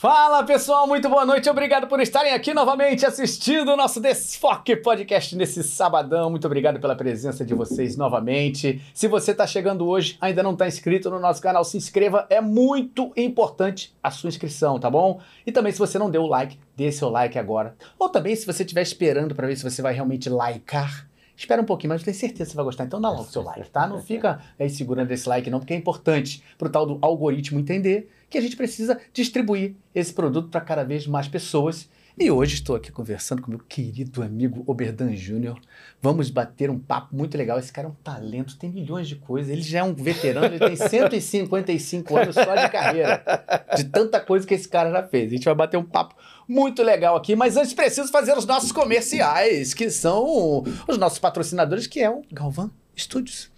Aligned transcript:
Fala 0.00 0.42
pessoal, 0.44 0.86
muito 0.86 1.10
boa 1.10 1.26
noite, 1.26 1.50
obrigado 1.50 1.86
por 1.86 2.00
estarem 2.00 2.32
aqui 2.32 2.54
novamente 2.54 3.04
assistindo 3.04 3.70
o 3.70 3.76
nosso 3.76 4.00
Desfoque 4.00 4.74
Podcast 4.74 5.36
nesse 5.36 5.62
sabadão. 5.62 6.30
Muito 6.30 6.46
obrigado 6.46 6.80
pela 6.80 6.96
presença 6.96 7.44
de 7.44 7.52
vocês 7.52 7.98
novamente. 7.98 8.80
Se 8.94 9.06
você 9.06 9.32
está 9.32 9.46
chegando 9.46 9.86
hoje, 9.86 10.16
ainda 10.18 10.42
não 10.42 10.54
está 10.54 10.66
inscrito 10.66 11.10
no 11.10 11.20
nosso 11.20 11.42
canal, 11.42 11.62
se 11.64 11.76
inscreva, 11.76 12.26
é 12.30 12.40
muito 12.40 13.12
importante 13.14 13.94
a 14.02 14.10
sua 14.10 14.28
inscrição, 14.28 14.80
tá 14.80 14.88
bom? 14.88 15.20
E 15.46 15.52
também 15.52 15.70
se 15.70 15.78
você 15.78 15.98
não 15.98 16.10
deu 16.10 16.22
o 16.22 16.28
like, 16.28 16.58
dê 16.74 16.90
seu 16.90 17.10
like 17.10 17.38
agora. 17.38 17.76
Ou 17.98 18.08
também 18.08 18.34
se 18.34 18.46
você 18.46 18.62
estiver 18.62 18.80
esperando 18.80 19.34
para 19.34 19.48
ver 19.48 19.56
se 19.56 19.70
você 19.70 19.82
vai 19.82 19.92
realmente 19.92 20.30
likear 20.30 21.09
Espera 21.40 21.62
um 21.62 21.64
pouquinho, 21.64 21.88
mas 21.88 22.02
eu 22.02 22.04
tenho 22.04 22.16
certeza 22.18 22.44
que 22.44 22.50
você 22.50 22.56
vai 22.56 22.66
gostar. 22.66 22.84
Então 22.84 23.00
dá 23.00 23.08
logo 23.08 23.22
o 23.22 23.24
seu 23.24 23.40
like, 23.40 23.70
tá? 23.70 23.88
Não 23.88 24.02
fica 24.02 24.42
aí 24.58 24.68
segurando 24.68 25.10
esse 25.10 25.26
like 25.26 25.48
não, 25.48 25.58
porque 25.58 25.72
é 25.72 25.76
importante 25.76 26.42
para 26.58 26.68
o 26.68 26.70
tal 26.70 26.84
do 26.84 26.98
algoritmo 27.00 27.58
entender 27.58 28.10
que 28.28 28.36
a 28.36 28.42
gente 28.42 28.54
precisa 28.56 29.00
distribuir 29.10 29.74
esse 29.94 30.12
produto 30.12 30.50
para 30.50 30.60
cada 30.60 30.84
vez 30.84 31.06
mais 31.06 31.28
pessoas. 31.28 31.88
E 32.18 32.30
hoje 32.30 32.54
estou 32.54 32.74
aqui 32.74 32.90
conversando 32.90 33.40
com 33.40 33.50
meu 33.50 33.60
querido 33.60 34.22
amigo 34.22 34.64
Oberdan 34.66 35.14
Júnior. 35.14 35.58
Vamos 36.02 36.28
bater 36.28 36.68
um 36.68 36.78
papo 36.78 37.14
muito 37.14 37.38
legal. 37.38 37.58
Esse 37.58 37.72
cara 37.72 37.86
é 37.86 37.90
um 37.90 37.94
talento, 37.94 38.58
tem 38.58 38.68
milhões 38.68 39.08
de 39.08 39.16
coisas. 39.16 39.50
Ele 39.50 39.62
já 39.62 39.78
é 39.78 39.82
um 39.84 39.94
veterano, 39.94 40.46
ele 40.46 40.58
tem 40.58 40.76
155 40.76 42.16
anos 42.16 42.34
só 42.34 42.54
de 42.54 42.68
carreira. 42.68 43.22
De 43.76 43.84
tanta 43.84 44.20
coisa 44.20 44.46
que 44.46 44.54
esse 44.54 44.68
cara 44.68 44.90
já 44.90 45.02
fez. 45.04 45.28
A 45.28 45.36
gente 45.36 45.44
vai 45.44 45.54
bater 45.54 45.76
um 45.76 45.84
papo 45.84 46.16
muito 46.48 46.82
legal 46.82 47.16
aqui, 47.16 47.36
mas 47.36 47.56
antes 47.56 47.72
preciso 47.72 48.10
fazer 48.10 48.36
os 48.36 48.44
nossos 48.44 48.72
comerciais, 48.72 49.72
que 49.72 49.88
são 49.88 50.64
os 50.88 50.98
nossos 50.98 51.18
patrocinadores, 51.18 51.86
que 51.86 52.00
é 52.00 52.10
o 52.10 52.22
Galvan 52.32 52.70
Studios. 52.98 53.50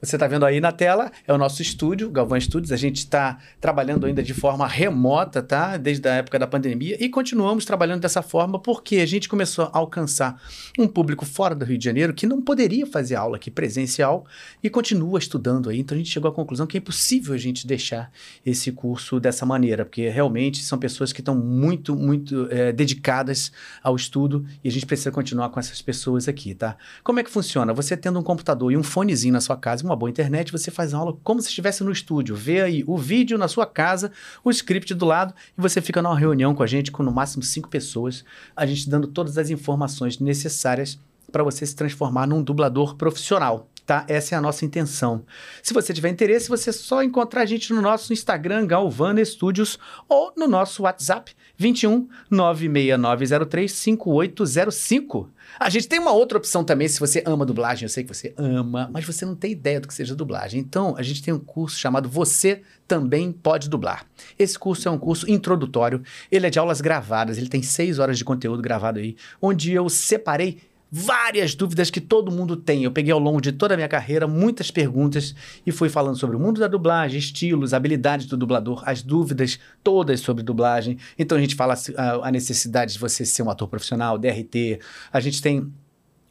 Você 0.00 0.14
está 0.14 0.28
vendo 0.28 0.46
aí 0.46 0.60
na 0.60 0.70
tela, 0.70 1.10
é 1.26 1.32
o 1.32 1.38
nosso 1.38 1.60
estúdio, 1.60 2.08
Galvão 2.08 2.40
Studios. 2.40 2.70
A 2.70 2.76
gente 2.76 2.98
está 2.98 3.38
trabalhando 3.60 4.06
ainda 4.06 4.22
de 4.22 4.32
forma 4.32 4.64
remota, 4.64 5.42
tá? 5.42 5.76
Desde 5.76 6.08
a 6.08 6.14
época 6.14 6.38
da 6.38 6.46
pandemia 6.46 6.96
e 7.02 7.08
continuamos 7.08 7.64
trabalhando 7.64 8.02
dessa 8.02 8.22
forma 8.22 8.60
porque 8.60 8.98
a 8.98 9.06
gente 9.06 9.28
começou 9.28 9.64
a 9.64 9.70
alcançar 9.76 10.40
um 10.78 10.86
público 10.86 11.26
fora 11.26 11.52
do 11.52 11.64
Rio 11.64 11.76
de 11.76 11.84
Janeiro 11.84 12.14
que 12.14 12.28
não 12.28 12.40
poderia 12.40 12.86
fazer 12.86 13.16
aula 13.16 13.38
aqui 13.38 13.50
presencial 13.50 14.24
e 14.62 14.70
continua 14.70 15.18
estudando 15.18 15.68
aí. 15.68 15.80
Então 15.80 15.96
a 15.96 15.98
gente 15.98 16.10
chegou 16.10 16.30
à 16.30 16.32
conclusão 16.32 16.64
que 16.64 16.76
é 16.76 16.78
impossível 16.78 17.34
a 17.34 17.38
gente 17.38 17.66
deixar 17.66 18.12
esse 18.46 18.70
curso 18.70 19.18
dessa 19.18 19.44
maneira, 19.44 19.84
porque 19.84 20.08
realmente 20.08 20.62
são 20.62 20.78
pessoas 20.78 21.12
que 21.12 21.20
estão 21.20 21.34
muito, 21.34 21.96
muito 21.96 22.46
é, 22.52 22.70
dedicadas 22.70 23.50
ao 23.82 23.96
estudo 23.96 24.46
e 24.62 24.68
a 24.68 24.70
gente 24.70 24.86
precisa 24.86 25.10
continuar 25.10 25.48
com 25.48 25.58
essas 25.58 25.82
pessoas 25.82 26.28
aqui, 26.28 26.54
tá? 26.54 26.76
Como 27.02 27.18
é 27.18 27.24
que 27.24 27.30
funciona? 27.30 27.74
Você 27.74 27.96
tendo 27.96 28.20
um 28.20 28.22
computador 28.22 28.70
e 28.70 28.76
um 28.76 28.84
fonezinho 28.84 29.32
na 29.32 29.40
sua 29.40 29.56
casa, 29.56 29.87
uma 29.88 29.96
boa 29.96 30.10
internet, 30.10 30.52
você 30.52 30.70
faz 30.70 30.94
aula 30.94 31.16
como 31.24 31.40
se 31.40 31.48
estivesse 31.48 31.82
no 31.82 31.90
estúdio. 31.90 32.36
Vê 32.36 32.60
aí 32.60 32.84
o 32.86 32.96
vídeo 32.96 33.38
na 33.38 33.48
sua 33.48 33.66
casa, 33.66 34.12
o 34.44 34.50
script 34.50 34.94
do 34.94 35.04
lado, 35.04 35.34
e 35.56 35.60
você 35.60 35.80
fica 35.80 36.02
numa 36.02 36.18
reunião 36.18 36.54
com 36.54 36.62
a 36.62 36.66
gente, 36.66 36.92
com 36.92 37.02
no 37.02 37.10
máximo 37.10 37.42
cinco 37.42 37.68
pessoas, 37.68 38.24
a 38.54 38.66
gente 38.66 38.88
dando 38.88 39.08
todas 39.08 39.38
as 39.38 39.50
informações 39.50 40.18
necessárias 40.18 40.98
para 41.32 41.42
você 41.42 41.66
se 41.66 41.74
transformar 41.74 42.26
num 42.26 42.42
dublador 42.42 42.96
profissional. 42.96 43.68
Tá? 43.88 44.04
Essa 44.06 44.34
é 44.34 44.38
a 44.38 44.40
nossa 44.42 44.66
intenção. 44.66 45.24
Se 45.62 45.72
você 45.72 45.94
tiver 45.94 46.10
interesse, 46.10 46.46
você 46.50 46.70
só 46.74 47.02
encontrar 47.02 47.40
a 47.40 47.46
gente 47.46 47.72
no 47.72 47.80
nosso 47.80 48.12
Instagram, 48.12 48.66
Galvana 48.66 49.24
Studios, 49.24 49.78
ou 50.06 50.30
no 50.36 50.46
nosso 50.46 50.82
WhatsApp, 50.82 51.34
21 51.56 52.06
96903 52.30 53.72
5805. 53.72 55.30
A 55.58 55.70
gente 55.70 55.88
tem 55.88 55.98
uma 55.98 56.12
outra 56.12 56.36
opção 56.36 56.62
também, 56.62 56.86
se 56.86 57.00
você 57.00 57.22
ama 57.24 57.46
dublagem, 57.46 57.84
eu 57.84 57.88
sei 57.88 58.04
que 58.04 58.14
você 58.14 58.34
ama, 58.36 58.90
mas 58.92 59.06
você 59.06 59.24
não 59.24 59.34
tem 59.34 59.52
ideia 59.52 59.80
do 59.80 59.88
que 59.88 59.94
seja 59.94 60.14
dublagem. 60.14 60.60
Então, 60.60 60.94
a 60.98 61.02
gente 61.02 61.22
tem 61.22 61.32
um 61.32 61.38
curso 61.38 61.78
chamado 61.78 62.10
Você 62.10 62.60
Também 62.86 63.32
Pode 63.32 63.70
Dublar. 63.70 64.04
Esse 64.38 64.58
curso 64.58 64.86
é 64.86 64.90
um 64.90 64.98
curso 64.98 65.30
introdutório, 65.30 66.02
ele 66.30 66.46
é 66.46 66.50
de 66.50 66.58
aulas 66.58 66.82
gravadas, 66.82 67.38
ele 67.38 67.48
tem 67.48 67.62
seis 67.62 67.98
horas 67.98 68.18
de 68.18 68.24
conteúdo 68.24 68.60
gravado 68.60 68.98
aí, 68.98 69.16
onde 69.40 69.72
eu 69.72 69.88
separei 69.88 70.58
várias 70.90 71.54
dúvidas 71.54 71.90
que 71.90 72.00
todo 72.00 72.30
mundo 72.30 72.56
tem. 72.56 72.84
Eu 72.84 72.90
peguei 72.90 73.12
ao 73.12 73.18
longo 73.18 73.40
de 73.40 73.52
toda 73.52 73.74
a 73.74 73.76
minha 73.76 73.88
carreira 73.88 74.26
muitas 74.26 74.70
perguntas 74.70 75.34
e 75.66 75.72
fui 75.72 75.88
falando 75.88 76.16
sobre 76.16 76.36
o 76.36 76.40
mundo 76.40 76.60
da 76.60 76.68
dublagem, 76.68 77.18
estilos, 77.18 77.74
habilidades 77.74 78.26
do 78.26 78.36
dublador, 78.36 78.82
as 78.86 79.02
dúvidas 79.02 79.58
todas 79.82 80.20
sobre 80.20 80.42
dublagem. 80.42 80.98
Então 81.18 81.36
a 81.36 81.40
gente 81.40 81.54
fala 81.54 81.74
a, 81.96 82.28
a 82.28 82.30
necessidade 82.30 82.94
de 82.94 82.98
você 82.98 83.24
ser 83.24 83.42
um 83.42 83.50
ator 83.50 83.68
profissional, 83.68 84.18
DRT. 84.18 84.80
A 85.12 85.20
gente 85.20 85.42
tem 85.42 85.72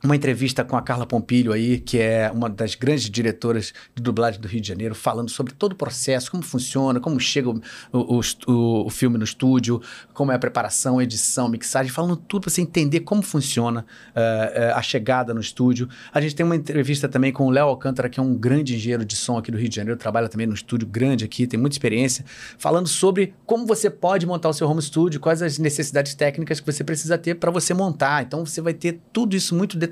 uma 0.04 0.16
entrevista 0.16 0.64
com 0.64 0.78
a 0.78 0.82
Carla 0.82 1.08
Pompilho 1.08 1.52
aí, 1.52 1.80
que 1.80 1.98
é 1.98 2.32
uma 2.32 2.48
das 2.50 2.76
grandes 2.76 3.10
diretoras 3.10 3.74
de 3.96 4.04
dublagem 4.04 4.40
do 4.40 4.48
Rio 4.48 4.62
de 4.62 4.68
Janeiro, 4.68 4.94
falando 4.94 5.30
sobre 5.30 5.54
todo 5.54 5.72
o 5.72 5.76
processo, 5.76 6.30
como 6.30 6.44
funciona, 6.44 7.00
como 7.00 7.20
chega 7.20 7.50
o, 7.50 7.60
o, 7.92 8.22
o, 8.48 8.86
o 8.86 8.90
filme 8.90 9.18
no 9.18 9.24
estúdio, 9.24 9.82
como 10.14 10.32
é 10.32 10.36
a 10.36 10.40
preparação, 10.40 11.02
edição, 11.02 11.50
mixagem, 11.50 11.92
falando 11.92 12.16
tudo 12.16 12.44
para 12.44 12.52
você 12.52 12.62
entender 12.62 13.00
como 13.02 13.24
funciona 13.24 13.86
uh, 14.16 14.76
a 14.76 14.82
chegada 14.84 15.34
no 15.34 15.42
estúdio. 15.42 15.90
A 16.14 16.22
gente 16.22 16.36
tem 16.36 16.46
uma 16.46 16.56
entrevista 16.56 17.10
também 17.10 17.32
com 17.32 17.48
o 17.48 17.50
Léo 17.50 17.68
Alcântara, 17.68 18.08
que 18.08 18.20
é 18.20 18.24
um 18.24 18.36
grande 18.36 18.76
engenheiro 18.76 19.04
de 19.04 19.16
som 19.16 19.38
aqui 19.38 19.52
do 19.52 19.58
Rio 19.58 19.70
de 19.70 19.76
Janeiro, 19.76 19.98
trabalha 19.98 20.30
também 20.30 20.46
no 20.46 20.54
estúdio 20.54 20.88
grande 20.88 21.26
aqui, 21.26 21.48
tem 21.48 21.60
muita 21.60 21.74
experiência, 21.74 22.24
falando 22.60 22.88
sobre 22.88 23.34
como 23.46 23.66
você 23.66 23.90
pode 23.90 24.28
montar 24.28 24.50
o 24.50 24.54
seu 24.54 24.70
home 24.70 24.82
studio, 24.82 25.20
quais 25.20 25.42
as 25.42 25.58
necessidades 25.58 26.14
técnicas 26.14 26.60
que 26.60 26.72
você 26.72 26.84
precisa 26.84 27.18
ter 27.18 27.36
para 27.36 27.50
você 27.50 27.74
montar. 27.74 28.22
Então 28.24 28.46
você 28.46 28.62
vai 28.62 28.74
ter 28.74 29.00
tudo 29.12 29.36
isso 29.36 29.56
muito. 29.56 29.87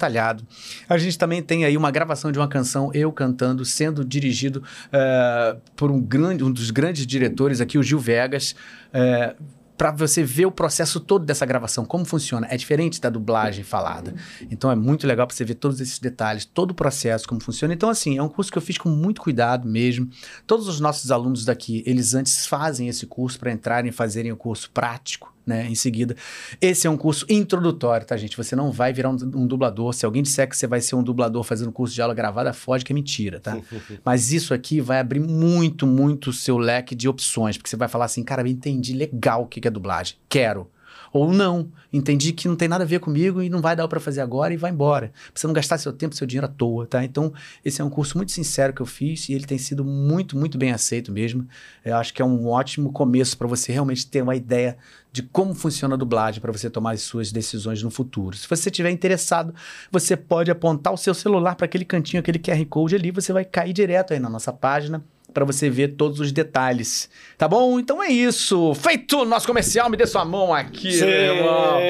A 0.88 0.97
gente 0.97 1.17
também 1.17 1.41
tem 1.41 1.66
aí 1.66 1.75
uma 1.78 1.91
gravação 1.91 2.31
de 2.31 2.39
uma 2.39 2.47
canção, 2.47 2.91
eu 2.94 3.11
cantando, 3.11 3.63
sendo 3.66 4.03
dirigido 4.03 4.63
uh, 4.88 5.59
por 5.75 5.91
um, 5.91 6.01
grande, 6.01 6.44
um 6.44 6.51
dos 6.51 6.72
grandes 6.72 7.06
diretores 7.06 7.61
aqui, 7.61 7.78
o 7.78 7.83
Gil 7.83 8.00
Vegas. 8.00 8.55
Uh, 8.94 9.55
para 9.78 9.91
você 9.91 10.23
ver 10.23 10.45
o 10.45 10.51
processo 10.51 11.00
todo 11.00 11.25
dessa 11.25 11.45
gravação, 11.45 11.85
como 11.85 12.05
funciona. 12.05 12.47
É 12.50 12.57
diferente 12.57 13.01
da 13.01 13.09
dublagem 13.09 13.63
falada. 13.63 14.16
Então 14.50 14.72
é 14.72 14.75
muito 14.75 15.05
legal 15.05 15.28
para 15.28 15.35
você 15.35 15.44
ver 15.44 15.55
todos 15.55 15.81
esses 15.81 16.00
detalhes, 16.00 16.45
todo 16.45 16.72
o 16.72 16.73
processo, 16.73 17.28
como 17.28 17.41
funciona. 17.41 17.73
Então, 17.73 17.89
assim, 17.89 18.17
é 18.17 18.23
um 18.23 18.29
curso 18.29 18.51
que 18.51 18.57
eu 18.57 18.61
fiz 18.61 18.78
com 18.78 18.89
muito 18.89 19.22
cuidado 19.22 19.67
mesmo. 19.67 20.09
Todos 20.47 20.67
os 20.67 20.79
nossos 20.79 21.11
alunos 21.11 21.44
daqui, 21.45 21.84
eles 21.85 22.13
antes 22.13 22.47
fazem 22.47 22.88
esse 22.88 23.05
curso 23.05 23.38
para 23.39 23.51
entrarem 23.51 23.89
e 23.89 23.94
fazerem 23.94 24.31
o 24.31 24.38
curso 24.38 24.72
prático 24.72 25.34
né, 25.45 25.67
em 25.67 25.75
seguida. 25.75 26.16
Esse 26.59 26.88
é 26.88 26.89
um 26.89 26.97
curso 26.97 27.25
introdutório, 27.29 28.06
tá, 28.06 28.17
gente? 28.17 28.35
Você 28.35 28.56
não 28.56 28.72
vai 28.72 28.91
virar 28.91 29.09
um, 29.09 29.16
um, 29.35 29.47
dublador. 29.47 29.94
Se 29.94 30.06
alguém 30.06 30.23
disser 30.23 30.50
que 30.50 30.57
você 30.57 30.67
vai 30.67 30.81
ser 30.81 30.95
um 30.95 31.03
dublador 31.03 31.44
fazendo 31.44 31.72
curso 31.72 31.94
de 31.94 32.01
aula 32.01 32.13
gravada, 32.13 32.53
foge 32.53 32.83
que 32.83 32.91
é 32.91 32.95
mentira, 32.95 33.39
tá? 33.39 33.57
Mas 34.03 34.31
isso 34.31 34.53
aqui 34.53 34.81
vai 34.81 35.00
abrir 35.00 35.19
muito, 35.19 35.85
muito 35.85 36.29
o 36.29 36.34
seu 36.34 36.57
leque 36.57 36.95
de 36.95 37.07
opções, 37.07 37.57
porque 37.57 37.69
você 37.69 37.75
vai 37.75 37.88
falar 37.88 38.05
assim, 38.05 38.23
cara, 38.23 38.41
eu 38.41 38.47
entendi 38.47 38.94
legal 38.94 39.44
o 39.44 39.47
que 39.47 39.66
é 39.67 39.72
dublagem, 39.72 40.16
quero. 40.28 40.69
Ou 41.15 41.31
não, 41.31 41.71
entendi 41.93 42.33
que 42.33 42.45
não 42.45 42.57
tem 42.57 42.67
nada 42.67 42.83
a 42.83 42.85
ver 42.85 42.99
comigo 42.99 43.41
e 43.41 43.49
não 43.49 43.61
vai 43.61 43.73
dar 43.73 43.87
para 43.87 44.01
fazer 44.01 44.19
agora 44.19 44.53
e 44.53 44.57
vai 44.57 44.69
embora. 44.69 45.13
Você 45.33 45.47
não 45.47 45.53
gastar 45.53 45.77
seu 45.77 45.93
tempo, 45.93 46.13
seu 46.13 46.27
dinheiro 46.27 46.45
à 46.45 46.49
toa, 46.49 46.85
tá? 46.85 47.05
Então, 47.05 47.31
esse 47.63 47.79
é 47.79 47.85
um 47.85 47.89
curso 47.89 48.17
muito 48.17 48.33
sincero 48.33 48.73
que 48.73 48.81
eu 48.81 48.85
fiz 48.85 49.29
e 49.29 49.33
ele 49.33 49.45
tem 49.45 49.57
sido 49.57 49.85
muito, 49.85 50.35
muito 50.35 50.57
bem 50.57 50.73
aceito 50.73 51.13
mesmo. 51.13 51.47
Eu 51.85 51.95
acho 51.95 52.13
que 52.13 52.21
é 52.21 52.25
um 52.25 52.49
ótimo 52.49 52.91
começo 52.91 53.37
para 53.37 53.47
você 53.47 53.71
realmente 53.71 54.05
ter 54.05 54.23
uma 54.23 54.35
ideia 54.35 54.77
de 55.09 55.23
como 55.23 55.55
funciona 55.55 55.95
a 55.95 55.97
dublagem 55.97 56.41
para 56.41 56.51
você 56.51 56.69
tomar 56.69 56.91
as 56.91 57.03
suas 57.03 57.31
decisões 57.31 57.81
no 57.81 57.90
futuro. 57.90 58.35
Se 58.35 58.45
você 58.45 58.67
estiver 58.67 58.91
interessado, 58.91 59.55
você 59.90 60.17
pode 60.17 60.51
apontar 60.51 60.91
o 60.91 60.97
seu 60.97 61.13
celular 61.13 61.55
para 61.55 61.63
aquele 61.63 61.85
cantinho, 61.85 62.19
aquele 62.19 62.40
QR 62.40 62.66
Code 62.66 62.93
ali, 62.93 63.09
você 63.11 63.31
vai 63.31 63.45
cair 63.45 63.72
direto 63.72 64.11
aí 64.11 64.19
na 64.19 64.29
nossa 64.29 64.51
página 64.51 65.01
para 65.35 65.43
você 65.43 65.70
ver 65.70 65.90
todos 65.90 66.22
os 66.22 66.32
detalhes. 66.32 67.09
Tá 67.37 67.46
bom? 67.46 67.78
Então 67.78 68.02
é 68.02 68.08
isso. 68.08 68.73
Feito 68.73 69.22
o 69.22 69.26
nosso 69.26 69.46
comercial, 69.46 69.90
me 69.90 69.97
dê 69.97 70.08
sua 70.08 70.23
mão 70.23 70.53
aqui, 70.53 70.93
Sim. 70.93 71.05
meu 71.05 71.35
irmão. 71.35 71.82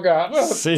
Garoto. 0.00 0.54
Sim. 0.54 0.76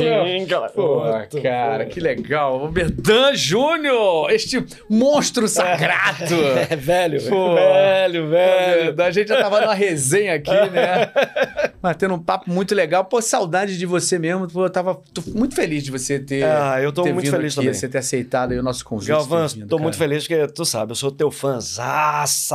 Pô, 0.74 1.02
cara, 1.40 1.86
que 1.86 2.00
legal. 2.00 2.64
O 2.64 2.68
Berdan 2.68 3.34
Júnior, 3.34 4.30
este 4.30 4.64
monstro 4.88 5.46
sagrado. 5.46 6.18
É 6.70 6.74
velho, 6.74 7.22
Pô, 7.28 7.54
velho, 7.54 8.28
velho. 8.28 9.02
A 9.02 9.10
gente 9.10 9.28
já 9.28 9.40
tava 9.40 9.60
numa 9.60 9.74
resenha 9.74 10.34
aqui, 10.34 10.50
né? 10.70 11.10
Mas 11.80 11.96
tendo 11.96 12.14
um 12.14 12.18
papo 12.18 12.50
muito 12.50 12.74
legal. 12.74 13.04
Pô, 13.04 13.22
saudade 13.22 13.78
de 13.78 13.86
você 13.86 14.18
mesmo. 14.18 14.48
Pô, 14.48 14.64
eu 14.64 14.70
tava 14.70 15.00
tô 15.14 15.22
muito 15.34 15.54
feliz 15.54 15.84
de 15.84 15.90
você 15.90 16.18
ter. 16.18 16.44
Ah, 16.44 16.80
eu 16.80 16.92
tô 16.92 17.04
muito 17.06 17.30
feliz 17.30 17.52
aqui, 17.52 17.66
também. 17.66 17.74
Você 17.74 17.88
ter 17.88 17.98
aceitado 17.98 18.52
o 18.52 18.62
nosso 18.62 18.84
convite. 18.84 19.08
Galvão, 19.08 19.46
tô 19.46 19.76
cara. 19.76 19.82
muito 19.82 19.96
feliz 19.96 20.26
porque 20.26 20.46
tu 20.48 20.64
sabe, 20.64 20.92
eu 20.92 20.96
sou 20.96 21.10
teu 21.10 21.27
fãzaço, 21.30 22.54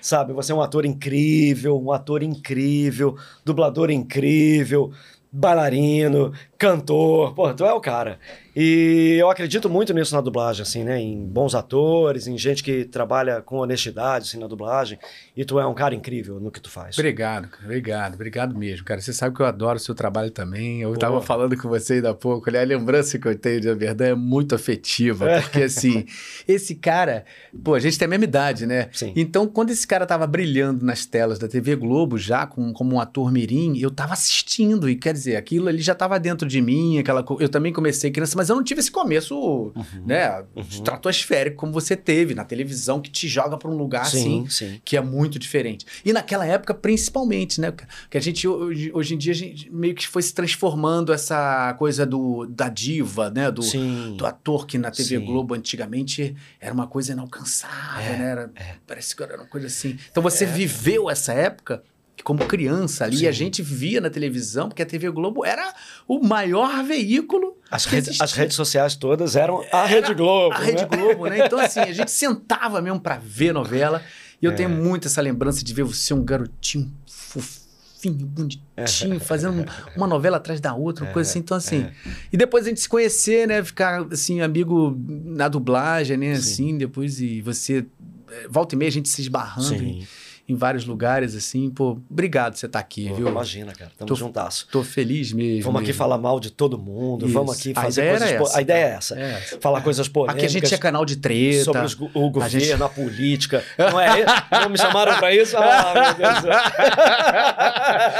sabe? 0.00 0.32
Você 0.32 0.52
é 0.52 0.54
um 0.54 0.62
ator 0.62 0.84
incrível, 0.84 1.80
um 1.80 1.92
ator 1.92 2.22
incrível, 2.22 3.16
dublador 3.44 3.90
incrível, 3.90 4.92
bailarino, 5.30 6.32
cantor. 6.58 7.34
Pô, 7.34 7.52
tu 7.54 7.64
é 7.64 7.72
o 7.72 7.80
cara. 7.80 8.18
E 8.58 9.18
eu 9.20 9.28
acredito 9.28 9.68
muito 9.68 9.92
nisso 9.92 10.14
na 10.14 10.20
dublagem, 10.22 10.62
assim, 10.62 10.82
né? 10.82 10.98
Em 10.98 11.22
bons 11.26 11.54
atores, 11.54 12.26
em 12.26 12.38
gente 12.38 12.62
que 12.62 12.86
trabalha 12.86 13.42
com 13.42 13.58
honestidade, 13.58 14.28
assim, 14.28 14.38
na 14.38 14.46
dublagem. 14.46 14.98
E 15.36 15.44
tu 15.44 15.60
é 15.60 15.66
um 15.66 15.74
cara 15.74 15.94
incrível 15.94 16.40
no 16.40 16.50
que 16.50 16.58
tu 16.58 16.70
faz. 16.70 16.96
Obrigado. 16.96 17.50
Obrigado, 17.62 18.14
obrigado 18.14 18.56
mesmo, 18.56 18.86
cara. 18.86 18.98
Você 18.98 19.12
sabe 19.12 19.36
que 19.36 19.42
eu 19.42 19.46
adoro 19.46 19.76
o 19.76 19.80
seu 19.80 19.94
trabalho 19.94 20.30
também. 20.30 20.80
Eu 20.80 20.92
Pô. 20.92 20.98
tava 20.98 21.20
falando 21.20 21.54
com 21.54 21.68
você 21.68 21.94
ainda 21.94 22.10
há 22.10 22.14
pouco, 22.14 22.50
né? 22.50 22.62
A 22.62 22.64
lembrança 22.64 23.18
que 23.18 23.28
eu 23.28 23.38
tenho 23.38 23.60
de 23.60 23.74
verdade 23.74 24.12
é 24.12 24.14
muito 24.14 24.54
afetiva. 24.54 25.28
É. 25.28 25.42
Porque, 25.42 25.64
assim, 25.64 26.06
esse 26.48 26.76
cara... 26.76 27.26
Pô, 27.62 27.74
a 27.74 27.78
gente 27.78 27.98
tem 27.98 28.06
a 28.06 28.08
mesma 28.08 28.24
idade, 28.24 28.64
né? 28.64 28.88
Sim. 28.90 29.12
Então, 29.14 29.46
quando 29.46 29.68
esse 29.68 29.86
cara 29.86 30.06
tava 30.06 30.26
brilhando 30.26 30.82
nas 30.82 31.04
telas 31.04 31.38
da 31.38 31.46
TV 31.46 31.76
Globo, 31.76 32.16
já 32.16 32.46
com, 32.46 32.72
como 32.72 32.94
um 32.94 33.00
ator 33.00 33.30
mirim, 33.30 33.76
eu 33.78 33.90
tava 33.90 34.14
assistindo. 34.14 34.88
E, 34.88 34.96
quer 34.96 35.12
dizer, 35.12 35.36
aquilo 35.36 35.68
ali 35.68 35.82
já 35.82 35.94
tava 35.94 36.18
dentro 36.18 36.45
de 36.46 36.60
mim. 36.62 36.98
Aquela, 36.98 37.22
co- 37.22 37.38
eu 37.40 37.48
também 37.48 37.72
comecei 37.72 38.10
criança, 38.10 38.34
mas 38.36 38.48
eu 38.48 38.56
não 38.56 38.62
tive 38.64 38.80
esse 38.80 38.90
começo, 38.90 39.72
né? 40.04 40.44
Estratosférico, 40.56 41.56
como 41.56 41.72
você 41.72 41.96
teve 41.96 42.34
na 42.34 42.44
televisão, 42.44 43.00
que 43.00 43.10
te 43.10 43.26
joga 43.28 43.56
pra 43.56 43.70
um 43.70 43.76
lugar, 43.76 44.02
assim, 44.02 44.46
sim, 44.48 44.72
sim. 44.74 44.80
que 44.84 44.96
é 44.96 45.00
muito 45.00 45.38
diferente. 45.38 45.84
E 46.04 46.12
naquela 46.12 46.46
época, 46.46 46.72
principalmente, 46.74 47.60
né? 47.60 47.72
Que 48.10 48.16
a 48.16 48.20
gente, 48.20 48.46
hoje, 48.46 48.90
hoje 48.94 49.14
em 49.14 49.18
dia, 49.18 49.32
a 49.32 49.36
gente 49.36 49.70
meio 49.70 49.94
que 49.94 50.06
foi 50.06 50.22
se 50.22 50.32
transformando 50.32 51.12
essa 51.12 51.74
coisa 51.78 52.06
do, 52.06 52.46
da 52.46 52.68
diva, 52.68 53.30
né? 53.30 53.50
Do, 53.50 53.62
Sim. 53.62 54.14
do 54.16 54.24
ator 54.26 54.66
que 54.66 54.78
na 54.78 54.90
TV 54.90 55.18
Sim. 55.18 55.24
Globo 55.24 55.54
antigamente 55.54 56.34
era 56.60 56.72
uma 56.72 56.86
coisa 56.86 57.12
inalcançável, 57.12 58.14
É, 58.14 58.16
né? 58.18 58.30
Era, 58.30 58.50
Parece 58.86 59.16
que 59.16 59.22
era 59.22 59.36
uma 59.36 59.46
coisa 59.46 59.66
assim. 59.66 59.96
Então 60.10 60.22
você 60.22 60.44
viveu 60.46 61.08
essa 61.10 61.32
época 61.32 61.82
como 62.24 62.40
criança 62.46 63.04
ali, 63.04 63.22
e 63.22 63.28
a 63.28 63.32
Sim. 63.32 63.38
gente 63.38 63.62
via 63.62 64.00
na 64.00 64.10
televisão, 64.10 64.68
porque 64.68 64.82
a 64.82 64.86
TV 64.86 65.10
Globo 65.10 65.44
era 65.44 65.72
o 66.08 66.18
maior 66.26 66.82
veículo 66.84 67.56
As, 67.70 67.84
redes, 67.84 68.20
as 68.20 68.32
redes 68.32 68.56
sociais 68.56 68.96
todas 68.96 69.36
eram 69.36 69.64
a 69.72 69.84
Rede 69.86 70.12
Globo. 70.14 70.54
A 70.54 70.58
Rede 70.58 70.82
né? 70.82 70.88
Globo, 70.88 71.26
né? 71.28 71.46
Então, 71.46 71.58
assim, 71.58 71.80
a 71.80 71.92
gente 71.92 72.10
sentava 72.12 72.80
mesmo 72.80 73.00
pra 73.00 73.16
ver 73.18 73.52
novela. 73.52 74.02
E 74.40 74.44
eu 74.46 74.52
É. 74.52 74.54
tenho 74.54 74.68
muito 74.70 75.08
essa 75.08 75.20
lembrança 75.20 75.64
de 75.64 75.72
ver 75.72 75.82
você 75.84 76.12
um 76.14 76.22
garotinho 76.24 76.92
fofinho, 77.06 78.26
bonitinho, 78.26 79.20
fazendo 79.20 79.62
um- 79.62 79.64
uma 79.96 80.06
novela 80.06 80.36
atrás 80.36 80.60
da 80.60 80.74
outra, 80.74 81.04
uma 81.04 81.12
coisa 81.12 81.28
assim. 81.30 81.38
Então, 81.40 81.56
assim. 81.56 81.86
E 82.32 82.36
depois 82.36 82.66
a 82.66 82.68
gente 82.68 82.80
se 82.80 82.88
conhecer, 82.88 83.46
né? 83.48 83.62
Ficar, 83.64 84.06
assim, 84.12 84.40
amigo 84.40 84.96
na 85.06 85.48
dublagem, 85.48 86.16
né? 86.16 86.34
Sim. 86.34 86.40
Assim, 86.40 86.78
depois 86.78 87.20
e 87.20 87.40
você. 87.40 87.84
eh, 88.30 88.46
Volta 88.48 88.74
e 88.74 88.78
meia 88.78 88.88
a 88.88 88.92
gente 88.92 89.08
se 89.08 89.20
esbarrando 89.20 89.68
Sim. 89.78 90.06
Em 90.48 90.54
vários 90.54 90.84
lugares, 90.86 91.34
assim. 91.34 91.68
Pô, 91.70 91.98
obrigado 92.10 92.52
por 92.52 92.58
você 92.58 92.66
estar 92.66 92.78
aqui, 92.78 93.08
Pô, 93.08 93.14
viu? 93.16 93.28
Imagina, 93.28 93.72
cara. 93.72 93.90
Tamo 93.98 94.08
Tô- 94.08 94.14
juntasso. 94.14 94.68
Tô 94.70 94.82
feliz 94.82 95.32
mesmo. 95.32 95.62
Vamos 95.64 95.80
aqui 95.80 95.88
mesmo. 95.88 95.98
falar 95.98 96.18
mal 96.18 96.38
de 96.38 96.50
todo 96.50 96.78
mundo, 96.78 97.26
vamos 97.28 97.56
Isso. 97.58 97.70
aqui 97.70 97.78
A 97.78 97.82
fazer 97.82 98.08
coisas. 98.10 98.28
era 98.30 98.38
po- 98.38 98.44
essa, 98.46 98.58
A 98.58 98.62
ideia 98.62 98.84
é 98.84 98.90
essa. 98.90 99.18
É. 99.18 99.34
Falar 99.60 99.80
coisas 99.80 100.08
polêmicas. 100.08 100.36
Aqui 100.36 100.46
a 100.46 100.48
gente 100.60 100.74
é 100.74 100.78
canal 100.78 101.04
de 101.04 101.16
treta. 101.16 101.64
sobre 101.64 101.82
os 101.84 101.94
o 102.14 102.30
governo, 102.30 102.60
gente- 102.60 102.82
a 102.82 102.88
política. 102.88 103.64
Não 103.78 104.00
é? 104.00 104.24
Não 104.62 104.68
me 104.68 104.78
chamaram 104.78 105.16
pra 105.18 105.34
isso? 105.34 105.56
Ah, 105.56 105.92
meu 105.94 106.14
Deus. 106.14 106.56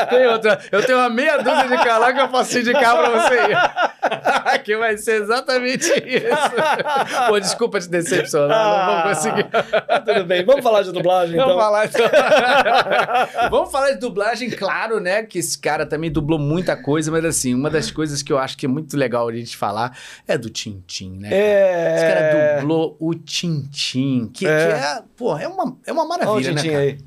Tem 0.11 0.27
outra. 0.27 0.61
Eu 0.73 0.85
tenho 0.85 0.99
uma 0.99 1.09
meia 1.09 1.37
dúzia 1.39 1.69
de 1.69 1.77
canal 1.85 2.13
que 2.13 2.21
eu 2.21 2.29
posso 2.29 2.59
indicar 2.59 2.97
pra 2.97 3.09
você 3.11 3.35
ir. 3.35 4.63
que 4.65 4.77
vai 4.77 4.97
ser 4.97 5.23
exatamente 5.23 5.87
isso. 5.87 7.27
Pô, 7.29 7.39
desculpa 7.39 7.79
te 7.81 7.89
decepcionar, 7.89 8.87
não 8.87 8.95
vou 8.95 9.15
conseguir. 9.15 9.47
Ah, 9.89 10.01
Tudo 10.01 10.25
bem, 10.25 10.45
vamos 10.45 10.63
falar 10.63 10.83
de 10.83 10.93
dublagem 10.93 11.35
então. 11.35 11.47
Vamos 11.49 11.63
falar, 11.63 11.87
então. 11.87 12.07
Vamos 13.51 13.71
falar 13.71 13.93
de 13.93 13.99
dublagem, 14.01 14.51
claro, 14.51 15.01
né? 15.01 15.23
Que 15.23 15.39
esse 15.39 15.59
cara 15.59 15.85
também 15.87 16.11
dublou 16.11 16.39
muita 16.39 16.77
coisa, 16.77 17.11
mas 17.11 17.25
assim, 17.25 17.55
uma 17.55 17.71
das 17.71 17.91
coisas 17.91 18.23
que 18.23 18.33
eu 18.33 18.39
acho 18.39 18.57
que 18.57 18.67
é 18.67 18.69
muito 18.69 18.97
legal 18.97 19.29
a 19.29 19.33
gente 19.33 19.57
falar 19.57 19.97
é 20.27 20.37
do 20.39 20.49
Tintim, 20.51 21.19
né? 21.19 21.29
cara? 21.31 21.43
É. 21.43 21.95
Esse 21.97 22.07
cara 22.07 22.61
dublou 22.61 22.97
o 22.99 23.15
Tintim, 23.15 24.31
que 24.33 24.47
que 24.47 24.47
é, 24.47 24.51
É. 24.51 25.03
pô, 25.17 25.37
é 25.37 25.49
uma, 25.49 25.77
é 25.87 25.93
uma 25.93 26.03
Olha 26.03 26.07
o 26.07 26.09
maravilha, 26.09 26.53
né? 26.53 26.61
Aí. 26.63 26.69
Olha 26.69 26.79
aí. 26.79 26.99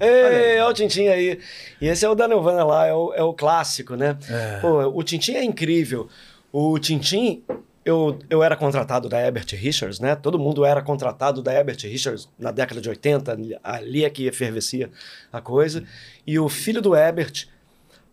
Ei, 0.54 0.60
olha 0.60 0.72
o 0.72 0.74
Tintin 0.74 1.08
aí. 1.08 1.40
E 1.82 1.88
esse 1.88 2.06
é 2.06 2.10
o 2.10 2.16
da 2.16 2.28
Nelvana 2.28 2.64
lá, 2.64 2.86
é 2.86 2.94
o, 2.94 3.14
é 3.14 3.24
o 3.24 3.34
clássico, 3.34 3.96
né? 3.96 4.18
É. 4.30 4.60
Pô, 4.60 4.82
o 4.88 5.04
Tintin 5.04 5.34
é 5.34 5.44
incrível. 5.44 6.08
O 6.52 6.78
Tintin, 6.80 7.44
eu, 7.86 8.20
eu 8.30 8.44
era 8.44 8.56
contratado 8.56 9.08
da 9.08 9.20
Herbert 9.20 9.48
Richards, 9.54 10.00
né? 10.00 10.16
Todo 10.16 10.38
mundo 10.38 10.66
era 10.66 10.82
contratado 10.82 11.42
da 11.42 11.54
Herbert 11.54 11.78
Richards 11.84 12.30
na 12.38 12.52
década 12.52 12.82
de 12.82 12.90
80, 12.90 13.38
ali 13.64 14.04
é 14.04 14.10
que 14.10 14.28
efervescia 14.28 14.90
a 15.32 15.42
coisa. 15.42 15.84
E 16.26 16.38
o 16.38 16.50
filho 16.50 16.82
do 16.82 16.96
Herbert 16.96 17.48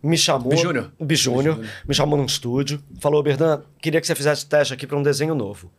me 0.02 0.16
chamou. 0.16 0.50
Bijúnior. 0.50 0.92
Bijúnior. 1.00 1.64
Me 1.86 1.94
chamou 1.94 2.16
num 2.18 2.26
estúdio. 2.26 2.82
Falou, 3.00 3.22
Berdan, 3.22 3.62
queria 3.80 4.00
que 4.00 4.06
você 4.06 4.14
fizesse 4.14 4.46
teste 4.46 4.72
aqui 4.72 4.86
para 4.86 4.96
um 4.96 5.02
desenho 5.02 5.34
novo. 5.34 5.70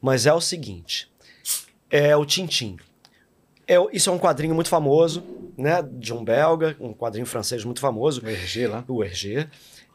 Mas 0.00 0.26
é 0.26 0.32
o 0.32 0.40
seguinte: 0.40 1.10
é 1.90 2.16
o 2.16 2.24
Tintim. 2.24 2.76
É, 3.66 3.76
isso 3.92 4.10
é 4.10 4.12
um 4.12 4.18
quadrinho 4.18 4.54
muito 4.54 4.68
famoso, 4.68 5.22
né? 5.56 5.82
De 5.82 6.12
um 6.12 6.24
belga, 6.24 6.76
um 6.80 6.92
quadrinho 6.92 7.26
francês 7.26 7.64
muito 7.64 7.80
famoso 7.80 8.20
O 8.24 8.28
RG 8.28 8.66
lá. 8.66 8.84
o 8.88 9.02
RG, 9.02 9.48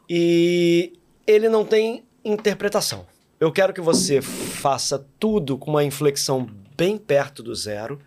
e 0.08 0.94
ele 1.26 1.48
não 1.48 1.64
tem 1.64 2.04
interpretação. 2.24 3.06
Eu 3.40 3.52
quero 3.52 3.72
que 3.72 3.80
você 3.80 4.20
faça 4.20 5.06
tudo 5.18 5.56
com 5.56 5.70
uma 5.70 5.84
inflexão 5.84 6.48
bem 6.76 6.98
perto 6.98 7.42
do 7.42 7.54
zero, 7.54 8.00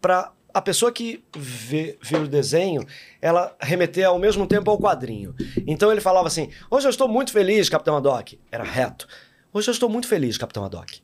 para 0.00 0.32
a 0.54 0.62
pessoa 0.62 0.90
que 0.90 1.22
vê, 1.36 1.98
vê 2.00 2.16
o 2.16 2.26
desenho, 2.26 2.86
ela 3.20 3.54
remeter 3.60 4.06
ao 4.06 4.18
mesmo 4.18 4.46
tempo 4.46 4.70
ao 4.70 4.78
quadrinho. 4.78 5.34
Então 5.66 5.92
ele 5.92 6.00
falava 6.00 6.28
assim: 6.28 6.50
Hoje 6.70 6.86
eu 6.86 6.90
estou 6.90 7.08
muito 7.08 7.30
feliz, 7.32 7.68
Capitão 7.68 7.96
Haddock. 7.96 8.38
Era 8.50 8.64
reto. 8.64 9.06
Hoje 9.52 9.68
eu 9.68 9.72
estou 9.72 9.88
muito 9.88 10.08
feliz, 10.08 10.38
Capitão 10.38 10.64
Haddock. 10.64 11.02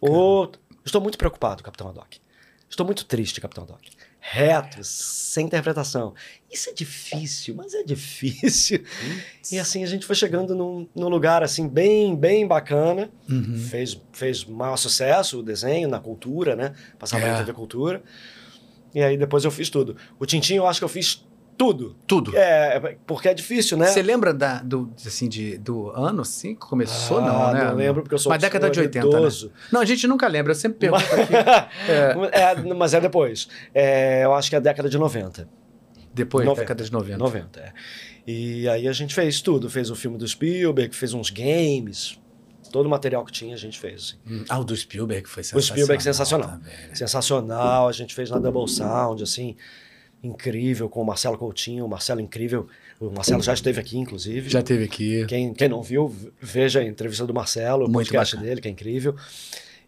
Ou 0.00 0.50
estou 0.84 1.00
muito 1.00 1.18
preocupado, 1.18 1.62
Capitão 1.62 1.88
Haddock. 1.88 2.20
Estou 2.70 2.86
muito 2.86 3.04
triste, 3.04 3.40
Capitão 3.40 3.64
Haddock. 3.64 3.90
Reto, 4.26 4.82
sem 4.82 5.44
interpretação. 5.44 6.14
Isso 6.50 6.70
é 6.70 6.72
difícil, 6.72 7.54
mas 7.54 7.74
é 7.74 7.82
difícil. 7.82 8.82
E 9.52 9.58
assim 9.58 9.84
a 9.84 9.86
gente 9.86 10.06
foi 10.06 10.16
chegando 10.16 10.54
num, 10.54 10.88
num 10.96 11.08
lugar 11.08 11.42
assim 11.42 11.68
bem, 11.68 12.16
bem 12.16 12.46
bacana. 12.46 13.10
Uhum. 13.28 13.58
Fez, 13.68 14.00
fez 14.12 14.42
maior 14.46 14.76
sucesso 14.78 15.40
o 15.40 15.42
desenho 15.42 15.88
na 15.88 16.00
cultura, 16.00 16.56
né? 16.56 16.72
Passava 16.98 17.22
É. 17.26 17.32
na 17.32 17.38
TV 17.40 17.52
Cultura. 17.52 18.02
E 18.94 19.02
aí 19.02 19.18
depois 19.18 19.44
eu 19.44 19.50
fiz 19.50 19.68
tudo. 19.68 19.94
O 20.18 20.24
Tintin 20.24 20.54
eu 20.54 20.66
acho 20.66 20.80
que 20.80 20.84
eu 20.84 20.88
fiz 20.88 21.22
tudo. 21.56 21.96
Tudo. 22.06 22.36
É, 22.36 22.96
porque 23.06 23.28
é 23.28 23.34
difícil, 23.34 23.76
né? 23.76 23.86
Você 23.86 24.02
lembra 24.02 24.34
da, 24.34 24.60
do, 24.62 24.92
assim, 25.06 25.28
de, 25.28 25.56
do 25.58 25.90
ano, 25.90 26.22
assim, 26.22 26.54
que 26.54 26.60
começou? 26.66 27.18
Ah, 27.18 27.22
não, 27.22 27.52
né? 27.54 27.64
não 27.64 27.74
lembro, 27.76 28.02
porque 28.02 28.14
eu 28.14 28.18
sou- 28.18 28.30
Mas 28.30 28.40
década 28.42 28.68
de 28.68 28.74
sou 28.76 28.84
80, 28.84 29.06
né? 29.06 29.12
idoso. 29.16 29.52
Não, 29.72 29.80
a 29.80 29.84
gente 29.84 30.06
nunca 30.06 30.26
lembra. 30.28 30.52
Eu 30.52 30.56
sempre 30.56 30.78
pergunto 30.78 31.04
aqui. 31.04 31.32
É, 32.32 32.54
mas 32.74 32.94
é 32.94 33.00
depois. 33.00 33.48
É, 33.74 34.24
eu 34.24 34.34
acho 34.34 34.48
que 34.50 34.54
é 34.56 34.58
a 34.58 34.60
década 34.60 34.88
de 34.88 34.98
90. 34.98 35.48
Depois, 36.12 36.44
90. 36.46 36.60
década 36.62 36.84
de 36.84 36.92
90. 36.92 37.18
90, 37.18 37.60
é. 37.60 37.72
E 38.26 38.68
aí 38.68 38.86
a 38.88 38.92
gente 38.92 39.14
fez 39.14 39.40
tudo. 39.40 39.68
Fez 39.68 39.90
o 39.90 39.94
filme 39.96 40.16
do 40.16 40.26
Spielberg, 40.26 40.94
fez 40.94 41.12
uns 41.14 41.30
games. 41.30 42.18
Todo 42.72 42.86
o 42.86 42.88
material 42.90 43.24
que 43.24 43.30
tinha 43.32 43.54
a 43.54 43.58
gente 43.58 43.78
fez. 43.78 44.16
assim. 44.26 44.34
Hum, 44.34 44.44
Ah, 44.48 44.58
o 44.58 44.64
do 44.64 44.74
Spielberg 44.76 45.28
foi 45.28 45.42
O 45.42 45.44
sensacional. 45.44 45.76
Spielberg 45.76 46.02
sensacional. 46.02 46.48
também, 46.50 46.72
né? 46.88 46.94
Sensacional. 46.94 47.88
A 47.88 47.92
gente 47.92 48.14
fez 48.14 48.30
na 48.30 48.38
Double 48.38 48.66
Sound, 48.68 49.22
assim. 49.22 49.56
Incrível, 50.24 50.88
com 50.88 51.02
o 51.02 51.04
Marcelo 51.04 51.36
Coutinho. 51.36 51.84
O 51.84 51.88
Marcelo 51.88 52.20
incrível. 52.20 52.66
O 52.98 53.10
Marcelo 53.10 53.42
já 53.42 53.52
esteve 53.52 53.78
aqui, 53.80 53.98
inclusive. 53.98 54.48
Já 54.48 54.62
teve 54.62 54.84
aqui. 54.84 55.26
Quem, 55.26 55.52
quem 55.52 55.68
não 55.68 55.82
viu, 55.82 56.14
veja 56.40 56.80
a 56.80 56.84
entrevista 56.84 57.26
do 57.26 57.34
Marcelo, 57.34 57.80
o 57.84 57.90
Muito 57.90 57.94
podcast 57.94 58.34
bacana. 58.34 58.48
dele, 58.48 58.60
que 58.60 58.68
é 58.68 58.70
incrível. 58.70 59.14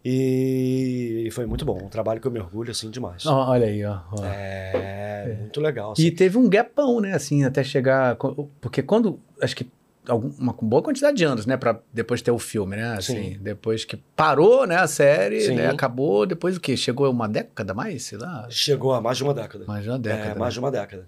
E, 0.05 1.27
foi 1.31 1.45
muito 1.45 1.65
bom. 1.65 1.83
Um 1.83 1.89
trabalho 1.89 2.21
que 2.21 2.27
eu 2.27 2.31
me 2.31 2.39
orgulho, 2.39 2.71
assim, 2.71 2.89
demais. 2.89 3.25
Ó, 3.25 3.49
olha 3.49 3.65
aí, 3.67 3.83
ó. 3.83 3.99
ó. 4.11 4.23
É, 4.23 5.35
muito 5.39 5.59
legal. 5.59 5.91
assim. 5.91 6.03
E 6.03 6.11
teve 6.11 6.37
um 6.37 6.47
gapão, 6.47 7.01
né, 7.01 7.13
assim, 7.13 7.43
até 7.43 7.63
chegar. 7.63 8.15
Porque 8.61 8.81
quando. 8.81 9.19
Acho 9.41 9.55
que 9.55 9.67
uma 10.15 10.53
boa 10.61 10.81
quantidade 10.81 11.17
de 11.17 11.23
anos, 11.23 11.45
né, 11.45 11.57
pra 11.57 11.79
depois 11.93 12.21
ter 12.21 12.31
o 12.31 12.39
filme, 12.39 12.75
né? 12.75 12.93
Assim, 12.97 13.33
Sim. 13.33 13.37
depois 13.41 13.83
que 13.85 13.97
parou, 14.15 14.65
né, 14.65 14.75
a 14.77 14.87
série, 14.87 15.47
né, 15.53 15.67
acabou, 15.69 16.25
depois 16.25 16.57
o 16.57 16.59
quê? 16.59 16.75
Chegou 16.77 17.09
uma 17.11 17.27
década 17.27 17.73
mais, 17.73 18.03
sei 18.03 18.17
lá? 18.17 18.45
Chegou 18.49 18.93
a 18.93 19.01
mais 19.01 19.17
de 19.17 19.23
uma 19.23 19.33
década. 19.33 19.65
Mais 19.67 19.83
de 19.83 19.89
uma 19.89 19.99
década. 19.99 20.23
é, 20.23 20.33
né? 20.33 20.35
mais 20.39 20.53
de 20.53 20.59
uma 20.59 20.71
década. 20.71 21.05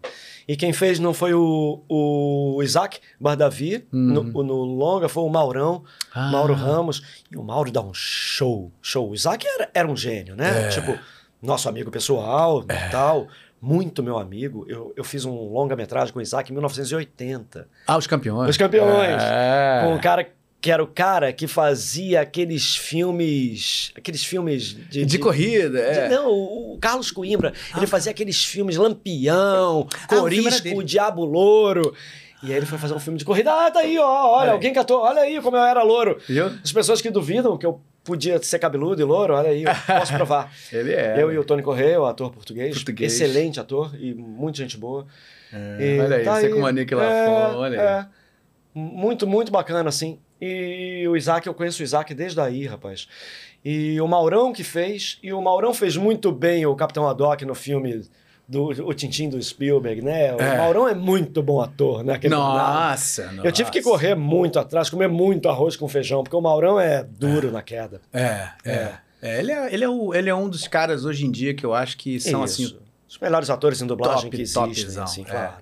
E 0.48 0.56
quem 0.56 0.74
fez 0.74 0.98
não 1.00 1.13
foi 1.13 1.34
o, 1.34 1.84
o 1.88 2.60
Isaac 2.63 3.00
Bardavi, 3.20 3.86
no, 3.91 4.22
Uhum. 4.22 4.44
no 4.44 4.56
longa 4.63 5.08
foi 5.08 5.24
o 5.24 5.29
Maurão, 5.29 5.84
Ah. 6.13 6.32
Mauro 6.32 6.53
Ramos. 6.56 7.03
E 7.32 7.38
o 7.38 7.44
Mauro 7.44 7.72
dá 7.72 7.82
um 7.82 7.94
show, 7.94 8.72
show. 8.82 9.10
O 9.12 9.13
Isaac 9.13 9.46
era, 9.48 9.70
era 9.74 9.88
um 9.88 9.96
gênio, 9.96 10.36
né? 10.36 10.65
É. 10.65 10.70
Tipo, 10.70 10.98
nosso 11.41 11.70
amigo 11.70 11.91
pessoal 11.91 12.63
e 12.63 12.91
tal. 12.91 13.27
Muito 13.62 14.01
meu 14.01 14.18
amigo. 14.18 14.66
Eu, 14.68 14.94
eu 14.96 15.04
fiz 15.04 15.25
um 15.25 15.34
longa-metragem 15.51 16.13
com 16.13 16.20
o 16.20 16.22
Isaac 16.22 16.50
em 16.50 16.54
1980. 16.54 17.68
Ah, 17.88 17.98
os 17.98 18.08
campeões. 18.08 18.50
Os 18.50 18.58
campeões. 18.58 19.22
É. 19.22 19.82
Com 19.84 19.96
o 19.96 20.01
cara 20.01 20.28
que 20.62 20.70
era 20.70 20.84
o 20.84 20.88
cara 20.88 21.32
que 21.32 21.48
fazia 21.48 22.22
aqueles 22.22 22.75
filmes. 22.75 23.92
Aqueles 23.96 24.24
filmes 24.24 24.75
de. 24.89 25.06
De, 25.06 25.18
corrida, 25.18 25.70
de- 25.92 26.00
é. 26.00 26.10
não, 26.10 26.30
o 26.32 26.78
Carlos 26.82 27.12
Coimbra, 27.12 27.54
ele 27.75 27.88
fazia 27.88 28.12
aqueles 28.12 28.44
filmes 28.44 28.75
Lampião, 28.78 29.88
Ah, 30.04 30.08
Corisco, 30.08 30.78
o 30.78 30.84
Diabo 30.84 31.24
Louro. 31.25 31.94
E 32.42 32.51
aí 32.51 32.58
ele 32.58 32.66
foi 32.66 32.78
fazer 32.78 32.94
um 32.94 33.00
filme 33.00 33.20
de 33.20 33.25
corrida. 33.25 33.51
Ah, 33.51 33.70
tá 33.70 33.80
aí, 33.82 33.98
ó, 34.00 34.38
olha, 34.38 34.46
aí. 34.46 34.51
alguém 34.51 34.72
catou, 34.74 35.01
olha 35.01 35.22
aí 35.22 35.42
como 35.42 35.58
eu 35.58 35.63
era 35.63 35.84
louro. 35.84 36.18
Viu? 36.28 36.46
As 36.63 36.72
pessoas 36.72 37.01
que 37.01 37.10
duvidam 37.10 37.58
que 37.58 37.66
eu 37.66 37.82
podia 38.10 38.42
ser 38.42 38.58
cabeludo 38.60 39.00
e 39.01 39.06
louro, 39.06 39.34
olha 39.36 39.50
aí, 39.51 39.63
eu 39.63 39.70
posso 40.00 40.13
provar. 40.13 40.51
Ele 40.74 40.94
é. 40.94 41.22
eu 41.22 41.32
e 41.32 41.38
o 41.38 41.44
Tony 41.44 41.62
Correia, 41.62 42.01
o 42.01 42.06
ator 42.06 42.32
português, 42.32 42.74
Português. 42.75 43.13
excelente 43.13 43.60
ator 43.60 43.92
e 44.00 44.13
muita 44.13 44.58
gente 44.58 44.78
boa. 44.78 45.06
É, 45.54 45.96
E 45.96 46.00
olha 46.00 46.16
aí, 46.18 46.24
tá 46.25 46.36
você 46.39 46.50
com 46.50 46.58
o 46.58 46.62
Manique 46.62 46.96
lá 46.96 47.04
É, 47.04 47.25
fora, 47.25 47.58
olha 47.58 47.82
aí. 47.82 47.88
é. 47.88 48.06
Muito, 48.74 49.25
muito 49.28 49.51
bacana, 49.51 49.89
assim. 49.89 50.20
E 50.42 51.06
o 51.08 51.16
Isaac, 51.18 51.46
eu 51.46 51.54
conheço 51.54 51.82
o 51.82 51.84
Isaac 51.84 52.13
desde 52.13 52.39
aí, 52.39 52.66
rapaz. 52.66 53.08
E 53.63 54.00
o 54.00 54.08
Maurão 54.08 54.54
que 54.54 54.63
fez, 54.63 55.20
e 55.22 55.34
o 55.34 55.42
Maurão 55.42 55.74
fez 55.74 55.98
muito 55.98 56.32
bem 56.32 56.66
o 56.66 56.75
Capitão 56.75 57.08
Haddock 57.08 57.44
no 57.46 57.54
filme 57.56 58.04
do 58.50 58.65
o 58.65 58.94
Tintim 58.96 59.29
do 59.29 59.41
Spielberg, 59.41 60.01
né? 60.01 60.34
O 60.34 60.41
É. 60.41 60.58
Maurão 60.58 60.88
é 60.88 60.96
muito 60.96 61.44
bom 61.44 61.62
ator, 61.62 62.03
né? 62.03 62.13
Aquele. 62.13 62.34
Nossa, 62.34 63.32
Eu 63.44 63.51
tive 63.51 63.70
que 63.70 63.79
correr 63.79 64.15
muito 64.15 64.58
atrás, 64.58 64.89
comer 64.89 65.08
muito 65.08 65.48
arroz 65.48 65.75
com 65.75 65.88
feijão, 65.88 66.24
porque 66.24 66.36
o 66.36 66.41
Maurão 66.41 66.79
é 66.79 67.03
duro 67.03 67.51
na 67.51 67.62
queda. 67.62 68.01
É, 68.12 68.50
é. 68.65 68.94
É, 69.22 69.39
ele, 69.39 69.51
é, 69.51 69.74
ele, 69.74 69.84
é 69.84 69.89
o, 69.89 70.13
ele 70.13 70.29
é 70.29 70.36
um 70.36 70.50
dos 70.50 70.68
caras 70.68 71.06
hoje 71.06 71.25
em 71.25 71.32
dia 71.32 71.53
que 71.53 71.65
eu 71.65 71.74
acho 71.74 71.98
que 71.98 72.20
são 72.20 72.44
Isso. 72.44 72.63
assim. 72.63 72.77
Os 73.08 73.20
melhores 73.20 73.50
atores 73.50 73.82
em 73.82 73.88
dublagem 73.88 74.24
Top, 74.24 74.36
que 74.36 74.41
existem, 74.41 74.63
topzão, 74.63 75.03
assim, 75.03 75.22
é. 75.22 75.25
claro. 75.25 75.53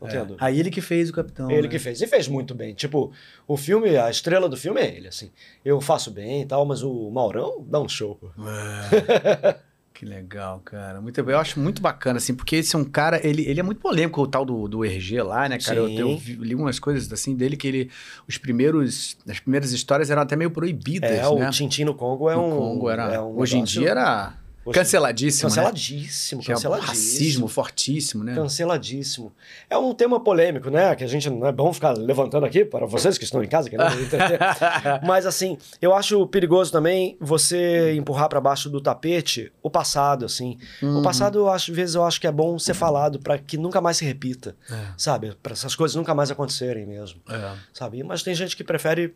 Não 0.00 0.08
tenho 0.08 0.22
É. 0.34 0.36
Aí 0.38 0.60
ele 0.60 0.70
que 0.70 0.80
fez 0.80 1.08
o 1.08 1.12
Capitão. 1.12 1.50
Ele 1.50 1.62
né? 1.62 1.68
que 1.68 1.78
fez. 1.78 2.00
E 2.00 2.06
fez 2.06 2.28
muito 2.28 2.54
bem. 2.54 2.74
Tipo, 2.74 3.12
o 3.48 3.56
filme, 3.56 3.96
a 3.96 4.10
estrela 4.10 4.48
do 4.48 4.56
filme 4.56 4.80
é 4.80 4.94
ele, 4.94 5.08
assim. 5.08 5.30
Eu 5.64 5.80
faço 5.80 6.10
bem 6.10 6.42
e 6.42 6.46
tal, 6.46 6.64
mas 6.66 6.82
o 6.82 7.10
Maurão 7.10 7.64
dá 7.66 7.80
um 7.80 7.88
show. 7.88 8.18
É. 8.38 9.56
Que 9.98 10.04
legal, 10.04 10.60
cara. 10.62 11.00
Muito 11.00 11.22
bem. 11.24 11.34
Eu 11.34 11.38
acho 11.40 11.58
muito 11.58 11.80
bacana, 11.80 12.18
assim, 12.18 12.34
porque 12.34 12.56
esse 12.56 12.76
é 12.76 12.78
um 12.78 12.84
cara, 12.84 13.18
ele, 13.26 13.48
ele 13.48 13.58
é 13.60 13.62
muito 13.62 13.80
polêmico, 13.80 14.20
o 14.20 14.26
tal 14.26 14.44
do, 14.44 14.68
do 14.68 14.84
RG 14.84 15.22
lá, 15.22 15.48
né, 15.48 15.58
cara? 15.58 15.78
Eu, 15.78 15.88
eu 15.88 16.20
li 16.38 16.54
umas 16.54 16.78
coisas 16.78 17.10
assim 17.10 17.34
dele 17.34 17.56
que 17.56 17.66
ele. 17.66 17.90
Os 18.28 18.36
primeiros. 18.36 19.16
As 19.26 19.40
primeiras 19.40 19.72
histórias 19.72 20.10
eram 20.10 20.20
até 20.20 20.36
meio 20.36 20.50
proibidas, 20.50 21.10
É, 21.10 21.22
né? 21.22 21.28
o 21.28 21.50
Tintim 21.50 21.84
no 21.84 21.94
Congo 21.94 22.28
é 22.28 22.34
No 22.36 22.46
um. 22.46 22.50
Congo 22.58 22.90
era. 22.90 23.14
é 23.14 23.20
um 23.20 23.38
hoje 23.38 23.56
em 23.56 23.64
dia 23.64 23.88
era 23.90 24.34
hoje- 24.66 24.78
canceladíssimo. 24.78 25.48
Né? 25.48 25.54
Canceladíssimo, 25.56 26.42
Que 26.42 26.50
é 26.50 26.54
um 26.54 26.56
canceladíssimo. 26.56 26.88
racismo 26.92 27.48
fortíssimo, 27.48 28.24
né? 28.24 28.34
Canceladíssimo. 28.34 29.32
É 29.70 29.76
um 29.78 29.94
tema 29.94 30.18
polêmico, 30.22 30.70
né? 30.70 30.94
Que 30.94 31.04
a 31.04 31.06
gente 31.06 31.28
não 31.30 31.46
é 31.46 31.52
bom 31.52 31.72
ficar 31.72 31.92
levantando 31.92 32.44
aqui 32.46 32.64
para 32.64 32.86
vocês 32.86 33.16
que 33.18 33.24
estão 33.24 33.42
em 33.42 33.48
casa 33.48 33.70
querendo 33.70 34.00
entender. 34.00 34.38
Mas 35.06 35.26
assim, 35.26 35.56
eu 35.80 35.94
acho 35.94 36.26
perigoso 36.26 36.72
também 36.72 37.16
você 37.20 37.94
empurrar 37.94 38.28
para 38.28 38.40
baixo 38.40 38.68
do 38.68 38.80
tapete 38.80 39.52
o 39.62 39.70
passado, 39.70 40.24
assim. 40.24 40.58
Uhum. 40.82 41.00
O 41.00 41.02
passado, 41.02 41.38
eu 41.38 41.48
acho, 41.48 41.70
às 41.70 41.76
vezes, 41.76 41.94
eu 41.94 42.04
acho 42.04 42.20
que 42.20 42.26
é 42.26 42.32
bom 42.32 42.58
ser 42.58 42.74
falado 42.74 43.18
para 43.18 43.38
que 43.38 43.56
nunca 43.56 43.80
mais 43.80 43.96
se 43.96 44.04
repita, 44.04 44.56
É, 44.70 44.74
sabe? 44.96 45.36
Para 45.42 45.52
essas 45.52 45.74
coisas 45.74 45.94
nunca 45.94 46.14
mais 46.14 46.30
acontecerem 46.30 46.86
mesmo, 46.86 47.20
é. 47.28 47.52
sabe? 47.72 48.02
Mas 48.02 48.22
tem 48.22 48.34
gente 48.34 48.56
que 48.56 48.62
prefere 48.64 49.14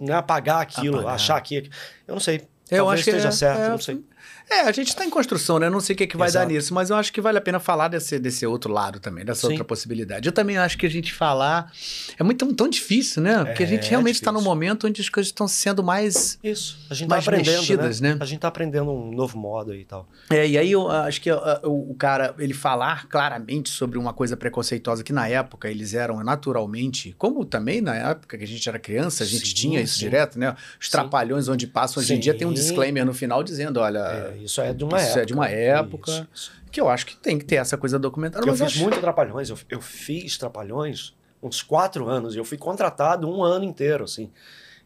né, 0.00 0.12
apagar 0.14 0.60
aquilo, 0.60 0.96
Apagar. 0.96 1.14
achar 1.14 1.40
que. 1.40 1.68
Eu 2.06 2.14
não 2.14 2.20
sei. 2.20 2.42
Eu 2.70 2.78
Talvez 2.78 2.94
acho 3.00 3.04
que 3.04 3.10
esteja 3.10 3.28
é- 3.28 3.30
certo, 3.30 3.60
é- 3.60 3.68
não 3.68 3.78
sei. 3.78 4.00
É, 4.50 4.60
a 4.60 4.72
gente 4.72 4.88
está 4.88 5.04
em 5.04 5.10
construção, 5.10 5.58
né? 5.58 5.70
Não 5.70 5.80
sei 5.80 5.94
o 5.94 5.96
que, 5.96 6.06
que 6.06 6.16
vai 6.16 6.28
Exato. 6.28 6.46
dar 6.46 6.52
nisso, 6.52 6.74
mas 6.74 6.90
eu 6.90 6.96
acho 6.96 7.12
que 7.12 7.20
vale 7.20 7.38
a 7.38 7.40
pena 7.40 7.58
falar 7.58 7.88
desse, 7.88 8.18
desse 8.18 8.46
outro 8.46 8.72
lado 8.72 9.00
também, 9.00 9.24
dessa 9.24 9.42
Sim. 9.42 9.48
outra 9.48 9.64
possibilidade. 9.64 10.28
Eu 10.28 10.32
também 10.32 10.58
acho 10.58 10.76
que 10.76 10.84
a 10.84 10.90
gente 10.90 11.12
falar 11.12 11.72
é 12.18 12.22
muito 12.22 12.52
tão, 12.54 12.68
difícil, 12.68 13.22
né? 13.22 13.44
Porque 13.44 13.62
a 13.62 13.66
gente 13.66 13.86
É 13.86 13.90
realmente 13.90 14.16
está 14.16 14.30
num 14.30 14.38
difícil. 14.38 14.54
momento 14.54 14.86
onde 14.86 15.00
as 15.00 15.08
coisas 15.08 15.28
estão 15.28 15.48
sendo 15.48 15.82
mais. 15.82 16.38
Isso. 16.42 16.78
A 16.90 16.94
gente 16.94 17.08
Mais 17.08 17.24
tá 17.24 17.30
aprendendo, 17.30 17.56
mexidas, 17.56 18.00
né? 18.00 18.14
né? 18.14 18.18
A 18.20 18.24
gente 18.24 18.40
tá 18.40 18.48
aprendendo 18.48 18.90
um 18.90 19.10
novo 19.12 19.38
modo 19.38 19.74
e 19.74 19.84
tal. 19.84 20.08
É, 20.30 20.46
e 20.46 20.58
aí 20.58 20.72
eu 20.72 20.90
acho 20.90 21.20
que 21.20 21.30
ah, 21.30 21.60
o, 21.64 21.94
cara, 21.94 22.34
ele 22.38 22.54
falar 22.54 23.06
claramente 23.08 23.70
sobre 23.70 23.98
uma 23.98 24.12
coisa 24.12 24.36
preconceituosa 24.36 25.02
que 25.02 25.12
na 25.12 25.26
época 25.28 25.68
eles 25.70 25.94
eram 25.94 26.22
naturalmente, 26.22 27.14
como 27.16 27.44
também 27.44 27.80
na 27.80 27.94
época 27.94 28.36
que 28.36 28.44
a 28.44 28.48
gente 28.48 28.68
era 28.68 28.78
criança, 28.78 29.24
a 29.24 29.26
gente 29.26 29.48
Sim, 29.48 29.54
tinha 29.54 29.80
isso 29.80 29.94
sim. 29.94 30.00
direto, 30.00 30.38
né? 30.38 30.54
Os 30.80 30.88
trapalhões 30.88 31.48
onde 31.48 31.66
passam 31.66 32.02
hoje 32.02 32.14
em 32.14 32.20
dia 32.20 32.34
tem 32.34 32.46
um 32.46 32.52
disclaimer 32.52 33.04
no 33.04 33.14
final 33.14 33.42
dizendo, 33.42 33.80
olha, 33.80 34.13
É, 34.14 34.36
isso 34.38 34.60
é 34.60 34.72
de 34.72 34.84
uma 34.84 34.96
isso 34.98 35.06
época. 35.08 35.20
é 35.20 35.24
de 35.24 35.32
uma 35.34 35.48
época. 35.48 36.10
Isso, 36.10 36.28
isso. 36.34 36.52
que 36.70 36.80
eu 36.80 36.88
acho 36.88 37.06
que 37.06 37.16
tem 37.16 37.38
que 37.38 37.44
ter 37.44 37.56
essa 37.56 37.76
coisa 37.76 37.98
documentada. 37.98 38.46
Eu 38.46 38.52
fiz 38.52 38.62
acho- 38.62 38.80
muito 38.80 39.00
Trapalhões. 39.00 39.50
Eu, 39.50 39.58
eu 39.68 39.80
fiz 39.80 40.36
Trapalhões 40.38 41.14
uns 41.42 41.62
quatro 41.62 42.08
anos. 42.08 42.34
E 42.34 42.38
eu 42.38 42.44
fui 42.44 42.56
contratado 42.58 43.28
um 43.28 43.42
ano 43.42 43.64
inteiro, 43.64 44.04
assim. 44.04 44.30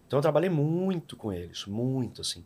Então 0.06 0.18
eu 0.18 0.22
trabalhei 0.22 0.50
muito 0.50 1.16
com 1.16 1.32
eles. 1.32 1.64
Muito, 1.66 2.20
assim. 2.22 2.44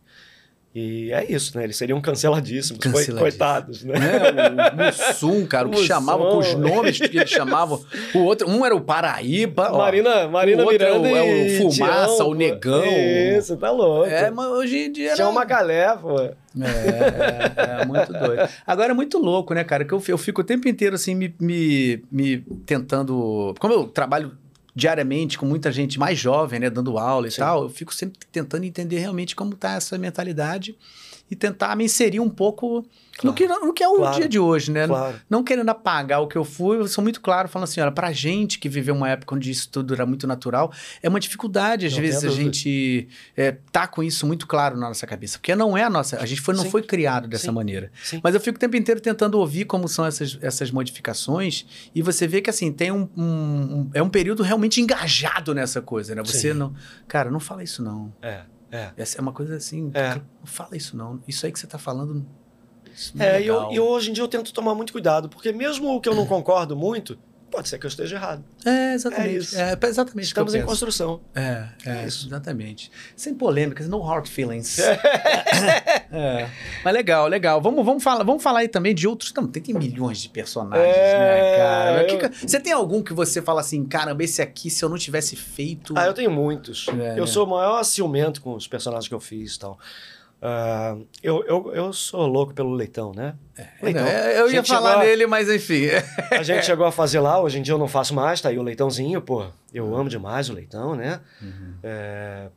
E 0.75 1.13
é 1.13 1.31
isso, 1.31 1.57
né? 1.59 1.65
Eles 1.65 1.77
seriam 1.77 2.01
canceladíssimos. 2.01 2.81
Canceladíssimos. 2.81 3.21
Coitados, 3.21 3.85
né? 3.85 3.95
né? 3.99 4.71
O 4.73 4.87
Mussum, 4.87 5.47
cara, 5.47 5.69
o 5.69 5.71
que 5.71 5.77
Mussum. 5.77 5.87
chamava 5.87 6.23
com 6.31 6.39
os 6.39 6.55
nomes 6.55 6.99
que 6.99 7.15
eles 7.19 7.29
chamavam. 7.29 7.79
O 8.15 8.21
outro, 8.21 8.49
um 8.49 8.65
era 8.65 8.75
o 8.75 8.81
Paraíba. 8.81 9.69
ó. 9.71 9.77
Marina, 9.79 10.27
Marina 10.29 10.63
o 10.63 10.67
outro 10.67 10.83
é 10.83 10.93
o- 10.93 11.03
Miranda 11.03 11.19
é 11.19 11.23
o 11.23 11.47
e 11.47 11.59
Fumaça, 11.59 12.15
Tião, 12.17 12.29
o 12.31 12.35
Negão. 12.35 12.83
Isso, 13.39 13.55
tá 13.59 13.71
louco. 13.71 14.09
É, 14.09 14.31
mas 14.31 14.47
hoje 14.47 14.79
em 14.87 14.93
dia 14.93 15.09
era... 15.09 15.17
Tinha 15.17 15.29
uma 15.29 15.45
galé, 15.45 15.95
pô. 15.95 16.19
É, 16.21 16.33
é, 16.61 17.81
é 17.83 17.85
muito 17.85 18.13
doido. 18.13 18.49
Agora 18.67 18.93
é 18.93 18.95
muito 18.95 19.19
louco, 19.19 19.53
né, 19.55 19.65
cara? 19.65 19.85
Que 19.85 19.93
eu, 19.93 20.03
eu 20.09 20.19
fico 20.19 20.41
o 20.41 20.45
tempo 20.45 20.69
inteiro 20.69 20.95
assim 20.95 21.15
me, 21.15 21.35
me, 21.41 22.03
me 22.11 22.39
tentando. 22.65 23.55
Como 23.59 23.73
eu 23.75 23.85
trabalho 23.85 24.33
diariamente 24.75 25.39
com 25.39 25.45
muita 25.47 25.71
gente 25.71 25.99
mais 25.99 26.19
jovem, 26.19 26.59
né, 26.61 26.71
dando 26.71 26.99
aula 26.99 27.29
e 27.29 27.31
Sim. 27.31 27.41
tal, 27.41 27.65
eu 27.65 27.69
fico 27.69 27.95
sempre 27.95 28.19
tentando 28.31 28.65
entender 28.65 28.99
realmente 28.99 29.37
como 29.37 29.55
tá 29.55 29.75
essa 29.75 29.99
mentalidade 29.99 30.77
e 31.33 31.37
tentar 31.37 31.75
me 31.75 31.85
inserir 31.85 32.21
um 32.21 32.29
pouco 32.29 32.85
no, 33.25 33.33
Claro. 33.33 33.35
que, 33.35 33.47
no 33.67 33.73
que 33.73 33.83
é 33.83 33.89
o 33.89 33.97
Claro. 33.97 34.17
dia 34.17 34.29
de 34.29 34.39
hoje, 34.39 34.71
né? 34.71 34.87
Claro. 34.87 35.19
Não 35.31 35.43
querendo 35.43 35.69
apagar 35.71 36.21
o 36.23 36.27
que 36.29 36.37
eu 36.37 36.45
fui, 36.45 36.77
eu 36.79 36.87
sou 36.89 37.03
muito 37.03 37.21
claro, 37.23 37.49
falando 37.49 37.65
assim, 37.65 37.81
olha, 37.81 37.91
pra 37.93 38.13
gente 38.13 38.59
que 38.59 38.69
viveu 38.69 38.95
uma 38.95 39.09
época 39.09 39.35
onde 39.35 39.51
isso 39.51 39.69
tudo 39.71 39.95
era 39.95 40.05
muito 40.05 40.27
natural, 40.27 40.71
é 41.03 41.09
uma 41.09 41.19
dificuldade, 41.21 41.87
às 41.87 41.93
Não 41.95 42.01
vezes, 42.01 42.25
a 42.25 42.29
gente 42.29 43.09
é, 43.37 43.53
tá 43.71 43.87
com 43.87 44.03
isso 44.03 44.27
muito 44.27 44.47
claro 44.47 44.77
na 44.77 44.89
nossa 44.89 45.07
cabeça, 45.07 45.39
porque 45.39 45.55
não 45.55 45.77
é 45.77 45.85
a 45.85 45.91
nossa, 45.91 46.19
a 46.21 46.27
gente 46.27 46.41
foi, 46.43 46.55
não 46.55 46.65
Sim. 46.65 46.71
foi 46.71 46.83
criado 46.83 47.27
dessa 47.29 47.47
Sim. 47.47 47.53
maneira. 47.53 47.91
Sim. 48.03 48.21
Mas 48.23 48.35
eu 48.35 48.41
fico 48.41 48.57
o 48.57 48.61
tempo 48.61 48.77
inteiro 48.77 49.01
tentando 49.01 49.39
ouvir 49.39 49.65
como 49.65 49.89
são 49.89 50.05
essas, 50.05 50.39
essas 50.43 50.71
modificações, 50.71 51.65
e 51.95 52.03
você 52.03 52.27
vê 52.27 52.41
que, 52.43 52.51
assim, 52.51 52.71
tem 52.73 52.93
um, 52.93 53.09
um- 53.17 53.23
um- 53.25 53.91
é 53.95 54.03
um 54.03 54.09
período 54.11 54.43
realmente 54.43 54.81
engajado 54.83 55.55
nessa 55.55 55.81
coisa, 55.81 56.15
né? 56.15 56.23
Você 56.23 56.53
não, 56.53 56.75
cara, 57.09 57.31
não 57.31 57.41
fala 57.41 57.63
isso 57.63 57.83
não. 57.83 58.13
É, 58.21 58.41
é. 58.73 58.91
Essa 58.97 59.19
é 59.19 59.21
uma 59.21 59.33
coisa 59.33 59.55
assim, 59.57 59.91
É. 59.95 60.15
não 60.17 60.23
fala 60.47 60.77
isso 60.77 60.97
não. 60.97 61.21
Isso 61.29 61.47
aí 61.47 61.53
que 61.53 61.61
você 61.61 61.67
tá 61.67 61.79
falando, 61.79 62.27
isso 62.93 63.17
não 63.17 63.25
É, 63.25 63.37
é 63.37 63.43
e 63.43 63.47
eu, 63.47 63.71
eu, 63.71 63.85
hoje 63.87 64.11
em 64.11 64.13
dia 64.13 64.25
eu 64.25 64.29
tento 64.29 64.53
tomar 64.53 64.75
muito 64.75 64.93
cuidado, 64.93 65.29
porque 65.29 65.53
mesmo 65.53 65.95
o 65.95 66.01
que 66.01 66.09
eu 66.09 66.15
não 66.15 66.27
concordo 66.27 66.75
muito, 66.75 67.19
pode 67.53 67.69
ser 67.69 67.79
que 67.79 67.87
eu 67.87 67.89
esteja 67.89 68.17
errado. 68.17 68.43
É, 68.65 68.95
exatamente. 68.95 69.55
É. 69.57 69.61
É, 69.81 69.87
exatamente 69.87 70.25
Estamos 70.27 70.55
em 70.55 70.63
construção. 70.65 71.21
É, 71.35 71.69
é, 71.87 71.91
É 72.03 72.07
isso. 72.07 72.27
exatamente. 72.27 72.91
Sem 73.15 73.35
polêmicas, 73.35 73.87
no 73.89 74.01
hard 74.01 74.27
feelings. 74.27 74.79
É. 74.81 76.49
Mas 76.85 76.95
legal, 76.95 77.29
legal. 77.29 77.61
Vamos, 77.61 77.85
vamos, 77.85 78.03
falar, 78.03 78.25
vamos 78.25 78.43
falar 78.43 78.61
aí 78.61 78.69
também 78.69 78.95
de 78.95 79.07
outros. 79.07 79.33
Não, 79.35 79.47
tem, 79.47 79.63
tem 79.63 79.75
milhões 79.75 80.19
de 80.19 80.29
personagens, 80.29 80.97
É, 80.97 81.19
né, 81.19 81.57
cara? 81.59 82.03
Eu- 82.11 82.19
que 82.31 82.47
você 82.49 82.59
tem 82.59 82.73
algum 82.73 83.03
que 83.03 83.13
você 83.13 83.41
fala 83.43 83.61
assim, 83.61 83.85
caramba, 83.85 84.25
esse 84.25 84.41
aqui, 84.43 84.71
se 84.71 84.85
eu 84.85 84.89
não 84.89 84.97
tivesse 84.99 85.37
feito. 85.37 85.95
Ah, 85.97 86.07
eu 86.07 86.15
tenho 86.15 86.31
muitos. 86.31 86.87
É, 86.89 87.19
eu 87.19 87.27
sou 87.27 87.47
o 87.47 87.51
maior 87.51 87.83
ciumento 87.85 88.41
com 88.41 88.55
os 88.55 88.67
personagens 88.67 89.09
que 89.09 89.15
eu 89.15 89.21
fiz 89.21 89.55
e 89.55 89.59
tal. 89.59 89.79
Ah, 90.45 90.97
eu, 91.23 91.45
eu, 91.47 91.73
eu 91.73 91.93
sou 91.93 92.27
louco 92.27 92.53
pelo 92.53 92.73
leitão, 92.75 93.13
né? 93.15 93.35
Leitão. 93.81 94.05
É, 94.05 94.41
eu 94.41 94.51
ia 94.51 94.65
falar 94.65 94.97
a- 94.97 95.05
nele, 95.05 95.25
mas 95.27 95.49
enfim. 95.49 95.85
A 96.33 96.43
gente 96.43 96.67
chegou 96.67 96.85
a 96.85 96.91
fazer 96.91 97.21
lá, 97.21 97.41
hoje 97.41 97.61
em 97.61 97.63
dia 97.63 97.75
eu 97.75 97.79
não 97.79 97.87
faço 97.87 98.13
mais, 98.13 98.41
tá 98.41 98.49
aí 98.49 98.59
o 98.59 98.63
leitãozinho, 98.63 99.23
pô. 99.23 99.47
Eu 99.73 99.95
amo 99.95 100.09
demais 100.11 100.49
o 100.51 100.53
leitão, 100.53 100.97
né? 100.97 101.21
Uhum. 101.41 101.75
É, 101.85 102.49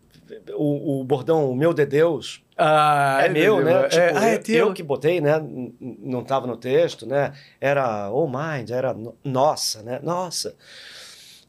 o, 0.55 1.01
o 1.01 1.03
bordão, 1.03 1.47
o 1.51 1.55
meu 1.55 1.75
de 1.75 1.85
Deus, 1.85 2.41
Ah, 2.57 3.19
é 3.23 3.29
meu, 3.29 3.63
né? 3.63 3.83
Tipo, 3.87 4.01
É, 4.01 4.13
ah, 4.17 4.29
é 4.29 4.35
eu- 4.35 4.41
teu. 4.43 4.67
eu 4.69 4.73
que 4.73 4.81
botei, 4.81 5.21
né? 5.21 5.33
Não 5.79 6.21
estava 6.21 6.47
no 6.47 6.57
texto, 6.57 7.05
né? 7.05 7.33
Era 7.61 8.09
oh 8.11 8.27
mind, 8.27 8.71
era 8.71 8.95
no- 8.95 9.15
nossa, 9.23 9.83
né? 9.83 9.99
Nossa. 10.01 10.55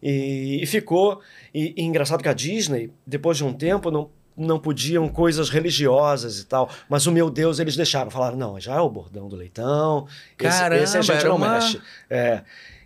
E, 0.03 0.61
e 0.63 0.67
ficou. 0.67 1.21
E, 1.55 1.73
e 1.77 1.83
engraçado 1.83 2.23
que 2.23 2.29
a 2.29 2.35
Disney, 2.35 2.91
depois 3.07 3.39
de 3.39 3.45
um 3.45 3.53
tempo, 3.55 3.91
não, 3.91 4.11
não 4.37 4.59
podiam 4.59 5.09
coisas 5.09 5.49
religiosas 5.49 6.41
e 6.41 6.47
tal. 6.47 6.69
Mas 6.89 7.07
o 7.07 7.13
meu 7.13 7.31
Deus 7.31 7.59
eles 7.59 7.77
deixaram. 7.77 8.11
Falaram, 8.11 8.37
não, 8.37 8.61
já 8.61 8.75
é 8.75 8.81
o 8.81 8.89
bordão 8.91 9.29
do 9.29 9.37
leitão. 9.37 10.07
esse- 10.39 10.59
Caramba, 10.59 10.83
esse, 10.83 10.97
a 10.99 11.03
gente 11.03 11.25
não 11.25 11.37
uma- 11.37 11.55
mexe. 11.55 11.81
É. 12.11 12.43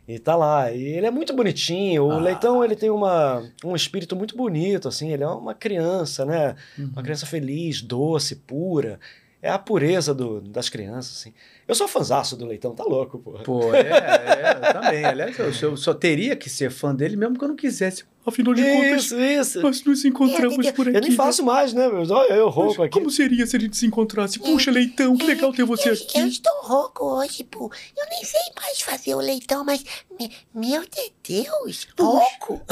E 0.09 0.19
tá 0.19 0.35
lá. 0.35 0.73
E 0.73 0.83
ele 0.83 1.07
é 1.07 1.11
muito 1.11 1.33
bonitinho. 1.35 2.05
O 2.07 2.13
Ah. 2.13 2.19
leitão, 2.19 2.65
ele 2.65 2.75
tem 2.75 2.91
uma, 2.91 3.45
um 3.65 3.77
espírito 3.77 4.17
muito 4.17 4.37
bonito, 4.37 4.89
assim. 4.89 5.13
Ele 5.13 5.23
é 5.23 5.29
uma 5.29 5.55
criança, 5.55 6.25
né? 6.25 6.57
Uhum. 6.79 6.91
Uma 6.93 7.03
criança 7.03 7.27
feliz, 7.27 7.81
doce, 7.81 8.35
pura. 8.37 8.99
É 9.43 9.49
a 9.51 9.59
pureza 9.59 10.13
do- 10.13 10.41
das 10.41 10.69
crianças, 10.69 11.17
assim. 11.19 11.33
Eu 11.71 11.75
sou 11.77 11.87
fãzaço 11.87 12.37
do 12.37 12.45
Leitão, 12.47 12.75
tá 12.75 12.83
louco, 12.83 13.17
porra. 13.21 13.45
Pô, 13.45 13.73
é, 13.73 13.79
é, 13.81 14.57
eu 14.69 14.73
também. 14.83 15.05
Aliás, 15.05 15.39
eu, 15.39 15.53
eu 15.71 15.77
só 15.77 15.95
teria 15.95 16.35
que 16.35 16.51
ser 16.51 16.69
fã 16.69 16.93
dele 16.93 17.15
mesmo 17.15 17.39
que 17.39 17.45
eu 17.45 17.49
não 17.49 17.55
quisesse 17.55 18.05
Afinal 18.27 18.53
de 18.53 18.63
contas, 18.63 19.05
Isso, 19.07 19.19
isso. 19.19 19.61
nós 19.63 19.83
nos 19.83 20.05
encontramos 20.05 20.71
por 20.73 20.87
aqui. 20.87 20.97
Eu 20.97 21.01
nem 21.01 21.13
faço 21.13 21.43
mais, 21.43 21.73
né? 21.73 21.89
meu? 21.89 22.03
Olha 22.11 22.35
eu 22.35 22.47
Mas 22.47 22.55
rouco 22.55 22.83
aqui. 22.83 22.93
como 22.93 23.09
seria 23.09 23.47
se 23.47 23.57
a 23.57 23.61
gente 23.61 23.77
se 23.77 23.87
encontrasse? 23.87 24.39
Puxa, 24.39 24.71
Leitão, 24.71 25.17
que 25.17 25.25
legal 25.25 25.53
ter 25.53 25.65
você 25.65 25.89
eu, 25.89 25.95
aqui. 25.95 26.19
eu 26.19 26.27
estou 26.27 26.53
rouco 26.61 27.05
hoje, 27.19 27.45
pô. 27.45 27.71
Eu 27.97 28.07
nem 28.11 28.23
sei 28.25 28.41
mais 28.61 28.81
fazer 28.83 29.15
o 29.15 29.21
leitão, 29.21 29.65
mas. 29.65 29.83
me- 30.19 30.31
meu 30.55 30.83
de 30.83 31.13
Deus, 31.27 31.87
rouco? 31.99 32.61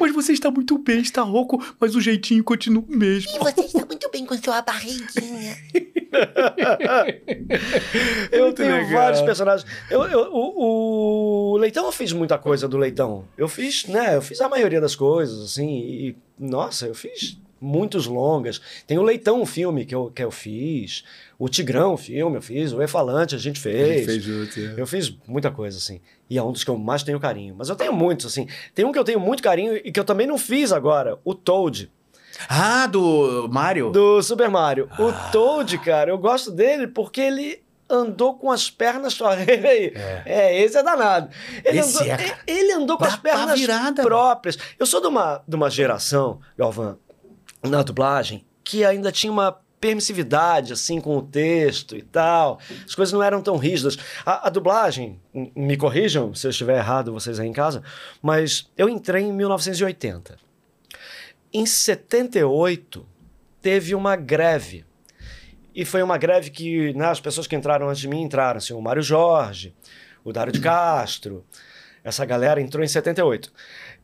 Mas 0.00 0.12
você 0.14 0.32
está 0.32 0.50
muito 0.50 0.78
bem, 0.78 1.00
está 1.00 1.22
rouco, 1.22 1.62
mas 1.78 1.94
o 1.96 2.00
jeitinho 2.00 2.42
continua 2.44 2.82
o 2.86 2.96
mesmo. 2.96 3.30
E 3.34 3.38
você 3.38 3.62
está 3.62 3.84
muito 3.84 4.08
bem 4.10 4.24
com 4.24 4.36
sua 4.38 4.62
barriguinha. 4.62 5.56
Eu 8.30 8.52
tenho 8.52 8.72
legal. 8.74 8.90
vários 8.92 9.22
personagens. 9.22 9.68
Eu, 9.90 10.02
eu- 10.04 10.30
o, 10.32 11.52
o 11.52 11.56
Leitão 11.56 11.84
eu 11.86 11.92
fiz 11.92 12.12
muita 12.12 12.38
coisa 12.38 12.68
do 12.68 12.76
Leitão. 12.76 13.24
Eu 13.36 13.48
fiz, 13.48 13.86
né? 13.86 14.16
Eu 14.16 14.22
fiz 14.22 14.40
a 14.40 14.48
maioria 14.48 14.80
das 14.80 14.94
coisas, 14.94 15.42
assim. 15.42 15.68
E, 15.78 16.16
nossa, 16.38 16.86
eu 16.86 16.94
fiz 16.94 17.38
muitos 17.60 18.06
longas. 18.06 18.60
Tem 18.86 18.98
o 18.98 19.02
Leitão, 19.02 19.40
o 19.40 19.46
filme 19.46 19.84
que 19.84 19.94
eu, 19.94 20.10
que 20.14 20.22
eu 20.22 20.30
fiz. 20.30 21.04
O 21.38 21.48
Tigrão, 21.48 21.94
o 21.94 21.96
filme, 21.96 22.36
eu 22.36 22.42
fiz. 22.42 22.72
O 22.72 22.82
Efalante, 22.82 23.34
a 23.34 23.38
gente 23.38 23.58
fez. 23.60 24.22
junto. 24.22 24.58
é. 24.60 24.74
Eu 24.80 24.86
fiz 24.86 25.14
muita 25.26 25.50
coisa, 25.50 25.76
assim. 25.78 26.00
E 26.28 26.38
é 26.38 26.42
um 26.42 26.52
dos 26.52 26.64
que 26.64 26.70
eu 26.70 26.76
mais 26.78 27.02
tenho 27.02 27.20
carinho. 27.20 27.54
Mas 27.56 27.68
eu 27.68 27.76
tenho 27.76 27.92
muitos, 27.92 28.26
assim. 28.26 28.46
Tem 28.74 28.84
um 28.84 28.92
que 28.92 28.98
eu 28.98 29.04
tenho 29.04 29.20
muito 29.20 29.42
carinho 29.42 29.76
e 29.76 29.90
que 29.92 29.98
eu 30.00 30.04
também 30.04 30.26
não 30.26 30.38
fiz 30.38 30.72
agora. 30.72 31.18
O 31.24 31.34
Toad, 31.34 31.90
Ah, 32.48 32.86
do 32.86 33.48
Mario? 33.50 33.90
do 33.90 34.22
Super 34.22 34.48
Mario. 34.48 34.88
Ah. 34.92 35.02
O 35.02 35.30
Toad, 35.30 35.78
cara, 35.78 36.10
eu 36.10 36.18
gosto 36.18 36.50
dele 36.50 36.86
porque 36.86 37.20
ele 37.20 37.66
andou 37.88 38.34
com 38.34 38.50
as 38.50 38.70
pernas 38.70 39.14
só. 39.14 39.30
Aí, 39.30 39.92
é. 40.24 40.62
esse 40.62 40.76
é 40.76 40.82
danado. 40.82 41.30
Ele 41.64 41.78
Esse 41.78 42.02
andou, 42.02 42.12
é, 42.12 42.38
ele 42.46 42.72
andou 42.72 42.96
com 42.96 43.04
Dá 43.04 43.10
as 43.10 43.16
pra 43.16 43.32
pernas 43.32 43.60
virada, 43.60 44.02
próprias. 44.02 44.58
Eu 44.78 44.86
sou 44.86 45.00
de 45.00 45.06
uma, 45.06 45.42
de 45.46 45.56
uma 45.56 45.70
geração, 45.70 46.40
Galvão, 46.56 46.98
na 47.62 47.82
dublagem, 47.82 48.44
que 48.64 48.84
ainda 48.84 49.12
tinha 49.12 49.32
uma 49.32 49.56
permissividade, 49.80 50.72
assim, 50.72 51.00
com 51.00 51.16
o 51.16 51.22
texto 51.22 51.96
e 51.96 52.02
tal. 52.02 52.58
As 52.84 52.94
coisas 52.94 53.12
não 53.12 53.22
eram 53.22 53.40
tão 53.40 53.56
rígidas. 53.56 53.96
A, 54.24 54.48
a 54.48 54.50
dublagem, 54.50 55.20
me 55.54 55.76
corrijam 55.76 56.34
se 56.34 56.46
eu 56.46 56.50
estiver 56.50 56.78
errado, 56.78 57.12
vocês 57.12 57.38
aí 57.38 57.46
em 57.46 57.52
casa, 57.52 57.82
mas 58.22 58.68
eu 58.76 58.88
entrei 58.88 59.22
em 59.22 59.32
1980. 59.32 60.45
Em 61.52 61.66
78, 61.66 63.06
teve 63.60 63.94
uma 63.94 64.16
greve. 64.16 64.84
E 65.74 65.84
foi 65.84 66.02
uma 66.02 66.16
greve 66.16 66.50
que 66.50 66.92
né, 66.94 67.06
as 67.06 67.20
pessoas 67.20 67.46
que 67.46 67.54
entraram 67.54 67.88
antes 67.88 68.00
de 68.00 68.08
mim 68.08 68.22
entraram. 68.22 68.58
Assim, 68.58 68.72
o 68.72 68.80
Mário 68.80 69.02
Jorge, 69.02 69.74
o 70.24 70.32
Dário 70.32 70.52
de 70.52 70.60
Castro, 70.60 71.44
essa 72.02 72.24
galera 72.24 72.60
entrou 72.60 72.84
em 72.84 72.88
78. 72.88 73.52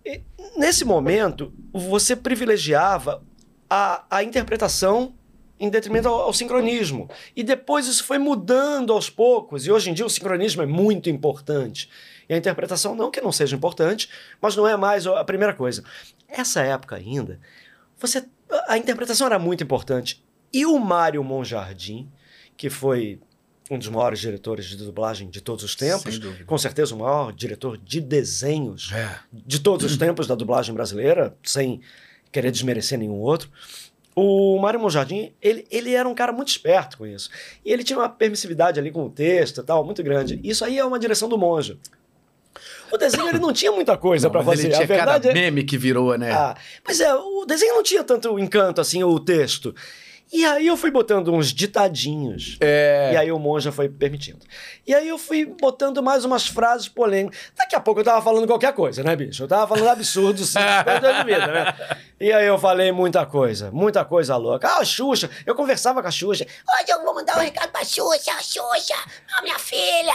E, 0.05 0.21
nesse 0.57 0.85
momento, 0.85 1.53
você 1.73 2.15
privilegiava 2.17 3.23
a, 3.71 4.05
a 4.11 4.23
interpretação 4.23 5.15
em 5.59 5.71
detrimento 5.71 6.09
ao, 6.09 6.23
ao 6.23 6.33
sincronismo. 6.33 7.09
E 7.37 7.43
depois 7.45 7.87
isso 7.87 8.05
foi 8.05 8.19
mudando 8.19 8.93
aos 8.93 9.09
poucos. 9.09 9.65
E 9.65 9.71
hoje 9.71 9.91
em 9.91 9.95
dia 9.95 10.05
o 10.05 10.11
sincronismo 10.11 10.63
é 10.63 10.67
muito 10.67 11.09
importante. 11.09 11.89
E 12.29 12.35
a 12.35 12.37
interpretação 12.37 12.95
não 12.95 13.11
que 13.11 13.21
não 13.21 13.33
seja 13.33 13.57
importante, 13.57 14.09
mas 14.41 14.57
não 14.57 14.67
é 14.67 14.77
mais 14.77 15.07
a 15.07 15.25
primeira 15.25 15.53
coisa. 15.55 15.83
Essa 16.29 16.61
época 16.63 16.97
ainda, 16.97 17.39
você 17.99 18.25
a 18.69 18.77
interpretação 18.77 19.27
era 19.27 19.39
muito 19.39 19.63
importante. 19.65 20.23
E 20.53 20.67
o 20.67 20.79
Mário 20.79 21.23
Monjardim, 21.25 22.11
que 22.57 22.69
foi 22.69 23.19
um 23.71 23.79
dos 23.79 23.89
maiores 23.89 24.19
diretores 24.21 24.67
de 24.67 24.77
dublagem 24.77 25.31
de 25.31 25.41
todos 25.41 25.65
os 25.65 25.75
tempos, 25.75 26.19
com 26.45 26.59
certeza 26.59 26.95
o 26.95 26.99
maior 26.99 27.33
diretor 27.33 27.79
de 27.79 28.01
desenhos 28.01 28.93
É. 28.93 29.19
de 29.33 29.61
todos 29.61 29.87
os 29.91 29.97
tempos 29.97 30.27
da 30.27 30.35
dublagem 30.35 30.75
brasileira, 30.75 31.35
sem 31.43 31.81
querer 32.31 32.51
desmerecer 32.51 32.99
nenhum 32.99 33.15
outro. 33.19 33.51
O 34.15 34.59
Mário 34.59 34.79
Monjardim, 34.79 35.33
ele, 35.41 35.67
ele 35.71 35.95
era 35.95 36.07
um 36.07 36.15
cara 36.15 36.33
muito 36.33 36.49
esperto 36.49 36.99
com 36.99 37.07
isso. 37.07 37.31
E 37.65 37.73
ele 37.73 37.83
tinha 37.83 37.99
uma 37.99 38.11
permissividade 38.11 38.79
ali 38.79 38.91
com 38.91 39.07
o 39.07 39.11
texto 39.11 39.63
e 39.63 39.65
tal, 39.65 39.83
muito 39.85 40.03
grande. 40.03 40.39
Isso 40.45 40.63
aí 40.67 40.77
é 40.79 40.85
uma 40.85 40.99
direção 40.99 41.31
do 41.31 41.39
monge. 41.39 41.79
O 42.93 42.99
desenho 42.99 43.29
ele 43.29 43.39
não 43.39 43.53
tinha 43.53 43.73
muita 43.73 43.97
coisa 43.97 44.29
para 44.29 44.45
fazer. 44.45 44.65
ele 44.65 44.75
tinha 44.75 44.85
a 44.85 44.87
verdade 44.87 45.29
cada 45.29 45.31
é, 45.31 45.35
meme 45.35 45.65
que 45.65 45.79
virou, 45.79 46.17
né? 46.19 46.31
ah, 46.31 46.55
mas 46.87 47.01
é, 47.01 47.15
o 47.15 47.45
desenho 47.47 47.75
não 47.75 47.83
tinha 47.83 48.05
tanto 48.05 48.39
encanto 48.39 48.81
assim, 48.81 49.03
o 49.03 49.19
texto. 49.19 49.75
E 50.33 50.47
aí 50.47 50.67
eu 50.67 50.79
fui 50.79 50.91
botando 50.91 51.31
uns 51.31 51.53
ditadinhos. 51.53 52.57
É. 52.59 53.11
E 53.13 53.17
aí 53.19 53.31
o 53.31 53.39
monja 53.39 53.71
foi 53.71 53.87
permitindo. 53.87 54.39
E 54.87 54.95
aí 54.95 55.07
eu 55.07 55.19
fui 55.19 55.45
botando 55.45 56.03
mais 56.03 56.25
umas 56.25 56.47
frases 56.47 56.89
polêmicas. 56.89 57.39
Daqui 57.55 57.77
a 57.77 57.81
pouco 57.81 58.01
eu 58.01 58.05
tava 58.05 58.23
falando 58.23 58.47
qualquer 58.47 58.73
coisa, 58.73 59.03
né, 59.03 59.15
bicho? 59.15 59.43
Eu 59.43 59.49
tava 59.49 59.67
falando 59.67 59.91
absurdo, 59.91 60.43
sim, 60.43 60.59
de 60.59 61.25
vida, 61.25 61.47
né? 61.47 61.75
E 62.19 62.33
aí 62.33 62.47
eu 62.47 62.59
falei 62.59 62.91
muita 62.91 63.27
coisa, 63.27 63.71
muita 63.71 64.07
coisa 64.07 64.35
louca. 64.37 64.69
Ah, 64.69 64.79
a 64.79 64.85
Xuxa, 64.85 65.29
eu 65.45 65.55
conversava 65.55 66.01
com 66.01 66.09
a 66.09 66.11
Xuxa. 66.11 66.47
Hoje 66.47 66.91
eu 66.91 67.05
vou 67.05 67.15
mandar 67.15 67.37
um 67.37 67.41
recado 67.41 67.71
pra 67.71 67.85
Xuxa, 67.85 68.33
Xuxa, 68.41 68.95
a 69.37 69.43
minha 69.43 69.59
filha. 69.59 70.15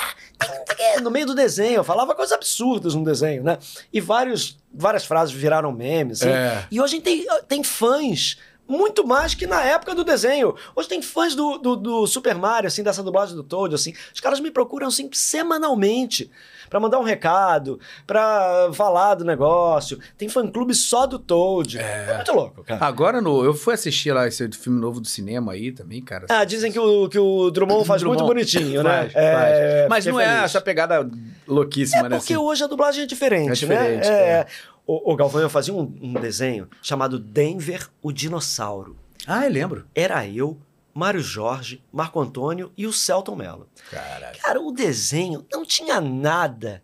No 1.04 1.12
meio 1.12 1.28
do 1.28 1.36
desenho, 1.36 1.76
eu 1.76 1.84
falava 1.84 2.16
coisas 2.16 2.34
absurdas 2.34 2.96
no 2.96 3.04
desenho, 3.04 3.44
né? 3.44 3.60
E 3.94 4.02
vários, 4.02 4.58
várias 4.74 5.06
frases 5.06 5.34
viraram 5.34 5.72
memes. 5.72 6.24
assim. 6.24 6.32
É. 6.32 6.66
E 6.72 6.82
hoje 6.82 7.00
tem, 7.02 7.24
tem 7.48 7.64
fãs 7.64 8.38
muito 8.68 9.06
mais 9.06 9.34
que 9.34 9.48
na 9.48 9.62
época 9.64 9.96
do 9.96 10.04
desenho. 10.04 10.56
Hoje 10.76 10.88
tem 10.90 11.02
fãs 11.02 11.36
do, 11.36 11.58
do, 11.58 11.76
do 11.76 12.08
Super 12.08 12.36
Mario, 12.36 12.68
assim, 12.68 12.84
dessa 12.84 13.02
dublagem 13.04 13.36
do 13.36 13.44
Toad, 13.44 13.74
assim. 13.76 13.94
Os 14.14 14.20
caras 14.20 14.40
me 14.40 14.52
procuram, 14.52 14.88
assim, 14.88 15.10
semanalmente 15.14 16.30
pra 16.70 16.82
mandar 16.82 17.00
um 17.00 17.04
recado, 17.04 17.80
pra 18.06 18.70
falar 18.74 19.16
do 19.16 19.24
negócio. 19.24 19.98
Tem 20.18 20.28
fã-clube 20.28 20.74
só 20.76 21.06
do 21.08 21.18
Toad. 21.18 21.80
É. 21.80 22.16
muito 22.16 22.34
louco, 22.34 22.64
cara. 22.64 22.86
Agora 22.86 23.22
no, 23.22 23.44
eu 23.44 23.54
fui 23.54 23.74
assistir 23.74 24.12
lá 24.12 24.28
esse 24.28 24.50
filme 24.52 24.80
novo 24.80 25.00
do 25.00 25.08
cinema 25.08 25.54
aí 25.54 25.72
também, 25.72 26.02
cara. 26.02 26.26
Ah, 26.30 26.44
dizem 26.44 26.70
que 26.72 26.78
o, 26.80 27.08
que 27.08 27.18
o 27.18 27.50
Drummond 27.52 27.86
faz 27.88 28.02
Drummond. 28.02 28.22
muito 28.22 28.34
bonitinho, 28.34 28.84
né? 28.84 29.10
Faz, 29.10 29.14
faz. 29.14 29.88
Mas 29.90 30.06
não 30.08 30.20
é 30.20 30.26
feliz. 30.26 30.44
essa 30.44 30.60
pegada 30.62 31.10
louquíssima, 31.48 32.00
É 32.08 32.10
né? 32.10 32.18
porque 32.18 32.34
assim? 32.34 32.44
hoje 32.44 32.64
a 32.64 32.68
dublagem 32.68 33.04
é 33.04 33.06
diferente, 33.08 33.50
É 33.50 33.54
diferente, 33.54 34.08
né? 34.10 34.14
é. 34.30 34.46
O, 34.88 35.12
o 35.12 35.16
Galvão, 35.18 35.42
eu 35.42 35.50
fazia 35.50 35.74
um, 35.74 35.94
um 36.02 36.14
desenho 36.14 36.70
chamado 36.82 37.20
Denver, 37.20 37.90
o 38.02 38.14
Dinossauro. 38.14 38.98
Ah, 39.28 39.46
eu 39.46 39.52
lembro. 39.52 39.86
Era 39.94 40.26
eu, 40.26 40.58
Mário 40.94 41.20
Jorge, 41.20 41.84
Marco 41.92 42.22
Antônio 42.22 42.72
e 42.78 42.88
o 42.88 42.94
Celton 42.94 43.36
Mello. 43.36 43.70
Caralho. 43.92 44.40
Cara, 44.40 44.62
o 44.62 44.72
desenho 44.72 45.46
não 45.52 45.66
tinha 45.66 46.00
nada. 46.00 46.82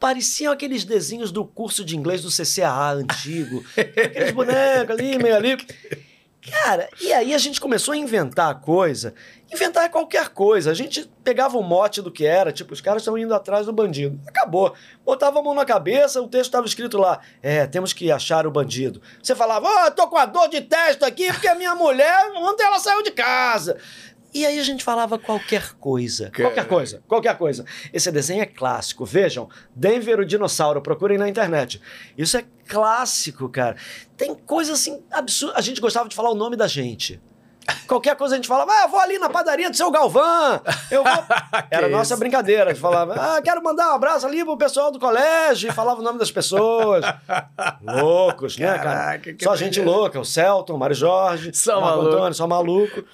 Pareciam 0.00 0.52
aqueles 0.52 0.84
desenhos 0.84 1.30
do 1.30 1.44
curso 1.44 1.84
de 1.84 1.96
inglês 1.96 2.22
do 2.22 2.28
CCAA 2.28 2.94
antigo. 2.94 3.64
aqueles 3.78 4.32
bonecos 4.32 4.90
ali, 4.90 5.16
meio 5.16 5.36
ali. 5.36 5.56
Cara, 6.50 6.90
e 7.00 7.12
aí 7.12 7.32
a 7.32 7.38
gente 7.38 7.60
começou 7.60 7.94
a 7.94 7.96
inventar 7.96 8.60
coisa. 8.60 9.14
Inventar 9.54 9.88
qualquer 9.88 10.30
coisa. 10.30 10.72
A 10.72 10.74
gente 10.74 11.08
pegava 11.22 11.56
o 11.56 11.62
mote 11.62 12.02
do 12.02 12.10
que 12.10 12.26
era, 12.26 12.50
tipo, 12.50 12.72
os 12.72 12.80
caras 12.80 13.02
estão 13.02 13.16
indo 13.16 13.32
atrás 13.32 13.66
do 13.66 13.72
bandido. 13.72 14.20
Acabou. 14.26 14.74
Botava 15.04 15.38
a 15.38 15.42
mão 15.42 15.54
na 15.54 15.64
cabeça, 15.64 16.20
o 16.20 16.26
texto 16.26 16.46
estava 16.46 16.66
escrito 16.66 16.98
lá: 16.98 17.20
é, 17.40 17.64
temos 17.64 17.92
que 17.92 18.10
achar 18.10 18.48
o 18.48 18.50
bandido. 18.50 19.00
Você 19.22 19.34
falava, 19.34 19.68
ó, 19.68 19.90
tô 19.92 20.08
com 20.08 20.18
a 20.18 20.26
dor 20.26 20.48
de 20.48 20.60
testa 20.60 21.06
aqui 21.06 21.28
porque 21.32 21.46
a 21.46 21.54
minha 21.54 21.74
mulher, 21.76 22.32
ontem 22.36 22.64
ela 22.64 22.80
saiu 22.80 23.02
de 23.04 23.12
casa. 23.12 23.78
E 24.34 24.44
aí 24.44 24.58
a 24.58 24.64
gente 24.64 24.82
falava 24.82 25.16
qualquer 25.16 25.74
coisa. 25.74 26.28
Cara. 26.30 26.48
Qualquer 26.48 26.66
coisa, 26.66 27.02
qualquer 27.06 27.38
coisa. 27.38 27.64
Esse 27.92 28.10
desenho 28.10 28.42
é 28.42 28.46
clássico. 28.46 29.04
Vejam, 29.04 29.48
Denver 29.76 30.18
o 30.18 30.26
Dinossauro, 30.26 30.82
procurem 30.82 31.16
na 31.16 31.28
internet. 31.28 31.80
Isso 32.18 32.36
é 32.36 32.44
clássico, 32.66 33.48
cara. 33.48 33.76
Tem 34.16 34.34
coisa 34.34 34.72
assim 34.72 35.00
absurda. 35.08 35.56
A 35.56 35.60
gente 35.60 35.80
gostava 35.80 36.08
de 36.08 36.16
falar 36.16 36.30
o 36.30 36.34
nome 36.34 36.56
da 36.56 36.66
gente. 36.66 37.22
Qualquer 37.86 38.16
coisa 38.16 38.34
a 38.34 38.36
gente 38.36 38.48
falava, 38.48 38.72
ah, 38.72 38.82
eu 38.84 38.88
vou 38.88 39.00
ali 39.00 39.18
na 39.18 39.28
padaria 39.28 39.70
do 39.70 39.76
seu 39.76 39.90
Galvão. 39.90 40.60
Eu 40.90 41.02
vou. 41.04 41.12
Era 41.70 41.86
a 41.86 41.90
nossa 41.90 42.14
isso? 42.14 42.20
brincadeira. 42.20 42.64
A 42.64 42.68
gente 42.72 42.80
falava, 42.80 43.14
ah, 43.14 43.42
quero 43.42 43.62
mandar 43.62 43.92
um 43.92 43.94
abraço 43.94 44.26
ali 44.26 44.44
pro 44.44 44.56
pessoal 44.56 44.90
do 44.90 44.98
colégio. 44.98 45.70
E 45.70 45.72
falava 45.72 46.00
o 46.00 46.02
nome 46.02 46.18
das 46.18 46.30
pessoas. 46.30 47.04
Loucos, 47.82 48.56
né, 48.58 48.78
cara? 48.78 49.20
Só 49.42 49.56
gente 49.56 49.78
maneiro. 49.80 49.98
louca. 49.98 50.20
O 50.20 50.24
Celton, 50.24 50.74
o 50.74 50.78
Mário 50.78 50.96
Jorge, 50.96 51.52
Só 51.54 51.78
o 51.78 51.80
Marco 51.80 51.96
maluco. 51.96 52.16
Antônio, 52.16 52.34
só 52.34 52.46
maluco. 52.46 53.04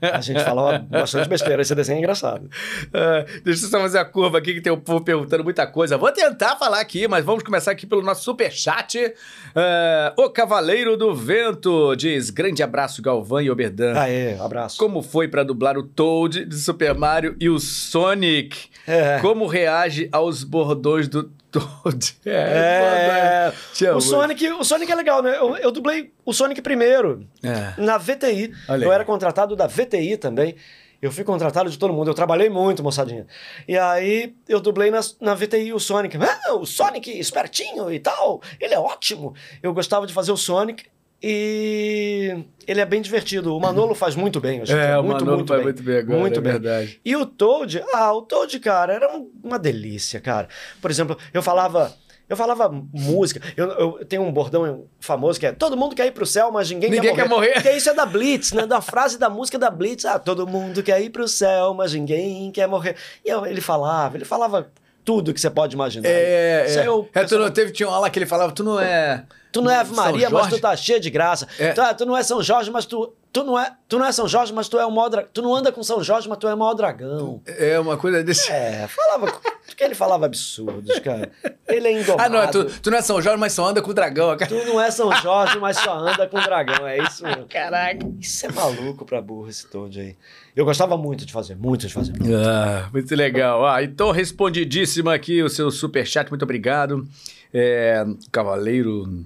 A 0.00 0.20
gente 0.20 0.42
falava 0.42 0.78
bastante 0.78 1.28
besteira. 1.28 1.62
Esse 1.62 1.74
desenho 1.74 1.96
é 1.96 1.98
engraçado. 2.00 2.48
Ah, 2.92 3.24
deixa 3.44 3.64
eu 3.64 3.68
só 3.70 3.80
fazer 3.80 3.98
a 3.98 4.04
curva 4.04 4.38
aqui 4.38 4.54
que 4.54 4.60
tem 4.60 4.72
o 4.72 4.78
povo 4.78 5.02
perguntando 5.02 5.44
muita 5.44 5.66
coisa. 5.66 5.96
Vou 5.96 6.12
tentar 6.12 6.56
falar 6.56 6.80
aqui, 6.80 7.08
mas 7.08 7.24
vamos 7.24 7.42
começar 7.42 7.70
aqui 7.70 7.86
pelo 7.86 8.02
nosso 8.02 8.22
superchat. 8.22 9.14
Ah, 9.54 10.12
o 10.16 10.30
Cavaleiro 10.30 10.96
do 10.96 11.14
Vento 11.14 11.94
diz: 11.96 12.30
grande 12.30 12.62
abraço, 12.62 13.02
Galvão 13.02 13.40
e 13.40 13.50
Oberdan. 13.50 13.73
Aê, 13.82 14.38
abraço. 14.38 14.78
Como 14.78 15.02
foi 15.02 15.28
pra 15.28 15.42
dublar 15.42 15.76
o 15.76 15.82
Toad 15.82 16.44
de 16.44 16.56
Super 16.56 16.94
Mario 16.94 17.36
e 17.40 17.48
o 17.48 17.58
Sonic? 17.58 18.68
É. 18.86 19.18
Como 19.20 19.46
reage 19.46 20.08
aos 20.12 20.44
bordões 20.44 21.08
do 21.08 21.24
Toad? 21.50 22.16
É, 22.26 23.52
Tinha 23.72 23.96
o. 23.96 24.00
Sonic, 24.00 24.48
o 24.52 24.64
Sonic 24.64 24.90
é 24.90 24.94
legal, 24.94 25.22
né? 25.22 25.36
Eu, 25.38 25.56
eu 25.56 25.70
dublei 25.70 26.12
o 26.24 26.32
Sonic 26.32 26.60
primeiro, 26.62 27.26
É. 27.42 27.74
na 27.80 27.96
VTI. 27.98 28.52
Olha 28.68 28.84
eu 28.84 28.90
aí. 28.90 28.94
era 28.94 29.04
contratado 29.04 29.54
da 29.56 29.66
VTI 29.66 30.16
também. 30.16 30.56
Eu 31.02 31.12
fui 31.12 31.22
contratado 31.22 31.68
de 31.68 31.78
todo 31.78 31.92
mundo, 31.92 32.08
eu 32.10 32.14
trabalhei 32.14 32.48
muito, 32.48 32.82
moçadinha. 32.82 33.26
E 33.68 33.76
aí 33.76 34.34
eu 34.48 34.58
dublei 34.58 34.90
na, 34.90 35.00
na 35.20 35.34
VTI 35.34 35.72
o 35.74 35.78
Sonic. 35.78 36.16
Ah, 36.16 36.54
o 36.54 36.64
Sonic 36.64 37.10
espertinho 37.18 37.92
e 37.92 38.00
tal, 38.00 38.40
ele 38.58 38.72
é 38.72 38.78
ótimo. 38.78 39.34
Eu 39.62 39.74
gostava 39.74 40.06
de 40.06 40.14
fazer 40.14 40.32
o 40.32 40.36
Sonic 40.36 40.86
e 41.26 42.44
ele 42.66 42.80
é 42.80 42.84
bem 42.84 43.00
divertido. 43.00 43.56
O 43.56 43.60
Manolo 43.60 43.94
faz 43.94 44.14
muito 44.14 44.40
bem. 44.40 44.60
Acho. 44.60 44.72
É, 44.76 44.98
o 44.98 45.02
muito, 45.02 45.20
Manolo 45.24 45.38
muito 45.38 45.48
faz 45.48 45.58
bem. 45.58 45.64
muito 45.64 45.82
bem 45.82 45.96
agora, 45.98 46.18
Muito 46.20 46.38
é 46.38 46.42
bem. 46.42 46.52
verdade. 46.52 47.00
E 47.04 47.16
o 47.16 47.24
Toad, 47.24 47.82
ah, 47.94 48.12
o 48.12 48.22
Toad, 48.22 48.58
cara, 48.60 48.92
era 48.92 49.16
um- 49.16 49.30
uma 49.42 49.58
delícia, 49.58 50.20
cara. 50.20 50.48
Por 50.80 50.90
exemplo, 50.90 51.16
eu 51.32 51.42
falava. 51.42 51.92
Eu 52.26 52.38
falava 52.38 52.70
música, 52.90 53.38
eu, 53.54 53.66
eu 53.72 54.04
tenho 54.06 54.22
um 54.22 54.32
bordão 54.32 54.86
famoso 54.98 55.38
que 55.38 55.44
é 55.44 55.52
todo 55.52 55.76
mundo 55.76 55.94
quer 55.94 56.06
ir 56.06 56.12
pro 56.12 56.24
céu, 56.24 56.50
mas 56.50 56.70
ninguém, 56.70 56.88
Ninguém 56.90 57.14
quer 57.14 57.28
morrer. 57.28 57.52
Porque 57.52 57.70
isso 57.72 57.90
é 57.90 57.94
da 57.94 58.06
Blitz, 58.06 58.52
né? 58.52 58.64
Da 58.64 58.80
frase 58.80 59.18
da 59.18 59.28
música 59.28 59.58
da 59.58 59.68
Blitz. 59.70 60.06
Ah, 60.06 60.18
todo 60.18 60.46
mundo 60.46 60.82
quer 60.82 61.02
ir 61.02 61.10
pro 61.10 61.28
céu, 61.28 61.74
mas 61.74 61.92
ninguém 61.92 62.50
quer 62.50 62.66
morrer. 62.66 62.96
E 63.22 63.28
eu- 63.28 63.44
ele 63.44 63.60
falava, 63.60 64.16
ele 64.16 64.24
falava 64.24 64.72
tudo 65.04 65.32
que 65.34 65.40
você 65.40 65.50
pode 65.50 65.74
imaginar. 65.74 66.08
É, 66.08 66.64
é. 66.68 66.86
eu- 66.86 67.08
É, 67.14 67.24
tu 67.24 67.38
não, 67.38 67.50
teve, 67.50 67.72
tinha 67.72 67.88
uma 67.88 67.98
lá 67.98 68.10
que 68.10 68.18
ele 68.18 68.26
falava, 68.26 68.52
tu 68.52 68.64
não 68.64 68.80
é... 68.80 69.24
Tu 69.52 69.62
não 69.62 69.70
é 69.70 69.76
Ave 69.76 69.94
Maria, 69.94 70.28
mas 70.30 70.48
tu 70.48 70.58
tá 70.60 70.74
cheio 70.74 70.98
de 70.98 71.08
graça. 71.10 71.46
É. 71.60 71.72
Tu, 71.72 71.80
tu 71.98 72.04
não 72.06 72.16
é 72.16 72.24
São 72.24 72.42
Jorge, 72.42 72.72
mas 72.72 72.86
tu. 72.86 73.14
Tu 73.32 73.44
não, 73.44 73.56
é, 73.56 73.72
tu 73.88 74.00
não 74.00 74.04
é 74.06 74.10
São 74.10 74.26
Jorge, 74.26 74.52
mas 74.52 74.68
tu 74.68 74.80
é 74.80 74.84
o 74.84 74.90
maior 74.90 75.08
dragão. 75.08 75.30
Tu 75.32 75.42
não 75.42 75.54
anda 75.54 75.70
com 75.70 75.80
São 75.80 76.02
Jorge, 76.02 76.28
mas 76.28 76.38
tu 76.38 76.48
é 76.48 76.54
o 76.54 76.58
maior 76.58 76.74
dragão. 76.74 77.40
É 77.46 77.78
uma 77.78 77.96
coisa 77.96 78.24
desse... 78.24 78.50
É, 78.50 78.88
falava. 78.88 79.32
Porque 79.64 79.84
ele 79.84 79.94
falava 79.94 80.26
absurdos, 80.26 80.98
cara. 80.98 81.30
Ele 81.68 81.86
é 81.86 81.92
indomado. 82.00 82.22
Ah, 82.24 82.28
não, 82.28 82.42
é 82.42 82.46
tu, 82.48 82.64
tu 82.64 82.90
não 82.90 82.98
é 82.98 83.02
São 83.02 83.22
Jorge, 83.22 83.38
mas 83.38 83.52
só 83.52 83.66
anda 83.66 83.80
com 83.80 83.92
o 83.92 83.94
dragão. 83.94 84.36
cara. 84.36 84.48
Tu 84.50 84.64
não 84.66 84.80
é 84.80 84.90
São 84.90 85.12
Jorge, 85.20 85.56
mas 85.60 85.76
só 85.76 85.98
anda 85.98 86.26
com 86.26 86.40
dragão. 86.40 86.84
É 86.88 86.98
isso 86.98 87.22
mesmo. 87.22 87.46
Caraca. 87.48 88.04
Isso 88.20 88.46
é 88.46 88.50
maluco 88.50 89.04
pra 89.04 89.22
burro 89.22 89.48
esse 89.48 89.68
Toad 89.68 90.00
aí. 90.00 90.16
Eu 90.56 90.64
gostava 90.64 90.96
muito 90.96 91.26
de 91.26 91.32
fazer, 91.32 91.56
muito 91.56 91.86
de 91.86 91.92
fazer. 91.92 92.12
Ah, 92.46 92.88
muito 92.92 93.14
legal. 93.14 93.66
Ah, 93.66 93.82
então, 93.82 94.10
respondidíssimo 94.12 95.10
aqui 95.10 95.42
o 95.42 95.48
seu 95.48 95.70
superchat, 95.70 96.30
muito 96.30 96.42
obrigado. 96.44 97.06
É, 97.52 98.04
Cavaleiro. 98.30 99.24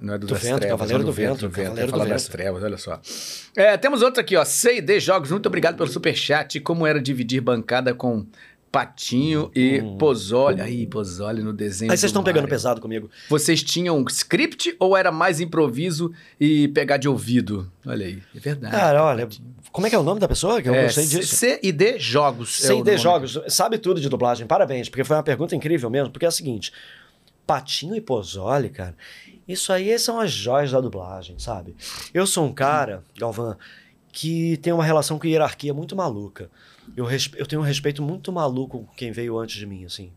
Não 0.00 0.14
é 0.14 0.18
do, 0.18 0.26
Do 0.26 0.34
das 0.34 0.42
vento, 0.42 0.58
trevas, 0.58 0.70
Cavaleiro 0.78 1.02
é 1.02 1.06
do 1.06 1.12
Vento, 1.12 1.40
do 1.40 1.48
vento. 1.48 1.64
Cavaleiro 1.66 1.88
é 1.88 1.92
do 1.92 2.08
das 2.08 2.22
Vento. 2.24 2.32
trevas, 2.32 2.62
olha 2.64 2.76
só. 2.76 3.00
É, 3.56 3.76
temos 3.76 4.02
outro 4.02 4.20
aqui, 4.20 4.36
ó. 4.36 4.44
C&D 4.44 4.98
Jogos, 4.98 5.30
muito 5.30 5.46
obrigado 5.46 5.76
pelo 5.76 5.88
superchat. 5.88 6.58
Como 6.60 6.84
era 6.84 7.00
dividir 7.00 7.40
bancada 7.40 7.94
com 7.94 8.26
Patinho 8.74 9.52
e 9.54 9.80
Pozole. 10.00 10.60
Aí, 10.60 10.84
Pozole 10.84 11.44
no 11.44 11.52
desenho. 11.52 11.90
Hum. 11.90 11.92
Aí 11.92 11.96
vocês 11.96 12.10
estão 12.10 12.24
pegando 12.24 12.48
pesado 12.48 12.80
comigo. 12.80 13.08
Vocês 13.30 13.62
tinham 13.62 13.96
um 13.96 14.04
script 14.08 14.74
ou 14.80 14.96
era 14.96 15.12
mais 15.12 15.38
improviso 15.38 16.10
e 16.40 16.66
pegar 16.66 16.96
de 16.96 17.08
ouvido? 17.08 17.70
Olha 17.86 18.04
aí, 18.04 18.20
é 18.34 18.40
verdade. 18.40 18.74
Cara, 18.74 19.04
olha, 19.04 19.28
como 19.70 19.86
é 19.86 19.90
que 19.90 19.94
é 19.94 19.98
o 19.98 20.02
nome 20.02 20.18
da 20.18 20.26
pessoa? 20.26 20.60
Que 20.60 20.68
eu 20.68 20.74
é, 20.74 20.86
gostei 20.86 21.06
disso. 21.06 21.36
C&D 21.36 22.00
Jogos. 22.00 22.64
é 22.64 22.66
C&D 22.66 22.90
nome. 22.90 22.96
Jogos, 22.98 23.40
sabe 23.46 23.78
tudo 23.78 24.00
de 24.00 24.08
dublagem, 24.08 24.44
parabéns, 24.44 24.88
porque 24.88 25.04
foi 25.04 25.16
uma 25.16 25.22
pergunta 25.22 25.54
incrível 25.54 25.88
mesmo, 25.88 26.10
porque 26.10 26.26
é 26.26 26.28
o 26.28 26.32
seguinte, 26.32 26.72
Patinho 27.46 27.94
e 27.94 28.00
Pozole, 28.00 28.70
cara, 28.70 28.96
isso 29.46 29.72
aí 29.72 29.96
são 30.00 30.18
as 30.18 30.32
joias 30.32 30.72
da 30.72 30.80
dublagem, 30.80 31.38
sabe? 31.38 31.76
Eu 32.12 32.26
sou 32.26 32.44
um 32.44 32.52
cara, 32.52 33.04
Galvão, 33.16 33.56
que 34.10 34.56
tem 34.56 34.72
uma 34.72 34.84
relação 34.84 35.16
com 35.16 35.28
hierarquia 35.28 35.72
muito 35.72 35.94
maluca. 35.94 36.50
Eu, 36.96 37.06
eu 37.36 37.46
tenho 37.46 37.60
um 37.60 37.64
respeito 37.64 38.02
muito 38.02 38.32
maluco 38.32 38.84
com 38.84 38.94
quem 38.94 39.12
veio 39.12 39.38
antes 39.38 39.56
de 39.56 39.66
mim, 39.66 39.84
assim. 39.84 40.12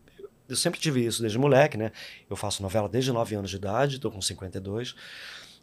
Eu 0.48 0.56
sempre 0.56 0.80
tive 0.80 1.04
isso 1.04 1.20
desde 1.20 1.38
moleque, 1.38 1.76
né? 1.76 1.92
Eu 2.28 2.36
faço 2.36 2.62
novela 2.62 2.88
desde 2.88 3.12
9 3.12 3.34
anos 3.34 3.50
de 3.50 3.56
idade, 3.56 3.98
tô 3.98 4.10
com 4.10 4.20
52. 4.20 4.94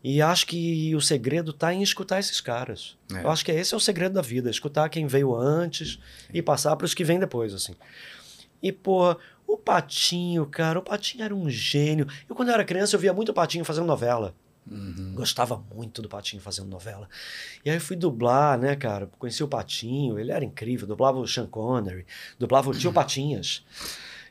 E 0.04 0.21
acho 0.21 0.45
que 0.45 0.93
o 0.95 1.01
segredo 1.01 1.51
tá 1.51 1.73
em 1.73 1.82
escutar 1.82 2.19
esses 2.19 2.39
caras. 2.39 2.95
É. 3.12 3.23
Eu 3.23 3.32
acho 3.32 3.43
que 3.43 3.51
esse 3.51 3.73
é 3.73 3.78
o 3.78 3.80
segredo 3.80 4.13
da 4.13 4.21
vida, 4.21 4.49
escutar 4.49 4.88
quem 4.89 5.08
veio 5.08 5.36
antes 5.36 5.97
e 6.32 6.41
passar 6.41 6.75
para 6.75 6.86
os 6.86 6.93
que 6.93 7.04
vêm 7.04 7.19
depois, 7.19 7.54
assim. 7.56 7.73
E, 8.62 8.71
pô, 8.71 9.17
o 9.47 9.58
Patinho, 9.58 10.45
cara, 10.45 10.78
o 10.78 10.84
Patinho 10.84 11.23
era 11.23 11.34
um 11.34 11.49
gênio. 11.49 12.08
Eu, 12.30 12.36
quando 12.36 12.49
eu 12.49 12.54
era 12.54 12.63
criança, 12.63 12.95
eu 12.95 12.99
via 12.99 13.13
muito 13.13 13.30
o 13.30 13.34
Patinho 13.34 13.65
fazendo 13.65 13.88
novela. 13.88 14.36
Gostava 15.13 15.63
muito 15.73 16.01
do 16.01 16.10
Patinho 16.10 16.41
fazendo 16.41 16.67
novela. 16.67 17.08
E 17.63 17.69
aí 17.69 17.78
eu 17.78 17.82
fui 17.82 17.95
dublar, 17.95 18.58
né, 18.58 18.75
cara? 18.75 19.08
Conheci 19.19 19.43
o 19.43 19.47
Patinho, 19.47 20.17
ele 20.17 20.32
era 20.32 20.43
incrível. 20.43 20.88
Dublava 20.88 21.19
o 21.19 21.28
Sean 21.28 21.45
Connery, 21.45 22.06
dublava 22.39 22.69
o 22.69 22.73
Tio 22.73 22.91
Patinhas. 22.93 23.63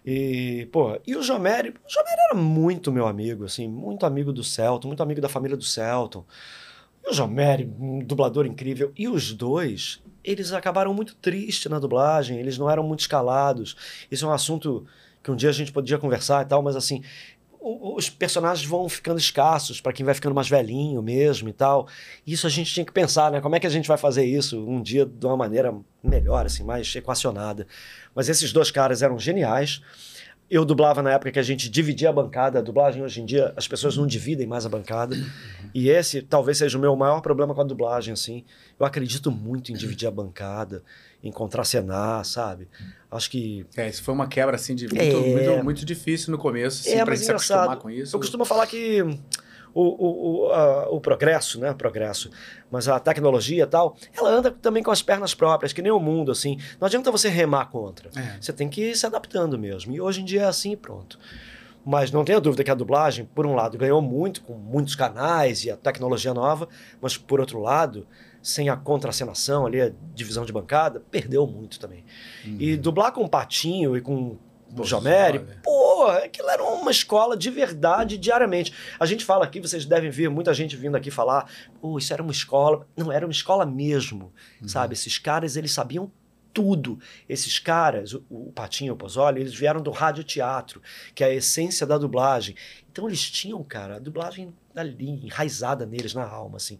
E, 0.05 0.68
pô, 0.73 1.01
e 1.07 1.16
o 1.16 1.23
Jomeri, 1.23 1.70
o 1.70 1.90
Jomeri 1.90 2.20
era 2.31 2.35
muito 2.35 2.92
meu 2.92 3.07
amigo, 3.07 3.44
assim, 3.44 3.66
muito 3.66 4.05
amigo 4.05 4.33
do 4.33 4.44
Celton, 4.44 4.88
muito 4.88 5.03
amigo 5.03 5.20
da 5.20 5.29
família 5.29 5.57
do 5.57 5.64
Celton. 5.64 6.25
E 7.03 7.11
o 7.11 7.12
Jomeri, 7.14 7.73
um 7.79 8.01
dublador 8.01 8.44
incrível. 8.44 8.92
E 8.97 9.09
os 9.09 9.33
dois, 9.33 10.03
eles 10.23 10.53
acabaram 10.53 10.92
muito 10.92 11.14
tristes 11.14 11.70
na 11.70 11.79
dublagem, 11.79 12.38
eles 12.38 12.59
não 12.59 12.68
eram 12.68 12.83
muito 12.83 13.01
escalados. 13.01 13.77
Isso 14.11 14.27
é 14.27 14.29
um 14.29 14.33
assunto 14.33 14.87
que 15.23 15.31
um 15.31 15.37
dia 15.37 15.49
a 15.49 15.53
gente 15.53 15.73
podia 15.73 15.97
conversar 15.97 16.44
e 16.44 16.49
tal, 16.49 16.62
mas 16.62 16.77
assim, 16.77 17.03
os 17.64 18.11
personagens 18.11 18.68
vão 18.68 18.87
ficando 18.90 19.18
escassos 19.18 19.81
para 19.81 19.92
quem 19.92 20.05
vai 20.05 20.14
ficando 20.14 20.35
mais 20.35 20.48
velhinho 20.48 21.00
mesmo 21.03 21.48
e 21.48 21.53
tal. 21.53 21.88
Isso 22.27 22.46
a 22.46 22.50
gente 22.50 22.72
tinha 22.72 22.85
que 22.85 22.92
pensar, 22.92 23.33
né? 23.33 23.40
Como 23.40 23.57
é 23.57 23.61
que 23.61 23.66
a 23.66 23.70
gente 23.70 23.88
vai 23.88 23.96
fazer 23.96 24.24
isso 24.24 24.62
um 24.68 24.83
dia 24.83 25.07
de 25.07 25.24
uma 25.24 25.37
maneira 25.37 25.74
melhor, 26.03 26.44
assim, 26.44 26.62
mais 26.62 26.94
equacionada. 26.94 27.66
Mas 28.14 28.29
esses 28.29 28.53
dois 28.53 28.70
caras 28.70 29.00
eram 29.00 29.18
geniais. 29.18 29.81
Eu 30.50 30.62
dublava 30.62 31.03
na 31.03 31.12
época 31.12 31.33
que 31.33 31.38
a 31.38 31.42
gente 31.42 31.70
dividia 31.70 32.11
a 32.11 32.12
bancada. 32.12 32.59
A 32.59 32.62
dublagem 32.62 33.03
hoje 33.03 33.22
em 33.22 33.24
dia, 33.24 33.55
as 33.57 33.66
pessoas 33.66 33.96
não 33.96 34.07
dividem 34.07 34.46
mais 34.46 34.66
a 34.66 34.68
bancada. 34.68 35.16
E 35.72 35.88
esse 35.88 36.20
talvez 36.20 36.59
seja 36.59 36.77
o 36.77 36.81
meu 36.81 36.94
maior 36.94 37.22
problema 37.22 37.55
com 37.55 37.62
a 37.62 37.64
dublagem, 37.64 38.12
assim. 38.12 38.44
Eu 38.79 38.85
acredito 38.85 39.31
muito 39.31 39.72
em 39.72 39.74
dividir 39.74 40.07
a 40.07 40.11
bancada, 40.11 40.83
contracenar, 41.33 42.25
sabe? 42.25 42.69
Acho 43.11 43.31
que 43.31 43.65
É, 43.77 43.89
isso 43.89 44.03
foi 44.03 44.13
uma 44.15 44.27
quebra 44.27 44.57
assim 44.57 44.75
de 44.75 44.87
muito, 44.89 45.01
É. 45.01 45.13
muito, 45.33 45.65
muito 45.65 45.85
difícil 45.85 46.31
no 46.33 46.39
começo, 46.39 46.81
assim, 46.81 46.99
É, 46.99 47.05
pra 47.05 47.15
gente 47.15 47.25
se 47.25 47.31
acostumar 47.31 47.77
com 47.79 47.89
isso. 47.91 48.15
Eu 48.17 48.21
costumo 48.21 48.45
falar 48.45 48.67
que 48.67 49.03
o, 49.73 49.83
o, 49.83 50.47
o, 50.49 50.53
a- 50.53 50.89
o 50.91 51.01
progresso, 51.01 51.59
né? 51.61 51.73
Progresso, 51.75 52.31
mas 52.71 52.87
a 52.89 52.99
tecnologia 53.01 53.65
e 53.65 53.67
tal, 53.67 53.97
ela 54.17 54.31
anda 54.31 54.51
também 54.51 54.83
com 54.83 54.91
as 54.91 55.03
pernas 55.03 55.35
próprias, 55.35 55.73
que 55.73 55.83
nem 55.83 55.91
o 55.93 55.99
mundo, 56.01 56.31
assim. 56.33 56.59
Não 56.81 56.87
adianta 56.87 57.11
você 57.11 57.29
remar 57.29 57.67
contra. 57.67 58.09
É. 58.17 58.37
Você 58.41 58.53
tem 58.53 58.69
que 58.69 58.91
ir 58.91 58.97
se 58.97 59.07
adaptando 59.07 59.59
mesmo. 59.59 59.93
E 59.93 60.01
hoje 60.01 60.21
em 60.21 60.25
dia 60.25 60.43
é 60.43 60.47
assim 60.47 60.73
e 60.73 60.77
pronto. 60.77 61.19
Mas 61.87 62.11
não 62.11 62.25
tenha 62.25 62.41
dúvida 62.41 62.65
que 62.65 62.71
a 62.71 62.75
dublagem, 62.75 63.27
por 63.35 63.45
um 63.47 63.55
lado, 63.55 63.77
ganhou 63.77 64.01
muito 64.01 64.41
com 64.43 64.55
muitos 64.55 64.95
canais 64.95 65.65
e 65.65 65.71
a 65.71 65.77
tecnologia 65.77 66.33
nova, 66.33 66.67
mas 67.01 67.17
por 67.19 67.41
outro 67.41 67.61
lado, 67.61 68.07
sem 68.45 68.69
a 68.69 68.77
contracenação 68.77 69.65
ali, 69.65 69.81
a 69.81 69.91
divisão 70.15 70.45
de 70.45 70.53
bancada, 70.53 71.01
perdeu 71.11 71.47
muito 71.47 71.81
também. 71.81 72.05
E 72.45 72.77
dublar 72.77 73.11
com 73.11 73.25
o 73.25 73.29
Patinho 73.29 73.97
e 73.97 74.03
com 74.03 74.15
o 74.15 74.39
Pô, 74.77 74.85
Jomeri, 74.85 75.39
olha. 75.39 75.61
pô, 75.63 76.07
aquilo 76.09 76.51
era 76.51 76.63
uma 76.63 76.91
escola 76.91 77.37
de 77.39 77.49
verdade 77.49 78.19
diariamente. 78.19 78.75
A 79.01 79.07
gente 79.07 79.25
fala 79.25 79.45
aqui, 79.47 79.61
vocês 79.61 79.87
devem 79.87 80.11
ver 80.11 80.29
muita 80.29 80.53
gente 80.53 80.77
vindo 80.77 80.95
aqui 80.95 81.11
falar, 81.11 81.51
pô, 81.81 81.97
isso 81.97 82.13
era 82.13 82.23
uma 82.23 82.33
escola. 82.33 82.87
Não, 82.95 83.11
era 83.11 83.25
uma 83.25 83.33
escola 83.33 83.65
mesmo, 83.65 84.31
sabe? 84.67 84.93
Esses 84.93 85.17
caras, 85.17 85.57
eles 85.57 85.73
sabiam 85.73 86.13
tudo. 86.53 86.99
Esses 87.27 87.59
caras, 87.59 88.13
o, 88.13 88.25
o 88.29 88.53
Patinho 88.53 88.89
e 88.89 88.93
o 88.93 88.97
Pozzoli, 88.97 89.41
eles 89.41 89.55
vieram 89.55 89.81
do 89.81 89.91
rádio 89.91 90.23
teatro, 90.23 90.83
que 91.15 91.25
é 91.25 91.29
a 91.29 91.35
essência 91.35 91.87
da 91.87 91.97
dublagem. 91.97 92.55
Então 92.93 93.09
eles 93.09 93.31
tinham, 93.31 93.63
cara, 93.65 93.97
a 93.97 93.99
dublagem 93.99 94.53
ali, 94.77 95.25
enraizada 95.25 95.87
neles, 95.87 96.13
na 96.13 96.27
alma, 96.27 96.59
assim. 96.59 96.79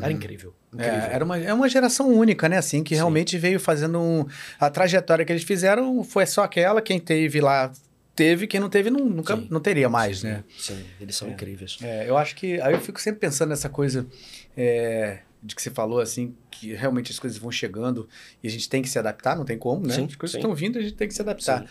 Era 0.00 0.12
incrível. 0.12 0.54
É, 0.78 1.14
era 1.14 1.24
uma, 1.24 1.38
é 1.38 1.52
uma 1.52 1.68
geração 1.68 2.08
única, 2.08 2.48
né? 2.48 2.56
Assim, 2.56 2.82
que 2.82 2.94
Sim. 2.94 2.96
realmente 2.96 3.36
veio 3.36 3.60
fazendo 3.60 4.00
um, 4.00 4.26
a 4.58 4.70
trajetória 4.70 5.24
que 5.24 5.32
eles 5.32 5.44
fizeram 5.44 6.02
foi 6.02 6.24
só 6.26 6.44
aquela. 6.44 6.80
Quem 6.80 6.98
teve 6.98 7.40
lá 7.40 7.70
teve, 8.14 8.46
quem 8.46 8.60
não 8.60 8.70
teve 8.70 8.90
não, 8.90 9.04
nunca 9.04 9.36
Sim. 9.36 9.48
não 9.50 9.60
teria 9.60 9.88
mais, 9.88 10.20
Sim, 10.20 10.28
né? 10.28 10.44
Sim, 10.58 10.82
eles 11.00 11.16
são 11.16 11.28
incríveis. 11.28 11.78
É, 11.82 12.08
eu 12.08 12.16
acho 12.16 12.34
que. 12.34 12.60
Aí 12.60 12.72
eu 12.72 12.80
fico 12.80 13.00
sempre 13.00 13.20
pensando 13.20 13.50
nessa 13.50 13.68
coisa 13.68 14.06
é, 14.56 15.18
de 15.42 15.54
que 15.54 15.60
você 15.60 15.70
falou, 15.70 16.00
assim, 16.00 16.34
que 16.50 16.72
realmente 16.72 17.12
as 17.12 17.18
coisas 17.18 17.38
vão 17.38 17.50
chegando 17.50 18.08
e 18.42 18.48
a 18.48 18.50
gente 18.50 18.68
tem 18.68 18.80
que 18.80 18.88
se 18.88 18.98
adaptar, 18.98 19.36
não 19.36 19.44
tem 19.44 19.58
como, 19.58 19.86
né? 19.86 19.94
As 19.94 20.16
coisas 20.16 20.36
estão 20.36 20.54
vindo, 20.54 20.78
a 20.78 20.82
gente 20.82 20.94
tem 20.94 21.08
que 21.08 21.14
se 21.14 21.20
adaptar. 21.22 21.66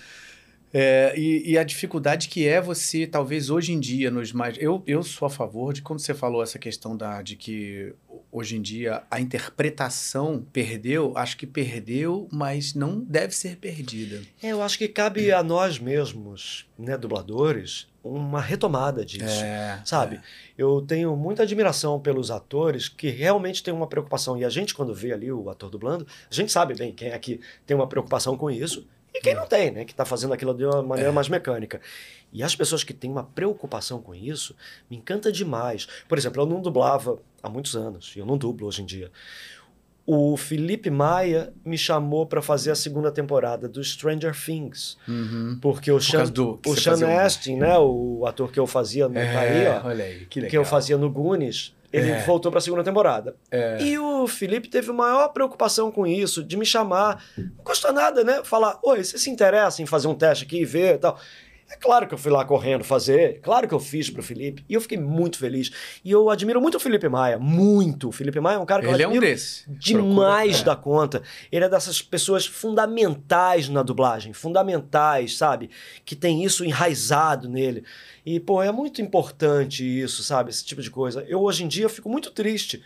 É, 0.73 1.13
e, 1.17 1.51
e 1.51 1.57
a 1.57 1.63
dificuldade 1.63 2.29
que 2.29 2.47
é 2.47 2.61
você, 2.61 3.05
talvez 3.05 3.49
hoje 3.49 3.73
em 3.73 3.79
dia, 3.79 4.09
nos 4.09 4.31
mais. 4.31 4.57
Eu, 4.59 4.81
eu 4.87 5.03
sou 5.03 5.25
a 5.25 5.29
favor 5.29 5.73
de 5.73 5.81
quando 5.81 5.99
você 5.99 6.13
falou 6.13 6.41
essa 6.41 6.57
questão 6.57 6.95
da, 6.95 7.21
de 7.21 7.35
que 7.35 7.93
hoje 8.31 8.55
em 8.55 8.61
dia 8.61 9.03
a 9.11 9.19
interpretação 9.19 10.45
perdeu, 10.53 11.17
acho 11.17 11.37
que 11.37 11.45
perdeu, 11.45 12.27
mas 12.31 12.73
não 12.73 12.99
deve 12.99 13.35
ser 13.35 13.57
perdida. 13.57 14.21
É, 14.41 14.51
eu 14.51 14.61
acho 14.61 14.77
que 14.77 14.87
cabe 14.87 15.31
a 15.31 15.43
nós 15.43 15.77
mesmos, 15.77 16.65
né, 16.79 16.97
dubladores, 16.97 17.87
uma 18.03 18.41
retomada 18.41 19.05
disso. 19.05 19.43
É, 19.43 19.81
Sabe? 19.85 20.21
Eu 20.57 20.81
tenho 20.81 21.15
muita 21.15 21.43
admiração 21.43 21.99
pelos 21.99 22.31
atores 22.31 22.87
que 22.87 23.09
realmente 23.09 23.61
têm 23.61 23.73
uma 23.73 23.87
preocupação. 23.87 24.37
E 24.37 24.45
a 24.45 24.49
gente, 24.49 24.73
quando 24.73 24.93
vê 24.93 25.11
ali 25.11 25.31
o 25.31 25.49
ator 25.49 25.69
dublando, 25.69 26.07
a 26.29 26.33
gente 26.33 26.51
sabe 26.51 26.73
bem 26.73 26.93
quem 26.93 27.09
é 27.09 27.19
que 27.19 27.39
tem 27.65 27.75
uma 27.75 27.87
preocupação 27.87 28.35
com 28.37 28.49
isso 28.49 28.87
e 29.13 29.19
quem 29.19 29.35
não 29.35 29.45
tem, 29.45 29.71
né? 29.71 29.85
Que 29.85 29.91
está 29.91 30.05
fazendo 30.05 30.33
aquilo 30.33 30.53
de 30.53 30.65
uma 30.65 30.81
maneira 30.81 31.11
mais 31.11 31.27
mecânica. 31.27 31.81
E 32.31 32.41
as 32.43 32.55
pessoas 32.55 32.83
que 32.83 32.93
têm 32.93 33.11
uma 33.11 33.23
preocupação 33.23 34.01
com 34.01 34.15
isso, 34.15 34.55
me 34.89 34.97
encanta 34.97 35.31
demais. 35.31 35.87
Por 36.07 36.17
exemplo, 36.17 36.41
eu 36.41 36.45
não 36.45 36.61
dublava 36.61 37.19
há 37.43 37.49
muitos 37.49 37.75
anos, 37.75 38.13
e 38.15 38.19
eu 38.19 38.25
não 38.25 38.37
dublo 38.37 38.67
hoje 38.67 38.81
em 38.81 38.85
dia. 38.85 39.11
o 40.05 40.35
Felipe 40.35 40.89
Maia 40.89 41.53
me 41.63 41.77
chamou 41.77 42.25
pra 42.25 42.41
fazer 42.41 42.71
a 42.71 42.75
segunda 42.75 43.11
temporada 43.11 43.69
do 43.69 43.83
Stranger 43.83 44.35
Things. 44.35 44.97
Uhum. 45.07 45.57
Porque 45.61 45.91
o 45.91 45.99
Sean, 45.99 46.19
causa 46.19 46.31
do 46.31 46.59
o 46.65 46.75
Sean 46.75 47.21
Astin, 47.21 47.57
né, 47.57 47.77
o 47.77 48.25
ator 48.25 48.51
que 48.51 48.59
eu 48.59 48.67
fazia 48.67 49.07
no 49.07 49.13
tá 49.13 49.39
aí, 49.39 49.67
ó, 49.67 49.87
olha 49.87 50.03
aí, 50.03 50.25
que 50.25 50.47
que 50.47 50.57
eu 50.57 50.65
fazia 50.65 50.97
no 50.97 51.09
Goonies, 51.09 51.73
ele 51.91 52.11
É. 52.11 52.23
voltou 52.23 52.51
pra 52.51 52.61
segunda 52.61 52.83
temporada. 52.83 53.35
É. 53.49 53.77
E 53.81 53.97
o 53.99 54.27
Felipe 54.27 54.67
teve 54.69 54.91
maior 54.91 55.29
preocupação 55.29 55.91
com 55.91 56.05
isso, 56.07 56.43
de 56.43 56.57
me 56.57 56.65
chamar. 56.65 57.23
Não 57.37 57.63
custa 57.63 57.91
nada, 57.91 58.23
né? 58.23 58.41
Falar, 58.43 58.79
oi, 58.83 59.03
você 59.03 59.17
se 59.17 59.29
interessa 59.29 59.81
em 59.81 59.85
fazer 59.85 60.07
um 60.07 60.15
teste 60.15 60.45
aqui 60.45 60.61
e 60.61 60.65
ver 60.65 60.95
e 60.95 60.97
tal. 60.99 61.19
É 61.71 61.77
claro 61.77 62.05
que 62.07 62.13
eu 62.13 62.17
fui 62.17 62.29
lá 62.31 62.43
correndo 62.43 62.83
fazer, 62.83 63.39
claro 63.41 63.67
que 63.67 63.73
eu 63.73 63.79
fiz 63.79 64.09
pro 64.09 64.21
Felipe, 64.21 64.63
e 64.67 64.73
eu 64.73 64.81
fiquei 64.81 64.97
muito 64.97 65.37
feliz. 65.37 65.71
E 66.03 66.11
eu 66.11 66.29
admiro 66.29 66.59
muito 66.61 66.75
o 66.75 66.79
Felipe 66.79 67.07
Maia, 67.07 67.39
muito. 67.39 68.09
O 68.09 68.11
Felipe 68.11 68.39
Maia 68.41 68.55
é 68.57 68.59
um 68.59 68.65
cara 68.65 68.81
que 68.81 68.89
Ele 68.89 69.01
é 69.01 69.05
eu 69.05 69.09
um 69.09 69.11
admiro 69.13 69.25
desses. 69.31 69.65
demais 69.67 70.57
Procura- 70.61 70.75
da 70.75 70.81
conta. 70.81 71.23
Ele 71.51 71.63
é 71.65 71.69
dessas 71.69 72.01
pessoas 72.01 72.45
fundamentais 72.45 73.69
na 73.69 73.81
dublagem, 73.83 74.33
fundamentais, 74.33 75.37
sabe? 75.37 75.69
Que 76.03 76.15
tem 76.15 76.43
isso 76.43 76.65
enraizado 76.65 77.47
nele. 77.47 77.83
E, 78.25 78.39
pô, 78.39 78.61
é 78.61 78.71
muito 78.71 79.01
importante 79.01 79.83
isso, 79.83 80.23
sabe? 80.23 80.49
Esse 80.49 80.65
tipo 80.65 80.81
de 80.81 80.91
coisa. 80.91 81.23
Eu, 81.27 81.41
hoje 81.41 81.63
em 81.63 81.67
dia, 81.67 81.87
fico 81.89 82.09
muito 82.09 82.31
triste 82.31 82.83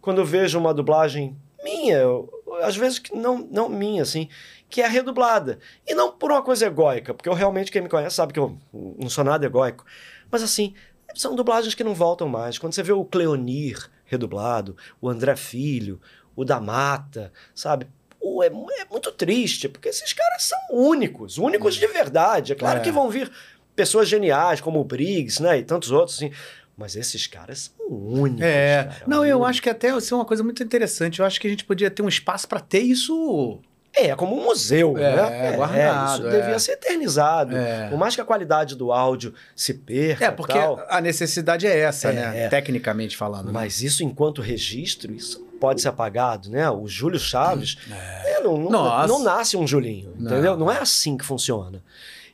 quando 0.00 0.18
eu 0.20 0.24
vejo 0.24 0.58
uma 0.58 0.72
dublagem 0.72 1.36
minha, 1.62 1.96
eu- 1.98 2.28
às 2.62 2.76
vezes 2.76 2.98
que 2.98 3.14
não, 3.16 3.38
não 3.50 3.68
minha, 3.68 4.02
assim, 4.02 4.28
que 4.68 4.80
é 4.82 4.86
redublada. 4.88 5.58
E 5.86 5.94
não 5.94 6.12
por 6.12 6.30
uma 6.30 6.42
coisa 6.42 6.66
egóica, 6.66 7.12
porque 7.14 7.28
eu 7.28 7.34
realmente, 7.34 7.70
quem 7.70 7.82
me 7.82 7.88
conhece 7.88 8.16
sabe 8.16 8.32
que 8.32 8.38
eu 8.38 8.58
não 8.72 9.08
sou 9.08 9.24
nada 9.24 9.46
egóico. 9.46 9.84
Mas, 10.30 10.42
assim, 10.42 10.74
são 11.14 11.34
dublagens 11.34 11.74
que 11.74 11.84
não 11.84 11.94
voltam 11.94 12.28
mais. 12.28 12.58
Quando 12.58 12.72
você 12.74 12.82
vê 12.82 12.92
o 12.92 13.04
Cleonir 13.04 13.90
redublado, 14.04 14.76
o 15.00 15.08
André 15.08 15.36
Filho, 15.36 16.00
o 16.34 16.44
da 16.44 16.60
Mata, 16.60 17.32
sabe? 17.54 17.86
Pô, 18.20 18.42
é, 18.42 18.46
é 18.46 18.84
muito 18.90 19.10
triste, 19.12 19.68
porque 19.68 19.88
esses 19.88 20.12
caras 20.12 20.44
são 20.44 20.58
únicos, 20.70 21.38
únicos 21.38 21.74
de 21.74 21.86
verdade. 21.86 22.52
É 22.52 22.54
claro 22.54 22.78
É. 22.78 22.82
que 22.82 22.90
vão 22.92 23.10
vir 23.10 23.30
pessoas 23.74 24.08
geniais, 24.08 24.60
como 24.60 24.80
o 24.80 24.84
Briggs, 24.84 25.42
né? 25.42 25.58
E 25.58 25.64
tantos 25.64 25.90
outros, 25.90 26.16
assim. 26.16 26.30
Mas 26.76 26.96
esses 26.96 27.26
caras 27.26 27.70
são 27.76 27.86
únicos. 27.88 28.42
É. 28.42 28.84
cara, 28.84 29.04
Não, 29.06 29.24
eu 29.26 29.44
acho 29.44 29.60
que 29.62 29.68
até 29.68 29.94
isso 29.96 30.14
é 30.14 30.16
uma 30.16 30.24
coisa 30.24 30.42
muito 30.42 30.62
interessante. 30.62 31.20
Eu 31.20 31.26
acho 31.26 31.40
que 31.40 31.46
a 31.46 31.50
gente 31.50 31.64
podia 31.64 31.90
ter 31.90 32.02
um 32.02 32.08
espaço 32.08 32.48
pra 32.48 32.60
ter 32.60 32.80
isso. 32.80 33.60
É, 33.94 34.06
é 34.08 34.16
como 34.16 34.34
um 34.40 34.44
museu, 34.44 34.96
É, 34.96 35.14
né? 35.50 35.52
guardado, 35.56 36.20
isso 36.20 36.28
é. 36.28 36.40
devia 36.40 36.58
ser 36.58 36.72
eternizado. 36.72 37.54
É. 37.54 37.90
Por 37.90 37.98
mais 37.98 38.14
que 38.14 38.22
a 38.22 38.24
qualidade 38.24 38.74
do 38.74 38.90
áudio 38.90 39.34
se 39.54 39.74
perca 39.74 40.24
É, 40.24 40.30
porque 40.30 40.54
tal, 40.54 40.82
a 40.88 40.98
necessidade 40.98 41.66
é 41.66 41.78
essa, 41.78 42.08
É, 42.08 42.12
né? 42.14 42.44
é. 42.44 42.48
Tecnicamente 42.48 43.14
falando. 43.18 43.46
né? 43.48 43.52
mas 43.52 43.82
isso 43.82 44.02
enquanto 44.02 44.40
registro, 44.40 45.12
isso 45.12 45.40
não 45.40 45.58
pode 45.58 45.82
ser 45.82 45.88
apagado, 45.88 46.48
né? 46.48 46.70
O 46.70 46.88
Júlio 46.88 47.20
Chaves, 47.20 47.76
é, 48.24 48.40
não, 48.40 48.56
não, 48.56 48.70
Nossa. 48.70 49.08
não 49.08 49.22
nasce 49.22 49.58
um 49.58 49.66
Julinho, 49.66 50.14
Não. 50.18 50.32
entendeu? 50.32 50.56
Não 50.56 50.72
é 50.72 50.78
assim 50.78 51.18
que 51.18 51.24
funciona. 51.24 51.82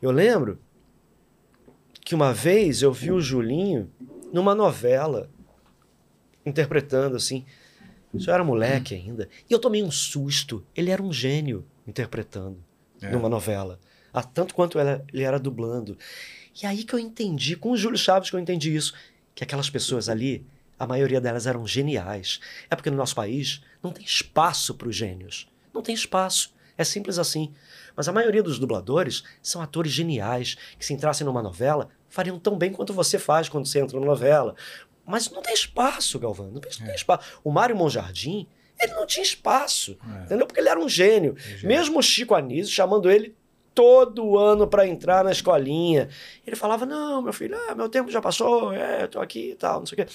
Eu 0.01 0.13
lembro 0.13 0.61
que 2.05 2.15
uma 2.15 2.33
vez 2.33 2.83
eu 2.83 2.93
vi 2.93 3.11
o 3.11 3.21
Julinho 3.21 3.91
numa 4.33 4.55
novela, 4.55 5.31
interpretando 6.45 7.17
assim. 7.17 7.45
Eu 8.13 8.33
era 8.33 8.43
moleque 8.43 8.95
ainda. 8.95 9.29
E 9.49 9.53
eu 9.53 9.59
tomei 9.59 9.83
um 9.83 9.91
susto. 9.91 10.65
Ele 10.75 10.91
era 10.91 11.03
um 11.03 11.13
gênio 11.13 11.67
interpretando 11.87 12.63
É. 13.03 13.11
numa 13.11 13.29
novela. 13.29 13.79
A 14.13 14.23
tanto 14.23 14.55
quanto 14.55 14.79
ela- 14.79 15.05
ele 15.13 15.23
era 15.23 15.39
dublando. 15.39 15.97
E 16.61 16.67
aí 16.67 16.85
que 16.85 16.95
eu 16.95 16.99
entendi, 16.99 17.55
com 17.55 17.71
o 17.71 17.77
Júlio 17.77 17.99
Chaves 17.99 18.31
que 18.31 18.37
eu 18.37 18.41
entendi 18.41 18.75
isso, 18.75 18.95
que 19.35 19.45
aquelas 19.45 19.69
pessoas 19.69 20.09
ali, 20.09 20.45
a 20.79 20.87
maioria 20.87 21.21
delas 21.21 21.47
eram 21.47 21.67
geniais. 21.67 22.41
É 22.71 22.75
porque 22.75 22.91
no 22.91 22.97
nosso 22.97 23.15
país 23.15 23.61
não 23.83 23.93
tem 23.93 24.05
espaço 24.05 24.75
para 24.75 24.89
os 24.89 24.97
gênios. 24.97 25.47
Não 25.73 25.83
tem 25.83 25.95
espaço. 25.95 26.55
É 26.79 26.85
simples 26.85 27.19
assim. 27.19 27.53
Mas 27.95 28.09
a 28.09 28.13
maioria 28.13 28.43
dos 28.43 28.59
dubladores 28.59 29.23
são 29.43 29.61
atores 29.61 29.93
geniais 29.93 30.57
que, 30.79 30.85
se 30.87 30.95
entrassem 30.95 31.27
numa 31.27 31.43
novela, 31.43 31.91
fariam 32.09 32.39
tão 32.39 32.57
bem 32.57 32.73
quanto 32.73 32.93
você 32.93 33.19
faz 33.19 33.49
quando 33.49 33.67
você 33.67 33.81
entra 33.81 33.97
numa 33.97 34.07
novela. 34.07 34.55
Mas 35.07 35.31
não 35.31 35.41
tem 35.41 35.55
espaço, 35.55 36.19
Galvão. 36.19 36.51
Não 36.51 36.61
tem, 36.61 36.71
não 36.79 36.87
tem 36.87 36.95
espaço. 36.95 37.41
O 37.43 37.51
Mário 37.51 37.77
Monjardim, 37.77 38.47
ele 38.81 38.93
não 38.93 39.07
tinha 39.07 39.23
espaço. 39.23 39.99
É. 40.21 40.25
Entendeu? 40.25 40.47
Porque 40.47 40.61
ele 40.61 40.69
era 40.69 40.79
um 40.79 40.89
gênio. 40.89 41.37
gênio. 41.39 41.67
Mesmo 41.67 41.99
o 41.99 42.03
Chico 42.03 42.35
Anísio 42.35 42.73
chamando 42.73 43.11
ele 43.11 43.35
todo 43.75 44.37
ano 44.37 44.67
para 44.67 44.89
entrar 44.89 45.23
na 45.23 45.31
escolinha. 45.31 46.09
Ele 46.47 46.57
falava: 46.57 46.85
Não, 46.85 47.23
meu 47.23 47.33
filho, 47.33 47.57
ah, 47.69 47.75
meu 47.75 47.89
tempo 47.89 48.11
já 48.11 48.21
passou, 48.21 48.73
é, 48.73 49.05
eu 49.05 49.09
tô 49.09 49.21
aqui 49.21 49.53
e 49.53 49.55
tal, 49.55 49.79
não 49.79 49.87
sei 49.87 50.03
o 50.03 50.05
quê. 50.05 50.13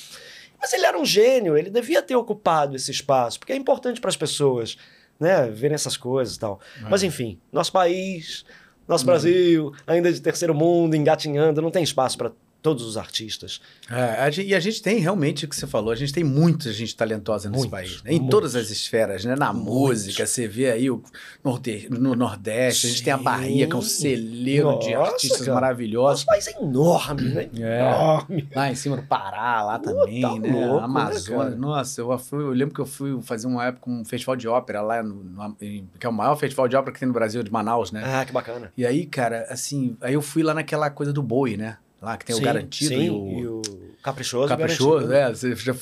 Mas 0.59 0.73
ele 0.73 0.85
era 0.85 0.97
um 0.99 1.05
gênio, 1.05 1.57
ele 1.57 1.69
devia 1.69 2.01
ter 2.01 2.15
ocupado 2.15 2.75
esse 2.75 2.91
espaço, 2.91 3.39
porque 3.39 3.51
é 3.53 3.55
importante 3.55 3.99
para 3.99 4.09
as 4.09 4.17
pessoas 4.17 4.77
né, 5.19 5.49
verem 5.49 5.75
essas 5.75 5.97
coisas 5.97 6.35
e 6.35 6.39
tal. 6.39 6.59
É. 6.77 6.89
Mas 6.89 7.03
enfim, 7.03 7.39
nosso 7.51 7.71
país, 7.71 8.45
nosso 8.87 9.05
Brasil, 9.05 9.71
ainda 9.87 10.11
de 10.11 10.21
terceiro 10.21 10.53
mundo, 10.53 10.95
engatinhando, 10.95 11.61
não 11.61 11.71
tem 11.71 11.83
espaço 11.83 12.17
para 12.17 12.31
todos 12.63 12.83
os 12.85 12.97
artistas. 12.97 13.59
É, 13.91 14.21
a 14.23 14.31
gen- 14.31 14.47
e 14.47 14.55
a 14.55 14.59
gente 14.59 14.81
tem 14.81 14.97
realmente 14.97 15.45
o 15.45 15.47
que 15.49 15.55
você 15.55 15.67
falou, 15.67 15.91
a 15.91 15.95
gente 15.95 16.11
tem 16.13 16.23
muita 16.23 16.71
gente 16.73 16.95
talentosa 16.95 17.49
nesse 17.49 17.67
Muitos, 17.67 17.71
país, 17.71 18.01
né? 18.03 18.11
em 18.11 18.15
muitos. 18.15 18.29
todas 18.31 18.55
as 18.55 18.69
esferas, 18.71 19.23
né? 19.25 19.35
Na 19.35 19.51
música, 19.53 20.25
você 20.25 20.47
vê 20.47 20.71
aí 20.71 20.89
o 20.89 21.03
norde- 21.43 21.87
no 21.91 22.15
Nordeste, 22.15 22.87
a 22.87 22.89
gente 22.89 23.03
tem 23.03 23.13
a 23.13 23.17
Sim. 23.17 23.23
Bahia, 23.23 23.67
que 23.67 23.73
é 23.73 23.75
um 23.75 23.81
celeiro 23.81 24.79
de 24.79 24.93
Nossa, 24.95 25.11
artistas 25.11 25.39
cara. 25.41 25.53
maravilhosos. 25.53 26.25
Nosso 26.25 26.25
país 26.25 26.47
é 26.47 26.61
enorme, 26.63 27.21
né? 27.29 27.49
É. 27.59 27.79
Enorme. 27.81 28.47
Lá 28.55 28.71
em 28.71 28.75
cima 28.75 28.95
do 28.95 29.03
Pará, 29.03 29.61
lá 29.63 29.79
também, 29.79 30.21
tá 30.21 30.33
né? 30.39 30.51
louco, 30.51 30.77
né, 30.77 30.83
Amazonas. 30.85 31.57
Nossa, 31.59 31.99
eu, 32.01 32.17
fui, 32.17 32.41
eu 32.43 32.49
lembro 32.51 32.73
que 32.73 32.79
eu 32.81 32.85
fui 32.85 33.21
fazer 33.21 33.45
uma 33.47 33.65
época 33.65 33.89
um 33.91 34.05
festival 34.05 34.35
de 34.37 34.47
ópera 34.47 34.81
lá, 34.81 35.03
no, 35.03 35.15
no- 35.23 35.55
que 35.55 36.05
é 36.05 36.09
o 36.09 36.13
maior 36.13 36.35
festival 36.37 36.67
de 36.69 36.75
ópera 36.77 36.93
que 36.93 36.99
tem 36.99 37.07
no 37.07 37.13
Brasil, 37.13 37.43
de 37.43 37.51
Manaus, 37.51 37.91
né? 37.91 38.01
Ah, 38.05 38.23
que 38.25 38.31
bacana. 38.31 38.71
E 38.77 38.85
aí, 38.85 39.05
cara, 39.05 39.45
assim, 39.49 39.97
aí 39.99 40.13
eu 40.13 40.21
fui 40.21 40.43
lá 40.43 40.53
naquela 40.53 40.89
coisa 40.89 41.11
do 41.11 41.21
boi, 41.21 41.57
né? 41.57 41.77
Lá 42.03 42.17
que 42.17 42.25
tem 42.25 42.35
o 42.35 42.39
Sim, 42.39 42.43
garantido 42.43 42.95
sim, 42.95 43.05
e 43.39 43.47
o. 43.47 43.61
caprichoso. 44.03 44.49
Caprichoso, 44.49 45.07
garantido. 45.07 45.47
é. 45.47 45.55
Você 45.55 45.55
já 45.55 45.73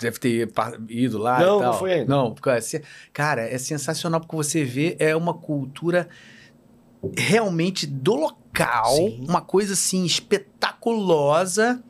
deve 0.00 0.18
ter 0.18 0.50
ido 0.88 1.18
lá 1.18 1.38
Não, 1.38 1.58
e 1.58 1.62
tal. 1.62 1.72
não 1.72 1.78
fui 1.78 1.92
ainda. 1.92 2.06
Não, 2.16 2.34
porque, 2.34 2.50
assim, 2.50 2.80
cara, 3.12 3.42
é 3.42 3.56
sensacional 3.58 4.18
porque 4.20 4.34
você 4.34 4.64
vê, 4.64 4.96
é 4.98 5.14
uma 5.14 5.32
cultura 5.32 6.08
realmente 7.16 7.86
do 7.86 8.16
local, 8.16 8.96
Sim. 8.96 9.24
uma 9.28 9.40
coisa 9.40 9.74
assim 9.74 10.04
espetaculosa, 10.04 11.80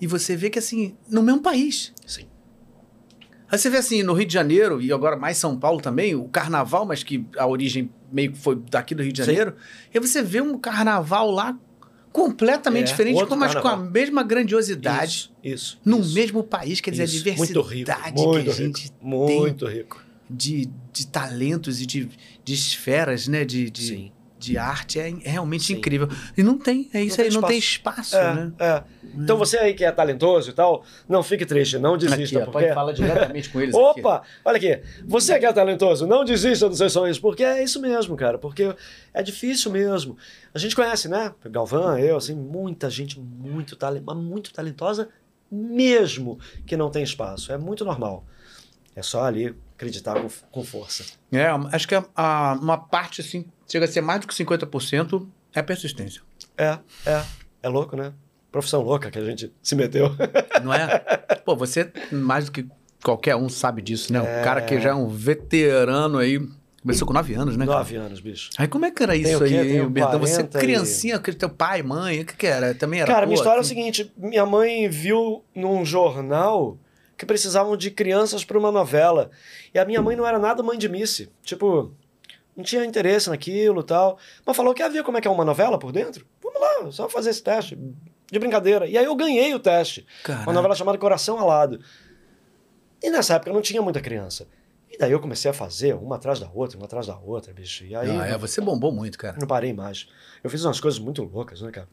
e 0.00 0.06
você 0.06 0.34
vê 0.34 0.48
que 0.48 0.58
assim, 0.58 0.96
no 1.06 1.22
mesmo 1.22 1.42
país. 1.42 1.92
Sim. 2.06 2.24
Aí 3.50 3.58
você 3.58 3.68
vê 3.68 3.76
assim, 3.76 4.02
no 4.02 4.14
Rio 4.14 4.26
de 4.26 4.32
Janeiro, 4.32 4.80
e 4.80 4.90
agora 4.94 5.14
mais 5.14 5.36
São 5.36 5.58
Paulo 5.58 5.78
também, 5.82 6.14
o 6.14 6.24
carnaval, 6.26 6.86
mas 6.86 7.02
que 7.02 7.26
a 7.36 7.46
origem 7.46 7.90
meio 8.10 8.32
que 8.32 8.38
foi 8.38 8.56
daqui 8.56 8.94
do 8.94 9.02
Rio 9.02 9.12
de 9.12 9.20
Sim. 9.20 9.26
Janeiro, 9.26 9.56
e 9.92 9.98
aí 9.98 10.00
você 10.00 10.22
vê 10.22 10.40
um 10.40 10.58
carnaval 10.58 11.30
lá 11.30 11.54
completamente 12.12 12.88
É, 12.88 12.90
diferente, 12.90 13.18
mas 13.36 13.54
com 13.54 13.68
a 13.68 13.76
mesma 13.76 14.22
grandiosidade 14.22 15.30
Isso. 15.42 15.54
isso 15.54 15.80
num 15.84 16.00
isso, 16.00 16.14
mesmo 16.14 16.42
país, 16.42 16.80
quer 16.80 16.90
dizer, 16.90 17.04
isso. 17.04 17.16
a 17.16 17.18
diversidade 17.18 17.40
Muito 17.40 17.60
rico. 17.62 17.84
Muito 18.28 18.44
que 18.44 18.50
a 18.50 18.52
rico. 18.52 18.78
gente 18.78 18.92
Muito 19.00 19.66
rico. 19.66 20.02
de, 20.28 20.68
de 20.92 21.06
talentos 21.06 21.80
e 21.80 21.86
de, 21.86 22.08
de 22.44 22.54
esferas, 22.54 23.28
né, 23.28 23.44
de, 23.44 23.70
de, 23.70 23.82
Sim. 23.86 24.12
De 24.40 24.56
arte 24.58 24.98
é, 24.98 25.08
é 25.10 25.30
realmente 25.30 25.64
Sim. 25.64 25.74
incrível. 25.74 26.08
E 26.36 26.42
não 26.42 26.58
tem, 26.58 26.88
é 26.94 27.02
isso 27.02 27.16
tem 27.16 27.26
aí, 27.26 27.30
não 27.32 27.42
tem 27.42 27.58
espaço, 27.58 28.16
É, 28.16 28.34
né? 28.34 28.52
é. 28.58 28.82
Então 29.16 29.36
você 29.36 29.58
aí 29.58 29.74
que 29.74 29.84
é 29.84 29.92
talentoso 29.92 30.50
e 30.50 30.52
tal, 30.52 30.82
não 31.08 31.22
fique 31.22 31.44
triste, 31.44 31.78
não 31.78 31.96
desista. 31.98 32.38
Aqui, 32.38 32.44
porque... 32.50 32.64
pode 32.66 32.74
falar 32.74 32.92
diretamente 32.92 33.50
com 33.50 33.60
eles 33.60 33.74
aqui. 33.76 34.00
Opa, 34.00 34.22
olha 34.44 34.56
aqui. 34.56 34.80
Você 35.06 35.38
que 35.38 35.44
é 35.46 35.52
talentoso, 35.52 36.06
não 36.06 36.24
desista 36.24 36.68
dos 36.68 36.78
seus 36.78 36.92
sonhos, 36.92 37.18
porque 37.18 37.44
é 37.44 37.62
isso 37.62 37.80
mesmo, 37.80 38.16
cara. 38.16 38.38
Porque 38.38 38.74
é 39.12 39.22
difícil 39.22 39.70
mesmo. 39.70 40.16
A 40.54 40.58
gente 40.58 40.74
conhece, 40.74 41.08
né? 41.08 41.32
Galvão, 41.44 41.98
eu, 41.98 42.16
assim, 42.16 42.34
muita 42.34 42.88
gente 42.88 43.18
muito, 43.20 43.76
tale- 43.76 44.00
muito 44.00 44.52
talentosa 44.52 45.08
mesmo 45.50 46.38
que 46.66 46.76
não 46.76 46.90
tem 46.90 47.02
espaço. 47.02 47.52
É 47.52 47.58
muito 47.58 47.84
normal. 47.84 48.24
É 48.94 49.02
só 49.02 49.24
ali 49.24 49.54
acreditar 49.80 50.14
com, 50.52 50.62
força. 50.62 51.04
É, 51.32 51.46
acho 51.72 51.88
que 51.88 51.94
a- 51.94 52.04
a- 52.14 52.58
uma 52.60 52.76
parte, 52.76 53.20
assim, 53.22 53.46
chega 53.66 53.86
a 53.86 53.88
ser 53.88 54.02
mais 54.02 54.20
do 54.20 54.28
que 54.28 54.34
50% 54.34 55.26
é 55.54 55.62
persistência. 55.62 56.20
É, 56.56 56.78
é. 57.06 57.22
É 57.62 57.68
louco, 57.68 57.96
né? 57.96 58.12
Profissão 58.52 58.82
louca 58.82 59.10
que 59.10 59.18
a 59.18 59.24
gente 59.24 59.52
se 59.62 59.74
meteu. 59.74 60.10
Não 60.62 60.72
é? 60.74 60.98
Pô, 61.44 61.56
você, 61.56 61.90
mais 62.12 62.46
do 62.46 62.52
que 62.52 62.66
qualquer 63.02 63.36
um, 63.36 63.48
sabe 63.48 63.80
disso, 63.80 64.12
né? 64.12 64.18
É. 64.18 64.40
O 64.40 64.44
cara 64.44 64.60
que 64.60 64.78
já 64.80 64.90
é 64.90 64.94
um 64.94 65.08
veterano 65.08 66.18
aí, 66.18 66.38
começou 66.82 67.06
com 67.06 67.14
9 67.14 67.32
anos, 67.34 67.56
né? 67.56 67.64
cara? 67.66 67.78
Nove 67.78 67.96
anos, 67.96 68.20
bicho. 68.20 68.50
Aí 68.58 68.66
como 68.68 68.84
é 68.84 68.90
que 68.90 69.02
era 69.02 69.14
isso 69.16 69.42
aí, 69.42 69.50
Tenho 69.50 69.88
Bertão? 69.88 70.18
Você 70.20 70.34
40 70.42 70.58
e- 70.58 70.60
criancinha, 70.60 71.18
que 71.18 71.32
teu 71.32 71.48
pai, 71.48 71.82
mãe, 71.82 72.20
o 72.20 72.26
que 72.26 72.36
que 72.36 72.46
era? 72.46 72.74
Também 72.74 73.00
era 73.00 73.10
Cara, 73.12 73.24
minha 73.26 73.36
pô, 73.36 73.42
história 73.42 73.58
é 73.58 73.60
o 73.60 73.64
assim? 73.64 73.68
seguinte: 73.74 74.12
minha 74.16 74.44
mãe 74.44 74.88
viu 74.88 75.42
num 75.54 75.84
jornal 75.84 76.76
que 77.20 77.26
precisavam 77.26 77.76
de 77.76 77.90
crianças 77.90 78.42
para 78.46 78.58
uma 78.58 78.72
novela. 78.72 79.30
E 79.74 79.78
a 79.78 79.84
minha 79.84 80.00
mãe 80.00 80.16
não 80.16 80.26
era 80.26 80.38
nada 80.38 80.62
mãe 80.62 80.78
de 80.78 80.88
Missy. 80.88 81.30
Tipo, 81.42 81.92
não 82.56 82.64
tinha 82.64 82.82
interesse 82.82 83.28
naquilo 83.28 83.82
e 83.82 83.84
tal. 83.84 84.18
Mas 84.46 84.56
falou 84.56 84.72
que 84.72 84.82
havia 84.82 85.04
como 85.04 85.18
é 85.18 85.20
que 85.20 85.28
é 85.28 85.30
uma 85.30 85.44
novela 85.44 85.78
por 85.78 85.92
dentro. 85.92 86.26
Vamos 86.42 86.58
lá, 86.58 86.90
só 86.90 87.10
fazer 87.10 87.28
esse 87.28 87.42
teste. 87.42 87.78
De 88.32 88.38
brincadeira. 88.38 88.86
E 88.86 88.96
aí 88.96 89.04
eu 89.04 89.14
ganhei 89.14 89.52
o 89.54 89.58
teste. 89.58 90.06
Caraca. 90.24 90.44
Uma 90.46 90.54
novela 90.54 90.74
chamada 90.74 90.96
Coração 90.96 91.38
Alado. 91.38 91.78
E 93.02 93.10
nessa 93.10 93.34
época 93.34 93.52
não 93.52 93.60
tinha 93.60 93.82
muita 93.82 94.00
criança. 94.00 94.48
E 94.90 94.96
daí 94.96 95.12
eu 95.12 95.20
comecei 95.20 95.50
a 95.50 95.54
fazer 95.54 95.94
uma 95.94 96.16
atrás 96.16 96.40
da 96.40 96.50
outra, 96.54 96.78
uma 96.78 96.86
atrás 96.86 97.06
da 97.06 97.18
outra, 97.18 97.52
bicho. 97.52 97.84
E 97.84 97.94
aí 97.94 98.10
Ah, 98.18 98.26
é, 98.28 98.38
você 98.38 98.62
bombou 98.62 98.90
muito, 98.90 99.18
cara. 99.18 99.36
não 99.38 99.46
parei 99.46 99.74
mais. 99.74 100.08
Eu 100.42 100.48
fiz 100.48 100.64
umas 100.64 100.80
coisas 100.80 100.98
muito 100.98 101.22
loucas, 101.22 101.60
né, 101.60 101.70
cara? 101.70 101.88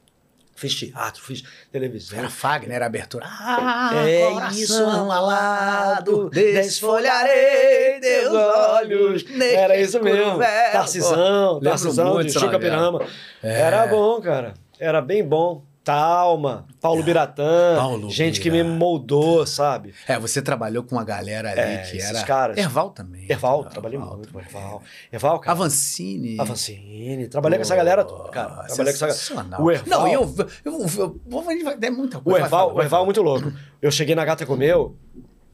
Fiz 0.57 0.73
teatro, 0.73 1.21
fiz 1.21 1.43
televisão. 1.71 2.17
Era 2.17 2.31
Fagner, 2.31 2.75
era 2.77 2.87
abertura. 2.87 3.23
Ah, 3.27 3.91
É 4.07 4.27
coração 4.31 4.57
isso, 4.59 4.83
alado, 4.83 6.31
desfolharei 6.31 7.99
teus 8.01 8.33
olhos. 8.33 9.25
Era 9.39 9.77
isso 9.79 10.01
mesmo. 10.01 10.39
Tarcisão, 10.71 11.59
Tarcisão 11.61 12.23
de 12.23 12.33
novela. 12.33 12.59
Pirama. 12.59 13.05
É. 13.43 13.59
Era 13.61 13.85
bom, 13.85 14.19
cara. 14.19 14.55
Era 14.79 14.99
bem 14.99 15.23
bom. 15.23 15.63
Talma, 15.91 16.65
Paulo 16.81 17.01
Biratã, 17.01 17.73
É. 17.73 17.75
Paulo 17.77 18.09
gente 18.09 18.41
que 18.41 18.51
me 18.51 18.61
moldou, 18.61 19.47
sabe? 19.47 19.93
É, 20.05 20.19
você 20.19 20.41
trabalhou 20.41 20.83
com 20.83 20.95
uma 20.95 21.03
galera 21.05 21.49
ali 21.51 21.61
É, 21.61 21.77
que 21.77 21.95
esses 21.95 22.09
era. 22.09 22.23
caras. 22.25 22.57
Erval 22.57 22.89
também. 22.89 23.25
Erval, 23.29 23.63
trabalhei 23.63 23.97
muito 23.97 24.33
com 24.33 24.37
Erval. 24.39 24.83
Erval, 25.13 25.39
cara. 25.39 25.53
Avancini. 25.57 26.37
Avancini. 26.41 27.29
Trabalhei 27.29 27.57
com 27.57 27.61
essa 27.61 27.75
galera 27.75 28.03
toda, 28.03 28.29
cara. 28.31 28.65
Trabalhei 28.65 28.75
com 28.75 29.05
essa 29.05 29.11
sensacional. 29.11 29.61
O 29.63 29.71
Erval. 29.71 29.87
Não, 30.01 30.07
eu. 30.09 30.35
eu, 30.65 30.73
eu, 30.73 31.21
eu, 31.31 31.77
é 31.81 31.89
muita 31.89 32.17
O 32.17 32.21
coisa. 32.21 32.39
vai 32.39 32.47
Erval, 32.47 32.67
falar, 32.69 32.73
o 32.73 32.81
Erval 32.81 33.01
é 33.03 33.05
muito 33.05 33.21
louco. 33.21 33.53
Eu 33.81 33.89
cheguei 33.89 34.13
na 34.13 34.25
Gata 34.25 34.45
Comeu, 34.45 34.93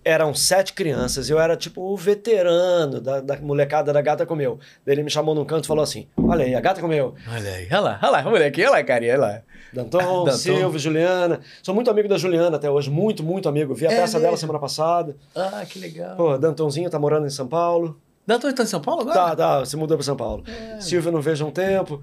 eram 0.04 0.34
sete 0.34 0.74
crianças, 0.74 1.30
eu 1.30 1.39
era 1.39 1.56
tipo 1.56 1.80
o 1.80 1.96
veterano 1.96 3.00
da, 3.00 3.22
da 3.22 3.38
molecada 3.38 3.93
da 3.93 4.02
Gata 4.02 4.26
Comeu. 4.26 4.60
Daí 4.84 4.96
ele 4.96 5.04
me 5.04 5.12
chamou 5.12 5.36
num 5.36 5.46
canto 5.46 5.65
e 5.65 5.67
falou 5.67 5.84
assim: 5.84 6.08
Olha 6.17 6.43
aí, 6.43 6.56
a 6.56 6.60
Gata 6.60 6.82
Comeu. 6.82 7.13
Olha 7.32 7.52
aí, 7.52 7.67
olha 7.69 7.80
lá, 7.80 8.00
olha 8.02 8.12
lá, 8.12 8.24
moleque, 8.24 8.62
olha 8.63 8.72
lá, 8.72 8.84
carinha, 8.84 9.13
olha 9.13 9.22
lá. 9.22 9.41
Danton, 9.74 9.98
Danton. 10.26 10.32
Silvio, 10.38 10.80
Juliana. 10.80 11.42
Sou 11.62 11.74
muito 11.74 11.90
amigo 11.90 12.08
da 12.08 12.18
Juliana 12.18 12.58
até 12.58 12.70
hoje, 12.70 12.90
muito, 12.90 13.24
muito 13.24 13.50
amigo. 13.50 13.74
Vi 13.74 13.88
a 13.88 13.92
É 13.92 13.96
peça 14.02 14.20
dela 14.20 14.38
semana 14.38 14.60
passada. 14.60 15.16
Ah, 15.36 15.66
que 15.68 15.80
legal. 15.80 16.16
Pô, 16.16 16.38
Dantonzinho 16.38 16.90
tá 16.90 17.00
morando 17.00 17.26
em 17.26 17.30
São 17.30 17.48
Paulo. 17.48 18.00
Danton 18.26 18.50
está 18.50 18.64
em 18.64 18.68
São 18.68 18.80
Paulo 18.80 19.02
agora? 19.02 19.16
Tá, 19.16 19.36
tá, 19.36 19.66
se 19.66 19.76
mudou 19.76 19.98
pra 19.98 20.04
São 20.06 20.16
Paulo. 20.16 20.44
Silvio 20.80 21.12
não 21.12 21.22
vejo 21.22 21.44
há 21.44 21.48
um 21.48 21.52
tempo. 21.52 22.02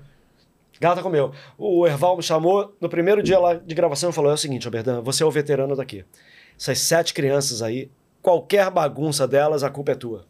Gata 0.80 1.02
comeu. 1.02 1.32
O 1.58 1.86
Erval 1.86 2.16
me 2.16 2.22
chamou 2.22 2.74
no 2.80 2.88
primeiro 2.88 3.22
dia 3.22 3.38
lá 3.38 3.54
de 3.54 3.74
gravação 3.74 4.10
e 4.10 4.12
falou: 4.12 4.30
é 4.30 4.34
o 4.34 4.38
seguinte, 4.38 4.66
Oberdan, 4.66 5.02
você 5.02 5.22
é 5.22 5.26
o 5.26 5.30
veterano 5.30 5.76
daqui. 5.76 6.04
Essas 6.58 6.78
sete 6.80 7.14
crianças 7.14 7.62
aí, 7.62 7.90
qualquer 8.22 8.70
bagunça 8.70 9.26
delas, 9.26 9.62
a 9.62 9.70
culpa 9.70 9.92
é 9.92 9.94
tua. 9.94 10.24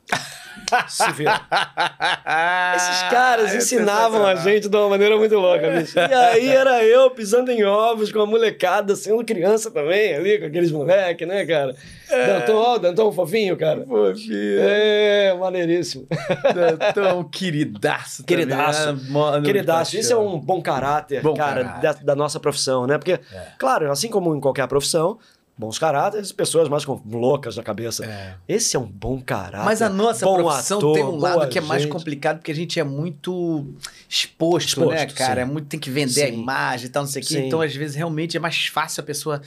Se 0.88 1.10
vira. 1.12 1.40
Esses 2.76 3.02
caras 3.10 3.54
É 3.54 3.56
ensinavam 3.56 4.24
a 4.26 4.34
gente 4.36 4.68
de 4.68 4.76
uma 4.76 4.88
maneira 4.88 5.16
muito 5.16 5.34
louca, 5.36 5.68
bicho. 5.70 5.98
E 5.98 6.14
aí 6.14 6.48
era 6.48 6.84
eu 6.84 7.10
pisando 7.10 7.50
em 7.50 7.64
ovos 7.64 8.12
com 8.12 8.20
a 8.20 8.26
molecada, 8.26 8.94
sendo 8.94 9.24
criança 9.24 9.70
também, 9.70 10.14
ali, 10.14 10.38
com 10.38 10.46
aqueles 10.46 10.70
moleques, 10.70 11.26
né, 11.26 11.44
cara? 11.46 11.74
Danton, 12.08 12.56
ó, 12.56 12.78
Danton 12.78 13.10
fofinho, 13.12 13.56
cara. 13.56 13.84
Fofinho. 13.86 14.58
É, 14.60 15.34
maneiríssimo. 15.38 16.06
Danton, 16.54 17.24
queridaço. 17.24 18.24
também, 18.24 18.44
Queridaço. 18.44 18.92
né? 18.92 19.00
Mano, 19.08 19.44
Queridaço, 19.44 19.96
isso 19.96 20.12
é 20.12 20.16
um 20.16 20.38
bom 20.38 20.60
caráter, 20.60 21.22
Bom 21.22 21.34
cara, 21.34 21.64
caráter. 21.64 21.82
Da, 21.82 21.92
da 22.12 22.14
nossa 22.16 22.38
profissão, 22.38 22.86
né? 22.86 22.98
Porque, 22.98 23.18
claro, 23.58 23.90
assim 23.90 24.08
como 24.08 24.34
em 24.36 24.40
qualquer 24.40 24.66
profissão, 24.68 25.18
bons 25.60 25.78
caráteres, 25.78 26.32
pessoas 26.32 26.68
mais 26.68 26.84
com- 26.84 27.00
loucas 27.10 27.54
da 27.54 27.62
cabeça. 27.62 28.04
É. 28.04 28.34
Esse 28.48 28.76
é 28.76 28.80
um 28.80 28.86
bom 28.86 29.20
caráter. 29.20 29.64
Mas 29.64 29.82
a 29.82 29.88
nossa 29.88 30.24
bom 30.24 30.36
profissão 30.42 30.78
ator, 30.78 30.94
tem 30.94 31.04
um 31.04 31.16
lado 31.18 31.48
que 31.48 31.58
é 31.58 31.60
mais 31.60 31.82
gente. 31.82 31.92
complicado, 31.92 32.38
porque 32.38 32.50
a 32.50 32.54
gente 32.54 32.80
é 32.80 32.84
muito 32.84 33.66
exposto, 34.08 34.68
Exposto, 34.68 34.90
né, 34.90 35.06
cara? 35.06 35.34
sim. 35.36 35.40
É 35.42 35.44
muito, 35.44 35.66
tem 35.66 35.78
que 35.78 35.90
vender 35.90 36.24
a 36.24 36.26
Sim. 36.28 36.40
imagem 36.40 36.86
e 36.86 36.88
tal, 36.88 37.02
não 37.04 37.10
sei 37.10 37.22
o 37.22 37.26
quê. 37.26 37.38
Então, 37.40 37.60
às 37.60 37.74
vezes, 37.74 37.94
realmente 37.94 38.36
é 38.36 38.40
mais 38.40 38.66
fácil 38.66 39.00
a 39.02 39.04
pessoa 39.04 39.40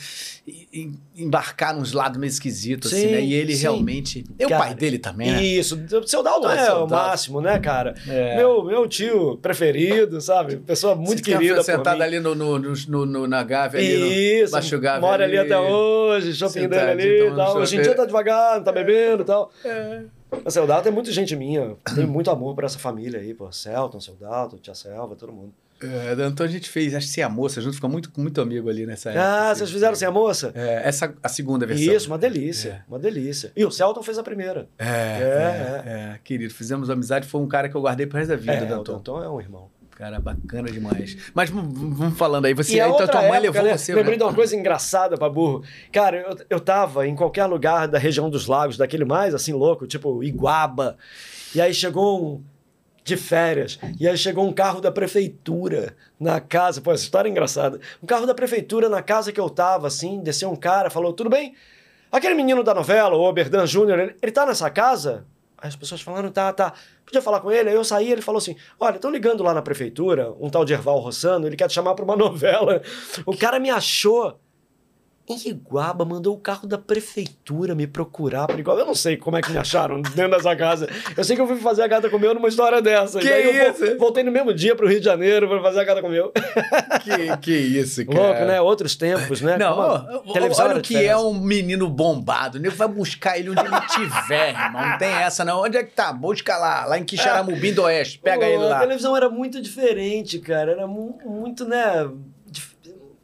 em- 0.47 0.67
em- 0.73 0.99
embarcar 1.23 1.75
nos 1.75 1.91
lados 1.93 2.17
meio 2.19 2.29
esquisitos, 2.29 2.93
assim, 2.93 3.07
Sim, 3.07 3.11
né? 3.11 3.21
E 3.21 3.33
ele 3.33 3.55
realmente. 3.55 4.23
E 4.39 4.45
o 4.45 4.49
Cara, 4.49 4.63
pai 4.65 4.75
dele 4.75 4.99
também, 4.99 5.31
né? 5.31 5.43
Isso, 5.43 5.79
seu 6.05 6.21
Dalton 6.21 6.47
Pô, 6.47 6.51
é 6.53 6.65
seu 6.65 6.83
o 6.83 6.89
máximo, 6.89 7.41
né, 7.41 7.59
cara? 7.59 7.95
É. 8.07 8.37
Meu, 8.37 8.63
meu 8.63 8.87
tio 8.87 9.37
preferido, 9.41 10.21
sabe? 10.21 10.57
Pessoa 10.57 10.95
muito 10.95 11.17
Você 11.19 11.31
querida 11.31 11.63
sentado 11.63 12.01
ali 12.01 12.19
no, 12.19 12.35
no, 12.35 12.59
no, 12.59 12.73
no- 12.87 13.05
no- 13.05 13.27
na 13.27 13.43
Gávea, 13.43 13.79
ali 13.79 13.97
no 13.97 14.05
Isso, 14.07 14.51
Baixo 14.51 14.79
Gávea. 14.79 15.01
mora 15.01 15.23
ali 15.23 15.37
até 15.37 15.57
hoje, 15.57 16.02
shopping 16.33 16.67
dele 16.67 16.75
sentadinho, 16.75 17.25
ali 17.25 17.33
e 17.33 17.35
tal. 17.35 17.57
Hoje 17.57 17.77
em 17.77 17.81
dia 17.81 17.95
tá 17.95 18.05
devagar, 18.05 18.57
não 18.57 18.63
tá 18.63 18.71
bebendo 18.71 19.23
e 19.23 19.25
tal. 19.25 19.51
É. 19.63 20.01
Mas 20.43 20.53
seu 20.53 20.65
Dalton 20.65 20.89
é 20.89 20.91
muito 20.91 21.11
gente 21.11 21.35
minha. 21.35 21.75
Tenho 21.95 22.07
muito 22.07 22.29
amor 22.31 22.55
por 22.55 22.63
essa 22.63 22.79
família 22.79 23.19
aí, 23.19 23.33
pô. 23.33 23.51
Celton, 23.51 23.99
seu 23.99 24.15
Dalton, 24.15 24.57
tia 24.57 24.73
Selva, 24.73 25.15
todo 25.15 25.31
mundo. 25.31 25.53
É, 25.81 26.13
então 26.27 26.45
a 26.45 26.49
gente 26.49 26.69
fez, 26.69 26.95
acho 26.95 27.07
que 27.07 27.13
sem 27.13 27.23
a 27.23 27.27
moça 27.27 27.59
junto, 27.59 27.75
ficou 27.75 27.89
muito, 27.89 28.09
muito 28.15 28.39
amigo 28.39 28.69
ali 28.69 28.85
nessa 28.85 29.09
época. 29.09 29.25
Ah, 29.25 29.49
assim, 29.49 29.59
vocês 29.59 29.71
fizeram 29.71 29.95
sem 29.95 30.07
a 30.07 30.11
moça? 30.11 30.51
É, 30.55 30.81
essa 30.87 31.13
a 31.21 31.27
segunda 31.27 31.65
versão. 31.65 31.93
Isso, 31.93 32.07
uma 32.07 32.17
delícia, 32.17 32.85
uma 32.87 32.97
delícia. 32.97 33.51
E 33.53 33.65
o 33.65 33.71
Celton 33.71 34.01
fez 34.01 34.17
a 34.17 34.23
primeira. 34.23 34.69
É, 34.79 34.85
É, 34.85 35.83
é, 35.85 35.89
é, 35.89 36.19
querido, 36.23 36.53
fizemos 36.53 36.89
amizade, 36.89 37.27
foi 37.27 37.41
um 37.41 37.47
cara 37.47 37.67
que 37.67 37.75
eu 37.75 37.81
guardei 37.81 38.05
pro 38.05 38.17
resto 38.17 38.29
da 38.29 38.37
vida, 38.37 38.53
É, 38.53 38.63
o 38.63 38.67
Danton. 38.69 38.93
Danton 38.93 39.23
é 39.23 39.29
um 39.29 39.41
irmão. 39.41 39.69
Cara, 39.95 40.19
bacana 40.19 40.71
demais. 40.71 41.17
Mas 41.33 41.49
vamos 41.49 42.17
falando 42.17 42.45
aí, 42.45 42.53
você, 42.53 42.79
a 42.79 42.85
aí, 42.85 42.91
então 42.91 43.07
tua 43.07 43.21
mãe 43.21 43.33
época, 43.33 43.41
levou 43.41 43.63
né? 43.63 43.77
você, 43.77 43.93
Lembrei 43.93 44.15
né? 44.15 44.17
de 44.17 44.23
uma 44.23 44.33
coisa 44.33 44.55
engraçada 44.55 45.17
pra 45.17 45.29
burro. 45.29 45.63
Cara, 45.91 46.17
eu, 46.17 46.37
eu 46.49 46.59
tava 46.59 47.07
em 47.07 47.15
qualquer 47.15 47.45
lugar 47.45 47.87
da 47.87 47.99
região 47.99 48.29
dos 48.29 48.47
lagos, 48.47 48.75
daquele 48.75 49.05
mais 49.05 49.35
assim 49.35 49.53
louco, 49.53 49.85
tipo 49.85 50.23
Iguaba. 50.23 50.97
E 51.53 51.61
aí 51.61 51.73
chegou 51.73 52.35
um. 52.35 52.43
De 53.05 53.17
férias. 53.17 53.77
E 53.99 54.07
aí 54.07 54.17
chegou 54.17 54.47
um 54.47 54.53
carro 54.53 54.79
da 54.79 54.89
prefeitura 54.89 55.93
na 56.17 56.39
casa. 56.39 56.79
Pô, 56.79 56.89
essa 56.93 57.03
história 57.03 57.27
é 57.27 57.31
engraçada. 57.31 57.77
Um 58.01 58.07
carro 58.07 58.25
da 58.25 58.33
prefeitura 58.33 58.87
na 58.87 59.01
casa 59.01 59.29
que 59.33 59.39
eu 59.41 59.49
tava, 59.49 59.87
assim. 59.87 60.21
Desceu 60.23 60.49
um 60.49 60.55
cara, 60.55 60.89
falou: 60.89 61.11
Tudo 61.11 61.29
bem? 61.29 61.53
Aquele 62.09 62.33
menino 62.33 62.63
da 62.63 62.73
novela, 62.73 63.15
o 63.15 63.21
Oberdan 63.21 63.67
Júnior, 63.67 63.99
ele, 63.99 64.15
ele 64.21 64.31
tá 64.31 64.45
nessa 64.45 64.69
casa? 64.69 65.25
Aí 65.63 65.69
as 65.69 65.77
pessoas 65.77 66.01
falaram, 66.01 66.29
tá, 66.29 66.51
tá. 66.51 66.73
Podia 67.05 67.21
falar 67.21 67.39
com 67.39 67.49
ele? 67.49 67.69
Aí 67.69 67.75
eu 67.75 67.85
saí 67.85 68.11
ele 68.11 68.21
falou 68.21 68.37
assim: 68.39 68.53
olha, 68.77 68.97
estão 68.97 69.09
ligando 69.09 69.41
lá 69.41 69.53
na 69.53 69.61
prefeitura, 69.61 70.33
um 70.37 70.49
tal 70.49 70.65
de 70.65 70.73
Erval 70.73 70.99
Rossano, 70.99 71.47
ele 71.47 71.55
quer 71.55 71.69
te 71.69 71.73
chamar 71.73 71.95
pra 71.95 72.03
uma 72.03 72.17
novela. 72.17 72.81
O 73.25 73.35
cara 73.37 73.61
me 73.61 73.69
achou 73.69 74.37
em 75.27 75.37
Iguaba, 75.49 76.03
mandou 76.03 76.35
o 76.35 76.37
carro 76.37 76.67
da 76.67 76.77
prefeitura 76.77 77.73
me 77.73 77.87
procurar 77.87 78.45
para 78.45 78.59
Iguaba. 78.59 78.81
Eu 78.81 78.85
não 78.85 78.95
sei 78.95 79.15
como 79.15 79.37
é 79.37 79.41
que 79.41 79.51
me 79.51 79.57
acharam 79.57 80.01
dentro 80.15 80.31
dessa 80.31 80.55
casa. 80.55 80.89
Eu 81.15 81.23
sei 81.23 81.35
que 81.35 81.41
eu 81.41 81.47
fui 81.47 81.55
fazer 81.57 81.81
a 81.83 81.87
gata 81.87 82.09
comeu 82.09 82.33
numa 82.33 82.47
história 82.49 82.81
dessa. 82.81 83.19
Que 83.19 83.27
eu 83.27 83.69
isso? 83.71 83.85
vo- 83.93 83.97
voltei 83.99 84.21
no 84.23 84.31
mesmo 84.31 84.53
dia 84.53 84.75
pro 84.75 84.87
Rio 84.87 84.99
de 84.99 85.05
Janeiro 85.05 85.47
para 85.47 85.61
fazer 85.61 85.79
a 85.79 85.83
gata 85.85 86.01
comeu. 86.01 86.31
Que, 87.03 87.37
que 87.37 87.51
isso, 87.51 88.05
cara. 88.07 88.19
Louco, 88.27 88.45
né? 88.45 88.61
Outros 88.61 88.95
tempos, 88.95 89.41
né? 89.41 89.57
Não, 89.57 89.81
a 89.81 90.21
ó, 90.25 90.33
televisão 90.33 90.67
olha 90.67 90.77
o 90.77 90.81
que 90.81 90.95
é 90.95 90.99
diferente. 91.01 91.21
um 91.25 91.33
menino 91.33 91.89
bombado. 91.89 92.57
O 92.57 92.61
nego 92.61 92.75
vai 92.75 92.87
buscar 92.87 93.37
ele 93.37 93.49
onde 93.49 93.59
ele 93.59 93.81
tiver, 93.89 94.49
irmão. 94.51 94.81
Não 94.89 94.97
tem 94.97 95.09
essa, 95.09 95.43
não. 95.43 95.61
Onde 95.63 95.77
é 95.77 95.83
que 95.83 95.91
tá? 95.91 96.13
Busca 96.13 96.55
lá, 96.57 96.85
lá 96.85 96.97
em 96.97 97.03
Quixaramubim 97.03 97.73
do 97.73 97.83
Oeste. 97.83 98.19
Pega 98.19 98.45
Pô, 98.45 98.51
ele 98.51 98.63
A 98.63 98.67
lá. 98.67 98.79
televisão 98.79 99.15
era 99.17 99.29
muito 99.29 99.61
diferente, 99.61 100.39
cara. 100.39 100.71
Era 100.71 100.87
mu- 100.87 101.17
muito, 101.25 101.65
né? 101.67 102.09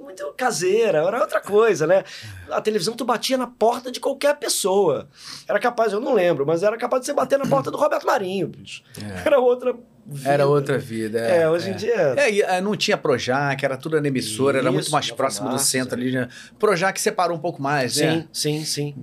Muito 0.09 0.33
caseira, 0.35 1.03
era 1.05 1.21
outra 1.21 1.39
coisa, 1.39 1.85
né? 1.85 2.03
A 2.49 2.59
televisão 2.59 2.95
tu 2.95 3.05
batia 3.05 3.37
na 3.37 3.45
porta 3.45 3.91
de 3.91 3.99
qualquer 3.99 4.35
pessoa. 4.37 5.07
Era 5.47 5.59
capaz, 5.59 5.93
eu 5.93 5.99
não 5.99 6.15
lembro, 6.15 6.47
mas 6.47 6.63
era 6.63 6.75
capaz 6.77 7.01
de 7.01 7.05
você 7.05 7.13
bater 7.13 7.37
na 7.37 7.45
porta 7.45 7.69
do 7.69 7.77
Roberto 7.77 8.07
Marinho, 8.07 8.47
bicho. 8.47 8.81
Era 9.23 9.39
outra 9.39 9.71
vida. 10.07 10.27
Era 10.27 10.47
outra 10.47 10.79
vida. 10.79 11.19
É, 11.19 11.47
hoje 11.47 11.69
em 11.69 11.75
dia. 11.75 12.15
É, 12.17 12.31
e, 12.31 12.41
eh, 12.41 12.59
não 12.59 12.75
tinha 12.75 12.97
Projac, 12.97 13.63
era 13.63 13.77
tudo 13.77 14.01
na 14.01 14.07
emissora, 14.07 14.57
era 14.57 14.71
muito 14.71 14.85
Isso, 14.85 14.91
mais 14.91 15.11
próximo 15.11 15.49
do 15.49 15.53
Max, 15.53 15.65
centro 15.67 15.95
é. 15.95 16.01
ali. 16.01 16.11
Né? 16.11 16.27
Projac 16.57 16.99
separou 16.99 17.37
um 17.37 17.39
pouco 17.39 17.61
mais, 17.61 17.93
Sim, 17.93 18.05
né? 18.05 18.27
sim, 18.33 18.65
sim. 18.65 18.95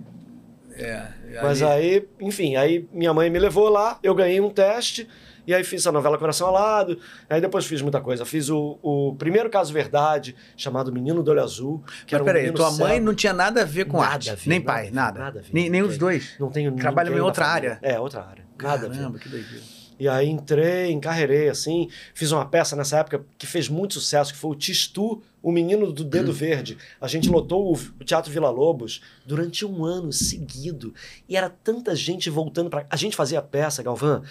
É, 0.73 1.07
Mas 1.41 1.63
aí, 1.63 2.05
enfim, 2.21 2.57
aí 2.57 2.89
minha 2.93 3.15
mãe 3.15 3.31
me 3.31 3.39
levou 3.39 3.69
lá, 3.69 3.97
eu 4.03 4.13
ganhei 4.13 4.41
um 4.41 4.51
teste, 4.51 5.09
e 5.47 5.55
aí 5.55 5.63
fiz 5.63 5.87
a 5.87 5.93
novela 5.93 6.19
Coração 6.19 6.49
Alado, 6.49 6.99
aí 7.29 7.41
depois 7.41 7.67
fiz 7.67 7.81
muita 7.81 8.01
coisa. 8.01 8.25
Fiz 8.25 8.49
o, 8.49 8.79
o 8.83 9.15
primeiro 9.17 9.49
caso 9.49 9.73
verdade, 9.73 10.35
chamado 10.57 10.93
Menino 10.93 11.23
do 11.23 11.31
Olho 11.31 11.43
Azul. 11.43 11.83
Que 12.07 12.15
Mas 12.15 12.15
era 12.15 12.23
um 12.23 12.27
peraí, 12.27 12.53
tua 12.53 12.71
cego. 12.71 12.89
mãe 12.89 13.01
não 13.01 13.15
tinha 13.15 13.33
nada 13.33 13.63
a 13.63 13.65
ver 13.65 13.87
com 13.87 13.99
Nada 13.99 14.13
arte. 14.13 14.31
a 14.31 14.35
ver, 14.35 14.49
nem 14.49 14.59
nada 14.59 14.73
pai, 14.73 14.89
a 14.89 14.91
nada. 14.91 15.19
nada 15.21 15.39
a 15.39 15.43
ver, 15.43 15.49
nem, 15.53 15.71
nem 15.71 15.83
os 15.83 15.97
dois. 15.97 16.35
Não 16.41 16.51
tenho 16.51 16.73
Trabalham 16.73 17.11
ninguém 17.11 17.23
em 17.23 17.27
outra 17.27 17.47
área. 17.47 17.79
É, 17.83 17.99
outra 17.99 18.23
área. 18.23 18.45
Nada 18.61 18.87
a 18.87 18.89
ver. 18.89 18.97
Caramba, 18.97 19.19
que 19.19 19.29
doideira. 19.29 19.77
E 19.99 20.09
aí 20.09 20.29
entrei, 20.29 20.93
encarreirei 20.93 21.49
assim, 21.49 21.89
fiz 22.13 22.31
uma 22.31 22.45
peça 22.45 22.77
nessa 22.77 22.99
época 22.99 23.25
que 23.39 23.47
fez 23.47 23.67
muito 23.69 23.95
sucesso, 23.95 24.33
que 24.33 24.39
foi 24.39 24.51
o 24.51 24.55
Tistu, 24.55 25.23
o 25.43 25.51
Menino 25.51 25.91
do 25.91 26.05
Dedo 26.05 26.33
Verde. 26.33 26.77
A 27.01 27.09
gente 27.09 27.31
lotou 27.31 27.73
o, 27.73 28.05
Teatro 28.05 28.31
Vila 28.31 28.51
Lobos 28.51 29.01
durante 29.25 29.65
um 29.65 29.85
ano 29.85 30.13
seguido. 30.13 30.93
E 31.27 31.37
era 31.37 31.49
tanta 31.49 31.97
gente 31.97 32.29
voltando 32.29 32.69
para 32.69 32.87
A 32.91 32.97
gente 32.97 33.17
fazia 33.17 33.41
peça, 33.41 33.83
Galvão, 33.83 34.23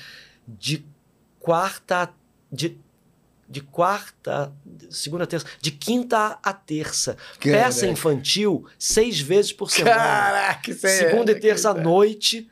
de 0.47 0.85
quarta... 1.45 2.13
De, 2.51 2.77
de 3.47 3.61
quarta, 3.61 4.51
segunda, 4.89 5.27
terça, 5.27 5.45
de 5.61 5.71
quinta 5.71 6.39
a 6.41 6.53
terça. 6.53 7.15
Caraca. 7.39 7.63
Peça 7.65 7.87
infantil, 7.87 8.65
seis 8.79 9.19
vezes 9.19 9.51
por 9.51 9.69
semana. 9.69 9.95
Caraca, 9.95 10.71
isso 10.71 10.87
é... 10.87 10.89
Segunda 10.89 11.31
e 11.31 11.39
terça 11.39 11.69
à 11.69 11.73
noite. 11.73 12.49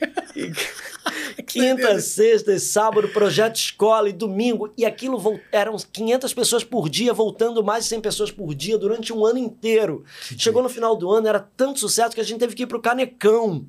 E 1.38 1.42
Quinta, 1.42 2.00
sexta 2.00 2.52
e 2.52 2.58
sábado, 2.58 3.08
projeto 3.08 3.56
escola 3.56 4.08
e 4.08 4.12
domingo. 4.12 4.72
E 4.76 4.84
aquilo 4.84 5.40
eram 5.52 5.76
500 5.76 6.34
pessoas 6.34 6.64
por 6.64 6.88
dia, 6.88 7.12
voltando 7.12 7.62
mais 7.62 7.84
de 7.84 7.90
100 7.90 8.00
pessoas 8.00 8.30
por 8.30 8.54
dia 8.54 8.76
durante 8.76 9.12
um 9.12 9.24
ano 9.24 9.38
inteiro. 9.38 10.04
Chegou 10.36 10.62
no 10.62 10.68
final 10.68 10.96
do 10.96 11.10
ano, 11.10 11.28
era 11.28 11.40
tanto 11.56 11.78
sucesso 11.78 12.14
que 12.14 12.20
a 12.20 12.24
gente 12.24 12.40
teve 12.40 12.54
que 12.54 12.64
ir 12.64 12.66
pro 12.66 12.80
Canecão. 12.80 13.66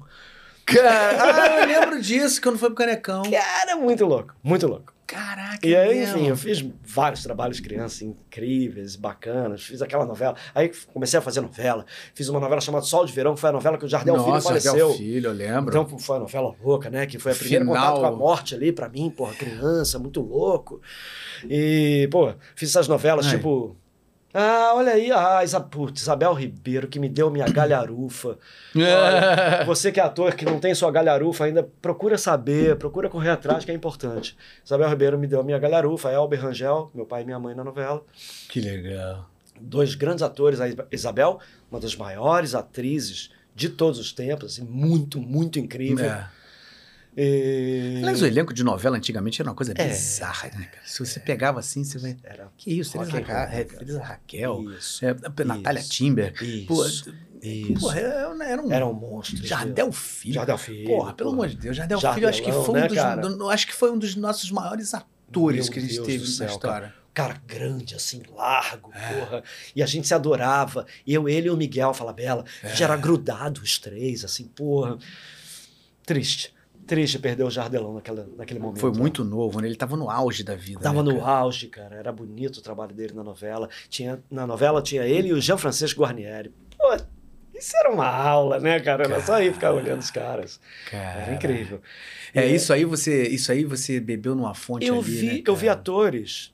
Cara, 0.68 1.24
ah, 1.56 1.62
eu 1.62 1.68
lembro 1.68 2.02
disso, 2.02 2.42
quando 2.42 2.58
foi 2.60 2.68
pro 2.70 2.76
Canecão. 2.78 3.24
Cara, 3.32 3.76
muito 3.78 4.06
louco, 4.06 4.36
muito 4.44 4.68
louco. 4.68 4.94
Caraca, 5.08 5.66
E 5.66 5.74
aí, 5.74 6.00
mesmo. 6.00 6.18
enfim, 6.18 6.28
eu 6.28 6.36
fiz 6.36 6.66
vários 6.84 7.24
trabalhos 7.24 7.62
crianças 7.62 8.02
incríveis, 8.02 8.98
bacanas. 8.98 9.64
Fiz 9.64 9.82
aquela 9.82 10.06
novela. 10.06 10.36
Aí 10.54 10.70
comecei 10.94 11.18
a 11.18 11.22
fazer 11.22 11.40
novela. 11.40 11.86
Fiz 12.14 12.28
uma 12.28 12.42
novela 12.42 12.60
chamada 12.60 12.84
Sol 12.84 13.06
de 13.06 13.14
Verão, 13.14 13.34
que 13.34 13.40
foi 13.40 13.50
a 13.50 13.54
novela 13.54 13.78
que 13.78 13.86
o 13.86 13.88
Jardel 13.88 14.16
Filho 14.16 14.28
Nossa, 14.28 14.50
faleceu. 14.50 14.74
Jardel 14.74 14.94
Filho, 14.96 15.30
eu 15.30 15.34
lembro. 15.34 15.70
Então 15.70 15.98
foi 15.98 16.16
uma 16.18 16.24
novela 16.24 16.54
louca, 16.62 16.90
né? 16.90 17.06
Que 17.06 17.18
foi 17.18 17.32
a 17.32 17.36
primeira 17.36 17.64
Final. 17.64 17.76
contato 17.78 18.02
com 18.02 18.06
a 18.06 18.12
morte 18.12 18.54
ali 18.54 18.74
pra 18.74 18.90
mim, 18.90 19.10
porra, 19.10 19.34
criança, 19.36 19.98
muito 19.98 20.20
louco. 20.20 20.82
E, 21.50 22.10
pô, 22.12 22.34
fiz 22.54 22.70
essas 22.72 22.90
novelas 22.90 23.28
Ai. 23.28 23.38
tipo. 23.38 23.78
Ah, 24.40 24.74
olha 24.76 24.92
aí, 24.92 25.12
ah, 25.12 25.44
Isa, 25.44 25.60
putz, 25.60 26.00
Isabel 26.04 26.32
Ribeiro, 26.32 26.88
que 26.88 27.00
me 27.00 27.10
deu 27.10 27.32
minha 27.32 27.48
galharufa. 27.48 28.38
Olha, 28.78 29.66
você 29.66 29.92
que 29.92 30.00
é 30.00 30.04
ator, 30.04 30.36
que 30.36 30.46
não 30.46 30.60
tem 30.60 30.76
sua 30.76 30.92
galharufa 30.92 31.46
ainda, 31.46 31.68
procura 31.82 32.20
saber, 32.20 32.76
procura 32.76 33.10
correr 33.10 33.32
atrás, 33.32 33.66
que 33.66 33.72
é 33.72 33.74
importante. 33.74 34.38
Isabel 34.64 34.90
Ribeiro 34.90 35.18
me 35.18 35.26
deu 35.26 35.44
minha 35.44 35.58
galharufa, 35.58 36.12
Elber 36.12 36.40
Rangel, 36.40 36.92
meu 36.94 37.04
pai 37.04 37.24
e 37.24 37.26
minha 37.26 37.40
mãe 37.40 37.56
na 37.56 37.64
novela. 37.64 38.06
que 38.48 38.62
legal. 38.62 39.28
Dois 39.60 39.96
grandes 39.96 40.22
atores, 40.22 40.62
a 40.62 40.68
Isabel, 40.92 41.40
uma 41.72 41.80
das 41.80 41.96
maiores 41.96 42.54
atrizes 42.54 43.32
de 43.56 43.70
todos 43.70 44.00
os 44.00 44.14
tempos, 44.14 44.54
assim, 44.54 44.64
muito, 44.70 45.20
muito 45.20 45.58
incrível. 45.58 46.06
É. 46.06 46.30
E... 47.20 47.96
Aliás, 47.98 48.22
o 48.22 48.26
elenco 48.28 48.54
de 48.54 48.64
novela 48.64 48.96
antigamente 48.96 49.42
era 49.42 49.50
uma 49.50 49.56
coisa 49.56 49.74
É. 49.76 49.88
bizarra, 49.88 50.50
né, 50.56 50.66
cara? 50.66 50.86
Se 50.86 51.00
você 51.00 51.20
pegava 51.20 51.60
assim, 51.60 51.84
você 51.84 51.98
vai. 51.98 52.16
Era 52.24 52.48
Que 52.56 52.72
isso, 52.80 52.92
Teresa, 52.92 53.20
Ra 53.22 53.50
é. 53.52 53.64
Teresa 53.64 54.04
Raquel, 54.04 54.64
Isso. 54.78 55.04
é, 55.04 55.16
Natália 55.44 55.80
Isso. 55.80 55.90
Timber. 55.90 56.34
Isso. 56.44 56.66
Pô, 56.68 56.86
Isso. 56.86 57.14
Porra, 57.80 58.00
era, 58.00 58.62
um. 58.62 58.72
Era 58.72 58.86
um 58.86 58.94
monstro. 58.94 59.44
Jardel 59.46 59.92
Filho. 59.92 60.36
Jardel 60.36 60.58
Filho. 60.60 60.86
Porra, 60.86 61.14
pelo 61.14 61.32
amor 61.32 61.48
de 61.48 61.56
Deus, 61.58 61.76
Jardel 61.76 62.00
Filho, 62.00 62.30
acho 62.30 62.44
que 62.44 62.52
foi 62.52 62.70
um 62.70 62.74
né, 62.74 62.88
dos. 62.88 63.38
do- 63.38 63.50
acho 63.50 63.66
que 63.68 63.74
foi 63.74 63.92
um 63.92 63.98
dos 63.98 64.16
nossos 64.16 64.52
maiores 64.52 64.94
atores 64.94 65.66
Meu 65.66 65.74
que 65.74 65.80
a 65.80 65.82
gente 65.82 65.96
Deus 65.96 66.06
teve 66.06 66.24
do 66.24 66.30
na 66.30 66.36
céu, 66.36 66.48
história. 66.48 66.94
Cara 67.16 67.42
grande, 67.48 67.96
assim, 67.96 68.22
largo, 68.36 68.92
É. 68.94 69.14
porra. 69.14 69.44
E 69.76 69.82
a 69.82 69.88
gente 69.88 70.08
se 70.08 70.14
adorava. 70.14 70.86
Eu, 71.08 71.28
ele 71.28 71.48
e 71.48 71.50
o 71.50 71.58
Miguel 71.58 71.92
Falabella. 71.96 72.46
A 72.62 72.68
gente 72.68 72.82
É. 72.82 72.86
era 72.86 72.96
grudado, 72.96 73.60
os 73.62 73.80
três, 73.80 74.24
assim, 74.24 74.44
porra. 74.50 75.00
Triste. 76.06 76.54
Triste 76.88 77.20
perder 77.20 77.44
o 77.44 77.50
Jardelão 77.50 77.94
naquela, 77.94 78.28
naquele 78.38 78.60
momento. 78.60 78.80
Foi 78.80 78.92
né? 78.92 78.98
muito 78.98 79.24
novo, 79.24 79.60
né? 79.60 79.68
Ele 79.68 79.76
tava 79.76 79.98
no 79.98 80.10
auge 80.10 80.44
da 80.44 80.56
vida. 80.56 80.80
Tava 80.80 81.04
né, 81.04 81.12
no 81.12 81.20
cara? 81.20 81.32
auge, 81.32 81.68
cara. 81.68 81.96
Era 81.96 82.12
bonito 82.12 82.58
o 82.58 82.62
trabalho 82.62 82.96
dele 82.96 83.14
na 83.14 83.24
novela. 83.24 83.70
Tinha, 83.90 84.24
na 84.32 84.48
novela 84.48 84.82
tinha 84.82 85.04
ele 85.04 85.28
e 85.28 85.34
o 85.34 85.42
Jean 85.42 85.58
Francisco 85.58 86.02
Guarnieri. 86.02 86.52
Pô, 86.78 86.96
isso 87.54 87.76
era 87.78 87.92
uma 87.92 88.08
aula, 88.08 88.60
né, 88.60 88.80
cara? 88.80 89.04
Era 89.04 89.22
só 89.22 89.42
ir 89.42 89.54
ficar 89.54 89.74
olhando 89.74 90.00
os 90.00 90.12
caras. 90.12 90.60
Era 90.92 91.22
Cara. 91.22 91.34
incrível. 91.34 91.82
É, 92.34 92.48
isso 92.48 92.72
aí 92.72 92.86
você, 92.86 93.28
isso 93.28 93.52
aí 93.52 93.66
você 93.66 94.00
bebeu 94.00 94.36
numa 94.36 94.54
fonte 94.54 94.86
eu 94.86 95.00
ali, 95.00 95.04
vi, 95.04 95.26
né, 95.26 95.44
eu 95.46 95.56
vi 95.56 95.66
cara? 95.66 95.80
atores 95.80 96.54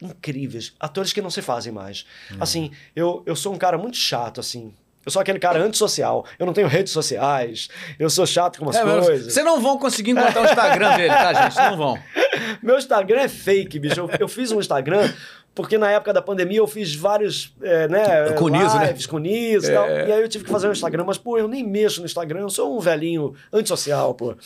incríveis, 0.00 0.74
atores 0.78 1.12
que 1.12 1.20
não 1.20 1.30
se 1.30 1.42
fazem 1.42 1.72
mais. 1.72 2.06
Hum. 2.32 2.36
Assim, 2.40 2.70
eu, 2.94 3.22
eu 3.26 3.36
sou 3.36 3.52
um 3.52 3.58
cara 3.58 3.76
muito 3.76 3.96
chato, 3.96 4.40
assim. 4.40 4.72
Eu 5.08 5.10
sou 5.10 5.22
aquele 5.22 5.38
cara 5.38 5.58
antissocial. 5.58 6.26
Eu 6.38 6.44
não 6.44 6.52
tenho 6.52 6.68
redes 6.68 6.92
sociais. 6.92 7.70
Eu 7.98 8.10
sou 8.10 8.26
chato 8.26 8.58
com 8.58 8.66
umas 8.66 8.76
É, 8.76 8.82
coisas. 8.82 9.32
Vocês 9.32 9.44
não 9.44 9.58
vão 9.58 9.78
conseguir 9.78 10.10
encontrar 10.10 10.42
o 10.42 10.44
Instagram 10.44 10.96
dele, 10.98 11.08
tá, 11.08 11.32
gente? 11.32 11.56
Não 11.56 11.76
vão. 11.78 11.98
Meu 12.62 12.76
Instagram 12.76 13.22
é 13.22 13.28
fake, 13.28 13.78
bicho. 13.78 14.00
Eu, 14.00 14.10
eu 14.20 14.28
fiz 14.28 14.52
um 14.52 14.60
Instagram 14.60 15.10
porque 15.54 15.76
na 15.76 15.90
época 15.90 16.12
da 16.12 16.22
pandemia 16.22 16.58
eu 16.58 16.66
fiz 16.68 16.94
vários, 16.94 17.52
é, 17.60 17.88
né, 17.88 18.32
Com 18.34 18.48
né? 18.48 18.86
lives 18.86 19.06
com 19.06 19.18
Niso 19.18 19.68
e 19.68 19.74
tal. 19.74 19.88
E 19.88 20.12
aí 20.12 20.20
eu 20.22 20.28
tive 20.28 20.44
que 20.44 20.50
fazer 20.50 20.68
um 20.68 20.72
Instagram, 20.72 21.02
mas, 21.04 21.18
pô, 21.18 21.36
eu 21.36 21.48
nem 21.48 21.66
mexo 21.66 21.98
no 21.98 22.06
Instagram, 22.06 22.42
eu 22.42 22.48
sou 22.50 22.76
um 22.76 22.78
velhinho 22.78 23.34
antissocial, 23.52 24.14
pô. 24.14 24.36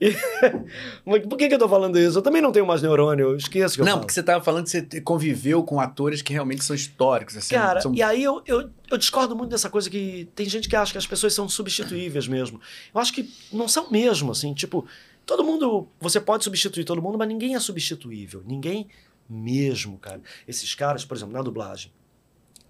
E... 0.00 0.14
mas 1.04 1.26
por 1.26 1.36
que, 1.36 1.48
que 1.48 1.54
eu 1.54 1.58
tô 1.58 1.68
falando 1.68 1.98
isso? 1.98 2.18
Eu 2.18 2.22
também 2.22 2.40
não 2.40 2.52
tenho 2.52 2.64
mais 2.64 2.82
neurônio, 2.82 3.30
eu 3.30 3.36
esqueço 3.36 3.74
que 3.74 3.80
eu 3.80 3.84
Não, 3.84 3.94
falo. 3.94 4.02
porque 4.02 4.12
você 4.12 4.22
tava 4.22 4.44
falando 4.44 4.64
que 4.64 4.70
você 4.70 5.00
conviveu 5.00 5.64
com 5.64 5.80
atores 5.80 6.22
que 6.22 6.32
realmente 6.32 6.62
são 6.62 6.76
históricos, 6.76 7.36
assim. 7.36 7.54
Cara, 7.54 7.80
são... 7.80 7.92
e 7.92 8.00
aí 8.00 8.22
eu, 8.22 8.40
eu, 8.46 8.70
eu 8.90 8.96
discordo 8.96 9.34
muito 9.34 9.50
dessa 9.50 9.68
coisa 9.68 9.90
que 9.90 10.28
tem 10.36 10.48
gente 10.48 10.68
que 10.68 10.76
acha 10.76 10.92
que 10.92 10.98
as 10.98 11.06
pessoas 11.06 11.34
são 11.34 11.48
substituíveis 11.48 12.28
mesmo. 12.28 12.60
Eu 12.94 13.00
acho 13.00 13.12
que 13.12 13.28
não 13.52 13.66
são 13.66 13.90
mesmo, 13.90 14.30
assim, 14.30 14.54
tipo, 14.54 14.86
todo 15.26 15.42
mundo, 15.42 15.88
você 16.00 16.20
pode 16.20 16.44
substituir 16.44 16.84
todo 16.84 17.02
mundo, 17.02 17.18
mas 17.18 17.26
ninguém 17.26 17.56
é 17.56 17.60
substituível. 17.60 18.42
Ninguém 18.46 18.88
mesmo, 19.30 19.96
cara. 19.98 20.20
Esses 20.46 20.74
caras, 20.74 21.04
por 21.04 21.16
exemplo, 21.16 21.32
na 21.32 21.42
dublagem, 21.42 21.92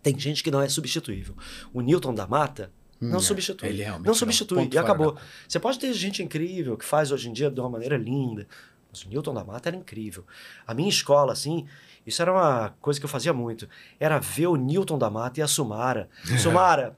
tem 0.03 0.19
gente 0.19 0.43
que 0.43 0.51
não 0.51 0.61
é 0.61 0.69
substituível. 0.69 1.35
O 1.73 1.81
Newton 1.81 2.15
da 2.15 2.27
Mata 2.27 2.71
não 3.01 3.17
Hum, 3.17 3.21
substitui. 3.21 3.69
ele 3.69 3.83
realmente 3.83 4.07
não 4.07 4.13
é 4.13 4.17
substitui. 4.17 4.59
ponto 4.65 4.75
e 4.75 4.79
acabou. 4.79 5.13
da- 5.13 5.21
Você 5.49 5.59
pode 5.59 5.79
ter 5.79 5.93
gente 5.95 6.23
incrível 6.23 6.77
que 6.77 6.85
faz 6.85 7.11
hoje 7.11 7.29
em 7.29 7.33
dia 7.33 7.51
de 7.51 7.59
uma 7.61 7.71
maneira 7.71 7.97
linda. 7.97 8.47
Mas 8.93 9.05
o 9.05 9.09
Newton 9.09 9.33
da 9.33 9.45
Mata 9.45 9.69
era 9.69 9.77
incrível. 9.77 10.27
A 10.67 10.75
minha 10.75 10.89
escola, 10.89 11.33
assim, 11.33 11.67
isso 12.05 12.21
era 12.21 12.33
uma 12.33 12.71
coisa 12.81 12.99
que 12.99 13.07
eu 13.07 13.11
fazia 13.11 13.33
muito. 13.33 13.69
Era 14.01 14.19
ver 14.19 14.49
o 14.49 14.57
Newton 14.57 14.99
da 14.99 15.09
Mata 15.09 15.39
e 15.41 15.43
a 15.43 15.47
Sumara. 15.47 16.09
Sumara, 16.39 16.97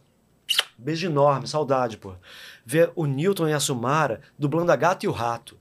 beijo 0.78 1.06
enorme, 1.06 1.46
saudade, 1.46 1.96
pô. 1.98 2.14
Ver 2.64 2.90
o 2.96 3.04
Newton 3.06 3.48
e 3.48 3.52
a 3.52 3.60
Sumara 3.60 4.22
dublando 4.38 4.72
a 4.72 4.76
Gata 4.76 5.04
e 5.04 5.08
o 5.08 5.12
Rato. 5.12 5.58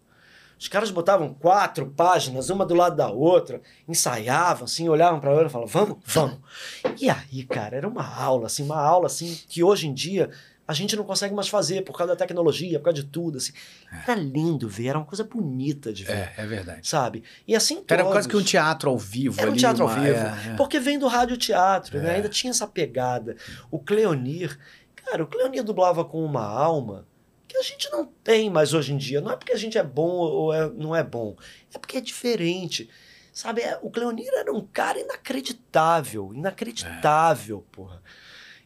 Os 0.62 0.68
caras 0.68 0.92
botavam 0.92 1.34
quatro 1.34 1.88
páginas, 1.88 2.52
uma 2.52 2.64
do 2.64 2.76
lado 2.76 2.96
da 2.96 3.10
outra, 3.10 3.60
ensaiavam, 3.88 4.66
assim, 4.66 4.88
olhavam 4.88 5.20
para 5.20 5.32
outra 5.32 5.48
e 5.48 5.50
falavam, 5.50 5.72
vamos, 5.74 5.98
vamos. 6.06 6.38
E 7.02 7.10
aí, 7.10 7.44
cara, 7.46 7.76
era 7.78 7.88
uma 7.88 8.06
aula, 8.08 8.46
assim, 8.46 8.62
uma 8.62 8.80
aula, 8.80 9.08
assim, 9.08 9.40
que 9.50 9.64
hoje 9.64 9.88
em 9.88 9.94
dia 9.94 10.30
a 10.68 10.74
gente 10.74 10.96
não 10.96 11.04
consegue 11.04 11.34
mais 11.34 11.48
fazer 11.50 11.82
por 11.84 11.98
causa 11.98 12.14
da 12.14 12.16
tecnologia, 12.16 12.78
por 12.78 12.86
causa 12.86 13.02
de 13.02 13.08
tudo, 13.08 13.40
assim. 13.40 13.52
Era 14.04 14.14
lindo 14.14 14.70
ver, 14.70 14.90
era 14.90 15.00
uma 15.00 15.06
coisa 15.06 15.24
bonita 15.24 15.92
de 15.92 16.04
ver, 16.04 16.14
É, 16.14 16.34
é 16.38 16.46
verdade. 16.46 16.88
sabe? 16.88 17.24
E 17.48 17.56
assim 17.56 17.84
Era 17.90 18.04
todos. 18.04 18.12
quase 18.16 18.30
que 18.30 18.38
um 18.38 18.44
teatro 18.44 18.92
ao 18.92 19.00
vivo 19.00 19.42
Era 19.42 19.50
um 19.50 19.54
ali, 19.54 19.60
teatro 19.60 19.82
ao 19.84 19.90
uma- 19.90 20.00
vivo. 20.00 20.16
é, 20.16 20.52
é. 20.52 20.56
Porque 20.58 20.80
vem 20.80 21.00
do 21.00 21.08
rádio 21.08 21.38
teatro, 21.38 22.00
né? 22.00 22.12
É. 22.12 22.16
Ainda 22.18 22.30
tinha 22.30 22.52
essa 22.52 22.68
pegada. 22.68 23.36
O 23.72 23.80
Cleonir, 23.80 24.58
cara, 24.96 25.24
o 25.24 25.28
Cleonir 25.28 25.64
dublava 25.64 26.06
com 26.06 26.24
uma 26.24 26.46
alma 26.46 27.08
que 27.52 27.58
a 27.58 27.62
gente 27.62 27.90
não 27.92 28.06
tem 28.06 28.50
mais 28.50 28.74
hoje 28.74 28.94
em 28.94 28.98
dia. 28.98 29.22
Não 29.22 29.32
é 29.32 29.36
porque 29.36 29.52
a 29.52 29.58
gente 29.58 29.78
é 29.78 29.84
bom 29.84 30.10
ou 30.10 30.54
é- 30.54 30.70
não 30.70 30.96
é 30.96 31.04
bom. 31.04 31.36
É 31.74 31.78
porque 31.78 31.98
é 31.98 32.02
diferente. 32.02 32.90
Sabe, 33.34 33.62
é- 33.62 33.80
o 33.82 33.90
Cleonir 33.90 34.30
era 34.34 34.52
um 34.54 34.62
cara 34.66 35.00
inacreditável. 35.00 36.34
Inacreditável, 36.34 37.66
porra. 37.72 38.02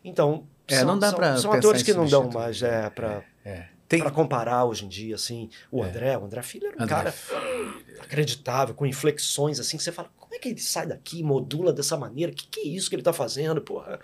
Então, 0.04 0.48
É, 0.68 0.78
são, 0.80 0.88
não 0.88 1.00
dá 1.00 1.12
são, 1.12 1.38
são 1.38 1.54
atores 1.54 1.84
que 1.84 1.94
não 1.94 2.08
dão 2.08 2.30
mais 2.32 2.62
é, 2.64 2.90
pra, 2.90 3.24
É. 3.44 3.68
Tem... 3.88 4.00
pra 4.00 4.10
comparar 4.10 4.66
hoje 4.66 4.86
em 4.86 4.88
dia, 4.90 5.14
assim. 5.16 5.50
O 5.72 5.84
É. 5.84 5.88
André, 5.88 6.18
o 6.18 6.26
André 6.26 6.42
Filho 6.42 6.68
era 6.68 6.78
um 6.78 6.84
André 6.84 6.96
cara 6.96 7.14
acreditável, 8.02 8.74
com 8.74 8.86
inflexões 8.86 9.60
assim, 9.60 9.78
que 9.78 9.84
você 9.84 9.92
fala, 9.92 10.10
como 10.18 10.34
é 10.34 10.40
que 10.40 10.50
ele 10.50 10.60
sai 10.60 10.88
daqui, 10.88 11.22
modula 11.24 11.72
dessa 11.72 11.96
maneira? 11.98 12.32
Que 12.32 12.48
que 12.48 12.60
é 12.62 12.64
isso 12.68 12.90
que 12.90 12.96
ele 12.96 13.04
tá 13.04 13.14
fazendo, 13.14 13.62
porra? 13.62 14.00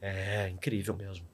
É, 0.00 0.48
incrível 0.48 0.94
mesmo. 0.96 1.26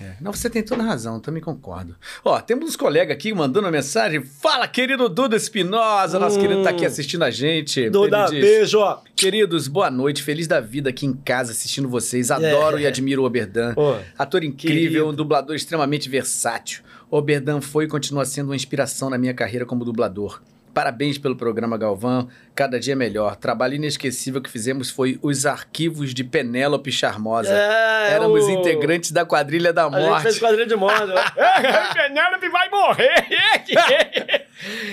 É. 0.00 0.14
Não, 0.20 0.32
você 0.32 0.50
tem 0.50 0.62
toda 0.62 0.82
a 0.82 0.86
razão, 0.86 1.20
também 1.20 1.42
concordo. 1.42 1.94
Ó, 2.24 2.40
temos 2.40 2.68
uns 2.68 2.76
colegas 2.76 3.14
aqui 3.14 3.32
mandando 3.32 3.66
uma 3.66 3.70
mensagem. 3.70 4.22
Fala, 4.22 4.66
querido 4.66 5.08
Duda 5.08 5.36
Espinosa, 5.36 6.18
nosso 6.18 6.36
Hum. 6.38 6.42
querido 6.42 6.62
tá 6.64 6.70
aqui 6.70 6.84
assistindo 6.84 7.22
a 7.22 7.30
gente. 7.30 7.88
Duda, 7.90 8.24
diz, 8.26 8.40
beijo, 8.40 8.78
ó. 8.80 9.00
Queridos, 9.14 9.68
boa 9.68 9.90
noite, 9.90 10.22
feliz 10.22 10.46
da 10.48 10.60
vida 10.60 10.90
aqui 10.90 11.06
em 11.06 11.12
casa 11.12 11.52
assistindo 11.52 11.88
vocês. 11.88 12.30
Adoro 12.30 12.78
É. 12.78 12.82
e 12.82 12.86
admiro 12.86 13.22
o 13.22 13.24
Oberdan. 13.26 13.74
Ator 14.18 14.42
incrível, 14.42 15.08
um 15.08 15.14
dublador 15.14 15.54
extremamente 15.54 16.08
versátil. 16.08 16.82
Oberdan 17.10 17.60
foi 17.60 17.84
e 17.84 17.88
continua 17.88 18.24
sendo 18.24 18.48
uma 18.48 18.56
inspiração 18.56 19.08
na 19.08 19.16
minha 19.16 19.32
carreira 19.32 19.64
como 19.64 19.84
dublador. 19.84 20.40
Parabéns 20.74 21.16
pelo 21.18 21.36
programa 21.36 21.78
Galvão, 21.78 22.28
cada 22.54 22.80
dia 22.80 22.96
melhor. 22.96 23.36
Trabalho 23.36 23.74
inesquecível 23.74 24.40
que 24.42 24.50
fizemos 24.50 24.90
foi 24.90 25.18
os 25.22 25.46
arquivos 25.46 26.12
de 26.12 26.24
Penélope 26.24 26.90
Charmosa. 26.90 27.54
é, 27.54 28.10
Éramos 28.14 28.44
o- 28.44 28.50
integrantes 28.50 29.12
da 29.12 29.24
quadrilha 29.24 29.72
da 29.72 29.86
A 29.86 29.90
gente 29.90 30.08
morte. 30.08 30.22
fez 30.24 30.38
quadrilha 30.40 30.66
de 30.66 30.74
moda. 30.76 31.14
Penélope 31.94 32.48
vai 32.48 32.68
morrer! 32.70 33.24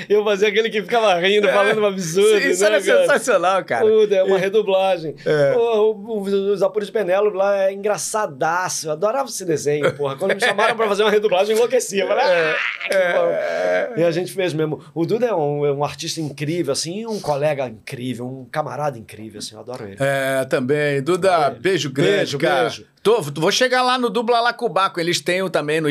Eu 0.09 0.23
fazia 0.23 0.49
aquele 0.49 0.69
que 0.69 0.81
ficava 0.81 1.15
rindo, 1.15 1.47
falando 1.47 1.79
um 1.81 1.85
absurdo. 1.85 2.37
Isso 2.39 2.61
né, 2.63 2.69
era 2.75 2.81
cara? 2.83 3.01
sensacional, 3.01 3.63
cara. 3.63 3.85
Puta, 3.85 4.15
é 4.15 4.23
uma 4.23 4.37
redublagem. 4.37 5.15
É. 5.25 5.55
O- 5.55 5.91
o- 5.93 6.21
os 6.51 6.61
Apuros 6.61 6.87
de 6.87 6.91
Penélope 6.93 7.37
lá 7.37 7.63
é 7.69 7.73
engraçadaço. 7.73 8.87
Eu 8.87 8.91
adorava 8.91 9.29
esse 9.29 9.45
desenho, 9.45 9.93
porra. 9.95 10.15
Quando 10.17 10.33
me 10.35 10.41
chamaram 10.41 10.75
pra 10.75 10.87
fazer 10.87 11.03
uma 11.03 11.11
redublagem, 11.11 11.51
eu 11.51 11.57
enlouquecia. 11.57 12.03
Eu 12.03 12.07
Falei, 12.07 12.23
ah, 12.25 12.55
que 12.89 13.93
bom. 13.93 14.01
E 14.01 14.03
a 14.03 14.11
gente 14.11 14.33
fez 14.33 14.51
mesmo. 14.53 14.83
O 14.93 15.05
Duda 15.05 15.27
é 15.27 15.33
um, 15.33 15.65
é 15.65 15.70
um 15.71 15.83
artista 15.83 16.19
incrível, 16.21 16.71
assim, 16.73 17.05
um 17.05 17.19
colega 17.19 17.67
incrível, 17.67 18.27
um 18.27 18.45
camarada 18.45 18.97
incrível, 18.97 19.39
assim. 19.39 19.55
Eu 19.55 19.61
adoro 19.61 19.85
ele. 19.85 19.97
É, 19.99 20.45
também. 20.45 21.01
Duda, 21.01 21.31
Olha, 21.37 21.49
beijo 21.51 21.89
grande, 21.91 22.11
beijo, 22.11 22.37
cara. 22.39 22.61
beijo. 22.63 22.85
Tô, 23.03 23.21
vou 23.21 23.51
chegar 23.51 23.81
lá 23.81 23.97
no 23.97 24.09
Dubla 24.09 24.39
Lacubaco. 24.41 24.99
Eles 24.99 25.19
têm 25.19 25.47
também 25.49 25.81
no, 25.81 25.89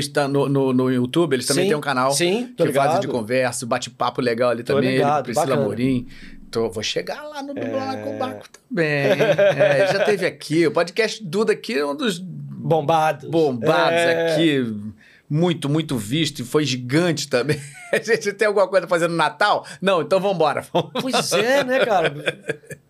no, 0.48 0.72
no, 0.72 0.90
YouTube, 0.90 1.34
eles 1.34 1.46
também 1.46 1.64
Sim, 1.64 1.68
têm 1.70 1.76
um 1.76 1.80
canal 1.80 2.12
sim, 2.12 2.54
que 2.56 2.72
fazem 2.72 3.00
de 3.00 3.08
conversa, 3.08 3.66
bate-papo 3.66 4.20
legal 4.20 4.50
ali 4.50 4.62
Tô 4.62 4.74
também. 4.74 4.90
ele 4.90 4.98
ligado, 4.98 5.24
Priscila 5.24 5.46
bacana. 5.46 5.66
Morim. 5.66 6.06
Tô, 6.50 6.68
vou 6.68 6.82
chegar 6.82 7.22
lá 7.22 7.42
no 7.42 7.54
Dubla 7.54 7.68
É. 7.68 7.84
Lacubaco 7.96 8.46
também. 8.68 8.86
É, 8.86 9.88
já 9.92 10.04
teve 10.04 10.26
aqui. 10.26 10.66
O 10.66 10.72
podcast 10.72 11.22
Duda 11.24 11.52
aqui 11.52 11.74
é 11.78 11.86
um 11.86 11.94
dos 11.94 12.18
Bombado. 12.18 13.30
bombados 13.30 13.98
É. 13.98 14.32
aqui. 14.34 14.89
Muito, 15.30 15.68
muito 15.68 15.96
visto 15.96 16.40
e 16.40 16.44
foi 16.44 16.64
gigante 16.64 17.28
também. 17.28 17.60
A 17.92 17.98
gente 17.98 18.32
tem 18.32 18.48
alguma 18.48 18.66
coisa 18.66 18.88
fazendo 18.88 19.12
no 19.12 19.16
Natal? 19.16 19.64
Não, 19.80 20.02
então 20.02 20.18
vambora. 20.20 20.66
Pois 21.00 21.32
é, 21.32 21.62
né, 21.62 21.84
cara? 21.86 22.12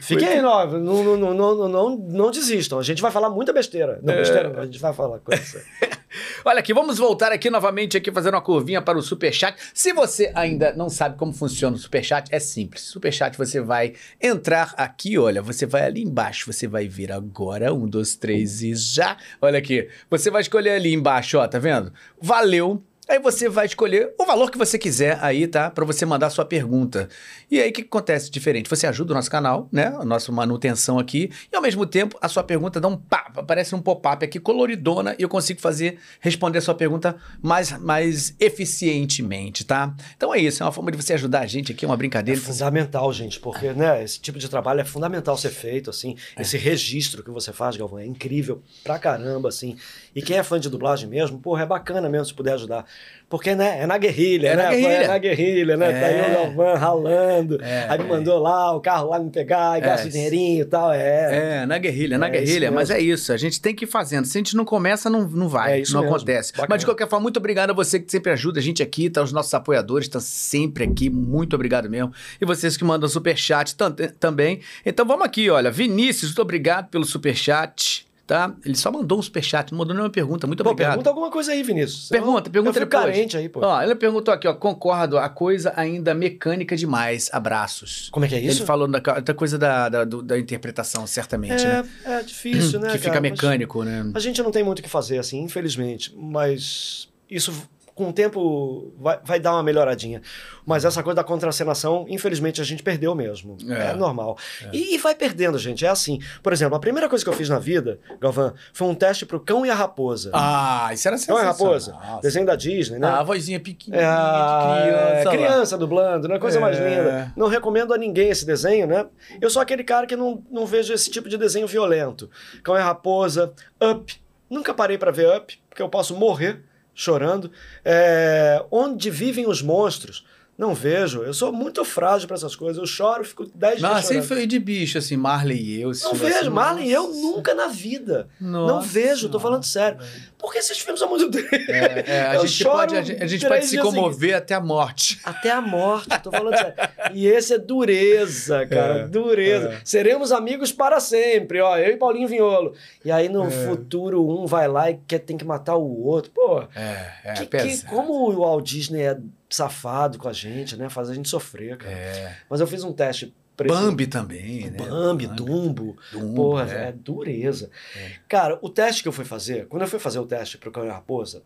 Fiquem 0.00 0.26
aí, 0.26 0.42
não, 0.42 0.66
não, 0.80 1.16
não, 1.16 1.34
não, 1.34 1.68
não, 1.68 1.96
não, 1.96 2.30
desistam. 2.30 2.78
A 2.78 2.82
gente 2.82 3.02
vai 3.02 3.10
falar 3.10 3.28
muita 3.28 3.52
besteira. 3.52 4.00
Não, 4.02 4.14
besteira 4.14 4.48
não, 4.48 4.60
a 4.60 4.64
gente 4.64 4.78
vai 4.78 4.92
falar 4.92 5.18
coisa. 5.18 5.62
Olha 6.44 6.60
aqui, 6.60 6.72
vamos 6.72 6.98
voltar 6.98 7.30
aqui 7.30 7.50
novamente 7.50 7.96
aqui 7.96 8.10
fazendo 8.10 8.34
uma 8.34 8.40
curvinha 8.40 8.80
para 8.80 8.98
o 8.98 9.02
Superchat. 9.02 9.56
Se 9.74 9.92
você 9.92 10.32
ainda 10.34 10.72
não 10.72 10.88
sabe 10.88 11.18
como 11.18 11.32
funciona 11.32 11.76
o 11.76 11.78
Superchat, 11.78 12.28
é 12.34 12.40
simples. 12.40 12.82
Superchat 12.82 13.36
você 13.36 13.60
vai 13.60 13.92
entrar 14.20 14.74
aqui, 14.76 15.18
olha, 15.18 15.42
você 15.42 15.66
vai 15.66 15.82
ali 15.82 16.02
embaixo, 16.02 16.50
você 16.50 16.66
vai 16.66 16.88
ver 16.88 17.12
agora, 17.12 17.72
um, 17.72 17.86
dois, 17.86 18.16
três 18.16 18.62
e 18.62 18.74
já. 18.74 19.16
Olha 19.42 19.58
aqui, 19.58 19.88
você 20.08 20.30
vai 20.30 20.40
escolher 20.40 20.70
ali 20.70 20.94
embaixo, 20.94 21.38
ó, 21.38 21.46
tá 21.46 21.58
vendo? 21.58 21.92
Valeu, 22.20 22.82
Aí 23.10 23.18
você 23.18 23.48
vai 23.48 23.66
escolher 23.66 24.14
o 24.16 24.24
valor 24.24 24.52
que 24.52 24.56
você 24.56 24.78
quiser 24.78 25.18
aí, 25.20 25.48
tá? 25.48 25.68
Para 25.68 25.84
você 25.84 26.06
mandar 26.06 26.28
a 26.28 26.30
sua 26.30 26.44
pergunta. 26.44 27.08
E 27.50 27.60
aí 27.60 27.70
o 27.70 27.72
que 27.72 27.82
acontece 27.82 28.30
diferente? 28.30 28.70
Você 28.70 28.86
ajuda 28.86 29.12
o 29.12 29.16
nosso 29.16 29.28
canal, 29.28 29.68
né? 29.72 29.86
A 29.98 30.04
nossa 30.04 30.30
manutenção 30.30 30.96
aqui. 30.96 31.28
E 31.52 31.56
ao 31.56 31.60
mesmo 31.60 31.84
tempo, 31.84 32.16
a 32.22 32.28
sua 32.28 32.44
pergunta 32.44 32.80
dá 32.80 32.86
um 32.86 32.96
pá, 32.96 33.28
aparece 33.34 33.74
um 33.74 33.82
pop-up 33.82 34.24
aqui 34.24 34.38
coloridona 34.38 35.16
e 35.18 35.22
eu 35.24 35.28
consigo 35.28 35.60
fazer, 35.60 35.98
responder 36.20 36.58
a 36.58 36.60
sua 36.60 36.72
pergunta 36.76 37.16
mais, 37.42 37.76
mais 37.80 38.32
eficientemente, 38.38 39.64
tá? 39.64 39.92
Então 40.16 40.32
é 40.32 40.38
isso, 40.38 40.62
é 40.62 40.66
uma 40.66 40.70
forma 40.70 40.92
de 40.92 40.96
você 40.96 41.12
ajudar 41.14 41.40
a 41.40 41.46
gente 41.46 41.72
aqui, 41.72 41.84
é 41.84 41.88
uma 41.88 41.94
É 41.94 41.98
brincadeira. 41.98 42.40
fundamental, 42.40 43.12
gente, 43.12 43.40
porque 43.40 43.72
né, 43.72 44.04
esse 44.04 44.20
tipo 44.20 44.38
de 44.38 44.48
trabalho 44.48 44.82
é 44.82 44.84
fundamental 44.84 45.36
ser 45.36 45.50
feito, 45.50 45.90
assim. 45.90 46.14
Esse 46.38 46.56
registro 46.56 47.24
que 47.24 47.30
você 47.32 47.52
faz, 47.52 47.76
Galvão, 47.76 47.98
é 47.98 48.06
incrível 48.06 48.62
pra 48.84 49.00
caramba, 49.00 49.48
assim. 49.48 49.76
E 50.14 50.20
quem 50.22 50.36
é 50.36 50.42
fã 50.42 50.58
de 50.58 50.68
dublagem 50.68 51.08
mesmo, 51.08 51.38
porra, 51.38 51.62
é 51.62 51.66
bacana 51.66 52.08
mesmo 52.08 52.24
se 52.26 52.34
puder 52.34 52.54
ajudar. 52.54 52.84
Porque, 53.28 53.54
né, 53.54 53.78
é 53.82 53.86
na 53.86 53.96
guerrilha, 53.96 54.48
É 54.48 54.56
né? 54.56 54.62
na 54.64 54.68
pô, 54.70 54.74
guerrilha. 54.76 55.04
É 55.04 55.06
na 55.06 55.18
guerrilha, 55.18 55.76
né? 55.76 55.92
Tá 56.00 56.06
aí 56.06 56.14
É. 56.18 56.26
o 56.28 56.34
Galvão 56.34 56.74
ralando. 56.76 57.62
É, 57.62 57.86
aí 57.88 57.98
me 57.98 58.04
é. 58.04 58.08
mandou 58.08 58.38
lá, 58.40 58.74
o 58.74 58.80
carro 58.80 59.08
lá 59.10 59.20
me 59.20 59.30
pegar, 59.30 59.78
e 59.78 59.82
É. 59.82 59.86
gasta 59.86 60.08
dinheirinho 60.08 60.62
e 60.62 60.64
tal. 60.64 60.92
É. 60.92 61.60
É, 61.62 61.66
na 61.66 61.78
guerrilha, 61.78 62.18
na 62.18 62.26
É 62.26 62.30
guerrilha, 62.30 62.72
mas 62.72 62.90
é 62.90 62.98
isso, 63.00 63.32
a 63.32 63.36
gente 63.36 63.60
tem 63.60 63.72
que 63.72 63.84
ir 63.84 63.88
fazendo. 63.88 64.24
Se 64.24 64.36
a 64.36 64.40
gente 64.40 64.56
não 64.56 64.64
começa, 64.64 65.08
não, 65.08 65.28
não 65.28 65.48
vai, 65.48 65.74
É 65.74 65.80
isso 65.82 65.94
não 65.94 66.00
mesmo. 66.02 66.16
acontece. 66.16 66.50
Bacana. 66.52 66.66
Mas 66.70 66.80
de 66.80 66.86
qualquer 66.86 67.08
forma, 67.08 67.22
muito 67.22 67.36
obrigado 67.36 67.70
a 67.70 67.72
você 67.72 68.00
que 68.00 68.10
sempre 68.10 68.32
ajuda 68.32 68.58
a 68.58 68.62
gente 68.62 68.82
aqui, 68.82 69.08
tá? 69.08 69.22
Os 69.22 69.30
nossos 69.30 69.54
apoiadores 69.54 70.06
estão 70.06 70.20
sempre 70.20 70.82
aqui, 70.82 71.08
muito 71.08 71.54
obrigado 71.54 71.88
mesmo. 71.88 72.12
E 72.40 72.44
vocês 72.44 72.76
que 72.76 72.82
mandam 72.82 73.08
superchat 73.08 73.76
tam- 73.76 73.94
também. 74.18 74.60
Então 74.84 75.06
vamos 75.06 75.24
aqui, 75.24 75.48
olha, 75.50 75.70
Vinícius, 75.70 76.30
muito 76.30 76.42
obrigado 76.42 76.88
pelo 76.88 77.04
superchat, 77.04 78.06
tá? 78.30 78.54
Ele 78.64 78.76
só 78.76 78.92
mandou 78.92 79.18
um 79.18 79.22
superchat, 79.22 79.72
não 79.72 79.78
mandou 79.80 79.92
nenhuma 79.92 80.08
pergunta, 80.08 80.46
muito 80.46 80.62
Pô, 80.62 80.70
obrigado. 80.70 80.92
pergunta 80.92 81.10
alguma 81.10 81.32
coisa 81.32 81.50
aí, 81.50 81.64
Vinícius. 81.64 82.08
Pergunta, 82.08 82.48
pergunta 82.48 82.78
eu 82.78 82.84
depois. 82.84 83.04
carente 83.04 83.36
aí, 83.36 83.48
pô. 83.48 83.58
Ó, 83.60 83.82
ele 83.82 83.96
perguntou 83.96 84.32
aqui, 84.32 84.46
ó, 84.46 84.54
concordo, 84.54 85.18
a 85.18 85.28
coisa 85.28 85.72
ainda 85.74 86.14
mecânica 86.14 86.76
demais, 86.76 87.28
abraços. 87.32 88.08
Como 88.12 88.24
é 88.24 88.28
que 88.28 88.36
é 88.36 88.40
isso? 88.40 88.60
Ele 88.60 88.66
falou 88.66 88.86
da, 88.86 89.00
da 89.00 89.34
coisa 89.34 89.58
da, 89.58 89.88
da, 89.88 90.04
da 90.04 90.38
interpretação, 90.38 91.08
certamente, 91.08 91.64
né? 91.64 91.84
é, 92.04 92.12
é 92.12 92.22
difícil, 92.22 92.78
né, 92.80 92.92
que 92.92 92.98
fica 92.98 93.10
cara? 93.10 93.20
Mas- 93.20 93.30
mecânico, 93.32 93.82
né? 93.82 94.08
A 94.14 94.20
gente 94.20 94.40
não 94.44 94.52
tem 94.52 94.62
muito 94.62 94.78
o 94.78 94.82
que 94.84 94.88
fazer, 94.88 95.18
assim, 95.18 95.42
infelizmente. 95.42 96.14
Mas 96.16 97.08
isso, 97.28 97.52
com 98.00 98.10
o 98.10 98.12
tempo, 98.12 98.92
vai, 98.98 99.18
vai 99.24 99.38
dar 99.40 99.52
uma 99.52 99.62
melhoradinha. 99.62 100.22
Mas 100.66 100.84
essa 100.84 101.02
coisa 101.02 101.16
da 101.16 101.24
contracenação, 101.24 102.06
infelizmente, 102.08 102.60
a 102.60 102.64
gente 102.64 102.82
perdeu 102.82 103.14
mesmo. 103.14 103.56
É. 103.68 103.90
É, 103.90 103.94
normal. 103.94 104.36
E, 104.72 104.94
e 104.94 104.98
vai 104.98 105.14
perdendo, 105.14 105.58
gente. 105.58 105.84
É 105.84 105.88
assim. 105.88 106.18
Por 106.42 106.52
exemplo, 106.52 106.76
a 106.76 106.80
primeira 106.80 107.08
coisa 107.08 107.24
que 107.24 107.28
eu 107.28 107.34
fiz 107.34 107.48
na 107.48 107.58
vida, 107.58 107.98
Galvão, 108.20 108.54
foi 108.72 108.88
um 108.88 108.94
teste 108.94 109.26
pro 109.26 109.38
Cão 109.40 109.64
e 109.66 109.70
a 109.70 109.74
Raposa. 109.74 110.30
Ah, 110.32 110.90
isso 110.92 111.06
era 111.08 111.16
Cão 111.18 111.36
e 111.36 111.40
a 111.40 111.52
sensacional. 111.52 111.72
Raposa. 111.72 111.92
Nossa. 111.92 112.20
Desenho 112.22 112.46
da 112.46 112.56
Disney, 112.56 112.98
né? 112.98 113.06
Ah, 113.08 113.20
a 113.20 113.22
vozinha 113.22 113.60
pequenininha 113.60 114.02
É, 114.02 114.08
a- 114.08 114.74
de 114.76 114.82
criança. 114.82 115.28
é, 115.28 115.32
criança 115.36 115.78
dublando, 115.78 116.28
né? 116.28 116.38
Coisa 116.38 116.58
mais 116.60 116.78
É. 116.78 116.88
linda. 116.88 117.32
Não 117.36 117.48
recomendo 117.48 117.92
a 117.92 117.98
ninguém 117.98 118.28
esse 118.30 118.46
desenho, 118.46 118.86
né? 118.86 119.06
Eu 119.40 119.50
sou 119.50 119.60
aquele 119.60 119.84
cara 119.84 120.06
que 120.06 120.16
não, 120.16 120.42
não 120.50 120.66
vejo 120.66 120.92
esse 120.92 121.10
tipo 121.10 121.28
de 121.28 121.36
desenho 121.36 121.66
violento. 121.66 122.30
Cão 122.62 122.76
e 122.76 122.80
Raposa, 122.80 123.52
Up. 123.82 124.20
Nunca 124.48 124.72
parei 124.74 124.98
pra 124.98 125.10
ver 125.10 125.28
Up, 125.36 125.60
porque 125.68 125.82
eu 125.82 125.88
posso 125.88 126.14
morrer 126.16 126.62
chorando. 127.00 127.50
É, 127.84 128.64
Onde 128.70 129.10
vivem 129.10 129.46
os 129.48 129.62
monstros? 129.62 130.24
Não 130.60 130.74
vejo. 130.74 131.22
Eu 131.22 131.32
sou 131.32 131.50
muito 131.50 131.82
frágil 131.86 132.28
pra 132.28 132.36
essas 132.36 132.54
coisas. 132.54 132.76
Eu 132.76 132.86
choro, 132.86 133.24
fico 133.24 133.46
10 133.54 133.80
Não, 133.80 133.88
dias 133.88 134.00
assim 134.04 134.14
chorando. 134.14 134.28
foi 134.28 134.46
de 134.46 134.58
bicho, 134.58 134.98
assim, 134.98 135.16
Marley 135.16 135.56
e 135.58 135.80
eu. 135.80 135.90
Não 136.04 136.12
vejo. 136.14 136.36
assim, 136.36 136.48
Marley 136.50 136.88
e 136.88 136.92
eu 136.92 137.08
nunca 137.08 137.54
na 137.54 137.66
vida. 137.68 138.28
Nossa 138.38 138.74
não 138.74 138.80
vejo, 138.82 139.30
tô 139.30 139.40
falando 139.40 139.64
sério. 139.64 139.98
Porque 140.38 140.58
esses 140.58 140.78
filmes 140.78 141.00
são 141.00 141.08
muito... 141.08 141.30
É, 141.70 142.04
é, 142.06 142.20
a 142.26 142.38
gente 142.44 142.62
pode, 142.64 142.96
a 142.96 143.02
gente, 143.02 143.22
a 143.22 143.26
gente 143.26 143.46
pode 143.48 143.66
se 143.66 143.78
comover 143.78 144.36
até 144.36 144.54
a 144.54 144.60
morte. 144.60 145.18
Até 145.24 145.50
a 145.50 145.60
morte, 145.62 146.08
tô 146.22 146.30
falando 146.30 146.56
sério. 146.56 146.74
E 147.14 147.26
esse 147.26 147.54
é 147.54 147.58
dureza, 147.58 148.64
cara, 148.68 149.00
É, 149.00 149.08
dureza. 149.08 149.68
é. 149.70 149.80
Seremos 149.84 150.30
amigos 150.32 150.72
para 150.72 151.00
sempre, 151.00 151.60
ó, 151.60 151.76
eu 151.78 151.92
e 151.92 151.96
Paulinho 151.96 152.28
Vinholo. 152.28 152.74
E 153.04 153.10
aí 153.10 153.28
no 153.28 153.46
É. 153.46 153.50
futuro 153.50 154.28
um 154.28 154.46
vai 154.46 154.68
lá 154.68 154.90
e 154.90 154.98
quer, 155.06 155.20
tem 155.20 155.36
que 155.38 155.44
matar 155.44 155.76
o 155.76 156.04
outro. 156.06 156.30
Pô, 156.34 156.62
É, 156.74 157.12
é, 157.24 157.32
que, 157.34 157.46
que- 157.46 157.84
como 157.86 158.12
o 158.30 158.40
Walt 158.40 158.64
Disney 158.66 159.02
é 159.02 159.18
safado 159.50 160.16
com 160.18 160.28
a 160.28 160.32
gente, 160.32 160.76
né? 160.76 160.88
Faz 160.88 161.10
a 161.10 161.14
gente 161.14 161.28
sofrer, 161.28 161.76
cara. 161.76 161.92
É. 161.92 162.36
Mas 162.48 162.60
eu 162.60 162.66
fiz 162.66 162.84
um 162.84 162.92
teste 162.92 163.34
pra 163.56 163.66
esse- 163.66 163.74
Bambi 163.76 164.06
também, 164.06 164.70
né? 164.70 164.78
Bambi, 164.78 165.26
Dumbo. 165.26 165.96
Dumbo, 166.12 166.34
Porra, 166.34 166.72
é. 166.72 166.88
é, 166.88 166.92
dureza. 166.92 167.70
É. 167.96 168.12
Cara, 168.28 168.58
o 168.62 168.68
teste 168.70 169.02
que 169.02 169.08
eu 169.08 169.12
fui 169.12 169.24
fazer, 169.24 169.66
quando 169.66 169.82
eu 169.82 169.88
fui 169.88 169.98
fazer 169.98 170.18
o 170.20 170.26
teste 170.26 170.56
pro 170.56 170.70
Cão 170.70 170.84
e 170.84 170.88
a 170.88 170.94
Raposa, 170.94 171.42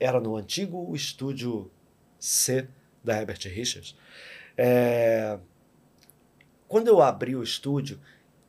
era 0.00 0.20
no 0.20 0.36
antigo 0.36 0.94
estúdio 0.94 1.70
C 2.18 2.66
da 3.04 3.18
Herbert 3.20 3.40
Richards. 3.48 3.96
É, 4.56 5.38
Quando 6.68 6.88
eu 6.88 7.02
abri 7.02 7.36
o 7.36 7.42
estúdio, 7.42 8.00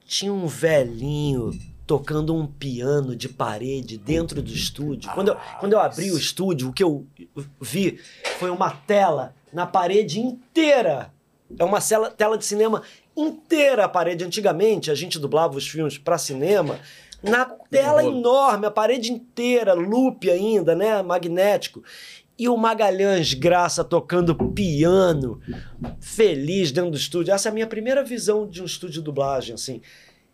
tinha 0.06 0.32
um 0.32 0.48
velhinho 0.48 1.52
tocando 1.98 2.34
um 2.36 2.48
piano 2.48 3.16
de 3.16 3.30
parede 3.30 4.00
dentro 4.00 4.42
do 4.42 4.52
estúdio. 4.52 5.12
Quando 5.14 5.28
eu, 5.28 5.38
quando 5.60 5.74
eu 5.74 5.80
abri 5.80 6.12
o 6.12 6.18
estúdio, 6.18 6.70
o 6.70 6.74
que 6.74 6.84
eu 6.84 7.06
vi 7.62 8.00
foi 8.40 8.50
uma 8.50 8.72
tela 8.72 9.36
na 9.54 9.68
parede 9.68 10.20
inteira. 10.20 11.14
É 11.60 11.64
uma 11.64 11.80
cela- 11.80 12.10
tela 12.10 12.36
de 12.36 12.46
cinema 12.46 12.82
inteira 13.16 13.86
a 13.86 13.90
parede. 13.90 14.24
Antigamente, 14.24 14.90
a 14.90 14.96
gente 14.96 15.20
dublava 15.20 15.56
os 15.56 15.68
filmes 15.68 16.00
para 16.00 16.18
cinema 16.18 16.80
na 17.22 17.46
tela 17.46 18.04
enorme, 18.04 18.66
a 18.66 18.72
parede 18.72 19.12
inteira, 19.12 19.76
loop 19.76 20.28
ainda, 20.32 20.74
né? 20.74 21.00
Magnético. 21.04 21.84
E 22.40 22.50
o 22.50 22.58
Magalhães 22.58 23.36
Graça 23.36 23.84
tocando 23.84 24.34
piano, 24.36 25.40
feliz 26.02 26.72
dentro 26.72 26.90
do 26.90 26.98
estúdio. 26.98 27.32
Essa 27.32 27.50
é 27.50 27.52
a 27.52 27.54
minha 27.54 27.68
primeira 27.68 28.04
visão 28.04 28.48
de 28.48 28.64
um 28.64 28.66
estúdio 28.66 28.96
de 28.96 29.02
dublagem, 29.02 29.54
assim. 29.54 29.80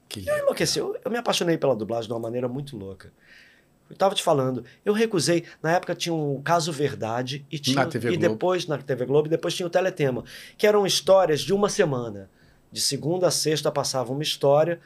Que 0.10 0.28
Eu 0.28 0.40
enlouqueci. 0.40 0.80
Eu, 0.80 1.00
eu 1.06 1.12
me 1.12 1.18
apaixonei 1.18 1.58
pela 1.58 1.76
dublagem 1.76 2.08
de 2.08 2.14
uma 2.14 2.20
maneira 2.20 2.48
muito 2.48 2.76
louca. 2.76 3.14
Eu 3.90 3.96
tava 3.96 4.14
te 4.14 4.22
falando, 4.22 4.64
eu 4.86 4.94
recusei. 4.94 5.46
Na 5.64 5.72
época 5.72 5.96
tinha 5.96 6.14
o 6.14 6.42
Caso 6.44 6.72
Verdade 6.72 7.46
e 7.52 7.58
tinha. 7.58 7.76
Na 7.76 7.86
TV 7.88 8.10
e 8.10 8.18
Globo. 8.18 8.34
depois, 8.34 8.68
na 8.68 8.78
TV 8.78 9.06
Globo, 9.06 9.28
e 9.28 9.30
depois 9.30 9.56
tinha 9.56 9.66
o 9.66 9.70
Teletema, 9.70 10.24
que 10.58 10.68
eram 10.68 10.86
histórias 10.86 11.42
de 11.42 11.54
uma 11.54 11.70
semana. 11.70 12.30
De 12.72 12.82
segunda 12.82 13.28
a 13.28 13.32
sexta 13.32 13.72
passava 13.72 14.12
uma 14.12 14.22
história, 14.22 14.80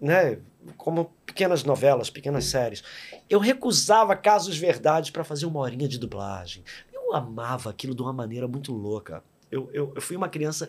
né? 0.00 0.38
Como 0.76 1.12
pequenas 1.24 1.62
novelas, 1.62 2.10
pequenas 2.10 2.46
séries. 2.46 2.82
Eu 3.30 3.38
recusava 3.38 4.16
casos 4.16 4.56
verdades 4.56 5.10
para 5.10 5.22
fazer 5.22 5.46
uma 5.46 5.60
horinha 5.60 5.86
de 5.86 5.98
dublagem. 5.98 6.64
Eu 6.92 7.14
amava 7.14 7.70
aquilo 7.70 7.94
de 7.94 8.02
uma 8.02 8.12
maneira 8.12 8.48
muito 8.48 8.72
louca. 8.72 9.22
Eu, 9.52 9.70
eu, 9.72 9.92
eu 9.94 10.02
fui 10.02 10.16
uma 10.16 10.28
criança 10.28 10.68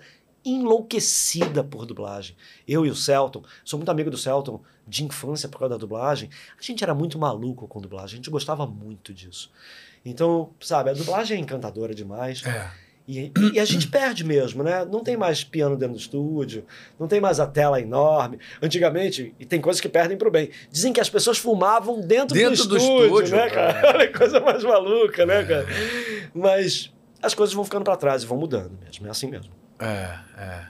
enlouquecida 0.49 1.63
por 1.63 1.85
dublagem. 1.85 2.35
Eu 2.67 2.85
e 2.85 2.89
o 2.89 2.95
Celton, 2.95 3.43
sou 3.63 3.77
muito 3.77 3.89
amigo 3.89 4.09
do 4.09 4.17
Celton 4.17 4.61
de 4.87 5.03
infância 5.03 5.49
por 5.49 5.59
causa 5.59 5.75
da 5.75 5.77
dublagem. 5.77 6.29
A 6.57 6.61
gente 6.61 6.83
era 6.83 6.93
muito 6.93 7.19
maluco 7.19 7.67
com 7.67 7.81
dublagem, 7.81 8.13
a 8.13 8.17
gente 8.17 8.29
gostava 8.29 8.65
muito 8.65 9.13
disso. 9.13 9.51
Então, 10.05 10.51
sabe, 10.59 10.89
a 10.89 10.93
dublagem 10.93 11.37
é 11.37 11.39
encantadora 11.39 11.93
demais. 11.93 12.43
É. 12.45 12.71
E, 13.07 13.31
e 13.53 13.59
a 13.59 13.63
gente 13.63 13.87
perde 13.87 14.25
mesmo, 14.25 14.63
né? 14.63 14.83
Não 14.83 15.01
tem 15.01 15.15
mais 15.15 15.41
piano 15.41 15.77
dentro 15.77 15.95
do 15.95 15.99
estúdio, 15.99 16.65
não 16.99 17.07
tem 17.07 17.21
mais 17.21 17.39
a 17.39 17.47
tela 17.47 17.79
enorme. 17.79 18.37
Antigamente, 18.61 19.33
e 19.39 19.45
tem 19.45 19.61
coisas 19.61 19.79
que 19.79 19.87
perdem 19.87 20.17
pro 20.17 20.29
bem. 20.29 20.49
Dizem 20.69 20.91
que 20.91 20.99
as 20.99 21.09
pessoas 21.09 21.37
fumavam 21.37 22.01
dentro, 22.01 22.35
Dentro 22.35 22.63
do, 22.63 22.69
do 22.69 22.77
estúdio, 22.77 23.05
estúdio, 23.05 23.35
né, 23.37 23.49
cara? 23.49 23.79
é. 23.79 23.95
Olha 23.95 24.07
que 24.07 24.17
coisa 24.17 24.41
mais 24.41 24.61
maluca, 24.61 25.25
né, 25.25 25.43
cara? 25.45 25.65
Mas 26.35 26.91
as 27.21 27.33
coisas 27.33 27.55
vão 27.55 27.63
ficando 27.63 27.85
para 27.85 27.95
trás 27.95 28.23
e 28.23 28.25
vão 28.25 28.37
mudando 28.37 28.77
mesmo, 28.83 29.07
é 29.07 29.09
assim 29.09 29.27
mesmo. 29.27 29.53
É, 29.79 30.09
é. 30.37 30.61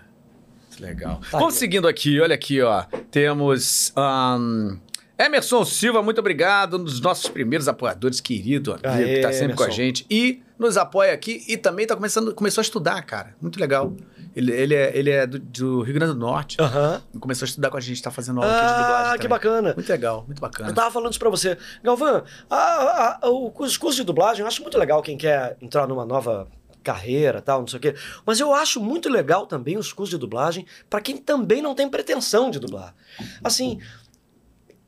Legal. 0.79 1.19
Tá 1.31 1.37
Vamos 1.39 1.53
aqui. 1.55 1.59
seguindo 1.59 1.87
aqui, 1.87 2.19
olha 2.19 2.35
aqui, 2.35 2.61
ó. 2.61 2.83
Temos. 3.09 3.91
ahn, 3.95 4.77
Emerson 5.17 5.65
Silva, 5.65 6.03
muito 6.03 6.19
obrigado, 6.19 6.77
um 6.77 6.83
dos 6.83 7.01
nossos 7.01 7.27
primeiros 7.27 7.67
apoiadores, 7.67 8.21
querido 8.21 8.73
amigo, 8.73 8.87
Aê, 8.87 9.15
que 9.15 9.21
tá 9.21 9.33
sempre 9.33 9.55
com 9.55 9.63
a 9.63 9.65
Emerson. 9.65 9.75
gente. 9.81 10.05
E 10.11 10.43
nos 10.59 10.77
apoia 10.77 11.13
aqui 11.13 11.43
e 11.47 11.57
também 11.57 11.87
tá 11.87 11.95
começando, 11.95 12.33
começou 12.35 12.61
a 12.61 12.63
estudar, 12.63 13.01
cara. 13.03 13.35
Muito 13.41 13.59
legal. 13.59 13.91
Ele, 14.35 14.51
ele 14.51 14.75
é, 14.75 14.95
ele 14.95 15.09
é 15.09 15.25
do, 15.25 15.39
do 15.39 15.81
Rio 15.81 15.95
Grande 15.95 16.13
do 16.13 16.19
Norte. 16.19 16.57
Aham. 16.61 17.01
Começou 17.19 17.45
a 17.45 17.49
estudar 17.49 17.71
com 17.71 17.77
a 17.77 17.79
gente, 17.81 17.99
tá 18.03 18.11
fazendo 18.11 18.39
aula 18.39 18.55
aqui 18.55 18.67
de 18.67 18.73
dublagem. 18.83 19.13
Ah, 19.13 19.17
que 19.17 19.27
bacana. 19.27 19.73
Muito 19.73 19.89
legal, 19.89 20.23
muito 20.27 20.39
bacana. 20.39 20.69
Eu 20.69 20.75
tava 20.75 20.91
falando 20.91 21.09
isso 21.09 21.19
pra 21.19 21.31
você. 21.31 21.57
Galvão, 21.83 22.23
a- 22.47 23.17
a- 23.23 23.29
o- 23.31 23.51
os 23.57 23.75
cursos 23.77 23.95
de 23.95 24.03
dublagem, 24.03 24.41
eu 24.41 24.47
acho 24.47 24.61
muito 24.61 24.77
legal 24.77 25.01
quem 25.01 25.17
quer 25.17 25.57
entrar 25.59 25.87
numa 25.87 26.05
nova 26.05 26.47
carreira, 26.87 27.41
tal, 27.41 27.59
não 27.61 27.67
sei 27.67 27.77
o 27.77 27.81
quê. 27.81 27.95
Mas 28.25 28.39
eu 28.39 28.53
acho 28.53 28.79
muito 28.81 29.09
legal 29.09 29.45
também 29.45 29.77
os 29.77 29.91
cursos 29.93 30.09
de 30.15 30.17
dublagem 30.19 30.65
pra 30.89 31.01
quem 31.01 31.17
também 31.17 31.61
não 31.61 31.75
tem 31.75 31.87
pretensão 31.89 32.49
de 32.49 32.59
dublar. 32.59 32.95
Assim, 33.43 33.79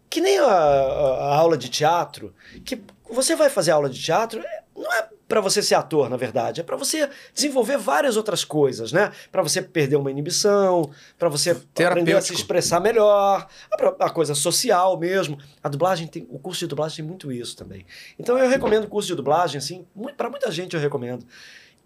que 0.10 0.22
nem 0.22 0.40
a, 0.40 0.46
a- 0.46 1.26
a 1.32 1.36
aula 1.36 1.58
de 1.58 1.70
teatro, 1.70 2.34
que 2.66 2.82
você 3.12 3.36
vai 3.36 3.50
fazer 3.50 3.72
aula 3.72 3.90
de 3.90 4.02
teatro, 4.02 4.40
é- 4.42 4.64
não 4.76 4.92
é 4.94 5.08
pra 5.28 5.42
você 5.42 5.62
ser 5.62 5.76
ator, 5.76 6.10
na 6.10 6.18
verdade, 6.18 6.62
é 6.62 6.64
pra 6.64 6.76
você 6.76 7.08
desenvolver 7.36 7.78
várias 7.78 8.18
outras 8.18 8.44
coisas, 8.44 8.92
né? 8.92 9.12
Pra 9.32 9.44
você 9.44 9.62
perder 9.62 9.96
uma 9.98 10.10
inibição, 10.10 10.90
pra 11.20 11.30
você 11.30 11.52
aprender 11.92 12.14
a 12.18 12.22
se 12.22 12.34
expressar 12.34 12.80
melhor, 12.80 13.48
a, 13.72 14.06
a 14.06 14.10
coisa 14.10 14.34
social 14.34 14.98
mesmo. 14.98 15.38
A 15.62 15.70
dublagem 15.70 16.08
tem, 16.08 16.26
o 16.32 16.40
curso 16.40 16.62
de 16.62 16.68
dublagem 16.68 16.96
tem 16.98 17.06
muito 17.06 17.32
isso 17.32 17.56
também. 17.56 17.86
Então 18.18 18.36
eu 18.40 18.50
recomendo 18.50 18.86
o 18.86 18.88
curso 18.88 19.08
de 19.10 19.16
dublagem, 19.16 19.60
assim, 19.60 19.86
pra 20.18 20.30
muita 20.32 20.50
gente 20.50 20.76
eu 20.76 20.82
recomendo. 20.82 21.24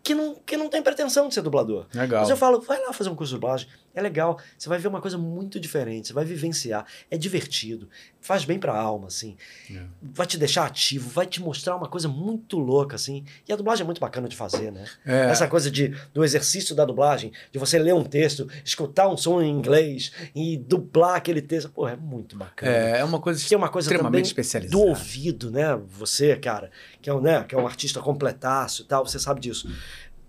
Que 0.04 0.14
não, 0.14 0.36
que 0.36 0.58
não 0.58 0.70
tem 0.70 0.84
pretensão 0.84 1.30
de 1.30 1.34
ser 1.34 1.42
dublador. 1.42 1.86
Legal. 1.94 2.22
Mas 2.22 2.30
eu 2.30 2.36
falo, 2.36 2.60
vai 2.60 2.80
lá 2.82 2.92
fazer 2.92 3.10
um 3.10 3.16
curso 3.16 3.34
de 3.34 3.38
dublagem. 3.38 3.70
É 3.96 4.02
legal. 4.02 4.40
Você 4.58 4.68
vai 4.68 4.80
ver 4.80 4.88
uma 4.88 5.00
coisa 5.02 5.18
muito 5.18 5.60
diferente. 5.60 6.08
Você 6.08 6.14
vai 6.14 6.26
vivenciar. 6.26 6.86
É 7.12 7.18
divertido. 7.18 7.88
Faz 8.20 8.44
bem 8.44 8.58
pra 8.58 8.76
alma, 8.76 9.08
assim. 9.08 9.38
É. 9.70 9.84
Vai 10.02 10.26
te 10.26 10.38
deixar 10.38 10.66
ativo. 10.66 11.10
Vai 11.10 11.26
te 11.28 11.40
mostrar 11.42 11.76
uma 11.76 11.88
coisa 11.88 12.08
muito 12.08 12.58
louca, 12.58 12.96
assim. 12.96 13.24
E 13.48 13.54
a 13.54 13.56
dublagem 13.56 13.84
é 13.84 13.86
muito 13.86 14.02
bacana 14.02 14.28
de 14.28 14.36
fazer, 14.36 14.72
né? 14.72 14.86
É. 15.06 15.26
Essa 15.30 15.48
coisa 15.48 15.70
de, 15.70 15.90
do 16.14 16.24
exercício 16.24 16.76
da 16.76 16.86
dublagem, 16.86 17.32
de 17.52 17.60
você 17.60 17.78
ler 17.78 17.94
um 17.94 18.04
texto, 18.04 18.50
escutar 18.66 19.08
um 19.08 19.16
som 19.18 19.42
em 19.42 19.50
inglês 19.52 20.12
e 20.34 20.58
dublar 20.58 21.16
aquele 21.16 21.42
texto. 21.42 21.70
Pô, 21.70 21.88
é 21.88 21.96
muito 21.96 22.36
bacana. 22.36 22.72
É, 22.72 23.00
é 23.00 23.04
uma 23.04 23.20
coisa 23.20 23.46
Que 23.46 23.54
é 23.54 23.58
uma 23.58 23.70
coisa 23.70 23.88
extremamente 23.92 24.26
especializada. 24.26 24.76
do 24.82 24.88
ouvido, 24.90 25.52
né? 25.52 25.80
Você, 26.00 26.36
cara, 26.36 26.72
que 27.02 27.10
é 27.10 27.14
um, 27.14 27.22
né, 27.22 27.44
que 27.44 27.54
é 27.54 27.58
um 27.60 27.68
artista 27.68 28.00
completaço 28.00 28.82
e 28.82 28.86
tal, 28.86 29.06
você 29.06 29.20
sabe 29.20 29.40
disso. 29.40 29.70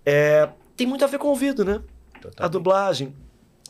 É, 0.05 0.49
tem 0.77 0.85
muito 0.85 1.03
a 1.03 1.07
ver 1.07 1.17
com 1.17 1.27
o 1.27 1.31
ouvido, 1.31 1.65
né? 1.65 1.81
A 2.15 2.19
Totalmente. 2.19 2.51
dublagem. 2.51 3.15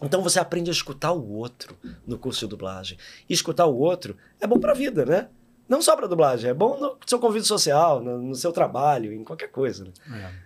Então 0.01 0.21
você 0.21 0.39
aprende 0.39 0.69
a 0.69 0.73
escutar 0.73 1.11
o 1.13 1.31
outro 1.33 1.77
no 2.05 2.17
curso 2.17 2.41
de 2.41 2.49
dublagem. 2.49 2.97
E 3.29 3.33
escutar 3.33 3.65
o 3.65 3.77
outro 3.77 4.15
é 4.41 4.45
bom 4.47 4.59
pra 4.59 4.73
vida, 4.73 5.05
né? 5.05 5.27
Não 5.67 5.81
só 5.81 5.95
pra 5.95 6.05
dublagem, 6.05 6.49
é 6.49 6.53
bom 6.53 6.79
no 6.79 6.97
seu 7.07 7.17
convívio 7.17 7.45
social, 7.47 8.01
no, 8.03 8.21
no 8.21 8.35
seu 8.35 8.51
trabalho, 8.51 9.11
em 9.13 9.23
qualquer 9.23 9.47
coisa. 9.49 9.85
Né? 9.85 9.91
É. 10.31 10.45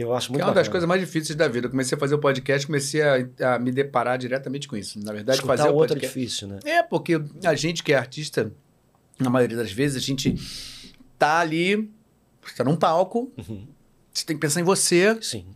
Eu 0.00 0.12
acho 0.14 0.26
Que 0.28 0.32
muito 0.32 0.42
é 0.42 0.46
uma 0.46 0.54
das 0.54 0.68
coisas 0.68 0.88
mais 0.88 1.00
difíceis 1.00 1.36
da 1.36 1.46
vida. 1.46 1.66
Eu 1.66 1.70
comecei 1.70 1.94
a 1.96 1.98
fazer 1.98 2.14
o 2.14 2.18
podcast, 2.18 2.66
comecei 2.66 3.02
a, 3.02 3.54
a 3.54 3.58
me 3.58 3.70
deparar 3.70 4.16
diretamente 4.18 4.66
com 4.66 4.76
isso. 4.76 4.98
Na 5.04 5.12
verdade, 5.12 5.38
Escutar 5.38 5.56
fazer 5.58 5.68
o 5.68 5.74
outro 5.74 5.96
é 5.96 6.00
podcast. 6.00 6.18
difícil, 6.18 6.48
né? 6.48 6.58
É, 6.64 6.82
porque 6.82 7.20
a 7.44 7.54
gente 7.54 7.82
que 7.82 7.92
é 7.92 7.96
artista, 7.96 8.50
na 9.18 9.28
maioria 9.30 9.56
das 9.56 9.70
vezes, 9.70 9.96
a 10.02 10.04
gente 10.04 10.34
tá 11.18 11.38
ali, 11.40 11.90
você 12.42 12.54
tá 12.56 12.64
num 12.64 12.74
palco, 12.76 13.30
Uhum. 13.36 13.66
você 14.12 14.24
tem 14.24 14.34
que 14.36 14.40
pensar 14.40 14.60
em 14.60 14.64
você, 14.64 15.16
Sim, 15.20 15.46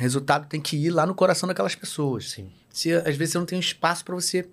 resultado 0.00 0.46
tem 0.48 0.60
que 0.60 0.76
ir 0.76 0.90
lá 0.90 1.04
no 1.06 1.14
coração 1.14 1.46
daquelas 1.46 1.74
pessoas. 1.74 2.30
sim. 2.30 2.50
Se, 2.72 2.92
às 2.92 3.16
vezes 3.16 3.32
você 3.32 3.38
não 3.38 3.46
tem 3.46 3.56
um 3.58 3.60
espaço 3.60 4.04
para 4.04 4.14
você 4.14 4.48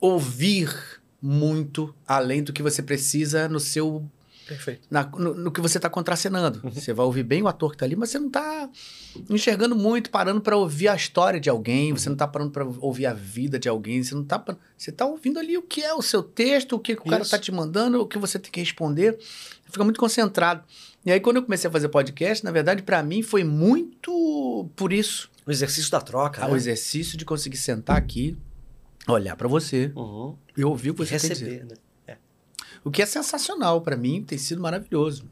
ouvir 0.00 0.72
muito 1.20 1.94
além 2.06 2.42
do 2.42 2.52
que 2.52 2.62
você 2.62 2.82
precisa 2.82 3.48
no 3.48 3.58
seu 3.58 4.04
Perfeito. 4.46 4.82
na- 4.88 5.04
no, 5.04 5.34
no 5.34 5.50
que 5.50 5.60
você 5.60 5.78
está 5.78 5.90
contracenando. 5.90 6.60
Você 6.70 6.92
vai 6.92 7.04
ouvir 7.04 7.24
bem 7.24 7.42
o 7.42 7.48
ator 7.48 7.72
que 7.72 7.78
tá 7.78 7.84
ali, 7.84 7.96
mas 7.96 8.10
você 8.10 8.18
não 8.20 8.30
tá 8.30 8.70
enxergando 9.28 9.74
muito, 9.74 10.08
parando 10.10 10.40
para 10.40 10.56
ouvir 10.56 10.86
a 10.88 10.94
história 10.94 11.40
de 11.40 11.50
alguém, 11.50 11.92
você 11.92 12.08
não 12.08 12.14
tá 12.16 12.28
parando 12.28 12.52
para 12.52 12.64
ouvir 12.64 13.06
a 13.06 13.12
vida 13.12 13.58
de 13.58 13.68
alguém, 13.68 14.04
você 14.04 14.14
não 14.14 14.22
tá 14.22 14.38
par- 14.38 14.56
você 14.78 14.92
tá 14.92 15.04
ouvindo 15.04 15.40
ali 15.40 15.58
o 15.58 15.62
que 15.62 15.82
é 15.82 15.92
o 15.92 16.02
seu 16.02 16.22
texto, 16.22 16.74
o 16.74 16.78
que, 16.78 16.94
que 16.94 17.02
o 17.02 17.06
cara 17.06 17.22
Isso. 17.22 17.30
tá 17.32 17.38
te 17.38 17.50
mandando, 17.50 18.00
o 18.00 18.06
que 18.06 18.18
você 18.18 18.38
tem 18.38 18.52
que 18.52 18.60
responder. 18.60 19.16
Você 19.18 19.72
fica 19.72 19.82
muito 19.82 19.98
concentrado. 19.98 20.62
E 21.06 21.12
aí 21.12 21.20
quando 21.20 21.36
eu 21.36 21.42
comecei 21.44 21.68
a 21.68 21.72
fazer 21.72 21.88
podcast, 21.88 22.44
na 22.44 22.50
verdade 22.50 22.82
para 22.82 23.02
mim 23.02 23.22
foi 23.22 23.44
muito 23.44 24.68
por 24.76 24.92
isso, 24.92 25.30
O 25.46 25.50
exercício 25.52 25.90
da 25.92 26.00
troca, 26.00 26.42
Ah, 26.42 26.48
né? 26.48 26.52
o 26.52 26.56
exercício 26.56 27.16
de 27.16 27.24
conseguir 27.24 27.56
sentar 27.56 27.96
aqui, 27.96 28.36
olhar 29.06 29.36
para 29.36 29.46
você 29.46 29.92
Uhum. 29.94 30.36
e 30.56 30.64
ouvir 30.64 30.90
o 30.90 30.94
que 30.94 31.02
E 31.04 31.06
você 31.06 31.18
tem 31.20 31.30
a 31.30 31.32
dizer. 31.34 31.44
receber, 31.46 31.64
né? 32.06 32.16
O 32.84 32.90
que 32.90 33.00
é 33.02 33.06
sensacional 33.06 33.80
para 33.80 33.96
mim, 33.96 34.22
tem 34.22 34.36
sido 34.38 34.60
maravilhoso. 34.60 35.24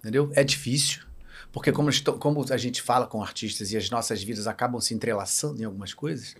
Entendeu? 0.00 0.30
É 0.34 0.44
difícil. 0.44 1.02
Porque 1.50 1.70
como, 1.72 1.88
estou- 1.88 2.18
como 2.18 2.44
a 2.50 2.56
gente 2.58 2.82
fala 2.82 3.06
com 3.06 3.22
artistas 3.22 3.72
e 3.72 3.76
as 3.76 3.88
nossas 3.88 4.22
vidas 4.22 4.46
acabam 4.46 4.78
se 4.80 4.92
entrelaçando 4.92 5.62
em 5.62 5.64
algumas 5.64 5.94
coisas, 5.94 6.34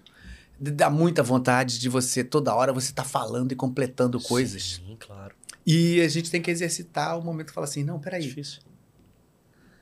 dá 0.60 0.90
muita 0.90 1.22
vontade 1.22 1.78
de 1.78 1.88
você, 1.88 2.22
toda 2.24 2.54
hora, 2.54 2.72
você 2.74 2.92
tá 2.92 3.04
falando 3.04 3.52
e 3.52 3.56
completando 3.56 4.20
coisas. 4.20 4.80
Sim, 4.84 4.96
claro. 5.00 5.34
E 5.66 6.00
a 6.00 6.08
gente 6.08 6.30
tem 6.30 6.42
que 6.42 6.50
exercitar 6.50 7.18
o 7.18 7.22
momento 7.22 7.48
que 7.48 7.54
fala 7.54 7.66
assim, 7.66 7.82
não, 7.82 7.98
peraí. 7.98 8.22
Difícil. 8.22 8.60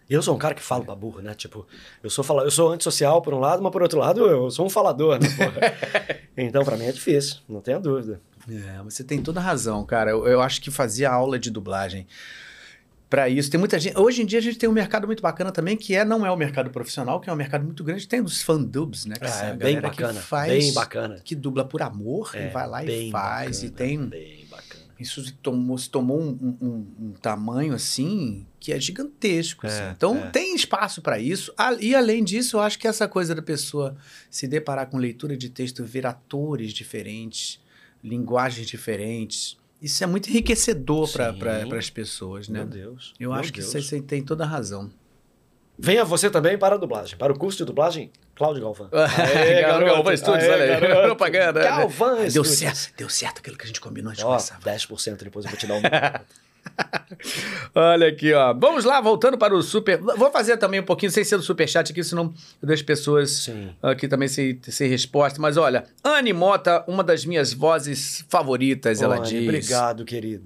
Eu 0.08 0.22
sou 0.22 0.34
um 0.34 0.38
cara 0.38 0.54
que 0.54 0.62
fala 0.62 0.84
pra 0.84 0.94
burro, 0.94 1.22
né? 1.22 1.34
Tipo, 1.34 1.66
eu 2.02 2.10
sou, 2.10 2.22
fala... 2.22 2.42
eu 2.44 2.50
sou 2.50 2.70
antissocial 2.70 3.22
por 3.22 3.32
um 3.32 3.38
lado, 3.38 3.62
mas 3.62 3.72
por 3.72 3.82
outro 3.82 3.98
lado 3.98 4.26
eu 4.26 4.50
sou 4.50 4.66
um 4.66 4.70
falador, 4.70 5.18
né? 5.18 5.28
porra? 5.36 6.20
então, 6.36 6.64
pra 6.64 6.76
mim 6.76 6.84
é 6.84 6.92
difícil, 6.92 7.38
não 7.48 7.60
tenha 7.60 7.78
dúvida. 7.80 8.20
É, 8.48 8.82
você 8.82 9.02
tem 9.02 9.22
toda 9.22 9.40
a 9.40 9.42
razão, 9.42 9.84
cara. 9.86 10.10
Eu, 10.10 10.26
eu 10.26 10.40
acho 10.42 10.60
que 10.60 10.70
fazer 10.70 11.06
aula 11.06 11.38
de 11.38 11.50
dublagem 11.50 12.06
para 13.12 13.28
isso 13.28 13.50
tem 13.50 13.60
muita 13.60 13.78
gente. 13.78 13.98
Hoje 13.98 14.22
em 14.22 14.24
dia 14.24 14.38
a 14.38 14.42
gente 14.42 14.56
tem 14.56 14.66
um 14.66 14.72
mercado 14.72 15.06
muito 15.06 15.22
bacana 15.22 15.52
também, 15.52 15.76
que 15.76 15.94
é 15.94 16.02
não 16.02 16.24
é 16.24 16.30
o 16.30 16.36
mercado 16.36 16.70
profissional, 16.70 17.20
que 17.20 17.28
é 17.28 17.32
um 17.32 17.36
mercado 17.36 17.62
muito 17.62 17.84
grande. 17.84 18.08
Tem 18.08 18.22
os 18.22 18.40
fandubs, 18.40 19.04
né? 19.04 19.16
Que 19.16 19.28
são 19.28 19.48
a 19.48 19.50
é 19.50 19.54
bem 19.54 19.78
bacana, 19.78 20.14
que 20.18 20.26
faz, 20.26 20.48
bem 20.50 20.72
bacana. 20.72 21.20
que 21.22 21.34
dubla 21.34 21.62
por 21.62 21.82
amor 21.82 22.30
É, 22.32 22.46
e 22.46 22.50
vai 22.50 22.66
lá 22.66 22.82
e 22.82 22.86
bem 22.86 23.10
faz 23.10 23.62
bacana, 23.62 23.66
e 23.66 23.70
tem 23.70 24.06
Bem. 24.06 24.41
Isso 25.02 25.22
se 25.24 25.32
tomou, 25.34 25.76
se 25.76 25.90
tomou 25.90 26.20
um, 26.20 26.56
um- 26.60 26.86
um 27.08 27.12
tamanho 27.20 27.74
assim 27.74 28.46
que 28.58 28.72
é 28.72 28.80
gigantesco. 28.80 29.66
É, 29.66 29.68
assim. 29.68 29.92
Então 29.96 30.16
é. 30.16 30.30
tem 30.30 30.54
espaço 30.54 31.02
para 31.02 31.18
isso. 31.18 31.52
E 31.80 31.94
além 31.94 32.24
disso, 32.24 32.56
eu 32.56 32.60
acho 32.60 32.78
que 32.78 32.88
essa 32.88 33.06
coisa 33.06 33.34
da 33.34 33.42
pessoa 33.42 33.96
se 34.30 34.48
deparar 34.48 34.86
com 34.88 34.96
leitura 34.96 35.36
de 35.36 35.48
texto, 35.50 35.84
ver 35.84 36.06
atores 36.06 36.72
diferentes, 36.72 37.60
linguagens 38.02 38.66
diferentes, 38.66 39.56
isso 39.80 40.02
é 40.04 40.06
muito 40.06 40.30
enriquecedor 40.30 41.10
para 41.10 41.32
pra, 41.32 41.78
as 41.78 41.90
pessoas, 41.90 42.48
né? 42.48 42.60
Meu 42.60 42.68
Deus. 42.68 43.14
Eu 43.18 43.30
meu 43.30 43.38
acho 43.38 43.52
que 43.52 43.58
Deus. 43.58 43.68
isso 43.68 43.76
aí 43.76 43.82
você 43.82 44.00
tem 44.00 44.22
toda 44.22 44.44
a 44.44 44.46
razão. 44.46 44.90
Venha 45.76 46.04
você 46.04 46.30
também 46.30 46.56
para 46.56 46.76
a 46.76 46.78
dublagem. 46.78 47.18
Para 47.18 47.32
o 47.32 47.38
curso 47.38 47.58
de 47.58 47.64
dublagem, 47.64 48.12
Cláudio 48.34 48.62
Galvão. 48.62 48.88
Galvão, 48.92 49.86
Galvão 49.86 50.16
Studios, 50.16 50.44
Aê, 50.44 50.50
olha 50.50 50.74
aí. 50.74 50.80
garoto. 50.80 51.02
Propaganda, 51.06 51.60
né? 51.60 51.68
Galvão 51.68 52.16
Deu 52.16 52.44
Studios. 52.44 52.56
certo, 52.58 52.92
deu 52.96 53.08
certo 53.08 53.38
aquilo 53.38 53.56
que 53.56 53.64
a 53.64 53.66
gente 53.66 53.80
combinou 53.80 54.10
antes 54.10 54.20
de 54.20 54.24
começar. 54.26 54.58
10% 54.60 55.16
depois 55.24 55.44
eu 55.44 55.50
vou 55.50 55.58
te 55.60 55.66
dar 55.66 55.74
um. 55.74 55.82
Olha 57.74 58.08
aqui, 58.08 58.32
ó. 58.32 58.52
Vamos 58.54 58.84
lá, 58.84 59.00
voltando 59.00 59.36
para 59.36 59.54
o 59.54 59.62
super. 59.62 59.98
Vou 59.98 60.30
fazer 60.30 60.56
também 60.56 60.80
um 60.80 60.84
pouquinho, 60.84 61.10
sem 61.10 61.24
ser 61.24 61.36
do 61.36 61.42
superchat 61.42 61.90
aqui, 61.92 62.02
senão 62.04 62.32
eu 62.62 62.68
deixo 62.68 62.84
pessoas 62.84 63.30
Sim. 63.30 63.74
aqui 63.82 64.06
também 64.08 64.28
sem, 64.28 64.58
sem 64.62 64.88
resposta. 64.88 65.40
Mas 65.40 65.56
olha, 65.56 65.84
Anne 66.04 66.32
Mota, 66.32 66.84
uma 66.86 67.02
das 67.02 67.24
minhas 67.24 67.52
vozes 67.52 68.24
favoritas, 68.28 69.02
ela 69.02 69.16
Anny, 69.16 69.28
diz. 69.28 69.42
Obrigado, 69.44 70.04
querido. 70.04 70.44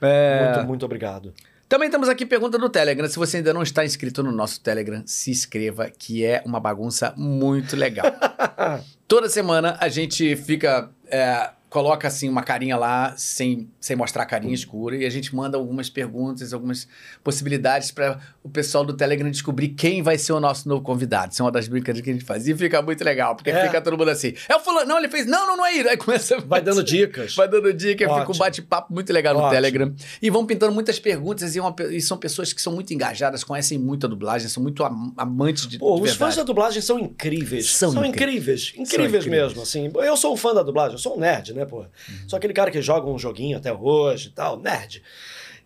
É, 0.00 0.52
Muito, 0.54 0.66
muito 0.66 0.84
obrigado. 0.86 1.32
Também 1.68 1.90
temos 1.90 2.08
aqui 2.08 2.24
pergunta 2.24 2.56
do 2.56 2.68
Telegram. 2.68 3.08
Se 3.08 3.16
você 3.16 3.38
ainda 3.38 3.52
não 3.52 3.62
está 3.62 3.84
inscrito 3.84 4.22
no 4.22 4.30
nosso 4.30 4.60
Telegram, 4.60 5.02
se 5.04 5.30
inscreva, 5.32 5.90
que 5.90 6.24
é 6.24 6.42
uma 6.46 6.60
bagunça 6.60 7.12
muito 7.16 7.74
legal. 7.74 8.06
Toda 9.08 9.28
semana 9.28 9.76
a 9.80 9.88
gente 9.88 10.36
fica. 10.36 10.90
é, 11.08 11.50
coloca 11.76 12.08
assim 12.08 12.26
uma 12.26 12.42
carinha 12.42 12.74
lá, 12.74 13.12
sem, 13.18 13.68
sem 13.78 13.94
mostrar 13.94 14.22
a 14.22 14.26
carinha 14.26 14.54
escura, 14.54 14.96
e 14.96 15.04
a 15.04 15.10
gente 15.10 15.36
manda 15.36 15.58
algumas 15.58 15.90
perguntas, 15.90 16.54
algumas 16.54 16.88
possibilidades 17.22 17.90
para 17.90 18.18
o 18.42 18.48
pessoal 18.48 18.82
do 18.82 18.94
Telegram 18.94 19.30
descobrir 19.30 19.68
quem 19.68 20.02
vai 20.02 20.16
ser 20.16 20.32
o 20.32 20.40
nosso 20.40 20.66
novo 20.66 20.80
convidado. 20.82 21.32
Isso 21.34 21.42
é 21.42 21.44
uma 21.44 21.52
das 21.52 21.68
brincadeiras 21.68 22.02
que 22.02 22.08
a 22.08 22.12
gente 22.14 22.24
faz. 22.24 22.48
E 22.48 22.54
fica 22.56 22.80
muito 22.80 23.04
legal, 23.04 23.36
porque 23.36 23.50
É. 23.50 23.66
fica 23.66 23.82
todo 23.82 23.98
mundo 23.98 24.08
assim. 24.10 24.32
É 24.48 24.56
o 24.56 24.60
fulano, 24.60 24.88
não, 24.88 24.96
ele 24.98 25.08
fez. 25.08 25.26
Não, 25.26 25.46
não, 25.46 25.54
não 25.54 25.66
é 25.66 25.76
ele. 25.76 25.86
Aí 25.90 25.98
começa. 25.98 26.38
Vai 26.40 26.62
dando 26.62 26.82
dicas. 26.82 27.34
Vai 27.34 27.46
dando 27.46 27.70
dica, 27.74 28.08
fica 28.08 28.32
um 28.32 28.38
bate-papo 28.38 28.94
muito 28.94 29.12
legal 29.12 29.34
no 29.34 29.40
Ótimo. 29.40 29.52
Telegram. 29.54 29.94
E 30.22 30.30
vão 30.30 30.46
pintando 30.46 30.72
muitas 30.72 30.98
perguntas 30.98 31.54
e, 31.54 31.60
uma 31.60 31.74
e 31.90 32.00
são 32.00 32.16
pessoas 32.16 32.54
que 32.54 32.62
são 32.62 32.72
muito 32.72 32.94
engajadas, 32.94 33.44
conhecem 33.44 33.78
muito 33.78 34.06
a 34.06 34.08
dublagem, 34.08 34.48
são 34.48 34.62
muito 34.62 34.82
am- 34.82 35.12
amantes 35.14 35.66
de, 35.66 35.78
Pô, 35.78 35.88
de 35.96 36.02
os 36.02 36.08
verdade. 36.10 36.18
fãs 36.18 36.36
da 36.36 36.42
dublagem 36.42 36.80
são 36.80 36.98
incríveis. 36.98 37.70
São 37.70 37.92
São, 37.92 38.02
incríveis. 38.02 38.72
incríveis. 38.72 38.88
Incríveis. 38.88 39.24
incríveis. 39.26 39.26
mesmo, 39.26 39.62
assim. 39.62 39.90
Eu 39.94 40.16
sou 40.16 40.32
um 40.32 40.36
fã 40.38 40.54
da 40.54 40.62
dublagem, 40.62 40.92
eu 40.92 40.98
sou 40.98 41.16
um 41.16 41.20
nerd, 41.20 41.52
né, 41.52 41.65
pô? 41.66 41.84
Sou 42.26 42.36
aquele 42.36 42.52
cara 42.52 42.70
que 42.70 42.80
joga 42.80 43.08
um 43.08 43.18
joguinho 43.18 43.58
até 43.58 43.72
hoje 43.72 44.28
e 44.28 44.32
tal, 44.32 44.58
nerd. 44.58 45.02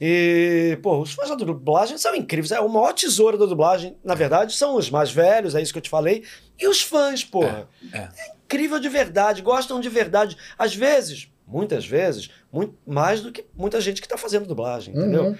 E, 0.01 0.79
pô, 0.83 0.99
os 0.99 1.13
fãs 1.13 1.29
da 1.29 1.35
dublagem 1.35 1.99
são 1.99 2.15
incríveis. 2.15 2.51
É 2.53 2.61
o 2.61 2.69
maior 2.69 2.93
tesouro 2.95 3.37
da 3.37 3.45
dublagem, 3.45 3.97
na 4.03 4.15
verdade, 4.15 4.55
são 4.55 4.77
os 4.77 4.89
mais 4.89 5.11
velhos, 5.11 5.55
é 5.55 5.61
isso 5.61 5.73
que 5.73 5.79
eu 5.79 5.83
te 5.83 5.91
falei. 5.91 6.25
E 6.59 6.67
os 6.67 6.81
fãs, 6.81 7.23
porra. 7.23 7.69
É, 7.93 7.99
é. 7.99 8.11
incrível 8.45 8.81
de 8.81 8.89
verdade, 8.89 9.43
gostam 9.43 9.79
de 9.79 9.91
verdade. 9.91 10.37
Às 10.59 10.75
vezes, 10.75 11.31
muitas 11.47 11.87
vezes, 11.87 12.31
muito 12.51 12.75
mais 12.87 13.21
do 13.21 13.31
que 13.31 13.45
muita 13.55 13.81
gente 13.81 14.01
que 14.01 14.09
tá 14.09 14.17
fazendo 14.17 14.47
dublagem, 14.47 14.95
entendeu? 14.95 15.25
Uhum. 15.25 15.37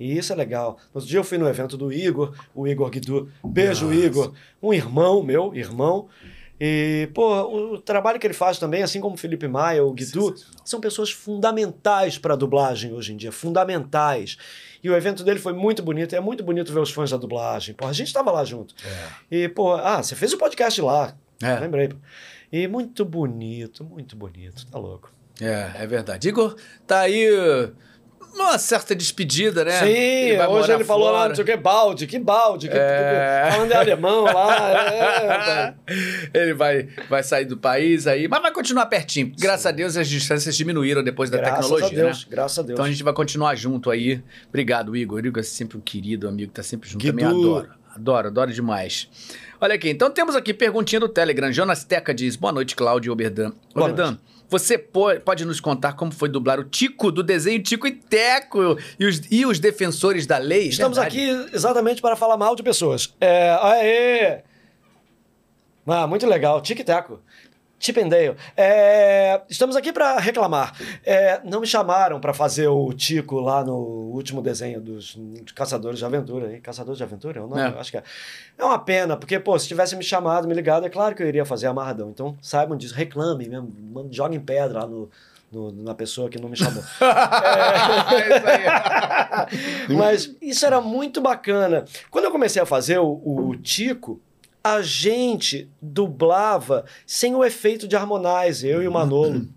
E 0.00 0.18
isso 0.18 0.32
é 0.32 0.36
legal. 0.36 0.78
No 0.92 0.98
outro 0.98 1.08
dia 1.08 1.20
eu 1.20 1.24
fui 1.24 1.38
no 1.38 1.48
evento 1.48 1.76
do 1.76 1.92
Igor, 1.92 2.34
o 2.52 2.66
Igor 2.66 2.90
Guidu. 2.90 3.30
Beijo, 3.44 3.86
Nossa. 3.86 3.98
Igor. 3.98 4.32
Um 4.60 4.74
irmão 4.74 5.22
meu, 5.22 5.54
irmão. 5.54 6.08
E, 6.64 7.08
pô, 7.12 7.72
o 7.72 7.80
trabalho 7.80 8.20
que 8.20 8.26
ele 8.26 8.32
faz 8.32 8.56
também, 8.56 8.84
assim 8.84 9.00
como 9.00 9.16
o 9.16 9.18
Felipe 9.18 9.48
Maia, 9.48 9.82
o 9.82 9.92
Guidu, 9.92 10.32
são 10.64 10.80
pessoas 10.80 11.10
fundamentais 11.10 12.18
para 12.18 12.34
a 12.34 12.36
dublagem 12.36 12.92
hoje 12.92 13.12
em 13.12 13.16
dia, 13.16 13.32
fundamentais. 13.32 14.36
E 14.80 14.88
o 14.88 14.94
evento 14.94 15.24
dele 15.24 15.40
foi 15.40 15.52
muito 15.52 15.82
bonito, 15.82 16.12
e 16.12 16.16
é 16.16 16.20
muito 16.20 16.44
bonito 16.44 16.72
ver 16.72 16.78
os 16.78 16.92
fãs 16.92 17.10
da 17.10 17.16
dublagem. 17.16 17.74
Pô, 17.74 17.88
a 17.88 17.92
gente 17.92 18.06
estava 18.06 18.30
lá 18.30 18.44
junto. 18.44 18.76
E, 19.28 19.48
pô, 19.48 19.72
ah, 19.72 20.00
você 20.00 20.14
fez 20.14 20.32
o 20.34 20.38
podcast 20.38 20.80
lá. 20.80 21.16
É. 21.42 21.58
Lembrei. 21.58 21.90
E 22.52 22.68
muito 22.68 23.04
bonito, 23.04 23.82
muito 23.82 24.14
bonito. 24.14 24.64
Tá 24.68 24.78
louco. 24.78 25.10
É, 25.40 25.82
é 25.82 25.86
verdade. 25.88 26.28
Igor, 26.28 26.54
tá 26.86 27.00
aí 27.00 27.26
uma 28.34 28.58
certa 28.58 28.94
despedida, 28.94 29.64
né? 29.64 29.78
Sim, 29.80 30.36
vai 30.36 30.46
hoje 30.46 30.72
ele 30.72 30.84
falou 30.84 31.10
lá, 31.10 31.18
fora. 31.18 31.28
não 31.28 31.34
sei 31.36 31.42
o 31.44 31.46
que, 31.46 31.56
balde, 31.56 32.06
que 32.06 32.18
balde, 32.18 32.68
que, 32.68 32.76
É. 32.76 33.48
falando 33.52 33.70
em 33.72 33.74
alemão 33.74 34.24
lá. 34.24 34.92
É. 34.92 35.74
Ele 36.34 36.54
vai, 36.54 36.88
vai 37.08 37.22
sair 37.22 37.44
do 37.44 37.56
país 37.56 38.06
aí, 38.06 38.28
mas 38.28 38.40
vai 38.42 38.52
continuar 38.52 38.86
pertinho. 38.86 39.32
Graças 39.38 39.66
a 39.66 39.70
Deus 39.70 39.96
as 39.96 40.08
distâncias 40.08 40.56
diminuíram 40.56 41.02
depois 41.02 41.30
da 41.30 41.38
graças 41.38 41.66
tecnologia, 41.70 41.86
a 42.00 42.04
Deus, 42.06 42.24
né? 42.24 42.26
graças 42.30 42.58
a 42.58 42.62
Deus. 42.62 42.72
Então 42.72 42.84
a 42.84 42.90
gente 42.90 43.02
vai 43.02 43.12
continuar 43.12 43.54
junto 43.54 43.90
aí. 43.90 44.22
Obrigado, 44.48 44.96
Igor. 44.96 45.20
O 45.22 45.26
Igor 45.26 45.40
é 45.40 45.44
sempre 45.44 45.76
um 45.76 45.80
querido 45.80 46.28
amigo, 46.28 46.52
tá 46.52 46.62
sempre 46.62 46.88
junto. 46.88 47.02
Guidu. 47.02 47.18
Também 47.18 47.26
adoro. 47.26 47.68
Adoro, 47.94 48.28
adoro 48.28 48.52
demais. 48.52 49.08
Olha 49.60 49.74
aqui, 49.74 49.90
então 49.90 50.10
temos 50.10 50.34
aqui 50.34 50.54
perguntinha 50.54 50.98
do 50.98 51.08
Telegram. 51.08 51.52
Jonas 51.52 51.84
Teca 51.84 52.12
diz: 52.14 52.36
Boa 52.36 52.52
noite, 52.52 52.74
Cláudio 52.74 53.12
Oberdan. 53.12 53.52
Boa 53.74 53.90
Oberdan, 53.90 54.18
você 54.52 54.76
po- 54.76 55.18
pode 55.24 55.44
nos 55.46 55.60
contar 55.60 55.94
como 55.94 56.12
foi 56.12 56.28
dublar 56.28 56.60
o 56.60 56.64
Tico 56.64 57.10
do 57.10 57.22
desenho 57.22 57.62
Tico 57.62 57.86
e 57.86 57.92
Teco 57.92 58.78
e 59.00 59.06
os, 59.06 59.20
e 59.30 59.46
os 59.46 59.58
defensores 59.58 60.26
da 60.26 60.36
lei? 60.36 60.68
Estamos 60.68 60.98
Verdade. 60.98 61.18
aqui 61.18 61.54
exatamente 61.56 62.02
para 62.02 62.14
falar 62.14 62.36
mal 62.36 62.54
de 62.54 62.62
pessoas. 62.62 63.14
É, 63.18 63.50
aê! 63.62 64.42
Ah, 65.86 66.06
muito 66.06 66.26
legal, 66.26 66.60
tic-taco. 66.60 67.18
Chip 67.84 67.98
and 68.00 68.08
Dale. 68.08 68.36
É, 68.56 69.40
estamos 69.48 69.74
aqui 69.74 69.92
para 69.92 70.16
reclamar. 70.20 70.72
É, 71.04 71.40
não 71.42 71.60
me 71.60 71.66
chamaram 71.66 72.20
para 72.20 72.32
fazer 72.32 72.68
o 72.68 72.92
Tico 72.92 73.40
lá 73.40 73.64
no 73.64 73.74
último 73.74 74.40
desenho 74.40 74.80
dos 74.80 75.18
Caçadores 75.52 75.98
de 75.98 76.04
Aventura. 76.04 76.52
hein? 76.54 76.60
Caçadores 76.60 76.96
de 76.98 77.02
Aventura? 77.02 77.40
É 77.40 77.42
o 77.42 77.48
nome? 77.48 77.60
É. 77.60 77.68
Eu 77.70 77.80
Acho 77.80 77.90
que 77.90 77.96
é. 77.96 78.02
É 78.56 78.64
uma 78.64 78.78
pena, 78.78 79.16
porque, 79.16 79.40
pô, 79.40 79.58
se 79.58 79.66
tivesse 79.66 79.96
me 79.96 80.04
chamado, 80.04 80.46
me 80.46 80.54
ligado, 80.54 80.86
é 80.86 80.88
claro 80.88 81.14
que 81.16 81.24
eu 81.24 81.26
iria 81.26 81.44
fazer 81.44 81.66
amarradão. 81.66 82.10
Então, 82.10 82.36
saibam 82.40 82.76
disso, 82.76 82.94
reclamem 82.94 83.48
mesmo, 83.48 84.08
joguem 84.12 84.38
pedra 84.38 84.80
lá 84.80 84.86
no, 84.86 85.10
no- 85.50 85.72
na 85.82 85.94
pessoa 85.94 86.28
que 86.30 86.40
não 86.40 86.48
me 86.48 86.56
chamou. 86.56 86.84
É 88.12 89.88
aí. 89.88 89.96
Mas 89.96 90.30
isso 90.40 90.64
era 90.64 90.80
muito 90.80 91.20
bacana. 91.20 91.84
Quando 92.12 92.26
eu 92.26 92.30
comecei 92.30 92.62
a 92.62 92.66
fazer 92.66 92.98
o, 92.98 93.20
o 93.24 93.56
Tico, 93.56 94.20
a 94.62 94.80
gente 94.82 95.70
dublava 95.80 96.84
sem 97.06 97.34
o 97.34 97.44
efeito 97.44 97.88
de 97.88 97.96
harmonize, 97.96 98.66
eu 98.66 98.82
e 98.82 98.88
o 98.88 98.92
Manolo. 98.92 99.48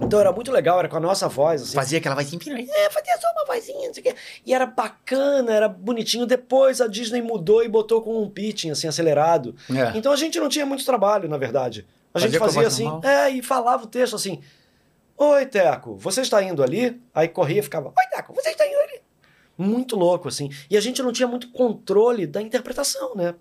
Então 0.00 0.20
era 0.20 0.30
muito 0.30 0.52
legal, 0.52 0.78
era 0.78 0.88
com 0.88 0.96
a 0.96 1.00
nossa 1.00 1.28
voz. 1.28 1.62
Assim. 1.62 1.74
Fazia 1.74 1.98
aquela 1.98 2.14
voz 2.14 2.26
assim. 2.26 2.38
É, 2.70 2.90
fazia 2.90 3.18
só 3.18 3.26
uma 3.32 3.44
vozinha, 3.46 3.88
não 3.88 3.94
sei 3.94 4.00
o 4.00 4.06
quê. 4.06 4.14
E 4.46 4.54
era 4.54 4.64
bacana, 4.64 5.52
era 5.52 5.68
bonitinho. 5.68 6.24
Depois 6.24 6.80
a 6.80 6.86
Disney 6.86 7.20
mudou 7.20 7.64
e 7.64 7.68
botou 7.68 8.00
com 8.00 8.22
um 8.22 8.30
pitching, 8.30 8.70
assim, 8.70 8.86
acelerado. 8.86 9.56
É. 9.70 9.96
Então 9.98 10.12
a 10.12 10.16
gente 10.16 10.38
não 10.38 10.48
tinha 10.48 10.64
muito 10.64 10.84
trabalho, 10.84 11.28
na 11.28 11.36
verdade. 11.36 11.86
A 12.14 12.20
gente 12.20 12.38
Fazia 12.38 12.38
a 12.38 12.52
fazia 12.52 12.68
assim, 12.68 12.84
normal? 12.84 13.10
é, 13.10 13.30
e 13.30 13.42
falava 13.42 13.84
o 13.84 13.86
texto 13.86 14.14
assim: 14.14 14.40
Oi, 15.16 15.46
Teco, 15.46 15.96
você 15.96 16.20
está 16.20 16.42
indo 16.42 16.62
ali? 16.62 17.00
Aí 17.12 17.26
corria 17.26 17.58
e 17.58 17.62
ficava: 17.62 17.88
Oi, 17.88 18.06
Teco, 18.10 18.32
você 18.34 18.50
está 18.50 18.66
indo 18.66 18.78
ali? 18.78 19.00
Muito 19.58 19.96
louco, 19.96 20.28
assim. 20.28 20.48
E 20.70 20.76
a 20.76 20.80
gente 20.80 21.02
não 21.02 21.10
tinha 21.10 21.26
muito 21.26 21.50
controle 21.50 22.24
da 22.26 22.40
interpretação, 22.40 23.16
né? 23.16 23.34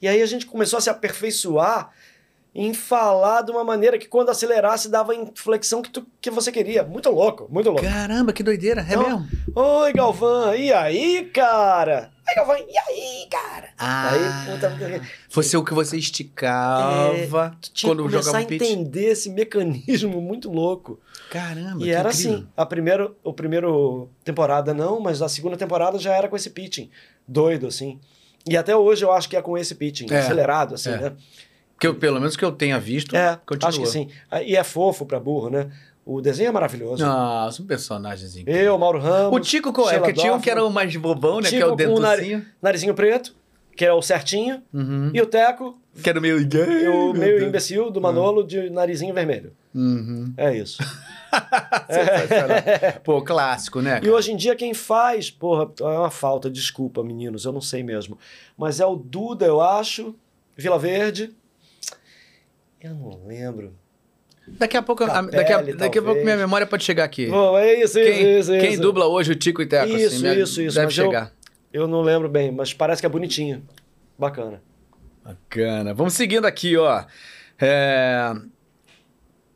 E 0.00 0.08
aí 0.08 0.20
a 0.22 0.26
gente 0.26 0.46
começou 0.46 0.78
a 0.78 0.80
se 0.80 0.90
aperfeiçoar 0.90 1.90
em 2.54 2.72
falar 2.72 3.42
de 3.42 3.50
uma 3.50 3.64
maneira 3.64 3.98
que 3.98 4.06
quando 4.06 4.28
acelerasse 4.30 4.88
dava 4.88 5.12
a 5.12 5.16
inflexão 5.16 5.82
que, 5.82 5.90
tu, 5.90 6.06
que 6.20 6.30
você 6.30 6.52
queria. 6.52 6.84
Muito 6.84 7.10
louco, 7.10 7.48
muito 7.50 7.68
louco. 7.68 7.82
Caramba, 7.82 8.32
que 8.32 8.44
doideira, 8.44 8.80
é 8.80 8.84
Então, 8.94 9.02
mesmo? 9.02 9.28
Oi, 9.56 9.92
Galvão, 9.92 10.54
e 10.54 10.72
aí, 10.72 11.24
cara? 11.34 12.12
Oi, 12.28 12.34
Galvão, 12.36 12.56
e 12.56 12.78
aí, 12.78 13.26
cara? 13.28 13.70
Ah, 13.76 14.10
Aí, 14.12 14.52
puta, 14.52 15.02
fosse 15.28 15.56
o 15.56 15.64
que 15.64 15.74
você 15.74 15.96
esticava 15.96 17.56
tu 17.60 17.72
tinha 17.72 17.90
quando 17.90 18.04
que 18.04 18.10
começar 18.10 18.30
jogava 18.30 18.44
um 18.44 18.46
pitch. 18.46 18.62
entender 18.62 19.06
esse 19.10 19.30
mecanismo 19.30 20.20
muito 20.20 20.48
louco. 20.50 21.00
Caramba, 21.30 21.84
e 21.84 21.90
era 21.90 22.08
incrível. 22.10 22.30
assim, 22.36 22.46
a 22.56 22.64
primeira, 22.64 23.10
o 23.24 23.32
primeiro 23.32 24.08
temporada 24.22 24.72
não, 24.72 25.00
mas 25.00 25.20
a 25.22 25.28
segunda 25.28 25.56
temporada 25.56 25.98
já 25.98 26.14
era 26.14 26.28
com 26.28 26.36
esse 26.36 26.50
pitching, 26.50 26.88
doido 27.26 27.66
assim. 27.66 27.98
E 28.48 28.56
até 28.56 28.76
hoje 28.76 29.04
eu 29.04 29.10
acho 29.12 29.28
que 29.28 29.36
é 29.36 29.42
com 29.42 29.56
esse 29.56 29.74
pitching, 29.74 30.06
É, 30.10 30.18
acelerado 30.18 30.74
assim, 30.74 30.90
é. 30.90 30.96
né? 30.98 31.12
Que 31.80 31.86
eu, 31.86 31.94
pelo 31.94 32.18
menos 32.20 32.36
que 32.36 32.44
eu 32.44 32.52
tenha 32.52 32.78
visto, 32.78 33.16
É, 33.16 33.38
continua. 33.46 33.68
acho 33.68 33.80
que 33.80 33.86
sim. 33.86 34.08
E 34.46 34.56
é 34.56 34.62
fofo 34.62 35.04
pra 35.06 35.18
burro, 35.18 35.50
né? 35.50 35.70
O 36.06 36.20
desenho 36.20 36.48
é 36.48 36.52
maravilhoso. 36.52 37.04
Nossa, 37.04 37.62
um 37.62 37.66
personagem 37.66 38.26
incrível. 38.28 38.62
Eu, 38.62 38.78
Mauro 38.78 38.98
Ramos. 38.98 39.34
O 39.34 39.40
Tico 39.40 39.72
qual 39.72 39.90
é? 39.90 39.98
Porque 39.98 40.12
tinha 40.12 40.34
um 40.34 40.40
que 40.40 40.50
era 40.50 40.62
o 40.62 40.70
mais 40.70 40.94
bobão, 40.96 41.40
né? 41.40 41.48
que 41.48 41.56
é 41.56 41.58
Tico 41.58 41.68
o 41.68 41.70
com 41.70 41.76
dentucinho. 41.76 42.44
Narizinho 42.60 42.94
preto, 42.94 43.34
que 43.74 43.84
é 43.84 43.92
o 43.92 44.02
certinho, 44.02 44.62
Uhum. 44.72 45.10
e 45.14 45.20
o 45.22 45.26
Teco, 45.26 45.78
Que 46.02 46.10
era 46.10 46.18
o 46.18 46.22
meio... 46.22 46.38
e 46.40 46.88
o 46.88 47.12
meio 47.14 47.42
imbecil 47.44 47.90
do 47.90 48.00
Manolo 48.00 48.44
de 48.46 48.68
narizinho 48.68 49.14
vermelho. 49.14 49.52
Uhum. 49.74 50.32
É 50.36 50.56
isso. 50.56 50.78
Pô, 53.02 53.20
clássico, 53.22 53.80
né? 53.80 53.98
E 53.98 54.00
cara? 54.02 54.12
hoje 54.14 54.32
em 54.32 54.36
dia 54.36 54.54
quem 54.54 54.72
faz, 54.72 55.30
porra, 55.30 55.70
é 55.80 55.84
uma 55.84 56.10
falta, 56.10 56.48
desculpa, 56.50 57.02
meninos, 57.02 57.44
eu 57.44 57.52
não 57.52 57.60
sei 57.60 57.82
mesmo. 57.82 58.18
Mas 58.56 58.78
é 58.80 58.86
o 58.86 58.94
Duda, 58.96 59.44
eu 59.46 59.60
acho, 59.60 60.14
Vila 60.56 60.78
Verde. 60.78 61.34
Eu 62.80 62.94
não 62.94 63.26
lembro. 63.26 63.74
Daqui 64.46 64.76
a 64.76 64.82
pouco, 64.82 65.06
Capelli, 65.06 65.30
daqui, 65.32 65.52
a, 65.52 65.62
daqui 65.74 65.98
a 65.98 66.02
pouco 66.02 66.22
minha 66.22 66.36
memória 66.36 66.66
pode 66.66 66.84
chegar 66.84 67.04
aqui. 67.04 67.26
Bom, 67.26 67.56
é 67.56 67.80
isso, 67.82 67.94
quem 67.94 68.38
isso, 68.38 68.50
quem 68.52 68.72
isso. 68.74 68.82
dubla 68.82 69.06
hoje 69.06 69.32
o 69.32 69.34
Tico 69.34 69.62
e 69.62 69.66
Teco, 69.66 69.86
assim, 69.94 70.04
Isso, 70.04 70.22
me- 70.22 70.34
isso, 70.42 70.62
isso, 70.62 70.74
deve 70.74 70.86
mas 70.86 70.98
eu- 70.98 71.04
chegar. 71.06 71.32
Eu 71.72 71.88
não 71.88 72.02
lembro 72.02 72.28
bem, 72.28 72.52
mas 72.52 72.72
parece 72.72 73.02
que 73.02 73.06
é 73.06 73.08
bonitinho. 73.08 73.66
Bacana. 74.18 74.62
Bacana. 75.24 75.92
Vamos 75.94 76.12
seguindo 76.14 76.44
aqui, 76.44 76.76
ó. 76.76 77.04
É, 77.58 78.32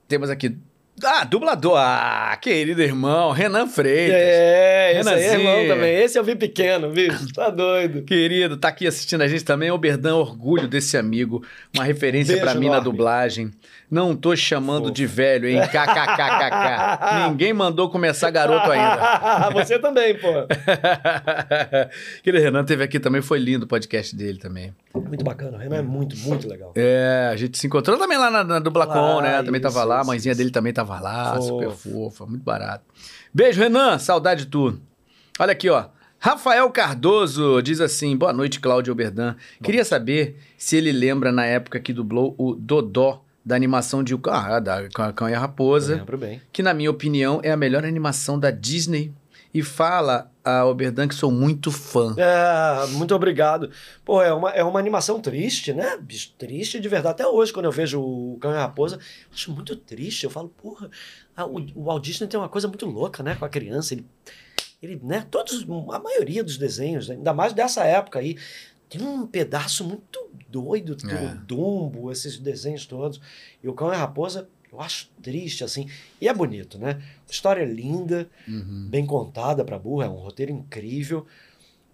Temos 0.09 0.31
aqui. 0.31 0.57
Ah, 1.05 1.23
dublador. 1.25 1.77
Ah, 1.77 2.37
querido 2.41 2.83
irmão, 2.83 3.31
Renan 3.31 3.69
Freitas. 3.69 4.17
É, 4.17 4.99
esse 4.99 5.09
aí 5.09 5.23
é 5.23 5.33
irmão 5.35 5.67
também. 5.69 5.95
Esse 5.95 6.19
eu 6.19 6.25
vi 6.25 6.35
pequeno, 6.35 6.91
bicho. 6.91 7.29
Tá 7.33 7.51
doido. 7.51 8.03
Querido, 8.03 8.57
tá 8.57 8.69
aqui 8.69 8.87
assistindo 8.87 9.21
a 9.23 9.29
gente 9.29 9.45
também. 9.45 9.71
Oberdan, 9.71 10.17
orgulho 10.17 10.67
desse 10.67 10.97
amigo. 10.97 11.45
Uma 11.73 11.85
referência 11.85 12.37
pra 12.39 12.55
mim 12.55 12.69
na 12.69 12.81
dublagem. 12.81 13.53
Não 13.91 14.15
tô 14.15 14.37
chamando 14.37 14.83
Fofo. 14.85 14.95
de 14.95 15.07
velho, 15.07 15.49
hein? 15.49 15.61
KKKKK. 15.63 17.25
Ninguém 17.31 17.55
mandou 17.55 17.89
começar 17.89 18.31
garoto 18.31 18.71
ainda. 18.71 19.51
Você 19.55 19.79
também, 19.79 20.19
pô. 20.19 20.29
Aquele 22.21 22.39
Renan 22.39 22.65
teve 22.65 22.85
aqui 22.85 23.01
também, 23.01 23.23
foi 23.23 23.39
lindo 23.39 23.65
o 23.65 23.69
podcast 23.69 24.15
dele 24.15 24.39
também. 24.39 24.75
Muito 24.95 25.25
bacana. 25.25 25.57
O 25.57 25.61
Renan 25.61 25.77
é 25.77 25.83
muito, 25.83 26.17
muito 26.19 26.47
legal. 26.47 26.73
É, 26.77 27.31
a 27.33 27.37
gente 27.37 27.57
se 27.57 27.67
encontrou 27.67 27.97
também 27.97 28.19
lá 28.19 28.31
na, 28.31 28.45
na 28.45 28.59
Dublacon, 28.59 29.23
né? 29.23 29.43
Também 29.43 29.61
tava 29.61 29.79
isso, 29.79 29.89
lá, 29.89 30.01
a 30.01 30.05
mãezinha 30.05 30.33
isso. 30.33 30.39
dele 30.39 30.51
também 30.51 30.73
tava 30.73 31.01
lá, 31.01 31.37
Fofo. 31.37 31.49
super 31.49 31.71
fofa, 31.71 32.27
muito 32.27 32.43
barato. 32.45 32.85
Beijo, 33.33 33.61
Renan, 33.61 33.99
saudade 33.99 34.45
de 34.45 34.51
tu. 34.51 34.79
Olha 35.39 35.53
aqui, 35.53 35.71
ó. 35.71 35.87
Rafael 36.19 36.69
Cardoso 36.71 37.63
diz 37.63 37.81
assim: 37.81 38.17
boa 38.17 38.33
noite, 38.33 38.61
Cláudio 38.61 38.93
Oberdan. 38.93 39.37
Queria 39.63 39.85
saber 39.85 40.37
se 40.57 40.77
ele 40.77 40.93
lembra 40.93 41.31
na 41.31 41.47
época 41.47 41.79
que 41.79 41.93
dublou 41.93 42.35
o 42.37 42.55
Dodó 42.55 43.23
da 43.49 43.57
animação 43.57 44.05
de 44.05 44.15
ah, 44.27 44.61
da 44.61 44.89
Cão 45.13 45.29
e 45.29 45.35
a 45.35 45.39
Raposa, 45.41 45.97
Lembro 45.97 46.19
bem. 46.19 46.41
que 46.53 46.63
na 46.63 46.75
minha 46.75 46.91
opinião 46.91 47.41
é 47.43 47.51
a 47.51 47.57
melhor 47.57 47.85
animação 47.85 48.39
da 48.39 48.51
Disney. 48.51 49.13
E 49.55 49.63
fala 49.63 50.31
a 50.45 50.67
Oberdan 50.67 51.09
que 51.09 51.15
sou 51.15 51.33
muito 51.33 51.73
fã. 51.73 52.15
É, 52.19 52.87
muito 52.89 53.15
obrigado. 53.15 53.71
Pô, 54.05 54.21
é 54.21 54.31
uma, 54.33 54.51
é 54.51 54.63
uma 54.63 54.79
animação 54.79 55.19
triste, 55.23 55.73
né? 55.73 55.97
Bicho, 55.97 56.35
triste 56.37 56.79
de 56.79 56.87
verdade. 56.87 57.13
Até 57.13 57.27
hoje, 57.27 57.51
quando 57.51 57.65
eu 57.65 57.73
vejo 57.73 57.99
o 57.99 58.37
Cão 58.43 58.53
e 58.53 58.57
a 58.57 58.61
Raposa, 58.61 58.97
eu 58.97 59.01
acho 59.33 59.51
muito 59.51 59.75
triste. 59.75 60.25
Eu 60.25 60.31
falo, 60.31 60.51
porra, 60.51 60.91
a- 61.35 61.47
o, 61.47 61.57
o 61.75 61.85
Walt 61.85 62.05
Disney 62.05 62.29
tem 62.29 62.39
uma 62.39 62.49
coisa 62.51 62.69
muito 62.69 62.85
louca, 62.85 63.23
né? 63.23 63.37
Com 63.37 63.47
a 63.47 63.49
criança. 63.49 63.95
Ele, 63.95 64.05
ele 64.83 65.01
né? 65.03 65.27
Todos, 65.31 65.67
a 65.93 65.99
maioria 65.99 66.45
dos 66.45 66.59
desenhos, 66.59 67.09
ainda 67.11 67.33
mais 67.33 67.55
dessa 67.55 67.85
época 67.85 68.19
aí, 68.19 68.37
tem 68.91 69.01
um 69.01 69.27
pedaço 69.27 69.83
muito 69.83 70.28
doido 70.49 70.97
do 70.97 71.11
É. 71.11 71.35
Dumbo, 71.47 72.11
esses 72.11 72.39
desenhos 72.39 72.87
todos. 72.87 73.21
E 73.63 73.69
o 73.69 73.75
Cão 73.75 73.91
e 73.93 73.95
a 73.95 73.99
Raposa, 73.99 74.49
eu 74.73 74.81
acho 74.81 75.11
triste, 75.23 75.63
assim. 75.63 75.89
E 76.21 76.29
é 76.29 76.35
bonito, 76.35 76.79
né? 76.79 77.03
História 77.31 77.65
linda 77.65 78.29
Uhum. 78.47 78.89
bem 78.91 79.05
contada 79.07 79.65
para 79.65 79.79
burra, 79.79 80.07
é 80.07 80.09
um 80.09 80.17
roteiro 80.17 80.53
incrível. 80.53 81.27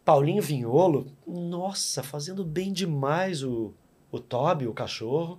Paulinho 0.05 0.43
Vinholo, 0.43 1.07
nossa, 1.27 2.03
fazendo 2.03 2.45
bem 2.45 2.73
demais 2.73 3.43
o, 3.43 3.73
o 4.13 4.19
Toby, 4.19 4.67
o 4.67 4.73
cachorro. 4.75 5.39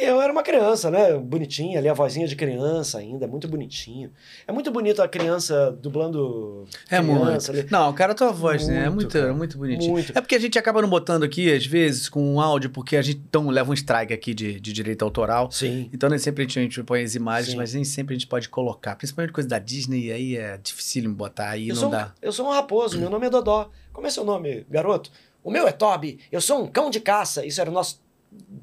E 0.00 0.04
eu 0.06 0.18
era 0.18 0.32
uma 0.32 0.42
criança, 0.42 0.90
né? 0.90 1.12
Bonitinha, 1.18 1.78
ali 1.78 1.86
a 1.86 1.92
vozinha 1.92 2.26
de 2.26 2.34
criança 2.34 2.96
ainda, 2.98 3.26
muito 3.26 3.46
bonitinho. 3.46 4.10
É 4.46 4.52
muito 4.52 4.70
bonito 4.70 5.02
a 5.02 5.08
criança 5.08 5.70
dublando 5.82 6.64
É 6.88 6.98
criança 7.02 7.52
muito. 7.52 7.64
ali. 7.66 7.70
Não, 7.70 7.92
cara, 7.92 8.12
a 8.12 8.14
tua 8.14 8.32
voz, 8.32 8.66
né? 8.66 8.76
É 8.76 8.88
Muito, 8.88 8.94
muito, 8.94 9.12
cara. 9.12 9.34
muito 9.34 9.58
bonitinho. 9.58 9.92
Muito. 9.92 10.16
É 10.16 10.20
porque 10.22 10.34
a 10.34 10.38
gente 10.38 10.58
acaba 10.58 10.80
não 10.80 10.88
botando 10.88 11.22
aqui, 11.22 11.52
às 11.52 11.66
vezes, 11.66 12.08
com 12.08 12.34
um 12.34 12.40
áudio, 12.40 12.70
porque 12.70 12.96
a 12.96 13.02
gente 13.02 13.20
então, 13.28 13.50
leva 13.50 13.70
um 13.70 13.74
strike 13.74 14.14
aqui 14.14 14.32
de, 14.32 14.58
de 14.58 14.72
direito 14.72 15.04
autoral. 15.04 15.50
Sim. 15.50 15.90
Então 15.92 16.08
nem 16.08 16.18
sempre 16.18 16.44
a 16.44 16.46
gente, 16.46 16.58
a 16.58 16.62
gente 16.62 16.82
põe 16.82 17.02
as 17.02 17.14
imagens, 17.14 17.50
Sim. 17.52 17.56
mas 17.58 17.74
nem 17.74 17.84
sempre 17.84 18.14
a 18.14 18.18
gente 18.18 18.26
pode 18.26 18.48
colocar. 18.48 18.96
Principalmente 18.96 19.32
coisa 19.32 19.48
da 19.50 19.58
Disney, 19.58 20.10
aí 20.10 20.36
é 20.36 20.56
dificílimo 20.56 21.14
botar, 21.14 21.50
aí 21.50 21.68
Eu 21.68 21.74
não 21.74 21.80
sou, 21.80 21.88
um, 21.88 21.92
dá. 21.92 22.12
eu 22.22 22.32
sou 22.32 22.46
um 22.46 22.50
raposo, 22.50 22.98
meu 22.98 23.10
nome 23.10 23.26
é 23.26 23.30
Dodó. 23.30 23.68
Como 23.92 24.06
é 24.06 24.10
seu 24.10 24.24
nome, 24.24 24.64
garoto? 24.70 25.10
O 25.44 25.50
meu 25.50 25.68
é 25.68 25.72
Toby, 25.72 26.20
eu 26.32 26.40
sou 26.40 26.62
um 26.62 26.66
cão 26.66 26.88
de 26.90 27.00
caça. 27.00 27.44
Isso 27.44 27.60
era 27.60 27.68
o 27.68 27.72
nosso 27.74 28.00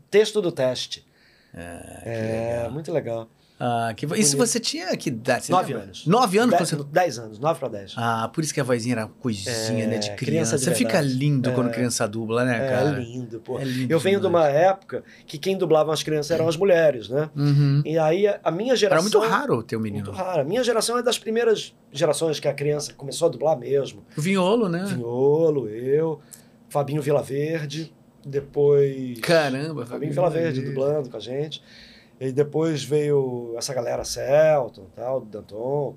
texto 0.09 0.41
do 0.41 0.51
teste. 0.51 1.05
É, 2.05 2.69
muito 2.71 2.91
legal. 2.91 3.27
Ah, 3.59 3.91
que... 3.97 4.05
Isso 4.19 4.37
você 4.37 4.59
tinha 4.59 4.95
que 4.95 5.09
dar? 5.09 5.41
Nove 5.49 5.69
lembra? 5.73 5.85
anos. 5.85 6.05
Nove 6.05 6.37
anos? 6.37 6.55
Dez, 6.55 6.69
Você... 6.69 6.83
dez 6.91 7.17
anos, 7.17 7.39
nove 7.39 7.59
para 7.59 7.69
dez. 7.69 7.95
Ah, 7.97 8.29
por 8.31 8.43
isso 8.43 8.53
que 8.53 8.61
a 8.61 8.63
vozinha 8.63 8.93
era 8.93 9.07
coisinha, 9.07 9.83
É, 9.85 9.87
né? 9.87 9.97
De 9.97 10.11
criança 10.11 10.17
criança. 10.17 10.57
de 10.59 10.63
Você 10.65 10.75
fica 10.75 10.91
verdade. 11.01 11.13
lindo 11.15 11.51
quando 11.53 11.69
É. 11.69 11.73
criança 11.73 12.07
dubla, 12.07 12.45
né, 12.45 12.63
É, 12.63 12.69
cara? 12.69 12.89
lindo, 12.99 13.39
pô. 13.39 13.57
É 13.59 13.63
lindo 13.63 13.91
eu 13.91 13.97
venho 13.99 14.19
de 14.19 14.27
demais. 14.27 14.45
uma 14.45 14.59
época 14.59 15.03
que 15.25 15.39
quem 15.39 15.57
dublava 15.57 15.91
as 15.91 16.03
crianças 16.03 16.29
eram 16.29 16.47
as 16.47 16.55
mulheres, 16.55 17.09
né? 17.09 17.31
Uhum. 17.35 17.81
E 17.83 17.97
aí 17.97 18.27
a, 18.27 18.51
minha 18.51 18.73
Era 18.73 18.77
geração. 18.77 19.01
muito 19.01 19.19
raro 19.27 19.63
ter 19.63 19.75
um 19.75 19.79
menino. 19.79 20.05
Muito 20.05 20.15
raro. 20.15 20.41
A 20.41 20.45
minha 20.45 20.63
geração 20.63 20.95
é 20.95 21.01
das 21.01 21.17
primeiras 21.17 21.73
gerações 21.91 22.39
que 22.39 22.47
a 22.47 22.53
criança 22.53 22.93
começou 22.93 23.27
a 23.27 23.31
dublar 23.31 23.57
mesmo. 23.57 24.05
O 24.15 24.21
Vinholo, 24.21 24.69
né? 24.69 24.85
Vinholo, 24.87 25.67
eu, 25.67 26.19
Fabinho 26.69 27.01
Vilaverde, 27.01 27.91
depois. 28.27 29.19
Caramba, 29.19 29.85
Fabinho 29.85 30.11
Vilaverde 30.13 30.61
dublando 30.61 31.09
com 31.09 31.17
a 31.17 31.19
gente. 31.19 31.63
E 32.19 32.31
depois 32.31 32.83
veio 32.83 33.53
essa 33.57 33.73
galera 33.73 34.03
Celton, 34.03 34.87
tal, 34.95 35.21
Danton. 35.21 35.95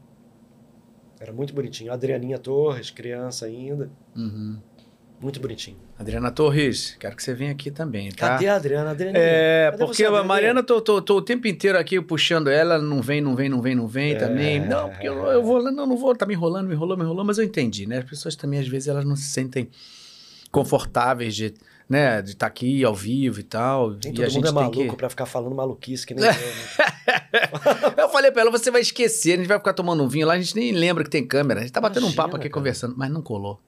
Era 1.18 1.32
muito 1.32 1.52
bonitinho. 1.54 1.92
Adrianinha 1.92 2.38
Torres, 2.38 2.90
criança 2.90 3.46
ainda. 3.46 3.90
Uhum. 4.16 4.58
Muito 5.20 5.38
bonitinho. 5.38 5.76
Adriana 5.98 6.30
Torres, 6.30 6.96
quero 6.98 7.14
que 7.14 7.22
você 7.22 7.34
venha 7.34 7.52
aqui 7.52 7.70
também, 7.70 8.10
tá? 8.10 8.30
Cadê 8.30 8.48
a 8.48 8.56
Adriana? 8.56 8.90
Adriana 8.92 9.18
É, 9.18 9.68
Cadê 9.70 9.84
porque 9.84 10.02
você, 10.02 10.06
a? 10.06 10.24
Mariana, 10.24 10.62
tô, 10.62 10.80
tô, 10.80 11.02
tô 11.02 11.18
o 11.18 11.22
tempo 11.22 11.46
inteiro 11.46 11.76
aqui 11.78 12.00
puxando 12.00 12.48
ela, 12.48 12.78
não 12.78 13.02
vem, 13.02 13.20
não 13.20 13.36
vem, 13.36 13.46
não 13.50 13.60
vem, 13.60 13.74
não 13.74 13.86
vem 13.86 14.12
É. 14.12 14.14
também. 14.14 14.66
Não, 14.66 14.88
porque 14.88 15.06
eu, 15.06 15.14
eu 15.26 15.42
vou, 15.42 15.62
não, 15.70 15.86
não 15.86 15.96
vou, 15.98 16.16
tá 16.16 16.24
me 16.24 16.32
enrolando, 16.32 16.68
me 16.68 16.74
enrolou, 16.74 16.96
me 16.96 17.02
enrolou, 17.04 17.22
mas 17.22 17.36
eu 17.36 17.44
entendi, 17.44 17.86
né? 17.86 17.98
As 17.98 18.04
pessoas 18.04 18.34
também, 18.34 18.60
às 18.60 18.66
vezes, 18.66 18.88
elas 18.88 19.04
não 19.04 19.14
se 19.14 19.24
sentem 19.24 19.68
confortáveis 20.50 21.34
de, 21.34 21.52
né, 21.90 22.22
de 22.22 22.30
estar 22.30 22.46
aqui 22.46 22.84
ao 22.84 22.94
vivo 22.94 23.40
e 23.40 23.42
tal. 23.42 23.90
Nem 23.90 23.98
e 24.12 24.14
todo 24.14 24.22
a 24.24 24.28
mundo 24.28 24.32
gente 24.32 24.46
é 24.48 24.52
maluco 24.52 24.90
que... 24.90 24.96
pra 24.96 25.10
ficar 25.10 25.26
falando 25.26 25.54
maluquice 25.56 26.06
que 26.06 26.14
nem 26.14 26.24
eu. 26.24 26.30
Né? 26.30 26.38
Eu 27.98 28.08
falei 28.08 28.30
pra 28.30 28.42
ela, 28.42 28.50
você 28.50 28.70
vai 28.70 28.80
esquecer, 28.80 29.34
a 29.34 29.36
gente 29.36 29.46
vai 29.48 29.58
ficar 29.58 29.72
tomando 29.72 30.02
um 30.02 30.08
vinho 30.08 30.26
lá, 30.26 30.34
a 30.34 30.38
gente 30.40 30.54
nem 30.54 30.72
lembra 30.72 31.02
que 31.04 31.10
tem 31.10 31.26
câmera. 31.26 31.60
A 31.60 31.62
gente 31.64 31.72
tá 31.72 31.80
batendo 31.80 32.02
um 32.04 32.06
Imagina, 32.06 32.22
papo 32.22 32.36
aqui 32.36 32.48
cara. 32.48 32.54
conversando, 32.54 32.94
mas 32.96 33.10
não 33.10 33.20
colou. 33.22 33.60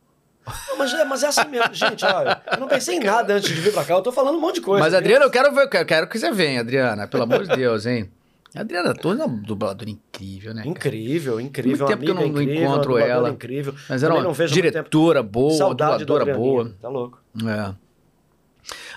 Não, 0.68 0.78
mas, 0.78 0.92
é, 0.94 1.04
mas 1.04 1.22
é 1.22 1.26
assim 1.28 1.48
mesmo. 1.48 1.72
Gente, 1.74 2.04
olha, 2.04 2.40
eu 2.52 2.58
não 2.60 2.68
pensei 2.68 2.96
em 2.96 3.00
nada 3.00 3.34
antes 3.34 3.48
de 3.48 3.60
vir 3.60 3.72
pra 3.72 3.84
cá. 3.84 3.94
Eu 3.94 4.02
tô 4.02 4.10
falando 4.12 4.36
um 4.36 4.40
monte 4.40 4.56
de 4.56 4.60
coisa. 4.62 4.84
Mas? 4.84 4.94
Adriana, 4.94 5.24
eu 5.24 5.30
quero 5.30 5.52
ver, 5.54 5.68
eu 5.72 5.84
quero- 5.86 6.08
que 6.08 6.18
você 6.18 6.30
venha, 6.32 6.60
Adriana, 6.60 7.06
pelo 7.08 7.22
amor 7.24 7.44
de 7.46 7.54
Deus, 7.56 7.86
hein? 7.86 8.10
A 8.54 8.60
Adriana 8.60 8.92
Torres 8.94 9.20
é 9.20 9.24
uma 9.24 9.36
dubladora 9.42 9.88
incrível, 9.88 10.52
né? 10.52 10.62
cara? 10.62 10.68
Incrível, 10.70 11.40
incrível. 11.40 11.86
Muito 11.86 11.90
tempo 11.90 12.04
que 12.04 12.10
eu 12.10 12.14
não- 12.14 12.26
incrível, 12.26 12.62
encontro 12.62 12.98
ela. 12.98 13.30
incrível. 13.30 13.74
Mas 13.88 14.02
era 14.02 14.14
Também 14.14 14.30
uma 14.30 14.46
diretora 14.46 15.22
boa, 15.22 15.54
Saudade 15.56 16.04
dubladora 16.04 16.36
boa. 16.36 16.74
Tá 16.80 16.88
louco. 16.88 17.18
É. 17.46 17.74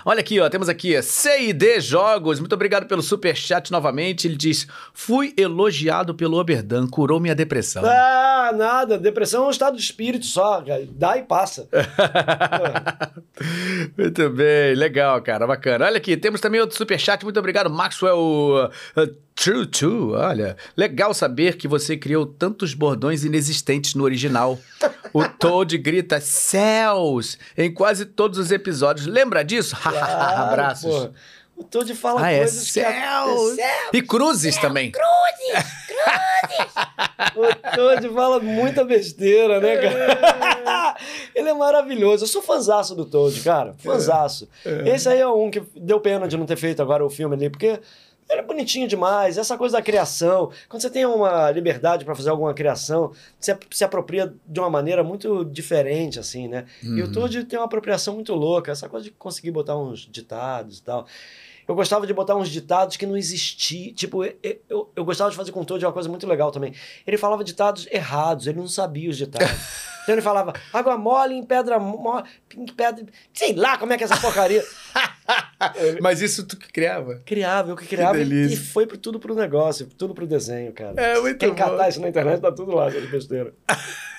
Olha 0.08 0.20
aqui, 0.20 0.38
ó, 0.38 0.48
temos 0.48 0.68
aqui 0.68 1.02
CID 1.02 1.80
Jogos. 1.80 2.38
Muito 2.38 2.52
obrigado 2.52 2.86
pelo 2.86 3.02
superchat 3.02 3.72
novamente. 3.72 4.28
Ele 4.28 4.36
diz: 4.36 4.64
Fui 4.94 5.34
elogiado 5.36 6.14
pelo 6.14 6.38
Oberdan, 6.38 6.86
curou 6.86 7.18
minha 7.18 7.34
depressão. 7.34 7.82
Ah, 7.84 8.52
nada. 8.54 8.98
Depressão 8.98 9.42
é 9.42 9.46
um 9.48 9.50
estado 9.50 9.76
de 9.76 9.82
espírito 9.82 10.24
só. 10.24 10.62
cara. 10.62 10.86
Dá 10.92 11.18
e 11.18 11.24
passa. 11.24 11.68
Muito 13.98 14.30
bem, 14.30 14.76
legal, 14.76 15.20
cara, 15.22 15.44
bacana. 15.44 15.86
Olha 15.86 15.96
aqui, 15.96 16.16
temos 16.16 16.40
também 16.40 16.60
outro 16.60 16.76
superchat. 16.76 17.24
Muito 17.24 17.40
obrigado, 17.40 17.68
Maxwell 17.68 18.16
uh, 18.16 18.70
True 19.36 19.66
True. 19.66 20.14
Olha, 20.14 20.56
legal 20.76 21.12
saber 21.14 21.56
que 21.56 21.68
você 21.68 21.96
criou 21.96 22.24
tantos 22.26 22.72
bordões 22.74 23.22
inexistentes 23.22 23.94
no 23.94 24.02
original. 24.02 24.58
O 25.12 25.22
Toad 25.28 25.76
grita 25.78 26.20
céus 26.20 27.38
em 27.56 27.72
quase 27.72 28.06
todos 28.06 28.38
os 28.38 28.50
episódios. 28.50 29.06
Lembra 29.06 29.44
disso? 29.44 29.76
Claro, 29.80 30.42
Abraços. 30.42 30.90
porra. 30.90 31.12
O 31.54 31.64
Toad 31.64 31.94
fala 31.94 32.22
Ah, 32.26 32.32
é 32.32 32.38
coisas 32.38 32.64
que... 32.64 32.70
céus. 32.72 33.54
Céu. 33.56 33.90
E 33.92 34.02
cruzes 34.02 34.56
também. 34.58 34.92
O 37.34 37.74
Toad 37.76 38.08
fala 38.10 38.40
muita 38.40 38.84
besteira, 38.84 39.60
né, 39.60 39.76
cara? 39.76 40.96
Ele 41.34 41.48
é 41.48 41.54
maravilhoso. 41.54 42.24
Eu 42.24 42.28
sou 42.28 42.42
fãzaço 42.42 42.94
do 42.94 43.04
Toad, 43.04 43.40
cara. 43.40 43.74
Fãzaço. 43.78 44.48
Esse 44.84 45.08
aí 45.08 45.20
é 45.20 45.26
um 45.28 45.50
que 45.50 45.62
deu 45.76 46.00
pena 46.00 46.26
de 46.28 46.36
não 46.36 46.46
ter 46.46 46.56
feito 46.56 46.80
agora 46.82 47.04
o 47.04 47.10
filme 47.10 47.34
ali, 47.34 47.50
porque 47.50 47.78
é 48.28 48.42
bonitinho 48.42 48.88
demais. 48.88 49.38
Essa 49.38 49.56
coisa 49.56 49.76
da 49.76 49.82
criação. 49.82 50.50
Quando 50.68 50.82
você 50.82 50.90
tem 50.90 51.06
uma 51.06 51.50
liberdade 51.50 52.04
pra 52.04 52.14
fazer 52.14 52.30
alguma 52.30 52.52
criação, 52.54 53.12
você 53.38 53.56
se 53.70 53.84
apropria 53.84 54.34
de 54.46 54.60
uma 54.60 54.70
maneira 54.70 55.04
muito 55.04 55.44
diferente, 55.44 56.18
assim, 56.18 56.48
né? 56.48 56.66
E 56.82 57.02
o 57.02 57.12
Toad 57.12 57.44
tem 57.44 57.58
uma 57.58 57.66
apropriação 57.66 58.14
muito 58.14 58.34
louca. 58.34 58.72
Essa 58.72 58.88
coisa 58.88 59.04
de 59.04 59.10
conseguir 59.12 59.50
botar 59.50 59.76
uns 59.76 60.00
ditados 60.00 60.78
e 60.78 60.82
tal. 60.82 61.06
Eu 61.68 61.74
gostava 61.74 62.06
de 62.06 62.14
botar 62.14 62.36
uns 62.36 62.48
ditados 62.48 62.96
que 62.96 63.06
não 63.06 63.16
existiam. 63.16 63.92
Tipo, 63.92 64.24
eu, 64.24 64.36
eu, 64.68 64.92
eu 64.94 65.04
gostava 65.04 65.30
de 65.30 65.36
fazer 65.36 65.52
com 65.52 65.60
o 65.60 65.64
Toad 65.64 65.84
uma 65.84 65.92
coisa 65.92 66.08
muito 66.08 66.26
legal 66.26 66.50
também. 66.50 66.72
Ele 67.06 67.18
falava 67.18 67.42
ditados 67.42 67.88
errados, 67.90 68.46
ele 68.46 68.58
não 68.58 68.68
sabia 68.68 69.10
os 69.10 69.16
ditados. 69.16 69.50
então 70.06 70.14
ele 70.14 70.22
falava 70.22 70.52
água 70.72 70.96
mole 70.96 71.34
em 71.34 71.42
pedra 71.42 71.80
mole, 71.80 72.22
em 72.56 72.64
pedra. 72.66 73.04
Sei 73.34 73.52
lá 73.54 73.76
como 73.76 73.92
é 73.92 73.96
que 73.98 74.04
é 74.04 74.06
essa 74.06 74.16
porcaria. 74.20 74.62
Mas 76.00 76.20
isso 76.20 76.46
tu 76.46 76.56
que 76.56 76.70
criava? 76.72 77.20
Criava, 77.26 77.70
eu 77.72 77.76
que 77.76 77.86
criava 77.86 78.16
e, 78.20 78.24
delícia. 78.24 78.54
e 78.54 78.56
foi 78.56 78.86
pro, 78.86 78.96
tudo 78.96 79.18
pro 79.18 79.34
negócio, 79.34 79.86
tudo 79.98 80.14
pro 80.14 80.24
desenho, 80.26 80.72
cara. 80.72 80.94
É, 80.96 81.18
muito 81.20 81.38
Quem 81.38 81.48
bom. 81.48 81.54
catar 81.56 81.88
isso 81.88 82.00
na 82.00 82.08
internet 82.08 82.40
tá 82.40 82.52
tudo 82.52 82.72
lá, 82.72 82.88
de 82.88 83.00
besteira. 83.08 83.52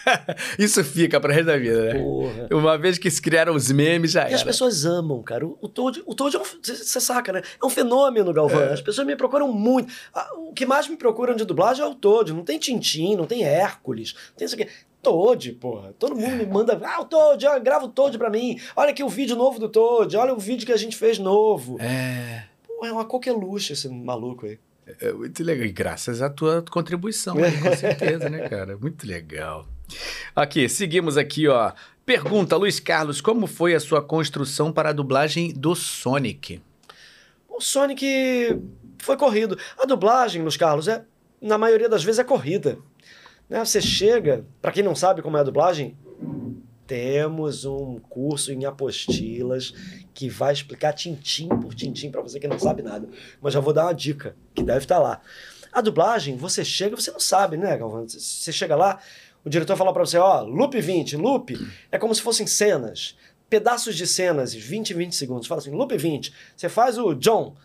Isso 0.57 0.81
fica 0.85 1.19
pro 1.19 1.31
resto 1.33 1.47
da 1.47 1.57
vida, 1.57 1.93
né? 1.93 1.99
Porra. 1.99 2.47
Uma 2.51 2.77
vez 2.77 2.97
que 2.97 3.11
se 3.11 3.21
criaram 3.21 3.53
os 3.53 3.69
memes, 3.69 4.11
já 4.11 4.21
E 4.29 4.33
as 4.33 4.39
era. 4.41 4.45
pessoas 4.45 4.85
amam, 4.85 5.21
cara. 5.21 5.45
O, 5.45 5.57
o 5.61 5.67
Toad, 5.67 6.01
o 6.05 6.15
Toad 6.15 6.33
é 6.37 6.39
um. 6.39 6.43
Você 6.63 7.01
saca, 7.01 7.33
né? 7.33 7.41
É 7.61 7.65
um 7.65 7.69
fenômeno, 7.69 8.31
Galvão. 8.31 8.71
As 8.71 8.79
pessoas 8.79 9.05
me 9.05 9.17
procuram 9.17 9.51
muito. 9.51 9.91
O 10.37 10.53
que 10.53 10.65
mais 10.65 10.87
me 10.87 10.95
procuram 10.95 11.35
de 11.35 11.43
dublagem 11.43 11.83
é 11.83 11.87
o 11.87 11.93
Toad. 11.93 12.31
Não 12.31 12.43
tem 12.45 12.57
Tintim, 12.57 13.17
não 13.17 13.25
tem 13.25 13.43
Hércules, 13.43 14.13
não 14.29 14.35
tem 14.37 14.45
isso 14.45 14.55
aqui. 14.55 14.69
Toad, 15.07 15.53
porra. 15.53 15.95
Todo 15.97 16.15
mundo 16.15 16.35
me 16.35 16.45
manda. 16.45 16.77
Ah, 16.83 16.99
o 16.99 17.05
Toad, 17.05 17.45
ó, 17.47 17.57
grava 17.61 17.85
o 17.85 17.87
Toad 17.87 18.17
pra 18.17 18.29
mim. 18.29 18.59
Olha 18.75 18.89
aqui 18.89 19.01
o 19.01 19.07
vídeo 19.07 19.37
novo 19.37 19.57
do 19.57 19.69
Toad. 19.69 20.17
Olha 20.17 20.33
o 20.33 20.37
vídeo 20.37 20.65
que 20.65 20.73
a 20.73 20.77
gente 20.77 20.97
fez 20.97 21.17
novo. 21.17 21.77
É. 21.79 22.43
Pô, 22.67 22.85
é 22.85 22.91
uma 22.91 23.05
coqueluche 23.05 23.71
esse 23.71 23.87
maluco 23.87 24.45
aí. 24.45 24.59
É 24.99 25.13
muito 25.13 25.41
legal. 25.45 25.65
E 25.65 25.71
graças 25.71 26.21
à 26.21 26.29
tua 26.29 26.61
contribuição, 26.69 27.35
né? 27.35 27.49
com 27.51 27.71
certeza, 27.75 28.29
né, 28.29 28.49
cara? 28.49 28.77
Muito 28.77 29.07
legal. 29.07 29.65
Aqui, 30.35 30.67
seguimos 30.67 31.15
aqui, 31.15 31.47
ó. 31.47 31.71
Pergunta, 32.05 32.57
Luiz 32.57 32.77
Carlos, 32.81 33.21
como 33.21 33.47
foi 33.47 33.73
a 33.73 33.79
sua 33.79 34.01
construção 34.01 34.73
para 34.73 34.89
a 34.89 34.93
dublagem 34.93 35.53
do 35.53 35.73
Sonic? 35.73 36.61
O 37.47 37.61
Sonic 37.61 38.59
foi 38.99 39.15
corrido. 39.15 39.57
A 39.77 39.85
dublagem, 39.85 40.41
Luiz 40.41 40.57
Carlos, 40.57 40.89
é, 40.89 41.05
na 41.41 41.57
maioria 41.57 41.87
das 41.87 42.03
vezes 42.03 42.19
é 42.19 42.25
corrida. 42.25 42.77
Né? 43.49 43.63
Você 43.63 43.81
chega, 43.81 44.45
pra 44.61 44.71
quem 44.71 44.83
não 44.83 44.95
sabe 44.95 45.21
como 45.21 45.37
é 45.37 45.39
a 45.39 45.43
dublagem, 45.43 45.97
temos 46.85 47.65
um 47.65 47.99
curso 47.99 48.51
em 48.51 48.63
apostilas 48.63 49.73
que 50.13 50.29
vai 50.29 50.53
explicar 50.53 50.93
tintim 50.93 51.49
por 51.49 51.75
tintim 51.75 52.09
pra 52.09 52.21
você 52.21 52.39
que 52.39 52.47
não 52.47 52.57
sabe 52.57 52.81
nada. 52.81 53.07
Mas 53.41 53.53
já 53.53 53.59
vou 53.59 53.73
dar 53.73 53.85
uma 53.85 53.93
dica, 53.93 54.35
que 54.55 54.63
deve 54.63 54.79
estar 54.79 54.99
lá. 54.99 55.21
A 55.71 55.81
dublagem, 55.81 56.37
você 56.37 56.63
chega, 56.63 56.95
você 56.95 57.11
não 57.11 57.19
sabe, 57.19 57.57
né, 57.57 57.77
Galvão? 57.77 58.07
Você 58.07 58.51
chega 58.53 58.75
lá, 58.75 58.99
o 59.43 59.49
diretor 59.49 59.75
fala 59.75 59.93
pra 59.93 60.05
você, 60.05 60.17
ó, 60.17 60.41
loop 60.41 60.79
20, 60.79 61.17
loop 61.17 61.55
é 61.91 61.97
como 61.97 62.15
se 62.15 62.21
fossem 62.21 62.47
cenas, 62.47 63.15
pedaços 63.49 63.95
de 63.95 64.07
cenas, 64.07 64.53
20 64.53 64.93
20 64.93 65.15
segundos. 65.15 65.47
Fala 65.47 65.59
assim, 65.59 65.71
loop 65.71 65.95
20, 65.95 66.33
você 66.55 66.69
faz 66.69 66.97
o 66.97 67.13
John. 67.13 67.55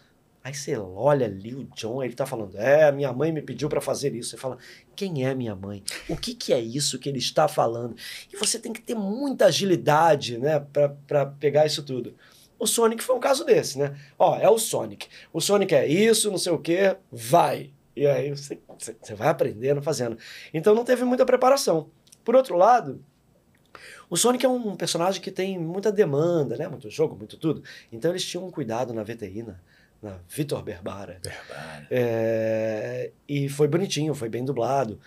Aí 0.45 0.53
você 0.53 0.77
olha 0.77 1.27
ali 1.27 1.55
o 1.55 1.65
John, 1.77 2.03
ele 2.03 2.15
tá 2.15 2.27
falando, 2.27 2.59
é, 2.59 2.91
minha 2.91 3.13
mãe 3.13 3.31
me 3.31 3.41
pediu 3.41 3.69
pra 3.69 3.81
fazer 3.81 4.15
isso. 4.15 4.31
Você 4.31 4.37
fala, 4.37 4.59
quem 4.97 5.25
é 5.25 5.35
minha 5.35 5.55
mãe? 5.55 5.85
O 6.09 6.17
que 6.17 6.35
que 6.35 6.53
é 6.53 6.61
isso 6.61 6.99
que 6.99 7.09
ele 7.09 7.19
está 7.19 7.47
falando? 7.47 7.95
E 8.33 8.37
você 8.37 8.59
tem 8.59 8.73
que 8.73 8.83
ter 8.83 8.97
muita 8.97 9.47
agilidade, 9.47 10.39
né, 10.39 10.59
pra 11.07 11.27
pegar 11.27 11.65
isso 11.65 11.83
tudo. 11.85 12.15
O 12.59 12.67
Sonic 12.67 13.03
foi 13.03 13.17
um 13.17 13.21
caso 13.21 13.45
desse, 13.45 13.77
né? 13.77 13.97
Ó, 14.17 14.37
é 14.39 14.49
o 14.49 14.57
Sonic. 14.57 15.09
O 15.33 15.41
Sonic 15.41 15.75
é 15.75 15.87
isso, 15.87 16.31
não 16.31 16.39
sei 16.39 16.53
o 16.53 16.59
quê, 16.59 16.97
vai. 17.11 17.73
E 17.95 18.07
aí 18.07 18.31
você, 18.31 18.59
você 18.79 19.15
vai 19.15 19.29
aprendendo, 19.29 19.83
fazendo. 19.83 20.17
Então 20.55 20.75
não 20.75 20.85
teve 20.85 21.05
muita 21.05 21.27
preparação. 21.27 21.91
Por 22.25 22.37
outro 22.37 22.57
lado, 22.57 23.05
o 24.09 24.17
Sonic 24.17 24.45
é 24.45 24.49
um 24.49 24.77
personagem 24.77 25.21
que 25.21 25.31
tem 25.31 25.59
muita 25.59 25.91
demanda, 25.91 26.57
né? 26.57 26.69
Muito 26.69 26.89
jogo, 26.89 27.17
muito 27.17 27.37
tudo. 27.37 27.65
Então 27.91 28.13
eles 28.13 28.25
tinham 28.25 28.47
um 28.47 28.51
cuidado 28.51 28.95
na 28.95 29.03
VTI, 29.03 29.43
na, 29.43 29.57
na 30.03 30.19
Vitor 30.29 30.63
Berbara. 30.63 31.21
É, 31.91 33.11
e 33.29 33.49
foi 33.49 33.69
bonitinho, 33.69 34.15
foi 34.15 34.29
bem 34.29 34.45
dublado. 34.45 34.99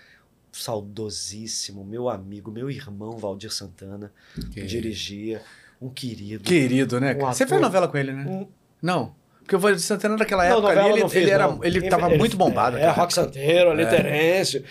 Saudosíssimo, 0.52 1.84
meu 1.84 2.08
amigo, 2.08 2.50
meu 2.52 2.70
irmão 2.72 3.18
Valdir 3.18 3.52
Santana, 3.52 4.12
que 4.54 4.62
dirigia, 4.64 5.42
um 5.82 5.90
querido. 5.90 6.44
Querido, 6.46 7.00
né? 7.00 7.14
Um? 7.16 7.26
Você 7.26 7.46
fez 7.46 7.60
novela 7.60 7.88
com 7.88 7.98
ele, 7.98 8.14
né? 8.14 8.26
Um- 8.26 8.48
Não. 8.82 9.14
Porque 9.40 9.56
o 9.56 9.60
Valdir 9.60 9.80
Santana 9.82 10.16
naquela 10.18 10.48
Não, 10.50 10.58
época 10.58 10.80
ali, 10.86 10.90
ele, 11.00 11.10
fiz, 11.10 11.22
ele, 11.22 11.30
era, 11.32 11.48
não. 11.48 11.64
ele 11.64 11.88
tava 11.90 12.10
muito 12.10 12.36
bombado. 12.38 12.78
É, 12.78 12.90
rock 12.90 13.14
santeiro, 13.14 13.74
literense. 13.74 14.64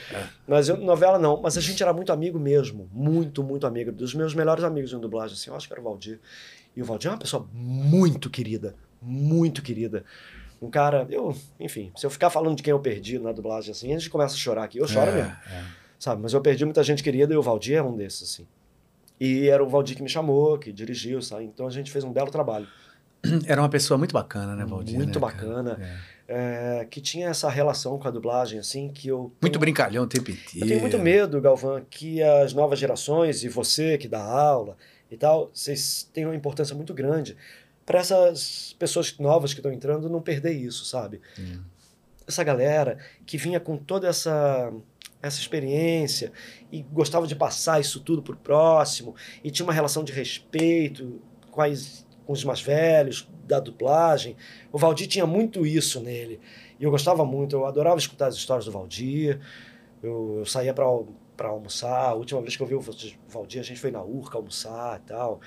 Mas 0.48 0.68
eu, 0.68 0.76
novela 0.78 1.18
não. 1.18 1.40
Mas 1.40 1.56
a 1.56 1.60
gente 1.60 1.80
era 1.82 1.92
muito 1.92 2.12
amigo 2.12 2.40
mesmo. 2.40 2.88
Muito, 2.92 3.44
muito 3.44 3.66
amigo. 3.66 3.92
Dos 3.92 4.14
meus 4.14 4.34
melhores 4.34 4.64
amigos 4.64 4.92
em 4.92 4.98
dublagem, 4.98 5.34
assim, 5.36 5.50
eu 5.50 5.56
acho 5.56 5.68
que 5.68 5.74
era 5.74 5.80
o 5.80 5.84
Valdir. 5.84 6.18
E 6.76 6.82
o 6.82 6.84
Valdir 6.84 7.08
é 7.08 7.12
uma 7.12 7.18
pessoa 7.20 7.46
muito 7.52 8.28
querida. 8.28 8.74
Muito 9.04 9.62
querida. 9.62 10.04
Um 10.62 10.70
cara, 10.70 11.06
eu, 11.10 11.36
enfim, 11.60 11.92
se 11.94 12.06
eu 12.06 12.10
ficar 12.10 12.30
falando 12.30 12.56
de 12.56 12.62
quem 12.62 12.70
eu 12.70 12.80
perdi 12.80 13.18
na 13.18 13.32
dublagem 13.32 13.70
assim, 13.70 13.92
a 13.94 13.98
gente 13.98 14.08
começa 14.10 14.34
a 14.34 14.38
chorar 14.38 14.64
aqui. 14.64 14.78
Eu 14.78 14.88
choro 14.88 15.10
É, 15.10 15.14
mesmo, 15.14 15.30
é. 15.30 15.64
sabe? 15.98 16.22
Mas 16.22 16.32
eu 16.32 16.40
perdi 16.40 16.64
muita 16.64 16.82
gente 16.82 17.02
querida 17.02 17.34
e 17.34 17.36
o 17.36 17.42
Valdir 17.42 17.76
é 17.76 17.82
um 17.82 17.94
desses, 17.96 18.22
assim. 18.32 18.46
E 19.20 19.48
era 19.48 19.62
o 19.62 19.68
Valdir 19.68 19.96
que 19.96 20.02
me 20.02 20.08
chamou, 20.08 20.58
que 20.58 20.72
dirigiu, 20.72 21.20
sabe? 21.20 21.44
Então 21.44 21.66
a 21.66 21.70
gente 21.70 21.90
fez 21.90 22.02
um 22.04 22.12
belo 22.12 22.30
trabalho. 22.30 22.66
Era 23.46 23.62
uma 23.62 23.68
pessoa 23.70 23.96
muito 23.96 24.12
bacana, 24.12 24.54
né, 24.54 24.64
Valdir? 24.66 24.96
Muito 24.96 25.14
né, 25.18 25.20
bacana. 25.20 25.78
É. 25.80 26.14
É, 26.80 26.84
que 26.86 27.00
tinha 27.00 27.28
essa 27.28 27.48
relação 27.50 27.98
com 27.98 28.08
a 28.08 28.10
dublagem, 28.10 28.58
assim, 28.58 28.88
que 28.90 29.08
eu. 29.08 29.20
Muito 29.40 29.52
tenho- 29.52 29.60
brincalhão 29.60 30.04
o 30.04 30.06
tempo 30.06 30.30
inteiro. 30.30 30.60
Eu 30.60 30.66
tenho 30.68 30.80
muito 30.80 30.98
medo, 30.98 31.40
Galvão, 31.40 31.82
que 31.88 32.22
as 32.22 32.52
novas 32.54 32.78
gerações 32.78 33.44
e 33.44 33.48
você 33.48 33.96
que 33.98 34.08
dá 34.08 34.22
aula 34.22 34.76
e 35.10 35.16
tal, 35.16 35.50
vocês 35.54 36.08
tenham 36.12 36.30
uma 36.30 36.36
importância 36.36 36.74
muito 36.74 36.92
grande 36.94 37.36
para 37.84 38.00
essas 38.00 38.74
pessoas 38.78 39.16
novas 39.18 39.52
que 39.52 39.60
estão 39.60 39.72
entrando 39.72 40.08
não 40.08 40.20
perder 40.20 40.52
isso, 40.52 40.84
sabe? 40.84 41.20
Hum. 41.38 41.60
Essa 42.26 42.42
galera 42.42 42.98
que 43.26 43.36
vinha 43.36 43.60
com 43.60 43.76
toda 43.76 44.08
essa 44.08 44.72
essa 45.22 45.40
experiência 45.40 46.32
e 46.70 46.82
gostava 46.82 47.26
de 47.26 47.34
passar 47.34 47.80
isso 47.80 47.98
tudo 48.00 48.22
pro 48.22 48.36
próximo 48.36 49.16
e 49.42 49.50
tinha 49.50 49.64
uma 49.64 49.72
relação 49.72 50.04
de 50.04 50.12
respeito 50.12 51.18
com, 51.50 51.62
as, 51.62 52.06
com 52.26 52.32
os 52.34 52.44
mais 52.44 52.60
velhos 52.60 53.26
da 53.46 53.58
dublagem. 53.58 54.36
O 54.70 54.76
Valdir 54.76 55.06
tinha 55.06 55.26
muito 55.26 55.64
isso 55.64 55.98
nele 55.98 56.40
e 56.78 56.84
eu 56.84 56.90
gostava 56.90 57.24
muito. 57.24 57.56
Eu 57.56 57.64
adorava 57.64 57.98
escutar 57.98 58.26
as 58.26 58.34
histórias 58.34 58.66
do 58.66 58.72
Valdir. 58.72 59.40
Eu, 60.02 60.36
eu 60.40 60.46
saía 60.46 60.74
para 60.74 60.84
para 61.36 61.48
almoçar. 61.48 62.10
A 62.10 62.14
última 62.14 62.40
vez 62.40 62.56
que 62.56 62.62
eu 62.62 62.66
vi 62.66 62.74
o 62.74 62.80
Valdir, 63.28 63.60
a 63.60 63.64
gente 63.64 63.80
foi 63.80 63.90
na 63.90 64.02
Urca 64.02 64.38
almoçar 64.38 65.00
e 65.00 65.08
tal 65.08 65.40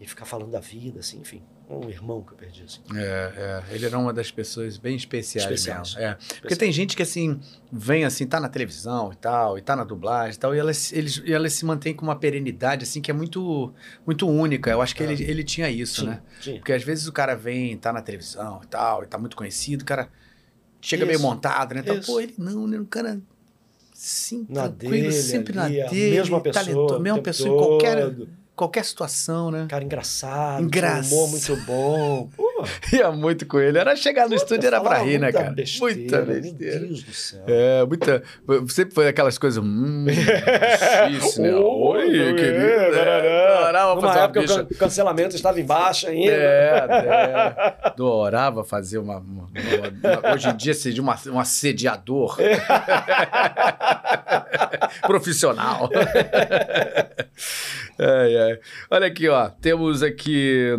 e 0.00 0.06
ficar 0.06 0.24
falando 0.24 0.50
da 0.50 0.60
vida, 0.60 0.98
assim, 0.98 1.20
enfim, 1.20 1.42
um 1.68 1.88
irmão 1.88 2.22
que 2.22 2.32
eu 2.32 2.36
perdi. 2.36 2.62
Assim. 2.64 2.80
É, 2.94 3.62
é. 3.70 3.74
Ele 3.74 3.86
era 3.86 3.98
uma 3.98 4.12
das 4.12 4.30
pessoas 4.30 4.76
bem 4.76 4.96
especiais, 4.96 5.50
Especiais. 5.50 5.94
mesmo. 5.94 6.10
É. 6.10 6.18
Porque 6.40 6.56
tem 6.56 6.70
gente 6.70 6.94
que, 6.96 7.02
assim, 7.02 7.40
vem 7.72 8.04
assim, 8.04 8.26
tá 8.26 8.38
na 8.38 8.48
televisão 8.48 9.12
e 9.12 9.16
tal, 9.16 9.58
e 9.58 9.62
tá 9.62 9.74
na 9.74 9.84
dublagem 9.84 10.34
e 10.34 10.38
tal, 10.38 10.54
e 10.54 10.58
elas, 10.58 10.92
eles, 10.92 11.22
e 11.24 11.32
elas 11.32 11.52
se 11.52 11.64
mantêm 11.64 11.94
com 11.94 12.04
uma 12.04 12.16
perenidade, 12.16 12.84
assim, 12.84 13.00
que 13.00 13.10
é 13.10 13.14
muito, 13.14 13.72
muito 14.06 14.28
única. 14.28 14.70
Eu 14.70 14.82
acho 14.82 14.94
que 14.94 15.02
ele, 15.02 15.22
ele 15.22 15.44
tinha 15.44 15.70
isso, 15.70 16.04
né? 16.04 16.20
Tinha. 16.40 16.56
Porque 16.56 16.72
às 16.72 16.82
vezes 16.82 17.06
o 17.06 17.12
cara 17.12 17.34
vem, 17.34 17.76
tá 17.76 17.92
na 17.92 18.02
televisão 18.02 18.60
e 18.62 18.66
tal, 18.66 19.02
e 19.02 19.06
tá 19.06 19.16
muito 19.18 19.36
conhecido, 19.36 19.82
o 19.82 19.86
cara 19.86 20.08
chega 20.80 21.04
Isso. 21.04 21.08
meio 21.08 21.20
montado, 21.20 21.74
né? 21.74 21.80
Então, 21.80 22.00
pô, 22.00 22.20
ele 22.20 22.34
não, 22.36 22.66
né? 22.66 22.78
Um 22.78 22.84
cara 22.84 23.20
sim, 23.94 24.44
Na 24.48 24.68
tranquilo, 24.68 24.90
dele, 24.90 25.12
sempre 25.12 25.58
ali, 25.58 25.78
na 25.78 25.86
dele, 25.88 26.16
mesma 26.16 26.40
pessoa, 26.40 26.64
talentoso, 26.64 26.96
o 26.96 27.00
mesma 27.00 27.22
pessoa 27.22 27.48
em 27.48 27.56
qualquer. 27.56 28.14
Qualquer 28.56 28.84
situação, 28.84 29.50
né? 29.50 29.66
Cara 29.68 29.84
engraçado, 29.84 30.64
Engraçado. 30.64 31.12
um 31.12 31.16
humor 31.16 31.30
muito 31.30 31.56
bom. 31.64 32.28
Pô, 32.62 32.68
Ia 32.96 33.10
muito 33.10 33.46
com 33.46 33.58
ele. 33.60 33.78
Era 33.78 33.94
chegar 33.96 34.28
no 34.28 34.34
estúdio, 34.34 34.66
era 34.66 34.80
pra 34.80 34.98
rir, 34.98 35.18
né, 35.18 35.32
cara? 35.32 35.50
Besteira, 35.50 35.94
muita 35.94 36.22
besteira. 36.22 36.78
Meu 36.80 36.88
Deus 36.88 37.02
do 37.02 37.12
céu. 37.12 37.42
É, 37.46 37.84
muita. 37.84 38.22
Sempre 38.68 38.94
foi 38.94 39.08
aquelas 39.08 39.36
coisas. 39.38 39.62
Hum, 39.62 40.06
difícil, 41.10 41.42
né? 41.42 41.54
Oi, 41.54 42.20
é, 42.20 42.32
querido. 42.34 42.98
É, 42.98 43.72
Numa 43.72 44.00
fazer 44.00 44.18
uma 44.18 44.24
época 44.24 44.40
o 44.40 44.42
bicha. 44.42 44.66
cancelamento 44.78 45.34
estava 45.36 45.60
em 45.60 45.64
baixa 45.64 46.08
ainda. 46.08 46.30
É, 46.32 46.86
é. 46.88 47.74
Adorava 47.88 48.64
fazer 48.64 48.98
uma, 48.98 49.18
uma- 49.18 49.48
uma- 49.50 50.32
Hoje 50.34 50.48
em 50.48 50.56
dia 50.56 50.74
seria 50.74 51.02
uma, 51.02 51.16
um 51.28 51.38
assediador 51.40 52.36
profissional. 55.02 55.88
Ai, 57.98 58.36
ai. 58.36 58.58
Olha 58.90 59.06
aqui, 59.06 59.28
ó. 59.28 59.48
Temos 59.48 60.02
aqui. 60.02 60.74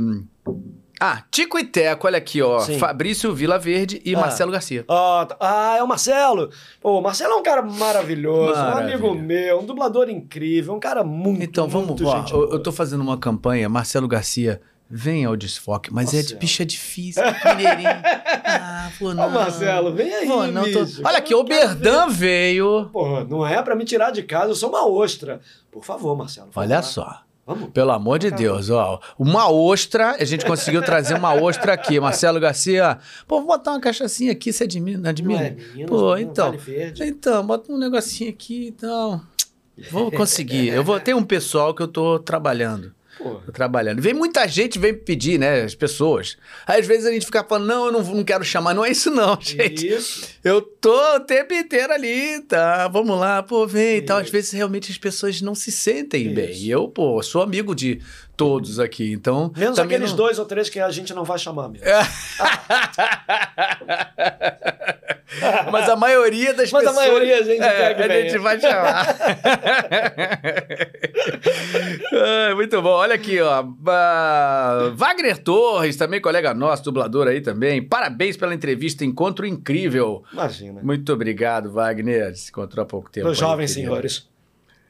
Ah, 0.99 1.23
Tico 1.31 1.59
e 1.59 1.65
Teco, 1.65 2.07
olha 2.07 2.17
aqui, 2.17 2.41
ó. 2.41 2.59
Sim. 2.59 2.77
Fabrício 2.79 3.33
Vila 3.33 3.57
Verde 3.59 4.01
e 4.05 4.15
Ah. 4.15 4.19
Marcelo 4.19 4.51
Garcia. 4.51 4.85
Ah, 4.87 5.27
ah, 5.39 5.75
é 5.77 5.83
o 5.83 5.87
Marcelo. 5.87 6.49
Pô, 6.81 6.99
o 6.99 7.01
Marcelo 7.01 7.33
é 7.33 7.35
um 7.35 7.43
cara 7.43 7.61
maravilhoso, 7.61 8.53
um 8.53 8.63
Maravilha. 8.63 8.95
amigo 8.95 9.13
meu, 9.15 9.59
um 9.59 9.65
dublador 9.65 10.09
incrível, 10.09 10.73
um 10.73 10.79
cara 10.79 11.03
muito, 11.03 11.43
Então, 11.43 11.67
vamos. 11.67 11.87
muito 11.89 12.05
Ó, 12.07 12.17
gente 12.19 12.31
eu, 12.33 12.61
tô 12.61 12.71
fazendo 12.71 13.01
uma 13.01 13.17
campanha, 13.17 13.67
Marcelo 13.67 14.07
Garcia. 14.07 14.61
Vem 14.95 15.25
ao 15.25 15.35
desfoque, 15.35 15.91
mas 15.91 16.09
é 16.09 16.17
de 16.17 16.17
Marcelo. 16.17 16.39
bicha 16.39 16.65
difícil, 16.65 17.23
mineirinho. 17.57 17.89
Ah, 18.45 18.91
vou 18.99 19.13
não. 19.13 19.25
Ô, 19.27 19.29
Marcelo, 19.31 19.91
vem 19.93 20.13
aí, 20.13 20.27
Vou 20.27 20.45
não, 20.47 20.71
tô-. 20.71 20.85
Olha 21.03 21.17
aqui, 21.17 21.33
o 21.33 21.43
Berdan 21.43 22.07
veio. 22.09 22.89
Pô, 22.93 23.21
não 23.23 23.45
é 23.47 23.59
pra 23.63 23.75
me 23.75 23.85
tirar 23.85 24.11
de 24.11 24.21
casa, 24.21 24.51
eu 24.51 24.55
sou 24.55 24.69
uma 24.69 24.87
ostra. 24.87 25.39
Por 25.71 25.83
favor, 25.83 26.15
Marcelo. 26.15 26.49
Olha 26.55 26.81
só. 26.83 27.21
Vamos. 27.45 27.71
Pelo 27.71 27.91
amor 27.91 28.19
de 28.19 28.31
Deus, 28.31 28.69
ó. 28.69 29.01
Uma 29.19 29.51
ostra, 29.51 30.15
a 30.19 30.23
gente 30.23 30.45
conseguiu 30.45 30.81
trazer 30.81 31.13
uma 31.15 31.33
ostra 31.33 31.73
aqui. 31.73 31.99
Marcelo 31.99 32.39
Garcia, 32.39 32.97
pô, 33.27 33.39
vou 33.39 33.47
botar 33.47 33.71
uma 33.71 33.81
cachaçinha 33.81 34.31
aqui, 34.31 34.53
você 34.53 34.63
admira? 34.63 34.97
Não 34.97 35.09
admira? 35.09 35.47
é, 35.47 35.49
meninos, 35.51 35.89
Pô, 35.89 36.11
não 36.11 36.17
então. 36.17 36.51
vale. 36.51 36.93
Então, 37.01 37.45
bota 37.45 37.71
um 37.71 37.77
negocinho 37.77 38.29
aqui, 38.29 38.67
então. 38.67 39.21
Vou 39.91 40.09
conseguir. 40.11 40.69
Eu 40.69 40.83
vou 40.83 40.97
ter 41.01 41.13
um 41.13 41.23
pessoal 41.23 41.73
que 41.73 41.81
eu 41.81 41.87
tô 41.87 42.17
trabalhando. 42.17 42.93
Pô, 43.17 43.35
Tô 43.45 43.51
trabalhando. 43.51 44.01
Vem 44.01 44.13
muita 44.13 44.47
gente, 44.47 44.79
vem 44.79 44.93
pedir, 44.93 45.37
né? 45.39 45.61
As 45.61 45.75
pessoas. 45.75 46.37
Aí, 46.65 46.79
às 46.81 46.87
vezes 46.87 47.05
a 47.05 47.11
gente 47.11 47.25
fica 47.25 47.43
falando, 47.43 47.67
não, 47.67 47.85
eu 47.85 47.91
não, 47.91 48.01
não 48.01 48.23
quero 48.23 48.43
chamar. 48.43 48.73
Não 48.73 48.83
é 48.83 48.91
isso, 48.91 49.11
não, 49.11 49.39
gente. 49.39 49.87
isso. 49.87 50.27
Eu 50.43 50.61
tô 50.61 51.15
o 51.15 51.19
tempo 51.19 51.53
inteiro 51.53 51.93
ali, 51.93 52.41
tá? 52.41 52.87
Vamos 52.87 53.17
lá, 53.19 53.43
pô, 53.43 53.67
vem 53.67 53.97
e 53.97 54.01
tal. 54.01 54.17
Às 54.17 54.29
vezes 54.29 54.51
realmente 54.51 54.91
as 54.91 54.97
pessoas 54.97 55.41
não 55.41 55.53
se 55.55 55.71
sentem 55.71 56.33
bem. 56.33 56.51
Isso. 56.51 56.63
E 56.63 56.71
eu, 56.71 56.87
pô, 56.87 57.21
sou 57.21 57.41
amigo 57.41 57.75
de 57.75 58.01
todos 58.35 58.79
aqui, 58.79 59.11
então. 59.11 59.53
Menos 59.55 59.77
aqueles 59.77 60.09
não- 60.09 60.17
dois 60.17 60.39
ou 60.39 60.45
três 60.45 60.69
que 60.69 60.79
a 60.79 60.89
gente 60.89 61.13
não 61.13 61.23
vai 61.23 61.37
chamar 61.37 61.69
mesmo. 61.69 61.85
Mas 65.71 65.89
a 65.89 65.95
maioria 65.95 66.53
das 66.53 66.71
Mas 66.71 66.85
a 66.85 66.89
pessoas. 66.89 67.07
maioria 67.07 67.39
a 67.39 67.43
gente 67.43 67.61
é, 67.61 67.93
que 67.93 68.01
a 68.03 68.21
gente 68.21 68.37
vai 68.39 68.59
chamar. 68.59 69.15
Ah, 72.15 72.55
muito 72.55 72.81
bom. 72.81 72.89
Olha 72.89 73.15
aqui, 73.15 73.39
ó. 73.39 73.63
Wagner 74.95 75.37
Torres, 75.37 75.95
também 75.95 76.21
colega 76.21 76.53
nosso, 76.53 76.83
dublador 76.83 77.27
aí 77.27 77.41
também. 77.41 77.81
Parabéns 77.81 78.37
pela 78.37 78.53
entrevista, 78.53 79.03
encontro 79.03 79.45
incrível. 79.45 80.23
Imagina. 80.31 80.81
Muito 80.83 81.11
obrigado, 81.11 81.71
Wagner. 81.71 82.35
Se 82.35 82.49
encontrou 82.49 82.83
há 82.83 82.85
pouco 82.85 83.09
tempo. 83.09 83.27
Aí, 83.27 83.33
jovens 83.33 83.73
querido. 83.73 83.89
senhores. 83.91 84.32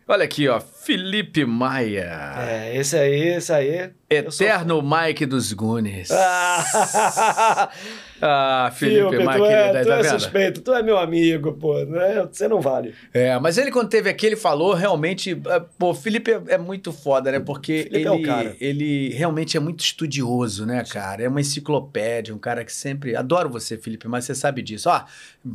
Olha 0.08 0.26
aqui, 0.26 0.48
ó. 0.50 0.60
Felipe 0.60 1.46
Maia. 1.46 2.34
É, 2.38 2.76
esse 2.78 2.98
aí, 2.98 3.36
esse 3.36 3.54
aí. 3.54 3.92
eu 4.10 4.30
sou 4.32 4.46
Eterno 4.46 4.82
Mike 4.82 5.26
dos 5.26 5.54
Gunes. 5.54 6.10
Ah, 6.12 7.70
Ah, 8.26 8.72
Felipe 8.74 9.02
Felipe, 9.10 9.24
Maia, 9.26 9.38
tu 9.38 9.44
querido. 9.44 9.78
é, 9.78 9.82
tu 9.82 9.88
tá 9.88 9.96
é 9.96 10.02
vendo? 10.02 10.20
suspeito, 10.20 10.62
tu 10.62 10.74
é 10.74 10.82
meu 10.82 10.98
amigo, 10.98 11.54
pô. 11.54 11.84
Né? 11.84 12.26
Você 12.32 12.48
não 12.48 12.62
vale. 12.62 12.94
É, 13.14 13.38
mas 13.38 13.58
ele 13.58 13.70
quando 13.72 13.90
teve 13.90 14.10
aqui, 14.10 14.26
ele 14.26 14.36
falou 14.38 14.74
realmente... 14.74 15.32
é, 15.46 15.60
Pô, 15.78 15.94
Felipe 15.94 16.32
é, 16.32 16.42
é 16.48 16.58
muito 16.58 16.94
foda, 16.94 17.32
né? 17.34 17.40
Porque 17.42 17.84
Felipe 17.92 18.08
ele, 18.10 18.30
é 18.30 18.56
ele 18.62 19.10
realmente 19.10 19.58
é 19.58 19.60
muito 19.60 19.82
estudioso, 19.82 20.66
né, 20.66 20.84
cara? 20.90 21.24
É 21.24 21.28
uma 21.28 21.42
enciclopédia, 21.42 22.34
um 22.34 22.40
cara 22.40 22.64
que 22.64 22.72
sempre... 22.72 23.14
Adoro 23.16 23.50
você, 23.50 23.78
Felipe, 23.78 24.08
mas 24.08 24.24
você 24.24 24.34
sabe 24.36 24.62
disso. 24.62 24.90
Ó, 24.90 25.02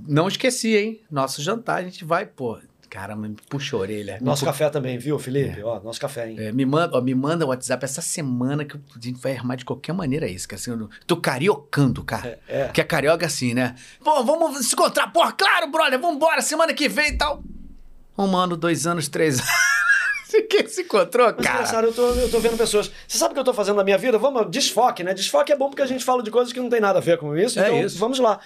não 0.06 0.28
esqueci, 0.28 0.76
hein? 0.76 1.00
Nosso 1.10 1.40
jantar, 1.42 1.76
a 1.78 1.82
gente 1.82 2.04
vai, 2.04 2.26
pô... 2.26 2.58
Cara, 2.90 3.14
me 3.14 3.36
puxa 3.50 3.76
a 3.76 3.80
orelha. 3.80 4.18
Me 4.20 4.26
Nosso 4.26 4.40
pu- 4.40 4.46
café 4.46 4.70
também, 4.70 4.96
viu, 4.98 5.18
Felipe? 5.18 5.62
Ó, 5.62 5.78
nosso 5.80 6.00
café, 6.00 6.30
hein? 6.30 6.36
É, 6.38 6.50
me 6.52 6.64
manda, 6.64 6.96
ó, 6.96 7.00
me 7.02 7.14
manda 7.14 7.44
o 7.44 7.48
WhatsApp 7.48 7.84
essa 7.84 8.00
semana 8.00 8.64
que 8.64 8.76
a 8.76 8.80
gente 9.00 9.20
vai 9.20 9.36
armar 9.36 9.56
de 9.58 9.64
qualquer 9.64 9.92
maneira 9.92 10.26
isso. 10.26 10.48
Que 10.48 10.54
assim, 10.54 10.70
eu 10.70 10.88
tô 11.06 11.16
cariocando, 11.18 12.02
cara. 12.02 12.38
É, 12.48 12.62
é. 12.62 12.68
Que 12.68 12.80
é 12.80 12.84
carioca 12.84 13.26
assim, 13.26 13.52
né? 13.52 13.74
Pô, 14.02 14.24
vamos 14.24 14.66
se 14.66 14.74
encontrar. 14.74 15.12
Pô, 15.12 15.20
claro, 15.32 15.70
brother, 15.70 16.00
vambora, 16.00 16.40
semana 16.40 16.72
que 16.72 16.88
vem 16.88 17.10
e 17.10 17.18
tal. 17.18 17.42
Um 18.16 18.36
ano, 18.36 18.56
dois 18.56 18.86
anos, 18.86 19.06
três 19.08 19.38
anos. 19.38 19.52
Quem 20.50 20.66
se 20.68 20.82
encontrou, 20.82 21.26
Mas 21.36 21.44
cara? 21.46 21.56
engraçado, 21.58 21.84
eu 21.86 21.92
tô, 21.92 22.06
eu 22.12 22.30
tô 22.30 22.38
vendo 22.38 22.56
pessoas. 22.56 22.90
Você 23.06 23.16
sabe 23.16 23.32
o 23.32 23.34
que 23.34 23.40
eu 23.40 23.44
tô 23.44 23.54
fazendo 23.54 23.76
na 23.76 23.84
minha 23.84 23.96
vida? 23.96 24.18
Vamos, 24.18 24.50
desfoque, 24.50 25.02
né? 25.02 25.14
Desfoque 25.14 25.52
é 25.52 25.56
bom 25.56 25.70
porque 25.70 25.80
a 25.82 25.86
gente 25.86 26.04
fala 26.04 26.22
de 26.22 26.30
coisas 26.30 26.52
que 26.52 26.60
não 26.60 26.68
tem 26.68 26.80
nada 26.80 26.98
a 26.98 27.02
ver 27.02 27.16
com 27.18 27.34
isso. 27.36 27.58
É 27.58 27.66
então, 27.68 27.80
isso. 27.80 27.98
vamos 27.98 28.18
lá. 28.18 28.38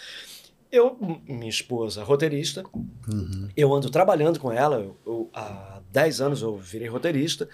Eu, 0.72 0.96
minha 1.28 1.50
esposa, 1.50 2.02
roteirista, 2.02 2.64
Uhum. 3.06 3.48
eu 3.54 3.72
ando 3.74 3.90
trabalhando 3.90 4.40
com 4.40 4.50
ela. 4.50 4.76
Eu, 4.76 4.96
eu- 5.06 5.30
há 5.34 5.82
10 5.92 6.18
anos 6.22 6.40
eu 6.40 6.56
virei 6.56 6.88
roteirista, 6.88 7.46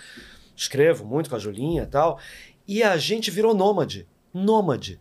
escrevo 0.54 1.04
muito 1.04 1.28
com 1.28 1.34
a 1.34 1.38
Julinha 1.38 1.82
e 1.82 1.86
tal. 1.86 2.20
E 2.66 2.80
a 2.80 2.96
gente 2.96 3.28
virou 3.28 3.54
nômade. 3.54 4.06
Nômade. 4.32 5.00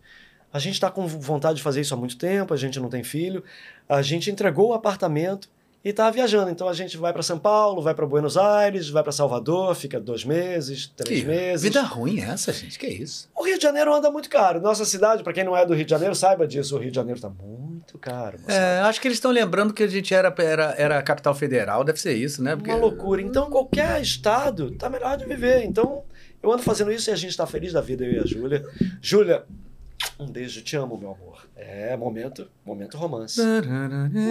A 0.52 0.58
gente 0.58 0.74
está 0.74 0.90
com 0.90 1.06
vontade 1.06 1.58
de 1.58 1.62
fazer 1.62 1.80
isso 1.82 1.94
há 1.94 1.96
muito 1.96 2.18
tempo, 2.18 2.52
a 2.52 2.56
gente 2.56 2.80
não 2.80 2.88
tem 2.88 3.04
filho. 3.04 3.44
A 3.88 4.02
gente 4.02 4.30
entregou 4.32 4.70
o 4.70 4.74
apartamento 4.74 5.48
e 5.84 5.90
está 5.90 6.10
viajando. 6.10 6.50
Então 6.50 6.68
a 6.68 6.72
gente 6.72 6.96
vai 6.96 7.12
para 7.12 7.22
São 7.22 7.38
Paulo, 7.38 7.80
vai 7.80 7.94
para 7.94 8.06
Buenos 8.06 8.36
Aires, 8.36 8.88
vai 8.88 9.02
para 9.02 9.12
Salvador, 9.12 9.74
fica 9.74 10.00
dois 10.00 10.24
meses, 10.24 10.92
três 10.96 11.20
Que 11.20 11.26
meses. 11.26 11.62
Vida 11.62 11.82
ruim 11.82 12.20
é 12.20 12.24
essa, 12.24 12.52
gente? 12.52 12.78
Que 12.78 12.86
isso? 12.86 13.28
O 13.34 13.44
Rio 13.44 13.56
de 13.56 13.62
Janeiro 13.62 13.94
anda 13.94 14.10
muito 14.10 14.28
caro. 14.28 14.60
Nossa 14.60 14.84
cidade, 14.84 15.22
para 15.22 15.32
quem 15.32 15.44
não 15.44 15.56
é 15.56 15.64
do 15.64 15.74
Rio 15.74 15.84
de 15.84 15.90
Janeiro, 15.90 16.14
saiba 16.14 16.46
disso. 16.46 16.76
O 16.76 16.78
Rio 16.78 16.90
de 16.90 16.96
Janeiro 16.96 17.18
está 17.18 17.30
muito 17.30 17.96
caro. 17.98 18.38
É, 18.48 18.80
acho 18.80 19.00
que 19.00 19.08
eles 19.08 19.16
estão 19.18 19.30
lembrando 19.30 19.72
que 19.72 19.82
a 19.82 19.86
gente 19.86 20.12
era, 20.12 20.34
era, 20.38 20.74
era 20.76 21.02
capital 21.02 21.34
federal, 21.34 21.84
deve 21.84 22.00
ser 22.00 22.14
isso, 22.14 22.42
né? 22.42 22.56
Porque... 22.56 22.70
Uma 22.70 22.80
loucura. 22.80 23.22
Então, 23.22 23.48
qualquer 23.48 24.00
estado 24.02 24.72
tá 24.72 24.90
melhor 24.90 25.16
de 25.16 25.24
viver. 25.24 25.64
Então, 25.64 26.02
eu 26.42 26.52
ando 26.52 26.62
fazendo 26.62 26.92
isso 26.92 27.10
e 27.10 27.12
a 27.12 27.16
gente 27.16 27.36
tá 27.36 27.46
feliz 27.46 27.72
da 27.72 27.80
vida, 27.80 28.04
eu 28.04 28.12
e 28.12 28.18
a 28.18 28.26
Júlia. 28.26 28.64
Júlia, 29.00 29.44
um 30.18 30.26
beijo, 30.26 30.62
te 30.62 30.76
amo, 30.76 30.96
meu 30.98 31.12
amor. 31.12 31.48
É 31.56 31.96
momento, 31.96 32.48
momento 32.64 32.96
romance. 32.96 33.40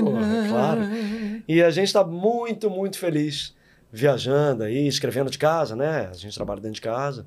Porra, 0.04 0.48
claro. 0.50 0.82
E 1.48 1.62
a 1.62 1.70
gente 1.70 1.92
tá 1.92 2.04
muito, 2.04 2.70
muito 2.70 2.98
feliz 2.98 3.56
viajando 3.92 4.64
aí, 4.64 4.88
escrevendo 4.88 5.30
de 5.30 5.38
casa, 5.38 5.76
né? 5.76 6.08
A 6.08 6.14
gente 6.14 6.36
trabalha 6.36 6.62
dentro 6.62 6.76
de 6.76 6.82
casa. 6.82 7.26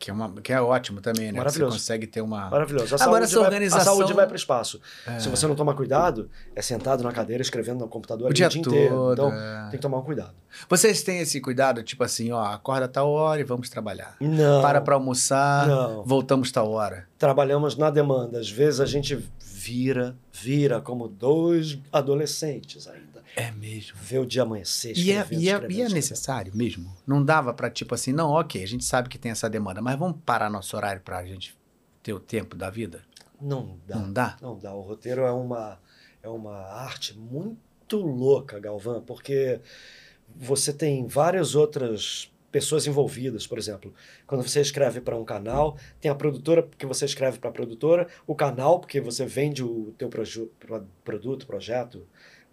Que 0.00 0.10
é, 0.10 0.14
uma, 0.14 0.32
que 0.40 0.50
é 0.50 0.58
ótimo 0.58 1.02
também, 1.02 1.30
né? 1.30 1.36
Maravilhoso. 1.38 1.72
Você 1.74 1.78
consegue 1.82 2.06
ter 2.06 2.22
uma. 2.22 2.48
Maravilhoso. 2.48 2.94
A 2.96 3.04
Agora, 3.04 3.20
saúde, 3.20 3.24
essa 3.26 3.36
vai, 3.36 3.44
organização- 3.44 3.80
a 3.92 3.96
saúde 3.96 4.12
vai 4.14 4.26
para 4.26 4.32
o 4.32 4.36
espaço. 4.36 4.80
É. 5.06 5.18
Se 5.18 5.28
você 5.28 5.46
não 5.46 5.54
tomar 5.54 5.74
cuidado, 5.74 6.30
é 6.56 6.62
sentado 6.62 7.04
na 7.04 7.12
cadeira 7.12 7.42
escrevendo 7.42 7.80
no 7.80 7.86
computador 7.88 8.30
O 8.30 8.32
dia 8.32 8.46
o 8.46 8.48
dia 8.48 8.60
inteiro. 8.62 9.12
Então, 9.12 9.30
é. 9.30 9.62
tem 9.64 9.72
que 9.72 9.78
tomar 9.78 9.98
um 9.98 10.02
cuidado. 10.02 10.32
Vocês 10.70 11.02
têm 11.02 11.20
esse 11.20 11.38
cuidado, 11.38 11.82
tipo 11.82 12.02
assim, 12.02 12.32
ó, 12.32 12.42
acorda 12.42 12.88
tal 12.88 13.10
hora 13.10 13.42
e 13.42 13.44
vamos 13.44 13.68
trabalhar. 13.68 14.16
Não. 14.18 14.62
Para 14.62 14.80
pra 14.80 14.94
almoçar, 14.94 15.68
Não. 15.68 16.02
voltamos 16.02 16.50
tal 16.50 16.70
hora. 16.70 17.06
trabalhamos 17.18 17.76
na 17.76 17.90
demanda. 17.90 18.38
Às 18.40 18.50
vezes 18.50 18.80
a 18.80 18.86
gente 18.86 19.22
vira, 19.38 20.16
vira 20.32 20.80
como 20.80 21.08
dois 21.08 21.78
adolescentes 21.92 22.88
ainda. 22.88 23.09
É 23.36 23.50
mesmo. 23.52 23.96
Vê 24.00 24.18
o 24.18 24.26
dia 24.26 24.42
amanhecer. 24.42 24.96
E 24.96 25.12
é, 25.12 25.26
e, 25.30 25.48
é, 25.48 25.66
e 25.70 25.82
é 25.82 25.88
necessário 25.88 26.54
mesmo? 26.54 26.94
Não 27.06 27.24
dava 27.24 27.54
pra, 27.54 27.70
tipo 27.70 27.94
assim, 27.94 28.12
não, 28.12 28.30
ok, 28.30 28.62
a 28.62 28.66
gente 28.66 28.84
sabe 28.84 29.08
que 29.08 29.18
tem 29.18 29.30
essa 29.30 29.48
demanda, 29.48 29.80
mas 29.80 29.98
vamos 29.98 30.18
parar 30.26 30.50
nosso 30.50 30.76
horário 30.76 31.00
pra 31.02 31.24
gente 31.24 31.56
ter 32.02 32.12
o 32.12 32.20
tempo 32.20 32.56
da 32.56 32.70
vida? 32.70 33.02
Não 33.40 33.78
dá. 33.86 33.96
Não 33.96 34.12
dá? 34.12 34.36
Não 34.42 34.58
dá. 34.58 34.74
O 34.74 34.80
roteiro 34.80 35.22
é 35.22 35.32
uma, 35.32 35.80
é 36.22 36.28
uma 36.28 36.56
arte 36.56 37.16
muito 37.16 37.96
louca, 37.98 38.58
Galvão, 38.58 39.00
porque 39.02 39.60
você 40.36 40.72
tem 40.72 41.06
várias 41.06 41.54
outras 41.54 42.30
pessoas 42.52 42.84
envolvidas, 42.86 43.46
por 43.46 43.58
exemplo, 43.58 43.94
quando 44.26 44.42
você 44.42 44.60
escreve 44.60 45.00
para 45.00 45.16
um 45.16 45.24
canal, 45.24 45.76
tem 46.00 46.10
a 46.10 46.14
produtora 46.16 46.64
porque 46.64 46.84
você 46.84 47.04
escreve 47.04 47.38
para 47.38 47.48
a 47.48 47.52
produtora, 47.52 48.08
o 48.26 48.34
canal 48.34 48.80
porque 48.80 49.00
você 49.00 49.24
vende 49.24 49.62
o 49.62 49.94
teu 49.96 50.08
proju- 50.08 50.50
pro- 50.58 50.84
produto, 51.04 51.46
projeto 51.46 52.04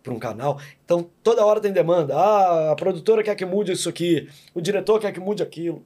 para 0.08 0.16
um 0.16 0.20
canal. 0.20 0.60
Então 0.86 1.10
toda 1.22 1.46
hora 1.46 1.60
tem 1.60 1.72
demanda. 1.72 2.16
Ah, 2.16 2.72
a 2.72 2.76
produtora 2.76 3.22
quer 3.22 3.36
que 3.36 3.46
mude 3.46 3.74
isso 3.74 3.90
aqui, 3.90 4.30
o 4.54 4.62
diretor 4.62 5.00
quer 5.00 5.12
que 5.12 5.20
mude 5.20 5.44
aquilo, 5.44 5.86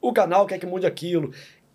o 0.00 0.12
canal 0.12 0.46
quer 0.46 0.58
que 0.58 0.66
mude 0.66 0.86
aquilo. 0.86 1.32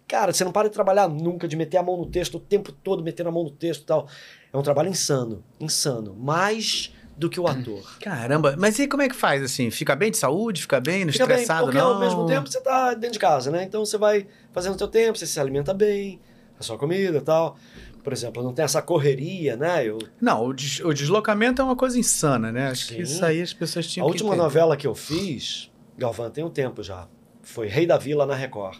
Cara, 0.07 0.31
você 0.31 0.43
não 0.43 0.51
para 0.51 0.67
de 0.67 0.73
trabalhar 0.73 1.07
nunca, 1.07 1.47
de 1.47 1.55
meter 1.55 1.77
a 1.77 1.83
mão 1.83 1.97
no 1.97 2.05
texto 2.05 2.35
o 2.35 2.39
tempo 2.39 2.71
todo, 2.71 3.03
metendo 3.03 3.29
a 3.29 3.31
mão 3.31 3.43
no 3.43 3.49
texto 3.49 3.83
e 3.83 3.85
tal. 3.85 4.07
É 4.53 4.57
um 4.57 4.61
trabalho 4.61 4.89
insano, 4.89 5.43
insano. 5.59 6.13
Mais 6.13 6.93
do 7.17 7.29
que 7.29 7.39
o 7.39 7.47
ator. 7.47 7.97
Caramba, 8.01 8.55
mas 8.57 8.77
e 8.77 8.87
como 8.87 9.01
é 9.01 9.07
que 9.07 9.15
faz 9.15 9.41
assim? 9.41 9.71
Fica 9.71 9.95
bem 9.95 10.11
de 10.11 10.17
saúde? 10.17 10.61
Fica 10.61 10.79
bem? 10.81 11.05
Não 11.05 11.13
Fica 11.13 11.25
bem, 11.25 11.37
estressado, 11.37 11.67
porque 11.67 11.77
não? 11.77 11.93
ao 11.93 11.99
mesmo 11.99 12.25
tempo 12.25 12.49
você 12.49 12.59
tá 12.59 12.93
dentro 12.93 13.13
de 13.13 13.19
casa, 13.19 13.49
né? 13.49 13.63
Então 13.63 13.85
você 13.85 13.97
vai 13.97 14.27
fazendo 14.51 14.75
o 14.75 14.77
seu 14.77 14.87
tempo, 14.87 15.17
você 15.17 15.25
se 15.25 15.39
alimenta 15.39 15.73
bem, 15.73 16.19
a 16.59 16.63
sua 16.63 16.77
comida 16.77 17.17
e 17.17 17.21
tal. 17.21 17.57
Por 18.05 18.13
exemplo, 18.13 18.41
não 18.41 18.53
tem 18.53 18.63
essa 18.63 18.81
correria, 18.81 19.57
né? 19.57 19.83
Eu, 19.85 19.97
Não, 20.21 20.45
o, 20.45 20.53
des- 20.53 20.79
o 20.79 20.93
deslocamento 20.93 21.61
é 21.61 21.65
uma 21.65 21.75
coisa 21.75 21.99
insana, 21.99 22.51
né? 22.51 22.67
Acho 22.69 22.87
que 22.87 22.93
Sim. 22.95 23.01
isso 23.01 23.25
aí 23.25 23.41
as 23.41 23.51
pessoas 23.51 23.85
tinham 23.87 24.05
a 24.05 24.09
que 24.09 24.13
última 24.13 24.29
entender. 24.29 24.43
novela 24.43 24.77
que 24.77 24.85
eu 24.87 24.93
fiz, 24.95 25.69
Galvão, 25.97 26.29
tem 26.29 26.43
um 26.43 26.49
tempo 26.49 26.81
já, 26.83 27.07
foi 27.41 27.67
Rei 27.67 27.85
da 27.87 27.97
Vila 27.97 28.25
na 28.25 28.35
Record. 28.35 28.77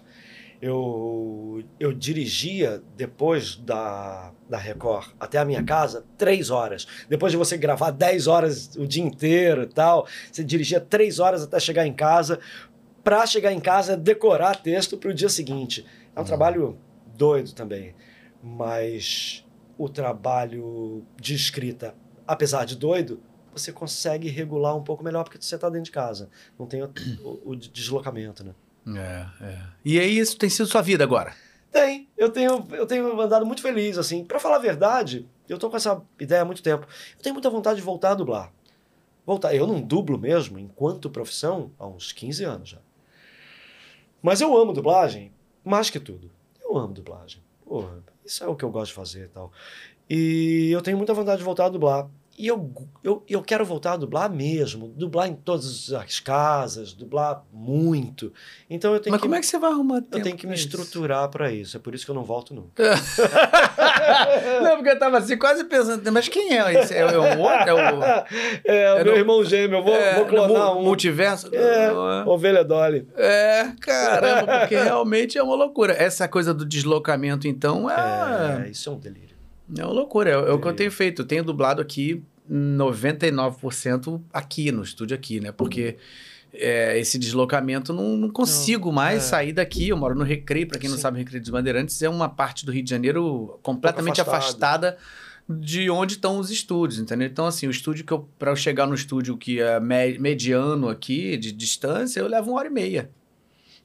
Eu, 0.62 1.64
eu 1.80 1.92
dirigia 1.94 2.82
depois 2.96 3.56
da, 3.56 4.32
da 4.50 4.58
Record 4.58 5.08
até 5.20 5.38
a 5.38 5.46
minha 5.46 5.64
casa 5.64 6.06
três 6.18 6.50
horas. 6.50 6.88
Depois 7.10 7.32
de 7.32 7.38
você 7.38 7.58
gravar 7.58 7.92
10 7.92 8.28
horas 8.28 8.76
o 8.78 8.88
dia 8.88 9.04
inteiro 9.04 9.64
e 9.64 9.68
tal, 9.68 10.08
você 10.32 10.44
dirigia 10.44 10.80
três 10.80 11.20
horas 11.20 11.44
até 11.44 11.60
chegar 11.60 11.86
em 11.86 11.94
casa, 11.94 12.40
para 13.04 13.26
chegar 13.28 13.52
em 13.52 13.60
casa 13.60 13.96
decorar 13.98 14.56
texto 14.56 14.98
para 14.98 15.12
o 15.12 15.14
dia 15.14 15.30
seguinte. 15.30 15.86
É 16.16 16.20
um 16.22 16.24
trabalho 16.24 16.78
doido 17.18 17.52
também, 17.54 17.94
mas 18.48 19.44
o 19.76 19.90
trabalho 19.90 21.04
de 21.20 21.34
escrita, 21.34 21.96
apesar 22.28 22.64
de 22.66 22.76
doido, 22.76 23.20
você 23.52 23.74
consegue 23.74 24.30
regular 24.30 24.76
um 24.78 24.84
pouco 24.84 25.04
melhor 25.04 25.24
porque 25.24 25.42
você 25.42 25.56
está 25.56 25.68
dentro 25.68 25.86
de 25.86 25.92
casa. 25.92 26.30
Não 26.60 26.68
tem 26.68 26.84
o, 26.84 26.92
o- 27.24 27.42
o 27.52 27.56
deslocamento, 27.56 28.44
né? 28.44 28.54
É, 29.42 29.46
é. 29.46 29.62
E 29.84 30.00
aí 30.00 30.16
isso 30.20 30.38
tem 30.38 30.48
sido 30.50 30.68
sua 30.68 30.82
vida 30.84 31.04
agora? 31.04 31.34
Tem. 31.72 32.08
Eu 32.16 32.30
tenho, 32.30 32.68
eu 32.72 32.86
tenho 32.86 33.20
andado 33.20 33.46
muito 33.48 33.64
feliz, 33.64 33.98
assim. 33.98 34.24
Pra 34.24 34.40
falar 34.40 34.58
a 34.58 34.60
verdade, 34.60 35.28
eu 35.50 35.58
tô 35.58 35.70
com 35.70 35.76
essa 35.78 36.00
ideia 36.20 36.44
há 36.44 36.46
muito 36.46 36.62
tempo. 36.62 36.86
Eu 37.18 37.24
tenho 37.24 37.34
muita 37.34 37.50
vontade 37.50 37.78
de 37.78 37.82
voltar 37.82 38.12
a 38.12 38.16
dublar. 38.16 38.54
Voltar. 39.26 39.56
Eu 39.56 39.66
não 39.66 39.82
dublo 39.82 40.20
mesmo, 40.20 40.60
enquanto 40.60 41.10
profissão, 41.10 41.72
há 41.80 41.88
uns 41.88 42.14
15 42.14 42.44
anos 42.44 42.70
já. 42.70 42.78
Mas 44.22 44.40
eu 44.42 44.56
amo 44.56 44.72
dublagem, 44.74 45.32
mais 45.64 45.90
que 45.90 46.00
tudo. 46.00 46.30
Eu 46.62 46.78
amo 46.78 46.94
dublagem. 46.94 47.42
Porra, 47.66 48.04
isso 48.26 48.44
é 48.44 48.48
o 48.48 48.56
que 48.56 48.66
eu 48.66 48.72
gosto 48.72 48.88
de 48.90 48.96
fazer 48.96 49.26
e 49.26 49.28
tal. 49.28 49.52
E 50.10 50.70
eu 50.72 50.82
tenho 50.82 50.98
muita 50.98 51.14
vontade 51.14 51.40
de 51.40 51.44
voltar 51.44 51.66
a 51.66 51.70
dublar. 51.70 52.10
E 52.38 52.48
eu, 52.48 52.70
eu, 53.02 53.24
eu 53.30 53.42
quero 53.42 53.64
voltar 53.66 53.94
a 53.94 53.98
dublar 53.98 54.30
mesmo. 54.30 54.90
Dublar 54.90 55.28
em 55.30 55.36
todas 55.36 55.94
as 55.94 56.20
casas, 56.20 56.92
dublar 56.92 57.44
muito. 57.52 58.34
Então 58.70 58.94
eu 58.94 59.00
tenho 59.00 59.14
Mas 59.14 59.22
que... 59.22 59.26
como 59.28 59.36
é 59.36 59.40
que 59.40 59.46
você 59.46 59.58
vai 59.58 59.72
arrumar 59.72 60.02
tempo 60.02 60.18
Eu 60.18 60.24
tenho 60.24 60.36
que 60.36 60.46
me 60.46 60.54
isso? 60.54 60.68
estruturar 60.68 61.30
pra 61.30 61.50
isso. 61.52 61.78
É 61.78 61.80
por 61.80 61.96
isso 61.96 62.04
que 62.04 62.12
eu 62.12 62.16
não 62.16 62.26
volto 62.26 62.54
nunca. 62.54 62.84
não, 64.62 64.76
porque 64.76 64.90
eu 64.90 65.00
tava 65.00 65.20
assim, 65.20 65.38
quase 65.38 65.64
pensando, 65.64 66.12
mas 66.12 66.28
quem 66.28 66.58
é 66.58 66.74
esse? 66.82 66.94
É, 66.94 67.00
é 67.00 67.18
o 67.18 67.40
outro? 67.40 67.70
É 67.70 67.74
o... 67.74 68.26
É, 68.66 68.94
o 68.94 68.98
É 68.98 69.04
meu 69.04 69.16
irmão 69.16 69.44
gêmeo. 69.44 69.78
Eu 69.80 69.84
vou, 69.84 69.96
é, 69.96 70.16
vou 70.16 70.26
clonar 70.26 70.78
um. 70.78 70.84
Multiverso? 70.84 71.54
É, 71.54 71.88
Não, 71.88 72.28
Ovelha 72.28 72.64
Dolly. 72.64 73.08
É, 73.16 73.72
caramba, 73.80 74.60
porque 74.60 74.76
realmente 74.76 75.38
é 75.38 75.44
uma 75.44 75.56
loucura. 75.56 75.94
Essa 75.94 76.28
coisa 76.28 76.54
do 76.54 76.66
deslocamento, 76.66 77.48
então, 77.48 77.90
é, 77.90 78.66
É, 78.66 78.70
isso 78.70 78.90
é 78.90 78.92
um 78.92 78.98
delírio. 79.00 79.35
É 79.78 79.84
uma 79.84 79.94
loucura. 79.94 80.30
É, 80.30 80.34
é 80.34 80.52
o 80.52 80.60
que 80.60 80.68
eu 80.68 80.74
tenho 80.74 80.92
feito. 80.92 81.22
Eu 81.22 81.26
tenho 81.26 81.44
dublado 81.44 81.82
aqui 81.82 82.24
99% 82.52 84.22
aqui 84.32 84.72
no 84.72 84.84
estúdio 84.84 85.16
aqui, 85.16 85.40
né? 85.40 85.52
Porque 85.52 85.98
é, 86.54 86.98
esse 87.00 87.18
deslocamento 87.18 87.94
não, 87.94 88.16
não 88.18 88.30
consigo 88.30 88.92
mais 88.92 89.24
é. 89.24 89.28
sair 89.28 89.54
daqui. 89.54 89.90
Eu 89.90 89.98
moro 89.98 90.16
no 90.16 90.24
Recreio, 90.24 90.68
para 90.68 90.80
quem 90.80 90.90
não 90.90 90.98
Sim. 90.98 91.02
sabe, 91.02 91.18
o 91.18 91.20
Recreio 91.20 91.42
dos 91.42 91.50
Bandeirantes 91.50 92.02
é 92.02 92.10
uma 92.10 92.30
parte 92.30 92.66
do 92.66 92.72
Rio 92.72 92.84
de 92.84 92.90
Janeiro 92.90 93.60
completamente 93.62 94.22
afastada 94.22 94.98
de 95.48 95.90
onde 95.92 96.14
estão 96.16 96.40
os 96.40 96.50
estúdios, 96.50 97.00
entendeu? 97.00 97.28
Então, 97.28 97.46
assim, 97.46 97.68
o 97.68 97.72
estúdio 97.72 98.04
que 98.04 98.12
eu, 98.12 98.28
para 98.40 98.52
eu 98.52 98.56
chegar 98.56 98.88
no 98.88 98.96
estúdio 98.96 99.38
que 99.38 99.62
é 99.62 99.80
me- 99.80 100.18
mediano 100.18 100.90
aqui, 100.90 101.38
de 101.38 101.52
distância, 101.52 102.20
eu 102.20 102.28
levo 102.28 102.50
uma 102.52 102.60
hora 102.60 102.68
e 102.68 102.72
meia. 102.72 103.12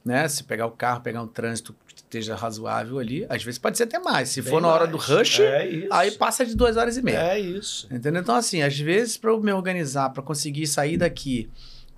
Né? 0.02 0.26
Se 0.28 0.42
pegar 0.42 0.66
o 0.66 0.70
carro, 0.70 1.02
pegar 1.02 1.22
um 1.22 1.26
trânsito 1.26 1.76
esteja 2.10 2.34
razoável 2.34 2.98
ali, 2.98 3.24
às 3.28 3.42
vezes 3.42 3.58
pode 3.58 3.76
ser 3.78 3.84
até 3.84 3.98
mais. 4.00 4.28
Se 4.30 4.42
Bem 4.42 4.50
for 4.50 4.60
na 4.60 4.68
hora 4.68 4.86
do 4.86 4.98
mais. 4.98 5.08
rush, 5.08 5.40
É 5.40 5.86
aí 5.90 6.10
passa 6.10 6.44
de 6.44 6.56
duas 6.56 6.76
horas 6.76 6.96
e 6.96 7.02
meia. 7.02 7.32
É 7.32 7.38
isso. 7.38 7.86
Entendeu? 7.90 8.20
Então, 8.20 8.34
assim, 8.34 8.62
às 8.62 8.76
vezes, 8.78 9.16
para 9.16 9.30
eu 9.30 9.40
me 9.40 9.52
organizar, 9.52 10.10
para 10.10 10.22
conseguir 10.22 10.66
sair 10.66 10.96
daqui 10.96 11.48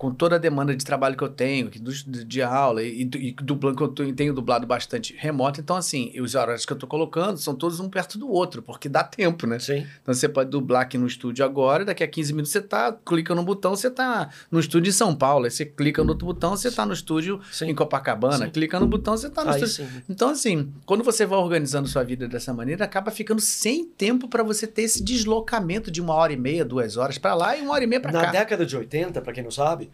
com 0.03 0.13
toda 0.13 0.35
a 0.35 0.37
demanda 0.37 0.75
de 0.75 0.83
trabalho 0.83 1.15
que 1.15 1.23
eu 1.23 1.29
tenho, 1.29 1.69
que 1.69 1.79
dos- 1.79 2.03
de, 2.03 2.41
aula, 2.41 2.83
e, 2.83 3.03
e 3.03 3.31
dublando, 3.41 3.77
que 3.77 3.83
eu 3.83 3.87
tô- 3.87 4.11
tenho 4.13 4.33
dublado 4.33 4.67
bastante 4.67 5.15
remoto, 5.17 5.61
então, 5.61 5.77
assim, 5.77 6.11
os 6.19 6.35
horários 6.35 6.65
que 6.65 6.73
eu 6.73 6.77
tô 6.77 6.85
colocando 6.85 7.37
são 7.37 7.55
todos 7.55 7.79
um 7.79 7.87
perto 7.89 8.17
do 8.17 8.29
outro, 8.29 8.61
porque 8.61 8.89
dá 8.89 9.01
tempo, 9.01 9.47
né? 9.47 9.59
Sim. 9.59 9.87
Então, 10.01 10.13
você 10.13 10.27
pode 10.27 10.49
dublar 10.49 10.81
aqui 10.81 10.97
no 10.97 11.07
estúdio 11.07 11.45
agora, 11.45 11.85
daqui 11.85 12.03
a 12.03 12.07
15 12.09 12.33
minutos 12.33 12.51
você 12.51 12.59
tá, 12.59 12.91
clica 13.05 13.33
no 13.33 13.43
botão, 13.43 13.77
você 13.77 13.89
tá 13.89 14.29
no 14.51 14.59
estúdio 14.59 14.89
em 14.89 14.93
São 14.93 15.15
Paulo, 15.15 15.45
aí 15.45 15.51
você 15.51 15.63
clica 15.65 16.03
no 16.03 16.09
outro 16.09 16.25
botão, 16.25 16.49
você 16.57 16.69
tá 16.69 16.85
no 16.85 16.91
estúdio 16.91 17.39
Sim. 17.49 17.69
em 17.69 17.73
Copacabana, 17.75 18.47
Sim. 18.47 18.51
clica 18.51 18.77
no 18.81 18.85
botão, 18.87 19.15
você 19.15 19.29
tá 19.29 19.45
no 19.45 19.51
Aí 19.51 19.63
estúdio. 19.63 19.89
sim. 19.89 20.01
Então, 20.09 20.31
assim, 20.31 20.69
quando 20.85 21.01
você 21.01 21.25
vai 21.25 21.39
organizando 21.39 21.87
sua 21.87 22.03
vida 22.03 22.27
dessa 22.27 22.53
maneira, 22.53 22.83
acaba 22.83 23.09
ficando 23.09 23.39
sem 23.39 23.85
tempo 23.85 24.27
para 24.27 24.43
você 24.43 24.67
ter 24.67 24.81
esse 24.81 25.01
deslocamento 25.01 25.89
de 25.89 26.01
uma 26.01 26.13
hora 26.13 26.33
e 26.33 26.37
meia, 26.37 26.65
duas 26.65 26.97
horas 26.97 27.17
para 27.17 27.33
lá 27.33 27.55
e 27.57 27.61
uma 27.61 27.73
hora 27.73 27.85
e 27.85 27.87
meia 27.87 28.01
para 28.01 28.11
Na 28.11 28.21
cá. 28.23 28.31
década 28.31 28.65
de 28.65 28.75
80, 28.75 29.21
pra 29.21 29.31
quem 29.31 29.41
não 29.41 29.49
sabe, 29.51 29.89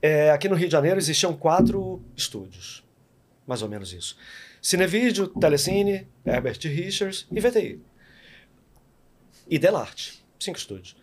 é, 0.00 0.30
aqui 0.30 0.48
no 0.48 0.56
Rio 0.56 0.68
de 0.68 0.72
Janeiro 0.72 0.98
existiam 0.98 1.34
quatro 1.34 2.02
estúdios. 2.16 2.84
Mais 3.46 3.62
ou 3.62 3.68
menos 3.68 3.92
isso. 3.92 4.16
Cinevídeo, 4.60 5.28
Telecine, 5.28 6.06
Herbert 6.24 6.58
Richards 6.62 7.26
e 7.30 7.40
VTI. 7.40 7.80
E 9.48 9.58
Delarte. 9.58 10.24
Cinco 10.38 10.58
estúdios. 10.58 10.96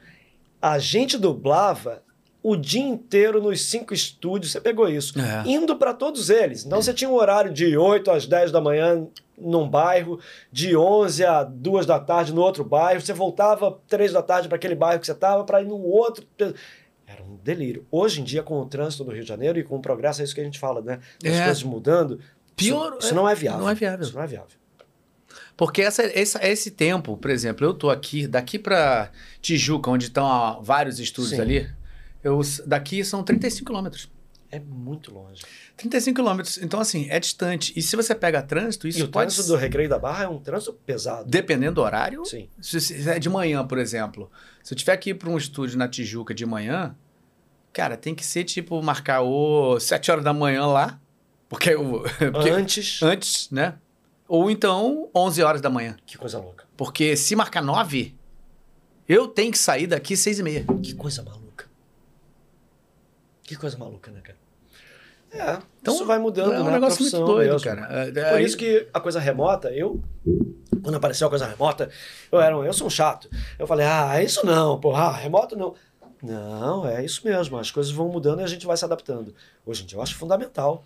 A 0.61 0.79
gente 0.79 1.17
dublava 1.17 2.03
o 2.41 2.55
dia 2.55 2.81
inteiro 2.81 3.41
nos 3.41 3.65
cinco 3.65 3.93
estúdios, 3.93 4.51
você 4.51 4.61
pegou 4.61 4.87
isso. 4.87 5.19
É. 5.19 5.43
Indo 5.45 5.75
para 5.75 5.93
todos 5.93 6.29
eles. 6.29 6.65
Então 6.65 6.81
você 6.81 6.93
tinha 6.93 7.09
um 7.09 7.15
horário 7.15 7.51
de 7.51 7.77
8 7.77 8.09
às 8.11 8.25
10 8.25 8.51
da 8.51 8.61
manhã 8.61 9.07
num 9.37 9.67
bairro, 9.69 10.19
de 10.51 10.75
11 10.75 11.25
a 11.25 11.43
2 11.43 11.85
da 11.85 11.99
tarde 11.99 12.33
no 12.33 12.41
outro 12.41 12.63
bairro, 12.63 12.99
você 12.99 13.13
voltava 13.13 13.79
3 13.87 14.11
da 14.11 14.21
tarde 14.21 14.47
para 14.47 14.57
aquele 14.57 14.75
bairro 14.75 14.99
que 14.99 15.05
você 15.05 15.13
estava 15.13 15.43
para 15.43 15.61
ir 15.61 15.65
no 15.67 15.81
outro. 15.81 16.25
Era 17.11 17.23
um 17.23 17.37
delírio. 17.37 17.87
Hoje 17.89 18.21
em 18.21 18.23
dia, 18.23 18.43
com 18.43 18.59
o 18.61 18.65
trânsito 18.67 19.03
do 19.03 19.11
Rio 19.11 19.23
de 19.23 19.27
Janeiro 19.27 19.57
e 19.57 19.63
com 19.63 19.75
o 19.77 19.81
progresso, 19.81 20.21
é 20.21 20.23
isso 20.25 20.35
que 20.35 20.41
a 20.41 20.43
gente 20.43 20.59
fala, 20.59 20.79
né? 20.81 20.99
As 21.25 21.31
É. 21.33 21.45
coisas 21.45 21.63
mudando. 21.63 22.19
Pior- 22.55 22.89
Isso, 22.99 23.07
isso 23.07 23.15
não 23.15 23.27
é 23.27 23.33
viável. 23.33 23.61
não 23.61 23.69
é 23.69 23.73
viável. 23.73 24.05
Isso 24.05 24.13
não 24.15 24.21
é 24.21 24.27
viável. 24.27 24.51
Porque 25.57 25.81
essa, 25.81 26.03
essa- 26.03 26.45
esse 26.47 26.69
tempo, 26.71 27.17
por 27.17 27.31
exemplo, 27.31 27.65
eu 27.65 27.73
tô 27.73 27.89
aqui, 27.89 28.27
daqui 28.27 28.59
pra 28.59 29.11
Tijuca, 29.41 29.89
onde 29.89 30.05
estão 30.05 30.23
ó, 30.25 30.61
vários 30.61 30.99
estúdios 30.99 31.35
Sim. 31.35 31.41
ali, 31.41 31.69
eu, 32.23 32.39
daqui 32.67 33.03
são 33.03 33.23
35 33.23 33.65
quilômetros. 33.65 34.09
É 34.51 34.59
muito 34.59 35.13
longe. 35.13 35.43
35 35.77 36.15
quilômetros. 36.15 36.57
Então, 36.57 36.79
assim, 36.79 37.07
é 37.09 37.19
distante. 37.19 37.71
E 37.75 37.81
se 37.81 37.95
você 37.95 38.15
pega 38.15 38.41
trânsito, 38.41 38.87
isso 38.87 38.99
e 38.99 39.03
o 39.03 39.07
pode... 39.07 39.33
trânsito 39.33 39.53
do 39.53 39.55
Recreio 39.55 39.87
da 39.87 39.99
Barra 39.99 40.23
é 40.23 40.27
um 40.27 40.39
trânsito 40.39 40.73
pesado. 40.73 41.29
Dependendo 41.29 41.75
do 41.75 41.81
horário, 41.81 42.25
Sim. 42.25 42.49
se, 42.59 42.81
se 42.81 43.09
é 43.09 43.19
de 43.19 43.29
manhã, 43.29 43.65
por 43.65 43.77
exemplo. 43.77 44.31
Se 44.63 44.73
eu 44.73 44.77
tiver 44.77 44.97
que 44.97 45.11
ir 45.11 45.13
para 45.13 45.29
um 45.29 45.37
estúdio 45.37 45.77
na 45.77 45.87
Tijuca 45.87 46.33
de 46.33 46.45
manhã, 46.45 46.95
cara, 47.71 47.95
tem 47.95 48.15
que 48.15 48.25
ser 48.25 48.43
tipo 48.43 48.81
marcar 48.81 49.21
o 49.21 49.79
7 49.79 50.11
horas 50.11 50.23
da 50.23 50.33
manhã 50.33 50.65
lá, 50.65 50.99
porque, 51.47 51.69
eu, 51.69 52.03
porque 52.33 52.49
Antes. 52.49 53.01
antes, 53.03 53.51
né? 53.51 53.75
Ou 54.27 54.49
então 54.51 55.09
11 55.15 55.41
horas 55.41 55.61
da 55.61 55.69
manhã. 55.69 55.95
Que 56.05 56.17
coisa 56.17 56.39
louca. 56.39 56.65
Porque 56.77 57.15
se 57.15 57.35
marcar 57.35 57.63
9, 57.63 58.15
eu 59.07 59.27
tenho 59.27 59.51
que 59.51 59.57
sair 59.57 59.87
daqui 59.87 60.15
6 60.15 60.39
e 60.39 60.43
meia. 60.43 60.65
Que 60.83 60.93
coisa 60.93 61.23
maluca. 61.23 61.48
Que 63.49 63.55
coisa 63.55 63.75
maluca, 63.79 64.11
né, 64.11 64.21
cara? 64.21 64.37
É, 65.31 65.59
Então, 65.81 65.95
isso 65.95 66.05
vai 66.05 66.19
mudando, 66.19 66.53
é 66.53 66.61
um 66.61 66.65
né? 66.65 66.71
negócio 66.73 67.01
muito 67.01 67.17
doido, 67.25 67.53
mesmo. 67.53 67.67
cara. 67.67 67.81
É, 68.07 68.11
Por 68.11 68.23
aí- 68.37 68.45
isso 68.45 68.55
que 68.55 68.87
a 68.93 68.99
coisa 68.99 69.19
remota, 69.19 69.71
eu. 69.71 69.99
Quando 70.83 70.93
apareceu 70.93 71.25
a 71.25 71.29
coisa 71.31 71.47
remota, 71.47 71.89
eu 72.31 72.39
era 72.39 72.55
um, 72.55 72.63
eu 72.63 72.71
sou 72.73 72.85
um 72.85 72.91
chato. 72.91 73.27
Eu 73.57 73.65
falei, 73.65 73.87
ah, 73.87 74.21
isso 74.21 74.45
não, 74.45 74.79
porra, 74.79 75.05
ah, 75.05 75.11
remoto 75.17 75.55
não. 75.57 75.73
Não, 76.21 76.87
é 76.87 77.03
isso 77.03 77.25
mesmo. 77.25 77.57
As 77.57 77.71
coisas 77.71 77.91
vão 77.91 78.07
mudando 78.07 78.41
e 78.41 78.43
a 78.43 78.47
gente 78.47 78.67
vai 78.67 78.77
se 78.77 78.85
adaptando. 78.85 79.33
Hoje 79.65 79.81
em 79.81 79.87
dia 79.87 79.97
eu 79.97 80.01
acho 80.03 80.15
fundamental. 80.15 80.83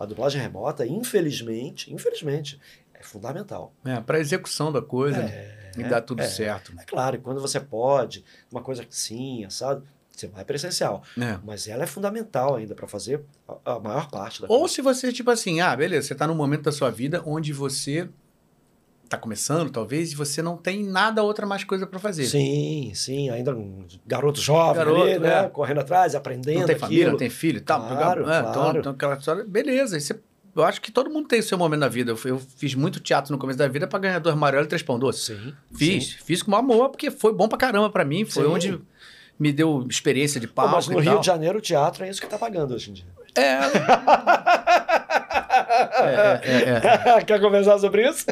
A 0.00 0.06
dublagem 0.06 0.40
remota, 0.40 0.86
infelizmente, 0.86 1.92
infelizmente, 1.92 2.58
é 2.94 3.02
fundamental. 3.02 3.74
É, 3.84 4.00
para 4.00 4.18
execução 4.18 4.72
da 4.72 4.80
coisa 4.80 5.30
e 5.76 5.84
dar 5.84 6.00
tudo 6.00 6.22
é. 6.22 6.26
certo. 6.26 6.72
É 6.80 6.84
claro, 6.84 7.16
e 7.16 7.18
quando 7.18 7.42
você 7.42 7.60
pode, 7.60 8.24
uma 8.50 8.62
coisa 8.62 8.82
sim, 8.88 9.46
sabe? 9.50 9.86
Você 10.16 10.26
vai 10.28 10.44
presencial. 10.44 11.02
É. 11.20 11.38
Mas 11.44 11.68
ela 11.68 11.84
é 11.84 11.86
fundamental 11.86 12.56
ainda 12.56 12.74
para 12.74 12.88
fazer 12.88 13.20
a, 13.64 13.78
maior 13.78 14.08
parte 14.10 14.40
da 14.40 14.48
Ou 14.48 14.60
coisa. 14.60 14.74
se 14.74 14.80
você, 14.82 15.12
tipo 15.12 15.30
assim, 15.30 15.60
ah, 15.60 15.76
beleza, 15.76 16.08
você 16.08 16.14
tá 16.14 16.26
num 16.26 16.34
momento 16.34 16.62
da 16.62 16.72
sua 16.72 16.90
vida 16.90 17.22
onde 17.26 17.52
você 17.52 18.08
tá 19.08 19.16
começando, 19.16 19.70
talvez, 19.70 20.10
e 20.12 20.16
você 20.16 20.42
não 20.42 20.56
tem 20.56 20.82
nada 20.82 21.22
outra 21.22 21.46
mais 21.46 21.62
coisa 21.62 21.86
para 21.86 21.98
fazer. 22.00 22.24
Sim, 22.24 22.90
sim, 22.94 23.30
ainda 23.30 23.54
um 23.54 23.84
garoto 24.06 24.40
jovem 24.40 24.74
Garoto, 24.74 25.02
ali, 25.02 25.18
né? 25.18 25.44
é. 25.44 25.48
Correndo 25.48 25.78
atrás, 25.80 26.14
aprendendo 26.16 26.60
não 26.60 26.66
tem 26.66 26.76
família, 26.76 27.02
aquilo. 27.04 27.10
não 27.12 27.18
tem 27.18 27.30
filho 27.30 27.58
e 27.58 27.60
tal. 27.60 27.86
Claro, 27.86 28.28
é, 28.28 28.40
então- 28.40 28.52
claro. 28.52 28.78
Então, 28.80 28.92
aquela 28.92 29.14
história, 29.16 29.44
beleza. 29.44 30.00
você- 30.00 30.18
eu 30.56 30.64
acho 30.64 30.80
que 30.80 30.90
todo 30.90 31.10
mundo 31.10 31.28
tem 31.28 31.38
o 31.38 31.42
seu 31.42 31.56
momento 31.58 31.80
na 31.80 31.88
vida. 31.88 32.10
Eu, 32.12 32.18
eu 32.24 32.38
fiz 32.38 32.74
muito 32.74 32.98
teatro 32.98 33.30
no 33.30 33.38
começo 33.38 33.58
da 33.58 33.68
vida 33.68 33.86
para 33.86 33.98
ganhar 33.98 34.18
dois 34.18 34.34
amarelos 34.34 34.64
e 34.64 34.68
três 34.70 34.82
pão 34.82 34.98
doce. 34.98 35.36
Sim. 35.36 35.52
Fiz, 35.74 36.06
sim. 36.06 36.16
fiz 36.24 36.42
com 36.42 36.56
amor, 36.56 36.88
porque 36.88 37.10
foi 37.10 37.32
bom 37.32 37.46
pra 37.46 37.58
caramba 37.58 37.90
pra 37.90 38.04
mim. 38.06 38.24
Foi 38.24 38.44
Sim. 38.44 38.50
onde 38.50 38.80
me 39.38 39.52
deu 39.52 39.86
experiência 39.88 40.40
de 40.40 40.46
Pô, 40.46 40.54
palco 40.54 40.72
mas 40.76 40.88
no 40.88 40.98
Rio 40.98 41.12
tal. 41.12 41.20
de 41.20 41.26
Janeiro 41.26 41.58
o 41.58 41.62
teatro 41.62 42.04
é 42.04 42.08
isso 42.10 42.20
que 42.20 42.26
tá 42.26 42.38
pagando 42.38 42.74
hoje 42.74 42.90
em 42.90 42.94
dia. 42.94 43.04
É. 43.34 43.58
é, 46.02 46.40
é, 46.42 47.10
é, 47.18 47.20
Quer 47.24 47.40
conversar 47.40 47.78
sobre 47.78 48.08
isso? 48.08 48.26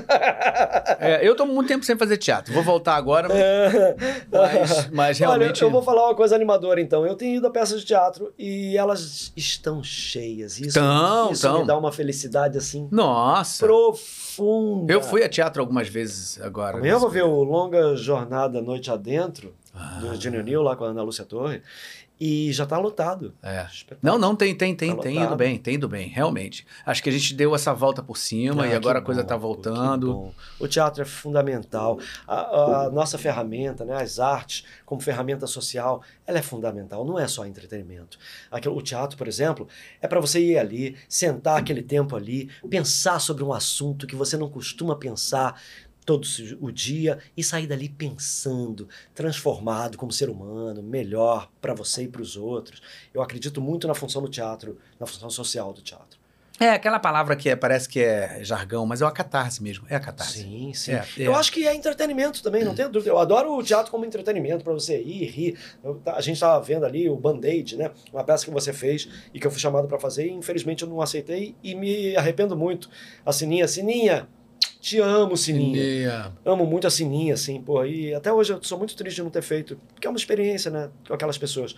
é. 0.98 1.14
É, 1.14 1.28
eu 1.28 1.35
tô 1.36 1.44
muito 1.47 1.68
tempo 1.68 1.85
sem 1.85 1.97
fazer 1.97 2.16
teatro. 2.16 2.52
Vou 2.55 2.62
voltar 2.62 2.94
agora, 2.97 3.28
mas, 3.28 4.89
mas 4.93 5.18
realmente. 5.18 5.62
Olha, 5.62 5.68
eu 5.68 5.70
vou 5.70 5.82
falar 5.82 6.06
uma 6.06 6.14
coisa 6.14 6.35
animadora 6.35 6.81
então. 6.81 7.06
Eu 7.06 7.14
tenho 7.14 7.36
ido 7.36 7.47
a 7.47 7.51
peças 7.51 7.81
de 7.81 7.86
teatro 7.86 8.32
e 8.39 8.76
elas 8.76 9.32
estão 9.36 9.82
cheias. 9.82 10.59
Isso, 10.59 10.74
Tão, 10.78 11.31
isso 11.32 11.43
tão. 11.43 11.60
me 11.60 11.66
dá 11.66 11.76
uma 11.76 11.93
felicidade 11.93 12.56
assim 12.59 12.89
Nossa! 12.90 13.66
profunda. 13.66 14.93
Eu 14.93 15.02
fui 15.02 15.22
a 15.22 15.28
teatro 15.28 15.60
algumas 15.60 15.89
vezes 15.89 16.40
agora. 16.40 16.78
Amanhã 16.78 16.93
eu 16.94 17.01
vou 17.01 17.10
ver 17.10 17.24
o 17.24 17.43
Longa 17.43 17.94
Jornada 17.97 18.60
Noite 18.62 18.90
Adentro, 18.90 19.55
Ah. 19.74 19.98
do 20.01 20.20
Junior 20.20 20.44
Neil, 20.44 20.62
lá 20.62 20.76
com 20.76 20.84
a 20.84 20.88
Ana 20.88 21.02
Lúcia 21.02 21.24
Torre, 21.24 21.60
e 22.20 22.52
já 22.52 22.64
tá 22.64 22.78
lotado. 22.78 23.34
É. 23.42 23.66
Não, 24.01 24.16
não, 24.16 24.36
tem, 24.36 24.55
tem, 24.55 24.72
tem, 24.74 24.94
Tá 24.94 25.02
tem 25.02 25.20
ido 25.20 25.34
bem, 25.34 25.59
tem 25.59 25.74
ido 25.74 25.88
bem, 25.88 26.06
realmente. 26.09 26.64
Acho 26.86 27.02
que 27.02 27.09
a 27.09 27.12
gente 27.12 27.34
deu 27.34 27.52
essa 27.56 27.74
volta 27.74 28.05
por 28.05 28.16
cima 28.16 28.62
Ah, 28.62 28.68
e 28.68 28.72
agora 28.74 29.01
a 29.01 29.02
coisa 29.02 29.24
tá 29.24 29.34
pô, 29.34 29.40
voltando. 29.40 30.32
O 30.60 30.68
teatro 30.68 31.02
é 31.02 31.05
fundamental. 31.05 31.98
A, 32.26 32.84
a 32.84 32.90
nossa 32.90 33.18
ferramenta, 33.18 33.84
né, 33.84 34.01
as 34.01 34.20
artes, 34.20 34.64
como 34.86 35.01
ferramenta 35.01 35.44
social, 35.48 36.02
ela 36.24 36.38
é 36.38 36.42
fundamental. 36.42 37.05
Não 37.05 37.18
é 37.18 37.26
só 37.26 37.44
entretenimento. 37.44 38.16
Aquilo- 38.48 38.76
o 38.76 38.80
teatro, 38.82 39.18
por 39.18 39.26
exemplo, 39.26 39.66
é 40.01 40.06
para 40.06 40.20
você 40.20 40.38
ir 40.40 40.56
ali, 40.56 40.96
sentar 41.09 41.59
aquele 41.59 41.82
tempo 41.82 42.14
ali, 42.14 42.48
pensar 42.70 43.18
sobre 43.18 43.42
um 43.42 43.52
assunto 43.52 44.06
que 44.06 44.14
você 44.14 44.36
não 44.36 44.48
costuma 44.48 44.94
pensar 44.94 45.60
todo 46.05 46.26
o 46.60 46.70
dia 46.70 47.18
e 47.36 47.43
sair 47.43 47.66
dali 47.66 47.89
pensando, 47.89 48.89
transformado 49.14 49.97
como 49.97 50.12
ser 50.12 50.28
humano, 50.28 50.82
melhor 50.82 51.51
para 51.60 51.74
você 51.74 52.02
e 52.05 52.09
para 52.09 52.22
os 52.22 52.36
outros. 52.36 52.82
Eu 53.12 53.22
acredito 53.22 53.60
muito 53.60 53.86
na 53.89 53.94
função 53.94 54.20
do 54.22 54.28
teatro, 54.28 54.78
na 55.01 55.06
função 55.06 55.31
social 55.31 55.72
do 55.72 55.81
teatro. 55.81 56.22
É, 56.60 56.68
aquela 56.70 57.01
palavra 57.01 57.35
que 57.35 57.48
é- 57.48 57.56
parece 57.56 57.89
que 57.89 57.98
é 57.98 58.39
jargão, 58.44 58.86
mas 58.86 59.02
é 59.02 59.05
a 59.05 59.10
catarse 59.10 59.60
mesmo. 59.60 59.86
É 59.90 59.97
a 59.97 60.01
catarse. 60.01 60.39
Sim, 60.43 60.72
sim. 60.72 60.93
É, 60.93 61.05
Eu 61.18 61.35
é. 61.35 61.36
acho 61.36 61.51
que 61.51 61.66
é 61.66 61.74
entretenimento 61.74 62.40
também, 62.44 62.62
não 62.62 62.76
tenho 62.76 62.89
dúvida. 62.89 63.10
Eu 63.10 63.18
adoro 63.18 63.56
o 63.59 63.62
teatro 63.62 63.90
como 63.90 64.05
entretenimento, 64.05 64.62
para 64.62 64.72
você 64.72 65.02
ir, 65.02 65.24
rir. 65.31 65.59
Eu- 65.82 66.01
a 66.06 66.20
gente 66.20 66.35
estava 66.36 66.62
vendo 66.64 66.86
ali 66.86 67.09
o 67.10 67.16
Band-Aid, 67.16 67.76
né? 67.76 67.90
Uma 68.12 68.22
peça 68.22 68.44
que 68.44 68.52
você 68.52 68.72
fez 68.72 69.09
e 69.35 69.40
que 69.40 69.47
eu 69.47 69.51
fui 69.51 69.59
chamado 69.59 69.89
para 69.89 69.98
fazer, 69.98 70.28
e 70.28 70.31
infelizmente 70.32 70.85
eu 70.85 70.89
não 70.89 71.01
aceitei 71.01 71.56
e 71.60 71.74
me 71.74 72.14
arrependo 72.16 72.56
muito. 72.56 72.89
A 73.26 73.32
Sininha, 73.32 73.66
Sininha, 73.66 74.28
te 74.85 75.01
amo, 75.01 75.35
Sininha. 75.35 76.31
Amo 76.44 76.66
muito 76.66 76.86
a 76.86 76.90
Sininha, 76.90 77.32
assim, 77.32 77.59
pô. 77.61 77.82
E 77.86 78.15
até 78.15 78.31
hoje 78.31 78.52
eu 78.52 78.62
sou 78.62 78.77
muito 78.77 78.94
triste 78.94 79.16
de 79.16 79.23
não 79.23 79.31
ter 79.31 79.43
feito, 79.43 79.81
porque 79.94 80.06
é 80.06 80.11
uma 80.11 80.19
experiência, 80.19 80.70
né, 80.70 80.90
com 81.09 81.15
aquelas 81.15 81.39
pessoas. 81.39 81.74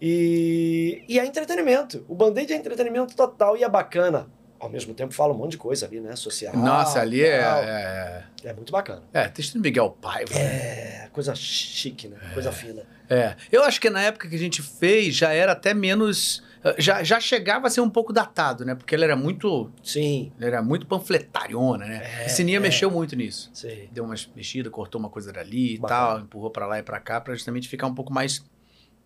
E, 0.00 1.02
e 1.08 1.18
é 1.18 1.24
entretenimento. 1.24 2.04
O 2.06 2.14
Band-Aid 2.14 2.52
é 2.52 2.56
entretenimento 2.56 3.16
total 3.16 3.56
e 3.56 3.64
é 3.64 3.68
bacana. 3.68 4.26
Ao 4.60 4.68
mesmo 4.68 4.92
tempo 4.92 5.14
fala 5.14 5.32
um 5.32 5.36
monte 5.36 5.52
de 5.52 5.58
coisa 5.58 5.86
ali, 5.86 6.00
né, 6.00 6.14
social. 6.16 6.54
Nossa, 6.54 7.00
ali 7.00 7.22
é. 7.22 7.40
tal. 7.40 7.62
É, 7.62 8.24
É 8.44 8.52
muito 8.52 8.70
bacana. 8.72 9.02
é 9.14 9.26
texto 9.28 9.54
do 9.54 9.60
Miguel 9.60 9.96
Paiva. 10.00 10.34
É, 10.38 11.08
coisa 11.12 11.34
chique, 11.34 12.08
né? 12.08 12.18
Coisa 12.34 12.52
fina. 12.52 12.82
É. 13.08 13.36
Eu 13.50 13.64
acho 13.64 13.80
que 13.80 13.88
na 13.88 14.02
época 14.02 14.28
que 14.28 14.36
a 14.36 14.38
gente 14.38 14.60
fez 14.60 15.14
já 15.14 15.32
era 15.32 15.52
até 15.52 15.72
menos. 15.72 16.42
Já, 16.78 17.02
já 17.02 17.20
chegava 17.20 17.66
a 17.66 17.70
ser 17.70 17.80
um 17.82 17.90
pouco 17.90 18.12
datado, 18.12 18.64
né? 18.64 18.74
Porque 18.74 18.94
ele 18.94 19.04
era 19.04 19.14
muito. 19.16 19.70
Sim, 19.82 20.32
Ele 20.38 20.46
era 20.46 20.62
muito 20.62 20.86
panfletariona, 20.86 21.84
né? 21.86 22.24
É, 22.24 22.28
Sininha 22.28 22.56
é. 22.56 22.60
mexeu 22.60 22.90
muito 22.90 23.14
nisso. 23.14 23.50
sei. 23.52 23.88
Deu 23.92 24.04
umas 24.04 24.28
mexidas, 24.34 24.72
cortou 24.72 24.98
uma 24.98 25.10
coisa 25.10 25.32
dali 25.32 25.74
e 25.74 25.78
Bacana. 25.78 26.00
tal, 26.00 26.20
empurrou 26.20 26.50
pra 26.50 26.66
lá 26.66 26.78
e 26.78 26.82
pra 26.82 26.98
cá, 27.00 27.20
pra 27.20 27.34
justamente 27.34 27.68
ficar 27.68 27.86
um 27.86 27.94
pouco 27.94 28.12
mais 28.12 28.42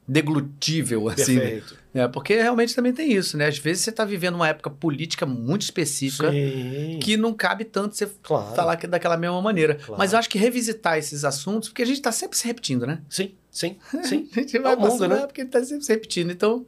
deglutível, 0.07 1.09
assim. 1.09 1.35
né? 1.35 1.41
Perfeito. 1.41 1.77
É, 1.95 2.09
porque 2.09 2.35
realmente 2.37 2.75
também 2.75 2.93
tem 2.93 3.13
isso, 3.13 3.37
né? 3.37 3.47
Às 3.47 3.59
vezes 3.59 3.83
você 3.85 3.93
tá 3.93 4.05
vivendo 4.05 4.37
uma 4.37 4.49
época 4.49 4.71
política 4.71 5.27
muito 5.27 5.63
específica 5.63 6.31
Sim, 6.31 6.99
que 7.03 7.17
não 7.17 7.35
cabe 7.35 7.65
tanto 7.65 7.95
você 7.95 8.07
claro. 8.23 8.55
falar 8.55 8.77
que- 8.77 8.87
daquela 8.87 9.17
mesma 9.17 9.41
maneira. 9.43 9.75
Claro. 9.75 9.97
Mas 9.99 10.13
eu 10.13 10.19
acho 10.19 10.31
que 10.31 10.39
revisitar 10.39 10.97
esses 10.97 11.25
assuntos, 11.25 11.69
porque 11.69 11.83
a 11.83 11.87
gente 11.87 12.01
tá 12.01 12.11
sempre 12.13 12.39
se 12.39 12.47
repetindo, 12.47 12.87
né? 12.87 13.03
Sim, 13.11 13.35
sim, 13.51 13.77
sim. 14.05 14.29
A 14.37 14.41
gente 14.41 14.59
vai 14.59 14.75
o 14.75 14.79
mundo, 14.81 14.91
passando, 14.93 15.15
né? 15.15 15.23
é 15.23 15.27
porque 15.27 15.41
ele 15.43 15.51
tá 15.51 15.63
sempre 15.63 15.85
se 15.85 15.93
repetindo. 15.93 16.31
Então, 16.31 16.65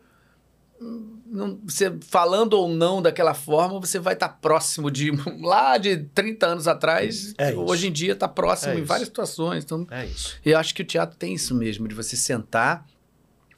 não, 0.80 1.60
você 1.64 1.94
falando 2.00 2.54
ou 2.54 2.68
não 2.68 3.02
daquela 3.02 3.34
forma, 3.34 3.78
você 3.78 3.98
vai 3.98 4.14
estar 4.14 4.28
próximo 4.28 4.90
de 4.90 5.10
lá 5.42 5.76
de 5.76 5.98
30 5.98 6.46
anos 6.46 6.66
atrás. 6.66 7.34
É 7.36 7.52
hoje 7.54 7.88
em 7.88 7.92
dia 7.92 8.16
tá 8.16 8.26
próximo 8.26 8.72
É 8.72 8.78
em 8.78 8.82
várias 8.84 9.08
situações. 9.08 9.64
Então, 9.64 9.86
É 9.90 10.06
isso. 10.06 10.38
eu 10.44 10.58
acho 10.58 10.74
que 10.74 10.82
o 10.82 10.84
teatro 10.84 11.16
tem 11.16 11.34
isso 11.34 11.54
mesmo, 11.54 11.86
de 11.86 11.94
você 11.94 12.16
sentar. 12.16 12.86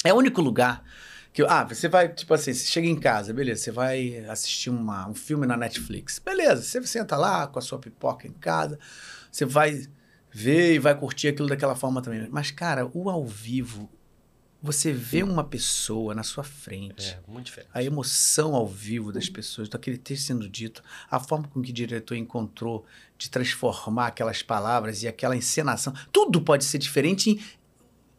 É 0.04 0.12
o 0.12 0.16
único 0.16 0.40
lugar 0.40 0.82
que. 1.32 1.42
Ah, 1.44 1.64
você 1.64 1.88
vai, 1.88 2.08
tipo 2.08 2.34
assim, 2.34 2.52
você 2.52 2.66
chega 2.66 2.88
em 2.88 2.96
casa, 2.98 3.32
beleza, 3.32 3.62
você 3.62 3.70
vai 3.70 4.24
assistir 4.26 4.68
uma, 4.68 5.08
um 5.08 5.14
filme 5.14 5.46
na 5.46 5.56
Netflix. 5.56 6.18
Beleza, 6.18 6.62
você 6.62 6.82
senta 6.86 7.16
lá 7.16 7.46
com 7.46 7.58
a 7.58 7.62
sua 7.62 7.78
pipoca 7.78 8.26
em 8.26 8.32
casa, 8.32 8.78
você 9.30 9.44
vai 9.44 9.86
ver 10.30 10.74
e 10.74 10.78
vai 10.78 10.94
curtir 10.98 11.28
aquilo 11.28 11.48
daquela 11.48 11.76
forma 11.76 12.02
também. 12.02 12.26
Mas, 12.30 12.50
cara, 12.50 12.90
o 12.92 13.08
ao 13.08 13.24
vivo, 13.24 13.88
você 14.62 14.92
vê 14.92 15.24
uma 15.24 15.42
pessoa 15.42 16.14
na 16.14 16.22
sua 16.22 16.44
frente. 16.44 17.10
É, 17.10 17.20
muito 17.26 17.46
diferente. 17.46 17.70
A 17.74 17.82
emoção 17.82 18.54
ao 18.54 18.66
vivo 18.66 19.12
das 19.12 19.28
pessoas, 19.28 19.68
daquele 19.68 19.98
texto 19.98 20.26
sendo 20.26 20.48
dito, 20.48 20.82
a 21.10 21.18
forma 21.18 21.48
com 21.48 21.60
que 21.60 21.70
o 21.70 21.74
diretor 21.74 22.14
encontrou 22.14 22.86
de 23.18 23.28
transformar 23.28 24.06
aquelas 24.08 24.42
palavras 24.42 25.02
e 25.02 25.08
aquela 25.08 25.36
encenação. 25.36 25.92
Tudo 26.12 26.40
pode 26.40 26.64
ser 26.64 26.78
diferente 26.78 27.30
em 27.30 27.40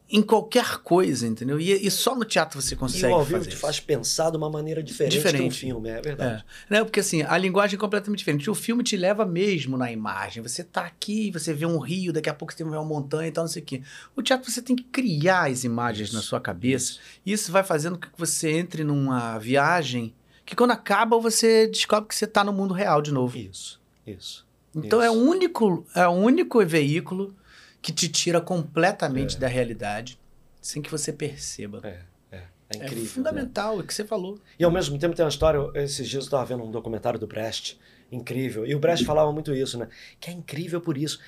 em 0.09 0.21
qualquer 0.21 0.77
coisa, 0.79 1.25
entendeu? 1.25 1.59
E, 1.59 1.71
e 1.71 1.89
só 1.89 2.15
no 2.15 2.23
teatro 2.23 2.61
você 2.61 2.75
E 2.75 2.77
consegue 2.77 3.11
o 3.13 3.15
ao 3.15 3.23
vivo 3.23 3.37
fazer 3.39 3.49
te 3.49 3.53
isso. 3.53 3.61
faz 3.61 3.79
pensar 3.79 4.29
de 4.29 4.37
uma 4.37 4.49
maneira 4.49 4.83
diferente, 4.83 5.13
que 5.13 5.19
um 5.19 5.23
Diferente. 5.31 5.59
filme, 5.59 5.89
é 5.89 6.01
verdade. 6.01 6.45
É. 6.69 6.83
Porque 6.83 6.99
assim, 6.99 7.23
a 7.23 7.37
linguagem 7.37 7.77
é 7.77 7.79
completamente 7.79 8.19
diferente. 8.19 8.49
O 8.49 8.53
filme 8.53 8.83
te 8.83 8.95
leva 8.95 9.25
mesmo 9.25 9.75
na 9.77 9.91
imagem. 9.91 10.43
Você 10.43 10.63
tá 10.63 10.81
aqui, 10.85 11.31
você 11.31 11.51
vê 11.53 11.65
um 11.65 11.79
rio, 11.79 12.13
daqui 12.13 12.29
a 12.29 12.33
pouco 12.33 12.53
você 12.53 12.63
vê 12.63 12.69
uma 12.69 12.83
montanha 12.83 13.27
e 13.29 13.31
tal, 13.31 13.45
não 13.45 13.51
sei 13.51 13.61
o 13.63 13.65
quê. 13.65 13.81
O 14.15 14.21
teatro 14.21 14.51
você 14.51 14.61
tem 14.61 14.75
que 14.75 14.83
criar 14.83 15.49
as 15.49 15.63
imagens 15.63 16.09
Isso, 16.09 16.15
na 16.17 16.21
sua 16.21 16.39
cabeça. 16.39 16.99
E 17.25 17.31
isso 17.31 17.51
vai 17.51 17.63
fazendo 17.63 17.95
com 17.97 18.01
que 18.07 18.09
você 18.17 18.51
entre 18.51 18.83
numa 18.83 19.39
viagem 19.39 20.13
que 20.45 20.55
quando 20.55 20.71
acaba 20.71 21.17
você 21.17 21.65
descobre 21.67 22.09
que 22.09 22.15
você 22.15 22.27
tá 22.27 22.43
no 22.43 22.51
mundo 22.53 22.73
real 22.73 23.01
de 23.01 23.11
novo. 23.11 23.35
Isso, 23.37 23.81
isso. 24.05 24.45
Então 24.75 25.01
é 25.01 25.09
o 25.09 25.13
Isso. 25.13 25.23
único, 25.29 25.85
é 25.95 26.07
o 26.07 26.11
único 26.11 26.65
veículo 26.65 27.33
que 27.83 27.91
te 27.91 28.07
tira 28.09 28.41
completamente 28.41 29.35
É. 29.35 29.39
da 29.39 29.47
realidade 29.47 30.17
sem 30.61 30.81
que 30.81 30.89
você 30.89 31.13
perceba. 31.13 31.81
É, 31.83 31.99
é, 32.31 32.37
é 32.37 32.43
É, 32.69 32.77
incrível. 32.77 33.03
né? 33.03 33.09
fundamental, 33.09 33.77
é 33.77 33.81
o 33.81 33.83
que 33.83 33.93
você 33.93 34.05
falou. 34.05 34.39
E 34.57 34.63
ao 34.63 34.71
mesmo 34.71 34.97
tempo 34.97 35.13
tem 35.15 35.23
uma 35.23 35.29
história, 35.29 35.59
esses 35.75 36.07
dias 36.09 36.23
eu 36.23 36.27
estava 36.27 36.45
vendo 36.45 36.63
um 36.63 36.71
documentário 36.71 37.19
do 37.19 37.27
Brecht, 37.27 37.77
incrível, 38.11 38.65
e 38.65 38.73
o 38.73 38.79
Brecht 38.79 39.05
falava 39.05 39.31
muito 39.31 39.53
isso, 39.53 39.77
né? 39.77 39.87
Que 40.19 40.29
é 40.31 40.33
incrível 40.33 40.79
por 40.81 40.97
isso. 40.97 41.19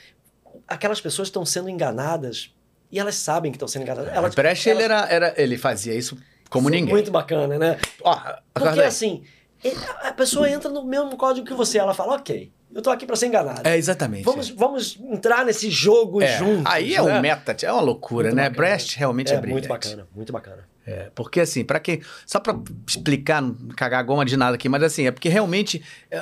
Aquelas 0.68 1.02
pessoas 1.02 1.28
estão 1.28 1.46
sendo 1.46 1.68
enganadas 1.70 2.54
e 2.92 2.98
elas 3.00 3.16
sabem 3.16 3.52
que 3.52 3.58
estão 3.58 3.68
sendo 3.68 3.82
enganadas. 3.84 4.14
Elas, 4.14 4.34
o 4.34 4.36
Brecht, 4.36 4.70
ele, 4.70 4.84
elas- 4.84 5.10
era, 5.12 5.28
era, 5.28 5.42
ele 5.42 5.58
fazia 5.58 5.94
isso 5.94 6.18
como 6.50 6.70
ninguém. 6.70 6.94
Muito 6.94 7.12
bacana, 7.12 7.58
né? 7.60 7.78
Ó, 8.02 8.16
Porque 8.54 8.80
assim, 8.82 9.24
ele- 9.64 9.76
a 10.04 10.14
pessoa 10.14 10.50
entra 10.50 10.70
no 10.72 10.86
mesmo 10.86 11.18
código 11.18 11.46
que 11.46 11.54
você, 11.54 11.78
ela 11.78 11.94
fala, 11.94 12.16
ok, 12.16 12.52
eu 12.76 12.82
tô 12.82 12.92
aqui 12.92 13.06
para 13.08 13.16
ser 13.16 13.26
enganada. 13.28 13.68
É, 13.68 13.76
exatamente. 13.78 14.24
Vamos, 14.24 14.50
vamos 14.52 15.00
entrar 15.02 15.44
nesse 15.46 15.70
jogo 15.72 16.22
É, 16.22 16.38
juntos. 16.38 16.66
Aí 16.72 16.94
é 16.94 17.02
né? 17.02 17.18
um 17.18 17.22
meta, 17.22 17.56
é 17.66 17.72
uma 17.72 17.82
loucura, 17.82 18.28
Muito 18.28 18.36
né? 18.36 18.50
bacana. 18.50 18.68
Brecht 18.68 19.00
realmente 19.00 19.32
é, 19.32 19.36
É 19.36 19.38
brilhante. 19.40 19.54
muito 19.68 19.70
bacana, 19.70 20.08
muito 20.14 20.34
bacana. 20.34 20.76
É, 20.88 21.10
porque 21.16 21.40
assim, 21.40 21.64
para 21.66 21.80
quem. 21.80 22.02
Só 22.28 22.40
para 22.40 22.56
explicar, 22.88 23.42
não 23.42 23.56
cagar 23.76 24.02
a 24.02 24.04
goma 24.04 24.24
de 24.24 24.38
nada 24.38 24.54
aqui, 24.56 24.70
mas 24.70 24.84
assim, 24.84 25.08
é 25.08 25.12
porque 25.12 25.28
realmente. 25.30 25.82
é, 26.12 26.22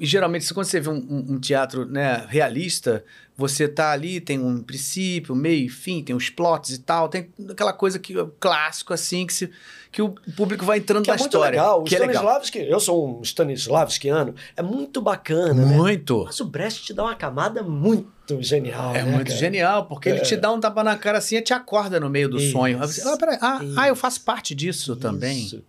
geralmente, 0.00 0.46
se 0.46 0.54
quando 0.54 0.64
você 0.66 0.80
vê 0.80 0.88
um, 0.88 0.94
um- 0.94 1.26
um 1.34 1.38
teatro 1.40 1.84
né, 1.84 2.24
realista, 2.28 3.04
você 3.36 3.68
tá 3.68 3.90
ali, 3.90 4.20
tem 4.22 4.38
um 4.38 4.62
princípio, 4.62 5.34
meio 5.34 5.66
e 5.66 5.68
fim, 5.68 6.02
tem 6.02 6.16
os 6.16 6.30
plots 6.30 6.70
e 6.70 6.78
tal, 6.78 7.08
tem 7.10 7.28
aquela 7.50 7.72
coisa 7.74 7.98
que 7.98 8.14
clássico, 8.40 8.94
assim, 8.94 9.26
que, 9.26 9.34
se, 9.34 9.50
que 9.94 10.02
o 10.02 10.08
público 10.36 10.64
vai 10.64 10.78
entrando 10.78 11.04
Que 11.04 11.10
é 11.10 11.14
na 11.14 11.18
muito 11.20 11.30
história. 11.36 11.50
legal. 11.60 11.80
O 11.80 11.84
que 11.84 11.94
é 11.94 11.98
legal. 12.00 12.14
Stanislavski, 12.14 12.58
eu 12.58 12.80
sou 12.80 13.20
um 13.20 13.22
Stanislavskiano, 13.22 14.34
é 14.56 14.60
muito 14.62 15.00
bacana, 15.00 15.54
né? 15.54 15.76
Muito. 15.76 16.24
Mas 16.24 16.40
o 16.40 16.44
Brecht 16.44 16.82
te 16.82 16.92
dá 16.92 17.04
uma 17.04 17.14
camada 17.14 17.62
muito 17.62 18.42
genial. 18.42 18.92
É 18.92 19.04
né, 19.04 19.12
muito 19.12 19.28
cara? 19.28 19.38
genial, 19.38 19.86
porque 19.86 20.08
ele 20.08 20.18
É. 20.18 20.22
te 20.22 20.36
dá 20.36 20.50
um 20.50 20.58
tapa 20.58 20.82
na 20.82 20.96
cara 20.98 21.18
assim 21.18 21.36
e 21.36 21.42
te 21.42 21.54
acorda 21.54 22.00
no 22.00 22.10
meio 22.10 22.28
do 22.28 22.38
Isso. 22.38 22.50
sonho. 22.50 22.80
Aí 22.82 22.86
você, 22.88 23.08
ah, 23.08 23.16
peraí, 23.16 23.38
ah, 23.40 23.60
ah, 23.76 23.86
eu 23.88 23.94
faço 23.94 24.20
parte 24.22 24.52
disso 24.52 24.96
também. 24.96 25.38
Isso. 25.44 25.62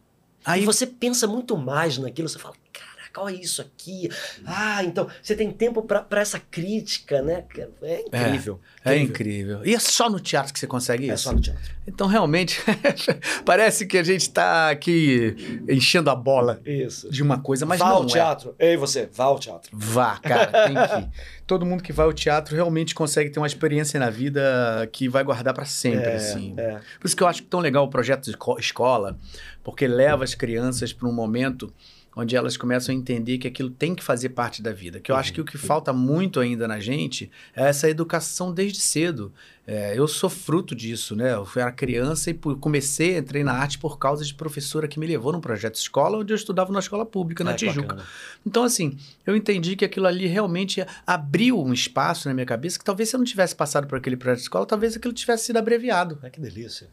Aí 0.44 0.64
E 0.64 0.66
você 0.66 0.88
pensa 0.88 1.28
muito 1.28 1.56
mais 1.56 1.98
naquilo, 2.00 2.28
você 2.28 2.40
fala, 2.40 2.56
caraca, 2.74 2.95
olha 3.22 3.36
isso 3.36 3.62
aqui. 3.62 4.10
Ah, 4.46 4.84
então 4.84 5.08
você 5.22 5.36
tem 5.36 5.52
tempo 5.52 5.82
pra 5.82 6.06
essa 6.22 6.40
crítica, 6.40 7.22
né? 7.22 7.44
cara? 7.50 7.70
É 7.82 8.02
incrível. 8.02 8.60
é 8.84 8.98
incrível. 8.98 9.66
E 9.66 9.74
é 9.74 9.80
só 9.80 10.10
no 10.10 10.20
teatro 10.20 10.54
que 10.54 10.60
você 10.60 10.68
consegue 10.68 11.10
É 11.10 11.14
isso. 11.14 11.24
só 11.24 11.32
no 11.34 11.42
teatro. 11.42 11.76
Então, 11.88 12.08
realmente, 12.08 12.60
parece 13.46 13.86
que 13.86 13.98
a 13.98 14.04
gente 14.04 14.30
tá 14.30 14.70
aqui 14.72 15.64
enchendo 15.70 16.10
a 16.10 16.16
bola 16.16 16.60
Isso. 16.66 17.10
de 17.12 17.22
uma 17.22 17.40
coisa, 17.40 17.66
mas 17.66 17.80
vá 17.80 17.90
não 17.90 17.96
ao 17.98 18.04
é. 18.04 18.08
teatro. 18.08 18.56
Ei, 18.58 18.76
você, 18.76 19.08
vá 19.14 19.26
ao 19.26 19.40
teatro. 19.40 19.70
Vá, 19.74 20.18
cara, 20.18 20.68
tem 20.68 20.76
que. 20.76 21.10
Todo 21.46 21.64
mundo 21.66 21.84
que 21.84 21.94
vai 21.94 22.08
ao 22.08 22.14
teatro 22.14 22.56
realmente 22.56 22.96
consegue 22.96 23.30
ter 23.30 23.40
uma 23.40 23.46
experiência 23.46 24.00
na 24.00 24.10
vida 24.10 24.90
que 24.92 25.08
vai 25.08 25.24
guardar 25.24 25.54
pra 25.54 25.64
sempre, 25.66 26.06
É, 26.10 26.16
assim. 26.16 26.56
é. 26.58 26.80
Por 27.00 27.06
isso 27.06 27.16
que 27.16 27.22
eu 27.22 27.28
acho 27.28 27.44
tão 27.44 27.60
legal 27.60 27.86
o 27.86 27.88
projeto 27.90 28.24
de 28.24 28.32
esco- 28.32 28.58
escola, 28.60 29.16
porque 29.64 29.88
leva 29.88 30.24
as 30.24 30.34
crianças 30.34 30.92
para 30.92 31.08
um 31.08 31.14
momento 31.14 31.72
onde 32.16 32.36
elas 32.36 32.56
começam 32.56 32.94
a 32.94 32.98
entender 32.98 33.38
que 33.38 33.48
aquilo 33.48 33.70
tem 33.70 33.94
que 33.94 34.04
fazer 34.04 34.30
parte 34.30 34.62
da 34.62 34.72
vida. 34.72 35.00
Que 35.00 35.12
eu 35.12 35.16
acho 35.16 35.34
que 35.34 35.42
o 35.42 35.46
que 35.46 35.58
falta 35.58 35.92
muito 35.92 36.40
ainda 36.40 36.68
na 36.68 36.80
gente 36.80 37.30
é 37.56 37.64
essa 37.64 37.90
educação 37.90 38.54
desde 38.54 38.80
cedo. 38.80 39.34
É, 39.68 39.98
eu 39.98 40.08
sou 40.08 40.30
fruto 40.30 40.76
disso, 40.76 41.16
né? 41.16 41.34
Eu 41.34 41.48
era 41.56 41.72
criança 41.72 42.30
e 42.30 42.34
comecei, 42.34 43.18
entrei 43.18 43.44
na 43.44 43.54
arte 43.54 43.78
por 43.80 43.98
causa 43.98 44.24
de 44.24 44.34
professora 44.34 44.88
que 44.88 45.00
me 45.00 45.08
levou 45.08 45.34
num 45.34 45.42
projeto 45.42 45.74
de 45.74 45.80
escola, 45.80 46.20
onde 46.20 46.32
eu 46.32 46.36
estudava 46.36 46.72
na 46.72 46.80
escola 46.80 47.06
pública, 47.06 47.44
na 47.44 47.54
que 47.54 47.66
Tijuca. 47.66 47.88
bacana. 47.88 48.04
Então, 48.46 48.64
assim, 48.64 48.96
eu 49.26 49.36
entendi 49.36 49.76
que 49.76 49.84
aquilo 49.84 50.06
ali 50.08 50.28
realmente 50.28 50.86
abriu 51.06 51.60
um 51.62 51.74
espaço 51.74 52.28
na 52.28 52.34
minha 52.34 52.46
cabeça 52.46 52.78
que 52.78 52.86
talvez 52.86 53.10
se 53.10 53.16
eu 53.16 53.18
não 53.18 53.26
tivesse 53.26 53.56
passado 53.56 53.88
por 53.88 53.98
aquele 53.98 54.16
projeto 54.16 54.38
de 54.38 54.44
escola, 54.44 54.66
talvez 54.66 54.96
aquilo 54.96 55.14
tivesse 55.14 55.46
sido 55.46 55.58
abreviado. 55.58 56.20
Ah, 56.22 56.30
que 56.30 56.40
delícia. 56.40 56.88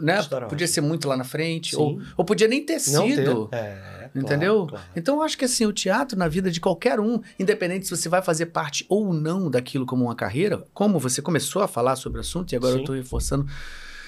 Né? 0.00 0.22
Podia 0.48 0.66
ser 0.68 0.82
muito 0.82 1.08
lá 1.08 1.16
na 1.16 1.24
frente, 1.24 1.70
Sim. 1.70 1.80
ou, 1.80 2.02
ou 2.16 2.24
podia 2.24 2.46
nem 2.46 2.62
ter 2.64 2.74
Não 2.90 3.08
sido. 3.08 3.46
ter. 3.46 3.56
É, 3.56 3.97
Entendeu? 4.14 4.66
claro, 4.66 4.68
claro. 4.68 4.84
Então, 4.96 5.16
eu 5.16 5.22
acho 5.22 5.36
que 5.38 5.44
assim, 5.44 5.66
o 5.66 5.72
teatro 5.72 6.18
na 6.18 6.28
vida 6.28 6.50
de 6.50 6.60
qualquer 6.60 7.00
um, 7.00 7.20
independente 7.38 7.86
se 7.86 7.96
você 7.96 8.08
vai 8.08 8.22
fazer 8.22 8.46
parte 8.46 8.84
ou 8.88 9.12
não 9.12 9.50
daquilo 9.50 9.86
como 9.86 10.04
uma 10.04 10.14
carreira, 10.14 10.64
como 10.74 10.98
você 10.98 11.20
começou 11.22 11.62
a 11.62 11.68
falar 11.68 11.96
sobre 11.96 12.18
o 12.18 12.20
assunto, 12.20 12.52
e 12.52 12.56
agora 12.56 12.72
eu 12.72 12.76
Sim. 12.78 12.82
estou 12.82 12.94
reforçando, 12.94 13.46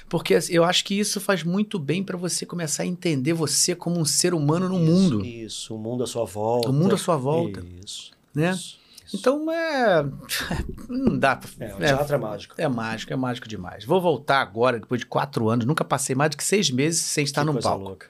porque 0.09 0.35
assim, 0.35 0.53
eu 0.53 0.65
acho 0.65 0.85
que 0.85 0.99
isso 0.99 1.21
faz 1.21 1.43
muito 1.45 1.79
bem 1.79 2.03
para 2.03 2.17
você 2.17 2.45
começar 2.45 2.83
a 2.83 2.87
entender 2.87 3.33
você 3.33 3.75
como 3.75 3.99
um 4.01 4.05
ser 4.05 4.35
humano 4.35 4.69
no 4.69 4.77
Isso, 4.77 4.85
mundo, 4.91 5.25
Isso, 5.25 5.75
o 5.75 5.79
mundo 5.79 6.03
à 6.03 6.07
sua 6.07 6.25
volta. 6.25 6.69
o 6.69 6.73
mundo 6.73 6.95
à 6.95 6.99
sua 6.99 7.17
volta, 7.17 7.63
Isso. 7.85 8.11
né? 8.35 8.51
isso, 8.51 8.79
isso. 9.07 9.17
Então, 9.19 9.51
é... 9.51 10.05
não 10.89 11.19
dá 11.19 11.35
pra... 11.37 11.49
É, 11.61 11.75
o 11.75 11.83
é, 11.83 11.87
teatro 11.87 12.15
é 12.15 12.19
mágico. 12.19 12.55
é 12.59 12.69
mágico, 12.69 13.13
é 13.13 13.17
mágico 13.17 13.49
demais. 13.49 13.85
Vou 13.85 14.01
voltar 14.01 14.41
agora, 14.41 14.79
depois 14.79 15.01
de 15.01 15.07
quatro 15.07 15.49
anos, 15.49 15.65
nunca 15.67 15.85
passei 15.85 16.15
mais 16.15 16.31
do 16.31 16.37
que 16.37 16.45
seis 16.45 16.71
meses 16.71 17.01
sem 17.03 17.25
estar 17.25 17.45
Que 17.45 17.53
num 17.53 17.59
palco. 17.61 17.85
louca. 17.85 18.07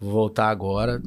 Vou 0.00 0.12
voltar 0.12 0.48
agora, 0.48 1.00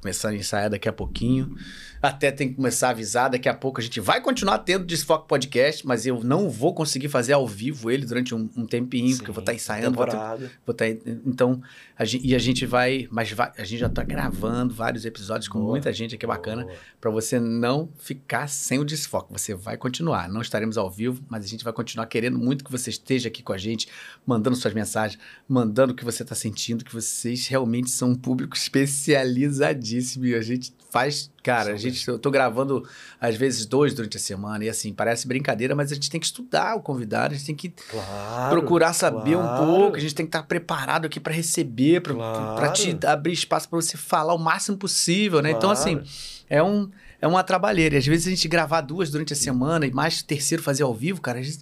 começar 0.00 0.30
a 0.30 0.34
ensaiar 0.34 0.70
daqui 0.70 0.88
a 0.88 0.92
pouquinho. 0.92 1.54
Até 2.02 2.32
tem 2.32 2.48
que 2.48 2.54
começar 2.56 2.88
a 2.88 2.90
avisar, 2.90 3.30
daqui 3.30 3.48
a 3.48 3.54
pouco 3.54 3.80
a 3.80 3.82
gente 3.82 4.00
vai 4.00 4.20
continuar 4.20 4.58
tendo 4.58 4.84
Desfoque 4.84 5.28
Podcast, 5.28 5.86
mas 5.86 6.04
eu 6.04 6.22
não 6.24 6.50
vou 6.50 6.74
conseguir 6.74 7.08
fazer 7.08 7.32
ao 7.32 7.46
vivo 7.46 7.92
ele 7.92 8.04
durante 8.04 8.34
um, 8.34 8.50
um 8.56 8.66
tempinho, 8.66 9.14
porque 9.16 9.30
eu 9.30 9.34
vou 9.34 9.40
estar 9.42 9.52
Sim, 9.52 9.56
ensaiando. 9.56 9.96
Vou 9.96 10.04
temporada. 10.04 10.50
vou 10.66 10.74
tá- 10.74 10.88
então, 10.88 11.62
a 11.96 12.04
gente, 12.04 12.26
e 12.26 12.34
a 12.34 12.38
gente 12.40 12.66
vai, 12.66 13.06
mas 13.08 13.30
vai- 13.30 13.52
a 13.56 13.62
gente 13.62 13.78
já 13.78 13.88
tá 13.88 14.02
gravando 14.02 14.74
vários 14.74 15.04
episódios 15.04 15.46
com 15.46 15.60
Boa, 15.60 15.70
muita 15.70 15.92
gente 15.92 16.16
aqui 16.16 16.26
bacana, 16.26 16.64
Boa. 16.64 16.74
para 17.00 17.10
você 17.12 17.38
não 17.38 17.88
ficar 17.98 18.48
sem 18.48 18.80
o 18.80 18.84
desfoque. 18.84 19.32
Você 19.32 19.54
vai 19.54 19.76
continuar. 19.76 20.28
Não 20.28 20.40
estaremos 20.40 20.76
ao 20.76 20.90
vivo, 20.90 21.22
mas 21.28 21.44
a 21.44 21.48
gente 21.48 21.62
vai 21.62 21.72
continuar 21.72 22.06
querendo 22.06 22.36
muito 22.36 22.64
que 22.64 22.72
você 22.72 22.90
esteja 22.90 23.28
aqui 23.28 23.44
com 23.44 23.52
a 23.52 23.58
gente, 23.58 23.86
mandando 24.26 24.56
suas 24.56 24.74
mensagens, 24.74 25.20
mandando 25.48 25.92
o 25.92 25.96
que 25.96 26.04
você 26.04 26.24
está 26.24 26.34
sentindo, 26.34 26.84
que 26.84 26.92
vocês 26.92 27.46
realmente 27.46 27.90
são 27.90 28.10
um 28.10 28.14
público 28.16 28.56
especializadíssimo. 28.56 30.24
E 30.26 30.34
a 30.34 30.42
gente 30.42 30.74
faz. 30.92 31.30
Cara, 31.42 31.72
a 31.72 31.76
gente, 31.76 32.06
eu 32.06 32.18
tô 32.18 32.30
gravando 32.30 32.86
às 33.20 33.34
vezes 33.34 33.64
dois 33.66 33.94
durante 33.94 34.16
a 34.16 34.20
semana, 34.20 34.64
e 34.64 34.68
assim, 34.68 34.92
parece 34.92 35.26
brincadeira, 35.26 35.74
mas 35.74 35.90
a 35.90 35.94
gente 35.94 36.08
tem 36.10 36.20
que 36.20 36.26
estudar 36.26 36.76
o 36.76 36.80
convidado, 36.80 37.34
a 37.34 37.36
gente 37.36 37.46
tem 37.46 37.54
que 37.56 37.70
Claro. 37.90 38.50
procurar 38.50 38.92
saber 38.92 39.32
claro. 39.34 39.62
um 39.62 39.66
pouco, 39.66 39.96
a 39.96 40.00
gente 40.00 40.14
tem 40.14 40.26
que 40.26 40.28
estar 40.28 40.42
preparado 40.44 41.06
aqui 41.06 41.18
para 41.18 41.32
receber, 41.32 42.00
para 42.02 42.14
Claro. 42.14 42.72
te 42.74 42.96
abrir 43.06 43.32
espaço 43.32 43.68
para 43.68 43.80
você 43.80 43.96
falar 43.96 44.34
o 44.34 44.38
máximo 44.38 44.76
possível, 44.76 45.40
né? 45.42 45.50
Então, 45.50 45.70
assim, 45.70 46.00
é 46.48 46.62
um. 46.62 46.88
É 47.20 47.26
uma 47.28 47.44
trabalheira. 47.44 47.94
E 47.94 47.98
às 47.98 48.04
vezes 48.04 48.26
a 48.26 48.30
gente 48.30 48.48
gravar 48.48 48.80
duas 48.80 49.08
durante 49.08 49.32
a 49.32 49.36
semana 49.36 49.86
e 49.86 49.92
mais 49.92 50.22
terceiro 50.22 50.60
fazer 50.60 50.82
ao 50.82 50.92
vivo, 50.92 51.20
cara. 51.20 51.38
A 51.38 51.42
gente, 51.42 51.60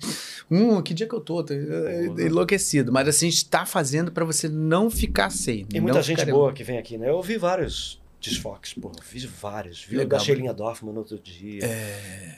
hum, 0.50 0.80
que 0.80 0.94
dia 0.94 1.06
que 1.06 1.14
eu 1.14 1.20
tô? 1.20 1.42
Tô, 1.44 1.52
Boa. 1.52 2.22
enlouquecido. 2.22 2.90
Mas 2.90 3.06
assim, 3.06 3.28
a 3.28 3.30
gente 3.30 3.44
tá 3.44 3.66
fazendo 3.66 4.10
para 4.10 4.24
você 4.24 4.48
não 4.48 4.88
ficar 4.90 5.28
sem. 5.28 5.66
Tem 5.66 5.78
não 5.78 5.82
muita 5.88 6.00
gente 6.00 6.20
ficar- 6.20 6.32
boa 6.32 6.50
que 6.54 6.64
vem 6.64 6.78
aqui, 6.78 6.96
né? 6.96 7.10
Eu 7.10 7.16
ouvi 7.16 7.36
vários 7.36 7.99
desfoques, 8.20 8.74
pô. 8.74 8.92
Fiz 9.02 9.24
vários. 9.24 9.82
Viu 9.84 10.06
da 10.06 10.18
Sheilinha 10.18 10.52
Dorfman 10.52 10.92
no 10.92 11.00
outro 11.00 11.18
dia. 11.18 11.62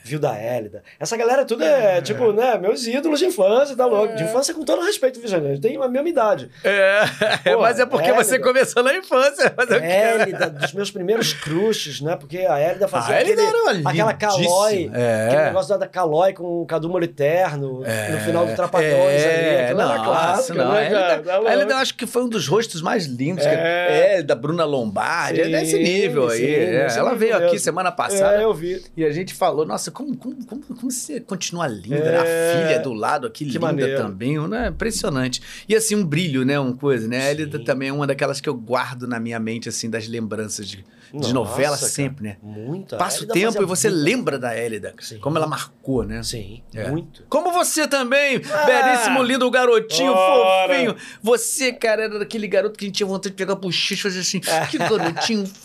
Viu 0.03 0.19
da 0.19 0.35
Hélida. 0.35 0.81
Essa 0.99 1.17
galera 1.17 1.45
tudo 1.45 1.63
é, 1.63 2.01
tipo, 2.01 2.31
né? 2.31 2.57
Meus 2.57 2.87
ídolos 2.87 3.19
de 3.19 3.25
infância, 3.25 3.75
tá 3.75 3.85
louco? 3.85 4.15
De 4.15 4.23
infância 4.23 4.53
com 4.53 4.63
todo 4.63 4.81
respeito, 4.83 5.19
viu, 5.19 5.27
gente? 5.27 5.59
Tem 5.59 5.75
a 5.75 5.87
mesma 5.87 6.09
idade. 6.09 6.49
É, 6.63 7.03
Pô, 7.53 7.61
mas 7.61 7.79
é 7.79 7.85
porque 7.85 8.11
você 8.13 8.35
Hélida. 8.35 8.47
começou 8.47 8.83
na 8.83 8.95
infância. 8.95 9.49
Quê? 9.49 9.73
Hélida, 9.73 10.49
dos 10.49 10.73
meus 10.73 10.89
primeiros 10.91 11.33
crushes, 11.33 11.99
né? 12.01 12.15
Porque 12.15 12.39
a 12.39 12.57
Hélida 12.57 12.87
fazia 12.87 13.15
A 13.15 13.19
Hélida 13.19 13.41
aquele, 13.43 13.87
aquela 13.87 14.13
calói, 14.13 14.89
É. 14.93 15.27
aquele 15.27 15.43
negócio 15.45 15.77
da 15.77 15.87
calói 15.87 16.33
com 16.33 16.61
o 16.61 16.65
Cadu 16.65 16.89
Moliterno 16.89 17.79
no 17.81 18.19
final 18.19 18.45
do 18.45 18.55
Trapalhões 18.55 19.21
é, 19.21 19.67
ali. 19.67 19.73
Nossa, 19.73 20.03
clássico, 20.03 20.57
não, 20.57 20.71
né, 20.71 20.79
a 20.79 20.83
Hélida-? 20.83 21.65
Tá 21.65 21.73
eu 21.73 21.77
acho 21.77 21.95
que 21.95 22.05
foi 22.05 22.23
um 22.23 22.29
dos 22.29 22.47
rostos 22.47 22.81
mais 22.81 23.05
lindos. 23.05 23.45
É. 23.45 23.49
Que 23.49 23.61
é, 23.91 24.23
da 24.23 24.35
Bruna 24.35 24.63
Lombardi. 24.65 25.43
Sim. 25.65 25.72
Nesse 25.77 25.93
nível 26.01 26.29
aí. 26.29 26.39
sim, 26.39 26.45
é. 26.45 26.83
nesse 26.83 26.99
Ela 26.99 27.11
nível 27.13 27.19
veio 27.19 27.35
aqui 27.35 27.45
mesmo. 27.53 27.59
semana 27.59 27.91
passada. 27.91 28.37
É, 28.41 28.43
eu 28.43 28.53
vi. 28.53 28.81
E 28.95 29.03
a 29.05 29.11
gente 29.11 29.33
falou, 29.33 29.65
nossa, 29.65 29.91
como, 29.91 30.15
como, 30.17 30.45
como, 30.45 30.61
como 30.63 30.91
você 30.91 31.19
continua 31.19 31.67
linda? 31.67 31.95
É. 31.95 32.17
A 32.53 32.67
filha 32.67 32.79
do 32.79 32.93
lado 32.93 33.27
aqui, 33.27 33.45
Que 33.45 33.51
linda 33.53 33.59
maneiro. 33.59 34.01
também, 34.01 34.39
né? 34.47 34.67
Impressionante. 34.69 35.41
E 35.67 35.75
assim, 35.75 35.95
um 35.95 36.05
brilho, 36.05 36.45
né? 36.45 36.59
Uma 36.59 36.75
coisa, 36.75 37.07
né? 37.07 37.33
Sim. 37.35 37.47
também 37.63 37.89
é 37.89 37.93
uma 37.93 38.07
daquelas 38.07 38.39
que 38.41 38.49
eu 38.49 38.53
guardo 38.55 39.07
na 39.07 39.19
minha 39.19 39.39
mente, 39.39 39.69
assim, 39.69 39.89
das 39.89 40.07
lembranças 40.07 40.67
de, 40.67 40.85
de 41.13 41.31
novela 41.33 41.77
cara. 41.77 41.89
sempre, 41.89 42.23
né? 42.23 42.37
Muita. 42.41 42.97
Passa 42.97 43.23
o 43.23 43.27
tempo 43.27 43.61
e 43.61 43.65
você 43.65 43.89
muita- 43.89 44.03
lembra 44.03 44.39
da 44.39 44.57
Elida, 44.57 44.95
Sim. 44.99 45.19
como 45.19 45.37
ela 45.37 45.45
marcou, 45.45 46.03
né? 46.03 46.23
Sim, 46.23 46.63
É. 46.73 46.89
muito. 46.89 47.23
Como 47.29 47.51
você 47.51 47.87
também, 47.87 48.41
Ah! 48.51 48.65
belíssimo, 48.65 49.21
lindo 49.21 49.49
garotinho, 49.51 50.11
Ora. 50.11 50.73
fofinho. 50.73 50.95
Você, 51.21 51.71
cara, 51.71 52.03
era 52.05 52.19
daquele 52.19 52.47
garoto 52.47 52.77
que 52.77 52.85
a 52.85 52.87
gente 52.87 52.95
tinha 52.95 53.07
vontade 53.07 53.29
de 53.29 53.37
pegar 53.37 53.55
bochicha 53.55 53.93
e 53.93 53.97
fazer 53.97 54.19
assim, 54.21 54.39
que 54.39 54.77
garotinho 54.77 55.45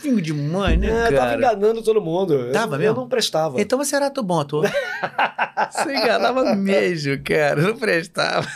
fofinho 0.00 0.20
demais, 0.20 0.78
né, 0.78 0.88
É, 0.88 1.04
tava 1.12 1.16
cara? 1.16 1.36
enganando 1.36 1.82
todo 1.82 2.00
mundo. 2.00 2.34
Eu- 2.34 2.52
Tava 2.52 2.76
eu, 2.76 2.78
mesmo? 2.80 2.96
não 2.96 3.08
prestava. 3.08 3.60
Então 3.60 3.78
você 3.78 3.94
era 3.96 4.10
bom 4.10 4.40
ator. 4.40 4.64
você 5.70 5.92
enganava 5.94 6.54
mesmo, 6.54 7.18
cara. 7.22 7.60
Não 7.60 7.76
prestava. 7.76 8.46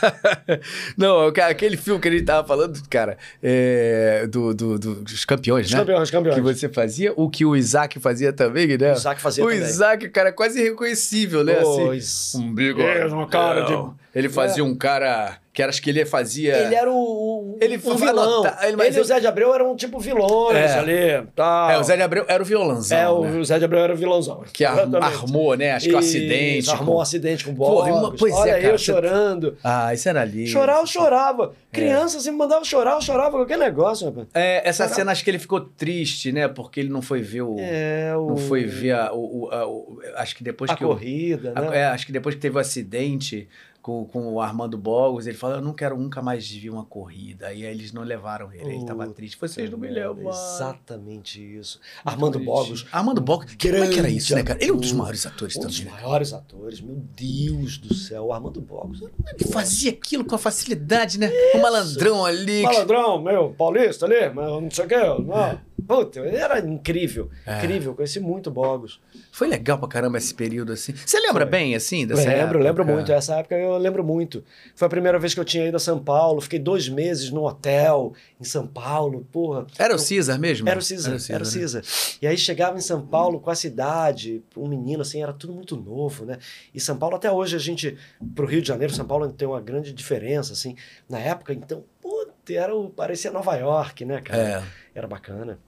Não, 0.97 1.31
cara, 1.31 1.51
aquele 1.51 1.77
filme 1.77 1.99
que 2.01 2.07
a 2.07 2.11
gente 2.11 2.23
tava 2.25 2.47
falando, 2.47 2.81
cara, 2.89 3.17
é, 3.41 4.27
do, 4.27 4.53
do- 4.53 4.79
do- 4.79 4.95
dos 5.03 5.25
campeões, 5.25 5.67
Os 5.67 5.71
né? 5.71 5.79
campeões, 5.79 6.01
os 6.03 6.11
campeões. 6.11 6.35
Que 6.35 6.41
você 6.41 6.69
fazia, 6.69 7.13
o 7.15 7.29
que 7.29 7.45
o 7.45 7.55
Isaac 7.55 7.99
fazia 7.99 8.33
também, 8.33 8.77
né? 8.77 8.91
O 8.93 8.95
Isaac 8.95 9.21
fazia 9.21 9.43
O 9.43 9.47
também. 9.49 9.63
Isaac, 9.63 10.09
cara, 10.09 10.31
quase 10.31 10.59
irreconhecível, 10.59 11.43
né? 11.43 11.53
assim, 11.59 11.85
Pois. 11.85 12.35
um 12.35 12.53
bigode. 12.53 12.87
É, 12.87 13.05
uma 13.05 13.27
cara 13.27 13.61
de-. 13.61 13.91
Ele 14.13 14.29
fazia 14.29 14.63
um 14.63 14.75
cara 14.75 15.37
que 15.55 15.61
era, 15.61 15.69
acho 15.69 15.81
que 15.81 15.89
ele 15.89 16.05
fazia. 16.05 16.53
Ele 16.65 16.75
era 16.75 16.91
o, 16.91 16.95
o 16.95 17.57
Ele 17.61 17.77
um 17.77 17.79
foi 17.79 17.95
vilão. 17.95 18.43
ele- 18.61 18.81
Ele, 18.83 18.97
e 18.97 18.99
o 18.99 19.03
Zé 19.05 19.19
de 19.21 19.25
Abreu 19.27 19.55
eram 19.55 19.73
tipo 19.75 19.97
vilões 19.99 20.57
É. 20.57 20.77
ali. 20.77 21.27
Tal. 21.33 21.69
É, 21.71 21.79
o 21.79 21.83
Zé 21.83 21.95
de 21.95 22.01
Abreu 22.01 22.25
era 22.27 22.43
o 22.43 22.45
violãozão. 22.45 22.97
É, 22.97 23.09
o, 23.09 23.21
né? 23.23 23.39
o 23.39 23.45
Zé 23.45 23.57
de 23.57 23.63
Abreu 23.63 23.79
era 23.79 23.93
o 23.93 23.95
vilãozão. 23.95 24.43
Que 24.51 24.65
Exatamente. 24.65 24.97
armou, 25.03 25.55
né? 25.55 25.71
Acho 25.71 25.87
que 25.87 25.95
o 25.95 25.97
acidente. 25.97 26.69
Armou 26.69 26.85
com- 26.95 26.99
um 26.99 27.01
acidente 27.01 27.45
com 27.45 27.51
uma- 27.51 28.13
pois 28.17 28.33
é, 28.33 28.37
Olha 28.37 28.51
cara, 28.53 28.63
eu 28.65 28.77
você- 28.77 28.83
chorando. 28.83 29.57
Ah, 29.63 29.93
isso 29.93 30.09
era 30.09 30.21
ali. 30.21 30.45
Chorar, 30.45 30.79
eu 30.81 30.85
chorava. 30.85 31.53
Criança, 31.71 32.19
se 32.19 32.29
me 32.29 32.37
mandava 32.37 32.63
chorar, 32.65 32.95
eu 32.95 33.01
chorava 33.01 33.31
qualquer 33.31 33.57
negócio, 33.57 34.07
rapaz. 34.07 34.27
É, 34.33 34.61
essa 34.67 34.83
Chorar. 34.83 34.95
cena 34.95 35.11
acho 35.13 35.23
que 35.23 35.29
ele 35.29 35.39
ficou 35.39 35.61
triste, 35.61 36.31
né? 36.33 36.47
Porque 36.49 36.79
ele 36.81 36.89
não 36.89 37.01
foi 37.01 37.21
ver 37.21 37.43
o. 37.43 37.55
É, 37.59 38.13
o... 38.17 38.27
Não 38.27 38.37
foi 38.37 38.65
ver 38.65 38.91
a, 38.91 39.13
o, 39.13 39.43
o- 39.45 39.49
a- 39.51 39.65
o- 39.67 39.99
Acho 40.17 40.35
que 40.35 40.43
depois 40.43 40.69
a 40.71 40.75
que 40.75 40.83
o. 40.83 40.87
corrida, 40.89 41.53
a- 41.55 41.61
né? 41.61 41.77
é, 41.79 41.85
acho 41.85 42.05
que 42.05 42.11
depois 42.11 42.35
que 42.35 42.41
teve 42.41 42.57
o 42.57 42.59
acidente 42.59 43.47
com, 43.85 44.03
com 44.05 44.33
o 44.33 44.41
Armando 44.41 44.79
Bogos, 44.79 45.27
ele 45.27 45.37
falou: 45.37 45.57
Eu 45.57 45.61
não 45.61 45.71
quero 45.71 45.95
nunca 45.95 46.19
mais 46.19 46.49
ver 46.49 46.71
uma 46.71 46.83
corrida. 46.83 47.45
Aí 47.49 47.63
eles 47.63 47.93
não 47.93 48.01
levaram 48.01 48.51
ele, 48.51 48.77
ele 48.77 48.83
tava 48.85 49.05
triste. 49.09 49.37
Vocês 49.39 49.69
não 49.69 49.77
me 49.77 49.87
levam. 49.87 50.27
Exatamente 50.27 51.39
isso. 51.39 51.79
Armando 52.03 52.39
Bogos. 52.39 52.87
Armando 52.91 53.21
Bogos. 53.21 53.45
Como 53.53 53.75
é 53.75 53.87
que 53.87 53.99
era 53.99 54.09
isso, 54.09 54.33
né, 54.33 54.41
cara? 54.41 54.57
Ele 54.59 54.71
é 54.71 54.73
um 54.73 54.77
dos 54.77 54.91
maiores 54.91 55.23
atores 55.27 55.55
Um 55.55 55.59
dos 55.59 55.77
também. 55.79 55.93
né? 55.93 56.01
maiores 56.01 56.33
atores, 56.33 56.81
meu 56.81 56.95
Deus 57.15 57.77
do 57.77 57.93
céu, 57.93 58.25
o 58.25 58.33
Armando 58.33 58.59
Bogos. 58.59 59.03
Ele 59.03 59.51
fazia 59.51 59.91
aquilo 59.91 60.25
com 60.25 60.33
a 60.33 60.39
facilidade, 60.39 61.19
né? 61.19 61.29
O 61.53 61.61
malandrão 61.61 62.25
ali. 62.25 62.63
Malandrão, 62.63 63.21
meu, 63.21 63.53
paulista 63.55 64.07
ali, 64.07 64.33
mas 64.33 64.47
não 64.47 64.71
sei 64.71 64.85
o 64.85 64.87
que. 64.87 64.95
Não. 64.95 65.61
Puta, 65.87 66.21
era 66.21 66.59
incrível. 66.59 67.29
É. 67.45 67.57
Incrível, 67.57 67.93
conheci 67.93 68.19
muito 68.19 68.49
Bogos. 68.49 69.01
Foi 69.31 69.47
legal 69.47 69.77
pra 69.77 69.87
caramba 69.87 70.17
esse 70.17 70.33
período 70.33 70.71
assim. 70.71 70.93
Você 70.95 71.19
lembra 71.19 71.45
Foi. 71.45 71.51
bem, 71.51 71.75
assim, 71.75 72.07
dessa 72.07 72.21
lembro, 72.21 72.59
época? 72.59 72.63
lembro 72.63 72.85
muito. 72.85 73.11
Essa 73.11 73.35
época 73.35 73.55
eu 73.55 73.77
lembro 73.77 74.03
muito. 74.03 74.43
Foi 74.73 74.85
a 74.85 74.89
primeira 74.89 75.19
vez 75.19 75.33
que 75.33 75.39
eu 75.39 75.45
tinha 75.45 75.67
ido 75.67 75.75
a 75.75 75.79
São 75.79 75.99
Paulo. 75.99 76.39
Fiquei 76.39 76.59
dois 76.59 76.87
meses 76.87 77.29
num 77.29 77.43
hotel 77.43 78.13
em 78.39 78.43
São 78.43 78.65
Paulo. 78.65 79.27
Porra. 79.31 79.67
Era 79.77 79.93
o 79.93 79.99
César 79.99 80.37
mesmo? 80.37 80.67
Era 80.67 80.79
o 80.79 80.81
César, 80.81 81.17
era 81.29 81.43
o 81.43 81.45
né? 81.45 81.51
César. 81.51 81.81
E 82.21 82.25
aí 82.25 82.37
chegava 82.37 82.77
em 82.77 82.81
São 82.81 83.05
Paulo 83.05 83.39
com 83.39 83.49
a 83.49 83.55
cidade, 83.55 84.41
um 84.55 84.67
menino 84.67 85.01
assim, 85.01 85.21
era 85.21 85.33
tudo 85.33 85.53
muito 85.53 85.75
novo, 85.75 86.25
né? 86.25 86.37
E 86.73 86.79
São 86.79 86.97
Paulo 86.97 87.17
até 87.17 87.29
hoje 87.31 87.55
a 87.55 87.59
gente 87.59 87.97
pro 88.33 88.47
Rio 88.47 88.61
de 88.61 88.67
Janeiro, 88.67 88.93
São 88.93 89.05
Paulo 89.05 89.29
tem 89.31 89.47
uma 89.47 89.61
grande 89.61 89.93
diferença 89.93 90.53
assim. 90.53 90.75
Na 91.09 91.19
época, 91.19 91.53
então, 91.53 91.83
puta, 92.01 92.53
era 92.53 92.75
o 92.75 92.89
parecia 92.89 93.31
Nova 93.31 93.55
York, 93.55 94.05
né, 94.05 94.21
cara? 94.21 94.41
É. 94.41 94.84
Era 94.95 95.07
bacana. 95.07 95.59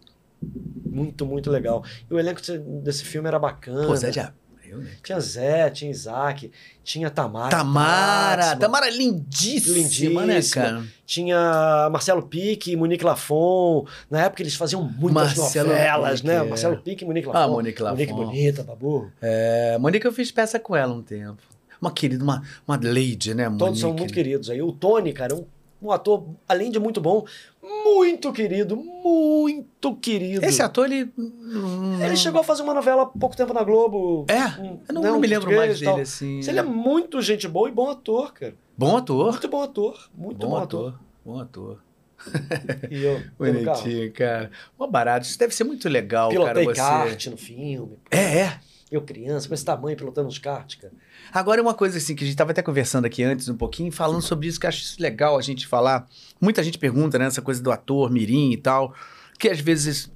Muito, 0.90 1.26
muito 1.26 1.52
legal. 1.52 1.84
E 2.10 2.14
o 2.14 2.18
elenco 2.20 2.42
desse- 2.82 3.04
filme 3.04 3.28
era 3.28 3.38
bacana. 3.38 3.86
Pô, 3.86 3.96
Zé 3.96 4.10
de 4.10 4.20
Abreu, 4.20 4.78
né? 4.80 4.92
Tinha 5.04 5.20
Zé, 5.20 5.70
tinha 5.70 5.92
Isaac, 5.92 6.52
tinha 6.84 7.10
Tamara. 7.10 7.50
Tamara! 7.50 8.38
Máxima, 8.38 8.60
Tamara 8.60 8.88
é 8.88 8.92
lindíssima, 8.92 10.26
né, 10.26 10.36
Lindíssima. 10.36 10.64
cara? 10.66 10.84
Tinha 11.06 11.90
Marcelo 11.92 12.24
Pique, 12.24 12.76
Monique 12.76 13.04
Lafon. 13.04 13.86
Na 14.10 14.26
época 14.26 14.42
eles 14.44 14.56
faziam 14.56 14.82
muitas 14.82 15.36
Marcelo 15.38 15.70
novelas, 15.70 16.22
Pique, 16.22 16.34
né? 16.34 16.44
Marcelo 16.44 16.78
Pique 16.82 17.04
e 17.04 17.08
Monique 17.08 17.28
Lafon. 17.28 17.40
Ah, 17.40 17.48
Monique 17.48 17.82
Lafon. 17.82 17.96
Monique 17.96 18.14
bonita, 18.14 18.64
babu. 18.64 19.12
É, 19.22 19.78
Mônica, 19.80 20.08
eu 20.08 20.14
fiz 20.14 20.32
peça 20.32 20.60
com 20.60 20.76
ela 20.76 20.94
um 20.94 21.02
tempo. 21.02 21.42
Uma 21.82 21.92
querida, 21.92 22.24
uma, 22.24 22.42
uma 22.68 22.76
lady, 22.82 23.34
né, 23.36 23.46
Mônica? 23.50 23.66
Todos 23.66 23.80
são 23.80 23.94
muito 23.94 24.14
queridos 24.14 24.50
aí. 24.50 24.62
O 24.62 24.72
Tony, 24.72 25.14
cara, 25.14 25.34
é 25.34 25.36
um, 25.36 25.46
um 25.82 25.92
ator, 25.92 26.26
além 26.48 26.72
de 26.72 26.80
muito 26.80 27.00
bom, 27.00 27.26
muito 27.62 28.32
querido, 28.34 28.76
muito 28.76 29.96
querido. 29.96 30.46
Esse 30.46 30.62
ator, 30.62 30.92
ele... 30.92 31.12
hum, 31.18 32.00
Ele 32.04 32.16
chegou 32.16 32.42
a 32.42 32.44
fazer 32.44 32.64
uma 32.64 32.74
novela 32.74 33.04
há 33.04 33.06
pouco 33.06 33.36
tempo 33.36 33.54
na 33.54 33.64
Globo. 33.64 34.26
É? 34.28 34.60
um- 34.62 34.80
Eu 34.88 34.94
não, 34.96 35.02
né, 35.02 35.12
um 35.12 35.20
me 35.20 35.28
lembro 35.28 35.56
mais 35.56 35.80
dele, 35.80 36.02
assim. 36.02 36.40
Ele 36.48 36.60
é 36.60 36.64
muito 36.64 37.22
gente 37.22 37.48
boa 37.48 37.70
e 37.70 37.72
bom 37.72 37.90
ator, 37.90 38.34
cara. 38.34 38.56
Bom 38.78 38.98
ator. 38.98 39.32
Muito 39.32 39.48
bom 39.48 39.62
ator. 39.62 40.10
Muito 40.16 40.48
Bom 40.48 40.56
ator. 40.58 41.00
Bom 41.26 41.40
ator. 41.40 41.80
E 42.90 43.04
eu. 43.04 43.22
Bonitinho, 43.38 44.12
cara. 44.12 44.50
Mó 44.78 44.88
barato. 44.88 45.26
Isso 45.28 45.38
deve 45.38 45.54
ser 45.54 45.64
muito 45.64 45.88
legal, 45.88 46.30
Pilotei 46.30 46.66
cara, 46.74 47.06
você... 47.06 47.10
kart 47.10 47.28
no 47.28 47.38
filme. 47.38 48.00
É, 48.10 48.40
é. 48.40 48.60
Eu 48.90 49.02
criança, 49.02 49.48
com 49.48 49.54
esse 49.54 49.66
tamanho, 49.66 49.98
pilotando 49.98 50.30
os 50.30 50.38
kart, 50.38 50.78
cara. 50.78 50.94
Agora, 51.34 51.62
uma 51.62 51.74
coisa 51.74 51.98
assim, 51.98 52.16
que 52.16 52.24
a 52.24 52.26
gente 52.26 52.36
estava 52.36 52.52
até 52.52 52.62
conversando 52.62 53.06
aqui 53.06 53.22
antes 53.22 53.50
um 53.50 53.58
pouquinho, 53.58 53.92
falando 53.92 54.22
sobre 54.22 54.48
isso, 54.48 54.60
que 54.60 54.66
eu 54.66 54.70
acho 54.70 54.82
isso 54.82 55.02
legal 55.02 55.38
a 55.38 55.42
gente 55.42 55.68
falar. 55.68 56.08
Muita 56.40 56.64
gente 56.64 56.78
pergunta, 56.78 57.20
né, 57.20 57.26
essa 57.26 57.42
coisa 57.42 57.62
do 57.62 57.70
ator, 57.72 58.10
mirim 58.10 58.54
e 58.54 58.58
tal, 58.58 58.96
que 59.38 59.50
às 59.50 59.60
vezes 59.60 60.10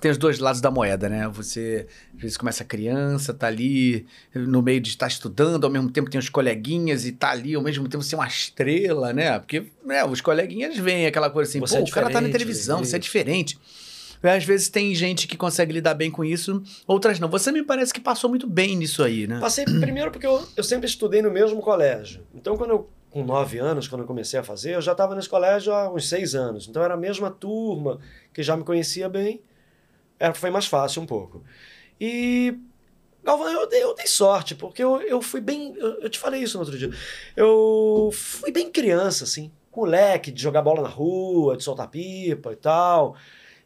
tem 0.00 0.10
os 0.10 0.18
dois 0.18 0.38
lados 0.38 0.60
da 0.60 0.70
moeda, 0.70 1.08
né? 1.08 1.28
Você, 1.28 1.86
às 2.14 2.20
vezes, 2.20 2.36
começa 2.36 2.64
criança, 2.64 3.32
tá 3.34 3.46
ali 3.46 4.06
no 4.34 4.62
meio 4.62 4.80
de 4.80 4.88
estar 4.88 5.06
estudando, 5.06 5.64
ao 5.64 5.70
mesmo 5.70 5.90
tempo 5.90 6.10
tem 6.10 6.18
os 6.18 6.28
coleguinhas 6.28 7.04
e 7.04 7.12
tá 7.12 7.30
ali, 7.30 7.54
ao 7.54 7.62
mesmo 7.62 7.88
tempo 7.88 8.02
ser 8.02 8.16
uma 8.16 8.26
estrela, 8.26 9.12
né? 9.12 9.38
Porque 9.38 9.66
né, 9.84 10.04
os 10.04 10.20
coleguinhas 10.20 10.76
veem 10.76 11.06
aquela 11.06 11.30
coisa 11.30 11.48
assim, 11.50 11.60
Você 11.60 11.76
pô, 11.76 11.84
é 11.84 11.88
o 11.88 11.90
cara 11.92 12.10
tá 12.10 12.20
na 12.20 12.28
televisão, 12.30 12.78
né? 12.78 12.84
você 12.84 12.96
é 12.96 12.98
diferente. 12.98 13.58
Às 14.22 14.44
vezes 14.44 14.68
tem 14.68 14.94
gente 14.94 15.26
que 15.26 15.36
consegue 15.36 15.72
lidar 15.72 15.94
bem 15.94 16.10
com 16.10 16.24
isso, 16.24 16.62
outras 16.86 17.18
não. 17.18 17.28
Você 17.28 17.50
me 17.50 17.62
parece 17.62 17.92
que 17.92 18.00
passou 18.00 18.30
muito 18.30 18.46
bem 18.46 18.76
nisso 18.76 19.02
aí, 19.02 19.26
né? 19.26 19.40
Passei 19.40 19.64
primeiro 19.80 20.10
porque 20.10 20.26
eu, 20.26 20.46
eu 20.56 20.62
sempre 20.62 20.86
estudei 20.86 21.20
no 21.20 21.30
mesmo 21.30 21.60
colégio. 21.60 22.24
Então, 22.32 22.56
quando 22.56 22.70
eu, 22.70 22.90
com 23.10 23.24
nove 23.24 23.58
anos, 23.58 23.88
quando 23.88 24.02
eu 24.02 24.06
comecei 24.06 24.38
a 24.38 24.44
fazer, 24.44 24.74
eu 24.74 24.80
já 24.80 24.92
estava 24.92 25.14
nesse 25.14 25.28
colégio 25.28 25.72
há 25.72 25.92
uns 25.92 26.08
seis 26.08 26.34
anos. 26.34 26.68
Então, 26.68 26.82
era 26.82 26.94
a 26.94 26.96
mesma 26.96 27.30
turma 27.30 27.98
que 28.32 28.42
já 28.42 28.56
me 28.56 28.62
conhecia 28.62 29.08
bem. 29.08 29.40
Era, 30.18 30.32
foi 30.34 30.50
mais 30.50 30.66
fácil 30.66 31.02
um 31.02 31.06
pouco. 31.06 31.42
E, 32.00 32.56
Galvão, 33.24 33.48
eu 33.50 33.68
dei, 33.68 33.82
eu 33.82 33.94
dei 33.94 34.06
sorte, 34.06 34.54
porque 34.54 34.82
eu, 34.82 35.00
eu 35.00 35.20
fui 35.20 35.40
bem. 35.40 35.74
Eu, 35.76 36.02
eu 36.02 36.10
te 36.10 36.18
falei 36.18 36.42
isso 36.42 36.56
no 36.56 36.64
outro 36.64 36.78
dia. 36.78 36.90
Eu 37.36 38.10
fui 38.12 38.52
bem 38.52 38.70
criança, 38.70 39.24
assim. 39.24 39.50
Moleque, 39.74 40.30
de 40.30 40.40
jogar 40.40 40.62
bola 40.62 40.82
na 40.82 40.88
rua, 40.88 41.56
de 41.56 41.64
soltar 41.64 41.88
pipa 41.88 42.52
e 42.52 42.56
tal. 42.56 43.16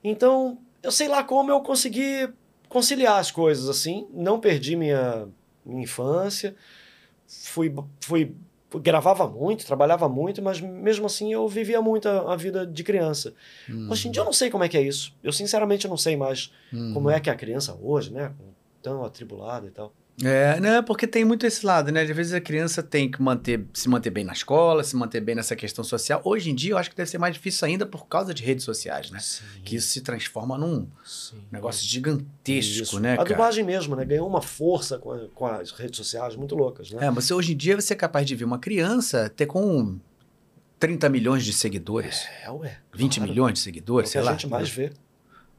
Então, 0.02 0.58
eu 0.82 0.90
sei 0.92 1.08
lá 1.08 1.22
como 1.24 1.50
eu 1.50 1.60
consegui 1.60 2.28
conciliar 2.68 3.18
as 3.18 3.30
coisas 3.30 3.68
assim. 3.68 4.06
Não 4.12 4.38
perdi 4.40 4.76
minha, 4.76 5.28
minha 5.64 5.82
infância. 5.82 6.54
Fui, 7.26 7.72
fui, 8.00 8.34
gravava 8.82 9.26
muito, 9.26 9.66
trabalhava 9.66 10.08
muito, 10.08 10.40
mas 10.42 10.60
mesmo 10.60 11.06
assim 11.06 11.32
eu 11.32 11.48
vivia 11.48 11.80
muito 11.82 12.08
a, 12.08 12.32
a 12.32 12.36
vida 12.36 12.66
de 12.66 12.84
criança. 12.84 13.34
Hum. 13.68 13.88
Hoje 13.90 14.08
em 14.08 14.10
dia 14.10 14.20
eu 14.20 14.24
não 14.26 14.32
sei 14.32 14.50
como 14.50 14.62
é 14.64 14.68
que 14.68 14.76
é 14.76 14.82
isso. 14.82 15.14
Eu 15.24 15.32
sinceramente 15.32 15.88
não 15.88 15.96
sei 15.96 16.16
mais 16.16 16.52
Uhum. 16.72 16.92
como 16.94 17.10
é 17.10 17.18
que 17.20 17.30
é 17.30 17.32
a 17.32 17.36
criança 17.36 17.76
hoje, 17.80 18.12
né? 18.12 18.32
Tão 18.82 19.04
atribulada 19.04 19.66
e 19.66 19.70
tal. 19.70 19.92
É, 20.24 20.58
né? 20.60 20.80
Porque 20.80 21.06
tem 21.06 21.26
muito 21.26 21.44
esse 21.46 21.64
lado, 21.66 21.92
né? 21.92 22.00
Às 22.02 22.08
vezes 22.08 22.32
a 22.32 22.40
criança 22.40 22.82
tem 22.82 23.10
que 23.10 23.20
manter, 23.20 23.66
se 23.74 23.86
manter 23.86 24.08
bem 24.08 24.24
na 24.24 24.32
escola, 24.32 24.82
se 24.82 24.96
manter 24.96 25.20
bem 25.20 25.34
nessa 25.34 25.54
questão 25.54 25.84
social. 25.84 26.22
Hoje 26.24 26.50
em 26.50 26.54
dia 26.54 26.72
eu 26.72 26.78
acho 26.78 26.88
que 26.88 26.96
deve 26.96 27.10
ser 27.10 27.18
mais 27.18 27.34
difícil 27.34 27.66
ainda 27.68 27.84
por 27.84 28.06
causa 28.06 28.32
de 28.32 28.42
redes 28.42 28.64
sociais, 28.64 29.10
né? 29.10 29.18
Que 29.62 29.76
isso 29.76 29.88
se 29.88 30.00
transforma 30.00 30.56
num 30.56 30.88
Sim. 31.04 31.36
negócio 31.52 31.86
gigantesco, 31.86 32.82
Isso. 32.82 33.00
né, 33.00 33.12
A 33.12 33.16
cara? 33.18 33.28
dublagem 33.28 33.62
mesmo, 33.62 33.94
né? 33.94 34.06
Ganhou 34.06 34.26
uma 34.26 34.40
força 34.40 34.96
com, 34.98 35.12
a- 35.12 35.28
com 35.34 35.46
as 35.46 35.70
redes 35.72 35.98
sociais 35.98 36.34
muito 36.34 36.54
loucas, 36.54 36.90
né? 36.90 37.04
É, 37.06 37.10
mas 37.10 37.30
hoje 37.30 37.52
em 37.52 37.56
dia 37.56 37.78
você 37.78 37.92
é 37.92 37.96
capaz 37.96 38.26
de 38.26 38.34
ver 38.34 38.44
uma 38.44 38.58
criança 38.58 39.28
ter 39.28 39.44
com 39.44 39.98
30 40.78 41.10
milhões 41.10 41.44
de 41.44 41.52
seguidores, 41.52 42.26
É, 42.42 42.50
ué. 42.50 42.78
20 42.94 43.16
Claro. 43.16 43.30
milhões 43.30 43.54
de 43.54 43.60
É 43.60 43.62
seguidores, 43.64 44.08
que 44.08 44.12
sei 44.12 44.20
a 44.22 44.24
lá. 44.24 44.32
gente 44.32 44.46
mais 44.46 44.70
vê. 44.70 44.92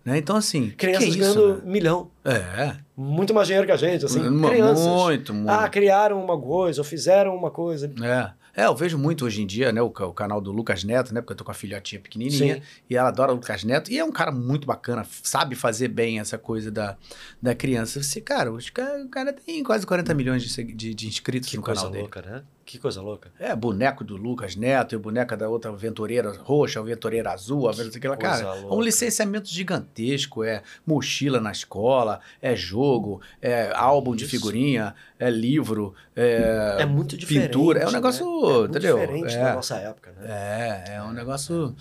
Né? 0.07 0.19
Então, 0.19 0.37
assim, 0.37 0.69
que 0.69 0.69
que 0.69 0.87
Crianças 0.87 1.03
é 1.03 1.09
isso, 1.09 1.19
ganhando 1.19 1.55
né? 1.55 1.61
milhão. 1.65 2.11
É, 2.23 2.77
Muito 2.95 3.33
mais 3.33 3.45
dinheiro 3.45 3.67
que 3.67 3.73
a 3.73 3.75
gente, 3.75 4.05
assim. 4.05 4.21
Crianças. 4.21 4.85
muito, 4.87 5.33
muito. 5.33 5.49
Ah, 5.49 5.67
criaram 5.67 6.23
uma 6.23 6.39
coisa, 6.39 6.79
ou 6.79 6.85
fizeram 6.85 7.35
uma 7.35 7.51
coisa. 7.51 7.91
É. 8.01 8.31
É, 8.55 8.65
eu 8.65 8.75
vejo 8.75 8.97
muito 8.97 9.25
hoje 9.25 9.41
em 9.43 9.45
dia, 9.45 9.71
né, 9.73 9.81
o, 9.81 9.87
o 9.87 10.13
canal 10.13 10.39
do 10.39 10.49
Lucas 10.51 10.83
Neto, 10.85 11.13
né, 11.13 11.19
porque 11.19 11.33
eu 11.33 11.37
tô 11.37 11.43
com 11.43 11.51
a 11.51 11.53
filhotinha 11.53 12.01
pequenininha, 12.01 12.55
Sim. 12.55 12.61
e 12.89 12.95
ela 12.95 13.09
adora 13.09 13.31
o 13.33 13.35
Lucas 13.35 13.63
Neto, 13.65 13.91
e 13.91 13.99
é 13.99 14.03
um 14.03 14.11
cara 14.11 14.31
muito 14.31 14.65
bacana, 14.65 15.05
sabe 15.21 15.55
fazer 15.55 15.89
bem 15.89 16.19
essa 16.19 16.37
coisa 16.39 16.71
da, 16.71 16.97
da 17.39 17.53
criança. 17.53 18.01
Você, 18.01 18.19
cara, 18.21 18.51
o 18.51 19.09
cara 19.11 19.33
tem 19.33 19.61
quase 19.61 19.85
40 19.85 20.13
milhões 20.15 20.41
de, 20.41 20.63
de, 20.73 20.93
de 20.95 21.07
inscritos 21.07 21.49
Que 21.49 21.57
no 21.57 21.61
canal 21.61 21.89
dele. 21.89 22.03
louca, 22.03 22.21
né? 22.21 22.43
Que 22.67 22.77
coisa 22.77 23.01
louca. 23.01 23.31
É, 23.39 23.55
boneco 23.55 24.03
do 24.03 24.17
Lucas 24.17 24.57
Neto 24.57 24.93
e 24.93 24.97
boneca 24.97 25.37
da 25.37 25.47
outra 25.47 25.71
aventureira 25.71 26.33
roxa, 26.43 26.81
aventureira 26.81 27.31
azul, 27.31 27.69
aventureira... 27.69 28.17
Cara, 28.17 28.41
é 28.43 28.45
um 28.45 28.61
louca. 28.67 28.83
licenciamento 28.83 29.47
gigantesco, 29.47 30.43
é 30.43 30.61
mochila 30.85 31.39
na 31.39 31.49
escola, 31.49 32.19
é 32.41 32.57
jogo, 32.57 33.21
é 33.41 33.71
álbum 33.73 34.13
de 34.13 34.25
Isso. 34.25 34.31
figurinha, 34.31 34.93
é 35.17 35.29
livro, 35.29 35.95
é... 36.13 36.75
É 36.79 36.85
muito 36.85 37.15
diferente. 37.15 37.47
pintura, 37.53 37.79
é 37.79 37.83
um 37.83 37.87
né? 37.87 37.93
negócio, 37.93 38.25
É 38.25 38.57
muito 38.57 38.69
entendeu? 38.71 38.99
diferente 38.99 39.33
É. 39.33 39.43
da 39.43 39.53
nossa 39.55 39.77
época, 39.77 40.11
né? 40.19 40.83
É, 40.89 40.95
é 40.95 41.03
um 41.03 41.13
negócio 41.13 41.73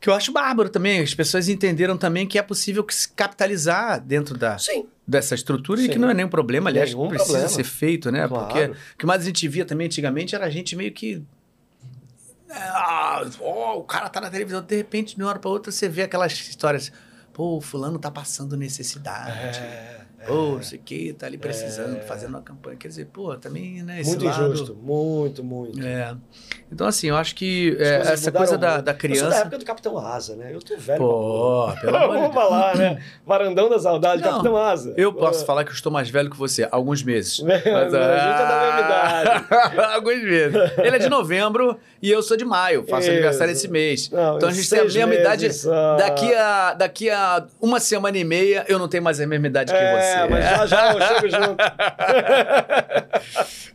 que 0.00 0.08
eu 0.08 0.14
acho 0.14 0.30
bárbaro 0.32 0.70
também. 0.70 1.02
As 1.02 1.12
pessoas 1.12 1.48
entenderam 1.48 1.98
também 1.98 2.24
que 2.26 2.38
é 2.38 2.42
possível 2.42 2.86
se 2.88 3.08
capitalizar 3.08 4.00
dentro 4.00 4.38
da, 4.38 4.56
Sim, 4.58 4.86
dessa 5.10 5.34
estrutura 5.34 5.80
e 5.80 5.84
Sim. 5.84 5.90
que 5.90 5.98
não 5.98 6.08
é 6.08 6.14
nenhum 6.14 6.28
problema. 6.28 6.70
Aliás, 6.70 6.94
Nenhum 6.94 7.08
precisa 7.08 7.32
problema. 7.32 7.48
ser 7.54 7.64
feito, 7.64 8.10
né? 8.12 8.28
Claro. 8.28 8.46
Porque 8.46 8.64
o 8.66 8.98
que 8.98 9.04
mais 9.06 9.22
a 9.22 9.24
gente 9.24 9.46
via 9.48 9.64
também 9.64 9.86
antigamente 9.86 10.34
era 10.34 10.46
a 10.46 10.50
gente 10.50 10.76
meio 10.76 10.92
que. 10.92 11.22
Ah, 12.48 13.24
ó, 13.40 13.78
o 13.78 13.82
cara 13.84 14.08
tá 14.08 14.20
na 14.20 14.30
televisão, 14.30 14.62
de 14.62 14.76
repente, 14.76 15.14
de 15.16 15.22
uma 15.22 15.28
hora 15.30 15.38
pra 15.38 15.50
outra, 15.50 15.70
você 15.70 15.88
vê 15.88 16.02
aquelas 16.02 16.32
histórias. 16.32 16.92
Pô, 17.32 17.60
fulano 17.60 17.98
tá 17.98 18.10
passando 18.10 18.56
necessidade. 18.56 19.58
É, 19.58 20.00
Pô, 20.26 20.52
não 20.52 20.62
sei 20.62 20.78
o 20.78 21.14
tá 21.14 21.26
ali 21.26 21.38
precisando, 21.38 22.00
fazendo 22.02 22.30
uma 22.30 22.42
campanha. 22.42 22.76
Quer 22.76 22.88
dizer, 22.88 23.06
pô, 23.06 23.34
também, 23.36 23.82
né? 23.82 24.00
Esse 24.00 24.10
muito 24.10 24.24
lado, 24.26 24.52
injusto, 24.52 24.74
muito, 24.74 25.42
muito. 25.42 25.84
É. 25.84 26.14
Então, 26.70 26.86
assim, 26.86 27.08
eu 27.08 27.16
acho 27.16 27.34
que 27.34 27.76
é, 27.80 28.12
essa 28.12 28.30
coisa 28.30 28.58
da, 28.58 28.74
muito. 28.74 28.84
da 28.84 28.92
Eu 28.92 28.94
sou 28.94 28.94
da 28.94 28.94
criança. 28.94 29.36
época 29.36 29.58
do 29.58 29.64
Capitão 29.64 29.98
Asa, 29.98 30.36
né? 30.36 30.54
Eu 30.54 30.60
tô 30.60 30.76
velho. 30.76 30.98
Pô, 30.98 31.72
pelo 31.80 31.96
amor 31.96 32.18
Vamos 32.20 32.34
falar, 32.34 32.76
né? 32.76 33.02
Varandão 33.26 33.68
da 33.68 33.78
saudade, 33.78 34.22
Não, 34.22 34.30
Capitão 34.30 34.56
Asa. 34.56 34.94
Eu 34.96 35.12
posso 35.12 35.44
falar 35.44 35.64
que 35.64 35.70
eu 35.70 35.74
estou 35.74 35.90
mais 35.90 36.10
velho 36.10 36.30
que 36.30 36.36
você, 36.36 36.68
alguns 36.70 37.02
meses. 37.02 37.40
Meu, 37.42 37.54
a 37.54 37.58
gente 37.58 37.66
é 37.66 37.90
da 37.90 38.60
mesma 38.60 38.80
idade. 38.80 39.80
alguns 39.94 40.22
meses. 40.22 40.78
Ele 40.78 40.96
é 40.96 40.98
de 40.98 41.08
novembro 41.08 41.78
e 42.02 42.10
eu 42.10 42.22
sou 42.22 42.36
de 42.36 42.44
maio. 42.44 42.84
Faço 42.86 43.02
Isso. 43.02 43.12
aniversário 43.12 43.52
esse 43.52 43.68
mês. 43.68 44.10
Não, 44.10 44.36
então 44.36 44.48
a 44.48 44.52
gente 44.52 44.68
tem 44.68 44.80
a 44.80 44.84
mesma 44.84 45.14
idade. 45.14 45.52
só. 45.52 45.96
Daqui 45.96 46.34
a, 46.34 46.74
daqui 46.74 47.10
a 47.10 47.46
uma 47.60 47.80
semana 47.80 48.18
e 48.18 48.24
meia, 48.24 48.64
eu 48.68 48.78
não 48.78 48.86
tenho 48.88 49.02
mais 49.02 49.20
a 49.20 49.26
mesma 49.26 49.46
idade 49.46 49.72
que 49.72 49.78
É, 50.10 50.22
você. 50.22 50.28
mas 50.28 50.44
já 50.44 50.66
já 50.66 50.92
eu 50.92 51.00
chego 51.00 51.28
junto. 51.30 51.56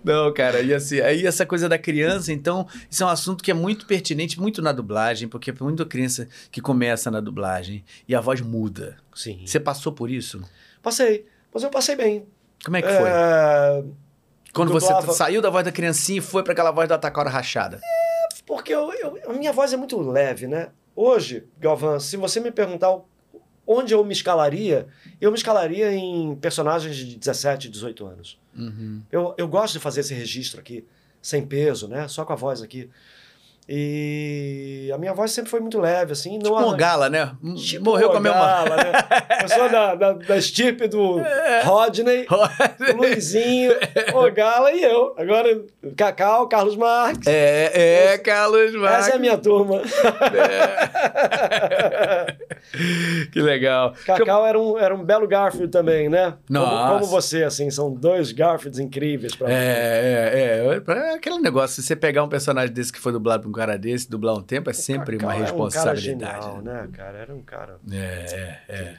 Não, 0.04 0.32
cara, 0.34 0.62
e 0.62 0.74
assim, 0.74 1.00
aí 1.02 1.26
essa 1.26 1.46
coisa 1.46 1.68
da 1.68 1.78
criança, 1.78 2.32
então, 2.32 2.68
isso 2.90 3.04
é 3.04 3.06
um 3.06 3.10
assunto 3.10 3.44
que 3.44 3.52
é 3.52 3.54
muito 3.54 3.86
pertinente, 3.86 4.40
muito 4.40 4.62
na 4.62 4.72
dublagem, 4.72 5.28
porque 5.28 5.50
é 5.50 5.54
muita 5.60 5.86
criança 5.86 6.28
que 6.52 6.62
começa 6.62 7.10
na 7.10 7.20
dublagem 7.20 7.84
e 8.08 8.16
a 8.16 8.22
voz 8.22 8.42
muda. 8.42 8.98
Sim. 9.14 9.42
Você 9.46 9.60
passou 9.60 9.92
por 9.92 10.10
isso? 10.12 10.42
Passei. 10.82 11.26
Mas 11.54 11.64
eu 11.64 11.70
passei 11.70 11.96
bem. 11.96 12.26
Como 12.64 12.78
é 12.78 12.82
que 12.82 12.88
foi? 12.90 13.10
É, 13.10 13.84
Quando 14.54 14.72
dublava- 14.74 15.06
você 15.08 15.18
saiu 15.18 15.42
da 15.42 15.50
voz 15.50 15.64
da 15.66 15.72
criancinha 15.72 16.20
e 16.20 16.22
foi 16.22 16.44
para 16.44 16.54
aquela 16.54 16.72
voz 16.72 16.88
da 16.90 16.98
Taquara 16.98 17.30
rachada. 17.30 17.80
Porque 18.46 18.74
eu, 18.74 18.92
eu- 18.94 19.20
a 19.28 19.34
minha 19.34 19.52
voz 19.52 19.74
é 19.74 19.78
muito 19.78 20.00
leve, 20.00 20.48
né? 20.48 20.70
Hoje, 20.96 21.46
Galvão, 21.60 22.00
se 22.00 22.16
você 22.18 22.40
me 22.40 22.52
perguntar 22.52 22.92
o- 22.92 23.06
onde 23.68 23.94
eu 23.94 24.04
me 24.04 24.14
escalaria, 24.14 24.88
eu 25.20 25.32
me 25.32 25.38
escalaria 25.38 25.92
em 25.94 26.36
personagens 26.36 26.96
de 26.96 27.16
17, 27.16 27.70
18 27.70 28.06
anos. 28.06 28.40
Uhum. 28.58 29.02
Eu, 29.12 29.34
eu 29.38 29.48
gosto 29.48 29.74
de 29.74 29.80
fazer 29.80 30.02
esse 30.02 30.14
registro 30.14 30.60
aqui, 30.60 30.86
sem 31.22 31.46
peso, 31.46 31.88
né? 31.88 32.08
Só 32.08 32.24
com 32.24 32.34
a 32.34 32.36
voz 32.36 32.62
aqui. 32.62 32.90
E 33.68 34.92
a 34.94 34.98
minha 34.98 35.14
voz 35.14 35.32
sempre 35.32 35.50
foi 35.50 35.60
muito 35.60 35.80
leve, 35.80 36.12
assim. 36.12 36.38
Tipo 36.38 36.60
não 36.60 36.70
um 36.70 36.78
gala, 36.78 37.10
né? 37.10 37.32
Tipo 37.56 37.86
Morreu 37.86 38.12
com 38.12 38.18
a 38.18 38.20
mesma. 38.20 38.40
Gala, 38.40 38.76
né? 38.78 38.92
Eu 39.42 39.50
sou 39.50 39.70
da, 39.70 39.96
da, 39.96 40.14
da 40.14 40.38
estirpe 40.38 40.88
do 40.88 41.20
Rodney, 41.64 42.28
o 42.30 42.98
Luizinho, 42.98 43.72
o 44.14 44.32
Gala 44.32 44.72
e 44.72 44.84
eu. 44.84 45.14
Agora, 45.18 45.62
Cacau, 45.96 46.48
Carlos 46.48 46.76
Marques. 46.76 47.28
É, 47.28 48.14
é, 48.14 48.18
Carlos 48.18 48.74
Marques. 48.76 49.00
Essa 49.00 49.12
é 49.12 49.16
a 49.16 49.20
minha 49.20 49.38
turma. 49.38 49.82
Que 53.32 53.42
legal. 53.42 53.94
Cacau 54.06 54.46
era 54.46 54.60
um, 54.60 54.78
era 54.78 54.94
um 54.94 55.04
belo 55.04 55.28
Garfield 55.28 55.70
também, 55.70 56.10
né? 56.10 56.34
Como, 56.48 56.60
Nossa. 56.60 56.94
como 56.94 57.06
você, 57.06 57.44
assim, 57.44 57.70
são 57.70 57.94
dois 57.94 58.32
Garfields 58.32 58.80
incríveis 58.80 59.36
pra 59.36 59.48
mim. 59.48 59.54
É, 59.54 60.82
é, 60.88 60.94
é. 60.94 60.94
É 60.96 61.14
aquele 61.16 61.40
negócio, 61.40 61.82
se 61.82 61.88
você 61.88 61.96
pegar 61.96 62.24
um 62.24 62.30
personagem 62.30 62.74
desse 62.74 62.92
que 62.92 63.00
foi 63.00 63.12
dublado 63.12 63.44
por 63.44 63.52
cara 63.56 63.78
desse, 63.78 64.10
dublar 64.10 64.36
um 64.36 64.42
tempo, 64.42 64.70
é 64.70 64.74
sempre 64.74 65.18
Cacau 65.18 65.30
uma 65.30 65.36
era 65.36 65.46
responsabilidade. 65.46 66.38
Um 66.38 66.42
cara 66.42 66.42
genial, 66.42 66.62
né? 66.62 66.82
né, 66.82 66.90
cara? 66.92 67.18
Era 67.18 67.34
um 67.34 67.42
cara. 67.42 67.80
É, 67.92 68.60
é, 68.68 68.98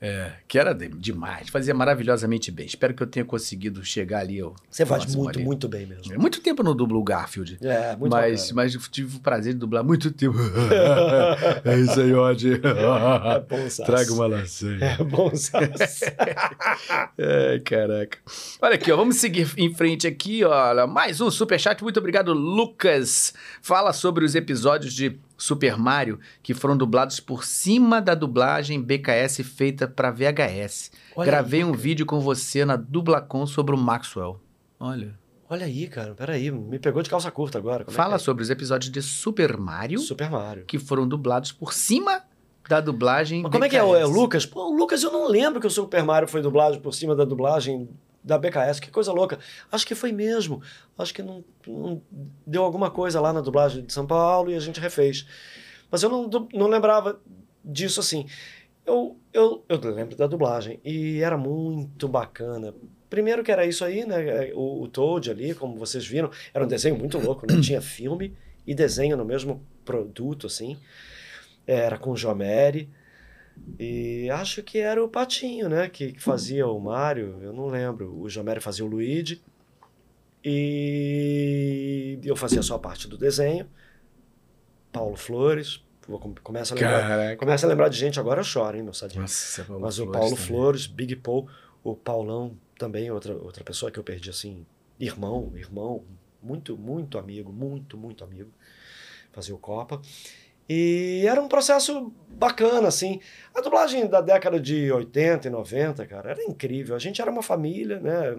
é. 0.00 0.10
É, 0.10 0.32
que 0.48 0.58
era 0.58 0.72
de- 0.72 0.88
demais, 0.88 1.48
fazia 1.50 1.74
maravilhosamente 1.74 2.50
bem. 2.50 2.66
Espero 2.66 2.94
que 2.94 3.02
eu 3.02 3.06
tenha 3.06 3.24
conseguido 3.24 3.84
chegar 3.84 4.20
ali. 4.20 4.40
Ao 4.40 4.54
Você 4.70 4.84
faz 4.86 5.14
muito, 5.14 5.36
ali. 5.38 5.44
muito 5.44 5.68
bem 5.68 5.86
mesmo. 5.86 6.12
É, 6.12 6.18
Muito 6.18 6.40
tempo 6.40 6.62
eu 6.62 6.64
não 6.64 6.74
dublo 6.74 6.98
o 6.98 7.04
Garfield. 7.04 7.58
É, 7.62 7.94
muito 7.96 8.10
mas, 8.12 8.40
bacana. 8.40 8.54
mas 8.56 8.74
eu 8.74 8.80
tive 8.90 9.16
o 9.16 9.20
prazer 9.20 9.52
de 9.52 9.58
dublar 9.60 9.84
muito 9.84 10.10
tempo. 10.10 10.36
é 11.64 11.78
isso 11.78 12.00
aí, 12.00 12.14
Odd. 12.14 12.54
É 12.54 13.40
bom, 13.40 13.70
Sass. 13.70 13.86
Traga 13.86 14.12
uma 14.12 14.26
lasanha. 14.26 14.84
É 14.98 15.04
bom, 15.04 15.34
Sass. 15.34 16.00
Ai, 16.90 17.60
caraca. 17.64 18.18
Olha 18.60 18.74
aqui, 18.74 18.90
ó, 18.90 18.96
vamos 18.96 19.16
seguir 19.16 19.48
em 19.56 19.72
frente 19.74 20.06
aqui, 20.06 20.44
olha, 20.44 20.86
mais 20.86 21.20
um 21.20 21.30
superchat. 21.30 21.82
Muito 21.82 21.98
obrigado, 21.98 22.32
Lucas. 22.32 23.32
Fala 23.62 23.92
sobre 23.92 24.24
os 24.24 24.34
episódios 24.34 24.92
de 24.92 25.18
Super 25.42 25.76
Mario 25.76 26.18
que 26.42 26.52
foram 26.54 26.76
dublados 26.76 27.18
por 27.20 27.44
cima 27.44 28.00
da 28.00 28.14
dublagem 28.14 28.80
BKS 28.82 29.42
feita 29.42 29.88
para 29.88 30.10
VHS. 30.10 30.90
Olha 31.16 31.26
Gravei 31.30 31.60
aí, 31.60 31.64
um 31.64 31.70
cara. 31.70 31.82
vídeo 31.82 32.06
com 32.06 32.20
você 32.20 32.64
na 32.64 32.76
Dublacom 32.76 33.46
sobre 33.46 33.74
o 33.74 33.78
Maxwell. 33.78 34.40
Olha. 34.78 35.18
Olha 35.48 35.66
aí, 35.66 35.88
cara. 35.88 36.14
Peraí, 36.14 36.50
me 36.50 36.78
pegou 36.78 37.02
de 37.02 37.10
calça 37.10 37.30
curta 37.30 37.58
agora. 37.58 37.84
Como 37.84 37.94
é 37.94 37.96
Fala 37.96 38.16
que 38.18 38.22
sobre 38.22 38.42
os 38.42 38.50
episódios 38.50 38.90
de 38.92 39.02
Super 39.02 39.52
é? 39.52 39.56
Mario 39.56 39.98
Super 39.98 40.30
Mario. 40.30 40.64
que 40.64 40.78
foram 40.78 41.08
dublados 41.08 41.50
por 41.50 41.72
cima 41.72 42.22
da 42.68 42.80
dublagem 42.80 43.42
Mas 43.42 43.50
como 43.50 43.64
é 43.64 43.68
que 43.68 43.76
é? 43.76 43.82
o- 43.82 43.96
É 43.96 44.04
o 44.04 44.08
BKS. 44.08 44.20
Lucas? 44.20 44.46
Pô, 44.46 44.70
o 44.70 44.76
Lucas, 44.76 45.02
eu 45.02 45.10
não 45.10 45.26
lembro 45.26 45.60
que 45.60 45.66
o 45.66 45.70
Super 45.70 46.04
Mario 46.04 46.28
foi 46.28 46.40
dublado 46.40 46.78
por 46.80 46.94
cima 46.94 47.16
da 47.16 47.24
dublagem 47.24 47.88
da 48.22 48.38
BKS. 48.38 48.80
Que 48.80 48.90
coisa 48.90 49.12
louca. 49.12 49.38
Acho 49.70 49.86
que 49.86 49.94
foi 49.94 50.12
mesmo. 50.12 50.62
Acho 50.98 51.14
que 51.14 51.22
não, 51.22 51.44
não 51.66 52.02
deu 52.46 52.62
alguma 52.62 52.90
coisa 52.90 53.20
lá 53.20 53.32
na 53.32 53.40
dublagem 53.40 53.84
de 53.84 53.92
São 53.92 54.06
Paulo 54.06 54.50
e 54.50 54.54
a 54.54 54.60
gente 54.60 54.80
refez. 54.80 55.26
Mas 55.90 56.02
eu 56.02 56.10
não, 56.10 56.48
não 56.52 56.68
lembrava 56.68 57.20
disso 57.64 58.00
assim. 58.00 58.26
Eu, 58.86 59.16
eu, 59.32 59.64
eu 59.68 59.78
lembro 59.92 60.16
da 60.16 60.26
dublagem 60.26 60.80
e 60.84 61.20
era 61.20 61.36
muito 61.36 62.08
bacana. 62.08 62.74
Primeiro 63.08 63.42
que 63.42 63.50
era 63.50 63.66
isso 63.66 63.84
aí, 63.84 64.06
né? 64.06 64.52
O, 64.54 64.82
o 64.82 64.88
Toad 64.88 65.30
ali, 65.30 65.54
como 65.54 65.76
vocês 65.76 66.06
viram, 66.06 66.30
era 66.54 66.64
um 66.64 66.68
desenho 66.68 66.96
muito 66.96 67.18
louco, 67.18 67.46
né? 67.46 67.60
Tinha 67.60 67.80
filme 67.80 68.36
e 68.66 68.74
desenho 68.74 69.16
no 69.16 69.24
mesmo 69.24 69.64
produto, 69.84 70.46
assim. 70.46 70.78
Era 71.66 71.98
com 71.98 72.12
o 72.12 72.16
Jomeri. 72.16 72.88
E 73.78 74.28
acho 74.30 74.62
que 74.62 74.78
era 74.78 75.02
o 75.02 75.08
Patinho, 75.08 75.68
né? 75.68 75.88
Que, 75.88 76.12
que 76.12 76.20
fazia 76.20 76.66
o 76.66 76.78
Mario, 76.78 77.38
eu 77.40 77.52
não 77.52 77.68
lembro. 77.68 78.14
O 78.20 78.28
Jomeri 78.28 78.60
fazia 78.60 78.84
o 78.84 78.88
Luigi. 78.88 79.42
E 80.44 82.18
eu 82.24 82.36
fazia 82.36 82.62
só 82.62 82.76
a 82.76 82.78
parte 82.78 83.08
do 83.08 83.16
desenho. 83.16 83.66
Paulo 84.92 85.16
Flores. 85.16 85.82
Começa, 86.42 86.74
a 86.74 86.76
lembrar, 86.76 87.08
Caraca. 87.08 87.36
começa 87.36 87.66
a 87.66 87.68
lembrar 87.68 87.88
de 87.88 87.96
gente, 87.96 88.18
agora 88.18 88.40
eu 88.40 88.44
choro, 88.44 88.76
hein, 88.76 88.82
meu 88.82 88.92
sadinho. 88.92 89.20
Nossa, 89.20 89.62
Paulo 89.62 89.80
Mas 89.80 89.98
o 90.00 90.04
Flores 90.04 90.18
Paulo 90.18 90.34
também. 90.34 90.46
Flores, 90.46 90.86
Big 90.88 91.16
Paul, 91.16 91.48
o 91.84 91.94
Paulão 91.94 92.56
também, 92.76 93.10
outra, 93.12 93.32
outra 93.36 93.62
pessoa 93.62 93.92
que 93.92 93.98
eu 93.98 94.02
perdi 94.02 94.28
assim, 94.28 94.66
irmão, 94.98 95.52
irmão, 95.54 96.02
muito, 96.42 96.76
muito 96.76 97.16
amigo, 97.16 97.52
muito, 97.52 97.96
muito 97.96 98.24
amigo, 98.24 98.50
fazia 99.30 99.54
o 99.54 99.58
Copa. 99.58 100.02
E 100.72 101.24
era 101.26 101.42
um 101.42 101.48
processo 101.48 102.12
bacana, 102.28 102.86
assim. 102.86 103.18
A 103.52 103.60
dublagem 103.60 104.06
da 104.06 104.20
década 104.20 104.60
de 104.60 104.92
80 104.92 105.48
e 105.48 105.50
90, 105.50 106.06
cara, 106.06 106.30
era 106.30 106.44
incrível. 106.44 106.94
A 106.94 106.98
gente 107.00 107.20
era 107.20 107.28
uma 107.28 107.42
família, 107.42 107.98
né? 107.98 108.36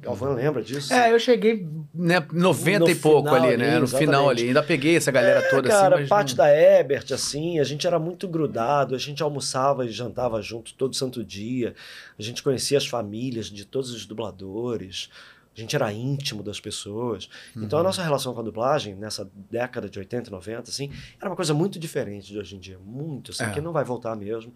Galvão 0.00 0.34
lembra 0.34 0.62
disso? 0.62 0.92
É, 0.92 1.12
eu 1.12 1.18
cheguei, 1.18 1.66
né, 1.94 2.26
90 2.32 2.78
No 2.80 2.90
e 2.90 2.94
pouco 2.94 3.28
final 3.28 3.34
ali, 3.48 3.56
né? 3.56 3.70
ali, 3.72 3.80
no 3.80 3.86
final 3.86 4.02
exatamente. 4.24 4.30
ali. 4.40 4.48
Ainda 4.48 4.62
peguei 4.62 4.96
essa 4.96 5.10
galera 5.12 5.38
É, 5.40 5.48
toda 5.48 5.68
cara, 5.68 5.94
assim, 5.94 6.00
mas. 6.02 6.08
parte 6.08 6.30
não- 6.30 6.36
da 6.44 6.50
Ebert, 6.50 7.12
assim, 7.12 7.60
a 7.60 7.64
gente 7.64 7.86
era 7.86 7.98
muito 8.00 8.26
grudado, 8.26 8.94
a 8.94 8.98
gente 8.98 9.22
almoçava 9.22 9.86
e 9.86 9.90
jantava 9.90 10.42
junto 10.42 10.74
todo 10.74 10.96
santo 10.96 11.22
dia, 11.24 11.74
a 12.18 12.22
gente 12.22 12.42
conhecia 12.42 12.78
as 12.78 12.86
famílias 12.86 13.46
de 13.46 13.64
todos 13.64 13.90
os 13.90 14.04
dubladores, 14.04 15.08
a 15.56 15.60
gente 15.60 15.76
era 15.76 15.92
íntimo 15.92 16.42
das 16.42 16.58
pessoas. 16.60 17.28
Então 17.56 17.78
Uhum. 17.78 17.84
a 17.84 17.88
nossa 17.88 18.02
relação 18.02 18.32
com 18.34 18.40
a 18.40 18.42
dublagem, 18.42 18.94
nessa 18.94 19.30
década 19.50 19.88
de 19.88 19.98
80 19.98 20.28
e 20.28 20.32
90, 20.32 20.70
assim, 20.70 20.90
era 21.20 21.28
uma 21.30 21.36
coisa 21.36 21.52
muito 21.52 21.78
diferente 21.78 22.28
de 22.32 22.38
hoje 22.38 22.56
em 22.56 22.58
dia, 22.58 22.78
muito, 22.78 23.30
assim, 23.32 23.44
É. 23.44 23.50
que 23.50 23.60
não 23.60 23.72
vai 23.72 23.84
voltar 23.84 24.16
mesmo. 24.16 24.54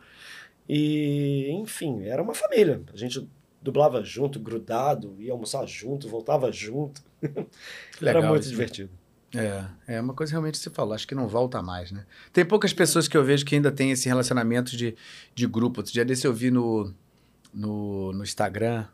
E, 0.68 1.48
enfim, 1.52 2.02
era 2.04 2.22
uma 2.22 2.34
família. 2.34 2.82
A 2.92 2.96
gente 2.96 3.28
dublava 3.62 4.02
junto, 4.02 4.38
grudado, 4.40 5.14
ia 5.18 5.32
almoçar 5.32 5.66
junto, 5.66 6.08
voltava 6.08 6.50
junto. 6.52 7.02
Legal 8.00 8.22
Era 8.22 8.28
muito 8.30 8.42
isso. 8.42 8.50
divertido. 8.50 8.90
É, 9.34 9.64
é 9.96 10.00
uma 10.00 10.14
coisa 10.14 10.32
realmente 10.32 10.56
você 10.56 10.70
falou, 10.70 10.94
acho 10.94 11.06
que 11.06 11.14
não 11.14 11.28
volta 11.28 11.60
mais, 11.60 11.90
né? 11.92 12.06
Tem 12.32 12.44
poucas 12.44 12.72
pessoas 12.72 13.06
que 13.06 13.16
eu 13.16 13.24
vejo 13.24 13.44
que 13.44 13.54
ainda 13.54 13.70
tem 13.70 13.90
esse 13.90 14.08
relacionamento 14.08 14.76
de, 14.76 14.96
de 15.34 15.46
grupo. 15.46 15.80
Outro 15.80 15.92
dia 15.92 16.04
desse 16.04 16.26
eu 16.26 16.32
vi 16.32 16.50
no, 16.50 16.94
no, 17.52 18.12
no 18.12 18.22
Instagram, 18.22 18.86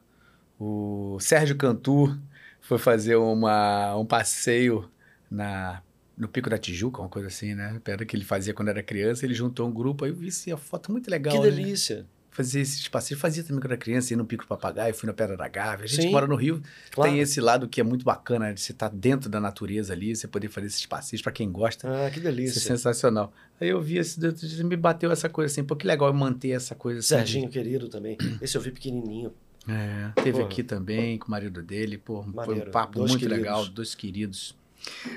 o 0.58 1.18
Sérgio 1.20 1.56
Cantu 1.56 2.16
foi 2.60 2.78
fazer 2.78 3.16
uma, 3.16 3.96
um 3.96 4.04
passeio 4.06 4.88
na, 5.30 5.82
no 6.16 6.28
Pico 6.28 6.48
da 6.48 6.58
Tijuca, 6.58 7.00
uma 7.00 7.08
coisa 7.08 7.28
assim, 7.28 7.54
né? 7.54 7.80
Era 7.84 8.04
que 8.04 8.14
ele 8.16 8.24
fazia 8.24 8.54
quando 8.54 8.68
era 8.68 8.82
criança, 8.82 9.24
ele 9.24 9.34
juntou 9.34 9.66
um 9.68 9.72
grupo, 9.72 10.04
aí 10.04 10.10
eu 10.10 10.16
vi 10.16 10.28
assim, 10.28 10.52
a 10.52 10.56
foto 10.56 10.92
muito 10.92 11.10
legal, 11.10 11.34
que 11.34 11.40
né? 11.42 11.50
delícia. 11.50 12.06
Fazer 12.30 12.60
esses 12.60 12.88
passeios, 12.88 13.20
fazia 13.20 13.42
também 13.42 13.60
quando 13.60 13.72
era 13.72 13.76
criança, 13.76 14.14
ir 14.14 14.16
no 14.16 14.24
Pico 14.24 14.44
do 14.44 14.48
Papagaio, 14.48 14.94
fui 14.94 15.06
na 15.06 15.12
Pedra 15.12 15.36
da 15.36 15.46
Gávea. 15.48 15.84
A 15.84 15.86
gente 15.86 16.00
Sim. 16.04 16.10
mora 16.10 16.26
no 16.26 16.34
Rio 16.34 16.62
Claro. 16.90 17.10
tem 17.10 17.20
esse 17.20 17.42
lado 17.42 17.68
que 17.68 17.78
é 17.78 17.84
muito 17.84 18.06
bacana, 18.06 18.54
de 18.54 18.60
você 18.60 18.72
estar 18.72 18.88
dentro 18.88 19.28
da 19.28 19.38
natureza 19.38 19.92
ali, 19.92 20.16
você 20.16 20.26
poder 20.26 20.48
fazer 20.48 20.68
esses 20.68 20.86
passeios 20.86 21.20
para 21.20 21.30
quem 21.30 21.52
gosta. 21.52 21.86
Ah, 21.86 22.08
que 22.10 22.20
Isso 22.20 22.28
é 22.28 22.30
delícia. 22.30 22.60
sensacional. 22.62 23.34
Aí 23.60 23.68
eu 23.68 23.82
vi 23.82 23.98
esse, 23.98 24.18
me 24.64 24.76
bateu 24.76 25.12
essa 25.12 25.28
coisa 25.28 25.52
assim, 25.52 25.62
pô, 25.62 25.76
que 25.76 25.86
legal 25.86 26.10
manter 26.14 26.52
essa 26.52 26.74
coisa 26.74 27.00
assim. 27.00 27.08
Serginho 27.08 27.50
querido 27.50 27.88
também. 27.90 28.16
Esse 28.40 28.56
eu 28.56 28.62
vi 28.62 28.70
pequenininho. 28.70 29.34
É, 29.68 30.10
teve 30.22 30.42
aqui 30.42 30.62
também 30.62 31.18
com 31.18 31.28
o 31.28 31.30
marido 31.30 31.62
dele, 31.62 31.96
pô, 31.96 32.22
foi 32.44 32.60
um 32.60 32.70
papo 32.70 32.98
Dois 32.98 33.10
muito 33.12 33.20
queridos. 33.22 33.38
legal, 33.38 33.66
dois 33.66 33.94
queridos. 33.94 34.56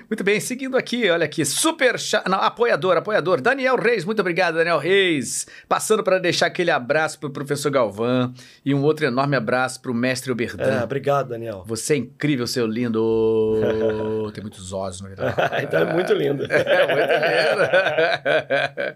Muito 0.09 0.23
bem, 0.23 0.39
seguindo 0.39 0.77
aqui, 0.77 1.09
olha 1.09 1.25
aqui, 1.25 1.43
super 1.45 1.95
não, 2.27 2.39
apoiador, 2.39 2.97
apoiador, 2.97 3.41
Daniel 3.41 3.75
Reis, 3.75 4.05
muito 4.05 4.19
obrigado, 4.19 4.55
Daniel 4.55 4.77
Reis. 4.77 5.47
Passando 5.67 6.03
para 6.03 6.19
deixar 6.19 6.47
aquele 6.47 6.71
abraço 6.71 7.19
pro 7.19 7.29
professor 7.29 7.69
Galvão 7.71 8.33
e 8.63 8.73
um 8.73 8.83
outro 8.83 9.05
enorme 9.05 9.35
abraço 9.35 9.81
pro 9.81 9.93
mestre 9.93 10.29
É, 10.29 10.33
Oberdan. 10.33 10.83
obrigado, 10.83 11.29
Daniel. 11.29 11.63
Você 11.67 11.93
é 11.93 11.97
incrível, 11.97 12.45
seu 12.47 12.65
lindo. 12.67 13.59
Tem 14.33 14.41
muitos 14.43 14.71
ossos, 14.73 15.01
na 15.01 15.07
verdade. 15.09 15.35
então 15.65 15.79
é 15.81 15.93
muito 15.93 16.13
lindo. 16.13 16.45
É, 16.55 16.87
muito 16.87 17.13
lindo. 17.13 18.95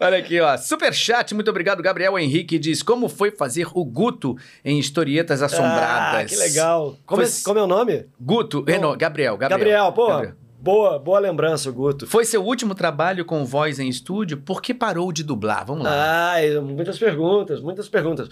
Olha 0.00 0.18
aqui, 0.18 0.40
ó. 0.40 0.56
Superchat, 0.56 1.34
muito 1.34 1.50
obrigado, 1.50 1.82
Gabriel 1.82 2.18
Henrique. 2.18 2.58
Diz: 2.58 2.82
Como 2.82 3.08
foi 3.08 3.30
fazer 3.30 3.66
o 3.74 3.84
Guto 3.84 4.36
em 4.64 4.78
historietas 4.78 5.42
assombradas? 5.42 6.22
Ah, 6.22 6.24
que 6.24 6.36
legal. 6.36 6.96
Como, 7.06 7.22
é, 7.22 7.26
Foi- 7.26 7.42
como 7.44 7.58
é 7.58 7.62
o 7.62 7.66
nome? 7.66 8.06
Guto, 8.20 8.64
não, 8.80 8.96
Gabriel, 8.96 9.36
Gabriel. 9.36 9.58
Gabriel, 9.58 9.83
pô. 9.92 10.08
Gabriel. 10.08 10.34
Boa, 10.64 10.98
boa 10.98 11.18
lembrança, 11.18 11.70
Guto. 11.70 12.06
Foi 12.06 12.24
seu 12.24 12.42
último 12.42 12.74
trabalho 12.74 13.22
com 13.26 13.44
voz 13.44 13.78
em 13.78 13.86
estúdio? 13.86 14.38
Por 14.38 14.62
que 14.62 14.72
parou 14.72 15.12
de 15.12 15.22
dublar? 15.22 15.66
Vamos 15.66 15.84
lá. 15.84 16.30
Ai, 16.32 16.58
muitas 16.58 16.98
perguntas, 16.98 17.60
muitas 17.60 17.86
perguntas. 17.86 18.30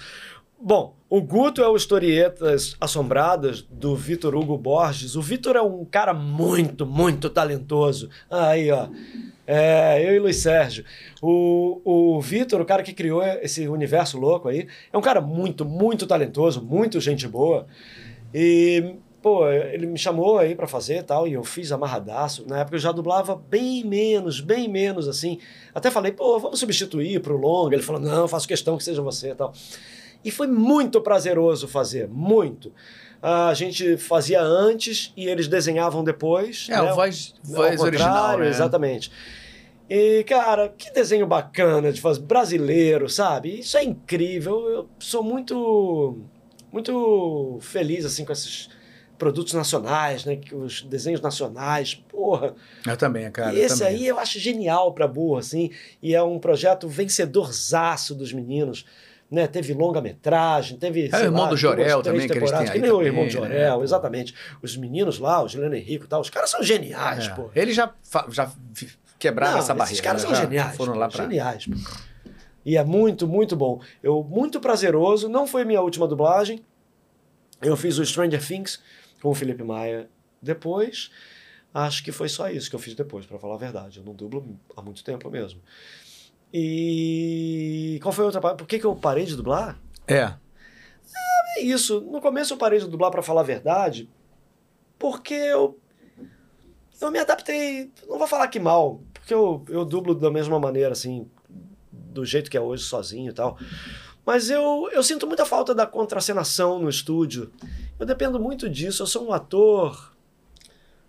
Bom, 0.59 0.95
o 1.11 1.20
Guto 1.20 1.61
é 1.61 1.69
o 1.69 1.77
Historietas 1.77 2.74
Assombradas 2.81 3.61
do 3.62 3.95
Vitor 3.95 4.35
Hugo 4.35 4.57
Borges. 4.57 5.15
O 5.15 5.20
Vitor 5.20 5.57
é 5.57 5.61
um 5.61 5.85
cara 5.85 6.15
muito, 6.15 6.87
muito 6.87 7.29
talentoso. 7.29 8.09
Aí, 8.31 8.70
ó. 8.70 8.89
É, 9.47 10.03
eu 10.03 10.15
e 10.15 10.19
Luiz 10.19 10.37
Sérgio. 10.37 10.85
O, 11.20 11.83
o 11.85 12.20
Vitor, 12.23 12.61
o 12.61 12.65
cara 12.65 12.83
que 12.83 12.95
criou 12.95 13.23
esse 13.23 13.69
universo 13.69 14.16
louco 14.19 14.49
aí, 14.49 14.69
é 14.91 14.97
um 14.97 15.03
cara 15.03 15.20
muito, 15.20 15.66
muito 15.66 16.07
talentoso, 16.07 16.62
muito 16.62 16.99
gente 16.99 17.29
boa. 17.29 17.66
E, 18.33 18.95
pô, 19.23 19.49
ele 19.49 19.86
me 19.86 19.97
chamou 19.97 20.36
aí 20.39 20.55
pra 20.55 20.66
fazer 20.66 20.99
e 20.99 21.03
tal, 21.03 21.28
e 21.28 21.35
eu 21.35 21.44
fiz 21.44 21.70
amarradaço. 21.70 22.44
Na 22.47 22.59
época 22.59 22.74
eu 22.74 22.81
já 22.81 22.90
dublava 22.90 23.36
bem 23.36 23.85
menos, 23.85 24.40
bem 24.40 24.69
menos, 24.69 25.07
assim. 25.07 25.39
Até 25.73 25.90
falei, 25.90 26.11
pô, 26.11 26.39
vamos 26.40 26.59
substituir 26.59 27.20
pro 27.20 27.36
longa. 27.36 27.77
Ele 27.77 27.82
falou, 27.82 28.03
não, 28.03 28.27
faço 28.27 28.49
questão 28.49 28.77
que 28.77 28.82
seja 28.82 29.01
você 29.01 29.31
e 29.31 29.35
tal. 29.35 29.53
E 30.24 30.31
foi 30.31 30.49
muito 30.49 31.01
prazeroso 31.01 31.69
fazer, 31.69 32.09
muito. 32.09 32.73
A 33.23 33.55
gente 33.55 33.97
fazia 33.97 34.43
antes 34.43 35.12
e 35.16 35.28
eles 35.28 35.47
desenhavam 35.47 36.03
depois. 36.03 36.66
É, 36.69 36.74
né? 36.74 36.90
o 36.90 36.94
voz, 36.97 37.35
Ao 37.47 37.55
voz 37.55 37.81
original. 37.81 38.39
Né? 38.39 38.49
exatamente. 38.49 39.12
E, 39.89 40.24
cara, 40.24 40.69
que 40.69 40.90
desenho 40.90 41.27
bacana 41.27 41.93
de 41.93 42.01
fazer, 42.01 42.20
brasileiro, 42.20 43.09
sabe? 43.09 43.61
Isso 43.61 43.77
é 43.77 43.85
incrível. 43.85 44.69
Eu 44.69 44.89
sou 44.99 45.23
muito, 45.23 46.19
muito 46.73 47.59
feliz, 47.61 48.05
assim, 48.05 48.24
com 48.24 48.32
esses 48.32 48.69
produtos 49.23 49.53
nacionais, 49.55 50.24
né? 50.24 50.35
Que 50.35 50.53
os 50.53 50.82
desenhos 50.82 51.20
nacionais, 51.20 51.94
porra. 51.94 52.57
Eu 52.85 52.97
também, 52.97 53.31
cara. 53.31 53.55
e 53.55 53.61
esse 53.61 53.78
também. 53.78 53.94
aí 53.99 54.07
eu 54.09 54.19
acho 54.19 54.40
genial 54.40 54.93
pra 54.93 55.07
burro, 55.07 55.36
assim. 55.39 55.70
E 56.03 56.12
é 56.12 56.20
um 56.20 56.40
projeto 56.40 56.89
vencedorzaço 56.89 58.16
dos 58.16 58.32
meninos. 58.32 58.85
Né, 59.31 59.47
teve 59.47 59.73
longa-metragem, 59.73 60.77
teve. 60.77 61.09
É 61.11 61.16
o 61.16 61.20
irmão 61.20 61.44
lá, 61.44 61.49
do 61.51 61.57
Jorel 61.57 62.03
também, 62.03 62.28
que 62.28 62.36
eles 62.36 62.51
têm 62.51 62.59
aí 62.59 62.70
que 62.73 62.78
nem 62.81 62.90
o 62.90 63.01
irmão 63.01 63.23
do 63.23 63.27
né, 63.27 63.31
Jorel, 63.31 63.77
pô. 63.78 63.85
exatamente. 63.85 64.35
Os 64.61 64.77
meninos 64.77 65.19
lá, 65.19 65.43
o 65.43 65.49
Juliano 65.49 65.74
Henrique 65.74 66.05
e 66.05 66.09
tal, 66.09 66.20
os 66.20 66.28
caras 66.28 66.51
são 66.51 66.62
geniais, 66.62 67.28
É. 67.28 67.31
pô. 67.31 67.49
Eles 67.55 67.74
já, 67.74 67.90
já 68.28 68.53
quebraram 69.19 69.53
Não, 69.53 69.59
essa 69.61 69.73
barreira. 69.73 70.03
caras 70.03 70.23
né? 70.23 70.28
são 70.28 70.36
Já 70.36 70.43
geniais. 70.43 70.77
Foram 70.77 70.93
pô, 70.93 70.99
lá 70.99 71.09
pra. 71.09 71.23
Geniais. 71.23 71.65
pô. 71.66 71.73
E 72.66 72.77
é 72.77 72.85
muito, 72.85 73.27
muito 73.27 73.57
bom. 73.57 73.81
Eu, 74.03 74.23
muito 74.23 74.61
prazeroso. 74.61 75.31
Não 75.31 75.47
foi 75.47 75.65
minha 75.65 75.81
última 75.81 76.07
dublagem. 76.07 76.61
Eu 77.62 77.74
fiz 77.77 77.97
o 77.99 78.05
Stranger 78.05 78.44
Things 78.47 78.81
com 79.23 79.31
o 79.31 79.35
Felipe 79.35 79.62
Maia 79.62 80.11
depois. 80.40 81.11
Acho 81.73 82.05
que 82.05 82.12
foi 82.12 82.28
só 82.28 82.51
isso 82.51 82.69
que 82.69 82.77
eu 82.77 82.81
fiz 82.81 82.94
depois, 82.94 83.24
pra 83.24 83.39
falar 83.39 83.55
a 83.55 83.59
verdade. 83.59 83.99
Eu 83.99 84.05
não 84.05 84.15
dublo 84.15 84.59
há 84.77 84.82
muito 84.82 85.03
tempo 85.03 85.31
mesmo. 85.31 85.62
E 86.53 87.99
qual 88.03 88.12
foi 88.12 88.24
a 88.24 88.27
outra 88.27 88.40
parte? 88.40 88.59
Por 88.59 88.66
que, 88.66 88.78
que 88.78 88.85
eu 88.85 88.94
parei 88.94 89.24
de 89.24 89.36
dublar? 89.36 89.78
É. 90.07 90.35
É 91.57 91.62
isso. 91.62 92.01
No 92.01 92.20
começo 92.20 92.53
eu 92.53 92.59
parei 92.59 92.78
de 92.78 92.89
dublar 92.89 93.11
pra 93.11 93.23
falar 93.23 93.40
a 93.40 93.44
verdade, 93.44 94.11
porque 94.99 95.35
eu 95.35 95.78
eu 97.01 97.11
me 97.11 97.19
adaptei, 97.19 97.90
não 98.09 98.16
vou 98.16 98.28
falar 98.28 98.47
que 98.47 98.61
mal, 98.61 99.03
porque 99.12 99.35
eu, 99.35 99.65
eu 99.69 99.85
dublo 99.85 100.15
da 100.15 100.31
mesma 100.31 100.61
maneira 100.61 100.93
assim, 100.93 101.28
do 101.90 102.24
jeito 102.24 102.49
que 102.49 102.57
é 102.57 102.61
hoje 102.61 102.85
sozinho 102.85 103.31
e 103.31 103.35
tal. 103.35 103.59
Mas 104.24 104.51
eu, 104.51 104.89
eu 104.93 105.03
sinto 105.03 105.27
muita 105.27 105.44
falta 105.44 105.74
da 105.74 105.85
contracenação 105.85 106.78
no 106.78 106.89
estúdio. 106.89 107.51
Eu 108.03 108.07
dependo 108.07 108.41
muito 108.41 108.69
disso. 108.69 109.05
Eu 109.05 109.07
sou 109.07 109.29
um 109.29 109.33
ator 109.33 110.12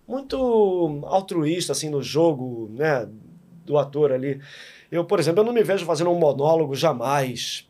muito 0.06 1.02
altruísta 1.06 1.72
assim 1.72 1.90
no 1.90 2.00
jogo, 2.00 2.70
né, 2.72 3.08
do 3.66 3.76
ator 3.76 4.12
ali. 4.12 4.40
Eu, 4.92 5.04
por 5.04 5.18
exemplo, 5.18 5.40
eu 5.40 5.44
não 5.44 5.52
me 5.52 5.64
vejo 5.64 5.84
fazendo 5.84 6.10
um 6.10 6.18
monólogo 6.20 6.72
jamais. 6.76 7.68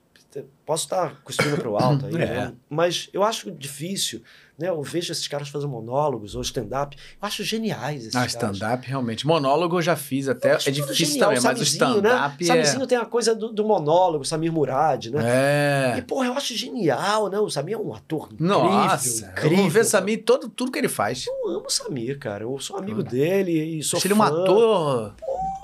Posso 0.66 0.85
estar 0.85 1.20
cuspindo 1.23 1.56
para 1.56 1.69
o 1.69 1.77
alto 1.77 2.06
aí, 2.06 2.15
É. 2.20 2.27
né? 2.27 2.55
mas 2.70 3.09
eu 3.12 3.23
acho 3.23 3.51
difícil. 3.51 4.23
Né? 4.56 4.69
Eu 4.69 4.81
vejo 4.82 5.11
esses 5.11 5.27
caras 5.27 5.48
fazendo 5.48 5.69
monólogos 5.70 6.36
ou 6.36 6.43
stand-up. 6.43 6.97
Eu 6.97 7.27
acho 7.27 7.43
geniais 7.43 8.02
esses 8.02 8.15
Ah, 8.15 8.24
stand-up, 8.24 8.86
realmente. 8.86 9.27
Monólogo 9.27 9.78
eu 9.78 9.82
já 9.82 9.97
fiz 9.97 10.28
até. 10.28 10.52
Eu 10.52 10.56
É 10.65 10.70
difícil 10.70 10.94
genial. 11.06 11.28
também, 11.31 11.43
mas 11.43 11.61
o 11.61 11.65
Samizinho, 11.65 11.89
stand-up 11.98 12.44
né? 12.44 12.51
é. 12.51 12.52
Samizinho 12.65 12.86
tem 12.86 12.97
a 12.98 13.05
coisa 13.05 13.35
do, 13.35 13.52
do 13.52 13.65
monólogo, 13.65 14.24
Samir 14.24 14.52
Murad, 14.52 15.06
né? 15.11 15.20
E, 15.97 15.98
É. 15.98 16.02
porra, 16.02 16.27
eu 16.28 16.35
acho 16.35 16.56
genial, 16.56 17.28
né? 17.28 17.39
O 17.40 17.51
Samir 17.51 17.74
é 17.74 17.78
um 17.78 17.93
ator 17.93 18.28
incrível, 18.32 18.47
Nossa, 18.56 19.27
incrível. 19.27 19.56
vamos 19.59 19.73
ver 19.73 19.85
Samir 19.85 20.23
todo 20.24 20.48
tudo 20.48 20.70
que 20.70 20.78
ele 20.78 20.89
faz. 20.89 21.27
Eu 21.27 21.48
amo 21.51 21.66
o 21.66 21.70
Samir, 21.70 22.19
cara. 22.20 22.44
Eu 22.44 22.56
sou 22.61 22.77
amigo 22.78 23.02
dele 23.02 23.78
e 23.78 23.82
sou 23.82 23.97
Acho 23.98 24.06
ele 24.06 24.15
um 24.15 24.19
fã. 24.19 24.27
ator. 24.27 25.15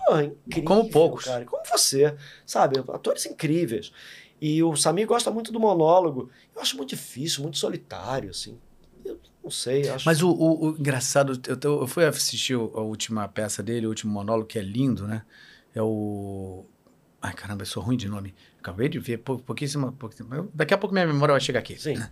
Porra, 0.04 0.24
incrível, 0.24 0.64
Como 0.64 0.90
poucos. 0.90 1.24
Cara. 1.26 1.44
Como 1.44 1.62
você, 1.70 2.12
sabe? 2.44 2.80
Atores 2.92 3.24
incríveis. 3.26 3.92
E 4.40 4.62
o 4.62 4.74
Samir 4.76 5.06
gosta 5.06 5.30
muito 5.30 5.52
do 5.52 5.60
monólogo. 5.60 6.30
Eu 6.54 6.62
acho 6.62 6.76
muito 6.76 6.90
difícil, 6.90 7.42
muito 7.42 7.58
solitário, 7.58 8.30
assim. 8.30 8.58
Eu 9.04 9.18
não 9.44 9.50
sei, 9.50 9.88
acho... 9.88 10.06
Mas 10.06 10.22
o, 10.22 10.30
o- 10.30 10.70
o 10.70 10.76
engraçado, 10.78 11.38
eu, 11.46 11.80
eu 11.80 11.86
fui 11.86 12.04
assistir 12.04 12.54
a 12.54 12.80
última 12.80 13.28
peça 13.28 13.62
dele, 13.62 13.86
o 13.86 13.90
último 13.90 14.12
monólogo, 14.12 14.46
que 14.46 14.58
é 14.58 14.62
lindo, 14.62 15.06
né? 15.06 15.22
É 15.74 15.82
o. 15.82 16.64
Ai, 17.22 17.34
caramba, 17.34 17.62
eu 17.62 17.66
sou 17.66 17.82
ruim 17.82 17.96
de 17.98 18.08
nome. 18.08 18.34
Acabei 18.58 18.88
de 18.88 18.98
ver, 18.98 19.18
pou- 19.18 19.38
pouquíssima. 19.38 19.92
pouquíssima- 19.92 20.48
Daqui 20.54 20.72
a 20.72 20.78
pouco 20.78 20.92
minha 20.94 21.06
memória 21.06 21.32
vai 21.34 21.40
chegar 21.40 21.60
aqui. 21.60 21.78
Sim. 21.78 21.94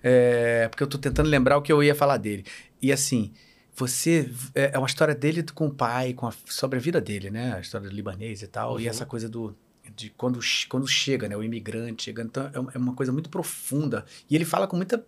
É, 0.00 0.68
porque 0.68 0.80
eu 0.82 0.86
tô 0.86 0.96
tentando 0.96 1.28
lembrar 1.28 1.56
o 1.58 1.62
que 1.62 1.72
eu 1.72 1.82
ia 1.82 1.92
falar 1.92 2.18
dele. 2.18 2.44
E 2.80 2.92
assim, 2.92 3.32
você. 3.74 4.30
É 4.54 4.70
é 4.74 4.78
uma 4.78 4.86
história 4.86 5.12
dele 5.12 5.42
com 5.42 5.66
o 5.66 5.74
pai, 5.74 6.12
com 6.12 6.28
a- 6.28 6.32
sobre 6.46 6.78
a 6.78 6.80
vida 6.80 7.00
dele, 7.00 7.30
né? 7.32 7.54
A 7.56 7.60
história 7.60 7.88
do 7.88 7.92
libanês 7.94 8.40
e 8.42 8.46
tal. 8.46 8.74
Uhum. 8.74 8.80
E 8.80 8.86
essa 8.86 9.04
coisa 9.04 9.28
do. 9.28 9.56
De 9.94 10.10
quando, 10.10 10.38
quando 10.68 10.86
chega, 10.86 11.28
né? 11.28 11.36
O 11.36 11.42
imigrante 11.42 12.04
chegando. 12.04 12.28
Então, 12.28 12.50
é 12.52 12.58
uma- 12.58 12.72
é 12.74 12.78
uma 12.78 12.94
coisa 12.94 13.10
muito 13.12 13.28
profunda. 13.30 14.04
E 14.28 14.34
ele 14.34 14.44
fala 14.44 14.66
com 14.66 14.76
muita. 14.76 15.04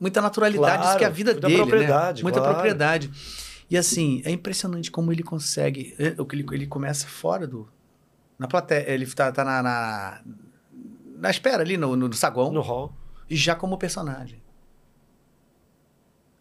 Muita 0.00 0.22
naturalidade, 0.22 0.76
Claro, 0.78 0.88
isso 0.88 0.98
que 0.98 1.04
é 1.04 1.06
a 1.06 1.10
vida 1.10 1.32
muita 1.32 1.46
dele, 1.46 1.60
propriedade, 1.60 2.18
né? 2.18 2.22
Muita 2.22 2.38
claro. 2.38 2.54
propriedade. 2.54 3.10
E 3.70 3.76
assim, 3.76 4.22
é 4.24 4.30
impressionante 4.30 4.90
como 4.90 5.12
ele 5.12 5.22
consegue. 5.22 5.94
é, 5.98 6.14
ele, 6.32 6.46
ele 6.52 6.66
começa 6.66 7.06
fora 7.06 7.46
do. 7.46 7.68
Na 8.38 8.48
plateia. 8.48 8.88
Ele 8.90 9.06
tá, 9.06 9.30
tá 9.30 9.44
na, 9.44 9.62
na. 9.62 10.22
na 11.16 11.30
espera 11.30 11.62
ali 11.62 11.76
no, 11.76 11.94
no 11.96 12.12
saguão 12.14 12.50
No 12.52 12.60
hall. 12.62 12.94
e 13.28 13.36
já 13.36 13.54
como 13.54 13.76
personagem. 13.78 14.42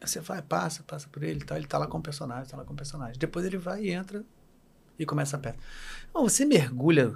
Aí 0.01 0.07
Você 0.07 0.19
vai, 0.19 0.41
passa, 0.41 0.83
passa 0.83 1.07
por 1.09 1.23
ele 1.23 1.41
e 1.41 1.45
tal, 1.45 1.57
ele 1.57 1.67
tá 1.67 1.77
lá 1.77 1.87
como 1.87 2.03
personagem, 2.03 2.49
tá 2.49 2.57
lá 2.57 2.65
como 2.65 2.75
personagem. 2.77 3.17
Depois 3.17 3.45
ele 3.45 3.57
vai 3.57 3.83
e 3.83 3.91
entra 3.91 4.23
e 4.97 5.05
começa 5.05 5.35
a 5.37 5.39
peça. 5.39 5.57
Então, 6.09 6.23
você 6.23 6.45
mergulha 6.45 7.15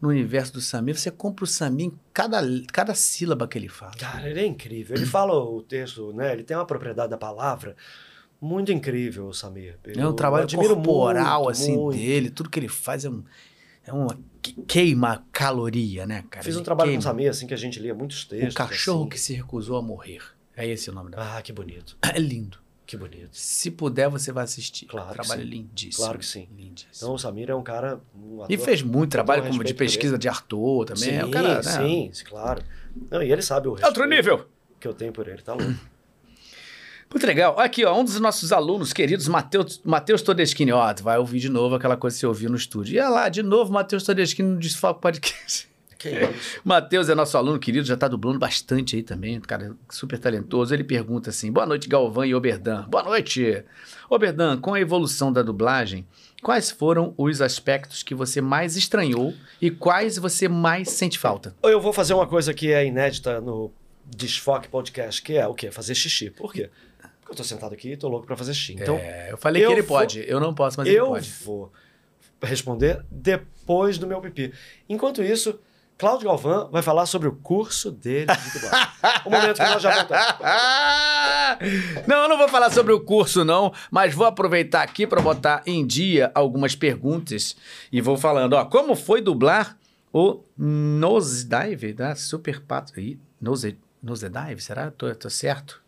no 0.00 0.08
universo 0.08 0.52
do 0.52 0.60
Samir, 0.60 0.96
você 0.96 1.10
compra 1.10 1.44
o 1.44 1.46
Samir 1.46 1.86
em 1.86 1.98
cada, 2.12 2.40
cada 2.72 2.94
sílaba 2.94 3.48
que 3.48 3.58
ele 3.58 3.68
fala. 3.68 3.92
Cara, 3.98 4.28
ele 4.30 4.40
é 4.40 4.46
incrível. 4.46 4.96
Ele 4.96 5.04
fala 5.06 5.34
o 5.34 5.60
texto, 5.62 6.12
né? 6.12 6.32
Ele 6.32 6.44
tem 6.44 6.56
uma 6.56 6.64
propriedade 6.66 7.10
da 7.10 7.18
palavra 7.18 7.74
muito 8.40 8.70
incrível, 8.70 9.26
o 9.26 9.34
Samir. 9.34 9.76
É 9.84 9.98
um 9.98 10.02
Eu 10.02 10.12
trabalho 10.12 10.44
admiro 10.44 10.74
corporal, 10.76 11.44
muito, 11.44 11.50
assim, 11.50 11.76
muito. 11.76 11.96
dele. 11.98 12.30
Tudo 12.30 12.48
que 12.48 12.60
ele 12.60 12.68
faz 12.68 13.04
é, 13.04 13.10
um, 13.10 13.24
é 13.84 13.92
uma 13.92 14.16
que- 14.40 14.54
queima 14.62 15.24
caloria, 15.32 16.06
né, 16.06 16.24
cara? 16.30 16.44
Fiz 16.44 16.54
um 16.54 16.58
Ele 16.60 16.64
trabalho 16.64 16.90
com 16.92 16.96
o 16.96 17.00
queima. 17.00 17.10
Samir, 17.10 17.28
assim, 17.30 17.46
que 17.48 17.54
a 17.54 17.58
gente 17.58 17.80
lia 17.80 17.92
muitos 17.94 18.24
textos. 18.24 18.54
O 18.54 18.56
cachorro 18.56 19.00
assim. 19.00 19.08
que 19.10 19.18
se 19.18 19.34
recusou 19.34 19.76
a 19.76 19.82
morrer. 19.82 20.22
É 20.56 20.66
esse 20.66 20.88
o 20.90 20.92
nome 20.92 21.10
da. 21.10 21.36
Ah, 21.38 21.42
que 21.42 21.52
bonito. 21.52 21.96
É 22.02 22.18
lindo. 22.20 22.58
Que 22.88 22.96
bonito. 22.96 23.28
Se 23.32 23.70
puder, 23.70 24.08
você 24.08 24.32
vai 24.32 24.44
assistir. 24.44 24.86
Claro 24.86 25.12
trabalho 25.12 25.42
sim. 25.42 25.48
lindíssimo. 25.48 26.04
Claro 26.04 26.18
que 26.18 26.24
sim. 26.24 26.48
Lindíssimo. 26.56 26.90
Então, 26.96 27.12
o 27.12 27.18
Samir 27.18 27.50
é 27.50 27.54
um 27.54 27.62
cara... 27.62 28.00
Um 28.16 28.46
e 28.48 28.54
ator- 28.54 28.64
fez 28.64 28.80
muito 28.80 29.10
trabalho 29.10 29.42
como 29.46 29.62
de 29.62 29.74
pesquisa 29.74 30.16
de 30.16 30.26
Arthur 30.26 30.86
também. 30.86 31.02
Sim, 31.10 31.16
é 31.16 31.24
o 31.26 31.30
cara, 31.30 31.56
né? 31.56 31.62
sim, 31.62 32.10
claro. 32.24 32.64
Não, 33.10 33.22
e 33.22 33.30
ele 33.30 33.42
sabe 33.42 33.68
o 33.68 33.76
É 33.78 33.84
outro 33.84 34.06
nível. 34.06 34.48
que 34.80 34.88
eu 34.88 34.94
tenho 34.94 35.12
por 35.12 35.28
ele, 35.28 35.42
tá 35.42 35.52
louco. 35.52 35.70
Muito 37.12 37.26
legal. 37.26 37.60
Aqui, 37.60 37.84
ó, 37.84 37.94
um 37.94 38.04
dos 38.04 38.18
nossos 38.20 38.52
alunos 38.52 38.94
queridos, 38.94 39.28
Matheus, 39.28 40.22
Todeschini. 40.24 40.72
Ó, 40.72 40.94
vai 41.02 41.18
ouvir 41.18 41.40
de 41.40 41.50
novo 41.50 41.74
aquela 41.74 41.96
coisa 41.96 42.16
que 42.16 42.20
você 42.20 42.26
ouviu 42.26 42.48
no 42.48 42.56
estúdio. 42.56 42.96
E 42.96 42.98
olha 43.00 43.08
lá, 43.10 43.28
de 43.28 43.42
novo, 43.42 43.70
Matheus 43.70 44.02
Todeschini 44.02 44.48
no 44.48 44.58
Desfalco 44.58 45.00
Podcast. 45.02 45.67
Que 45.98 46.08
isso? 46.10 46.60
Matheus 46.64 47.08
é 47.08 47.14
nosso 47.14 47.36
aluno 47.36 47.58
querido, 47.58 47.86
já 47.86 47.96
tá 47.96 48.06
dublando 48.08 48.38
bastante 48.38 48.96
aí 48.96 49.02
também, 49.02 49.40
cara 49.40 49.74
super 49.90 50.18
talentoso. 50.18 50.72
Ele 50.72 50.84
pergunta 50.84 51.30
assim: 51.30 51.50
boa 51.50 51.66
noite, 51.66 51.88
Galvão 51.88 52.24
e 52.24 52.34
Oberdan. 52.34 52.84
Boa 52.88 53.02
noite. 53.02 53.64
Oberdan, 54.08 54.58
com 54.60 54.72
a 54.74 54.80
evolução 54.80 55.32
da 55.32 55.42
dublagem, 55.42 56.06
quais 56.42 56.70
foram 56.70 57.12
os 57.18 57.42
aspectos 57.42 58.02
que 58.02 58.14
você 58.14 58.40
mais 58.40 58.76
estranhou 58.76 59.34
e 59.60 59.70
quais 59.70 60.16
você 60.16 60.48
mais 60.48 60.90
sente 60.90 61.18
falta? 61.18 61.54
Eu 61.62 61.80
vou 61.80 61.92
fazer 61.92 62.14
uma 62.14 62.26
coisa 62.26 62.54
que 62.54 62.72
é 62.72 62.86
inédita 62.86 63.40
no 63.40 63.70
Desfoque 64.06 64.68
Podcast, 64.68 65.20
que 65.20 65.34
é 65.34 65.46
o 65.46 65.52
quê? 65.54 65.70
Fazer 65.70 65.94
xixi. 65.94 66.30
Por 66.30 66.52
quê? 66.52 66.70
Porque 67.20 67.32
eu 67.32 67.36
tô 67.36 67.44
sentado 67.44 67.74
aqui 67.74 67.92
e 67.92 67.96
tô 67.98 68.08
louco 68.08 68.26
pra 68.26 68.36
fazer 68.36 68.54
xixi. 68.54 68.72
Então, 68.80 68.96
É, 68.96 69.30
eu 69.32 69.36
falei 69.36 69.62
eu 69.62 69.68
que 69.68 69.74
ele 69.74 69.82
vou- 69.82 69.98
pode, 69.98 70.24
eu 70.26 70.40
não 70.40 70.54
posso, 70.54 70.78
mas 70.78 70.88
ele 70.88 70.98
eu 70.98 71.08
pode. 71.08 71.30
vou 71.44 71.70
responder 72.42 73.04
depois 73.10 73.98
do 73.98 74.06
meu 74.06 74.20
pipi. 74.20 74.52
Enquanto 74.88 75.22
isso, 75.22 75.58
Cláudio 75.98 76.28
Galvão 76.28 76.70
vai 76.70 76.80
falar 76.80 77.06
sobre 77.06 77.26
o 77.26 77.32
curso 77.32 77.90
dele 77.90 78.26
de 78.26 78.52
dublagem. 78.52 78.88
o 79.26 79.30
momento 79.30 79.56
que 79.56 79.64
nós 79.64 79.82
já 79.82 79.96
voltamos. 79.96 80.30
não, 82.06 82.22
eu 82.22 82.28
não 82.28 82.38
vou 82.38 82.48
falar 82.48 82.70
sobre 82.70 82.92
o 82.92 83.00
curso, 83.00 83.44
não, 83.44 83.72
mas 83.90 84.14
vou 84.14 84.24
aproveitar 84.24 84.82
aqui 84.82 85.08
para 85.08 85.20
botar 85.20 85.60
em 85.66 85.84
dia 85.84 86.30
algumas 86.36 86.76
perguntas 86.76 87.56
e 87.90 88.00
vou 88.00 88.16
falando, 88.16 88.52
ó, 88.52 88.64
como 88.64 88.94
foi 88.94 89.20
dublar 89.20 89.76
o 90.12 90.44
Nosedive 90.56 91.92
da 91.92 92.14
Super 92.14 92.60
Pato. 92.60 92.92
Nosedive, 93.40 94.60
será? 94.60 94.92
Tô, 94.92 95.12
tô 95.16 95.28
certo? 95.28 95.82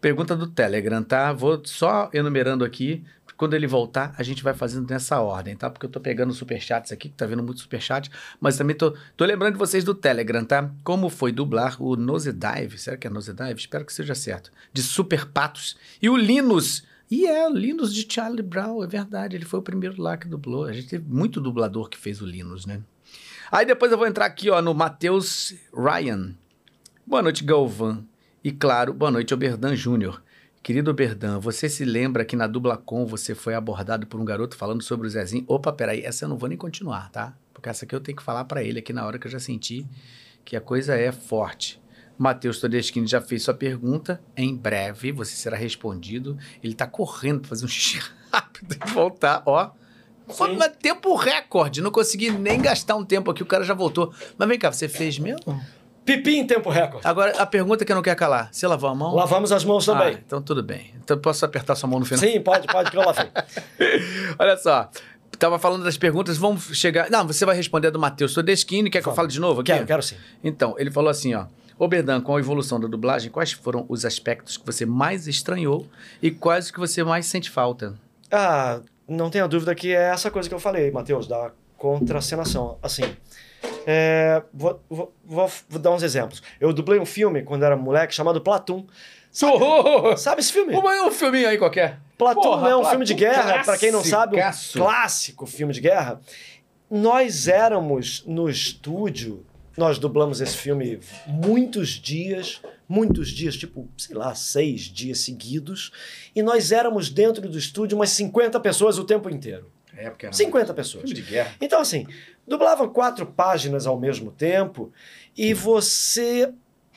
Pergunta 0.00 0.36
do 0.36 0.48
Telegram, 0.48 1.00
tá? 1.00 1.32
Vou 1.32 1.64
só 1.64 2.10
enumerando 2.12 2.64
aqui. 2.64 3.04
Quando 3.36 3.54
ele 3.54 3.66
voltar, 3.66 4.14
a 4.16 4.22
gente 4.22 4.42
vai 4.42 4.54
fazendo 4.54 4.88
nessa 4.88 5.20
ordem, 5.20 5.56
tá? 5.56 5.68
Porque 5.68 5.86
eu 5.86 5.90
tô 5.90 6.00
pegando 6.00 6.32
superchats 6.32 6.92
aqui, 6.92 7.08
que 7.08 7.14
tá 7.14 7.26
vendo 7.26 7.42
muito 7.42 7.60
superchat, 7.60 8.10
mas 8.40 8.56
também 8.56 8.76
tô, 8.76 8.96
tô 9.16 9.24
lembrando 9.24 9.54
de 9.54 9.58
vocês 9.58 9.82
do 9.84 9.94
Telegram, 9.94 10.44
tá? 10.44 10.70
Como 10.82 11.08
foi 11.08 11.32
dublar 11.32 11.80
o 11.82 11.96
Nosedive, 11.96 12.78
será 12.78 12.96
que 12.96 13.06
é 13.06 13.10
Nosedive? 13.10 13.58
Espero 13.58 13.84
que 13.84 13.92
seja 13.92 14.14
certo. 14.14 14.50
De 14.72 14.82
Super 14.82 15.26
Patos. 15.26 15.76
E 16.00 16.08
o 16.08 16.16
Linus. 16.16 16.84
E 17.10 17.26
é, 17.26 17.48
Linus 17.50 17.94
de 17.94 18.06
Charlie 18.10 18.42
Brown, 18.42 18.82
é 18.82 18.86
verdade. 18.86 19.36
Ele 19.36 19.44
foi 19.44 19.60
o 19.60 19.62
primeiro 19.62 20.00
lá 20.00 20.16
que 20.16 20.26
dublou. 20.26 20.64
A 20.64 20.72
gente 20.72 20.88
teve 20.88 21.04
muito 21.06 21.40
dublador 21.40 21.88
que 21.88 21.98
fez 21.98 22.20
o 22.22 22.26
Linus, 22.26 22.66
né? 22.66 22.80
Aí 23.52 23.66
depois 23.66 23.92
eu 23.92 23.98
vou 23.98 24.06
entrar 24.06 24.26
aqui, 24.26 24.50
ó, 24.50 24.60
no 24.62 24.74
Matheus 24.74 25.54
Ryan. 25.72 26.34
Boa 27.06 27.22
noite, 27.22 27.44
Galvan. 27.44 28.04
E 28.42 28.50
claro, 28.50 28.92
boa 28.92 29.10
noite, 29.10 29.32
Oberdan 29.32 29.76
Júnior. 29.76 30.23
Querido 30.64 30.90
Oberdan, 30.90 31.38
você 31.38 31.68
se 31.68 31.84
lembra 31.84 32.24
que 32.24 32.34
na 32.34 32.46
Dublacom 32.46 33.04
você 33.04 33.34
foi 33.34 33.54
abordado 33.54 34.06
por 34.06 34.18
um 34.18 34.24
garoto 34.24 34.56
falando 34.56 34.82
sobre 34.82 35.06
o 35.06 35.10
Zezinho? 35.10 35.44
Opa, 35.46 35.70
peraí, 35.70 36.00
essa 36.02 36.24
eu 36.24 36.28
não 36.30 36.38
vou 36.38 36.48
nem 36.48 36.56
continuar, 36.56 37.10
tá? 37.10 37.36
Porque 37.52 37.68
essa 37.68 37.84
aqui 37.84 37.94
eu 37.94 38.00
tenho 38.00 38.16
que 38.16 38.22
falar 38.22 38.46
pra 38.46 38.62
ele 38.62 38.78
aqui 38.78 38.90
na 38.90 39.04
hora 39.04 39.18
que 39.18 39.26
eu 39.26 39.30
já 39.30 39.38
senti 39.38 39.86
que 40.42 40.56
a 40.56 40.62
coisa 40.62 40.94
é 40.94 41.12
forte. 41.12 41.78
Matheus 42.16 42.60
Todeschini 42.60 43.06
já 43.06 43.20
fez 43.20 43.42
sua 43.42 43.52
pergunta. 43.52 44.22
Em 44.34 44.56
breve 44.56 45.12
você 45.12 45.36
será 45.36 45.54
respondido. 45.54 46.38
Ele 46.62 46.72
tá 46.72 46.86
correndo 46.86 47.40
pra 47.40 47.50
fazer 47.50 47.66
um 47.66 47.68
xixi 47.68 48.00
rápido 48.32 48.74
e 48.74 48.90
voltar, 48.90 49.42
ó. 49.44 49.70
Foi 50.28 50.56
tempo 50.70 51.14
recorde, 51.14 51.82
não 51.82 51.90
consegui 51.90 52.30
nem 52.30 52.58
gastar 52.58 52.96
um 52.96 53.04
tempo 53.04 53.30
aqui, 53.30 53.42
o 53.42 53.46
cara 53.46 53.64
já 53.64 53.74
voltou. 53.74 54.14
Mas 54.38 54.48
vem 54.48 54.58
cá, 54.58 54.72
você 54.72 54.88
fez 54.88 55.18
mesmo? 55.18 55.62
Pipi 56.04 56.36
em 56.36 56.46
tempo 56.46 56.68
recorde. 56.68 57.06
Agora, 57.06 57.32
a 57.38 57.46
pergunta 57.46 57.84
que 57.84 57.90
eu 57.90 57.96
não 57.96 58.02
quero 58.02 58.18
calar: 58.18 58.48
você 58.52 58.66
lavou 58.66 58.90
a 58.90 58.94
mão? 58.94 59.14
Lavamos 59.14 59.50
as 59.52 59.64
mãos 59.64 59.86
também. 59.86 60.14
Ah, 60.14 60.20
então 60.26 60.42
tudo 60.42 60.62
bem. 60.62 60.92
Então 61.02 61.18
posso 61.18 61.44
apertar 61.44 61.74
sua 61.74 61.88
mão 61.88 61.98
no 61.98 62.04
final? 62.04 62.20
Sim, 62.20 62.40
pode, 62.40 62.66
pode, 62.66 62.90
que 62.90 62.96
eu 62.96 63.02
lavei. 63.02 63.30
Olha 64.38 64.56
só. 64.56 64.90
Tava 65.38 65.58
falando 65.58 65.82
das 65.82 65.96
perguntas, 65.96 66.36
vamos 66.36 66.64
chegar. 66.76 67.10
Não, 67.10 67.26
você 67.26 67.44
vai 67.44 67.56
responder 67.56 67.88
a 67.88 67.90
do 67.90 67.98
Matheus 67.98 68.34
Todeschini. 68.34 68.88
Quer 68.88 69.02
que 69.02 69.08
eu 69.08 69.14
fale 69.14 69.28
de 69.28 69.40
novo 69.40 69.62
aqui? 69.62 69.72
Quero, 69.72 69.86
quero 69.86 70.02
sim. 70.02 70.16
Então, 70.42 70.76
ele 70.78 70.90
falou 70.90 71.10
assim, 71.10 71.34
ó. 71.34 71.46
Oberdan, 71.76 72.20
com 72.20 72.36
a 72.36 72.38
evolução 72.38 72.78
da 72.78 72.86
dublagem, 72.86 73.30
quais 73.32 73.50
foram 73.50 73.84
os 73.88 74.04
aspectos 74.04 74.56
que 74.56 74.64
você 74.64 74.86
mais 74.86 75.26
estranhou 75.26 75.86
e 76.22 76.30
quais 76.30 76.66
os 76.66 76.70
que 76.70 76.78
você 76.78 77.02
mais 77.02 77.26
sente 77.26 77.50
falta? 77.50 77.94
Ah, 78.30 78.80
não 79.08 79.28
tenha 79.28 79.46
dúvida 79.48 79.74
que 79.74 79.92
é 79.92 80.10
essa 80.10 80.30
coisa 80.30 80.48
que 80.48 80.54
eu 80.54 80.60
falei, 80.60 80.90
Matheus, 80.92 81.26
da 81.26 81.50
contracenação. 81.76 82.78
Assim, 82.80 83.02
é, 83.86 84.42
vou, 84.52 84.80
vou, 84.88 85.14
vou, 85.24 85.50
vou 85.68 85.80
dar 85.80 85.90
uns 85.90 86.02
exemplos. 86.02 86.42
Eu 86.60 86.72
dublei 86.72 86.98
um 86.98 87.06
filme 87.06 87.42
quando 87.42 87.64
era 87.64 87.76
moleque 87.76 88.14
chamado 88.14 88.40
Platum. 88.40 88.86
Oh, 89.42 90.16
Sabe 90.16 90.40
esse 90.40 90.52
filme? 90.52 90.74
um 90.76 91.10
filminho 91.10 91.48
aí 91.48 91.58
qualquer. 91.58 91.98
Platum 92.16 92.40
Porra, 92.40 92.70
é 92.70 92.76
um 92.76 92.84
filme 92.84 93.04
de 93.04 93.14
guerra, 93.14 93.64
pra 93.64 93.76
quem 93.76 93.90
não 93.90 94.04
sabe, 94.04 94.36
um 94.36 94.78
clássico 94.78 95.46
filme 95.46 95.72
de 95.72 95.80
guerra. 95.80 96.20
Nós 96.88 97.48
éramos 97.48 98.22
no 98.26 98.48
estúdio, 98.48 99.44
nós 99.76 99.98
dublamos 99.98 100.40
esse 100.40 100.56
filme 100.56 101.00
muitos 101.26 101.88
dias, 101.88 102.62
muitos 102.88 103.30
dias, 103.30 103.56
tipo, 103.56 103.88
sei 103.96 104.14
lá, 104.14 104.32
seis 104.36 104.82
dias 104.82 105.18
seguidos, 105.20 105.90
e 106.36 106.40
nós 106.42 106.70
éramos 106.70 107.10
dentro 107.10 107.48
do 107.48 107.58
estúdio 107.58 107.96
umas 107.96 108.10
50 108.10 108.60
pessoas 108.60 108.98
o 108.98 109.04
tempo 109.04 109.28
inteiro. 109.28 109.68
É, 109.96 110.10
porque 110.10 110.26
era 110.26 110.32
50 110.34 110.74
pessoas. 110.74 111.04
filme 111.04 111.14
de 111.14 111.30
guerra. 111.30 111.54
Então, 111.60 111.80
assim, 111.80 112.06
dublavam 112.46 112.88
quatro 112.88 113.26
páginas 113.26 113.86
ao 113.86 113.98
mesmo 113.98 114.30
tempo 114.30 114.92
e 115.36 115.54
você 115.54 116.52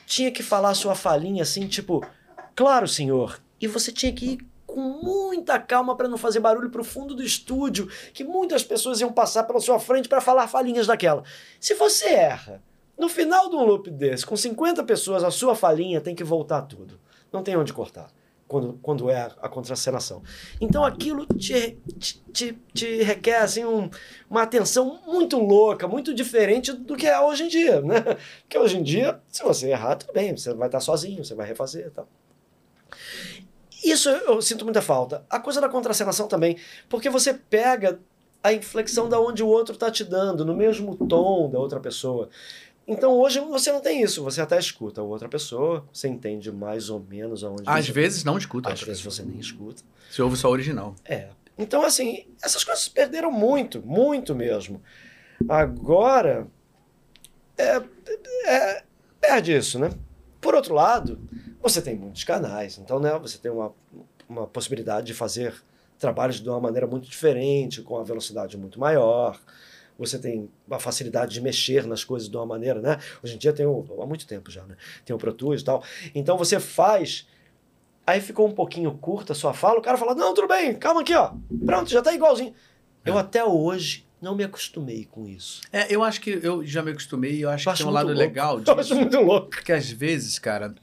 tinha 0.06 0.32
que 0.32 0.42
falar 0.42 0.70
a 0.70 0.76
sua 0.76 0.96
falinha 0.96 1.44
assim, 1.44 1.68
tipo, 1.68 2.06
claro, 2.56 2.88
senhor. 2.88 3.42
E 3.60 3.68
você 3.68 3.92
tinha 3.92 4.14
que 4.14 4.26
ir 4.34 4.40
com 4.66 4.82
muita 4.82 5.60
calma 5.60 5.96
para 5.96 6.08
não 6.08 6.18
fazer 6.18 6.40
barulho 6.40 6.70
pro 6.70 6.84
fundo 6.84 7.16
do 7.16 7.24
estúdio, 7.24 7.90
que 8.14 8.24
muitas 8.24 8.64
pessoas 8.64 9.02
iam 9.02 9.12
passar 9.12 9.44
pela 9.44 9.60
sua 9.60 9.80
frente 9.80 10.08
para 10.08 10.22
falar 10.22 10.48
falinhas 10.48 10.86
daquela. 10.86 11.24
Se 11.60 11.74
você 11.74 12.10
erra, 12.10 12.62
no 12.98 13.10
final 13.10 13.50
de 13.50 13.56
um 13.56 13.64
loop 13.64 13.90
desse, 13.90 14.26
com 14.26 14.36
50 14.36 14.84
pessoas, 14.84 15.24
a 15.24 15.32
sua 15.32 15.56
falinha 15.56 16.02
tem 16.02 16.14
que 16.14 16.24
voltar 16.24 16.62
tudo. 16.64 17.00
Não 17.32 17.44
tem 17.44 17.56
onde 17.56 17.74
cortar. 17.74 18.08
Quando, 18.48 18.80
quando 18.82 19.10
é 19.10 19.30
a 19.42 19.50
contracenação. 19.50 20.24
Então 20.62 20.86
aquilo 20.86 21.26
te, 21.26 21.78
te, 22.00 22.24
te, 22.32 22.54
te 22.74 23.04
requer 23.04 23.42
assim, 23.42 23.66
um, 23.66 23.90
uma 24.30 24.44
atenção 24.44 25.02
muito 25.06 25.38
louca, 25.38 25.86
muito 25.86 26.14
diferente 26.14 26.72
do 26.72 26.96
que 26.96 27.06
é 27.06 27.20
hoje 27.20 27.44
em 27.44 27.48
dia, 27.50 27.82
né? 27.82 28.00
Porque 28.44 28.58
hoje 28.58 28.78
em 28.78 28.84
dia, 28.84 29.20
se 29.28 29.44
você 29.44 29.70
errar, 29.70 29.98
tudo 29.98 30.14
bem, 30.14 30.36
você 30.36 30.54
vai 30.54 30.70
estar 30.70 30.80
sozinho, 30.80 31.26
você 31.26 31.36
vai 31.36 31.46
refazer 31.46 31.88
e 31.88 31.90
tal. 31.90 32.08
Isso 33.84 34.10
eu, 34.10 34.42
sinto 34.42 34.66
muita 34.66 34.82
falta. 34.82 35.26
A 35.30 35.40
coisa 35.40 35.62
da 35.62 35.70
contracenação 35.70 36.28
também, 36.28 36.58
porque 36.90 37.10
você 37.10 37.34
pega 37.34 38.00
a 38.44 38.54
inflexão 38.54 39.10
da 39.10 39.20
onde 39.20 39.44
o 39.44 39.48
outro 39.48 39.74
está 39.74 39.92
te 39.92 40.04
dando, 40.04 40.46
no 40.46 40.56
mesmo 40.56 40.96
tom 41.08 41.50
da 41.50 41.60
outra 41.60 41.80
pessoa. 41.80 42.30
Então 42.88 43.12
hoje 43.20 43.40
você 43.42 43.72
não 43.72 43.82
tem 43.82 44.02
isso, 44.02 44.24
você 44.24 44.40
até 44.42 44.58
escuta 44.58 45.02
outra 45.02 45.28
pessoa, 45.28 45.86
você 45.92 46.08
entende 46.08 46.50
mais 46.52 46.90
ou 46.90 47.00
menos 47.02 47.44
aonde 47.44 47.64
Às 47.66 47.86
você- 47.88 47.92
vezes 47.92 48.24
não 48.24 48.38
escuta. 48.38 48.72
às 48.72 48.82
vezes 48.82 49.02
você 49.04 49.24
nem 49.24 49.40
escuta. 49.40 49.84
Você 50.10 50.22
ouve 50.22 50.38
só 50.38 50.50
original. 50.50 50.96
É. 51.04 51.28
Então, 51.58 51.84
assim, 51.84 52.26
essas 52.42 52.64
coisas 52.64 52.84
se 52.86 52.90
perderam 52.92 53.32
muito, 53.32 53.82
muito 53.86 54.34
mesmo. 54.34 54.82
Agora, 55.50 56.48
é, 57.58 57.82
é- 58.46 58.84
perde 59.20 59.56
isso, 59.56 59.78
né? 59.80 59.90
Por 60.40 60.56
outro 60.56 60.74
lado, 60.74 61.20
você 61.62 61.82
tem 61.82 61.96
muitos 61.96 62.24
canais, 62.24 62.78
então, 62.78 63.00
né, 63.00 63.18
você 63.20 63.38
tem 63.38 63.52
uma, 63.52 63.74
uma 64.30 64.48
possibilidade 64.48 65.08
de 65.08 65.14
fazer 65.14 65.54
trabalhos 66.00 66.40
de 66.40 66.48
uma 66.48 66.60
maneira 66.60 66.86
muito 66.88 67.10
diferente, 67.10 67.82
com 67.82 67.98
a 67.98 68.04
velocidade 68.04 68.56
muito 68.56 68.80
maior. 68.80 69.38
Você 69.98 70.20
tem 70.20 70.50
a 70.70 70.80
facilidade 70.80 71.34
de 71.34 71.42
mexer 71.42 71.86
nas 71.88 72.04
coisas 72.04 72.30
de 72.30 72.38
uma 72.38 72.46
maneira, 72.46 72.80
né? 72.80 72.98
Hoje 73.24 73.36
em 73.36 73.38
dia 73.38 73.52
tem 73.54 73.66
o, 73.66 73.86
há 74.02 74.06
muito 74.06 74.28
tempo 74.28 74.52
já, 74.52 74.64
né? 74.64 74.76
Tem 75.04 75.16
o 75.16 75.20
Pro 75.20 75.34
Tools 75.34 75.62
e 75.62 75.64
tal. 75.64 75.84
Então 76.14 76.38
você 76.38 76.60
faz 76.60 77.28
Aí 78.06 78.22
ficou 78.22 78.48
um 78.48 78.54
pouquinho 78.54 78.90
curta 78.94 79.34
a 79.34 79.36
sua 79.36 79.54
fala, 79.54 79.80
o 79.80 79.82
cara 79.82 79.98
fala: 79.98 80.16
Não, 80.16 80.34
tudo 80.34 80.48
bem, 80.48 80.74
calma 80.74 81.02
aqui, 81.02 81.14
ó. 81.14 81.34
Pronto, 81.66 81.90
já 81.90 82.02
tá 82.02 82.14
igualzinho. 82.14 82.54
Eu 83.04 83.18
até 83.18 83.44
hoje 83.44 84.08
não 84.22 84.34
me 84.34 84.46
acostumei 84.46 85.06
com 85.06 85.28
isso. 85.28 85.62
É, 85.74 85.94
eu 85.94 86.02
acho 86.02 86.22
que 86.22 86.40
eu 86.42 86.66
já 86.66 86.82
me 86.82 86.92
acostumei 86.92 87.34
e 87.34 87.42
eu 87.42 87.50
acho 87.50 87.68
Eu 87.68 87.74
que 87.74 87.80
tem 87.80 87.88
um 87.88 87.92
lado 87.92 88.08
louco. 88.08 88.20
legal 88.20 88.62
Eu 88.66 88.74
acho 88.74 88.82
disso. 88.84 88.96
muito 88.96 89.20
louco. 89.20 89.50
Porque 89.50 89.74
às 89.74 89.92
vezes, 89.92 90.40
cara, 90.40 90.74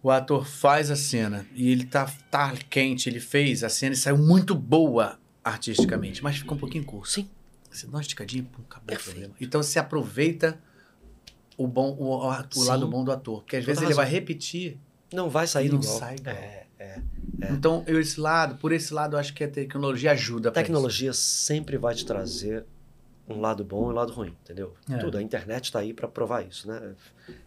o 0.00 0.10
ator 0.10 0.46
faz 0.46 0.92
a 0.92 0.96
cena 0.96 1.44
e 1.54 1.70
ele 1.72 1.84
tá, 1.84 2.08
tá 2.30 2.52
quente, 2.70 3.08
ele 3.08 3.18
fez 3.20 3.64
a 3.64 3.68
cena 3.68 3.94
e 3.94 3.98
saiu 3.98 4.16
muito 4.16 4.54
boa 4.54 5.18
artisticamente, 5.42 6.22
mas 6.22 6.36
fica 6.36 6.54
um 6.54 6.58
pouquinho 6.58 6.84
curto. 6.84 7.08
Sim. 7.08 7.28
Você 7.74 7.86
dá 7.86 7.92
uma 7.92 8.00
esticadinha, 8.00 8.44
pum, 8.44 8.62
acabou 8.62 8.86
Perfeito. 8.86 9.08
o 9.08 9.12
problema. 9.12 9.34
Então 9.40 9.62
você 9.62 9.78
aproveita 9.78 10.58
o 11.56 11.66
bom 11.66 11.96
o, 11.98 12.04
o, 12.04 12.28
o 12.28 12.64
lado 12.64 12.86
bom 12.88 13.04
do 13.04 13.10
ator. 13.12 13.40
Porque 13.40 13.56
às 13.56 13.64
Toda 13.64 13.72
vezes 13.72 13.82
ele 13.84 13.94
vai 13.94 14.04
razão. 14.04 14.18
repetir 14.20 14.78
Não 15.12 15.28
vai 15.28 15.46
sair 15.46 15.68
não 15.68 15.80
igual. 15.80 15.98
sai 15.98 16.14
igual. 16.16 16.36
É, 16.36 16.66
é. 16.78 17.00
Então, 17.50 17.84
eu, 17.86 18.00
esse 18.00 18.20
lado, 18.20 18.56
por 18.56 18.72
esse 18.72 18.94
lado, 18.94 19.16
eu 19.16 19.20
acho 19.20 19.34
que 19.34 19.44
a 19.44 19.48
tecnologia 19.48 20.12
ajuda 20.12 20.48
A 20.48 20.52
tecnologia 20.52 21.12
sempre 21.12 21.76
vai 21.76 21.94
te 21.94 22.06
trazer 22.06 22.64
um 23.28 23.40
lado 23.40 23.64
bom 23.64 23.88
e 23.88 23.92
um 23.92 23.94
lado 23.94 24.12
ruim, 24.12 24.34
entendeu? 24.42 24.74
É. 24.90 24.98
Tudo. 24.98 25.18
A 25.18 25.22
internet 25.22 25.64
está 25.64 25.80
aí 25.80 25.92
para 25.92 26.06
provar 26.06 26.46
isso, 26.46 26.68
né? 26.68 26.94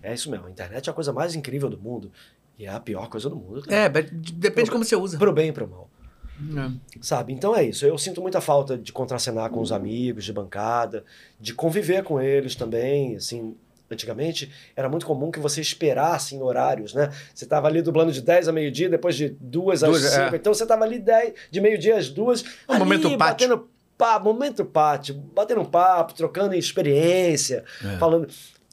É 0.01 0.13
isso 0.13 0.29
mesmo. 0.29 0.47
A 0.47 0.51
internet 0.51 0.87
é 0.87 0.91
a 0.91 0.93
coisa 0.93 1.13
mais 1.13 1.35
incrível 1.35 1.69
do 1.69 1.77
mundo 1.77 2.11
e 2.57 2.65
é 2.65 2.69
a 2.69 2.79
pior 2.79 3.07
coisa 3.09 3.29
do 3.29 3.35
mundo. 3.35 3.63
É, 3.67 3.87
depende 3.87 4.65
de 4.65 4.71
como 4.71 4.83
você 4.83 4.95
usa. 4.95 5.17
Pro 5.17 5.31
bem 5.31 5.49
e 5.49 5.51
pro 5.51 5.67
mal. 5.67 5.89
É. 6.39 6.71
Sabe? 7.01 7.33
Então 7.33 7.55
é 7.55 7.63
isso. 7.65 7.85
Eu 7.85 7.97
sinto 7.97 8.21
muita 8.21 8.39
falta 8.41 8.77
de 8.77 8.91
contracenar 8.93 9.49
com 9.49 9.59
os 9.59 9.71
amigos 9.71 10.23
de 10.25 10.33
bancada, 10.33 11.03
de 11.39 11.53
conviver 11.53 12.03
com 12.03 12.19
eles 12.21 12.55
também, 12.55 13.15
assim. 13.15 13.55
Antigamente 13.89 14.51
era 14.75 14.89
muito 14.89 15.05
comum 15.05 15.31
que 15.31 15.39
você 15.39 15.61
esperasse 15.61 16.35
em 16.35 16.41
horários, 16.41 16.93
né? 16.93 17.09
Você 17.33 17.45
estava 17.45 17.67
ali 17.69 17.81
dublando 17.81 18.11
de 18.11 18.21
10 18.21 18.49
a 18.49 18.51
meio-dia, 18.51 18.89
depois 18.89 19.15
de 19.15 19.29
2 19.39 19.81
às 19.81 19.89
Duas, 19.89 20.01
5. 20.03 20.21
é. 20.21 20.35
Então 20.35 20.53
você 20.53 20.63
estava 20.63 20.83
ali 20.83 20.99
10, 20.99 21.33
de 21.49 21.61
meio-dia 21.61 21.95
às 21.97 22.09
2. 22.09 22.41
Um 22.67 22.73
ali, 22.73 22.79
momento 22.79 23.03
pátio. 23.03 23.17
batendo 23.17 23.69
papo, 23.97 24.25
momento 24.25 24.65
pátio, 24.65 25.15
batendo 25.15 25.61
um 25.61 25.65
papo, 25.65 26.13
trocando 26.13 26.53
experiência, 26.53 27.63
É. 27.83 27.97
falando. 27.97 28.27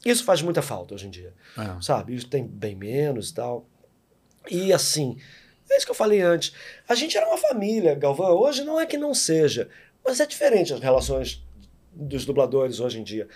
Isso 0.05 0.23
faz 0.25 0.41
muita 0.41 0.61
falta 0.61 0.93
hoje 0.93 1.07
em 1.07 1.09
dia 1.09 1.33
É. 1.57 1.81
sabe? 1.81 2.13
Isso 2.13 2.27
tem 2.27 2.45
bem 2.45 2.75
menos 2.75 3.29
e 3.29 3.33
tal. 3.35 3.65
E 4.51 4.73
assim, 4.73 5.17
é 5.69 5.77
isso 5.77 5.85
que 5.85 5.91
eu 5.91 5.95
falei 5.95 6.21
antes. 6.21 6.53
A 6.87 6.95
gente 6.95 7.17
era 7.17 7.27
uma 7.27 7.37
família, 7.37 7.95
Galvão. 7.95 8.35
Hoje 8.37 8.63
não 8.63 8.79
é 8.79 8.85
que 8.85 8.97
não 8.97 9.13
seja, 9.13 9.69
mas 10.03 10.19
é 10.19 10.25
diferente 10.25 10.73
as 10.73 10.79
relações 10.79 11.43
dos 11.91 12.25
dubladores 12.25 12.79
hoje 12.79 12.99
em 12.99 13.03
dia. 13.03 13.27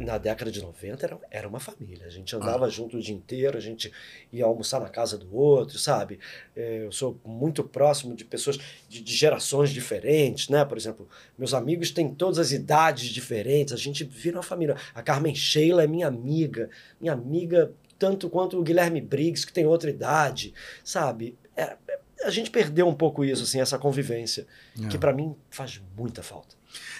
Na 0.00 0.18
década 0.18 0.50
de 0.50 0.60
90 0.60 1.06
era, 1.06 1.18
era 1.30 1.48
uma 1.48 1.60
família. 1.60 2.04
A 2.04 2.10
gente 2.10 2.34
andava 2.34 2.68
junto 2.68 2.96
o 2.96 3.00
dia 3.00 3.14
inteiro, 3.14 3.56
a 3.56 3.60
gente 3.60 3.92
ia 4.32 4.44
almoçar 4.44 4.80
na 4.80 4.88
casa 4.88 5.16
do 5.16 5.32
outro, 5.32 5.78
sabe? 5.78 6.18
É, 6.56 6.86
Eu 6.86 6.90
sou 6.90 7.20
muito 7.24 7.62
próximo 7.62 8.16
de 8.16 8.24
pessoas 8.24 8.58
de, 8.88 9.00
de 9.00 9.14
gerações 9.14 9.70
diferentes, 9.70 10.48
né? 10.48 10.64
Por 10.64 10.76
exemplo, 10.76 11.08
meus 11.38 11.54
amigos 11.54 11.92
têm 11.92 12.12
todas 12.12 12.38
as 12.40 12.50
idades 12.50 13.10
diferentes, 13.10 13.72
a 13.72 13.76
gente 13.76 14.02
vira 14.02 14.38
uma 14.38 14.42
família. 14.42 14.74
A 14.92 15.02
Carmen 15.02 15.36
Sheila 15.36 15.84
é 15.84 15.86
minha 15.86 16.08
amiga, 16.08 16.68
minha 17.00 17.12
amiga 17.12 17.72
tanto 17.96 18.30
quanto 18.30 18.58
o 18.58 18.62
Guilherme 18.62 19.00
Briggs, 19.00 19.46
que 19.46 19.52
tem 19.52 19.66
outra 19.66 19.90
idade, 19.90 20.54
sabe? 20.82 21.36
É- 21.60 21.76
é- 21.88 22.00
a 22.26 22.30
gente 22.30 22.50
perdeu 22.50 22.86
um 22.86 22.94
pouco 22.94 23.24
isso, 23.24 23.44
assim, 23.44 23.60
essa 23.60 23.78
convivência, 23.78 24.46
que 24.90 24.98
pra 24.98 25.12
mim 25.12 25.34
faz 25.50 25.80
muita 25.96 26.22
falta. 26.22 26.54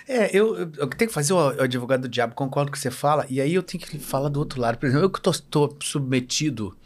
É, 0.09 0.35
eu, 0.35 0.57
eu, 0.57 0.73
eu 0.79 0.87
tenho 0.89 1.09
que 1.09 1.13
fazer 1.13 1.33
o, 1.33 1.37
o 1.37 1.63
advogado 1.63 2.03
do 2.03 2.09
diabo, 2.09 2.35
concordo 2.35 2.71
com 2.71 2.75
o 2.75 2.77
que 2.77 2.83
você 2.83 2.91
fala, 2.91 3.27
e 3.29 3.41
aí 3.41 3.55
eu 3.55 3.63
tenho 3.63 3.85
que 3.85 3.99
falar 3.99 4.29
do 4.31 4.39
outro 4.41 4.61
lado. 4.61 4.79
Por 4.79 4.87
exemplo, 4.87 5.05
eu 5.05 5.11
que 5.11 5.21
tô 5.21 5.77
submetido 5.83 6.77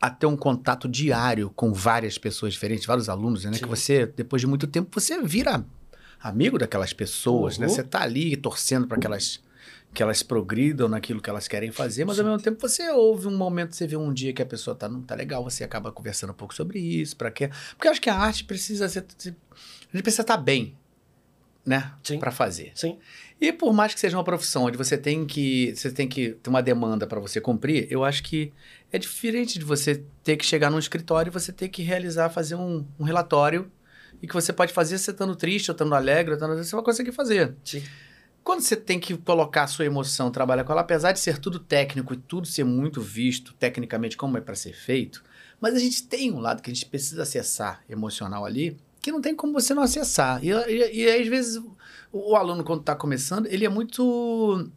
a 0.00 0.10
ter 0.10 0.26
um 0.26 0.36
contato 0.36 0.88
diário 0.88 1.50
com 1.54 1.72
várias 1.72 2.18
pessoas 2.18 2.52
diferentes, 2.52 2.84
vários 2.84 3.08
alunos, 3.08 3.44
né? 3.44 3.52
Sim. 3.52 3.60
Que 3.60 3.66
você, 3.68 4.04
depois 4.06 4.40
de 4.40 4.46
muito 4.46 4.66
tempo, 4.66 5.00
você 5.00 5.20
vira 5.22 5.64
amigo 6.20 6.58
daquelas 6.58 6.92
pessoas, 6.92 7.56
né? 7.58 7.66
Uhum. 7.66 7.72
Você 7.72 7.82
tá 7.82 8.02
ali 8.02 8.36
torcendo 8.36 8.86
para 8.86 8.98
que 8.98 9.06
elas, 9.06 9.40
que 9.94 10.02
elas 10.02 10.22
progridam 10.22 10.88
naquilo 10.88 11.20
que 11.20 11.28
elas 11.28 11.46
querem 11.46 11.70
fazer, 11.70 12.04
mas 12.04 12.18
ao 12.18 12.24
mesmo 12.24 12.40
tempo 12.40 12.58
você 12.60 12.90
ouve 12.90 13.26
um 13.26 13.36
momento, 13.36 13.76
você 13.76 13.86
vê 13.86 13.96
um 13.96 14.12
dia 14.12 14.32
que 14.32 14.40
a 14.40 14.46
pessoa 14.46 14.74
tá, 14.74 14.88
não 14.88 15.02
tá 15.02 15.14
legal, 15.14 15.44
você 15.44 15.62
acaba 15.62 15.92
conversando 15.92 16.30
um 16.30 16.34
pouco 16.34 16.54
sobre 16.54 16.78
isso, 16.78 17.16
para 17.16 17.30
quê? 17.30 17.50
Porque 17.70 17.88
eu 17.88 17.92
acho 17.92 18.00
que 18.00 18.08
a 18.08 18.16
arte 18.16 18.44
precisa 18.44 18.88
ser. 18.88 19.04
A 19.10 19.26
gente 19.28 20.02
precisa 20.02 20.22
estar 20.22 20.38
bem, 20.38 20.74
né? 21.64 21.92
Sim. 22.02 22.18
Para 22.18 22.30
fazer. 22.30 22.72
Sim, 22.74 22.98
E 23.38 23.52
por 23.52 23.74
mais 23.74 23.92
que 23.92 24.00
seja 24.00 24.16
uma 24.16 24.24
profissão 24.24 24.64
onde 24.64 24.78
você 24.78 24.96
tem 24.96 25.26
que 25.26 25.74
você 25.76 25.90
tem 25.90 26.08
que 26.08 26.30
ter 26.42 26.48
uma 26.48 26.62
demanda 26.62 27.06
para 27.06 27.20
você 27.20 27.38
cumprir, 27.38 27.86
eu 27.90 28.02
acho 28.02 28.22
que 28.22 28.50
é 28.90 28.98
diferente 28.98 29.58
de 29.58 29.64
você 29.64 30.02
ter 30.24 30.36
que 30.36 30.44
chegar 30.46 30.70
num 30.70 30.78
escritório 30.78 31.28
e 31.28 31.32
você 31.32 31.52
ter 31.52 31.68
que 31.68 31.82
realizar, 31.82 32.30
fazer 32.30 32.54
um, 32.54 32.86
um 32.98 33.04
relatório 33.04 33.70
e 34.22 34.26
que 34.26 34.32
você 34.32 34.52
pode 34.54 34.72
fazer 34.72 34.96
você 34.96 35.10
estando 35.10 35.36
triste 35.36 35.70
ou 35.70 35.74
estando 35.74 35.94
alegre, 35.94 36.32
ou 36.32 36.36
estando, 36.36 36.56
você 36.56 36.74
vai 36.74 36.84
conseguir 36.84 37.12
fazer. 37.12 37.54
sim. 37.62 37.82
Quando 38.44 38.60
você 38.60 38.74
tem 38.76 38.98
que 38.98 39.16
colocar 39.16 39.64
a 39.64 39.66
sua 39.66 39.84
emoção, 39.84 40.30
trabalhar 40.30 40.64
com 40.64 40.72
ela, 40.72 40.80
apesar 40.80 41.12
de 41.12 41.20
ser 41.20 41.38
tudo 41.38 41.58
técnico 41.58 42.12
e 42.14 42.16
tudo 42.16 42.46
ser 42.46 42.64
muito 42.64 43.00
visto 43.00 43.54
tecnicamente 43.54 44.16
como 44.16 44.36
é 44.36 44.40
para 44.40 44.54
ser 44.54 44.72
feito, 44.74 45.22
mas 45.60 45.74
a 45.74 45.78
gente 45.78 46.02
tem 46.08 46.32
um 46.32 46.40
lado 46.40 46.60
que 46.60 46.70
a 46.70 46.74
gente 46.74 46.86
precisa 46.86 47.22
acessar 47.22 47.82
emocional 47.88 48.44
ali, 48.44 48.76
que 49.00 49.12
não 49.12 49.20
tem 49.20 49.34
como 49.34 49.52
você 49.52 49.72
não 49.74 49.82
acessar. 49.82 50.44
E, 50.44 50.50
e- 50.50 51.02
e 51.04 51.10
às 51.10 51.26
vezes 51.28 51.56
o, 51.56 51.76
o 52.12 52.36
aluno, 52.36 52.64
quando 52.64 52.80
está 52.80 52.96
começando, 52.96 53.46
ele 53.46 53.64
é 53.64 53.68
muito 53.68 54.68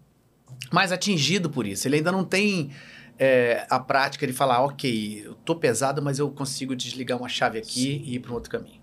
mais 0.71 0.91
atingido 0.91 1.49
por 1.49 1.65
isso. 1.65 1.87
Ele 1.87 1.97
ainda 1.97 2.11
não 2.11 2.23
tem 2.23 2.69
é, 3.17 3.65
a 3.69 3.79
prática 3.79 4.27
de 4.27 4.33
falar, 4.33 4.63
ok, 4.63 5.23
eu 5.25 5.33
tô 5.35 5.55
pesado, 5.55 6.01
mas 6.01 6.19
eu 6.19 6.29
consigo 6.29 6.75
desligar 6.75 7.17
uma 7.17 7.29
chave 7.29 7.57
aqui 7.57 8.01
e 8.05 8.15
ir 8.15 8.19
para 8.19 8.31
um 8.31 8.35
outro 8.35 8.49
caminho. 8.51 8.81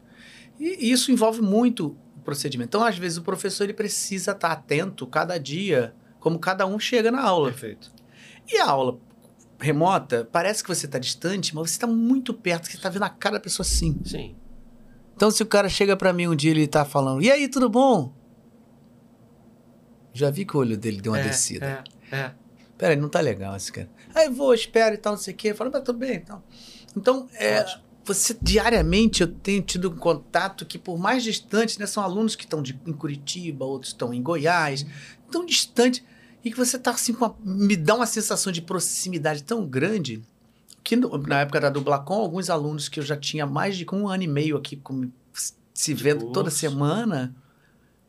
E 0.59 0.91
isso 0.91 1.11
envolve 1.11 1.41
muito 1.41 1.97
procedimento. 2.23 2.69
Então, 2.69 2.85
às 2.85 2.97
vezes, 2.97 3.19
o 3.19 3.23
professor 3.23 3.65
ele 3.65 3.75
precisa 3.75 4.33
estar 4.33 4.53
atento 4.53 5.07
cada 5.07 5.39
dia, 5.39 5.95
como 6.21 6.39
cada 6.39 6.67
um 6.67 6.79
chega 6.79 7.11
na 7.11 7.23
aula. 7.23 7.51
Perfeito. 7.51 7.93
E 8.51 8.59
a 8.59 8.71
aula 8.71 8.99
remota, 9.61 10.29
parece 10.33 10.63
que 10.63 10.69
você 10.69 10.87
está 10.87 10.99
distante, 10.99 11.55
mas 11.55 11.71
você 11.71 11.75
está 11.77 11.87
muito 11.87 12.35
perto, 12.35 12.67
você 12.67 12.77
está 12.77 12.89
vendo 12.89 13.05
a 13.05 13.09
cara 13.09 13.37
da 13.37 13.41
pessoa 13.41 13.65
assim. 13.65 14.01
Sim. 14.05 14.35
Então, 15.15 15.31
se 15.31 15.43
o 15.43 15.47
cara 15.47 15.69
chega 15.69 15.97
pra 15.97 16.13
mim 16.13 16.27
um 16.27 16.35
dia 16.35 16.51
e 16.51 16.55
ele 16.55 16.67
tá 16.67 16.85
falando, 16.85 17.23
e 17.23 17.31
aí, 17.31 17.49
tudo 17.49 17.69
bom? 17.69 18.13
Já 20.13 20.31
vi 20.31 20.45
que 20.45 20.57
o 20.57 20.61
olho 20.61 20.77
dele 20.77 21.01
deu 21.01 21.13
uma 21.13 21.21
É, 21.21 21.23
descida. 21.23 21.85
É, 22.11 22.17
é. 22.17 22.35
Peraí, 22.77 22.97
não 22.97 23.09
tá 23.09 23.21
legal 23.21 23.55
esse 23.57 23.71
cara. 23.73 23.89
Aí 24.15 24.29
vou, 24.29 24.53
espero 24.53 24.95
e 24.95 24.99
tal, 24.99 25.13
não 25.13 25.21
sei 25.21 25.33
o 25.33 25.37
quê. 25.37 25.55
Fala, 25.55 25.71
mas 25.73 25.83
tudo 25.85 25.99
bem 25.99 26.15
e 26.15 26.21
tal. 26.21 26.43
Então, 26.97 27.29
é, 27.35 27.61
Ótimo. 27.61 27.83
Você 28.05 28.37
diariamente 28.41 29.23
eu 29.23 29.29
tenho 29.29 29.63
tido 29.63 29.91
um 29.91 29.97
contato 29.97 30.67
que, 30.67 30.79
por 30.79 30.99
mais 30.99 31.23
distante, 31.23 31.79
né, 31.79 31.87
são 31.87 32.03
alunos 32.03 32.35
que 32.35 32.45
estão 32.45 32.63
de- 32.63 32.79
em 32.87 32.93
Curitiba, 32.93 33.65
outros 33.65 33.93
estão 33.93 34.13
em 34.13 34.23
Goiás, 34.23 34.85
tão 35.31 35.45
distante, 35.47 36.05
e 36.45 36.51
que 36.51 36.57
você 36.57 36.79
tá 36.79 36.91
assim, 36.91 37.13
com 37.13 37.25
uma- 37.25 37.37
me 37.45 37.77
dá 37.77 37.95
uma 37.95 38.07
sensação 38.07 38.53
de 38.53 38.61
proximidade 38.61 39.43
tão 39.45 39.65
grande 39.67 40.23
que 40.83 40.97
no- 40.97 41.17
na 41.19 41.41
época 41.43 41.61
da 41.61 41.71
Dublacom, 41.71 42.15
alguns 42.15 42.51
alunos 42.51 42.89
que 42.89 42.99
eu 42.99 43.05
já 43.05 43.17
tinha 43.17 43.47
mais 43.47 43.77
de 43.77 43.87
um 43.93 44.09
ano 44.09 44.25
e 44.25 44.29
meio 44.29 44.57
aqui 44.57 44.77
com- 44.77 45.09
se 45.73 45.95
vendo 45.95 46.27
toda 46.33 46.51
semana, 46.51 47.35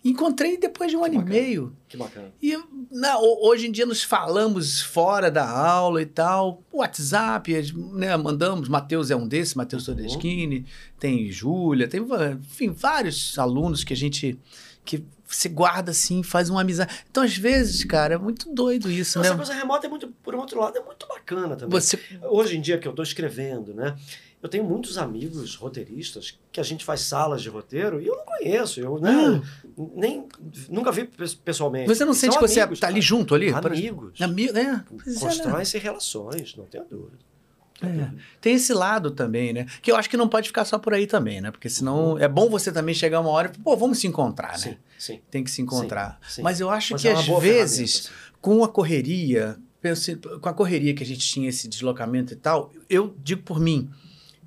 encontrei 0.04 0.58
depois 0.58 0.92
de 0.92 0.98
um 0.98 1.04
ano 1.04 1.16
bacana. 1.16 1.36
e 1.36 1.42
meio. 1.42 1.76
Que 1.88 1.96
bacana. 1.98 2.34
E 2.42 2.58
na- 2.92 3.18
ho- 3.18 3.48
hoje 3.48 3.68
em 3.68 3.72
dia 3.72 3.86
nos 3.86 4.04
falamos 4.04 4.82
fora 4.82 5.32
da 5.32 5.48
aula 5.50 6.02
e 6.02 6.06
tal. 6.06 6.62
WhatsApp, 6.72 7.72
né, 7.94 8.16
mandamos. 8.18 8.68
Matheus 8.70 9.10
é 9.12 9.16
um 9.16 9.28
desses, 9.28 9.56
Matheus 9.56 9.88
Uhum. 9.88 9.96
Todeschini, 9.96 10.66
tem 11.00 11.32
Júlia, 11.32 11.88
tem 11.88 12.02
enfim, 12.40 12.72
vários 12.72 13.38
alunos 13.40 13.84
que 13.84 13.94
a 13.94 13.98
gente 13.98 14.38
que 14.86 15.02
se 15.26 15.48
guarda 15.48 15.92
assim, 15.92 16.22
faz 16.22 16.50
uma 16.50 16.60
amizade. 16.62 16.94
Então, 17.10 17.24
às 17.24 17.36
vezes, 17.38 17.84
cara, 17.86 18.16
é 18.16 18.18
muito 18.18 18.54
doido 18.54 18.92
isso, 18.92 19.20
Essa 19.20 19.30
né? 19.32 19.36
coisa 19.38 19.54
remota 19.54 19.88
é 19.88 19.90
muito, 19.90 20.10
por 20.22 20.36
um 20.36 20.40
outro 20.40 20.60
lado, 20.60 20.78
é 20.78 20.82
muito 20.84 21.08
bacana 21.08 21.56
também. 21.56 21.80
Você 21.80 21.98
Hoje 22.30 22.58
em 22.58 22.62
dia 22.62 22.78
que 22.78 22.86
eu 22.88 22.92
estou 22.92 23.02
escrevendo, 23.02 23.74
né? 23.74 23.96
Eu 24.44 24.50
tenho 24.50 24.66
muitos 24.66 24.98
amigos 24.98 25.56
roteiristas 25.56 26.38
que 26.52 26.60
a 26.60 26.64
gente 26.64 26.84
faz 26.84 27.00
salas 27.00 27.42
de 27.42 27.48
roteiro 27.48 28.02
e 28.02 28.06
eu 28.08 28.16
não 28.18 28.26
conheço, 28.26 28.82
eu 28.82 29.00
né, 29.00 29.42
nem 29.95 30.28
nunca 30.70 30.91
vi 30.91 31.06
pe- 31.06 31.36
pessoalmente. 31.44 31.88
Você 31.88 32.06
não 32.06 32.14
sente 32.14 32.36
que 32.38 32.41
você 32.48 32.60
amigos, 32.62 32.80
tá 32.80 32.88
ali 32.88 32.95
cara. 32.95 33.06
junto 33.06 33.36
ali? 33.36 33.50
Amigos. 33.54 34.22
Amigo, 34.22 34.58
é. 34.58 34.84
Pois 34.90 35.08
é, 35.08 35.12
né? 35.14 35.20
Constroem-se 35.20 35.78
relações, 35.78 36.56
não 36.56 36.66
tenho 36.66 36.86
dúvida. 36.86 37.18
É. 37.82 38.10
Tem 38.40 38.56
esse 38.56 38.74
lado 38.74 39.12
também, 39.12 39.52
né? 39.52 39.66
Que 39.82 39.91
eu 39.91 39.95
acho 39.98 40.10
que 40.10 40.16
não 40.16 40.30
pode 40.30 40.48
ficar 40.48 40.64
só 40.64 40.78
por 40.80 40.94
aí 40.94 41.06
também, 41.06 41.41
né? 41.41 41.52
Porque 41.52 41.70
senão 41.70 42.18
é 42.18 42.28
bom 42.30 42.50
você 42.50 42.72
também 42.72 42.95
chegar 42.95 43.20
uma 43.20 43.30
hora 43.30 43.52
e, 43.54 43.60
pô, 43.60 43.76
vamos 43.76 43.98
se 44.00 44.08
encontrar, 44.08 44.58
Sim, 44.58 44.70
né? 44.70 44.78
sim. 44.98 45.20
Tem 45.30 45.44
que 45.44 45.52
se 45.52 45.62
encontrar. 45.62 46.18
sim. 46.30 46.41
Mas 46.41 46.60
eu 46.62 46.70
acho 46.70 46.94
Mas 46.94 47.02
que 47.02 47.08
é 47.10 47.14
às 47.14 47.26
vezes, 47.41 48.10
com 48.40 48.64
a 48.64 48.70
correria, 48.70 49.58
com 50.40 50.48
a 50.48 50.54
correria 50.54 50.94
que 50.94 51.04
a 51.04 51.06
gente 51.06 51.28
tinha 51.28 51.50
esse 51.50 51.68
deslocamento 51.68 52.32
e 52.32 52.38
tal, 52.38 52.72
eu 52.90 53.14
digo 53.22 53.41
por 53.41 53.60
mim, 53.60 53.90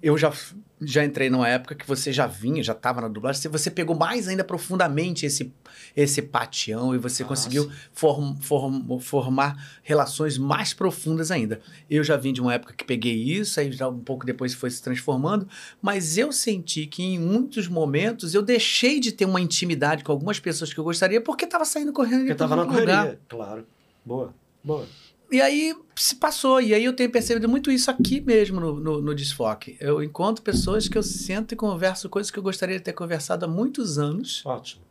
eu 0.03 0.17
já 0.17 0.33
já 0.81 1.05
entrei 1.05 1.31
numa 1.31 1.49
época 1.49 1.75
que 1.75 1.87
você 1.87 2.13
já 2.13 2.27
vinha, 2.27 2.63
já 2.63 2.73
estava 2.75 3.01
na 3.01 3.09
dublagem, 3.09 3.41
você- 3.51 3.71
pegou 3.71 3.97
mais 3.97 4.29
ainda 4.29 4.45
profundamente 4.45 5.25
esse, 5.25 5.51
esse 5.97 6.21
patião 6.21 6.95
e 6.95 6.99
você 6.99 7.25
conseguiu 7.25 7.71
form- 7.93 8.37
form- 8.41 8.99
formar 9.01 9.79
relações 9.83 10.37
mais 10.37 10.75
profundas 10.75 11.31
ainda. 11.31 11.61
Eu 11.89 12.05
já 12.05 12.17
vim 12.17 12.33
de 12.33 12.41
uma 12.43 12.53
época 12.53 12.75
que 12.75 12.85
peguei 12.85 13.15
isso, 13.17 13.59
aí 13.59 13.73
já 13.73 13.89
um 13.89 13.99
pouco 14.01 14.27
depois 14.27 14.53
foi 14.53 14.69
se 14.71 14.83
transformando, 14.83 15.49
mas 15.81 16.19
eu 16.19 16.31
senti 16.31 16.87
que 16.87 17.03
em 17.03 17.19
muitos 17.19 17.69
momentos 17.69 18.35
eu 18.35 18.43
deixei 18.43 19.01
de 19.01 19.13
ter 19.13 19.25
uma 19.25 19.41
intimidade 19.41 20.05
com 20.05 20.13
algumas 20.13 20.39
pessoas 20.39 20.73
que 20.75 20.79
eu 20.81 20.85
gostaria 20.85 21.21
porque 21.21 21.45
estava 21.47 21.65
saindo 21.65 21.93
correndo 21.93 22.21
Porque 22.21 22.33
de 22.35 22.39
tava 22.39 22.55
na 22.57 22.63
lugar. 22.63 22.75
correria. 22.87 23.21
Claro. 23.29 23.67
Boa. 24.05 24.35
Boa. 24.63 24.87
E 25.31 25.41
aí 25.41 25.75
se 25.97 26.17
passou. 26.17 26.61
E 26.61 26.75
aí 26.75 26.85
eu 26.85 26.93
tenho 26.93 27.11
percebido 27.11 27.49
muito 27.49 27.71
isso 27.71 27.91
aqui 27.91 28.21
mesmo 28.21 28.61
no, 28.61 28.81
no, 28.81 29.01
no 29.01 29.15
Desfoque. 29.15 29.77
Eu 29.81 30.03
encontro 30.03 30.43
pessoas 30.43 30.89
que 30.89 30.97
eu 30.97 31.03
sento 31.03 31.53
e 31.53 31.57
converso 31.57 32.09
coisas 32.09 32.31
que 32.31 32.39
eu 32.39 32.43
gostaria 32.43 32.77
de 32.79 32.85
ter 32.85 32.93
conversado 32.93 33.45
há 33.45 33.49
muitos 33.49 33.99
anos. 33.99 34.45
Ótimo. 34.45 34.83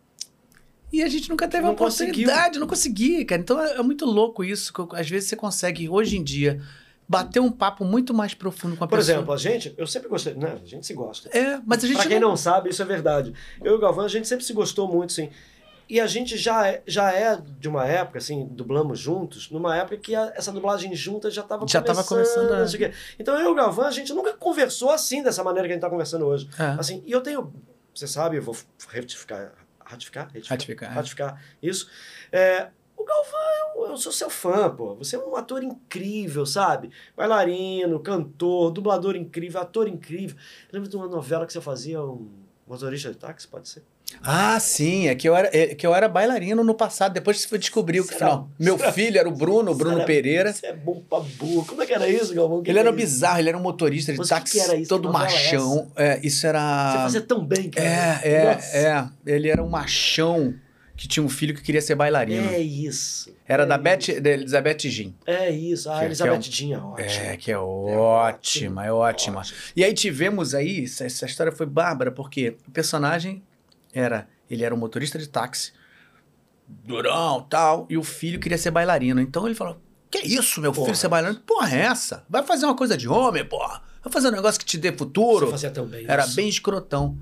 E 0.92 1.04
a 1.04 1.08
gente 1.10 1.30
nunca 1.30 1.48
teve 1.48 1.64
Não 1.64 1.72
a 1.72 1.74
oportunidade, 1.74 2.20
conseguiu. 2.28 2.60
não 2.60 2.68
consegui, 2.68 3.26
cara. 3.26 3.42
Então 3.42 3.62
é, 3.62 3.76
é 3.78 3.82
muito 3.84 4.06
louco 4.06 4.44
isso. 4.44 4.74
Que 4.74 4.96
às 4.96 5.10
vezes 5.10 5.30
você 5.30 5.36
consegue, 5.36 5.90
hoje 5.90 6.18
em 6.18 6.24
dia, 6.24 6.62
bater 7.08 7.40
um 7.40 7.52
papo 7.52 7.84
muito 7.84 8.14
mais 8.14 8.34
profundo 8.34 8.76
com 8.78 8.84
a 8.84 8.88
Por 8.88 8.98
pessoa. 8.98 9.18
exemplo, 9.18 9.34
a 9.34 9.38
gente, 9.38 9.74
eu 9.78 9.88
sempre 9.88 10.08
gostei, 10.10 10.34
né? 10.36 10.58
A 10.62 10.66
gente 10.66 10.86
se 10.86 10.94
gosta. 10.94 11.30
É, 11.38 11.60
mas 11.66 11.84
a 11.84 11.88
gente 11.88 11.98
Pra 11.98 12.08
quem 12.08 12.20
não 12.20 12.36
sabe, 12.38 12.70
isso 12.70 12.82
é 12.82 12.86
verdade. 12.86 13.34
Eu 13.64 13.74
e 13.74 13.76
o 13.76 13.80
Galvão, 13.80 14.06
a 14.06 14.10
gente 14.10 14.28
sempre 14.28 14.46
se 14.46 14.54
gostou 14.54 14.88
muito, 14.88 15.12
sim. 15.14 15.30
E 15.88 16.00
a 16.00 16.08
gente 16.08 16.36
já 16.38 16.68
é, 16.68 16.82
já 16.88 17.12
é 17.12 17.36
de 17.60 17.68
uma 17.70 17.86
época, 17.86 18.18
assim, 18.18 18.46
dublamos 18.52 18.98
juntos, 19.00 19.50
numa 19.52 19.76
época 19.78 19.98
que 19.98 20.16
a- 20.16 20.34
essa 20.36 20.52
dublagem 20.52 20.96
junta 20.96 21.30
já 21.30 21.42
estava 21.42 21.68
Já 21.68 21.82
tava 21.82 22.04
começando, 22.04 22.54
é. 22.54 22.60
não 22.60 22.68
sei 22.68 22.88
o 22.88 22.90
quê. 22.92 22.98
Então 23.20 23.36
eu 23.40 23.46
e 23.50 23.52
o 23.52 23.56
Galvão, 23.56 23.86
a 23.86 23.92
gente 23.92 24.12
nunca 24.14 24.34
conversou 24.34 24.90
assim, 24.90 25.22
dessa 25.22 25.44
maneira 25.44 25.68
que 25.68 25.74
a 25.74 25.76
gente 25.76 25.80
está 25.82 25.90
conversando 25.90 26.26
hoje. 26.26 26.50
É. 26.58 26.64
Assim, 26.80 27.04
e 27.06 27.12
eu 27.12 27.22
tenho, 27.22 27.54
você 27.94 28.08
sabe, 28.08 28.38
eu 28.38 28.42
vou 28.42 28.56
retificar, 28.90 29.54
ratificar? 29.84 30.32
Ratificar, 30.48 30.90
é. 30.92 30.94
Ratificar, 30.94 31.42
isso. 31.62 31.90
É, 32.32 32.70
o 32.98 33.04
Galvão, 33.04 33.40
eu, 33.76 33.86
eu 33.92 33.98
sou 33.98 34.12
seu 34.12 34.30
fã, 34.30 34.74
pô. 34.74 34.96
Você 34.96 35.16
é 35.16 35.20
um 35.20 35.36
ator 35.36 35.62
incrível, 35.64 36.46
sabe? 36.46 36.90
Bailarino, 37.16 38.00
cantor, 38.00 38.72
dublador 38.72 39.16
incrível, 39.16 39.62
ator 39.62 39.88
incrível. 39.88 40.36
Lembra 40.72 40.90
de 40.90 40.96
uma 40.96 41.08
novela 41.08 41.46
que 41.46 41.54
você 41.54 41.62
fazia, 41.62 42.02
um 42.02 42.28
motorista 42.68 43.12
de 43.12 43.18
táxi, 43.18 43.48
pode 43.48 43.70
ser? 43.70 43.84
Ah, 44.24 44.60
sim, 44.60 45.08
é 45.08 45.16
que 45.16 45.28
eu 45.28 45.36
era, 45.36 45.50
é 45.56 45.76
que 45.76 45.86
eu 45.86 45.94
era 45.94 46.08
bailarino 46.08 46.64
no 46.64 46.74
passado, 46.74 47.14
depois 47.14 47.42
você 47.42 47.58
descobriu 47.58 48.04
que 48.06 48.14
Será? 48.14 48.28
não. 48.28 48.50
Meu 48.58 48.78
filho 48.78 49.20
era 49.20 49.28
o 49.28 49.32
Bruno, 49.32 49.72
o 49.72 49.76
Bruno 49.76 49.96
Será? 49.96 50.06
Pereira. 50.06 50.54
Você 50.54 50.68
é 50.68 50.74
bom 50.74 51.02
pra 51.08 51.20
burro. 51.20 51.66
Como 51.66 51.82
é 51.82 51.86
que 51.86 51.94
era 51.94 52.08
isso, 52.08 52.34
Galvão? 52.34 52.64
Que 52.64 52.70
Ele 52.72 52.76
que 52.76 52.80
era 52.80 52.90
é 52.90 52.92
isso? 52.92 52.98
bizarro, 53.06 53.40
ele 53.40 53.50
era 53.50 53.58
um 53.58 53.62
motorista 53.62 54.12
de 54.14 54.20
que 54.20 54.28
táxi 54.28 54.54
que 54.54 54.60
era 54.60 54.76
isso? 54.76 54.90
todo 54.90 55.04
Que 55.10 55.16
é 55.16 55.20
machão. 55.20 55.92
É, 55.96 56.20
isso 56.24 56.46
era. 56.48 56.92
Você 56.92 56.98
fazia 57.00 57.22
tão 57.22 57.46
bem, 57.46 57.70
cara. 57.70 57.88
É, 57.88 58.54
Nossa. 58.56 58.78
é, 58.78 58.82
é. 58.84 59.36
Ele 59.36 59.50
era 59.50 59.64
um 59.64 59.70
machão 59.70 60.54
que 60.98 61.08
tinha 61.08 61.24
um 61.24 61.30
filho 61.30 61.54
que 61.54 61.62
queria 61.62 61.82
ser 61.82 61.94
bailarino. 61.96 62.50
É 62.52 62.60
isso. 62.60 63.32
Era 63.48 63.64
é 63.64 63.66
da, 63.66 63.76
isso. 63.76 63.84
Beth, 63.84 64.22
da 64.22 64.30
Elizabeth 64.32 64.78
Jean. 64.90 65.14
É 65.26 65.50
isso. 65.52 65.90
Ah, 65.92 66.00
Que- 66.00 66.06
Elizabeth 66.06 66.40
que 66.40 66.52
Jean, 66.52 66.84
ótimo. 66.84 67.22
É, 67.26 67.38
que 67.38 67.52
é 67.52 67.58
ótima, 67.58 68.86
é 68.86 68.92
ótima. 68.92 69.42
Ótimo. 69.42 69.58
E 69.76 69.84
aí 69.84 69.94
tivemos 69.94 70.56
aí, 70.56 70.86
essa, 70.86 71.06
essa 71.06 71.26
história 71.26 71.52
foi 71.52 71.66
bárbara, 71.66 72.12
porque 72.12 72.56
o 72.68 72.72
personagem 72.72 73.44
era, 73.96 74.28
ele 74.50 74.64
era 74.64 74.76
um 74.76 74.78
motorista 74.78 75.18
de 75.18 75.28
táxi, 75.28 75.72
durão, 76.68 77.42
tal, 77.50 77.86
e 77.90 77.98
o 77.98 78.04
filho 78.04 78.40
queria 78.40 78.58
ser 78.58 78.72
bailarino. 78.72 79.22
Então 79.22 79.46
ele 79.46 79.56
falou, 79.56 79.80
que 80.12 80.20
isso, 80.20 80.62
meu 80.62 80.72
Porra. 80.72 80.86
filho 80.88 80.98
ser 80.98 81.08
bailarino? 81.08 81.42
Porra, 81.42 81.76
é 81.76 81.80
essa? 81.82 82.26
Vai 82.30 82.44
fazer 82.44 82.66
uma 82.66 82.76
coisa 82.76 82.98
de 82.98 83.08
homem, 83.08 83.46
porra. 83.46 83.82
Vai 84.04 84.12
fazer 84.12 84.28
um 84.28 84.32
negócio 84.32 84.60
que 84.60 84.66
te 84.66 84.78
dê 84.78 84.92
futuro. 84.92 85.46
Você 85.48 85.52
fazia 85.52 85.72
tão 85.72 85.86
bem 85.88 86.06
Era 86.08 86.26
isso. 86.26 86.36
bem 86.36 86.48
escrotão. 86.48 87.18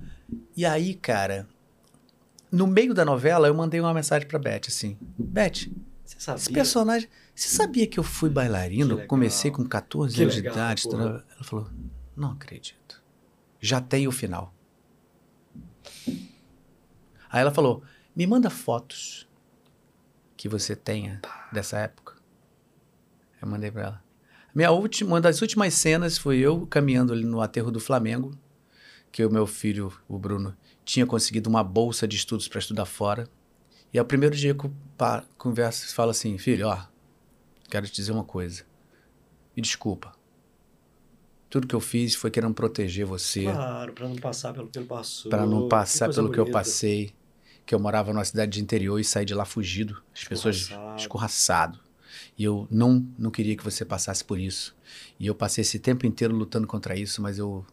E 0.56 0.66
aí, 0.66 0.94
cara, 0.96 1.48
no 2.52 2.68
meio 2.68 2.94
da 2.94 3.06
novela, 3.06 3.48
eu 3.48 3.54
mandei 3.54 3.80
uma 3.80 3.94
mensagem 3.94 4.28
pra 4.28 4.40
Beth, 4.40 4.64
assim, 4.68 4.98
Beth, 5.18 5.70
esse 6.36 6.52
personagem. 6.52 7.08
Você 7.36 7.50
sabia 7.50 7.88
que 7.88 8.00
eu 8.00 8.04
fui 8.04 8.30
bailarino? 8.30 9.06
Comecei 9.08 9.50
com 9.50 9.64
14 9.66 10.16
Que 10.16 10.22
anos 10.24 10.36
legal, 10.36 10.54
de 10.54 10.60
idade. 10.60 10.84
porra. 10.84 11.04
Ela 11.36 11.44
falou: 11.44 11.68
Não 12.16 12.32
acredito. 12.32 13.02
Já 13.60 13.82
tem 13.82 14.08
o 14.08 14.12
final. 14.12 14.54
Aí 17.34 17.42
ela 17.42 17.52
falou: 17.52 17.84
Me 18.16 18.26
manda 18.28 18.50
fotos 18.50 19.28
que 20.38 20.48
você 20.48 20.76
tenha 20.76 21.20
dessa 21.52 21.80
época. 21.80 22.14
Eu 23.42 23.48
mandei 23.48 23.72
pra 23.72 23.82
ela. 23.82 24.04
Minha 24.54 24.70
última, 24.72 25.10
uma 25.14 25.22
das 25.22 25.42
últimas 25.42 25.74
cenas 25.74 26.18
foi 26.18 26.38
eu 26.38 26.68
caminhando 26.68 27.12
ali 27.12 27.26
no 27.26 27.42
aterro 27.42 27.72
do 27.72 27.80
Flamengo, 27.80 28.38
que 29.12 29.26
o 29.26 29.32
meu 29.32 29.48
filho, 29.48 29.92
o 30.08 30.18
Bruno, 30.20 30.56
tinha 30.86 31.08
conseguido 31.08 31.50
uma 31.50 31.64
bolsa 31.64 32.08
de 32.08 32.16
estudos 32.16 32.48
para 32.48 32.60
estudar 32.60 32.86
fora. 32.86 33.28
E 33.92 33.98
é 33.98 34.02
o 34.02 34.06
primeiro 34.06 34.36
dia 34.36 34.54
que 34.54 34.66
eu 34.66 34.74
converso 35.40 35.86
e 35.88 35.90
falo 35.94 36.12
assim, 36.12 36.38
filho, 36.38 36.68
ó, 36.68 36.86
quero 37.70 37.88
te 37.88 37.94
dizer 37.94 38.12
uma 38.12 38.24
coisa. 38.24 38.64
Me 39.56 39.62
desculpa. 39.62 40.14
Tudo 41.50 41.68
que 41.68 41.76
eu 41.76 41.80
fiz 41.80 42.16
foi 42.16 42.32
querendo 42.32 42.54
proteger 42.54 43.06
você, 43.06 43.44
Claro, 43.44 43.94
pra 43.94 44.08
não 44.08 44.16
passar 44.16 44.54
pelo 44.54 44.68
que 44.68 44.78
ele 44.80 44.88
passou. 44.88 45.30
para 45.30 45.46
não 45.46 45.68
passar 45.68 46.12
pelo 46.14 46.32
que 46.32 46.40
eu 46.40 46.46
bonita. 46.46 46.60
passei, 46.60 47.14
que 47.66 47.74
eu 47.74 47.80
morava 47.80 48.12
numa 48.14 48.26
cidade 48.26 48.52
de 48.54 48.62
interior 48.62 49.00
e 49.00 49.04
saí 49.04 49.26
de 49.26 49.34
lá 49.34 49.46
fugido, 49.46 50.02
as 50.14 50.24
pessoas 50.24 50.70
Escorraçado. 50.98 51.80
E 52.38 52.44
eu 52.44 52.68
não 52.70 53.06
não 53.18 53.32
queria 53.32 53.56
que 53.56 53.64
você 53.64 53.84
passasse 53.86 54.24
por 54.24 54.40
isso. 54.40 54.76
E 55.20 55.28
eu 55.28 55.36
passei 55.36 55.62
esse 55.62 55.80
tempo 55.80 56.06
inteiro 56.06 56.36
lutando 56.36 56.68
contra 56.68 56.96
isso, 56.98 57.22
mas 57.22 57.38
eu 57.38 57.66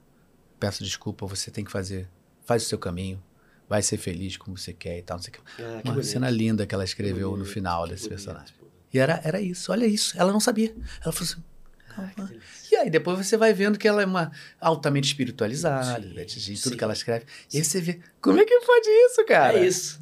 peço 0.59 0.85
desculpa, 0.85 1.27
você 1.27 1.51
tem 1.51 1.65
que 1.65 1.71
fazer, 1.71 2.09
faz 2.45 2.65
o 2.65 2.67
seu 2.67 2.79
caminho, 2.79 3.23
vai 3.69 3.83
ser 3.83 3.97
feliz 3.97 4.37
como 4.37 4.57
você 4.57 4.73
quer 4.73 4.99
e 4.99 5.03
tal, 5.03 5.17
não 5.17 5.23
sei 5.23 5.33
o 5.33 5.33
que. 5.33 5.41
Ah, 5.41 5.81
que 5.83 5.89
Uma 5.89 5.95
bonito. 5.95 6.05
cena 6.05 6.31
linda 6.31 6.67
que 6.67 6.75
ela 6.75 6.85
Que 6.85 6.91
escreveu 6.91 7.37
no 7.37 7.45
final 7.45 7.87
desse 7.87 8.09
personagem. 8.09 8.55
E 8.93 8.99
era, 8.99 9.21
era 9.25 9.41
isso, 9.41 9.71
olha 9.71 9.87
isso. 9.87 10.19
Ela 10.19 10.33
não 10.33 10.41
sabia. 10.41 10.75
Ela 11.03 11.13
falou 11.13 11.31
assim. 11.31 11.43
E 12.71 12.77
aí 12.77 12.89
depois 12.91 13.19
você 13.27 13.37
vai 13.37 13.53
vendo 13.53 13.79
que 13.79 13.87
ela 13.89 14.03
é 14.03 14.07
uma 14.07 14.31
altamente 14.61 15.09
espiritualizada, 15.09 16.03
Sim, 16.03 16.15
Beth 16.15 16.29
G, 16.29 16.57
sim. 16.57 16.63
tudo 16.63 16.77
que 16.77 16.85
ela 16.85 16.93
escreve. 16.93 17.25
E 17.53 17.59
aí 17.59 17.65
você 17.65 17.81
vê, 17.81 18.01
como 18.21 18.39
é 18.41 18.45
que 18.45 18.61
pode 18.61 18.89
isso, 18.89 19.25
cara? 19.27 19.59
É 19.59 19.67
isso. 19.67 20.01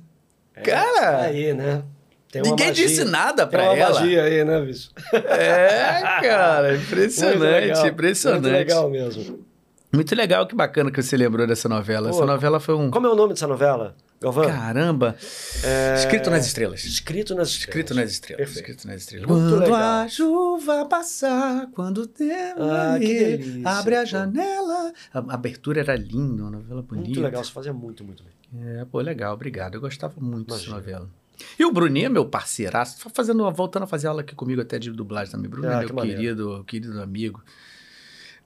É 0.55 0.61
Cara, 0.63 1.21
Aí, 1.23 1.55
né? 1.55 1.83
Tem 2.31 2.43
Ninguém 2.43 2.69
magia. 2.69 2.87
disse 2.87 3.05
nada 3.05 3.47
Tem 3.47 3.59
pra 3.59 3.71
uma 3.73 3.79
ela. 3.79 4.01
magia 4.01 4.23
aí, 4.25 4.45
né, 4.45 4.61
bicho? 4.61 4.91
É, 5.13 6.01
cara, 6.23 6.77
impressionante, 6.77 7.39
legal, 7.41 7.87
impressionante. 7.87 8.43
Muito 8.43 8.53
legal 8.55 8.91
mesmo. 8.91 9.47
Muito 9.91 10.15
legal, 10.15 10.47
que 10.47 10.55
bacana 10.55 10.91
que 10.91 11.03
você 11.03 11.17
lembrou 11.17 11.47
dessa 11.47 11.69
novela. 11.71 12.11
Essa 12.11 12.19
Pô, 12.19 12.27
novela 12.27 12.61
foi 12.61 12.75
um. 12.75 12.91
Como 12.91 13.07
é 13.07 13.11
o 13.11 13.15
nome 13.15 13.33
dessa 13.33 13.47
novela, 13.47 13.97
Galvão? 14.21 14.47
Caramba! 14.47 15.17
É... 15.63 15.95
Escrito 15.95 16.29
nas 16.31 16.45
estrelas. 16.47 16.85
Escrito 16.85 17.35
nas 17.37 17.51
Escrito 17.51 17.79
estrelas. 17.93 18.05
nas 18.05 18.13
estrelas. 18.13 18.39
Perfeito. 18.47 18.59
Escrito 18.71 18.87
nas 18.89 19.01
estrelas. 19.03 19.29
Muito 19.29 19.43
Quando 19.49 19.61
legal. 19.61 20.01
a 20.05 20.09
chuva 20.09 20.85
passar, 20.87 21.69
quando 21.73 21.99
o 21.99 22.07
tempo 22.07 22.61
Ah, 22.63 22.97
que 22.99 23.07
delícia, 23.19 23.69
abre 23.69 23.95
a 23.97 24.01
pô. 24.01 24.07
janela. 24.07 24.93
A 25.15 25.35
abertura 25.35 25.81
era 25.81 25.95
linda, 25.95 26.43
uma 26.43 26.51
novela 26.51 26.83
bonita. 26.83 27.07
Muito 27.09 27.21
legal, 27.21 27.45
você 27.45 27.53
fazia 27.53 27.73
muito, 27.73 28.03
muito 28.03 28.25
bem. 28.25 28.33
É, 28.81 28.85
pô, 28.87 29.01
legal, 29.01 29.35
obrigado. 29.35 29.75
Eu 29.77 29.81
gostava 29.81 30.15
muito 30.21 30.53
dessa 30.53 30.69
novela. 30.71 31.09
E 31.57 31.65
o 31.65 31.71
Bruninho 31.71 32.11
meu 32.11 32.25
parceiraço, 32.27 33.09
fazendo, 33.15 33.49
voltando 33.53 33.85
a 33.85 33.87
fazer 33.87 34.09
aula 34.09 34.23
aqui 34.23 34.35
comigo 34.35 34.61
até 34.61 34.79
de 34.81 34.91
dublagem 34.91 35.31
também. 35.31 35.49
Bruno 35.49 35.69
Ah, 35.69 35.79
que 35.81 35.87
meu 35.87 35.95
maneiro. 35.95 36.19
querido, 36.21 36.65
querido 36.67 37.01
amigo. 37.01 37.41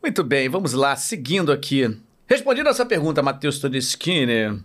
Muito 0.02 0.22
bem, 0.22 0.50
vamos 0.50 0.74
lá, 0.74 0.94
seguindo 0.96 1.50
aqui. 1.50 1.96
Respondendo 2.26 2.66
a 2.68 2.74
sua 2.74 2.84
pergunta, 2.84 3.22
Matheus 3.22 3.58
Todeschini. 3.58 4.62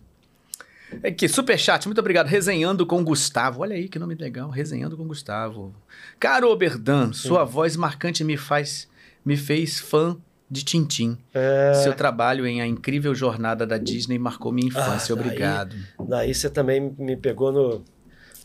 É 1.04 1.12
que 1.12 1.28
superchat, 1.28 1.86
muito 1.88 2.00
obrigado. 2.00 2.28
Resenhando 2.28 2.86
com 2.86 3.04
Gustavo. 3.04 3.62
Olha 3.62 3.76
aí 3.76 3.88
que 3.90 4.00
nome 4.00 4.16
legal, 4.16 4.50
Resenhando 4.50 4.96
com 4.98 5.06
Gustavo. 5.08 5.74
Caro 6.20 6.50
Oberdan, 6.50 7.12
sua 7.14 7.44
voz 7.44 7.76
marcante 7.76 8.24
me 8.24 8.38
faz 8.38 8.88
me 9.26 9.36
fez 9.36 9.80
fã 9.80 10.18
de 10.50 10.64
Tintim. 10.64 11.18
É, 11.34 11.74
Seu 11.84 11.94
trabalho 11.94 12.48
em 12.48 12.62
A 12.62 12.66
Incrível 12.68 13.14
Jornada 13.14 13.68
da 13.68 13.78
Disney 13.78 14.18
marcou 14.18 14.52
minha 14.54 14.68
infância. 14.70 15.14
Ah, 15.14 15.18
daí- 15.18 15.26
obrigado. 15.26 15.76
Daí 16.08 16.34
você 16.34 16.50
também 16.50 16.96
me 16.98 17.18
pegou 17.18 17.52
no, 17.52 17.84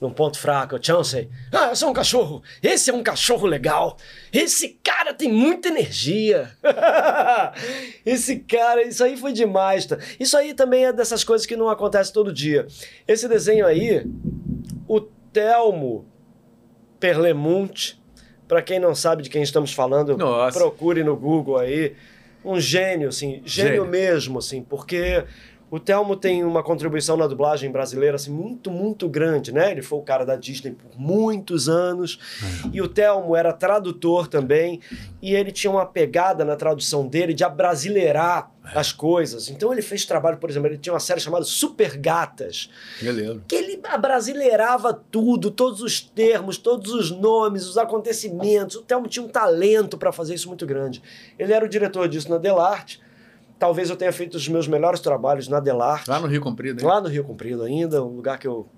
num 0.03 0.13
ponto 0.13 0.37
fraco. 0.37 0.85
Chansey, 0.85 1.29
ah, 1.53 1.69
eu 1.69 1.77
sou 1.77 1.91
um 1.91 1.93
cachorro. 1.93 2.43
Esse 2.61 2.91
é 2.91 2.93
um 2.93 3.05
cachorro 3.05 3.47
legal. 3.47 3.97
Esse 4.33 4.81
cara 4.83 5.15
tem 5.15 5.31
muita 5.33 5.69
energia. 5.69 6.51
Esse 8.05 8.41
cara, 8.41 8.83
isso 8.83 9.03
aí 9.05 9.17
foi 9.17 9.33
demais. 9.33 9.87
Tá? 9.87 9.97
Isso 10.19 10.37
aí 10.37 10.55
também 10.55 10.87
é 10.87 10.93
dessas 10.93 11.23
coisas 11.23 11.47
que 11.47 11.57
não 11.57 11.69
acontece 11.69 12.13
todo 12.13 12.33
dia. 12.33 12.67
Esse 13.07 13.29
desenho 13.29 13.65
aí, 13.65 14.05
o 14.89 15.01
Telmo 15.01 16.05
Perlemonte, 16.99 18.03
para 18.49 18.61
quem 18.61 18.81
não 18.81 18.97
sabe 18.97 19.23
de 19.23 19.31
quem 19.31 19.43
estamos 19.43 19.73
falando, 19.73 20.17
Nossa. 20.17 20.59
procure 20.59 21.05
no 21.05 21.17
Google 21.17 21.59
aí. 21.59 21.95
Um 22.45 22.59
gênio, 22.59 23.09
assim, 23.09 23.41
gênio, 23.45 23.85
Gênio. 23.85 23.87
mesmo, 23.87 24.41
assim, 24.41 24.65
porque 24.65 25.25
O 25.73 25.81
Telmo 25.81 26.17
tem 26.17 26.45
uma 26.45 26.63
contribuição 26.63 27.17
na 27.17 27.27
dublagem 27.27 27.73
brasileira 27.73 28.17
assim, 28.17 28.31
muito, 28.31 28.71
muito 28.71 29.09
grande, 29.09 29.51
né? 29.53 29.71
Ele 29.71 29.81
foi 29.81 29.99
o 29.99 30.03
cara 30.03 30.23
da 30.23 30.37
Disney 30.37 30.73
por 30.73 31.01
muitos 31.01 31.67
anos. 31.67 32.19
E 32.71 32.83
o 32.83 32.87
Telmo 32.87 33.35
era 33.35 33.55
tradutor 33.55 34.29
também. 34.29 34.81
E 35.23 35.35
ele 35.35 35.51
tinha 35.51 35.71
uma 35.71 35.87
pegada 35.87 36.45
na 36.45 36.57
tradução 36.57 37.09
dele 37.09 37.33
de 37.33 37.43
abrasileirar 37.43 38.51
as 38.63 38.93
coisas. 38.93 39.49
Então 39.49 39.73
ele 39.73 39.81
fez 39.81 40.05
trabalho, 40.05 40.37
por 40.37 40.51
exemplo, 40.51 40.69
ele 40.69 40.77
tinha 40.77 40.93
uma 40.93 41.01
série 41.01 41.21
chamada 41.21 41.47
Super 41.47 41.97
Gatas, 41.97 42.69
Beleza. 43.01 43.41
que 43.49 43.57
ele 43.57 43.81
abrasileirava 43.83 44.93
tudo, 44.93 45.51
todos 45.51 45.81
os 45.81 46.03
termos, 46.03 46.59
todos 46.59 46.93
os 46.93 47.11
nomes, 47.11 47.67
os 47.67 47.79
acontecimentos. 47.79 48.77
O 48.77 48.83
Telmo 48.83 49.09
tinha 49.09 49.25
um 49.25 49.29
talento 49.29 49.97
para 49.97 50.13
fazer 50.13 50.35
isso 50.35 50.49
muito 50.49 50.67
grande. 50.67 51.03
Ele 51.39 51.51
era 51.51 51.65
o 51.65 51.69
diretor 51.69 52.07
disso 52.09 52.29
na 52.29 52.37
Delarte. 52.37 53.01
Talvez 53.63 53.89
eu 53.89 53.95
tenha 53.95 54.13
feito 54.13 54.35
os 54.35 54.49
meus 54.49 54.67
melhores 54.67 54.99
trabalhos 54.99 55.47
na 55.47 55.61
Delarte. 55.61 56.11
Lá 56.11 56.19
no 56.19 56.27
Rio 56.27 56.41
Comprido, 56.41 56.81
hein? 56.81 56.85
Lá 56.85 57.01
no 57.01 57.07
Rio 57.07 57.23
Comprido 57.23 57.63
ainda, 57.63 58.03
um 58.03 58.17
lugar 58.17 58.37
que 58.37 58.49
eu. 58.49 58.69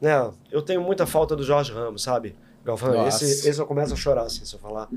Né, 0.00 0.10
eu 0.50 0.60
tenho 0.60 0.82
muita 0.82 1.06
falta 1.06 1.36
do 1.36 1.44
Jorge 1.44 1.72
Ramos, 1.72 2.02
sabe? 2.02 2.34
Galvão, 2.64 3.06
esse, 3.06 3.48
esse 3.48 3.60
eu 3.60 3.64
começo 3.64 3.94
a 3.94 3.96
chorar 3.96 4.22
assim, 4.22 4.44
se 4.44 4.52
eu 4.52 4.58
falar. 4.58 4.88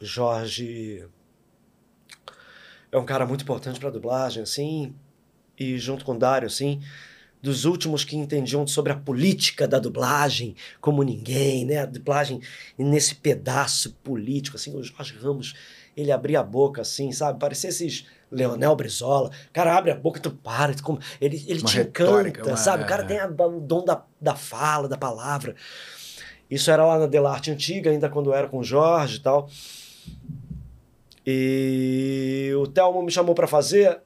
Jorge 0.00 1.06
é 2.90 2.96
um 2.96 3.04
cara 3.04 3.26
muito 3.26 3.42
importante 3.42 3.78
pra 3.78 3.90
dublagem, 3.90 4.42
assim, 4.42 4.94
e 5.58 5.76
junto 5.76 6.02
com 6.02 6.12
o 6.12 6.18
Dário, 6.18 6.46
assim, 6.46 6.80
dos 7.42 7.66
últimos 7.66 8.04
que 8.04 8.16
entendiam 8.16 8.66
sobre 8.66 8.90
a 8.90 8.96
política 8.96 9.68
da 9.68 9.78
dublagem 9.78 10.56
como 10.80 11.02
ninguém, 11.02 11.66
né? 11.66 11.80
A 11.80 11.84
dublagem 11.86 12.40
nesse 12.78 13.16
pedaço 13.16 13.92
político, 14.02 14.56
assim, 14.56 14.74
o 14.74 14.82
Jorge 14.82 15.14
Ramos, 15.18 15.54
ele 15.96 16.12
abria 16.12 16.40
a 16.40 16.42
boca, 16.42 16.82
assim, 16.82 17.10
sabe? 17.12 17.38
Parecia 17.40 17.70
esses 17.70 18.06
Leonel 18.30 18.74
Brizola. 18.76 19.28
O 19.28 19.52
cara 19.52 19.76
abre 19.76 19.90
a 19.90 19.94
boca 19.94 20.18
e 20.18 20.22
tu 20.22 20.30
para. 20.30 20.74
tu 20.74 20.82
como- 20.82 20.98
Ele, 21.20 21.42
ele 21.48 21.60
Uma 21.60 21.68
te 21.68 21.76
retórica, 21.78 22.40
encanta, 22.40 22.50
uma- 22.50 22.56
sabe? 22.56 22.82
O 22.84 22.86
cara 22.86 23.02
é. 23.02 23.06
tem 23.06 23.18
a- 23.18 23.26
o 23.28 23.60
dom 23.60 23.84
da, 23.84 24.04
da 24.20 24.34
fala, 24.34 24.88
da 24.88 24.98
palavra. 24.98 25.54
Isso 26.50 26.70
era 26.70 26.84
lá 26.84 26.98
na 26.98 27.06
Delarte 27.06 27.50
Antiga, 27.50 27.90
ainda 27.90 28.08
quando 28.08 28.30
eu 28.30 28.34
era 28.34 28.46
com 28.48 28.58
o 28.58 28.64
Jorge 28.64 29.16
e 29.16 29.20
tal. 29.20 29.48
E 31.26 32.52
o 32.56 32.66
Telmo 32.66 33.02
me 33.02 33.10
chamou 33.10 33.34
pra 33.34 33.46
fazer. 33.46 33.98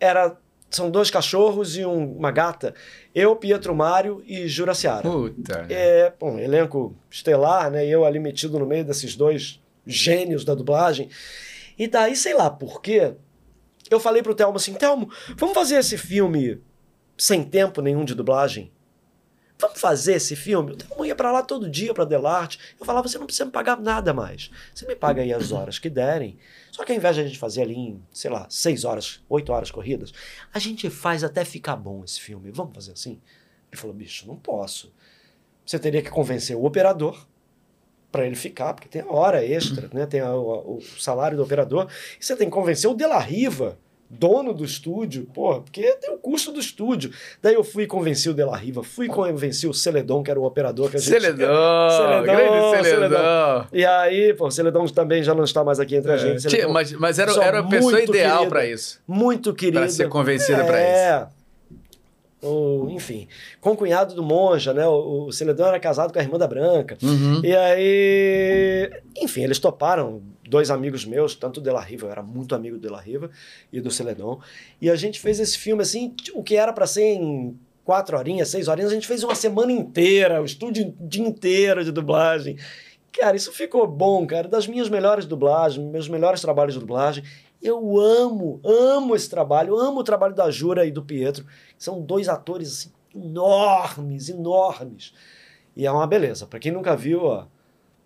Era, 0.00 0.36
são 0.70 0.90
dois 0.90 1.10
cachorros 1.10 1.76
e 1.76 1.84
um- 1.86 2.16
uma 2.16 2.30
gata. 2.30 2.74
Eu, 3.14 3.36
Pietro 3.36 3.74
Mário 3.74 4.22
e 4.26 4.46
Jura 4.48 4.74
Seara. 4.74 5.02
Puta. 5.02 5.66
É, 5.70 6.12
bom, 6.18 6.38
elenco 6.38 6.94
estelar, 7.10 7.70
né? 7.70 7.86
E 7.86 7.90
eu 7.90 8.04
ali 8.04 8.18
metido 8.18 8.58
no 8.58 8.66
meio 8.66 8.84
desses 8.84 9.14
dois 9.14 9.60
gênios 9.86 10.44
da 10.44 10.54
dublagem. 10.54 11.08
E 11.78 11.86
daí, 11.86 12.16
sei 12.16 12.34
lá 12.34 12.50
por 12.50 12.80
quê, 12.80 13.14
eu 13.90 14.00
falei 14.00 14.22
pro 14.22 14.34
Telmo 14.34 14.56
assim: 14.56 14.74
Telmo, 14.74 15.10
vamos 15.36 15.54
fazer 15.54 15.76
esse 15.76 15.96
filme 15.96 16.60
sem 17.16 17.44
tempo 17.44 17.80
nenhum 17.80 18.04
de 18.04 18.14
dublagem? 18.14 18.72
Vamos 19.58 19.80
fazer 19.80 20.14
esse 20.14 20.36
filme? 20.36 20.72
O 20.72 20.76
Telmo 20.76 21.04
ia 21.04 21.14
pra 21.14 21.32
lá 21.32 21.42
todo 21.42 21.70
dia 21.70 21.94
pra 21.94 22.04
Delarte. 22.04 22.58
Eu 22.78 22.84
falava: 22.84 23.08
você 23.08 23.18
não 23.18 23.26
precisa 23.26 23.44
me 23.44 23.52
pagar 23.52 23.80
nada 23.80 24.12
mais. 24.12 24.50
Você 24.74 24.86
me 24.86 24.96
paga 24.96 25.22
aí 25.22 25.32
as 25.32 25.52
horas 25.52 25.78
que 25.78 25.88
derem. 25.88 26.36
Só 26.70 26.84
que 26.84 26.92
ao 26.92 26.98
invés 26.98 27.14
de 27.16 27.22
a 27.22 27.24
gente 27.26 27.38
fazer 27.38 27.62
ali 27.62 27.74
em, 27.74 28.02
sei 28.12 28.30
lá, 28.30 28.46
seis 28.50 28.84
horas, 28.84 29.22
oito 29.28 29.52
horas 29.52 29.70
corridas, 29.70 30.12
a 30.52 30.58
gente 30.58 30.90
faz 30.90 31.24
até 31.24 31.44
ficar 31.44 31.76
bom 31.76 32.04
esse 32.04 32.20
filme. 32.20 32.50
Vamos 32.50 32.74
fazer 32.74 32.92
assim? 32.92 33.20
Ele 33.70 33.80
falou: 33.80 33.94
bicho, 33.94 34.26
não 34.26 34.36
posso. 34.36 34.92
Você 35.64 35.78
teria 35.78 36.02
que 36.02 36.10
convencer 36.10 36.56
o 36.56 36.64
operador 36.64 37.26
para 38.16 38.26
ele 38.26 38.34
ficar, 38.36 38.72
porque 38.74 38.88
tem 38.88 39.02
a 39.02 39.12
hora 39.12 39.44
extra, 39.44 39.88
né? 39.92 40.06
tem 40.06 40.20
a- 40.20 40.34
o, 40.34 40.78
o 40.78 40.82
salário 40.98 41.36
do 41.36 41.42
operador. 41.42 41.86
E 42.20 42.24
você 42.24 42.34
tem 42.34 42.48
que 42.48 42.54
convencer 42.54 42.90
o 42.90 42.94
De 42.94 43.06
La 43.06 43.18
Riva, 43.18 43.76
dono 44.08 44.54
do 44.54 44.64
estúdio, 44.64 45.26
porra, 45.34 45.60
porque 45.60 45.82
tem 46.00 46.10
o 46.14 46.16
custo 46.16 46.52
do 46.52 46.60
estúdio. 46.60 47.10
Daí 47.42 47.54
eu 47.54 47.64
fui 47.64 47.82
e 47.82 47.86
convenci 47.88 48.28
o 48.30 48.34
De 48.34 48.44
La 48.44 48.56
Riva, 48.56 48.82
fui 48.84 49.06
e 49.06 49.08
convenci 49.08 49.66
o 49.66 49.74
Celedon, 49.74 50.22
que 50.22 50.30
era 50.30 50.38
o 50.38 50.44
operador 50.44 50.88
que 50.90 50.96
a 50.96 51.00
gente... 51.00 51.10
Celedão, 51.10 51.90
Celedão, 51.90 52.22
grande 52.22 52.84
Celedão. 52.84 52.84
Celedão. 52.84 53.66
E 53.72 53.84
aí, 53.84 54.32
pô, 54.34 54.46
o 54.46 54.50
Celedon 54.50 54.86
também 54.86 55.22
já 55.24 55.34
não 55.34 55.42
está 55.44 55.64
mais 55.64 55.80
aqui 55.80 55.96
entre 55.96 56.12
a 56.12 56.14
É, 56.14 56.18
gente. 56.18 56.42
Celedon, 56.42 56.72
mas, 56.72 56.92
mas 56.92 57.18
era, 57.18 57.32
era 57.42 57.58
a 57.58 57.62
pessoa 57.64 58.00
ideal 58.00 58.36
querida. 58.38 58.48
pra 58.50 58.64
isso. 58.66 59.00
muito 59.08 59.52
querido. 59.52 59.80
Pra 59.80 59.88
ser 59.88 60.08
convencida 60.08 60.64
pra 60.64 60.78
É. 60.78 61.26
O, 62.42 62.88
enfim, 62.90 63.26
com 63.60 63.72
o 63.72 63.76
cunhado 63.76 64.14
do 64.14 64.22
Monja, 64.22 64.72
né? 64.74 64.86
O, 64.86 65.26
o 65.26 65.32
Celedão 65.32 65.66
era 65.66 65.80
casado 65.80 66.12
com 66.12 66.18
a 66.18 66.22
irmã 66.22 66.38
da 66.38 66.46
Branca. 66.46 66.98
Uhum. 67.02 67.40
E 67.42 67.54
aí, 67.56 68.90
enfim, 69.16 69.42
eles 69.42 69.58
toparam, 69.58 70.22
dois 70.48 70.70
amigos 70.70 71.04
meus, 71.04 71.34
tanto 71.34 71.60
o 71.60 71.62
De 71.62 71.70
La 71.70 71.80
Riva, 71.80 72.06
eu 72.06 72.10
era 72.10 72.22
muito 72.22 72.54
amigo 72.54 72.76
do 72.76 72.82
De 72.82 72.88
La 72.88 73.00
Riva 73.00 73.30
e 73.72 73.80
do 73.80 73.90
Celedon. 73.90 74.40
E 74.80 74.88
a 74.90 74.96
gente 74.96 75.20
fez 75.20 75.40
esse 75.40 75.58
filme 75.58 75.82
assim, 75.82 76.14
o 76.34 76.42
que 76.42 76.56
era 76.56 76.72
pra 76.72 76.86
ser 76.86 77.02
em 77.02 77.58
quatro 77.84 78.16
horinhas, 78.16 78.48
seis 78.48 78.68
horinhas, 78.68 78.90
a 78.90 78.94
gente 78.94 79.06
fez 79.06 79.22
uma 79.22 79.34
semana 79.34 79.72
inteira, 79.72 80.42
o 80.42 80.44
estúdio 80.44 80.94
o 81.00 81.08
dia 81.08 81.26
inteiro 81.26 81.84
de 81.84 81.92
dublagem. 81.92 82.56
Cara, 83.12 83.36
isso 83.36 83.50
ficou 83.52 83.86
bom, 83.86 84.26
cara, 84.26 84.46
das 84.46 84.66
minhas 84.66 84.88
melhores 84.88 85.24
dublagens, 85.24 85.84
meus 85.90 86.08
melhores 86.08 86.40
trabalhos 86.40 86.74
de 86.74 86.80
dublagem. 86.80 87.24
Eu 87.68 87.98
amo, 87.98 88.60
amo 88.64 89.14
esse 89.14 89.28
trabalho, 89.28 89.76
amo 89.78 90.00
o 90.00 90.04
trabalho 90.04 90.34
da 90.34 90.50
Jura 90.50 90.84
e 90.86 90.90
do 90.90 91.02
Pietro. 91.02 91.44
São 91.78 92.00
dois 92.00 92.28
atores 92.28 92.68
assim, 92.72 92.92
enormes, 93.14 94.28
enormes. 94.28 95.12
E 95.76 95.86
é 95.86 95.90
uma 95.92 96.06
beleza. 96.06 96.46
Pra 96.46 96.58
quem 96.58 96.72
nunca 96.72 96.96
viu, 96.96 97.22
ó, 97.24 97.46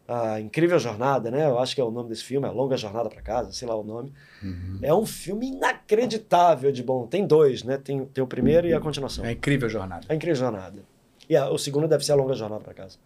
a 0.09 0.41
Incrível 0.41 0.79
Jornada, 0.79 1.31
né? 1.31 1.47
Eu 1.47 1.59
acho 1.59 1.75
que 1.75 1.81
é 1.81 1.85
o 1.85 1.91
nome 1.91 2.09
desse 2.09 2.25
filme, 2.25 2.47
A 2.47 2.51
Longa 2.51 2.77
Jornada 2.77 3.09
para 3.09 3.23
Casa, 3.23 3.53
sei 3.53 3.69
lá 3.69 3.77
o 3.77 3.85
nome. 3.85 4.13
Uhum. 4.43 4.79
É 4.83 4.93
um 4.93 5.07
filme 5.07 5.47
inacreditável 5.49 6.73
de 6.73 6.83
bom. 6.83 7.07
Tem 7.07 7.27
dois, 7.27 7.63
né? 7.63 7.79
Tem, 7.79 8.05
tem 8.07 8.23
o 8.25 8.27
primeiro 8.27 8.67
e 8.67 8.75
a 8.75 8.81
continuação. 8.81 9.25
É 9.25 9.33
incrível 9.33 9.69
a 9.69 9.71
jornada. 9.71 10.07
A 10.09 10.15
Incrível 10.15 10.37
Jornada. 10.37 10.83
E 11.29 11.37
a- 11.37 11.49
o 11.49 11.57
segundo 11.59 11.87
deve 11.87 12.05
ser 12.05 12.11
A 12.13 12.17
Longa 12.17 12.35
Jornada 12.35 12.63
para 12.65 12.75
Casa. 12.75 12.99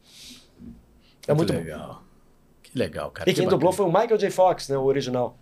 É 1.29 1.35
muito, 1.35 1.53
bom. 1.53 1.59
legal. 1.59 2.03
Que 2.63 2.79
legal, 2.79 3.11
cara. 3.11 3.29
E 3.29 3.35
quem 3.35 3.45
que 3.45 3.51
dublou 3.51 3.73
foi 3.73 3.85
o 3.85 3.89
Michael 3.93 4.17
J. 4.17 4.31
Fox, 4.31 4.69
né? 4.71 4.77
O 4.79 4.85
original. 4.85 5.37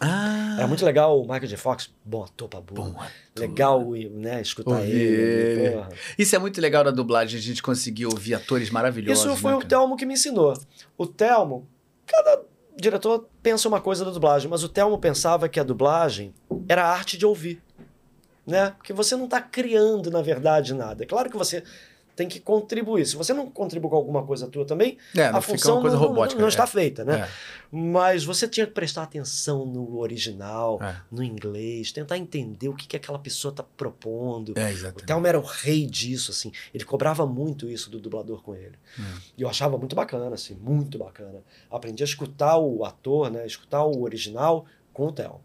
Ah, 0.00 0.56
Era 0.58 0.66
muito 0.66 0.84
legal 0.84 1.18
o 1.18 1.22
Michael 1.22 1.46
J. 1.46 1.56
Fox. 1.56 1.90
Bom 2.04 2.22
ator 2.24 2.48
pra 2.48 2.60
burro. 2.60 2.90
bom 2.90 3.00
ator. 3.00 3.10
Legal, 3.38 3.90
né? 4.10 4.42
Escutar 4.42 4.72
Ouvir 4.72 4.90
ele. 4.90 5.66
ele. 5.68 5.84
Isso 6.18 6.36
é 6.36 6.38
muito 6.38 6.60
legal 6.60 6.84
da 6.84 6.90
dublagem, 6.90 7.38
a 7.38 7.42
gente 7.42 7.62
conseguir 7.62 8.06
ouvir 8.06 8.34
atores 8.34 8.68
maravilhosos. 8.70 9.24
Isso 9.24 9.36
foi 9.36 9.52
né, 9.52 9.58
o? 9.58 9.64
Telmo 9.64 9.96
que 9.96 10.04
me 10.04 10.14
ensinou. 10.14 10.52
O 10.98 11.06
Telmo, 11.06 11.66
cada 12.06 12.42
diretor 12.76 13.26
pensa 13.42 13.68
uma 13.68 13.80
coisa 13.80 14.04
da 14.04 14.10
dublagem, 14.10 14.50
mas 14.50 14.62
o 14.62 14.68
Telmo 14.68 14.98
pensava 14.98 15.48
que 15.48 15.58
a 15.58 15.64
dublagem 15.64 16.34
era 16.68 16.84
a 16.84 16.90
arte 16.90 17.16
de 17.16 17.24
ouvir. 17.24 17.62
Né? 18.46 18.70
Porque 18.76 18.92
você 18.92 19.16
não 19.16 19.24
está 19.24 19.40
criando, 19.40 20.10
na 20.10 20.22
verdade, 20.22 20.72
nada. 20.74 21.02
É 21.02 21.06
claro 21.06 21.30
que 21.30 21.36
você 21.36 21.64
tem 22.16 22.26
que 22.26 22.40
contribuir. 22.40 23.04
Se 23.06 23.14
você 23.14 23.32
não 23.34 23.50
contribui 23.50 23.90
com 23.90 23.96
alguma 23.96 24.24
coisa 24.24 24.48
tua 24.48 24.64
também, 24.64 24.96
É, 25.14 25.30
não 25.30 25.38
a 25.38 25.42
função 25.42 25.82
não, 25.82 25.90
não- 25.92 25.98
robótica. 25.98 26.40
não 26.40 26.46
é. 26.46 26.48
está 26.48 26.66
feita, 26.66 27.04
né? 27.04 27.20
É. 27.20 27.28
Mas 27.70 28.24
você 28.24 28.48
tinha 28.48 28.66
que 28.66 28.72
prestar 28.72 29.02
atenção 29.02 29.66
no 29.66 29.98
original, 29.98 30.82
É. 30.82 30.96
no 31.12 31.22
inglês, 31.22 31.92
tentar 31.92 32.16
entender 32.16 32.68
o 32.70 32.74
que, 32.74 32.86
que 32.88 32.96
aquela 32.96 33.18
pessoa 33.18 33.50
está 33.50 33.62
propondo. 33.62 34.54
É, 34.56 34.72
O. 34.88 34.92
Thelma 34.94 35.28
era 35.28 35.38
o 35.38 35.44
rei 35.44 35.84
disso, 35.86 36.30
assim. 36.30 36.50
Ele 36.72 36.84
cobrava 36.84 37.26
muito 37.26 37.68
isso 37.68 37.90
do 37.90 38.00
dublador 38.00 38.42
com 38.42 38.54
ele. 38.54 38.78
É. 38.98 39.02
E 39.36 39.42
eu 39.42 39.48
achava 39.48 39.76
muito 39.76 39.94
bacana, 39.94 40.34
assim, 40.34 40.54
muito 40.54 40.96
bacana. 40.98 41.42
Aprendi 41.70 42.02
a 42.02 42.06
escutar 42.06 42.56
o 42.56 42.82
ator, 42.84 43.30
né? 43.30 43.46
Escutar 43.46 43.84
o 43.84 44.00
original 44.02 44.64
com 44.92 45.08
o 45.08 45.12
Thelma. 45.12 45.40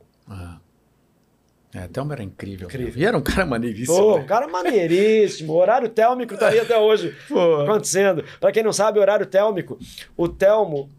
É, 1.74 1.88
Thelma 1.88 2.14
era 2.14 2.24
incrível. 2.24 2.68
Incrível. 2.68 3.02
E 3.02 3.06
era 3.06 3.18
um 3.18 3.22
cara 3.22 3.46
maneiríssimo. 3.46 3.98
Pô, 3.98 4.18
né? 4.18 4.24
um 4.24 4.26
cara 4.26 4.48
maneiríssimo. 4.48 5.54
O 5.54 5.58
horário 5.58 5.88
télmico 5.90 6.38
tá 6.38 6.50
aí 6.50 6.60
até 6.60 6.78
hoje 6.78 7.16
Pô. 7.30 7.62
acontecendo. 7.62 8.24
Pra 8.40 8.52
quem 8.52 8.62
não 8.64 8.74
sabe, 8.74 9.00
horário 9.00 9.26
télmico, 9.26 9.80
o 10.18 10.28
Telmo, 10.28 10.90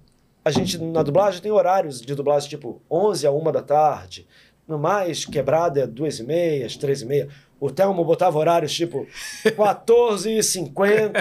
a 0.45 0.51
gente 0.51 0.79
na 0.79 1.03
dublagem 1.03 1.43
tem 1.43 1.53
horários 1.53 2.01
de 2.01 2.15
dublagem 2.15 2.49
tipo 2.49 2.81
11 2.91 3.27
a 3.27 3.31
1 3.31 3.53
da 3.53 3.63
tarde. 3.63 4.27
No 4.67 4.79
mais, 4.79 5.25
quebrada 5.27 5.81
é 5.81 5.87
2 5.87 6.21
e 6.21 6.25
meia, 6.25 6.67
3 6.69 7.03
e 7.03 7.07
meia. 7.07 7.29
O 7.63 7.71
Telmo 7.71 8.05
botava 8.05 8.37
horários 8.41 8.75
tipo 8.75 9.07
14h50, 9.45 11.13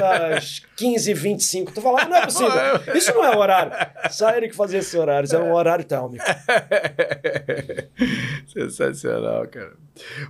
15h25. 0.75 1.71
Tu 1.71 1.79
falava, 1.79 2.09
não 2.09 2.17
é 2.17 2.25
possível. 2.25 2.51
Isso 2.95 3.13
não 3.13 3.23
é 3.23 3.37
horário. 3.37 3.71
Só 4.09 4.31
ele 4.31 4.49
que 4.49 4.55
fazia 4.55 4.79
esses 4.79 4.95
horários. 4.95 5.31
Era 5.31 5.43
um 5.43 5.53
horário 5.53 5.85
télmico. 5.85 6.25
Sensacional, 8.51 9.45
cara. 9.49 9.73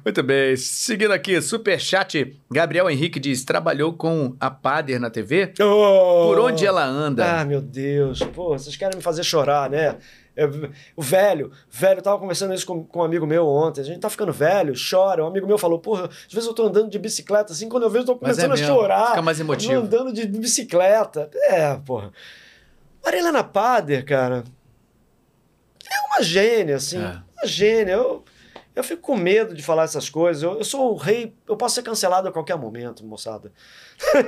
Muito 0.03 0.21
bem. 0.21 0.57
Seguindo 0.57 1.13
aqui, 1.13 1.41
superchat. 1.41 2.37
Gabriel 2.51 2.89
Henrique 2.89 3.17
diz: 3.17 3.45
trabalhou 3.45 3.93
com 3.93 4.35
a 4.37 4.51
Pader 4.51 4.99
na 4.99 5.09
TV? 5.09 5.53
Por 5.57 6.39
onde 6.39 6.65
ela 6.65 6.83
anda? 6.83 7.39
Ah, 7.39 7.45
meu 7.45 7.61
Deus. 7.61 8.19
Pô, 8.19 8.49
vocês 8.49 8.75
querem 8.75 8.97
me 8.97 9.01
fazer 9.01 9.23
chorar, 9.23 9.69
né? 9.69 9.95
Eu- 10.41 10.71
o 10.95 11.01
velho, 11.01 11.51
velho, 11.69 11.99
eu 11.99 12.03
tava 12.03 12.19
conversando 12.19 12.53
isso 12.53 12.65
com, 12.65 12.83
com 12.83 12.99
um 12.99 13.03
amigo 13.03 13.25
meu 13.25 13.47
ontem. 13.47 13.81
A 13.81 13.83
gente 13.83 13.99
tá 13.99 14.09
ficando 14.09 14.31
velho, 14.31 14.73
chora. 14.89 15.23
Um 15.23 15.27
amigo 15.27 15.47
meu 15.47 15.57
falou: 15.57 15.79
Porra, 15.79 16.05
às 16.05 16.33
vezes 16.33 16.47
eu 16.47 16.53
tô 16.53 16.67
andando 16.67 16.89
de 16.89 16.99
bicicleta 16.99 17.53
assim, 17.53 17.69
quando 17.69 17.83
eu 17.83 17.89
vejo, 17.89 18.03
eu 18.03 18.07
tô 18.07 18.13
é 18.13 18.17
começando 18.19 18.51
a 18.51 18.55
mesmo, 18.55 18.67
chorar. 18.67 19.09
Fica 19.09 19.21
mais 19.21 19.39
emotivo. 19.39 19.73
Andando 19.73 20.13
de 20.13 20.25
bicicleta. 20.27 21.29
É, 21.35 21.75
porra. 21.77 22.11
Marilena 23.03 23.43
Pader, 23.43 24.05
cara, 24.05 24.43
é 25.89 26.07
uma 26.07 26.21
gênia, 26.21 26.75
assim. 26.75 27.01
É. 27.01 27.21
Uma 27.37 27.45
gênia. 27.45 27.93
Eu, 27.93 28.23
Eu 28.75 28.83
fico 28.83 29.01
com 29.01 29.15
medo 29.17 29.53
de 29.53 29.61
falar 29.61 29.83
essas 29.83 30.09
coisas. 30.09 30.41
Eu, 30.43 30.57
eu 30.57 30.63
sou 30.63 30.93
o 30.93 30.95
rei, 30.95 31.33
eu 31.47 31.57
posso 31.57 31.75
ser 31.75 31.83
cancelado 31.83 32.27
a 32.27 32.31
qualquer 32.31 32.55
momento, 32.57 33.05
moçada. 33.05 33.51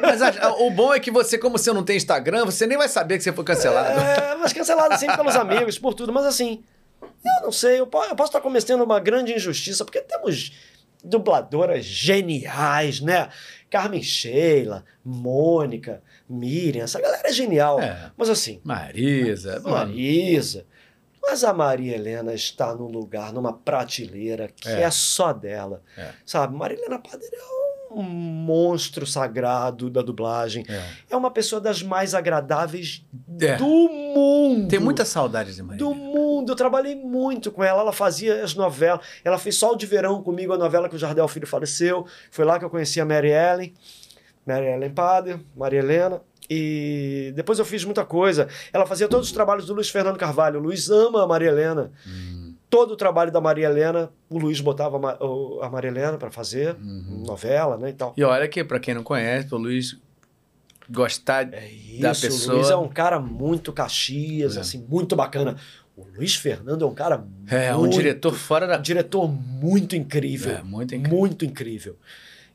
Mas 0.01 0.19
o 0.59 0.69
bom 0.71 0.93
é 0.93 0.99
que 0.99 1.09
você, 1.09 1.37
como 1.37 1.57
você 1.57 1.71
não 1.71 1.83
tem 1.83 1.95
Instagram, 1.95 2.45
você 2.45 2.67
nem 2.67 2.77
vai 2.77 2.89
saber 2.89 3.17
que 3.17 3.23
você 3.23 3.31
foi 3.31 3.43
cancelado. 3.45 3.99
É, 3.99 4.35
mas 4.35 4.51
cancelado 4.51 4.97
sempre 4.97 5.15
pelos 5.17 5.35
amigos, 5.35 5.79
por 5.79 5.93
tudo. 5.93 6.11
Mas 6.11 6.25
assim, 6.25 6.61
eu 7.01 7.43
não 7.43 7.51
sei, 7.53 7.79
eu, 7.79 7.87
po- 7.87 8.03
eu 8.03 8.15
posso 8.15 8.29
estar 8.29 8.41
cometendo 8.41 8.83
uma 8.83 8.99
grande 8.99 9.33
injustiça, 9.33 9.85
porque 9.85 10.01
temos 10.01 10.51
dubladoras 11.03 11.85
geniais, 11.85 12.99
né? 13.01 13.29
Carmen 13.69 14.03
Sheila, 14.03 14.83
Mônica, 15.03 16.01
Miriam, 16.29 16.83
essa 16.83 17.01
galera 17.01 17.27
é 17.27 17.31
genial. 17.33 17.79
É. 17.79 18.11
Mas 18.15 18.29
assim, 18.29 18.61
Marisa. 18.63 19.59
Marisa. 19.61 20.65
Mas 21.25 21.43
a 21.43 21.53
Maria 21.53 21.95
Helena 21.95 22.33
está 22.33 22.75
num 22.75 22.87
lugar, 22.87 23.31
numa 23.31 23.53
prateleira 23.53 24.49
que 24.53 24.67
É. 24.67 24.81
é, 24.81 24.91
só 24.91 25.31
dela. 25.33 25.81
É. 25.97 26.09
Sabe? 26.25 26.55
Maria 26.55 26.77
Helena 26.77 26.99
Padre 26.99 27.25
é 27.31 27.63
um 27.93 28.01
monstro 28.03 29.05
sagrado 29.05 29.89
da 29.89 30.01
dublagem. 30.01 30.65
É. 30.67 30.83
É 31.11 31.15
uma 31.15 31.31
pessoa 31.31 31.61
das 31.61 31.81
mais 31.83 32.13
agradáveis 32.13 33.05
É. 33.39 33.55
do 33.55 33.65
mundo. 33.89 34.67
Tem 34.67 34.79
muita 34.79 35.05
saudade 35.05 35.55
de 35.55 35.63
Maria. 35.63 35.77
Do 35.79 35.93
mundo. 35.93 36.51
Eu 36.51 36.55
trabalhei 36.55 36.95
muito 36.95 37.51
com 37.51 37.63
ela. 37.63 37.81
Ela 37.81 37.93
fazia 37.93 38.43
as 38.43 38.53
novelas. 38.55 39.05
Ela 39.23 39.37
fez 39.37 39.55
Sol 39.55 39.75
de 39.75 39.85
Verão 39.85 40.21
comigo, 40.23 40.51
a 40.53 40.57
novela 40.57 40.89
que 40.89 40.95
o 40.95 40.99
Jardel 40.99 41.27
Filho 41.27 41.47
faleceu. 41.47 42.05
Foi 42.31 42.43
lá 42.43 42.59
que 42.59 42.65
eu 42.65 42.69
conheci 42.69 42.99
a 42.99 43.05
Mary 43.05 43.29
Ellen. 43.31 43.73
Mary 44.45 44.65
Ellen 44.65 44.91
Padre, 44.91 45.39
Maria 45.55 45.79
Helena. 45.79 46.21
E 46.49 47.31
depois 47.35 47.57
eu 47.59 47.65
fiz 47.65 47.83
muita 47.85 48.03
coisa. 48.05 48.47
Ela 48.71 48.85
fazia 48.85 49.07
todos 49.07 49.27
os 49.27 49.31
trabalhos 49.33 49.65
do 49.65 49.73
Luiz 49.73 49.89
Fernando 49.89 50.17
Carvalho. 50.17 50.59
O 50.59 50.63
Luiz 50.63 50.89
ama 50.89 51.23
a 51.23 51.27
Maria 51.27 51.49
Helena. 51.49 51.91
Hum, 52.07 52.53
Todo 52.69 52.93
o 52.93 52.95
trabalho 52.95 53.31
da 53.31 53.39
Maria 53.39 53.67
Helena, 53.67 54.09
o 54.27 54.39
Luiz 54.39 54.59
botava 54.59 54.97
a 54.97 54.99
Ma- 54.99 55.17
o- 55.21 55.59
a 55.61 55.69
Maria 55.69 55.89
Helena 55.91 56.17
para 56.17 56.31
fazer. 56.31 56.75
uhum. 56.81 57.23
Novela, 57.25 57.77
né, 57.77 57.89
e 57.89 57.93
tal. 57.93 58.13
E 58.17 58.23
olha 58.23 58.47
que, 58.47 58.63
pra 58.63 58.79
quem 58.79 58.95
não 58.95 59.03
conhece, 59.03 59.53
o 59.53 59.57
Luiz 59.59 59.95
gostar 60.89 61.53
É 61.53 61.67
isso, 61.69 62.01
da 62.01 62.11
o 62.11 62.15
pessoa. 62.19 62.55
Luiz 62.57 62.69
é 62.71 62.75
um 62.75 62.87
cara 62.89 63.19
muito 63.19 63.71
Caxias, 63.71 64.57
É. 64.57 64.61
assim, 64.61 64.85
muito 64.89 65.15
bacana. 65.15 65.55
O 65.95 66.03
Luiz 66.17 66.35
Fernando 66.35 66.83
é 66.83 66.87
um 66.87 66.93
cara 66.95 67.23
É, 67.47 67.75
um 67.75 67.81
muito- 67.81 67.93
diretor 67.93 68.33
fora 68.33 68.65
da. 68.65 68.79
um 68.79 68.81
diretor 68.81 69.27
muito 69.27 69.95
incrível. 69.95 70.53
É, 70.57 70.63
muito 70.63 70.95
incrível. 70.95 71.19
Muito 71.19 71.45
incrível. 71.45 71.95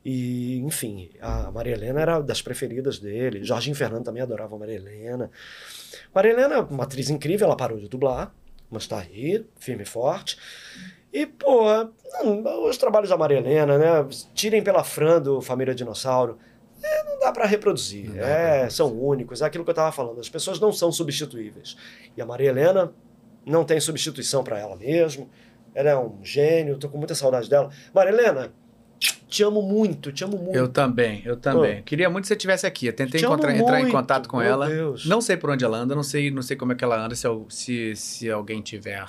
E, 0.03 0.59
enfim, 0.59 1.09
a 1.19 1.51
Maria 1.51 1.73
Helena 1.73 2.01
era 2.01 2.19
das 2.21 2.41
preferidas 2.41 2.99
dele. 2.99 3.43
Jorginho 3.43 3.75
Fernando 3.75 4.05
também 4.05 4.21
adorava 4.23 4.55
a 4.55 4.59
Maria 4.59 4.75
Helena. 4.75 5.29
Maria 6.13 6.31
Helena 6.31 6.55
é 6.55 6.59
uma 6.59 6.83
atriz 6.85 7.09
incrível, 7.09 7.45
ela 7.47 7.57
parou 7.57 7.77
de 7.77 7.87
dublar, 7.89 8.33
mas 8.71 8.87
tá 8.87 8.99
aí, 8.99 9.45
firme 9.59 9.83
e 9.83 9.85
forte. 9.85 10.37
E, 11.11 11.25
pô, 11.25 11.63
os 12.69 12.77
trabalhos 12.77 13.09
da 13.09 13.17
Maria 13.17 13.39
Helena, 13.39 13.77
né? 13.77 14.07
Tirem 14.33 14.63
pela 14.63 14.83
Fran 14.83 15.21
do 15.21 15.41
Família 15.41 15.75
Dinossauro. 15.75 16.37
é, 16.81 17.03
não 17.03 17.19
dá 17.19 17.31
pra 17.33 17.45
reproduzir. 17.45 18.07
Dá 18.07 18.13
pra 18.13 18.27
É, 18.27 18.51
reproduzir. 18.53 18.71
são 18.77 18.93
únicos. 18.97 19.41
É 19.41 19.45
aquilo 19.45 19.63
que 19.65 19.69
eu 19.71 19.75
tava 19.75 19.91
falando. 19.91 20.19
As 20.21 20.29
pessoas 20.29 20.59
não 20.59 20.71
são 20.71 20.91
substituíveis. 20.91 21.75
E 22.15 22.21
a 22.21 22.25
Maria 22.25 22.49
Helena 22.49 22.93
não 23.45 23.65
tem 23.65 23.79
substituição 23.81 24.43
pra 24.45 24.59
ela 24.59 24.75
mesmo. 24.77 25.29
Ela 25.75 25.89
é 25.89 25.97
um 25.97 26.23
gênio, 26.23 26.77
tô 26.77 26.87
com 26.87 26.97
muita 26.97 27.15
saudade 27.15 27.49
dela. 27.49 27.69
Maria 27.93 28.11
Helena, 28.13 28.53
te 28.99 29.43
amo 29.43 29.61
muito, 29.61 30.11
te 30.11 30.23
amo 30.23 30.37
muito. 30.37 30.55
Eu 30.55 30.67
também, 30.67 31.21
eu 31.25 31.37
também. 31.37 31.81
Queria 31.83 32.09
muito 32.09 32.23
que 32.23 32.27
você 32.27 32.33
estivesse 32.33 32.65
aqui. 32.67 32.87
Eu 32.87 32.93
tentei 32.93 33.21
encontrar- 33.21 33.55
entrar 33.55 33.81
em 33.81 33.89
contato 33.89 34.27
com 34.27 34.37
meu 34.37 34.45
ela. 34.45 34.67
Deus. 34.67 35.05
Não 35.05 35.21
sei 35.21 35.37
por 35.37 35.49
onde 35.51 35.63
ela 35.63 35.77
anda, 35.77 35.95
não 35.95 36.03
sei, 36.03 36.29
não 36.31 36.41
sei 36.41 36.57
como 36.57 36.71
é 36.73 36.75
que 36.75 36.83
ela 36.83 37.03
anda, 37.03 37.15
se, 37.15 37.27
se, 37.49 37.95
se 37.95 38.29
alguém 38.29 38.61
tiver 38.61 39.05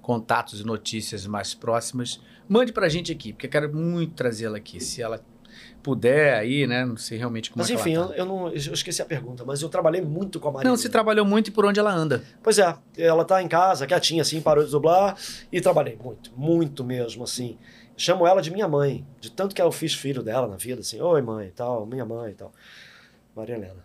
contatos 0.00 0.60
e 0.60 0.64
notícias 0.66 1.26
mais 1.26 1.54
próximas. 1.54 2.20
Mande 2.48 2.72
pra 2.72 2.88
gente 2.88 3.10
aqui, 3.10 3.32
porque 3.32 3.46
eu 3.46 3.50
quero 3.50 3.74
muito 3.74 4.12
trazê-la 4.14 4.58
aqui. 4.58 4.78
Se 4.78 5.00
ela 5.02 5.20
puder 5.82 6.34
aí, 6.34 6.66
né? 6.66 6.84
Não 6.84 6.96
sei 6.96 7.18
realmente 7.18 7.50
como 7.50 7.62
Mas 7.62 7.70
é 7.70 7.74
que 7.74 7.80
enfim, 7.80 7.94
ela 7.94 8.06
eu, 8.06 8.08
tá. 8.10 8.16
eu 8.16 8.26
não, 8.26 8.48
eu 8.48 8.54
esqueci 8.56 9.02
a 9.02 9.04
pergunta, 9.04 9.44
mas 9.44 9.60
eu 9.62 9.68
trabalhei 9.68 10.00
muito 10.00 10.40
com 10.40 10.48
a 10.48 10.52
Maria 10.52 10.68
Não, 10.68 10.76
se 10.76 10.88
trabalhou 10.88 11.24
muito 11.26 11.48
e 11.48 11.50
por 11.50 11.64
onde 11.64 11.78
ela 11.78 11.92
anda. 11.94 12.22
Pois 12.42 12.58
é, 12.58 12.74
ela 12.96 13.24
tá 13.24 13.42
em 13.42 13.48
casa, 13.48 13.86
quietinha 13.86 14.22
assim, 14.22 14.40
parou 14.40 14.64
de 14.64 14.70
dublar 14.70 15.16
e 15.52 15.60
trabalhei 15.60 15.96
muito, 16.02 16.32
muito 16.36 16.82
mesmo, 16.84 17.24
assim. 17.24 17.56
Chamo 17.96 18.26
ela 18.26 18.42
de 18.42 18.50
minha 18.50 18.66
mãe, 18.66 19.06
de 19.20 19.30
tanto 19.30 19.54
que 19.54 19.62
eu 19.62 19.70
fiz 19.70 19.94
filho 19.94 20.22
dela 20.22 20.48
na 20.48 20.56
vida, 20.56 20.80
assim, 20.80 21.00
oi 21.00 21.22
mãe 21.22 21.48
e 21.48 21.52
tal, 21.52 21.86
minha 21.86 22.04
mãe 22.04 22.32
e 22.32 22.34
tal. 22.34 22.52
Maria 23.36 23.54
Helena. 23.56 23.84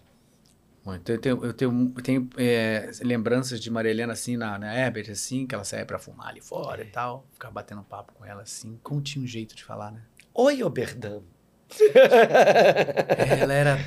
Muito. 0.86 1.12
Eu 1.12 1.20
tenho, 1.20 1.46
eu 1.46 1.54
tenho, 1.54 1.94
eu 1.96 2.02
tenho 2.04 2.30
é, 2.38 2.90
lembranças 3.02 3.60
de 3.60 3.70
Maria 3.70 3.92
Helena 3.92 4.14
assim 4.14 4.38
na, 4.38 4.58
na 4.58 4.74
Herbert, 4.76 5.12
assim, 5.12 5.46
que 5.46 5.54
ela 5.54 5.64
saía 5.64 5.86
pra 5.86 6.00
fumar 6.00 6.30
ali 6.30 6.42
fora 6.42 6.82
e 6.82 6.88
tal. 6.88 7.26
Ficar 7.34 7.52
batendo 7.52 7.82
um 7.82 7.84
papo 7.84 8.14
com 8.14 8.26
ela 8.26 8.42
assim. 8.42 8.80
Como 8.82 9.02
tinha 9.02 9.24
um 9.24 9.28
jeito 9.28 9.56
de 9.56 9.64
falar, 9.64 9.92
né? 9.92 10.02
Oi, 10.34 10.64
Oberdam. 10.64 11.22
Ela 13.40 13.54
era 13.54 13.80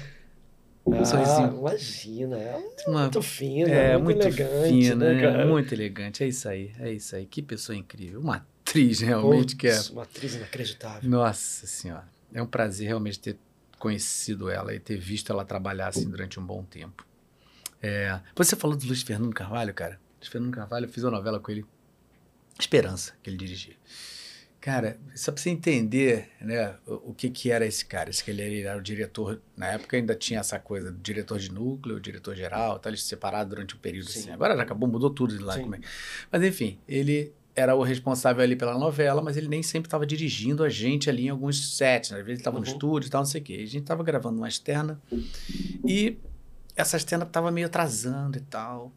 Ah, 0.92 1.04
sorrisinho. 1.04 1.58
imagina, 1.58 2.36
ela 2.38 2.58
é 2.62 2.88
uma 2.90 3.00
muito 3.02 3.22
fina, 3.22 3.70
É, 3.70 3.96
muito, 3.96 4.04
muito 4.04 4.22
elegante, 4.40 4.68
fina, 4.68 4.94
né, 5.12 5.32
né? 5.38 5.44
Muito 5.44 5.74
elegante. 5.74 6.22
É 6.24 6.28
isso 6.28 6.48
aí, 6.48 6.72
é 6.78 6.92
isso 6.92 7.16
aí. 7.16 7.26
Que 7.26 7.42
pessoa 7.42 7.76
incrível. 7.76 8.20
Uma 8.20 8.46
atriz 8.62 9.00
realmente 9.00 9.56
que 9.56 9.68
é. 9.68 9.80
Uma 9.90 10.04
atriz 10.04 10.34
inacreditável. 10.34 11.10
Nossa 11.10 11.66
senhora. 11.66 12.08
É 12.32 12.42
um 12.42 12.46
prazer 12.46 12.86
realmente 12.86 13.18
ter 13.18 13.38
conhecido 13.78 14.48
ela 14.48 14.74
e 14.74 14.78
ter 14.78 14.96
visto 14.96 15.32
ela 15.32 15.44
trabalhar 15.44 15.88
assim 15.88 16.08
durante 16.08 16.38
um 16.38 16.46
bom 16.46 16.62
tempo. 16.64 17.06
É, 17.82 18.20
Você 18.36 18.54
falou 18.54 18.76
do 18.76 18.86
Luiz 18.86 19.02
Fernando 19.02 19.34
Carvalho, 19.34 19.74
cara. 19.74 20.00
Luiz 20.20 20.28
Fernando 20.30 20.54
Carvalho, 20.54 20.86
eu 20.86 20.88
fiz 20.88 21.02
uma 21.02 21.10
novela 21.10 21.40
com 21.40 21.50
ele. 21.50 21.66
Esperança, 22.58 23.12
que 23.22 23.28
ele 23.28 23.36
dirigia. 23.36 23.74
Cara, 24.60 24.96
só 25.16 25.32
pra 25.32 25.42
você 25.42 25.50
entender 25.50 26.30
né, 26.40 26.76
o, 26.86 27.10
o 27.10 27.14
que, 27.14 27.28
que 27.28 27.50
era 27.50 27.66
esse 27.66 27.84
cara. 27.84 28.08
Esse 28.08 28.22
que 28.22 28.30
ele, 28.30 28.42
ele 28.42 28.62
era 28.62 28.78
o 28.78 28.82
diretor. 28.82 29.42
Na 29.56 29.66
época 29.66 29.96
ainda 29.96 30.14
tinha 30.14 30.38
essa 30.38 30.60
coisa 30.60 30.96
diretor 31.02 31.40
de 31.40 31.50
núcleo, 31.50 31.98
diretor 31.98 32.36
geral, 32.36 32.78
tá, 32.78 32.88
eles 32.88 33.02
separados 33.02 33.50
durante 33.50 33.74
um 33.74 33.78
período 33.78 34.08
Sim. 34.08 34.20
assim. 34.20 34.30
Agora 34.30 34.56
já 34.56 34.62
acabou, 34.62 34.88
mudou 34.88 35.10
tudo 35.10 35.36
de 35.36 35.42
lá. 35.42 35.58
É. 35.58 35.80
Mas 36.30 36.42
enfim, 36.44 36.78
ele 36.86 37.34
era 37.54 37.74
o 37.74 37.82
responsável 37.82 38.42
ali 38.42 38.56
pela 38.56 38.78
novela, 38.78 39.20
mas 39.22 39.36
ele 39.36 39.48
nem 39.48 39.62
sempre 39.62 39.86
estava 39.88 40.06
dirigindo 40.06 40.64
a 40.64 40.68
gente 40.68 41.10
ali 41.10 41.26
em 41.26 41.28
alguns 41.28 41.76
sets. 41.76 42.10
Né? 42.10 42.18
Às 42.18 42.24
vezes 42.24 42.38
ele 42.38 42.40
estava 42.40 42.58
no 42.58 42.66
Uhum. 42.66 42.72
estúdio 42.72 43.08
e 43.08 43.10
tal, 43.10 43.20
não 43.20 43.26
sei 43.26 43.40
o 43.40 43.44
quê. 43.44 43.54
A 43.54 43.58
gente 43.66 43.78
estava 43.82 44.02
gravando 44.02 44.38
uma 44.38 44.48
externa 44.48 45.00
e 45.86 46.16
essa 46.74 46.96
externa 46.96 47.24
estava 47.24 47.50
meio 47.50 47.66
atrasando 47.66 48.38
e 48.38 48.40
tal. 48.40 48.90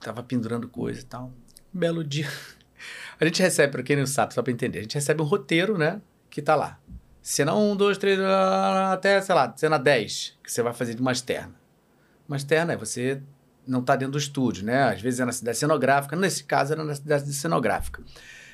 Tava 0.00 0.22
pendurando 0.22 0.68
coisa 0.68 1.00
e 1.00 1.04
tal. 1.04 1.32
Um 1.74 1.78
belo 1.78 2.04
dia. 2.04 2.28
A 3.18 3.24
gente 3.24 3.40
recebe, 3.42 3.72
para 3.72 3.82
quem 3.82 3.96
não 3.96 4.06
sabe, 4.06 4.34
só 4.34 4.42
para 4.42 4.52
entender, 4.52 4.80
a 4.80 4.82
gente 4.82 4.94
recebe 4.94 5.22
um 5.22 5.24
roteiro, 5.24 5.78
né? 5.78 6.02
Que 6.28 6.42
tá 6.42 6.54
lá. 6.54 6.78
Cena 7.22 7.54
1, 7.54 7.74
2, 7.74 7.96
3, 7.96 8.20
até, 8.92 9.20
sei 9.22 9.34
lá, 9.34 9.52
cena 9.56 9.78
10, 9.78 10.36
que 10.44 10.52
você 10.52 10.62
vai 10.62 10.74
fazer 10.74 10.94
de 10.94 11.00
uma 11.00 11.10
externa. 11.12 11.54
Uma 12.28 12.36
externa 12.36 12.74
é 12.74 12.76
você 12.76 13.22
não 13.66 13.82
tá 13.82 13.96
dentro 13.96 14.12
do 14.12 14.18
estúdio, 14.18 14.64
né? 14.64 14.84
Às 14.84 15.00
vezes 15.00 15.20
é 15.20 15.24
na 15.24 15.32
cidade 15.32 15.58
cenográfica, 15.58 16.14
nesse 16.16 16.44
caso 16.44 16.72
era 16.72 16.84
na 16.84 16.94
cidade 16.94 17.32
cenográfica. 17.32 18.02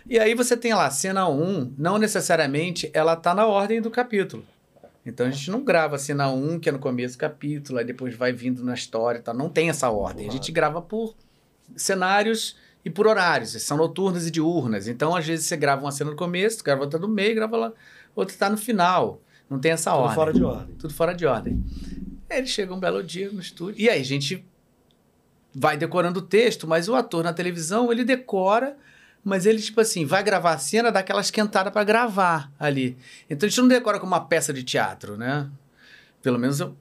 E 0.09 0.19
aí 0.19 0.35
você 0.35 0.57
tem 0.57 0.75
lá, 0.75 0.91
cena 0.91 1.29
1, 1.29 1.75
não 1.79 1.99
necessariamente 1.99 2.91
ela 2.93 3.15
tá 3.15 3.35
na 3.35 3.47
ordem 3.47 3.81
do 3.81 3.91
capítulo. 3.91 4.45
Então 5.05 5.27
a 5.27 5.31
gente 5.31 5.51
não 5.51 5.63
grava 5.65 5.97
a 5.97 5.99
cena 5.99 6.31
1, 6.31 6.61
que 6.61 6.69
é 6.69 6.73
no 6.73 6.79
começo 6.79 7.17
do 7.17 7.21
capítulo, 7.21 7.79
aí 7.79 7.85
depois 7.85 8.15
vai 8.15 8.33
vindo 8.33 8.65
na 8.65 8.75
história 8.75 9.19
e 9.19 9.23
tal. 9.23 9.35
Não 9.35 9.49
tem 9.49 9.69
essa 9.69 9.91
ordem. 9.91 10.29
A 10.29 10.33
gente 10.33 10.51
grava 10.53 10.81
por 10.81 11.15
cenários 11.77 12.57
e 12.85 12.91
por 12.91 13.07
horários. 13.07 13.51
São 13.63 13.77
noturnas 13.77 14.27
e 14.27 14.31
diurnas. 14.31 14.87
Então, 14.89 15.15
às 15.15 15.27
vezes, 15.27 15.47
você 15.47 15.57
grava 15.57 15.83
uma 15.83 15.93
cena 15.93 16.11
no 16.11 16.17
começo, 16.17 16.63
grava 16.63 16.83
outra 16.83 16.99
no 16.99 17.09
meio, 17.09 17.35
grava 17.35 17.57
lá, 17.57 17.73
outra 18.15 18.37
tá 18.37 18.49
no 18.51 18.57
final. 18.57 19.21
Não 19.51 19.59
tem 19.59 19.73
essa 19.73 19.91
Tudo 19.91 20.01
ordem. 20.03 20.15
fora 20.15 20.33
de 20.33 20.45
ordem. 20.45 20.75
Tudo 20.77 20.95
fora 20.95 21.15
de 21.15 21.27
ordem. 21.27 21.65
Aí 22.31 22.39
ele 22.39 22.47
chega 22.47 22.73
um 22.73 22.81
belo 22.81 23.03
dia 23.03 23.31
no 23.31 23.41
estúdio. 23.41 23.81
E 23.81 23.91
aí 23.91 24.01
a 24.01 24.05
gente 24.05 24.45
vai 25.55 25.77
decorando 25.77 26.21
o 26.21 26.23
texto, 26.23 26.67
mas 26.67 26.89
o 26.89 26.95
ator 26.95 27.23
na 27.25 27.33
televisão, 27.33 27.91
ele 27.93 28.05
decora, 28.05 28.77
mas 29.25 29.47
ele, 29.47 29.61
tipo 29.61 29.81
assim, 29.81 30.05
vai 30.05 30.23
gravar 30.23 30.53
a 30.55 30.59
cena, 30.59 30.91
dá 30.91 31.01
aquela 31.01 31.21
esquentada 31.21 31.71
para 31.71 31.85
gravar 31.85 32.51
ali. 32.59 32.97
Então 33.29 33.47
a 33.47 33.51
gente 33.51 33.61
não 33.61 33.69
decora 33.69 34.01
como 34.01 34.13
uma 34.13 34.25
peça 34.27 34.53
de 34.53 34.63
teatro, 34.65 35.17
né? 35.17 35.49
Pelo 36.23 36.39
menos 36.39 36.59
eu- 36.61 36.77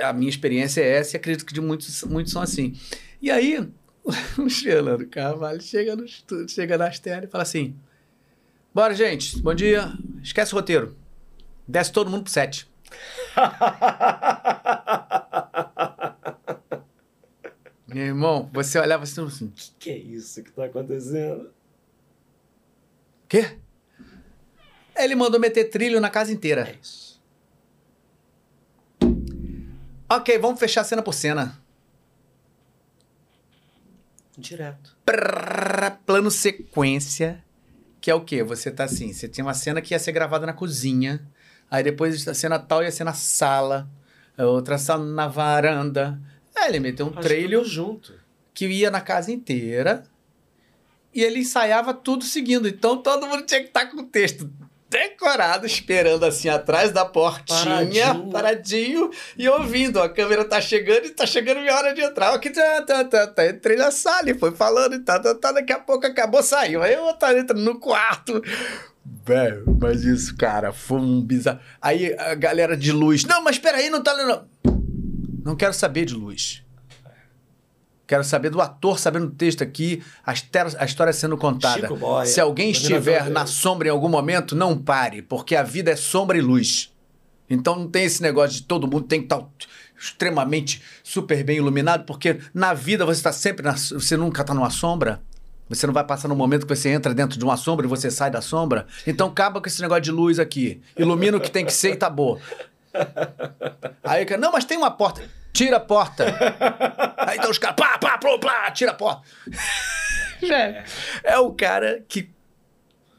a 0.00 0.12
minha 0.12 0.28
experiência 0.30 0.80
é 0.80 0.96
essa 0.98 1.16
e 1.16 1.18
acredito 1.18 1.44
que 1.46 1.52
de 1.54 1.60
muitos, 1.60 2.02
muitos 2.04 2.32
são 2.32 2.42
assim. 2.42 2.74
E 3.20 3.30
aí, 3.30 3.58
o 4.38 4.50
Fernando 4.50 5.06
Carvalho 5.06 5.60
chega 5.62 5.94
no 5.94 6.04
estúdio, 6.04 6.48
chega 6.48 6.76
na 6.76 6.88
externa 6.88 7.24
e 7.24 7.30
fala 7.30 7.42
assim: 7.42 7.76
Bora, 8.74 8.94
gente, 8.94 9.38
bom 9.40 9.54
dia. 9.54 9.92
Esquece 10.22 10.52
o 10.52 10.56
roteiro. 10.56 10.96
Desce 11.68 11.92
todo 11.92 12.10
mundo 12.10 12.24
pro 12.24 12.32
set. 12.32 12.66
Meu 17.92 18.06
irmão, 18.06 18.48
você 18.52 18.78
olhava 18.78 19.04
assim, 19.04 19.24
assim, 19.24 19.52
que 19.78 19.90
é 19.90 19.96
isso 19.96 20.42
que 20.42 20.50
tá 20.50 20.64
acontecendo? 20.64 21.50
quê? 23.32 23.56
Ele 24.94 25.14
mandou 25.14 25.40
meter 25.40 25.70
trilho 25.70 25.98
na 26.00 26.10
casa 26.10 26.30
inteira. 26.30 26.68
É 26.68 26.76
isso. 26.82 27.22
Ok, 30.10 30.36
vamos 30.38 30.60
fechar 30.60 30.84
cena 30.84 31.00
por 31.00 31.14
cena. 31.14 31.58
Direto. 34.36 34.94
Prrr, 35.06 35.98
plano 36.04 36.30
sequência. 36.30 37.42
Que 38.02 38.10
é 38.10 38.14
o 38.14 38.20
quê? 38.22 38.42
Você 38.42 38.70
tá 38.70 38.84
assim, 38.84 39.14
você 39.14 39.26
tinha 39.26 39.44
uma 39.44 39.54
cena 39.54 39.80
que 39.80 39.94
ia 39.94 39.98
ser 39.98 40.12
gravada 40.12 40.44
na 40.44 40.52
cozinha, 40.52 41.24
aí 41.70 41.84
depois 41.84 42.26
a 42.26 42.34
cena 42.34 42.58
tal 42.58 42.82
ia 42.82 42.90
ser 42.90 43.04
na 43.04 43.14
sala, 43.14 43.88
outra 44.36 44.76
sala 44.76 45.04
na 45.04 45.28
varanda. 45.28 46.20
Aí 46.62 46.70
ele 46.70 46.80
meteu 46.80 47.06
um 47.06 47.12
Faz 47.12 47.26
trailer 47.26 47.64
junto. 47.64 48.14
que 48.54 48.66
ia 48.66 48.90
na 48.90 49.00
casa 49.00 49.32
inteira 49.32 50.04
e 51.14 51.22
ele 51.22 51.40
ensaiava 51.40 51.92
tudo 51.92 52.24
seguindo. 52.24 52.68
Então 52.68 52.96
todo 52.98 53.26
mundo 53.26 53.44
tinha 53.44 53.60
que 53.60 53.66
estar 53.66 53.86
com 53.86 53.98
o 53.98 54.04
texto 54.04 54.48
decorado, 54.88 55.66
esperando 55.66 56.24
assim 56.24 56.50
atrás 56.50 56.92
da 56.92 57.02
portinha, 57.04 57.64
Paradinho. 57.64 58.30
paradinho, 58.30 59.10
e 59.38 59.48
ouvindo. 59.48 59.98
A 60.00 60.08
câmera 60.08 60.44
tá 60.44 60.60
chegando 60.60 61.06
e 61.06 61.10
tá 61.10 61.26
chegando 61.26 61.60
minha 61.60 61.74
hora 61.74 61.94
de 61.94 62.02
entrar. 62.02 62.34
Aqui 62.34 62.50
tá, 62.50 62.82
tá, 62.82 63.02
tá, 63.04 63.26
tá. 63.26 63.46
Entrei 63.48 63.76
na 63.76 63.90
sala 63.90 64.30
e 64.30 64.34
foi 64.38 64.52
falando 64.52 64.94
e 64.94 64.98
tá, 65.00 65.18
tá, 65.18 65.34
tá. 65.34 65.50
Daqui 65.52 65.72
a 65.72 65.78
pouco 65.78 66.06
acabou, 66.06 66.42
saiu. 66.42 66.82
Aí 66.82 66.92
eu 66.92 67.10
tava 67.14 67.38
entrando 67.38 67.62
no 67.62 67.80
quarto. 67.80 68.42
Velho, 69.24 69.64
mas 69.80 70.04
isso, 70.04 70.36
cara, 70.36 70.72
foi 70.72 70.98
um 71.00 71.22
bizarro. 71.22 71.58
Aí 71.80 72.14
a 72.18 72.34
galera 72.34 72.76
de 72.76 72.92
luz. 72.92 73.24
Não, 73.24 73.42
mas 73.42 73.58
peraí, 73.58 73.88
não 73.88 74.02
tá 74.02 74.12
lendo. 74.12 74.44
Não 75.44 75.56
quero 75.56 75.72
saber 75.72 76.04
de 76.04 76.14
luz. 76.14 76.62
Quero 78.06 78.24
saber 78.24 78.50
do 78.50 78.60
ator 78.60 78.98
sabendo 78.98 79.26
o 79.28 79.30
texto 79.30 79.62
aqui, 79.62 80.02
a, 80.24 80.32
história- 80.34 81.12
sendo 81.12 81.36
contada. 81.36 81.88
Boy, 81.88 82.26
Se 82.26 82.40
alguém 82.40 82.70
estiver 82.70 83.30
na 83.30 83.46
sombra 83.46 83.88
em 83.88 83.90
algum 83.90 84.08
momento, 84.08 84.54
não 84.54 84.76
pare, 84.76 85.22
porque 85.22 85.56
a 85.56 85.62
vida 85.62 85.90
é 85.90 85.96
sombra 85.96 86.36
e 86.36 86.40
luz. 86.40 86.92
Então 87.48 87.78
não 87.78 87.88
tem 87.88 88.04
esse 88.04 88.22
negócio 88.22 88.56
de 88.60 88.62
todo 88.64 88.86
mundo 88.86 89.06
tem 89.06 89.20
que 89.20 89.26
estar 89.26 89.46
extremamente 89.98 90.82
super 91.02 91.42
bem 91.44 91.58
iluminado, 91.58 92.04
porque 92.04 92.38
na 92.52 92.74
vida 92.74 93.06
você 93.06 93.20
está 93.20 93.32
sempre 93.32 93.64
na, 93.64 93.72
você 93.72 94.16
nunca 94.16 94.42
está 94.42 94.52
numa 94.52 94.70
sombra. 94.70 95.22
Você 95.68 95.86
não 95.86 95.94
vai 95.94 96.04
passar 96.04 96.28
no 96.28 96.36
momento 96.36 96.66
que 96.66 96.74
você 96.76 96.90
entra 96.90 97.14
dentro 97.14 97.38
de 97.38 97.44
uma 97.44 97.56
sombra 97.56 97.86
e 97.86 97.88
você 97.88 98.10
sai 98.10 98.30
da 98.30 98.42
sombra. 98.42 98.86
Então 99.06 99.28
acaba 99.28 99.58
com 99.60 99.66
esse 99.68 99.80
negócio 99.80 100.02
de 100.02 100.10
luz 100.10 100.38
aqui. 100.38 100.82
Ilumina 100.98 101.38
o 101.38 101.40
que 101.40 101.50
tem 101.50 101.64
que 101.64 101.72
ser 101.72 101.92
e 101.92 101.96
tá 101.96 102.10
bom. 102.10 102.38
Aí, 104.02 104.24
cara, 104.24 104.40
não, 104.40 104.52
mas 104.52 104.64
tem 104.64 104.76
uma 104.76 104.90
porta. 104.90 105.22
Tira 105.52 105.76
a 105.76 105.80
porta. 105.80 106.24
Aí 107.18 107.38
então 107.38 107.50
os 107.50 107.58
caras, 107.58 107.76
pá, 107.76 107.98
pá, 107.98 108.18
pá, 108.18 108.38
pá, 108.38 108.70
tira 108.70 108.92
a 108.92 108.94
porta. 108.94 109.22
é, 110.42 110.84
é 111.24 111.38
o 111.38 111.52
cara 111.52 112.04
que 112.08 112.30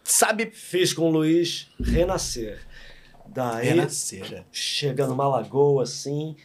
sabe 0.03 0.51
Fiz 0.51 0.93
com 0.93 1.03
o 1.03 1.11
Luiz 1.11 1.69
renascer. 1.79 2.59
Daí 3.27 3.69
renascer. 3.69 4.43
chega 4.51 5.07
numa 5.07 5.27
lagoa 5.27 5.83
assim, 5.83 6.35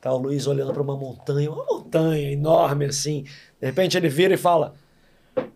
tá 0.00 0.12
o 0.12 0.18
Luiz 0.18 0.46
olhando 0.46 0.72
para 0.72 0.82
uma 0.82 0.96
montanha, 0.96 1.50
uma 1.50 1.64
montanha 1.64 2.32
enorme 2.32 2.86
assim. 2.86 3.24
De 3.60 3.66
repente 3.66 3.96
ele 3.96 4.08
vira 4.08 4.34
e 4.34 4.38
fala: 4.38 4.74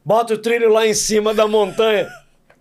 Bota 0.04 0.34
o 0.34 0.38
trilho 0.38 0.72
lá 0.72 0.86
em 0.86 0.94
cima 0.94 1.34
da 1.34 1.46
montanha. 1.46 2.08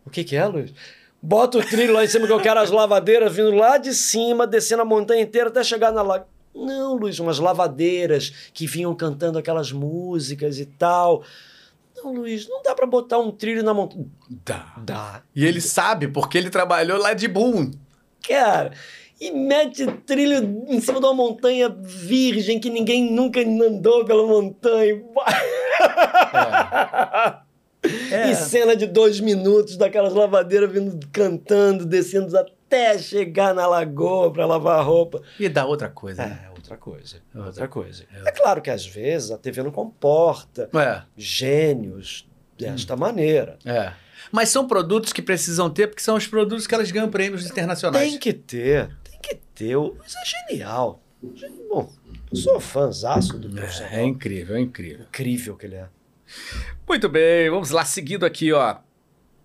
O 0.05 0.09
que 0.09 0.23
que 0.23 0.35
é, 0.35 0.45
Luiz? 0.45 0.73
Bota 1.21 1.57
o 1.57 1.63
trilho 1.63 1.93
lá 1.93 2.03
em 2.03 2.07
cima 2.07 2.25
que 2.25 2.33
eu 2.33 2.41
quero 2.41 2.59
as 2.59 2.71
lavadeiras 2.71 3.35
vindo 3.35 3.51
lá 3.51 3.77
de 3.77 3.93
cima, 3.93 4.47
descendo 4.47 4.83
a 4.83 4.85
montanha 4.85 5.21
inteira 5.21 5.49
até 5.49 5.63
chegar 5.63 5.91
na 5.91 6.01
lagoa. 6.01 6.27
Não, 6.55 6.95
Luiz, 6.95 7.19
umas 7.19 7.39
lavadeiras 7.39 8.49
que 8.53 8.65
vinham 8.65 8.93
cantando 8.95 9.37
aquelas 9.37 9.71
músicas 9.71 10.59
e 10.59 10.65
tal. 10.65 11.23
Não, 11.95 12.13
Luiz, 12.13 12.47
não 12.47 12.61
dá 12.63 12.73
para 12.73 12.87
botar 12.87 13.19
um 13.19 13.31
trilho 13.31 13.63
na 13.63 13.73
montanha. 13.73 14.05
Dá. 14.45 14.73
Dá. 14.77 15.21
E 15.35 15.45
ele 15.45 15.61
sabe, 15.61 16.07
porque 16.07 16.37
ele 16.37 16.49
trabalhou 16.49 16.97
lá 16.97 17.13
de 17.13 17.27
boom. 17.27 17.71
Cara, 18.27 18.71
e 19.19 19.31
mete 19.31 19.85
trilho 20.05 20.65
em 20.67 20.79
cima 20.79 20.99
de 20.99 21.05
uma 21.05 21.13
montanha 21.13 21.69
virgem 21.69 22.59
que 22.59 22.69
ninguém 22.69 23.11
nunca 23.11 23.41
andou 23.41 24.05
pela 24.05 24.25
montanha. 24.25 25.03
É. 26.33 27.39
E 28.31 28.35
cena 28.35 28.75
de 28.75 28.85
dois 28.85 29.19
minutos 29.19 29.77
daquelas 29.77 30.13
lavadeiras 30.13 30.71
vindo 30.71 31.07
cantando, 31.11 31.85
descendo 31.85 32.37
até 32.37 32.97
chegar 32.97 33.53
na 33.53 33.65
lagoa 33.67 34.31
para 34.31 34.45
lavar 34.45 34.79
a 34.79 34.81
roupa. 34.81 35.21
E 35.39 35.47
dá 35.49 35.65
outra 35.65 35.89
coisa. 35.89 36.25
né? 36.25 36.41
É, 36.45 36.49
outra 36.49 36.77
coisa. 36.77 37.17
Outra 37.33 37.47
Outra 37.47 37.67
coisa. 37.67 38.03
É 38.25 38.31
claro 38.31 38.61
que 38.61 38.69
às 38.69 38.85
vezes 38.85 39.31
a 39.31 39.37
TV 39.37 39.63
não 39.63 39.71
comporta 39.71 40.69
É, 40.75 41.01
gênios 41.17 42.27
desta 42.57 42.95
maneira. 42.95 43.57
é. 43.65 43.93
Mas 44.31 44.49
são 44.49 44.67
produtos 44.67 45.11
que 45.13 45.21
precisam 45.21 45.69
ter, 45.69 45.87
porque 45.87 46.03
são 46.03 46.15
os 46.15 46.27
produtos 46.27 46.67
que 46.67 46.75
elas 46.75 46.91
ganham 46.91 47.09
prêmios 47.09 47.49
internacionais. 47.49 48.09
Tem 48.11 48.19
que 48.19 48.33
ter, 48.33 48.89
tem 49.03 49.17
que 49.21 49.35
ter. 49.55 49.75
O 49.77 49.87
Luiz 49.97 50.13
é 50.15 50.51
genial. 50.51 51.01
Bom, 51.69 51.89
eu 52.29 52.37
sou 52.37 52.59
fãzaço 52.59 53.39
do 53.39 53.49
profissional. 53.49 53.93
É 53.93 54.03
incrível, 54.03 54.55
é 54.57 54.59
incrível. 54.59 55.05
incrível 55.07 55.55
que 55.55 55.65
ele 55.65 55.75
é. 55.75 55.87
Muito 56.87 57.07
bem, 57.09 57.49
vamos 57.49 57.69
lá, 57.71 57.85
seguindo 57.85 58.25
aqui, 58.25 58.51
ó. 58.51 58.77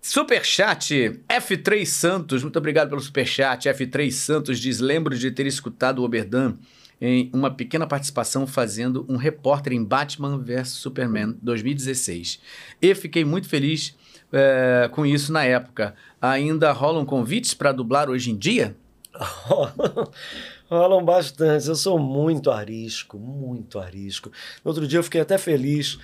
Superchat 0.01 1.19
F3 1.27 1.85
Santos, 1.85 2.43
muito 2.43 2.59
obrigado 2.59 2.89
pelo 2.89 3.01
superchat. 3.01 3.67
F3 3.67 4.11
Santos 4.11 4.59
diz: 4.59 4.79
Lembro 4.79 5.17
de 5.17 5.31
ter 5.31 5.47
escutado 5.47 5.99
o 5.99 6.03
Oberdan 6.03 6.57
em 7.01 7.29
uma 7.33 7.51
pequena 7.51 7.87
participação 7.87 8.47
fazendo 8.47 9.05
um 9.09 9.17
repórter 9.17 9.73
em 9.73 9.83
Batman 9.83 10.37
vs 10.37 10.69
Superman 10.69 11.35
2016. 11.41 12.39
E 12.81 12.95
fiquei 12.95 13.25
muito 13.25 13.49
feliz 13.49 13.95
eh, 14.31 14.89
com 14.91 15.05
isso 15.05 15.31
na 15.33 15.43
época. 15.43 15.95
Ainda 16.21 16.71
rolam 16.71 17.05
convites 17.05 17.53
para 17.53 17.71
dublar 17.71 18.09
hoje 18.09 18.31
em 18.31 18.37
dia? 18.37 18.75
Rolam 20.69 21.03
bastante. 21.03 21.67
Eu 21.67 21.75
sou 21.75 21.99
muito 21.99 22.49
arisco, 22.51 23.17
muito 23.17 23.79
arisco. 23.79 24.31
No 24.63 24.71
outro 24.71 24.87
dia 24.87 24.99
eu 24.99 25.03
fiquei 25.03 25.21
até 25.21 25.37
feliz 25.37 25.97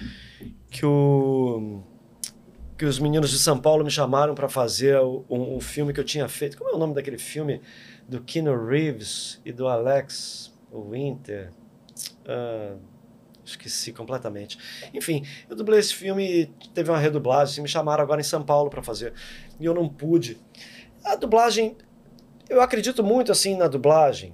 que 0.70 0.86
o 0.86 1.82
que 2.78 2.86
os 2.86 2.98
meninos 2.98 3.30
de 3.30 3.38
São 3.38 3.60
Paulo 3.60 3.84
me 3.84 3.92
chamaram 3.92 4.34
para 4.34 4.50
fazer 4.50 5.00
um, 5.00 5.56
um 5.56 5.60
filme 5.60 5.94
que 5.94 6.00
eu 6.00 6.04
tinha 6.04 6.28
feito. 6.28 6.58
Como 6.58 6.72
é 6.72 6.74
o 6.74 6.80
nome 6.80 6.96
daquele 6.96 7.20
filme 7.20 7.62
do 8.08 8.20
Keanu 8.22 8.66
Reeves 8.66 9.40
e 9.46 9.52
do 9.52 9.68
Alex 9.68 10.52
Winter? 10.74 11.52
Ah, 12.26 12.76
esqueci 13.46 13.94
completamente. 13.94 14.58
Enfim, 14.94 15.24
eu 15.48 15.56
dublei 15.56 15.80
esse 15.80 15.94
filme 15.94 16.42
e 16.42 16.46
teve 16.74 16.90
uma 16.90 16.98
redublagem. 16.98 17.62
Me 17.62 17.70
chamaram 17.70 18.04
agora 18.04 18.20
em 18.20 18.24
São 18.24 18.42
Paulo 18.42 18.70
para 18.70 18.82
fazer 18.82 19.14
e 19.60 19.66
eu 19.66 19.76
não 19.76 19.88
pude. 19.88 20.40
A 21.04 21.16
dublagem 21.16 21.78
eu 22.50 22.62
acredito 22.62 23.04
muito 23.04 23.32
assim 23.32 23.56
na 23.56 23.68
dublagem. 23.68 24.34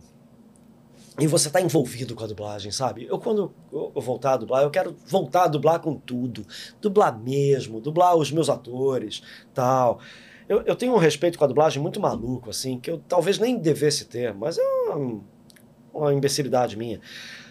E 1.19 1.25
você 1.25 1.49
tá 1.49 1.59
envolvido 1.59 2.13
com 2.13 2.23
a 2.23 2.27
dublagem, 2.27 2.71
sabe? 2.71 3.07
Eu 3.09 3.17
quando 3.17 3.51
eu 3.71 3.91
voltar 3.95 4.33
a 4.33 4.37
dublar, 4.37 4.63
eu 4.63 4.69
quero 4.69 4.95
voltar 5.05 5.45
a 5.45 5.47
dublar 5.47 5.79
com 5.79 5.95
tudo. 5.95 6.45
Dublar 6.79 7.17
mesmo, 7.17 7.81
dublar 7.81 8.15
os 8.15 8.31
meus 8.31 8.49
atores, 8.49 9.23
tal. 9.53 9.99
Eu, 10.47 10.61
eu 10.61 10.75
tenho 10.75 10.93
um 10.93 10.97
respeito 10.97 11.37
com 11.37 11.43
a 11.43 11.47
dublagem 11.47 11.81
muito 11.81 11.99
maluco, 11.99 12.51
assim, 12.51 12.79
que 12.79 12.91
eu 12.91 13.01
talvez 13.07 13.39
nem 13.39 13.57
devesse 13.57 14.05
ter, 14.05 14.33
mas 14.33 14.57
é 14.57 14.61
uma, 14.61 15.21
uma 15.93 16.13
imbecilidade 16.13 16.77
minha. 16.77 17.01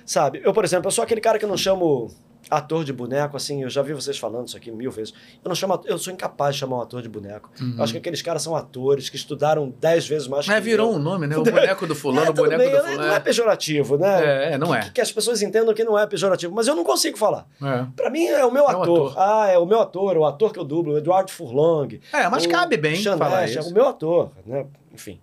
Sabe? 0.04 0.40
Eu, 0.44 0.52
por 0.52 0.64
exemplo, 0.64 0.86
eu 0.86 0.92
sou 0.92 1.02
aquele 1.02 1.20
cara 1.20 1.38
que 1.38 1.44
eu 1.44 1.48
não 1.48 1.56
chamo 1.56 2.08
ator 2.50 2.84
de 2.84 2.92
boneco, 2.92 3.36
assim, 3.36 3.62
eu 3.62 3.68
já 3.70 3.82
vi 3.82 3.92
vocês 3.92 4.16
falando 4.18 4.46
isso 4.48 4.56
aqui 4.56 4.70
mil 4.70 4.90
vezes. 4.90 5.12
Eu 5.44 5.48
não 5.48 5.54
chamo, 5.54 5.80
eu 5.84 5.98
sou 5.98 6.12
incapaz 6.12 6.54
de 6.54 6.60
chamar 6.60 6.76
um 6.78 6.80
ator 6.80 7.02
de 7.02 7.08
boneco. 7.08 7.50
Eu 7.76 7.82
acho 7.82 7.92
que 7.92 7.98
aqueles 7.98 8.22
caras 8.22 8.42
são 8.42 8.54
atores 8.54 9.08
que 9.08 9.16
estudaram 9.16 9.74
dez 9.80 10.06
vezes 10.06 10.28
mais 10.28 10.46
Mas 10.46 10.56
que 10.56 10.62
virou 10.62 10.90
eu. 10.92 10.96
um 10.96 10.98
nome, 10.98 11.26
né? 11.26 11.36
O 11.38 11.42
boneco 11.42 11.86
do 11.86 11.94
fulano, 11.94 12.26
É, 12.26 12.30
o 12.30 12.32
boneco 12.32 12.58
bem, 12.58 12.70
do 12.70 12.76
não 12.76 12.78
é- 12.78 12.82
fulano. 12.92 13.08
Não 13.08 13.14
é 13.16 13.20
pejorativo, 13.20 13.98
né? 13.98 14.24
É, 14.24 14.52
é, 14.54 14.58
não 14.58 14.74
é. 14.74 14.80
Que, 14.82 14.90
que 14.92 15.00
as 15.00 15.10
pessoas 15.12 15.42
entendam 15.42 15.74
que 15.74 15.84
não 15.84 15.98
é 15.98 16.06
pejorativo, 16.06 16.54
mas 16.54 16.66
eu 16.68 16.74
não 16.76 16.84
consigo 16.84 17.16
falar. 17.18 17.46
É. 17.62 17.86
Pra 17.96 18.10
mim 18.10 18.26
é 18.26 18.44
o 18.44 18.50
meu 18.52 18.64
É 18.64 18.70
ator. 18.70 18.82
ator. 18.82 19.14
Ah, 19.16 19.48
é 19.48 19.58
o 19.58 19.66
meu 19.66 19.80
ator, 19.80 20.16
o 20.16 20.24
ator 20.24 20.52
que 20.52 20.58
eu 20.58 20.64
dublo, 20.64 20.94
o 20.94 20.98
Eduardo 20.98 21.30
Furlong. 21.30 22.00
É, 22.12 22.28
mas 22.28 22.46
cabe 22.46 22.76
bem 22.76 22.96
Xandete, 22.96 23.18
falar 23.18 23.42
É 23.42 23.46
isso. 23.50 23.70
o 23.70 23.72
meu 23.74 23.86
ator, 23.88 24.30
né? 24.46 24.66
Enfim. 24.94 25.20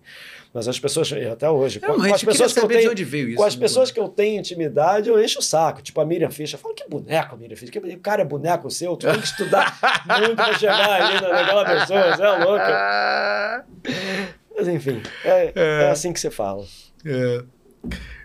Mas 0.54 0.68
as 0.68 0.78
pessoas, 0.78 1.12
até 1.32 1.50
hoje, 1.50 1.80
com, 1.80 1.94
com 1.94 2.14
as 2.14 2.22
pessoas 2.22 2.52
que 2.52 2.60
eu 2.60 2.68
tenho. 2.68 2.92
isso. 2.94 3.36
Com 3.36 3.42
as 3.42 3.56
né, 3.56 3.60
pessoas 3.60 3.90
que 3.90 3.98
eu 3.98 4.08
tenho 4.08 4.38
intimidade, 4.38 5.08
eu 5.08 5.22
encho 5.22 5.40
o 5.40 5.42
saco. 5.42 5.82
Tipo 5.82 6.00
a 6.00 6.06
Miriam 6.06 6.30
Fischer. 6.30 6.56
Eu 6.56 6.62
falo, 6.62 6.74
que 6.74 6.88
boneco, 6.88 7.36
Miriam 7.36 7.56
Fischer? 7.56 7.82
Que- 7.82 7.94
O 7.96 7.98
cara 7.98 8.22
é 8.22 8.24
boneco 8.24 8.70
seu, 8.70 8.96
tu 8.96 9.06
tem 9.08 9.18
que 9.20 9.26
estudar 9.26 9.76
muito 10.20 10.36
pra 10.36 10.54
chegar 10.56 10.88
ali 11.02 11.20
na- 11.20 11.28
naquela 11.28 11.64
pessoa, 11.64 12.16
você 12.16 12.22
é 12.22 12.44
louca. 12.44 13.64
Mas 14.56 14.68
enfim, 14.68 15.02
é, 15.24 15.52
é 15.56 15.90
assim 15.90 16.12
que 16.12 16.20
você 16.20 16.30
fala. 16.30 16.64
é. 17.04 17.42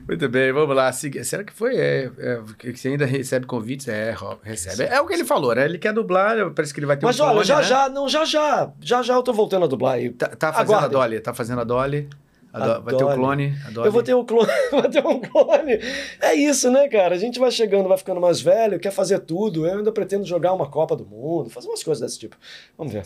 Muito 0.10 0.27
bem, 0.27 0.52
vamos 0.52 0.76
lá. 0.76 0.91
Será 0.91 1.44
que 1.44 1.53
foi? 1.53 1.77
É, 1.77 2.10
é, 2.18 2.41
que 2.57 2.76
você 2.76 2.88
ainda 2.88 3.06
recebe 3.06 3.45
convites? 3.45 3.88
É, 3.88 4.15
recebe. 4.41 4.91
É 4.91 4.99
o 4.99 5.06
que 5.06 5.14
ele 5.14 5.23
falou, 5.23 5.53
né? 5.53 5.65
Ele 5.65 5.77
quer 5.77 5.94
dublar, 5.94 6.49
parece 6.49 6.73
que 6.73 6.80
ele 6.80 6.88
vai 6.88 6.98
ter 6.98 7.06
Mas 7.06 7.19
um 7.19 7.26
olha, 7.26 7.44
já 7.44 7.57
né? 7.57 7.64
já, 7.64 7.90
não, 7.90 8.10
já 8.10 8.26
já, 8.26 8.72
já 8.81 9.03
já 9.03 9.14
eu 9.14 9.22
tô 9.22 9.31
voltando 9.31 9.65
a 9.65 9.68
dublar. 9.68 10.02
E 10.02 10.10
Tá, 10.10 10.27
tá 10.30 10.52
fazendo 10.52 10.77
Aguardem. 10.77 10.88
a 10.88 11.02
Dolly, 11.02 11.19
tá 11.19 11.31
fazendo 11.31 11.61
a 11.61 11.64
Dolly. 11.64 12.10
Vai 12.52 12.95
ter 12.95 13.03
o 13.03 13.14
clone. 13.14 13.56
Eu 13.86 13.91
vou 13.91 14.02
ter 14.02 14.15
um 14.15 14.26
clone, 14.26 14.52
vou 14.72 14.90
ter 14.90 15.06
um 15.06 15.22
clone. 15.22 15.73
É 16.19 16.34
isso, 16.34 16.72
né, 16.72 16.88
cara? 16.90 17.14
A 17.14 17.18
gente 17.19 17.40
vai 17.40 17.52
chegando, 17.52 17.88
vai 17.88 17.98
ficando 17.98 18.19
mais 18.19 18.41
velho, 18.41 18.80
quer 18.80 18.91
fazer 18.91 19.19
tudo. 19.19 19.68
Eu 19.68 19.77
ainda 19.77 19.91
pretendo 19.91 20.26
jogar 20.26 20.53
uma 20.53 20.68
Copa 20.68 20.95
do 20.95 21.06
Mundo, 21.06 21.52
fazer 21.52 21.68
umas 21.68 21.84
coisas 21.84 22.02
desse 22.02 22.18
tipo. 22.18 22.36
Vamos 22.76 22.91
ver. 22.91 23.03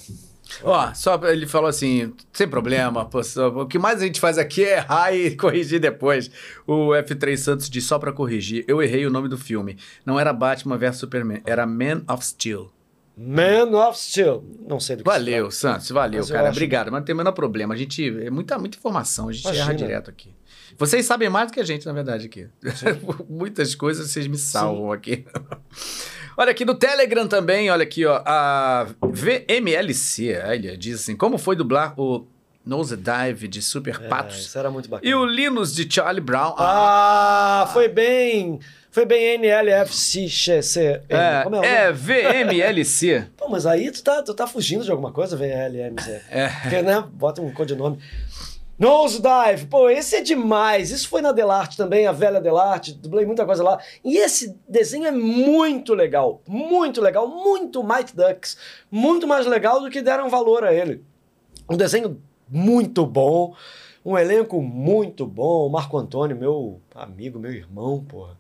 Ó, 0.62 0.94
só 0.94 1.20
ele 1.28 1.48
falou 1.48 1.68
assim, 1.70 2.14
sem 2.32 2.48
problema, 2.48 3.06
pô, 3.06 3.24
só- 3.24 3.48
o 3.50 3.66
que 3.66 3.80
mais 3.80 4.02
a 4.02 4.06
gente 4.06 4.20
faz 4.20 4.38
aqui 4.38 4.64
é 4.64 4.78
errar 4.78 5.14
e 5.14 5.36
corrigir 5.38 5.80
depois. 5.80 6.30
O 6.68 6.90
F3 6.90 7.38
Santos 7.38 7.70
diz 7.70 7.86
só 7.86 7.98
pra 7.98 8.12
corrigir, 8.12 8.64
eu 8.68 8.82
errei 8.82 9.06
o 9.06 9.10
nome 9.10 9.28
do 9.30 9.38
filme. 9.38 9.78
Não 10.06 10.20
era 10.20 10.32
Batman 10.34 10.78
vs 10.78 10.98
Superman, 10.98 11.42
era 11.46 11.66
Man 11.66 12.04
of 12.10 12.26
Steel. 12.26 12.72
Man 13.16 13.70
of 13.88 13.98
Steel. 14.00 14.44
Não 14.68 14.80
sei 14.80 14.96
do 14.96 15.04
que 15.04 15.10
Valeu, 15.10 15.52
Santos, 15.52 15.90
valeu, 15.92 16.20
Mas 16.22 16.32
cara. 16.32 16.50
acho- 16.50 16.58
Obrigado, 16.58 16.92
mas 16.92 17.00
não 17.02 17.06
tem 17.06 17.14
o 17.14 17.18
menor 17.18 17.32
problema. 17.32 17.74
A 17.74 17.78
gente. 17.78 18.06
É 18.26 18.30
muita, 18.32 18.58
muita 18.58 18.78
informação, 18.78 19.30
a 19.30 19.32
gente 19.32 19.44
Imagina. 19.46 19.64
erra 19.66 19.74
direto 19.76 20.10
aqui. 20.10 20.34
Vocês 20.80 21.06
sabem 21.06 21.30
mais 21.30 21.48
do 21.52 21.54
que 21.54 21.60
a 21.60 21.64
gente, 21.64 21.86
na 21.86 21.94
verdade, 21.94 22.26
aqui. 22.26 22.48
Muitas 23.30 23.76
coisas 23.76 24.10
vocês 24.10 24.26
me 24.26 24.38
salvam 24.38 24.92
aqui. 24.92 25.26
Olha 26.38 26.52
aqui 26.52 26.66
no 26.66 26.76
Telegram 26.76 27.28
também, 27.28 27.70
olha 27.70 27.84
aqui, 27.84 28.06
ó. 28.06 28.22
A 28.26 28.88
VMLC, 29.02 30.42
olha, 30.46 30.78
diz 30.78 31.02
assim: 31.02 31.16
como 31.16 31.38
foi 31.38 31.56
dublar 31.56 31.94
o 32.00 32.28
Nose 32.66 32.98
Dive 32.98 33.48
de 33.48 33.62
Super 33.62 34.00
É, 34.04 34.08
Patos 34.08 34.38
isso 34.40 34.58
era 34.58 34.72
muito 34.72 34.90
bacana. 34.90 35.10
e 35.10 35.14
o 35.14 35.26
Linus 35.26 35.76
de 35.76 35.88
Charlie 35.92 36.22
Brown? 36.22 36.56
Ah, 36.58 37.70
foi 37.74 37.88
bem. 37.88 38.60
Foi 38.90 39.06
bem 39.08 39.40
NLFCC. 39.40 41.02
é, 41.10 41.42
Como 41.44 41.64
é 41.64 41.68
é? 41.88 41.92
VMLC. 41.92 43.26
Pô, 43.36 43.50
mas 43.50 43.66
aí 43.66 43.90
tu 43.90 44.04
tá, 44.04 44.22
tu 44.22 44.36
tá 44.36 44.46
fugindo 44.46 44.84
de 44.86 44.92
alguma 44.92 45.12
coisa, 45.12 45.36
VLMZ. 45.36 46.08
É. 46.30 46.48
Porque, 46.62 46.80
né? 46.84 47.04
Bota 47.12 47.42
um 47.42 47.52
codinome. 47.52 47.98
Nose 48.78 49.22
Dive, 49.22 49.68
pô, 49.68 49.90
esse 49.90 50.16
é 50.16 50.22
demais. 50.22 50.90
Isso 50.90 51.08
foi 51.08 51.22
na 51.22 51.32
Delarte 51.32 51.78
também, 51.78 52.08
a 52.08 52.12
velha 52.12 52.42
Delarte, 52.42 52.94
dublei 52.94 53.26
muita 53.26 53.46
coisa 53.46 53.64
lá. 53.64 53.80
E 54.04 54.18
esse 54.18 54.58
desenho 54.68 55.06
é 55.06 55.12
muito 55.12 55.94
legal, 55.94 56.42
muito 56.48 57.00
legal, 57.00 57.28
muito 57.28 57.84
Mighty 57.84 58.16
Ducks, 58.16 58.58
muito 58.90 59.28
mais 59.28 59.46
legal 59.46 59.80
do 59.80 59.90
que 59.90 60.02
deram 60.02 60.30
valor 60.30 60.64
a 60.64 60.74
ele. 60.74 61.04
Um 61.70 61.78
desenho 61.78 62.22
muito 62.50 63.06
bom, 63.06 63.56
um 64.04 64.18
elenco 64.18 64.62
muito 64.62 65.26
bom, 65.26 65.68
o 65.68 65.70
Marco 65.70 65.98
Antônio, 65.98 66.36
meu 66.36 66.82
amigo, 66.96 67.40
meu 67.40 67.54
irmão, 67.54 68.04
porra. 68.04 68.38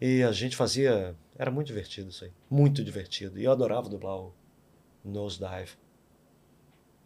E 0.00 0.22
a 0.24 0.32
gente 0.32 0.56
fazia, 0.56 1.14
era 1.38 1.50
muito 1.50 1.68
divertido 1.68 2.10
isso 2.10 2.24
aí, 2.24 2.32
muito 2.50 2.82
divertido. 2.82 3.38
E 3.38 3.44
eu 3.44 3.52
adorava 3.52 3.88
dublar 3.88 4.18
o 4.18 4.34
Nose 5.04 5.38
Dive. 5.38 5.81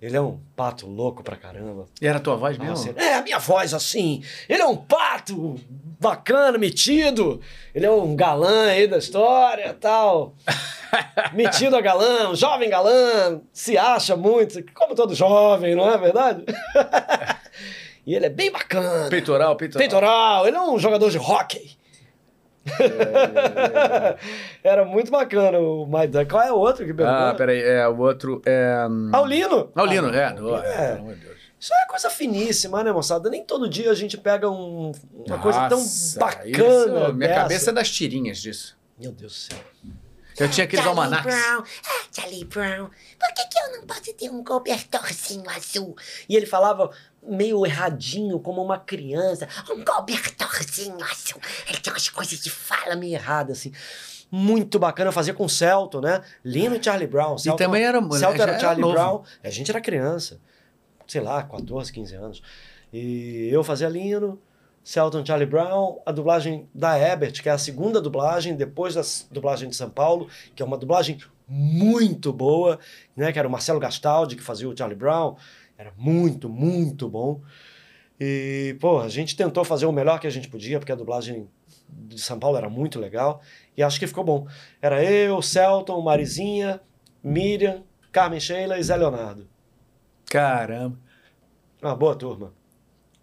Ele 0.01 0.15
é 0.17 0.21
um 0.21 0.39
pato 0.55 0.87
louco 0.87 1.23
pra 1.23 1.37
caramba. 1.37 1.87
E 2.01 2.07
era 2.07 2.19
a 2.19 2.21
tua 2.21 2.37
voz 2.37 2.59
mesmo? 2.59 2.75
Nossa, 2.75 2.91
é 2.97 3.15
a 3.15 3.23
minha 3.23 3.39
voz 3.39 3.73
assim. 3.73 4.23
Ele 4.47 4.61
é 4.61 4.67
um 4.67 4.77
pato 4.77 5.59
bacana, 5.99 6.59
metido. 6.59 7.41
Ele 7.75 7.87
é 7.87 7.91
um 7.91 8.15
galã 8.15 8.69
aí 8.69 8.87
da 8.87 8.99
história 8.99 9.75
tal. 9.81 10.35
metido 11.33 11.77
a 11.77 11.81
galã, 11.81 12.31
um 12.31 12.35
jovem 12.35 12.69
galã, 12.69 13.41
se 13.53 13.79
acha 13.79 14.15
muito, 14.15 14.63
como 14.75 14.95
todo 14.95 15.15
jovem, 15.15 15.75
não 15.75 15.91
é 15.91 15.97
verdade? 15.97 16.45
e 18.07 18.15
ele 18.15 18.27
é 18.27 18.31
bem 18.31 18.51
bacana. 18.51 19.09
Peitoral, 19.09 19.57
peitoral. 19.57 19.79
Peitoral, 19.79 20.47
ele 20.47 20.57
é 20.57 20.61
um 20.61 20.79
jogador 20.79 21.11
de 21.11 21.19
hóquei. 21.19 21.71
Era 24.63 24.85
muito 24.85 25.11
bacana 25.11 25.59
o 25.59 25.87
My 25.87 26.07
Duck. 26.07 26.27
Qual 26.31 26.43
é 26.43 26.53
o 26.53 26.57
outro 26.57 26.85
que 26.87 26.93
perguntou? 26.93 27.21
Ah, 27.29 27.35
peraí, 27.35 27.61
é, 27.63 27.87
o 27.89 27.99
outro 27.99 28.43
é... 28.45 28.87
hum, 28.89 29.11
Ah, 29.13 29.21
o 29.23 29.27
Lino. 29.27 29.71
Ah, 29.75 29.81
Ah, 29.81 29.81
é. 29.81 29.83
o 29.83 29.87
do- 29.87 29.93
Lino 29.93 30.11
é, 30.11 30.19
é. 30.25 30.31
Pelo 30.33 30.99
amor 31.01 31.15
de 31.15 31.21
Deus. 31.21 31.37
Isso 31.59 31.73
é 31.75 31.87
coisa 31.87 32.11
finíssima, 32.11 32.85
né, 32.85 32.93
moçada? 32.93 33.31
Nem 33.31 33.43
todo 33.45 33.69
dia 33.69 33.91
a 33.91 33.95
gente 33.95 34.17
pega 34.19 34.51
um- 34.51 34.93
uma 35.27 35.39
coisa 35.39 35.69
tão 35.69 35.79
Nossa, 35.79 36.19
bacana. 36.21 36.49
isso- 36.49 36.89
minha 37.15 37.29
dessa. 37.29 37.35
cabeça 37.41 37.71
é 37.71 37.73
das 37.73 37.91
tirinhas 37.91 38.39
disso. 38.39 38.77
Meu 39.01 39.13
Deus 39.13 39.33
do 39.33 39.55
céu. 39.55 39.59
Eu 40.39 40.51
tinha 40.51 40.65
aqueles 40.65 40.85
Charlie 40.85 41.03
almanacs. 41.05 41.35
Brown, 41.35 41.63
ah, 41.65 42.07
Charlie 42.13 42.45
Brown, 42.45 42.91
por 43.19 43.35
que, 43.35 43.47
que 43.49 43.59
eu 43.59 43.73
não 43.81 43.87
posso 43.87 44.13
ter 44.15 44.31
um 44.31 44.45
cobertorzinho 44.45 45.49
azul? 45.51 45.97
E 46.29 46.37
ele 46.37 46.47
falava 46.47 46.91
meio 47.23 47.65
erradinho, 47.65 48.39
como 48.39 48.63
uma 48.63 48.79
criança. 48.79 49.49
Um 49.71 49.83
cobertorzinho 49.85 51.03
azul. 51.03 51.41
Ele 51.69 51.79
tinha 51.79 51.93
umas 51.93 52.09
coisas 52.09 52.39
de 52.41 52.51
fala 52.51 52.97
meio 52.97 53.15
errada, 53.15 53.53
assim. 53.53 53.73
Muito 54.31 54.79
bacana. 54.79 55.11
Fazia 55.13 55.33
com 55.33 55.45
o 55.45 55.49
Celton, 55.49 56.01
né? 56.01 56.23
Lino 56.45 56.77
e 56.77 56.83
Charlie 56.83 57.07
Brown. 57.07 57.39
Celton, 57.39 57.57
também 57.65 57.85
era- 57.85 58.01
Celton 58.01 58.19
já 58.37 58.43
era 58.43 58.53
era 58.53 58.61
Charlie 58.61 58.83
novo. 58.83 58.95
Brown. 58.95 59.23
A 59.43 59.51
gente 59.51 59.71
era 59.71 59.81
criança. 59.81 60.41
Sei 61.07 61.21
lá, 61.21 61.43
14, 61.45 61.93
15 61.93 62.15
anos. 62.17 62.43
E 62.93 63.49
eu 63.53 63.63
fazia 63.65 63.89
Lino, 63.89 64.41
Celton 64.87 65.27
Charlie 65.27 65.49
Brown, 65.49 66.01
a 66.07 66.13
dublagem 66.13 66.69
da 66.73 66.97
Ebert, 66.97 67.43
que 67.43 67.49
é 67.49 67.53
a 67.53 67.59
segunda 67.59 68.01
dublagem, 68.01 68.55
depois 68.55 68.95
da 68.95 69.03
dublagem 69.33 69.69
de 69.69 69.75
São 69.75 69.91
Paulo, 69.91 70.29
que 70.55 70.63
é 70.63 70.65
uma 70.65 70.79
dublagem 70.79 71.19
muito 71.49 72.33
boa, 72.33 72.79
né? 73.17 73.33
Que 73.33 73.39
era 73.41 73.49
o 73.49 73.51
Marcelo 73.51 73.81
Gastaldi, 73.81 74.37
que 74.37 74.45
fazia 74.45 74.69
o 74.69 74.77
Charlie 74.77 74.97
Brown. 74.97 75.35
Era 75.77 75.93
muito, 75.97 76.49
muito 76.49 77.09
bom. 77.09 77.43
E, 78.21 78.77
pô, 78.81 79.01
a 79.01 79.09
gente 79.09 79.35
tentou 79.35 79.65
fazer 79.65 79.87
o 79.87 79.93
melhor 79.93 80.21
que 80.21 80.27
a 80.29 80.31
gente 80.31 80.49
podia, 80.49 80.79
porque 80.79 80.93
a 80.93 80.97
dublagem 80.97 81.51
de 81.89 82.21
São 82.21 82.39
Paulo 82.39 82.57
era 82.57 82.71
muito 82.71 83.01
legal. 83.01 83.43
E 83.77 83.83
acho 83.83 83.99
que 83.99 84.07
ficou 84.07 84.23
bom. 84.23 84.47
Era 84.81 85.03
eu, 85.03 85.43
Celton, 85.43 86.01
Marizinha, 86.01 86.81
Miriam, 87.25 87.83
Carmen 88.13 88.39
Sheila 88.39 88.79
e 88.79 88.85
Zé 88.85 88.97
Leonardo. 88.97 89.49
Caramba. 90.27 90.97
Uma 91.83 91.97
boa 91.97 92.15
turma. 92.15 92.53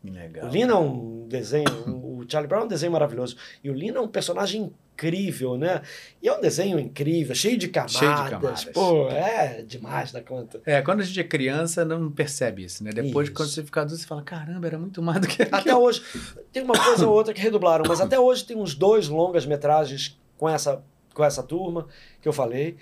Legal. 0.03 0.47
O 0.47 0.49
Lino 0.49 0.73
é 0.73 0.77
um 0.77 1.27
desenho, 1.27 1.65
o 1.87 2.25
Charlie 2.27 2.47
Brown 2.47 2.63
é 2.63 2.65
um 2.65 2.67
desenho 2.67 2.91
maravilhoso. 2.91 3.37
E 3.63 3.69
o 3.69 3.73
Lino 3.73 3.97
é 3.97 4.01
um 4.01 4.07
personagem 4.07 4.73
incrível, 4.93 5.57
né? 5.57 5.81
E 6.21 6.27
é 6.27 6.37
um 6.37 6.41
desenho 6.41 6.77
incrível, 6.79 7.33
cheio 7.33 7.57
de 7.57 7.67
camadas. 7.69 7.95
Cheio 7.95 8.15
de 8.15 8.29
camadas. 8.29 8.65
Pô, 8.65 9.09
é 9.09 9.63
demais 9.63 10.11
da 10.11 10.21
conta. 10.21 10.61
É, 10.65 10.81
quando 10.81 11.01
a 11.01 11.03
gente 11.03 11.19
é 11.19 11.23
criança, 11.23 11.85
não 11.85 12.11
percebe 12.11 12.65
isso, 12.65 12.83
né? 12.83 12.91
Depois, 12.91 13.27
Isso. 13.27 13.35
quando 13.35 13.49
você 13.49 13.63
fica 13.63 13.81
adulto, 13.81 14.01
você 14.01 14.07
fala, 14.07 14.21
caramba, 14.21 14.67
era 14.67 14.77
muito 14.77 15.01
mais 15.01 15.21
do 15.21 15.27
que 15.27 15.41
aquilo. 15.41 15.57
Até 15.57 15.75
hoje, 15.75 16.03
tem 16.51 16.63
uma 16.63 16.77
coisa 16.77 17.07
ou 17.07 17.13
outra 17.13 17.33
que 17.33 17.41
redublaram, 17.41 17.85
mas 17.87 18.01
até 18.01 18.19
hoje 18.19 18.45
tem 18.45 18.57
uns 18.57 18.75
dois 18.75 19.07
longas-metragens 19.07 20.19
com 20.37 20.49
essa, 20.49 20.83
com 21.13 21.23
essa 21.23 21.41
turma 21.41 21.87
que 22.21 22.27
eu 22.27 22.33
falei. 22.33 22.77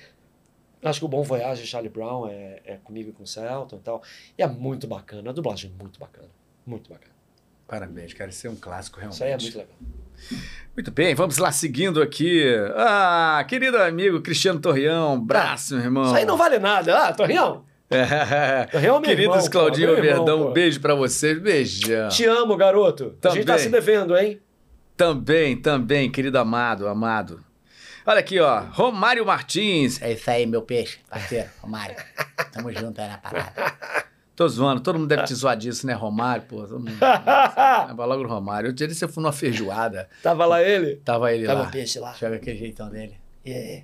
Acho 0.84 1.00
que 1.00 1.06
o 1.06 1.10
Bom 1.10 1.22
Voyage, 1.22 1.68
Charlie 1.68 1.92
Brown, 1.92 2.28
é, 2.28 2.62
é 2.66 2.78
comigo 2.78 3.12
e 3.12 3.14
com 3.14 3.24
o 3.24 3.28
Celton 3.28 3.78
e 3.78 3.80
tal. 3.82 4.02
E 4.38 4.42
é 4.42 4.48
muito 4.48 4.88
bacana, 4.88 5.30
a 5.30 5.34
dublagem 5.34 5.72
é 5.78 5.82
muito 5.82 6.00
bacana. 6.00 6.28
Muito 6.66 6.90
bacana. 6.90 7.12
Parabéns, 7.68 8.14
cara. 8.14 8.30
Isso 8.30 8.48
é 8.48 8.50
um 8.50 8.56
clássico, 8.56 9.00
realmente. 9.00 9.16
Isso 9.16 9.24
aí 9.24 9.32
é 9.32 9.38
muito 9.38 9.58
legal. 9.58 9.76
Muito 10.76 10.92
bem, 10.92 11.16
vamos 11.16 11.38
lá, 11.38 11.52
seguindo 11.52 12.02
aqui. 12.02 12.46
Ah, 12.76 13.44
querido 13.48 13.78
amigo 13.78 14.22
Cristiano 14.22 14.60
Torreão, 14.60 15.20
braço, 15.20 15.76
meu 15.76 15.84
irmão. 15.86 16.06
Isso 16.06 16.16
aí 16.16 16.26
não 16.26 16.38
vale 16.38 16.60
nada. 16.60 17.08
Ah, 17.08 17.14
Torrião, 17.14 17.66
É. 17.90 18.66
Torreão 18.72 18.98
é 18.98 19.02
Queridos 19.02 19.36
irmão, 19.38 19.50
Claudinho 19.50 19.96
Verdão, 20.02 20.50
um 20.50 20.54
beijo 20.54 20.80
pra 20.80 20.94
vocês. 20.94 21.40
Beijão. 21.40 22.10
te 22.10 22.26
amo, 22.26 22.56
garoto. 22.56 23.18
A 23.24 23.30
gente 23.30 23.46
tá 23.46 23.54
Também. 23.54 23.64
se 23.66 23.70
devendo, 23.70 24.16
hein? 24.18 24.40
Também, 24.96 25.58
também, 25.60 26.12
querido 26.12 26.38
amado, 26.38 26.88
amado. 26.88 27.44
Olha 28.06 28.20
aqui, 28.20 28.40
ó. 28.40 28.62
Romário 28.72 29.26
Martins. 29.26 30.02
É 30.02 30.14
isso 30.14 30.30
aí, 30.30 30.46
meu 30.46 30.62
peixe, 30.62 31.00
parceiro, 31.10 31.50
Romário. 31.60 31.96
Tamo 32.52 32.72
junto 32.72 33.02
aí 33.02 33.08
na 33.08 33.18
parada. 33.18 33.54
Tô 34.42 34.50
zoando, 34.50 34.82
todo 34.82 34.98
mundo 34.98 35.08
deve 35.08 35.22
te 35.26 35.36
zoar 35.38 35.56
disso, 35.56 35.86
né, 35.86 35.94
Romário? 35.94 36.44
Pô, 36.48 36.64
todo 36.64 36.80
mundo. 36.80 36.98
Vai 36.98 38.08
logo 38.08 38.24
no 38.24 38.30
Romário. 38.30 38.70
Eu 38.70 38.74
disse 38.74 38.88
que 38.88 38.96
você 38.96 39.08
foi 39.08 39.22
numa 39.22 39.32
feijoada. 39.32 40.10
Tava 40.24 40.48
lá 40.48 40.64
ele? 40.64 40.96
Tava 40.96 41.32
ele 41.32 41.46
Tava 41.46 41.62
lá. 41.62 41.68
o 41.68 41.72
peixe 41.72 42.00
lá. 42.00 42.12
Joga 42.14 42.38
aquele 42.38 42.58
jeitão 42.58 42.90
dele. 42.90 43.20
É. 43.46 43.84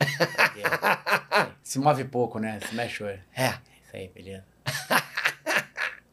Se 1.62 1.78
move 1.78 2.04
pouco, 2.04 2.38
né? 2.38 2.60
Se 2.66 2.74
mexe 2.74 3.02
o 3.02 3.06
olho. 3.06 3.20
É. 3.36 3.48
Isso 3.84 3.92
aí, 3.92 4.08
beleza. 4.08 4.44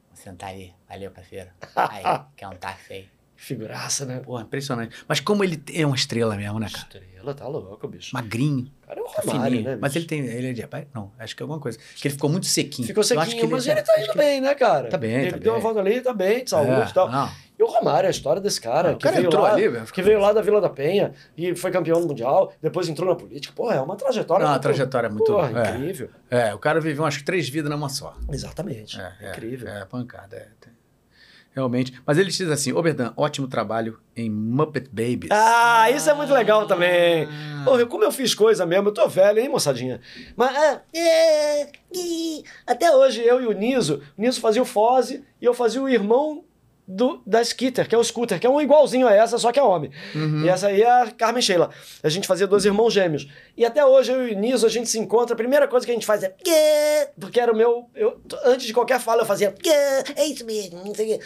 Vou 0.10 0.16
sentar 0.16 0.50
aí. 0.50 0.74
Valeu, 0.90 1.10
parceiro. 1.10 1.50
Aí, 1.78 2.04
quer 2.36 2.50
um 2.50 2.56
táxi 2.58 2.91
aí? 2.91 3.10
Figuraça, 3.44 4.06
né? 4.06 4.22
Pô, 4.24 4.40
impressionante. 4.40 4.95
Mas 5.07 5.20
como 5.20 5.44
ele 5.44 5.61
é 5.74 5.86
uma 5.86 5.95
estrela 5.95 6.36
mesmo, 6.38 6.60
né, 6.60 6.68
cara? 6.72 6.86
Estrela, 6.86 7.34
tá 7.34 7.45
louco, 7.48 7.88
bicho. 7.88 8.11
Magrinho, 8.14 8.72
O 8.84 8.88
cara 8.88 8.99
é 8.99 9.03
o 9.03 9.06
tá 9.06 9.22
Romário, 9.22 9.52
fininho. 9.57 9.70
né? 9.72 9.78
Mas 9.82 9.91
bicho? 9.94 9.99
ele 9.99 10.06
tem. 10.07 10.20
Ele 10.26 10.49
é 10.49 10.53
de. 10.53 10.68
Não, 10.94 11.11
acho 11.20 11.36
que 11.36 11.41
é 11.41 11.44
alguma 11.44 11.60
coisa. 11.60 11.78
Que 11.98 12.07
ele 12.07 12.15
ficou 12.15 12.30
muito 12.30 12.45
sequinho. 12.45 12.88
Ficou 12.88 13.02
acho 13.02 13.10
sequinho, 13.10 13.41
que 13.41 13.48
mas 13.48 13.68
é- 13.68 13.72
ele 13.72 13.82
tá 13.82 13.91
acho 13.94 14.02
indo 14.03 14.11
que 14.11 14.18
bem, 14.18 14.40
né, 14.41 14.56
cara? 14.56 14.88
Tá 14.90 14.98
bem, 14.98 15.11
Ele 15.14 15.32
tá 15.32 15.38
deu 15.38 15.52
uma 15.52 15.57
bem. 15.60 15.64
volta 15.64 15.80
ali, 15.82 16.02
tá 16.02 16.14
bem, 16.14 16.44
de 16.44 16.49
saúde 16.49 16.72
É, 16.72 16.86
e 16.90 16.94
tal. 16.94 17.11
não. 17.11 17.30
E 17.60 17.61
o 17.64 17.68
Romário, 17.68 18.07
a 18.07 18.11
história 18.11 18.41
desse 18.41 18.60
cara, 18.60 18.90
Ah, 18.90 18.94
o 18.94 18.98
que, 18.98 19.03
cara 19.03 19.15
veio 19.18 19.28
entrou 19.28 19.44
lá, 19.44 19.53
ali, 19.53 19.68
velho. 19.70 19.86
que 19.86 20.02
veio 20.02 20.20
lá 20.20 20.34
da 20.34 20.41
Vila 20.41 20.60
da 20.60 20.70
Penha 20.70 21.14
e 21.38 21.56
foi 21.56 21.70
campeão 21.70 22.02
mundial, 22.02 22.52
depois 22.61 22.90
entrou 22.90 23.07
na 23.07 23.15
política. 23.15 23.53
Porra, 23.56 23.76
é 23.76 23.82
uma 23.82 23.95
trajetória 23.95 24.44
Não, 24.44 24.49
a 24.49 24.53
muito- 24.56 24.64
trajetória 24.64 25.07
é 25.07 25.10
muito- 25.10 25.32
Porra, 25.32 25.68
é. 25.68 25.76
incrível. 25.78 26.10
É, 26.32 26.53
o 26.53 26.57
cara 26.57 26.80
viveu 26.82 27.03
umas 27.03 27.22
três 27.22 27.48
vidas 27.48 27.70
numa 27.70 27.90
só. 27.90 28.15
Exatamente. 28.32 28.99
É, 28.99 29.14
é, 29.22 29.30
incrível. 29.32 29.68
É, 29.70 29.86
pancada. 29.86 30.36
É, 30.36 30.48
tem- 30.60 30.73
Realmente. 31.54 31.94
Mas 32.06 32.18
ele 32.18 32.30
diz 32.30 32.50
assim: 32.50 32.74
Oberdan, 32.74 33.14
ótimo 33.16 33.48
trabalho 33.48 34.00
em 34.16 34.30
Muppet 34.30 34.90
Babies. 34.90 35.30
Ah, 35.32 35.90
isso 35.92 36.10
é 36.10 36.14
muito 36.14 36.34
legal 36.34 36.66
também. 36.66 37.28
Ah. 37.30 37.64
Porra, 37.64 37.86
como 37.86 38.04
eu 38.04 38.12
fiz 38.12 38.34
coisa 38.34 38.66
mesmo, 38.66 38.90
eu 38.90 38.94
tô 38.94 39.08
velho, 39.08 39.40
hein, 39.40 39.50
moçadinha? 39.50 40.02
Mas, 40.36 40.56
é, 40.56 40.82
é, 40.96 41.72
e 41.94 42.44
até 42.66 42.96
hoje, 42.96 43.22
eu 43.22 43.42
e 43.42 43.46
o 43.46 43.52
Niso, 43.52 44.02
o 44.18 44.22
Niso 44.22 44.42
fazia 44.42 44.62
o 44.62 44.66
Foze 44.66 45.24
e 45.40 45.46
eu 45.46 45.54
fazia 45.54 45.82
o 45.82 45.88
irmão 45.90 46.44
do, 46.88 47.22
da 47.26 47.42
Skitter, 47.42 47.88
que 47.88 47.96
é 47.96 47.98
o 47.98 48.04
Scooter, 48.04 48.40
que 48.40 48.46
é 48.46 48.50
um 48.50 48.60
igualzinho 48.60 49.08
a 49.08 49.14
essa, 49.14 49.38
só 49.38 49.52
que 49.52 49.60
é 49.60 49.64
homem. 49.64 49.92
Uhum. 50.14 50.44
E 50.44 50.50
essa 50.50 50.68
aí 50.68 50.82
é 50.82 51.02
a 51.02 51.12
Carmen 51.12 51.42
Sheila. 51.42 51.70
A 52.02 52.10
gente 52.10 52.28
fazia 52.28 52.46
dois 52.46 52.66
irmãos 52.66 52.94
gêmeos. 52.94 53.28
E 53.56 53.66
até 53.66 53.86
hoje, 53.86 54.12
eu 54.12 54.28
e 54.28 54.34
o 54.34 54.40
Niso, 54.40 54.66
a 54.66 54.70
gente 54.70 54.90
se 54.90 55.00
encontra, 55.00 55.34
a 55.34 55.38
primeira 55.38 55.68
coisa 55.68 55.86
que 55.86 55.92
a 55.92 55.96
gente 55.96 56.06
faz 56.06 56.24
é... 56.24 57.10
Porque 57.20 57.40
era 57.40 57.52
o 57.52 57.56
meu... 57.56 57.90
Eu, 57.96 58.22
antes 58.46 58.66
de 58.68 58.74
qualquer 58.74 59.00
fala, 59.00 59.22
eu 59.22 59.26
fazia... 59.26 59.54
É 60.16 60.26
isso 60.26 60.46
mesmo, 60.46 60.84
não 60.84 60.94
sei 60.94 61.16
o 61.16 61.20
quê. 61.20 61.26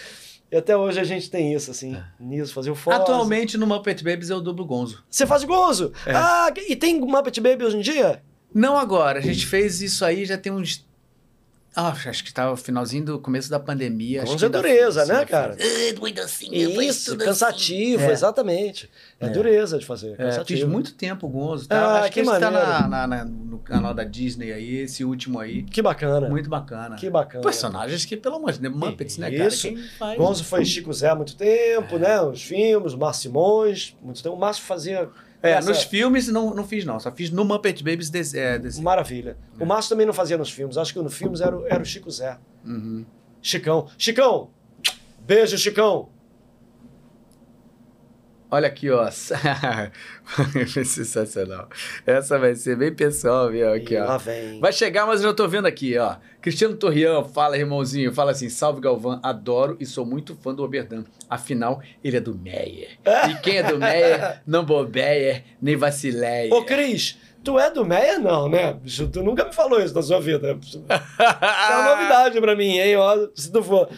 E 0.50 0.56
até 0.56 0.78
hoje 0.78 1.00
a 1.00 1.04
gente 1.04 1.30
tem 1.30 1.54
isso, 1.54 1.72
assim. 1.72 1.98
Niso 2.20 2.54
fazia 2.54 2.72
o 2.72 2.76
Foze. 2.76 2.96
Atualmente 2.96 3.58
no 3.58 3.68
Muppet 3.68 4.02
Babies 4.02 4.30
eu 4.30 4.40
dublo 4.40 4.66
Gonzo. 4.66 5.04
Você 5.10 5.28
faz 5.28 5.44
gozo. 5.44 5.92
É. 6.06 6.14
Ah, 6.14 6.54
e 6.70 6.76
tem 6.76 7.00
Muppet 7.02 7.42
Baby 7.42 7.66
hoje 7.66 7.78
em 7.78 7.82
dia? 7.82 8.24
Não 8.54 8.78
agora, 8.78 9.20
a 9.20 9.22
gente 9.22 9.46
fez 9.46 9.82
isso 9.82 10.06
aí 10.06 10.24
já 10.26 10.38
tem 10.38 10.52
uns. 10.52 10.87
Ah, 11.76 11.90
acho 11.90 12.24
que 12.24 12.30
estava 12.30 12.58
finalzinho 12.58 13.06
do 13.06 13.20
começo 13.20 13.52
da 13.52 13.60
pandemia. 13.60 14.24
acho 14.24 14.32
Com 14.32 14.38
que 14.40 14.46
ainda 14.46 14.58
dureza, 14.60 15.00
fiz, 15.02 15.10
né, 15.10 15.14
ainda 15.16 15.26
cara? 15.28 15.56
Ah, 15.60 16.00
muito 16.00 16.22
assim, 16.22 16.48
Isso, 16.52 17.16
cansativo, 17.18 18.02
É. 18.04 18.12
exatamente. 18.12 18.90
É, 19.20 19.30
dureza 19.30 19.78
de 19.78 19.86
fazer. 19.86 20.14
É, 20.14 20.16
cansativo. 20.16 20.60
fiz 20.62 20.68
muito 20.68 20.94
tempo 20.96 21.28
o 21.28 21.30
Gonzo. 21.30 21.68
Tá? 21.68 21.80
Ah, 21.80 22.00
acho 22.02 22.12
que, 22.12 22.22
que 22.22 22.26
tá 22.26 22.40
maneiro. 22.40 22.56
na, 22.68 22.88
na- 22.88 23.08
na- 23.08 23.26
no 23.26 23.60
canal 23.60 23.94
da 23.94 24.04
Disney 24.04 24.52
aí, 24.52 24.78
esse 24.78 25.04
último 25.06 25.40
aí. 25.40 25.62
Que 25.64 25.82
bacana. 25.82 26.28
Muito 26.28 26.50
bacana. 26.50 26.96
Que 26.96 27.12
bacana. 27.12 27.44
Personagens 27.44 28.06
que, 28.06 28.18
pelo 28.18 28.38
amor 28.38 28.54
de 28.54 28.60
Deus, 28.60 28.76
Muppets, 28.76 29.18
né, 29.20 29.30
cara? 29.30 29.48
Isso. 29.48 29.70
Faz? 30.00 30.18
Gonzo 30.18 30.44
foi 30.46 30.66
Chico 30.66 30.92
Zé 30.92 31.10
há 31.10 31.16
muito 31.16 31.36
tempo, 31.36 32.00
né? 32.00 32.20
Os 32.22 32.42
filmes, 32.42 32.94
o 32.94 32.98
Márcio 32.98 33.24
Simões, 33.24 33.96
muito 34.02 34.24
tempo. 34.24 34.36
O 34.36 34.40
Márcio 34.40 34.64
fazia. 34.64 35.10
É, 35.44 35.52
essa- 35.52 35.70
nos 35.70 35.84
filmes 35.84 36.28
não, 36.30 36.54
não 36.54 36.66
fiz, 36.66 36.84
não. 36.86 37.00
Só 37.00 37.12
fiz 37.12 37.30
no 37.30 37.46
Muppet 37.46 37.84
Babies. 37.84 38.12
É, 38.34 38.58
desse- 38.58 38.82
Maravilha. 38.82 39.38
O 39.60 39.66
Márcio 39.66 39.90
também 39.90 40.06
não 40.06 40.14
fazia 40.14 40.38
nos 40.38 40.50
filmes. 40.52 40.78
Acho 40.78 40.94
que 40.94 41.00
nos 41.00 41.14
filmes 41.16 41.42
era, 41.42 41.56
o- 41.58 41.66
era 41.68 41.82
o 41.82 41.86
Chico 41.86 42.10
Zé. 42.10 42.38
Uhum. 42.66 43.06
Chicão. 43.42 43.88
Chicão! 43.98 44.50
Beijo, 45.26 45.58
Chicão! 45.58 46.10
Olha 48.50 48.68
aqui, 48.68 48.90
ó. 48.90 49.10
Sensacional. 50.86 51.68
Essa 52.06 52.40
vai 52.40 52.56
ser 52.56 52.78
bem 52.78 52.94
pessoal, 52.94 53.50
viu? 53.52 53.72
Aqui, 53.74 53.94
E 53.96 54.00
ó. 54.00 54.18
vem. 54.18 54.60
Vai 54.60 54.72
chegar, 54.72 55.06
mas 55.06 55.22
eu 55.22 55.30
já 55.30 55.34
tô 55.36 55.48
vendo 55.48 55.66
aqui, 55.66 55.98
ó. 55.98 56.16
Cristiano 56.42 56.76
Torrião, 56.78 57.26
fala, 57.26 57.58
irmãozinho. 57.58 58.14
Fala 58.14 58.32
assim: 58.32 58.48
salve 58.50 58.80
Galvão, 58.80 59.20
adoro 59.22 59.76
e 59.80 59.86
sou 59.86 60.06
muito 60.06 60.36
fã 60.36 60.54
do 60.54 60.64
Oberdan. 60.64 61.04
Afinal, 61.30 61.82
ele 62.04 62.18
é 62.18 62.22
do 62.22 62.38
Meyer. 62.38 62.98
E 63.30 63.36
quem 63.42 63.58
é 63.58 63.64
do 63.64 63.78
Meyer, 63.78 64.42
não 64.48 64.64
bobeia, 64.64 65.44
nem 65.62 65.76
vacileia. 65.76 66.54
Ô, 66.54 66.64
Cris, 66.64 67.18
tu 67.44 67.60
é 67.60 67.70
do 67.70 67.84
Meia, 67.86 68.18
não, 68.18 68.48
né? 68.48 68.78
Tu 69.12 69.24
nunca 69.24 69.44
me 69.44 69.54
falou 69.54 69.82
isso 69.82 69.94
na 69.94 70.02
sua 70.02 70.22
vida. 70.22 70.58
Isso 70.64 70.80
é 70.90 71.76
uma 71.76 71.96
novidade 71.96 72.40
pra 72.40 72.56
mim, 72.56 72.78
hein? 72.78 72.96
Ó, 72.96 73.28
se 73.36 73.52
tu 73.52 73.62
for. 73.62 73.90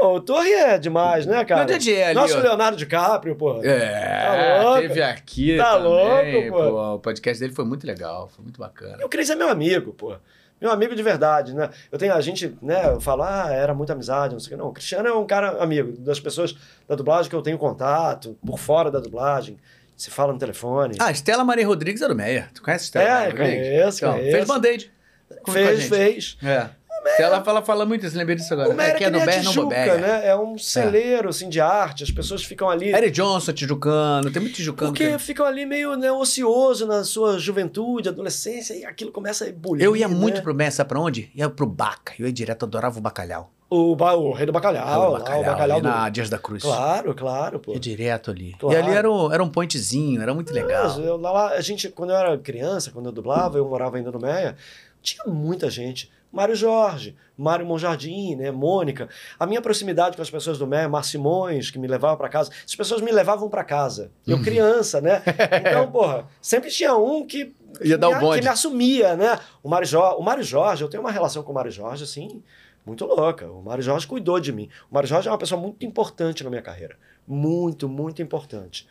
O 0.00 0.20
Torre 0.20 0.52
é 0.52 0.78
demais, 0.78 1.24
né, 1.26 1.44
cara? 1.44 1.64
Meu 1.64 1.78
DJ 1.78 2.02
ali, 2.04 2.14
Nosso 2.14 2.36
ó. 2.38 2.40
Leonardo 2.40 2.76
DiCaprio, 2.76 3.34
pô. 3.36 3.60
É, 3.64 4.26
Tá 4.26 4.62
louco? 4.62 4.80
teve 4.82 5.02
aqui 5.02 5.56
Tá 5.56 5.72
também. 5.78 5.88
louco, 5.88 6.50
pô. 6.56 6.70
pô. 6.72 6.94
O 6.94 6.98
podcast 6.98 7.40
dele 7.40 7.54
foi 7.54 7.64
muito 7.64 7.86
legal, 7.86 8.28
foi 8.28 8.42
muito 8.42 8.58
bacana. 8.60 8.98
E 9.00 9.04
o 9.04 9.08
Cris 9.08 9.30
é 9.30 9.34
meu 9.34 9.48
amigo, 9.48 9.92
pô. 9.92 10.14
Meu 10.60 10.70
amigo 10.70 10.94
de 10.94 11.02
verdade, 11.02 11.54
né? 11.54 11.68
Eu 11.92 11.98
tenho 11.98 12.14
a 12.14 12.20
gente, 12.20 12.56
né? 12.62 12.86
Eu 12.86 13.00
falo, 13.00 13.22
ah, 13.22 13.48
era 13.50 13.74
muita 13.74 13.92
amizade, 13.92 14.32
não 14.34 14.40
sei 14.40 14.54
o 14.54 14.56
que. 14.56 14.62
Não, 14.62 14.68
o 14.70 14.72
Cristiano 14.72 15.08
é 15.08 15.12
um 15.12 15.26
cara 15.26 15.62
amigo 15.62 15.92
das 15.98 16.18
pessoas 16.20 16.56
da 16.88 16.94
dublagem 16.94 17.28
que 17.28 17.36
eu 17.36 17.42
tenho 17.42 17.58
contato, 17.58 18.36
por 18.44 18.58
fora 18.58 18.90
da 18.90 19.00
dublagem. 19.00 19.58
Se 19.96 20.10
fala 20.10 20.32
no 20.32 20.38
telefone. 20.38 20.96
Ah, 21.00 21.10
Estela 21.12 21.44
Maria 21.44 21.66
Rodrigues 21.66 22.02
é 22.02 22.08
do 22.08 22.16
Meyer. 22.16 22.50
Tu 22.52 22.62
conhece 22.62 22.84
a 22.84 22.86
Estela 22.86 23.04
É, 23.04 23.12
Maria 23.12 23.30
Rodrigues? 23.30 23.68
conheço, 23.68 23.98
Então, 23.98 24.12
conheço. 24.14 24.32
Fez 24.32 24.48
band-aid. 24.48 24.92
fez, 25.50 25.84
fez. 25.84 26.38
É. 26.42 26.68
Ela 27.18 27.42
fala, 27.44 27.62
fala 27.62 27.84
muito 27.86 28.06
isso, 28.06 28.16
lembrei 28.16 28.36
disso 28.36 28.52
agora. 28.54 28.68
O 28.74 28.80
é 28.80 28.92
que 28.92 29.04
é 29.04 29.10
do 29.10 29.20
Ber, 29.20 29.42
não 29.44 29.68
né? 30.00 30.26
É 30.28 30.36
um 30.36 30.56
celeiro, 30.58 31.28
assim, 31.28 31.48
de 31.48 31.60
arte. 31.60 32.02
As 32.02 32.10
pessoas 32.10 32.44
ficam 32.44 32.68
ali... 32.68 32.88
Eric 32.94 33.10
Johnson, 33.10 33.52
Tijucano, 33.52 34.30
tem 34.30 34.40
muito 34.40 34.54
Tijucano. 34.54 34.90
Porque 34.92 35.12
que- 35.12 35.18
ficam 35.18 35.46
ali 35.46 35.66
meio 35.66 35.96
né, 35.96 36.10
ocioso 36.10 36.86
na 36.86 37.04
sua 37.04 37.38
juventude, 37.38 38.08
adolescência, 38.08 38.74
e 38.74 38.84
aquilo 38.84 39.12
começa 39.12 39.44
a 39.44 39.48
ebulir. 39.48 39.84
Eu 39.84 39.96
ia 39.96 40.08
muito 40.08 40.36
né? 40.36 40.40
pro 40.40 40.54
Meyer, 40.54 40.72
sabe 40.72 40.88
pra 40.88 41.00
onde? 41.00 41.30
Ia 41.34 41.48
pro 41.50 41.66
Baca. 41.66 42.14
Eu 42.18 42.26
ia 42.26 42.32
direto, 42.32 42.64
adorava 42.64 42.98
o 42.98 43.02
bacalhau. 43.02 43.50
O, 43.70 43.96
ba- 43.96 44.14
o 44.14 44.30
Rei 44.32 44.46
do 44.46 44.52
Bacalhau, 44.52 45.10
o 45.10 45.12
lá, 45.14 45.36
o 45.38 45.42
Bacalhau 45.44 45.80
do... 45.80 45.88
na 45.88 46.08
Dias 46.08 46.30
da 46.30 46.38
Cruz. 46.38 46.62
Claro, 46.62 47.12
claro, 47.14 47.58
pô. 47.58 47.72
Ia 47.72 47.80
direto 47.80 48.30
ali. 48.30 48.54
Claro. 48.58 48.76
E 48.76 48.80
ali 48.80 48.92
era, 48.94 49.10
um- 49.10 49.32
era 49.32 49.42
um 49.42 49.48
pointzinho, 49.48 50.20
era 50.22 50.32
muito 50.32 50.52
legal. 50.52 50.96
Eu- 51.00 51.16
lá, 51.16 51.48
a 51.48 51.60
gente, 51.60 51.88
quando 51.88 52.10
eu 52.10 52.16
era 52.16 52.38
criança, 52.38 52.90
quando 52.92 53.06
eu 53.06 53.12
dublava, 53.12 53.58
eu 53.58 53.66
morava 53.68 53.96
ainda 53.96 54.12
no 54.12 54.20
Meia, 54.20 54.54
tinha 55.02 55.24
muita 55.26 55.68
gente. 55.70 56.10
Mário 56.34 56.54
Jorge, 56.56 57.14
Mário 57.36 57.64
Monjardim, 57.64 58.34
né, 58.34 58.50
Mônica. 58.50 59.08
A 59.38 59.46
minha 59.46 59.62
proximidade 59.62 60.16
com 60.16 60.22
as 60.22 60.30
pessoas 60.30 60.58
do 60.58 60.66
Meia, 60.66 60.88
Mar 60.88 61.04
Simões, 61.04 61.70
que 61.70 61.78
me 61.78 61.86
levavam 61.86 62.16
para 62.16 62.28
casa. 62.28 62.50
As 62.66 62.74
pessoas 62.74 63.00
me 63.00 63.12
levavam 63.12 63.48
para 63.48 63.62
casa. 63.62 64.10
Eu 64.26 64.42
criança, 64.42 65.00
né? 65.00 65.22
Então, 65.66 65.90
porra, 65.90 66.26
sempre 66.40 66.70
tinha 66.70 66.96
um 66.96 67.26
que, 67.26 67.54
Ia 67.82 67.96
dar 67.96 68.08
o 68.08 68.14
me, 68.14 68.20
bonde. 68.20 68.38
que 68.38 68.44
me 68.44 68.50
assumia, 68.50 69.16
né? 69.16 69.38
O 69.62 69.68
Mário, 69.68 69.86
Jorge, 69.86 70.16
o 70.18 70.22
Mário 70.22 70.42
Jorge, 70.42 70.82
eu 70.82 70.88
tenho 70.88 71.02
uma 71.02 71.10
relação 71.10 71.42
com 71.42 71.52
o 71.52 71.54
Mário 71.54 71.70
Jorge, 71.70 72.04
assim, 72.04 72.42
muito 72.84 73.04
louca. 73.06 73.50
O 73.50 73.62
Mário 73.62 73.82
Jorge 73.82 74.06
cuidou 74.06 74.40
de 74.40 74.52
mim. 74.52 74.68
O 74.90 74.94
Mário 74.94 75.08
Jorge 75.08 75.28
é 75.28 75.30
uma 75.30 75.38
pessoa 75.38 75.60
muito 75.60 75.84
importante 75.86 76.42
na 76.42 76.50
minha 76.50 76.62
carreira. 76.62 76.96
Muito, 77.26 77.88
muito 77.88 78.20
importante. 78.20 78.86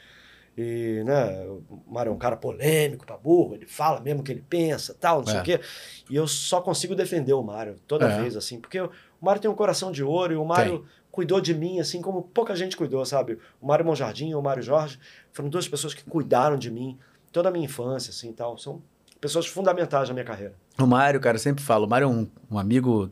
E, 0.58 1.02
né, 1.06 1.46
Mário 1.94 2.10
é 2.10 2.14
um 2.14 2.18
cara 2.18 2.36
polêmico 2.36 3.06
pra 3.06 3.16
burro, 3.18 3.56
ele 3.56 3.66
fala 3.66 4.00
mesmo 4.02 4.22
o 4.22 4.24
que 4.24 4.32
ele 4.32 4.44
pensa, 4.50 4.96
tal, 5.00 5.20
não 5.20 5.28
sei 5.28 5.38
É. 5.38 5.42
o 5.42 5.44
quê. 5.44 5.60
E 6.10 6.16
eu 6.16 6.28
só 6.28 6.60
consigo 6.62 6.96
defender 6.96 7.34
o 7.34 7.44
Mário 7.44 7.76
toda 7.88 8.06
É. 8.10 8.22
vez, 8.22 8.36
assim, 8.36 8.60
porque 8.60 8.80
o 8.82 8.90
Mário 9.22 9.42
tem 9.42 9.50
um 9.50 9.56
coração 9.56 9.92
de 9.92 10.04
ouro 10.04 10.34
e 10.34 10.36
o 10.36 10.44
Mário 10.46 10.86
cuidou 11.12 11.40
de 11.40 11.54
mim, 11.54 11.80
assim, 11.80 12.02
como 12.02 12.24
pouca 12.24 12.56
gente 12.56 12.76
cuidou, 12.76 13.06
sabe? 13.06 13.38
O 13.62 13.68
Mário 13.68 13.86
Monjardim 13.86 14.30
e 14.30 14.36
o 14.36 14.42
Mário 14.42 14.64
Jorge 14.64 15.00
foram 15.32 15.48
duas 15.50 15.68
pessoas 15.68 15.94
que 15.94 16.04
cuidaram 16.04 16.58
de 16.58 16.72
mim 16.72 16.98
toda 17.32 17.50
a 17.50 17.52
minha 17.52 17.66
infância, 17.66 18.10
assim, 18.10 18.34
tal. 18.34 18.58
São 18.58 18.82
pessoas 19.22 19.46
fundamentais 19.48 20.10
na 20.10 20.14
minha 20.14 20.26
carreira. 20.26 20.54
O 20.78 20.86
Mário, 20.88 21.20
cara, 21.20 21.36
eu 21.36 21.40
sempre 21.40 21.64
falo, 21.64 21.86
o 21.86 21.90
Mário 21.90 22.06
é 22.06 22.08
um, 22.08 22.28
um 22.52 22.58
amigo 22.60 23.10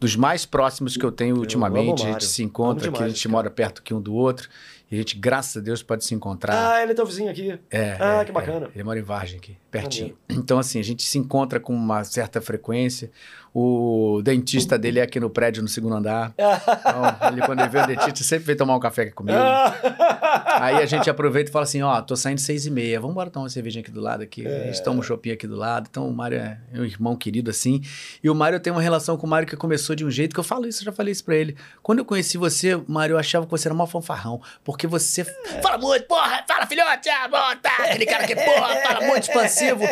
dos 0.00 0.14
mais 0.16 0.44
próximos 0.44 0.96
que 0.96 1.04
eu 1.04 1.12
tenho 1.12 1.36
o 1.36 1.38
ultimamente. 1.38 2.02
a 2.04 2.12
gente 2.12 2.24
se 2.26 2.42
encontra, 2.42 2.84
demais 2.84 2.98
que 2.98 3.04
a 3.04 3.08
gente 3.08 3.22
cara. 3.22 3.32
mora 3.32 3.50
perto 3.50 3.80
aqui 3.80 3.94
um 3.94 4.00
do 4.00 4.14
outro. 4.14 4.48
E 4.94 4.96
a 4.96 4.98
gente, 4.98 5.18
graças 5.18 5.56
a 5.56 5.60
Deus, 5.60 5.82
pode 5.82 6.04
se 6.04 6.14
encontrar. 6.14 6.74
Ah, 6.74 6.80
ele 6.80 6.92
é 6.92 6.94
teu 6.94 7.04
vizinho 7.04 7.28
aqui. 7.28 7.58
É, 7.68 7.96
ah, 7.98 8.20
é, 8.20 8.24
que 8.24 8.30
bacana. 8.30 8.66
é. 8.66 8.70
Ele 8.76 8.84
mora 8.84 8.96
em 8.96 9.02
Vargem 9.02 9.38
aqui, 9.38 9.56
pertinho. 9.68 10.16
Então, 10.28 10.56
assim, 10.56 10.78
a 10.78 10.84
gente 10.84 11.02
se 11.02 11.18
encontra 11.18 11.58
com 11.58 11.74
uma 11.74 12.04
certa 12.04 12.40
frequência. 12.40 13.10
O 13.52 14.20
dentista 14.22 14.76
dele 14.78 14.98
é 14.98 15.02
aqui 15.02 15.18
no 15.18 15.30
prédio, 15.30 15.62
no 15.62 15.68
segundo 15.68 15.96
andar. 15.96 16.32
Então, 16.84 17.28
ele, 17.32 17.40
quando 17.42 17.60
ele 17.60 17.68
vê 17.68 17.78
o 17.78 17.86
dentista, 17.86 18.22
sempre 18.22 18.44
vem 18.44 18.56
tomar 18.56 18.76
um 18.76 18.80
café 18.80 19.02
aqui 19.02 19.12
comigo. 19.12 19.36
Aí 19.36 20.76
a 20.76 20.86
gente 20.86 21.08
aproveita 21.08 21.50
e 21.50 21.52
fala 21.52 21.64
assim, 21.64 21.82
ó, 21.82 22.00
tô 22.02 22.14
saindo 22.14 22.40
seis 22.40 22.66
e 22.66 22.70
meia, 22.70 23.00
vamos 23.00 23.14
embora 23.14 23.30
tomar 23.30 23.44
uma 23.44 23.50
cervejinha 23.50 23.82
aqui 23.82 23.90
do 23.90 24.00
lado 24.00 24.22
aqui. 24.22 24.46
A 24.46 24.66
gente 24.66 24.82
toma 24.82 25.00
um 25.00 25.02
shopping 25.02 25.30
aqui 25.30 25.46
do 25.46 25.56
lado. 25.56 25.88
Então 25.90 26.08
o 26.08 26.12
Mário 26.12 26.38
é 26.38 26.58
um 26.74 26.84
irmão 26.84 27.16
querido 27.16 27.50
assim. 27.50 27.80
E 28.22 28.28
o 28.30 28.34
Mário 28.34 28.60
tem 28.60 28.72
uma 28.72 28.82
relação 28.82 29.16
com 29.16 29.26
o 29.26 29.30
Mário 29.30 29.46
que 29.48 29.56
começou 29.56 29.96
de 29.96 30.04
um 30.04 30.10
jeito 30.10 30.34
que 30.34 30.40
eu 30.40 30.44
falo 30.44 30.66
isso, 30.66 30.82
eu 30.82 30.86
já 30.86 30.92
falei 30.92 31.12
isso 31.12 31.24
pra 31.24 31.34
ele. 31.36 31.56
Quando 31.82 32.00
eu 32.00 32.04
conheci 32.04 32.36
você, 32.36 32.80
Mário, 32.86 33.14
eu 33.14 33.18
achava 33.18 33.44
que 33.46 33.50
você 33.50 33.68
era 33.68 33.74
mó 33.74 33.86
fanfarrão. 33.86 34.40
Porque 34.62 34.83
você 34.86 35.24
fala 35.62 35.78
muito, 35.78 36.06
porra, 36.06 36.44
fala 36.46 36.66
filhote, 36.66 37.08
ah, 37.08 37.28
bom, 37.28 37.60
tá, 37.60 37.76
aquele 37.84 38.06
cara 38.06 38.26
que, 38.26 38.34
porra, 38.34 38.76
fala 38.82 39.06
muito 39.06 39.28
expansivo. 39.28 39.82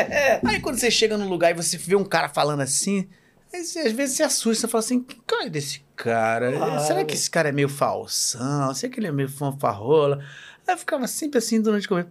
Aí 0.47 0.61
quando 0.61 0.79
você 0.79 0.91
chega 0.91 1.17
num 1.17 1.29
lugar 1.29 1.51
e 1.51 1.55
você 1.55 1.77
vê 1.77 1.97
um 1.97 2.05
cara 2.05 2.29
falando 2.29 2.61
assim, 2.61 3.09
às 3.55 3.93
vezes 3.93 4.17
você 4.17 4.23
assusta, 4.23 4.67
você 4.67 4.71
fala 4.71 4.85
assim, 4.85 5.03
que 5.03 5.21
cara 5.27 5.47
é 5.47 5.51
desse 5.51 5.85
cara? 5.95 6.53
Claro. 6.53 6.87
Será 6.87 7.05
que 7.05 7.15
esse 7.15 7.31
cara 7.31 7.51
é 7.51 7.53
meio 7.53 7.69
falsão? 7.69 8.75
Será 8.75 8.93
que 8.93 8.99
ele 8.99 9.09
é 9.09 9.13
meio 9.13 9.29
fanfarrola? 9.29 10.25
Aí 10.67 10.75
eu 10.75 10.79
ficava 10.79 11.07
sempre 11.07 11.39
assim 11.39 11.61
durante 11.61 11.87
o 11.87 11.89
começo. 11.89 12.09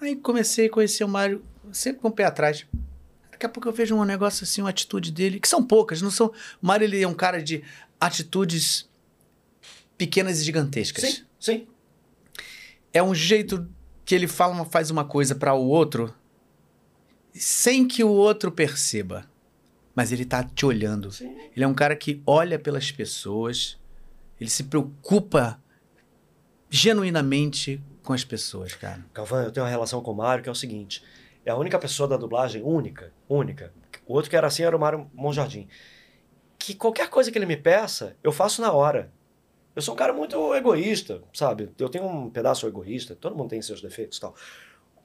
Aí 0.00 0.16
comecei 0.16 0.66
a 0.66 0.70
conhecer 0.70 1.04
o 1.04 1.08
Mário 1.08 1.44
sempre 1.72 2.00
com 2.00 2.08
o 2.08 2.12
pé 2.12 2.24
atrás. 2.24 2.66
Daqui 3.30 3.46
a 3.46 3.48
pouco 3.48 3.68
eu 3.68 3.72
vejo 3.72 3.96
um 3.96 4.04
negócio 4.04 4.44
assim, 4.44 4.60
uma 4.60 4.70
atitude 4.70 5.10
dele, 5.10 5.40
que 5.40 5.48
são 5.48 5.62
poucas, 5.62 6.00
não 6.00 6.10
são. 6.10 6.28
O 6.62 6.66
Mário 6.66 6.84
ele 6.84 7.02
é 7.02 7.08
um 7.08 7.14
cara 7.14 7.42
de 7.42 7.64
atitudes 8.00 8.88
pequenas 9.98 10.40
e 10.40 10.44
gigantescas. 10.44 11.04
Sim, 11.04 11.24
sim. 11.40 11.66
É 12.94 13.02
um 13.02 13.14
jeito 13.14 13.68
que 14.04 14.14
ele 14.14 14.26
fala, 14.28 14.54
uma- 14.54 14.64
faz 14.64 14.90
uma 14.90 15.04
coisa 15.04 15.34
para 15.34 15.52
o 15.52 15.66
outro 15.66 16.14
sem 17.32 17.86
que 17.86 18.02
o 18.04 18.08
outro 18.10 18.50
perceba. 18.52 19.26
Mas 19.94 20.12
ele 20.12 20.24
tá 20.24 20.42
te 20.42 20.64
olhando. 20.64 21.10
Sim. 21.12 21.36
Ele 21.54 21.64
é 21.64 21.68
um 21.68 21.74
cara 21.74 21.94
que 21.96 22.22
olha 22.26 22.58
pelas 22.58 22.90
pessoas, 22.92 23.78
ele 24.40 24.48
se 24.50 24.64
preocupa 24.64 25.60
genuinamente 26.70 27.82
com 28.02 28.12
as 28.12 28.24
pessoas, 28.24 28.74
cara. 28.74 29.04
Calvão, 29.12 29.42
eu 29.42 29.52
tenho 29.52 29.64
uma 29.64 29.70
relação 29.70 30.00
com 30.02 30.10
o 30.10 30.16
Mário 30.16 30.42
que 30.42 30.48
é 30.48 30.52
o 30.52 30.54
seguinte: 30.54 31.02
é 31.44 31.50
a 31.50 31.56
única 31.56 31.78
pessoa 31.78 32.08
da 32.08 32.16
dublagem, 32.16 32.62
única, 32.62 33.12
única. 33.28 33.72
O 34.06 34.14
outro 34.14 34.28
que 34.30 34.36
era 34.36 34.46
assim 34.46 34.62
era 34.64 34.76
o 34.76 34.80
Mário 34.80 35.08
Monjardim. 35.14 35.68
Que 36.58 36.74
qualquer 36.74 37.08
coisa 37.08 37.30
que 37.30 37.38
ele 37.38 37.46
me 37.46 37.56
peça, 37.56 38.16
eu 38.22 38.32
faço 38.32 38.60
na 38.60 38.72
hora. 38.72 39.10
Eu 39.74 39.82
sou 39.82 39.94
um 39.94 39.96
cara 39.96 40.12
muito 40.12 40.54
egoísta, 40.54 41.20
sabe? 41.32 41.70
Eu 41.78 41.88
tenho 41.88 42.06
um 42.06 42.30
pedaço 42.30 42.66
egoísta, 42.66 43.14
todo 43.16 43.36
mundo 43.36 43.50
tem 43.50 43.60
seus 43.62 43.80
defeitos 43.80 44.18
e 44.18 44.20
tal. 44.20 44.34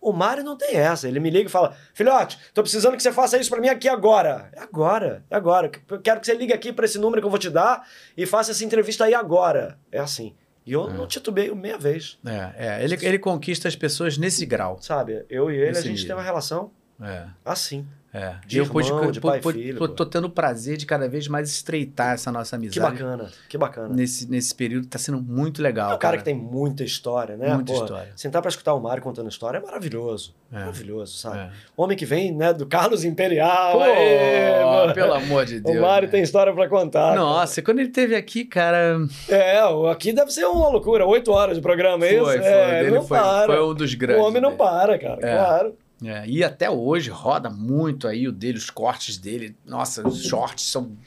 O 0.01 0.13
Mário 0.13 0.43
não 0.43 0.55
tem 0.55 0.75
essa. 0.77 1.07
Ele 1.07 1.19
me 1.19 1.29
liga 1.29 1.47
e 1.49 1.51
fala: 1.51 1.75
Filhote, 1.93 2.39
tô 2.53 2.61
precisando 2.61 2.95
que 2.95 3.03
você 3.03 3.11
faça 3.11 3.37
isso 3.37 3.49
pra 3.49 3.59
mim 3.59 3.67
aqui 3.67 3.89
agora. 3.89 4.49
É 4.53 4.61
agora, 4.61 5.25
é 5.29 5.35
agora. 5.35 5.69
Eu 5.89 5.99
quero 6.01 6.19
que 6.21 6.25
você 6.25 6.33
ligue 6.35 6.53
aqui 6.53 6.71
pra 6.71 6.85
esse 6.85 6.97
número 6.97 7.21
que 7.21 7.25
eu 7.25 7.29
vou 7.29 7.39
te 7.39 7.49
dar 7.49 7.85
e 8.15 8.25
faça 8.25 8.51
essa 8.51 8.63
entrevista 8.63 9.05
aí 9.05 9.13
agora. 9.13 9.77
É 9.91 9.99
assim. 9.99 10.35
E 10.65 10.71
eu 10.71 10.87
não 10.89 11.07
titubeio 11.07 11.55
meia 11.55 11.77
vez. 11.77 12.19
É, 12.25 12.53
é, 12.77 12.83
ele, 12.83 12.95
ele 13.01 13.17
conquista 13.19 13.67
as 13.67 13.75
pessoas 13.75 14.17
nesse 14.17 14.45
grau. 14.45 14.77
Sabe? 14.81 15.25
Eu 15.27 15.49
e 15.49 15.55
ele, 15.55 15.67
Nesse 15.69 15.79
a 15.79 15.83
gente 15.83 15.91
nível. 16.01 16.07
tem 16.07 16.15
uma 16.15 16.23
relação 16.23 16.71
É. 17.01 17.25
assim. 17.43 17.87
É. 18.11 18.35
De 18.47 18.57
eu 18.57 18.63
irmão, 18.65 18.73
pude, 19.01 19.11
de 19.11 19.21
pai 19.21 19.37
e 19.37 19.41
pu- 19.41 19.51
filho, 19.51 19.77
pô. 19.77 19.87
tô 19.87 20.03
tendo 20.03 20.25
o 20.25 20.29
prazer 20.31 20.77
de 20.77 20.85
cada 20.87 21.07
vez 21.07 21.27
mais 21.27 21.47
estreitar 21.49 22.13
essa 22.15 22.31
nossa 22.31 22.57
Que 22.57 22.65
amizade. 22.65 22.91
bacana, 23.03 23.29
que 23.47 23.55
bacana. 23.57 23.89
Nesse, 23.95 24.27
nesse 24.29 24.55
período 24.55 24.87
tá 24.87 24.97
sendo 24.97 25.21
muito 25.21 25.61
legal. 25.61 25.91
É 25.91 25.95
um 25.95 25.99
cara 25.99 26.17
que 26.17 26.23
tem 26.23 26.33
muita 26.33 26.83
história, 26.83 27.37
né? 27.37 27.53
Muita 27.53 27.71
Porra, 27.71 27.85
história. 27.85 28.11
Sentar 28.15 28.41
pra 28.41 28.49
escutar 28.49 28.73
o 28.73 28.79
Mário 28.79 29.03
contando 29.03 29.29
história 29.29 29.59
é 29.59 29.61
maravilhoso. 29.61 30.33
É. 30.51 30.57
Maravilhoso, 30.57 31.17
sabe? 31.17 31.37
É. 31.37 31.49
Homem 31.77 31.95
que 31.95 32.05
vem, 32.05 32.33
né, 32.35 32.51
do 32.51 32.65
Carlos 32.65 33.03
Imperial. 33.03 33.73
Pô, 33.73 33.83
aê, 33.83 34.93
pelo 34.95 35.13
amor 35.13 35.45
de 35.45 35.59
Deus. 35.59 35.77
O 35.77 35.81
Mário 35.81 36.07
né? 36.07 36.11
tem 36.11 36.23
história 36.23 36.51
pra 36.51 36.67
contar. 36.67 37.15
Nossa, 37.15 37.61
quando 37.61 37.77
ele 37.79 37.89
teve 37.89 38.15
aqui, 38.15 38.43
cara. 38.43 38.97
É, 39.27 39.59
aqui 39.91 40.11
deve 40.11 40.31
ser 40.31 40.45
uma 40.45 40.67
loucura. 40.69 41.05
Oito 41.05 41.31
horas 41.31 41.57
de 41.57 41.61
programa, 41.61 42.05
é 42.07 42.15
isso? 42.15 42.23
Foi, 42.25 42.37
foi. 42.39 42.47
é, 42.47 42.79
dele 42.83 42.95
não 42.95 43.03
foi, 43.05 43.19
para. 43.19 43.45
foi 43.53 43.63
um 43.63 43.73
dos 43.75 43.93
grandes. 43.93 44.23
o 44.23 44.27
homem 44.27 44.41
não 44.41 44.57
para, 44.57 44.97
cara, 44.97 45.19
É. 45.21 45.35
claro. 45.35 45.75
É, 46.03 46.25
e 46.27 46.43
até 46.43 46.69
hoje 46.69 47.09
roda 47.09 47.49
muito 47.49 48.07
aí 48.07 48.27
o 48.27 48.31
dele, 48.31 48.57
os 48.57 48.69
cortes 48.69 49.17
dele. 49.17 49.55
Nossa, 49.65 50.07
os 50.07 50.23
shorts 50.23 50.65
são. 50.65 50.97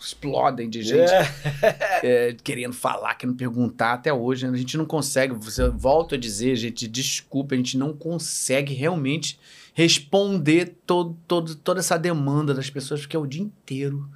explodem 0.00 0.68
de 0.70 0.82
gente 0.82 1.12
É. 1.12 1.28
é, 2.30 2.36
querendo 2.42 2.72
falar, 2.72 3.14
querendo 3.14 3.36
perguntar. 3.36 3.94
Até 3.94 4.12
hoje 4.12 4.46
a 4.46 4.56
gente 4.56 4.76
não 4.76 4.86
consegue. 4.86 5.34
Você 5.34 5.68
volta 5.68 6.14
a 6.14 6.18
dizer, 6.18 6.56
gente, 6.56 6.88
desculpa, 6.88 7.54
a 7.54 7.58
gente 7.58 7.76
não 7.76 7.92
consegue 7.92 8.72
realmente 8.72 9.38
responder 9.74 10.76
todo, 10.86 11.16
todo, 11.26 11.54
toda 11.54 11.80
essa 11.80 11.98
demanda 11.98 12.54
das 12.54 12.68
pessoas, 12.68 13.00
porque 13.00 13.16
é 13.16 13.18
o 13.18 13.26
dia 13.26 13.42
inteiro 13.42 14.08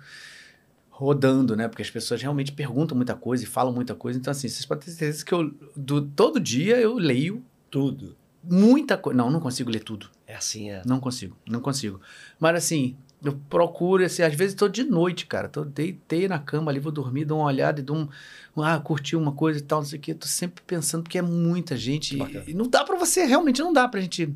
rodando, 0.97 1.55
né? 1.55 1.68
Porque 1.68 1.82
as 1.82 1.90
pessoas 1.90 2.22
realmente 2.22 2.52
perguntam 2.52 2.97
muita 2.97 3.14
coisa 3.14 3.44
e 3.44 3.47
falam 3.47 3.72
muita 3.72 3.94
coisa. 3.94 4.18
Então, 4.18 4.30
assim, 4.30 4.48
vocês 4.48 4.64
podem 4.64 4.84
ter 4.86 4.93
certeza 4.93 5.24
que 5.24 5.32
eu, 5.32 5.55
do, 5.76 6.01
todo 6.01 6.40
dia 6.40 6.78
eu 6.80 6.94
leio 6.94 7.44
Tudo. 7.70 8.16
Muita 8.48 8.97
coisa. 8.97 9.16
Não, 9.16 9.31
não 9.31 9.40
consigo 9.40 9.70
ler 9.70 9.81
tudo. 9.81 10.09
É 10.27 10.35
assim, 10.35 10.70
é. 10.70 10.82
Não 10.85 11.01
consigo, 11.01 11.36
não 11.47 11.60
consigo. 11.60 12.01
Mas 12.39 12.56
assim, 12.56 12.97
eu 13.23 13.32
procuro, 13.48 14.05
assim, 14.05 14.23
às 14.23 14.35
vezes 14.35 14.55
tô 14.55 14.68
de 14.68 14.85
noite, 14.85 15.27
cara. 15.27 15.48
Tô, 15.48 15.64
deitei 15.64 16.28
na 16.28 16.39
cama 16.39 16.70
ali, 16.70 16.78
vou 16.78 16.93
dormir, 16.93 17.24
dou 17.24 17.39
uma 17.39 17.47
olhada 17.47 17.81
e 17.81 17.82
dou 17.82 17.97
um. 17.97 18.09
Ah, 18.56 18.78
curti 18.81 19.16
uma 19.16 19.32
coisa 19.32 19.59
e 19.59 19.62
tal, 19.62 19.81
não 19.81 19.86
sei 19.86 19.98
o 19.98 20.02
quê. 20.02 20.14
Tô 20.14 20.27
sempre 20.27 20.62
pensando, 20.66 21.02
porque 21.02 21.18
é 21.18 21.23
muita 21.23 21.77
gente. 21.77 22.16
E, 22.16 22.51
e 22.51 22.55
não 22.55 22.68
dá 22.68 22.85
pra 22.85 22.97
você, 22.97 23.24
realmente 23.24 23.60
não 23.60 23.73
dá 23.73 23.89
pra 23.89 24.01
gente 24.01 24.35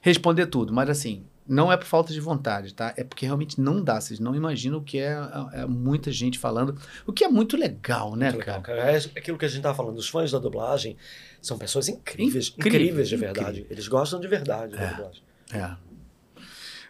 responder 0.00 0.46
tudo. 0.46 0.72
Mas 0.72 0.88
assim, 0.88 1.24
não 1.48 1.70
é 1.72 1.76
por 1.76 1.86
falta 1.86 2.12
de 2.12 2.20
vontade, 2.20 2.74
tá? 2.74 2.92
É 2.96 3.04
porque 3.04 3.24
realmente 3.26 3.60
não 3.60 3.82
dá. 3.82 4.00
Vocês 4.00 4.18
não 4.20 4.34
imaginam 4.34 4.78
o 4.78 4.82
que 4.82 4.98
é, 4.98 5.16
é 5.52 5.66
muita 5.66 6.10
gente 6.10 6.38
falando. 6.38 6.76
O 7.06 7.12
que 7.12 7.24
é 7.24 7.28
muito 7.28 7.56
legal, 7.56 8.16
né, 8.16 8.26
Muito 8.26 8.38
legal, 8.40 8.60
cara? 8.62 8.78
cara. 8.82 8.92
É 8.92 8.96
aquilo 9.18 9.38
que 9.38 9.44
a 9.44 9.48
gente 9.48 9.62
tava 9.62 9.74
falando. 9.74 9.96
Os 9.98 10.08
fãs 10.08 10.30
da 10.32 10.38
dublagem 10.38 10.96
são 11.40 11.56
pessoas 11.58 11.88
incríveis. 11.88 12.48
Incrível, 12.56 12.80
incríveis 12.80 13.08
de 13.08 13.14
incrível. 13.14 13.34
verdade. 13.34 13.66
Eles 13.70 13.86
gostam 13.88 14.18
de 14.20 14.26
verdade 14.28 14.76
da 14.76 14.82
É. 14.82 14.88
dublagem. 14.90 15.22
É. 15.52 15.86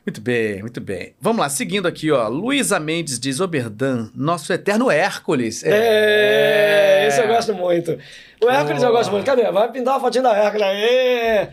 Muito 0.06 0.20
bem, 0.20 0.60
muito 0.60 0.80
bem. 0.80 1.14
Vamos 1.20 1.40
lá, 1.40 1.48
seguindo 1.48 1.88
aqui, 1.88 2.12
ó. 2.12 2.28
Luísa 2.28 2.78
Mendes 2.78 3.18
diz: 3.18 3.40
Oberdan, 3.40 4.08
nosso 4.14 4.52
eterno 4.52 4.88
Hércules. 4.88 5.64
É, 5.64 7.08
esse 7.08 7.20
eu 7.20 7.26
gosto 7.26 7.52
muito. 7.52 7.98
O 8.40 8.48
Hércules 8.48 8.84
eu 8.84 8.90
Pô. 8.90 8.96
gosto 8.98 9.10
muito. 9.10 9.26
Cadê? 9.26 9.50
Vai 9.50 9.70
pintar 9.72 9.96
a 9.96 10.00
fotinha 10.00 10.22
da 10.22 10.32
Hércules 10.36 10.62
aí. 10.62 11.48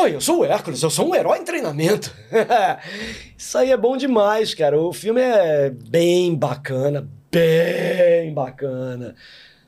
Oi, 0.00 0.14
eu 0.14 0.20
sou 0.20 0.40
o 0.40 0.44
Hércules, 0.44 0.80
eu 0.80 0.90
sou 0.90 1.08
um 1.10 1.14
herói 1.14 1.38
em 1.38 1.44
treinamento. 1.44 2.14
Isso 3.36 3.58
aí 3.58 3.72
é 3.72 3.76
bom 3.76 3.96
demais, 3.96 4.54
cara. 4.54 4.80
O 4.80 4.92
filme 4.92 5.20
é 5.20 5.70
bem 5.70 6.36
bacana, 6.36 7.08
bem 7.32 8.32
bacana. 8.32 9.16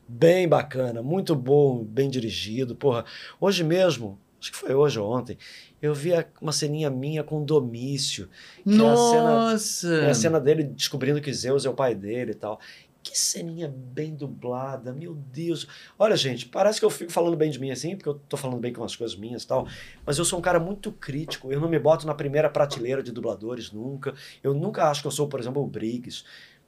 Bem 0.07 0.47
bacana, 0.47 1.01
muito 1.03 1.35
bom, 1.35 1.83
bem 1.83 2.09
dirigido. 2.09 2.75
Porra, 2.77 3.03
hoje 3.41 3.61
mesmo, 3.61 4.17
acho 4.39 4.51
que 4.53 4.57
foi 4.57 4.73
hoje 4.73 4.99
ou 4.99 5.09
ontem, 5.11 5.37
eu 5.81 5.93
vi 5.93 6.11
uma 6.41 6.51
ceninha 6.53 6.89
minha 6.89 7.23
com 7.25 7.43
Domício. 7.43 8.29
que 8.63 8.69
é 8.71 8.87
a 8.87 8.95
cena- 8.95 9.35
Nossa! 9.51 9.93
é 9.95 10.09
a 10.09 10.13
cena 10.13 10.39
dele 10.39 10.63
descobrindo 10.63 11.19
que 11.21 11.33
Zeus 11.33 11.65
é 11.65 11.69
o 11.69 11.73
pai 11.73 11.93
dele 11.93 12.31
e 12.31 12.35
tal. 12.35 12.57
Que 13.03 13.17
ceninha 13.17 13.67
bem 13.67 14.13
dublada, 14.15 14.93
meu 14.93 15.15
Deus. 15.15 15.67
Olha, 15.97 16.15
gente, 16.15 16.47
parece 16.47 16.79
que 16.79 16.85
eu 16.85 16.89
fico 16.89 17.11
falando 17.11 17.35
bem 17.35 17.49
de 17.49 17.59
mim 17.59 17.71
assim, 17.71 17.95
porque 17.95 18.07
eu 18.09 18.13
tô 18.29 18.37
falando 18.37 18.59
bem 18.59 18.71
com 18.71 18.83
as 18.83 18.95
coisas 18.95 19.17
minhas 19.17 19.41
e 19.43 19.47
tal, 19.47 19.67
mas 20.05 20.19
eu 20.19 20.25
sou 20.25 20.37
um 20.37 20.41
cara 20.41 20.59
muito 20.59 20.91
crítico. 20.91 21.51
Eu 21.51 21.59
não 21.59 21.67
me 21.67 21.79
boto 21.79 22.05
na 22.05 22.13
primeira 22.13 22.47
prateleira 22.47 23.01
de 23.01 23.11
dubladores 23.11 23.71
nunca. 23.71 24.13
Eu 24.43 24.53
nunca 24.53 24.87
acho 24.89 25.01
que 25.01 25.07
eu 25.07 25.11
sou, 25.11 25.27
por 25.27 25.39
exemplo, 25.39 25.63
o 25.63 25.67
Briggs. 25.67 26.23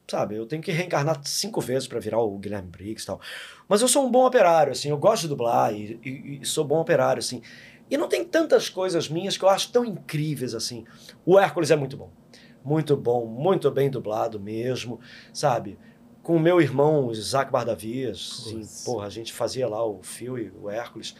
Sabe, 0.09 0.35
eu 0.35 0.45
tenho 0.45 0.61
que 0.61 0.71
reencarnar 0.71 1.21
cinco 1.23 1.61
vezes 1.61 1.87
para 1.87 1.99
virar 1.99 2.19
o 2.19 2.37
Guilherme 2.37 2.67
Briggs 2.67 3.03
e 3.03 3.05
tal. 3.05 3.21
Mas 3.69 3.81
eu 3.81 3.87
sou 3.87 4.05
um 4.05 4.11
bom 4.11 4.25
operário, 4.25 4.71
assim, 4.73 4.89
eu 4.89 4.97
gosto 4.97 5.21
de 5.23 5.27
dublar 5.29 5.73
e, 5.73 5.99
e- 6.03 6.39
e 6.41 6.45
sou 6.45 6.65
bom 6.65 6.81
operário, 6.81 7.19
assim. 7.19 7.41
E 7.89 7.95
não 7.95 8.09
tem 8.09 8.25
tantas 8.25 8.67
coisas 8.69 9.07
minhas 9.07 9.37
que 9.37 9.45
eu 9.45 9.49
acho 9.49 9.71
tão 9.71 9.85
incríveis 9.85 10.53
assim. 10.55 10.83
O 11.25 11.39
Hércules 11.39 11.69
é 11.71 11.75
muito 11.75 11.95
bom. 11.95 12.11
Muito 12.63 12.97
bom, 12.97 13.25
muito 13.27 13.69
bem 13.71 13.89
dublado 13.89 14.39
mesmo, 14.39 14.99
sabe? 15.33 15.77
Com 16.23 16.37
o 16.37 16.39
meu 16.39 16.61
irmão, 16.61 17.11
Isaac 17.11 17.51
Bardavias, 17.51 18.45
assim, 18.47 18.61
porra, 18.85 19.07
a 19.07 19.09
gente 19.09 19.33
fazia 19.33 19.67
lá 19.67 19.85
o 19.85 20.01
Phil 20.01 20.37
e 20.37 20.51
o 20.61 20.69
Hércules. 20.69 21.13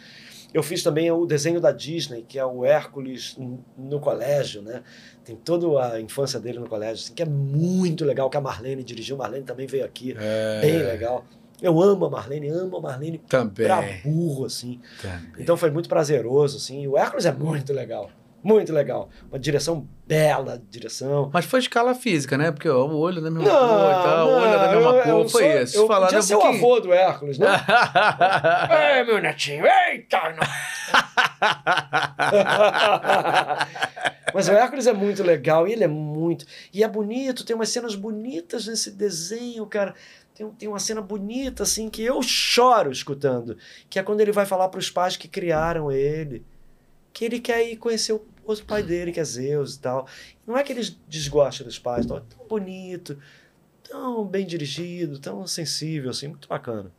Eu 0.53 0.63
fiz 0.63 0.81
também 0.81 1.11
o 1.11 1.25
desenho 1.25 1.59
da 1.59 1.71
Disney, 1.71 2.23
que 2.27 2.39
é 2.39 2.45
o 2.45 2.63
Hércules 2.63 3.35
no 3.77 3.99
colégio, 3.99 4.61
né? 4.61 4.81
Tem 5.25 5.35
toda 5.35 5.93
a 5.93 5.99
infância 5.99 6.39
dele 6.39 6.59
no 6.59 6.69
colégio, 6.69 7.03
assim, 7.03 7.13
que 7.13 7.21
é 7.21 7.25
muito 7.25 8.05
legal, 8.05 8.29
que 8.29 8.37
a 8.37 8.41
Marlene 8.41 8.83
dirigiu. 8.83 9.17
Marlene 9.17 9.43
também 9.43 9.67
veio 9.67 9.83
aqui, 9.83 10.15
É, 10.17 10.61
bem 10.61 10.77
legal. 10.77 11.25
Eu 11.61 11.81
amo 11.81 12.05
a 12.05 12.09
Marlene, 12.09 12.49
amo 12.49 12.77
a 12.77 12.81
Marlene 12.81 13.17
Também. 13.19 13.65
pra 13.65 13.81
burro, 14.03 14.45
assim. 14.45 14.79
também. 15.01 15.19
Então 15.39 15.57
foi 15.57 15.71
muito 15.71 15.89
prazeroso, 15.89 16.57
assim. 16.57 16.87
O 16.87 16.97
Hércules 16.97 17.25
é 17.25 17.31
muito 17.31 17.73
legal. 17.73 18.09
Muito 18.43 18.73
legal. 18.73 19.09
Uma 19.29 19.39
direção 19.39 19.87
bela, 20.05 20.61
direção. 20.69 21.29
Mas 21.33 21.45
foi 21.45 21.61
escala 21.61 21.95
física, 21.95 22.37
né? 22.37 22.51
Porque 22.51 22.67
ó, 22.67 22.85
o 22.85 22.97
olho 22.97 23.21
da 23.21 23.31
mesma 23.31 23.47
Não, 23.49 23.67
cor 23.69 23.89
e 23.89 24.03
tal, 24.03 24.27
o 24.27 24.31
olho 24.33 24.59
da 24.59 24.67
mesma 24.75 24.89
eu- 24.91 25.03
cor. 25.03 25.07
eu 25.23 25.29
foi 25.29 25.43
sou- 25.51 25.61
isso. 25.61 25.77
Eu 25.77 25.87
Falando 25.87 26.09
podia 26.09 26.21
ser 26.21 26.35
o 26.35 26.41
avô 26.43 26.79
do 26.81 26.91
Hércules, 26.93 27.39
né? 27.39 27.47
é, 28.69 29.03
meu 29.05 29.21
netinho, 29.21 29.63
eita! 29.65 30.19
Mas 34.33 34.47
o 34.47 34.51
Hércules 34.51 34.87
é 34.87 34.93
muito 34.93 35.23
legal, 35.23 35.67
e 35.67 35.73
ele 35.73 35.83
é 35.83 35.87
muito. 35.87 36.45
E 36.73 36.83
é 36.83 36.87
bonito, 36.87 37.45
tem 37.45 37.55
umas 37.55 37.69
cenas 37.69 37.95
bonitas 37.95 38.67
nesse 38.67 38.91
desenho, 38.91 39.65
cara. 39.65 39.93
Tem, 40.35 40.49
tem 40.51 40.67
uma 40.67 40.79
cena 40.79 41.01
bonita, 41.01 41.63
assim, 41.63 41.89
que 41.89 42.03
eu 42.03 42.21
choro 42.23 42.91
escutando. 42.91 43.57
Que 43.89 43.99
é 43.99 44.03
quando 44.03 44.21
ele 44.21 44.31
vai 44.31 44.45
falar 44.45 44.67
para 44.69 44.79
os 44.79 44.89
pais 44.89 45.15
que 45.15 45.27
criaram 45.27 45.91
ele. 45.91 46.43
Que 47.13 47.25
ele 47.25 47.39
quer 47.39 47.63
ir 47.69 47.77
conhecer 47.77 48.13
o 48.13 48.25
outro 48.45 48.65
pai 48.65 48.83
dele, 48.83 49.11
que 49.11 49.19
é 49.19 49.23
Zeus 49.23 49.75
e 49.75 49.79
tal. 49.79 50.07
Não 50.45 50.57
é 50.57 50.63
que 50.63 50.71
eles 50.73 50.89
desgostam 51.07 51.65
dos 51.65 51.79
pais, 51.79 52.05
tal. 52.05 52.17
é 52.17 52.21
tão 52.21 52.47
bonito, 52.47 53.21
tão 53.83 54.25
bem 54.25 54.45
dirigido, 54.45 55.19
tão 55.19 55.45
sensível, 55.47 56.09
assim, 56.11 56.27
muito 56.29 56.47
bacana. 56.47 56.91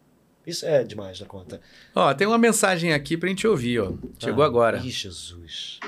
Isso 0.46 0.66
é 0.66 0.84
demais 0.84 1.18
da 1.18 1.24
conta. 1.26 1.60
Ó, 1.94 2.12
tem 2.12 2.26
uma 2.26 2.36
mensagem 2.36 2.92
aqui 2.92 3.16
pra 3.16 3.28
gente 3.30 3.46
ouvir, 3.46 3.80
ó. 3.80 3.92
Chegou 4.18 4.44
Ah, 4.44 4.46
agora. 4.46 4.78
Ih, 4.78 4.90
Jesus. 4.90 5.80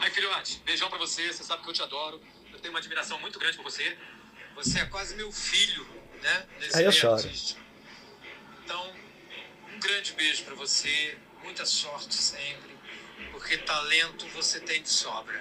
Aí, 0.00 0.10
filhote, 0.10 0.62
beijão 0.64 0.88
pra 0.88 0.98
você. 0.98 1.30
Você 1.30 1.44
sabe 1.44 1.62
que 1.62 1.68
eu 1.68 1.74
te 1.74 1.82
adoro. 1.82 2.20
Eu 2.52 2.58
tenho 2.58 2.72
uma 2.72 2.78
admiração 2.80 3.20
muito 3.20 3.38
grande 3.38 3.56
por 3.58 3.64
você. 3.64 3.96
Você 4.56 4.78
é 4.80 4.86
quase 4.86 5.14
meu 5.14 5.30
filho, 5.30 5.86
né? 6.22 6.46
Nesse 6.58 6.78
Aí 6.78 6.84
eu 6.84 6.92
choro. 6.92 7.14
artístico. 7.22 7.60
Então, 8.64 8.90
um 9.74 9.78
grande 9.78 10.12
beijo 10.14 10.44
pra 10.44 10.54
você. 10.54 11.16
Muita 11.44 11.66
sorte 11.66 12.14
sempre. 12.14 12.77
Porque 13.38 13.56
talento 13.58 14.26
você 14.34 14.58
tem 14.60 14.82
de 14.82 14.88
sobra. 14.90 15.40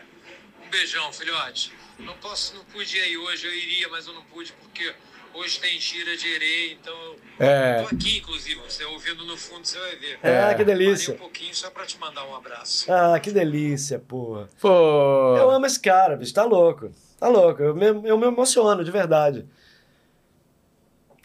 Um 0.64 0.70
beijão, 0.70 1.12
filhote. 1.12 1.74
Não 2.00 2.14
posso, 2.18 2.56
não 2.56 2.64
pude 2.66 2.96
ir 2.96 3.02
aí 3.02 3.18
hoje. 3.18 3.48
Eu 3.48 3.54
iria, 3.56 3.90
mas 3.90 4.06
eu 4.06 4.14
não 4.14 4.22
pude 4.26 4.54
porque 4.54 4.94
hoje 5.34 5.60
tem 5.60 5.80
gira 5.80 6.16
de 6.16 6.28
erê. 6.32 6.74
Então, 6.74 6.94
eu 7.40 7.46
É. 7.46 7.82
tô 7.82 7.96
aqui, 7.96 8.20
inclusive. 8.20 8.62
Você 8.62 8.86
ouvindo 8.86 9.26
no 9.26 9.36
fundo, 9.36 9.66
você 9.66 9.80
vai 9.80 9.96
ver. 9.96 10.14
Ah, 10.22 10.54
que 10.54 10.64
Parei 10.64 10.66
delícia. 10.66 11.16
um 11.16 11.18
pouquinho 11.18 11.56
só 11.56 11.72
pra 11.72 11.86
te 11.88 11.98
mandar 11.98 12.24
um 12.26 12.36
abraço. 12.36 12.92
Ah, 12.92 13.20
que 13.20 13.32
delícia, 13.32 13.98
porra. 13.98 14.48
Pô. 14.62 15.36
Eu 15.38 15.50
amo 15.50 15.66
esse 15.66 15.80
cara, 15.80 16.16
bicho. 16.16 16.34
Tá 16.34 16.44
louco. 16.44 16.92
Tá 17.20 17.28
louco. 17.28 17.64
Eu 17.64 17.74
me, 17.76 17.88
eu 18.08 18.18
me 18.18 18.28
emociono, 18.28 18.84
de 18.84 18.92
verdade. 18.92 19.44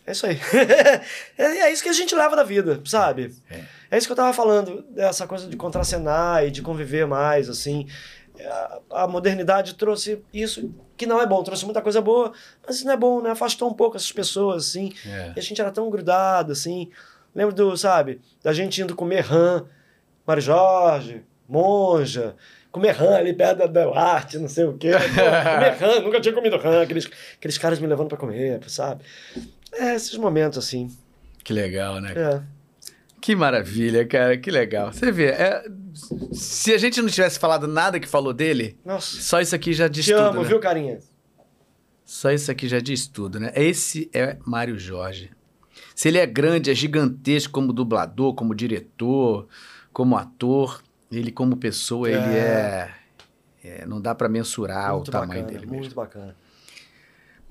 É 0.06 0.12
isso 0.12 0.26
aí. 0.26 0.40
é, 1.36 1.44
é 1.44 1.72
isso 1.72 1.82
que 1.82 1.88
a 1.90 1.92
gente 1.92 2.14
leva 2.14 2.34
da 2.34 2.42
vida, 2.42 2.80
sabe? 2.86 3.34
É. 3.50 3.62
É 3.92 3.98
isso 3.98 4.06
que 4.06 4.12
eu 4.12 4.16
tava 4.16 4.32
falando, 4.32 4.86
dessa 4.88 5.26
coisa 5.26 5.46
de 5.46 5.54
contracenar 5.54 6.46
e 6.46 6.50
de 6.50 6.62
conviver 6.62 7.06
mais, 7.06 7.50
assim. 7.50 7.86
A, 8.40 8.80
a 9.02 9.06
modernidade 9.06 9.74
trouxe 9.74 10.24
isso 10.32 10.74
que 10.96 11.04
não 11.04 11.20
é 11.20 11.26
bom, 11.26 11.42
trouxe 11.42 11.66
muita 11.66 11.82
coisa 11.82 12.00
boa, 12.00 12.32
mas 12.66 12.76
isso 12.76 12.86
não 12.86 12.94
é 12.94 12.96
bom, 12.96 13.20
né? 13.20 13.32
Afastou 13.32 13.68
um 13.68 13.74
pouco 13.74 13.94
essas 13.94 14.10
pessoas, 14.10 14.68
assim. 14.68 14.94
É. 15.06 15.34
E 15.36 15.38
a 15.38 15.42
gente 15.42 15.60
era 15.60 15.70
tão 15.70 15.90
grudado, 15.90 16.52
assim. 16.52 16.88
Lembro 17.34 17.54
do, 17.54 17.76
sabe, 17.76 18.22
da 18.42 18.54
gente 18.54 18.80
indo 18.80 18.96
comer 18.96 19.24
rã, 19.24 19.66
Mário 20.26 20.42
Jorge, 20.42 21.22
Monja, 21.46 22.34
comer 22.70 22.92
rã 22.92 23.16
ali 23.16 23.34
perto 23.34 23.58
da 23.58 23.66
Delarte, 23.66 24.38
não 24.38 24.48
sei 24.48 24.64
o 24.64 24.72
quê. 24.72 24.92
Comer 25.04 25.76
rã, 25.78 26.00
nunca 26.00 26.18
tinha 26.18 26.34
comido 26.34 26.56
rã, 26.56 26.82
aqueles, 26.82 27.10
aqueles 27.36 27.58
caras 27.58 27.78
me 27.78 27.86
levando 27.86 28.08
pra 28.08 28.16
comer, 28.16 28.58
sabe? 28.68 29.04
É, 29.70 29.94
esses 29.94 30.16
momentos, 30.16 30.56
assim. 30.56 30.90
Que 31.44 31.52
legal, 31.52 32.00
né? 32.00 32.14
É. 32.16 32.61
Que 33.22 33.36
maravilha, 33.36 34.04
cara, 34.04 34.36
que 34.36 34.50
legal. 34.50 34.92
Você 34.92 35.12
vê, 35.12 35.26
é, 35.26 35.64
Se 36.32 36.74
a 36.74 36.76
gente 36.78 37.00
não 37.00 37.08
tivesse 37.08 37.38
falado 37.38 37.68
nada 37.68 38.00
que 38.00 38.08
falou 38.08 38.32
dele, 38.34 38.76
Nossa. 38.84 39.20
só 39.20 39.40
isso 39.40 39.54
aqui 39.54 39.72
já 39.72 39.86
diz 39.86 40.04
Te 40.04 40.10
tudo. 40.12 40.24
amo, 40.24 40.42
né? 40.42 40.48
viu, 40.48 40.58
carinha? 40.58 40.98
Só 42.04 42.32
isso 42.32 42.50
aqui 42.50 42.66
já 42.66 42.80
diz 42.80 43.06
tudo, 43.06 43.38
né? 43.38 43.52
Esse 43.54 44.10
é 44.12 44.36
Mário 44.44 44.76
Jorge. 44.76 45.30
Se 45.94 46.08
ele 46.08 46.18
é 46.18 46.26
grande, 46.26 46.68
é 46.68 46.74
gigantesco 46.74 47.52
como 47.52 47.72
dublador, 47.72 48.34
como 48.34 48.56
diretor, 48.56 49.46
como 49.92 50.16
ator, 50.16 50.82
ele 51.10 51.30
como 51.30 51.56
pessoa, 51.56 52.08
ele 52.10 52.18
é... 52.18 52.90
é, 53.62 53.86
não 53.86 54.00
dá 54.00 54.16
pra 54.16 54.28
mensurar 54.28 54.94
muito 54.94 55.08
o 55.08 55.10
tamanho 55.12 55.42
bacana, 55.42 55.46
dele 55.46 55.66
muito 55.66 55.82
mesmo. 55.82 55.94
bacana. 55.94 56.36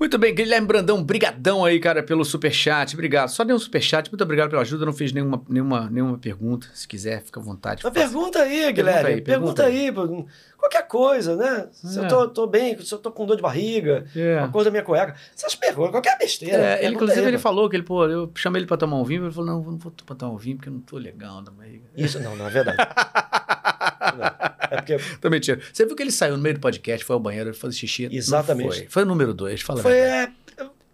Muito 0.01 0.17
bem, 0.17 0.33
Guilherme 0.33 0.65
Brandão, 0.65 1.03
brigadão 1.03 1.63
aí, 1.63 1.79
cara, 1.79 2.01
pelo 2.01 2.25
superchat. 2.25 2.95
Obrigado. 2.95 3.29
Só 3.29 3.43
deu 3.43 3.55
um 3.55 3.59
superchat, 3.59 4.09
muito 4.09 4.23
obrigado 4.23 4.49
pela 4.49 4.63
ajuda. 4.63 4.83
Não 4.83 4.93
fiz 4.93 5.11
nenhuma, 5.13 5.39
nenhuma, 5.47 5.87
nenhuma 5.91 6.17
pergunta. 6.17 6.65
Se 6.73 6.87
quiser, 6.87 7.21
fica 7.21 7.39
à 7.39 7.43
vontade. 7.43 7.83
Mas 7.83 7.93
pergunta 7.93 8.39
aí, 8.39 8.73
Guilherme. 8.73 9.09
aí, 9.09 9.21
pergunta 9.21 9.63
Pergunta, 9.63 10.17
aí. 10.17 10.25
Qualquer 10.57 10.87
coisa, 10.87 11.35
né? 11.35 11.67
Se 11.71 11.99
É. 11.99 12.03
eu 12.03 12.07
tô, 12.07 12.27
tô 12.29 12.47
bem, 12.47 12.79
se 12.83 12.91
eu 12.91 12.97
tô 12.97 13.11
com 13.11 13.27
dor 13.27 13.35
de 13.35 13.43
barriga, 13.43 14.07
É. 14.15 14.39
uma 14.39 14.49
coisa 14.49 14.71
da 14.71 14.71
minha 14.71 14.83
cueca. 14.83 15.13
Essas 15.37 15.53
perguntas, 15.53 15.91
qualquer 15.91 16.17
besteira. 16.17 16.55
É, 16.57 16.57
ele, 16.57 16.65
pergunta 16.79 16.93
inclusive, 16.95 17.19
aí, 17.19 17.25
ele 17.25 17.31
mano. 17.33 17.43
falou 17.43 17.69
que 17.69 17.75
ele, 17.75 17.83
pô, 17.83 18.03
eu 18.07 18.31
chamei 18.33 18.59
ele 18.61 18.67
pra 18.67 18.77
tomar 18.77 18.97
um 18.97 19.03
vinho, 19.03 19.25
ele 19.25 19.31
falou, 19.31 19.51
não, 19.51 19.63
não 19.71 19.77
vou 19.77 19.91
tomar 19.91 20.33
um 20.33 20.37
vinho 20.37 20.55
porque 20.57 20.69
eu 20.69 20.73
não 20.73 20.81
tô 20.81 20.97
legal 20.97 21.43
da 21.43 21.51
barriga. 21.51 21.83
Isso, 21.95 22.19
não, 22.19 22.35
não 22.35 22.47
é 22.47 22.49
verdade. 22.49 22.77
Não. 24.17 24.25
É 24.69 24.75
porque 24.77 24.97
Tô 25.21 25.29
mentindo. 25.29 25.61
Você 25.71 25.85
viu 25.85 25.95
que 25.95 26.03
ele 26.03 26.11
saiu 26.11 26.35
no 26.37 26.43
meio 26.43 26.55
do 26.55 26.61
podcast, 26.61 27.05
foi 27.05 27.13
ao 27.13 27.19
banheiro, 27.19 27.49
ele 27.49 27.57
fez 27.57 27.77
xixi? 27.77 28.07
Não 28.07 28.15
Exatamente. 28.15 28.77
foi. 28.77 28.87
Foi 28.89 29.03
o 29.03 29.05
número 29.05 29.33
dois, 29.33 29.61
fala 29.61 29.81
foi. 29.81 29.93
é, 29.93 30.29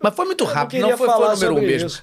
Mas 0.02 0.16
foi 0.16 0.26
muito 0.26 0.44
não 0.44 0.52
rápido, 0.52 0.72
queria 0.72 0.88
não, 0.92 0.98
foi, 0.98 1.08
foi 1.08 1.16
falar 1.16 1.30
o 1.34 1.36
número 1.36 1.56
um 1.56 1.62
mesmo. 1.62 1.90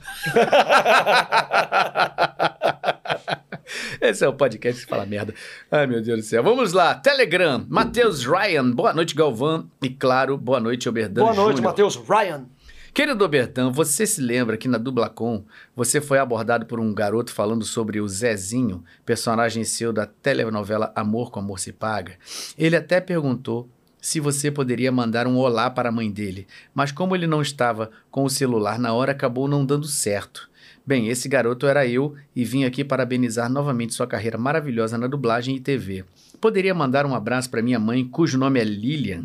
Esse 4.01 4.25
é 4.25 4.29
o 4.29 4.33
podcast 4.35 4.83
que 4.85 4.89
fala 4.89 5.07
merda. 5.07 5.33
Ai, 5.71 5.87
meu 5.87 6.03
Deus 6.03 6.21
do 6.21 6.25
céu. 6.27 6.43
Vamos 6.43 6.73
lá. 6.73 6.95
Telegram. 6.95 7.65
Matheus 7.69 8.25
Ryan. 8.25 8.71
Boa 8.71 8.93
noite, 8.93 9.15
Galvão. 9.15 9.69
E 9.83 9.89
claro, 9.89 10.37
boa 10.37 10.61
noite, 10.61 10.89
Oberdan 10.89 11.23
Boa 11.23 11.35
noite. 11.35 11.63
Matheus. 11.63 11.97
Ryan. 11.97 12.47
Querido 12.95 13.25
Oberdan, 13.25 13.73
você 13.73 14.07
se 14.07 14.21
lembra 14.21 14.57
que 14.57 14.69
na 14.69 14.79
Dublacom 14.79 15.43
você 15.75 16.01
foi 16.01 16.17
abordado 16.21 16.65
por 16.65 16.79
um 16.79 16.95
garoto 16.95 17.33
falando 17.33 17.65
sobre 17.65 18.01
o 18.01 18.07
Zezinho, 18.07 18.85
personagem 19.05 19.65
seu 19.65 19.93
da 19.93 20.07
telenovela 20.07 20.93
Amor 20.95 21.33
com 21.33 21.41
Amor 21.41 21.59
se 21.59 21.73
Paga? 21.73 22.13
Ele 22.57 22.77
até 22.77 23.01
perguntou 23.01 23.69
se 24.01 24.21
você 24.21 24.49
poderia 24.49 24.93
mandar 24.93 25.27
um 25.27 25.37
olá 25.37 25.69
para 25.69 25.89
a 25.89 25.93
mãe 25.93 26.09
dele, 26.09 26.47
mas 26.73 26.93
como 26.93 27.17
ele 27.17 27.27
não 27.27 27.43
estava 27.43 27.91
com 28.13 28.23
o 28.23 28.31
celular 28.31 28.79
na 28.79 28.93
hora, 28.95 29.11
acabou 29.11 29.49
não 29.49 29.67
dando 29.67 29.89
certo. 29.89 30.49
Bem, 30.87 31.09
esse 31.09 31.29
garoto 31.29 31.67
era 31.67 31.85
eu 31.85 32.15
e 32.37 32.45
vim 32.45 32.63
aqui 32.63 32.85
parabenizar 32.85 33.51
novamente 33.51 33.93
sua 33.93 34.07
carreira 34.07 34.39
maravilhosa 34.39 34.97
na 34.97 35.09
dublagem 35.09 35.57
e 35.57 35.61
TV. 35.61 36.05
Poderia 36.41 36.73
mandar 36.73 37.07
um 37.07 37.15
abraço 37.15 37.51
para 37.51 37.61
minha 37.61 37.81
mãe, 37.81 38.05
cujo 38.05 38.39
nome 38.39 38.61
é 38.61 38.65
Lilian? 38.65 39.25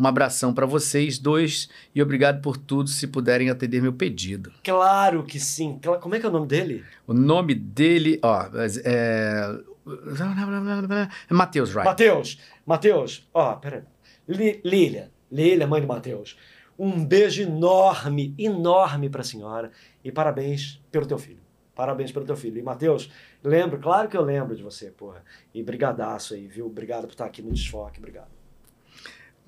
Um 0.00 0.06
abração 0.06 0.54
para 0.54 0.64
vocês 0.64 1.18
dois 1.18 1.68
e 1.94 2.00
obrigado 2.00 2.40
por 2.40 2.56
tudo 2.56 2.88
se 2.88 3.06
puderem 3.06 3.50
atender 3.50 3.82
meu 3.82 3.92
pedido. 3.92 4.52
Claro 4.62 5.24
que 5.24 5.40
sim. 5.40 5.80
Como 6.00 6.14
é 6.14 6.20
que 6.20 6.26
é 6.26 6.28
o 6.28 6.32
nome 6.32 6.46
dele? 6.46 6.84
O 7.06 7.12
nome 7.12 7.54
dele, 7.54 8.18
ó, 8.22 8.44
é. 8.84 9.60
é 11.30 11.34
Matheus 11.34 11.70
Wright. 11.74 11.84
Matheus. 11.88 12.38
Matheus. 12.64 13.28
Ó, 13.34 13.54
pera 13.56 13.76
aí. 13.78 14.36
Li- 14.36 14.60
Lília. 14.64 15.10
Lília, 15.30 15.66
mãe 15.66 15.80
do 15.80 15.86
Matheus. 15.86 16.36
Um 16.78 17.04
beijo 17.04 17.42
enorme, 17.42 18.34
enorme 18.38 19.10
pra 19.10 19.22
senhora. 19.24 19.70
E 20.04 20.12
parabéns 20.12 20.80
pelo 20.92 21.06
teu 21.06 21.18
filho. 21.18 21.40
Parabéns 21.74 22.12
pelo 22.12 22.24
teu 22.24 22.36
filho. 22.36 22.58
E, 22.58 22.62
Matheus, 22.62 23.10
lembro, 23.42 23.78
claro 23.78 24.08
que 24.08 24.16
eu 24.16 24.22
lembro 24.22 24.54
de 24.54 24.62
você, 24.62 24.90
porra. 24.90 25.24
E 25.54 25.62
brigadaço 25.62 26.34
aí, 26.34 26.46
viu? 26.46 26.66
Obrigado 26.66 27.02
por 27.02 27.12
estar 27.12 27.24
aqui 27.26 27.42
no 27.42 27.52
Desfoque. 27.52 27.98
Obrigado. 27.98 28.28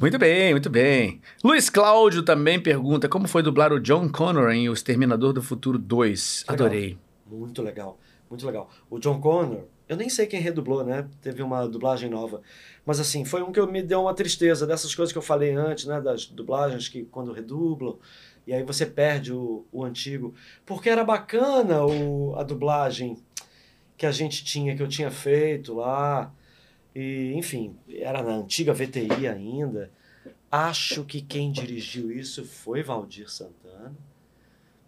Muito 0.00 0.18
bem, 0.18 0.52
muito 0.52 0.70
bem. 0.70 1.20
Luiz 1.44 1.68
Cláudio 1.68 2.22
também 2.22 2.58
pergunta 2.58 3.06
como 3.06 3.28
foi 3.28 3.42
dublar 3.42 3.70
o 3.70 3.78
John 3.78 4.08
Connor 4.08 4.50
em 4.50 4.66
O 4.66 4.72
Exterminador 4.72 5.34
do 5.34 5.42
Futuro 5.42 5.76
2. 5.76 6.46
Legal. 6.48 6.54
Adorei. 6.54 6.98
Muito 7.26 7.60
legal, 7.60 8.00
muito 8.30 8.46
legal. 8.46 8.70
O 8.88 8.98
John 8.98 9.20
Connor, 9.20 9.64
eu 9.86 9.98
nem 9.98 10.08
sei 10.08 10.26
quem 10.26 10.40
redublou, 10.40 10.82
né? 10.82 11.06
Teve 11.20 11.42
uma 11.42 11.68
dublagem 11.68 12.08
nova. 12.08 12.40
Mas 12.86 12.98
assim, 12.98 13.26
foi 13.26 13.42
um 13.42 13.52
que 13.52 13.60
me 13.66 13.82
deu 13.82 14.00
uma 14.00 14.14
tristeza 14.14 14.66
dessas 14.66 14.94
coisas 14.94 15.12
que 15.12 15.18
eu 15.18 15.22
falei 15.22 15.52
antes, 15.52 15.84
né? 15.84 16.00
Das 16.00 16.24
dublagens 16.24 16.88
que 16.88 17.04
quando 17.04 17.30
redublam, 17.30 17.98
e 18.46 18.54
aí 18.54 18.62
você 18.62 18.86
perde 18.86 19.34
o, 19.34 19.66
o 19.70 19.84
antigo. 19.84 20.34
Porque 20.64 20.88
era 20.88 21.04
bacana 21.04 21.84
o, 21.84 22.34
a 22.36 22.42
dublagem 22.42 23.18
que 23.98 24.06
a 24.06 24.10
gente 24.10 24.42
tinha, 24.44 24.74
que 24.74 24.82
eu 24.82 24.88
tinha 24.88 25.10
feito 25.10 25.74
lá. 25.74 26.32
E, 26.94 27.32
enfim, 27.34 27.76
era 27.88 28.22
na 28.22 28.32
antiga 28.32 28.72
VTI 28.72 29.28
ainda. 29.28 29.90
Acho 30.50 31.04
que 31.04 31.20
quem 31.20 31.52
dirigiu 31.52 32.10
isso 32.10 32.44
foi 32.44 32.82
Valdir 32.82 33.30
Santana. 33.30 33.94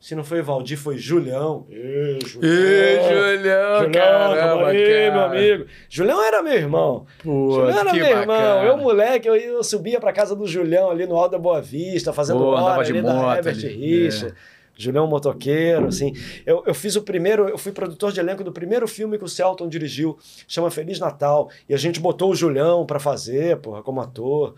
Se 0.02 0.16
não 0.16 0.24
foi 0.24 0.42
Valdir, 0.42 0.76
foi 0.76 0.98
Julião. 0.98 1.64
Ê, 1.70 2.18
Julião. 2.26 2.52
Ê, 2.52 3.02
Julião, 3.04 3.82
Julião, 3.84 3.92
caramba, 3.92 4.66
aí, 4.66 4.84
cara. 4.84 5.12
meu 5.12 5.22
amigo. 5.22 5.66
Julião 5.88 6.24
era 6.24 6.42
meu 6.42 6.54
irmão. 6.54 7.06
Pô, 7.22 7.52
Julião 7.52 7.78
era 7.78 7.90
que 7.92 7.96
meu 8.00 8.06
irmão. 8.08 8.26
bacana. 8.26 8.64
Eu, 8.64 8.76
moleque, 8.78 9.28
eu, 9.28 9.36
eu 9.36 9.62
subia 9.62 10.00
pra 10.00 10.12
casa 10.12 10.34
do 10.34 10.44
Julião 10.44 10.90
ali 10.90 11.06
no 11.06 11.14
Alto 11.14 11.30
da 11.30 11.38
Boa 11.38 11.62
Vista, 11.62 12.12
fazendo 12.12 12.40
Pô, 12.40 12.46
hora 12.46 12.82
de 12.82 12.90
ali 12.90 13.00
moto 13.00 13.14
da 13.14 13.36
Herbert 13.36 13.58
ali, 13.58 14.04
Richard. 14.06 14.34
Julião 14.74 15.06
motoqueiro, 15.06 15.86
assim. 15.86 16.12
Eu, 16.46 16.62
eu 16.66 16.74
fiz 16.74 16.96
o 16.96 17.02
primeiro, 17.02 17.48
eu 17.48 17.58
fui 17.58 17.72
produtor 17.72 18.12
de 18.12 18.20
elenco 18.20 18.42
do 18.42 18.52
primeiro 18.52 18.88
filme 18.88 19.18
que 19.18 19.24
o 19.24 19.28
Celton 19.28 19.68
dirigiu, 19.68 20.18
chama 20.48 20.70
Feliz 20.70 20.98
Natal. 20.98 21.50
E 21.68 21.74
a 21.74 21.76
gente 21.76 22.00
botou 22.00 22.30
o 22.30 22.34
Julião 22.34 22.86
pra 22.86 22.98
fazer, 22.98 23.58
porra, 23.58 23.82
como 23.82 24.00
ator. 24.00 24.54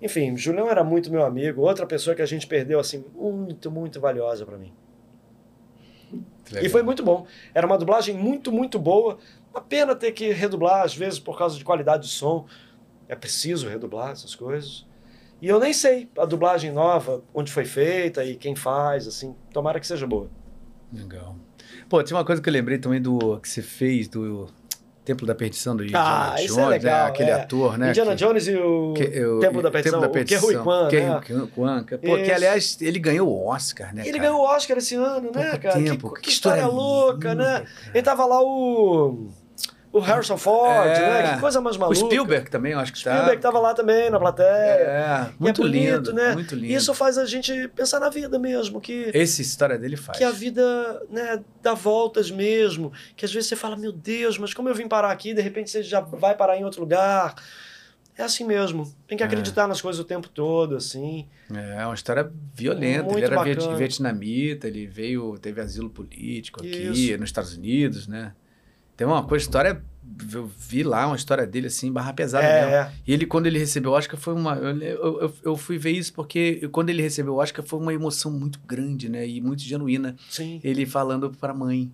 Enfim, 0.00 0.36
Julião 0.36 0.68
era 0.68 0.84
muito 0.84 1.10
meu 1.10 1.24
amigo. 1.24 1.62
Outra 1.62 1.86
pessoa 1.86 2.14
que 2.14 2.22
a 2.22 2.26
gente 2.26 2.46
perdeu, 2.46 2.78
assim, 2.78 3.04
muito, 3.14 3.70
muito 3.70 4.00
valiosa 4.00 4.44
pra 4.44 4.58
mim. 4.58 4.72
Legal. 6.50 6.66
E 6.66 6.68
foi 6.68 6.82
muito 6.82 7.02
bom. 7.02 7.26
Era 7.54 7.66
uma 7.66 7.78
dublagem 7.78 8.14
muito, 8.14 8.52
muito 8.52 8.78
boa. 8.78 9.18
Uma 9.50 9.62
pena 9.62 9.94
ter 9.94 10.12
que 10.12 10.30
redublar, 10.30 10.82
às 10.82 10.94
vezes, 10.94 11.18
por 11.18 11.38
causa 11.38 11.56
de 11.56 11.64
qualidade 11.64 12.04
de 12.04 12.10
som. 12.10 12.46
É 13.08 13.16
preciso 13.16 13.68
redublar 13.68 14.10
essas 14.10 14.34
coisas. 14.34 14.86
E 15.44 15.48
eu 15.48 15.60
nem 15.60 15.74
sei 15.74 16.08
a 16.16 16.24
dublagem 16.24 16.72
nova, 16.72 17.22
onde 17.34 17.52
foi 17.52 17.66
feita 17.66 18.24
e 18.24 18.34
quem 18.34 18.56
faz, 18.56 19.06
assim. 19.06 19.34
Tomara 19.52 19.78
que 19.78 19.86
seja 19.86 20.06
boa. 20.06 20.30
Legal. 20.90 21.36
Pô, 21.86 22.02
tinha 22.02 22.16
uma 22.16 22.24
coisa 22.24 22.40
que 22.40 22.48
eu 22.48 22.52
lembrei 22.52 22.78
também 22.78 22.98
do 22.98 23.38
que 23.40 23.46
você 23.46 23.60
fez 23.60 24.08
do 24.08 24.48
Templo 25.04 25.26
da 25.26 25.34
Perdição 25.34 25.76
do 25.76 25.84
Indiana 25.84 26.32
Ah, 26.32 26.36
Jones, 26.36 26.56
é 26.56 26.66
legal, 26.66 27.04
né? 27.04 27.10
Aquele 27.10 27.30
é. 27.30 27.34
ator, 27.34 27.76
né? 27.76 27.90
Indiana 27.90 28.12
que- 28.12 28.16
Jones 28.24 28.46
e 28.48 28.56
o 28.56 28.94
que- 28.96 29.02
eu- 29.12 29.38
Templo 29.40 29.60
da 29.60 29.70
Perdição, 29.70 30.00
o 30.00 30.10
Kerry 30.10 30.56
Kwan, 30.62 30.88
né? 30.90 31.20
Kwan, 31.54 31.84
que- 31.84 31.98
Pô, 31.98 32.16
que 32.16 32.32
aliás, 32.32 32.78
ele 32.80 32.98
ganhou 32.98 33.28
o 33.28 33.46
Oscar, 33.46 33.94
né, 33.94 34.00
Ele 34.00 34.12
cara? 34.12 34.22
ganhou 34.30 34.40
o 34.40 34.44
Oscar 34.46 34.78
esse 34.78 34.94
ano, 34.94 35.30
né, 35.30 35.42
Pouco 35.50 35.58
cara? 35.60 35.74
tempo, 35.74 36.08
que, 36.08 36.14
que 36.14 36.20
que 36.22 36.30
história, 36.30 36.60
história 36.62 36.74
louca, 36.74 37.32
linda, 37.32 37.44
né? 37.44 37.52
cara. 37.58 37.66
Ele 37.92 38.02
tava 38.02 38.24
lá 38.24 38.40
o... 38.42 39.28
O 39.94 40.00
Harrison 40.00 40.36
Ford, 40.36 40.88
É. 40.88 41.22
né? 41.22 41.34
Que 41.34 41.40
coisa 41.40 41.60
mais 41.60 41.76
O 41.76 41.78
maluca. 41.78 41.96
Spielberg 42.00 42.50
também, 42.50 42.72
eu 42.72 42.80
acho 42.80 42.92
que 42.92 43.04
tá. 43.04 43.12
Spielberg 43.12 43.40
tava 43.40 43.60
lá 43.60 43.72
também, 43.74 44.10
na 44.10 44.18
plateia. 44.18 44.48
É, 44.48 45.30
muito 45.38 45.62
bonito, 45.62 45.94
lindo, 45.96 46.12
né? 46.12 46.32
muito 46.32 46.54
lindo. 46.56 46.66
Isso 46.72 46.92
faz 46.92 47.16
a 47.16 47.24
gente 47.24 47.68
pensar 47.68 48.00
na 48.00 48.08
vida 48.10 48.36
mesmo, 48.36 48.80
que, 48.80 49.10
Essa 49.14 49.40
história 49.40 49.78
dele 49.78 49.96
faz. 49.96 50.18
que 50.18 50.24
a 50.24 50.32
vida 50.32 51.00
né, 51.08 51.40
dá 51.62 51.74
voltas 51.74 52.28
mesmo. 52.28 52.92
Que 53.16 53.24
às 53.24 53.32
vezes 53.32 53.48
você 53.48 53.54
fala, 53.54 53.76
meu 53.76 53.92
Deus, 53.92 54.36
mas 54.36 54.52
como 54.52 54.68
eu 54.68 54.74
vim 54.74 54.88
parar 54.88 55.12
aqui, 55.12 55.32
de 55.32 55.40
repente 55.40 55.70
você 55.70 55.80
já 55.80 56.00
vai 56.00 56.34
parar 56.34 56.56
em 56.58 56.64
outro 56.64 56.80
lugar. 56.80 57.36
É 58.18 58.22
assim 58.24 58.44
mesmo. 58.44 58.92
Tem 59.08 59.16
que 59.16 59.22
É. 59.22 59.26
acreditar 59.26 59.66
nas 59.68 59.80
coisas 59.80 60.00
o 60.00 60.04
tempo 60.04 60.28
todo, 60.28 60.76
assim. 60.76 61.28
É 61.52 61.84
uma 61.84 61.94
história 61.94 62.30
violenta. 62.52 63.04
Muito 63.04 63.18
ele 63.18 63.26
era 63.26 63.36
bacana. 63.36 63.76
vietnamita, 63.76 64.66
ele 64.68 64.86
veio, 64.86 65.36
teve 65.38 65.60
asilo 65.60 65.88
político 65.90 66.60
aqui 66.60 66.68
Isso. 67.10 67.18
nos 67.20 67.28
Estados 67.28 67.56
Unidos, 67.56 68.06
né? 68.08 68.32
Tem 68.96 69.06
uma 69.06 69.22
coisa, 69.24 69.44
história. 69.44 69.82
Eu 70.32 70.46
vi 70.46 70.82
lá 70.84 71.06
uma 71.08 71.16
história 71.16 71.44
dele 71.46 71.66
assim, 71.66 71.90
barra 71.90 72.12
pesada 72.12 72.46
mesmo. 72.46 72.70
É, 72.70 72.74
é. 72.74 72.92
E 73.06 73.12
ele, 73.12 73.26
quando 73.26 73.46
ele 73.46 73.58
recebeu 73.58 73.90
o 73.90 73.94
Oscar, 73.94 74.18
foi 74.18 74.32
uma. 74.34 74.54
Eu, 74.54 75.20
eu, 75.20 75.34
eu- 75.42 75.56
fui 75.56 75.76
ver 75.78 75.90
isso 75.90 76.12
porque 76.12 76.68
quando 76.70 76.90
ele 76.90 77.02
recebeu 77.02 77.34
o 77.34 77.36
Oscar 77.38 77.64
foi 77.64 77.80
uma 77.80 77.92
emoção 77.92 78.30
muito 78.30 78.60
grande, 78.66 79.08
né? 79.08 79.26
E 79.26 79.40
muito 79.40 79.62
genuína. 79.62 80.14
Sim. 80.30 80.60
Ele 80.62 80.86
falando 80.86 81.30
pra 81.30 81.52
mãe: 81.52 81.90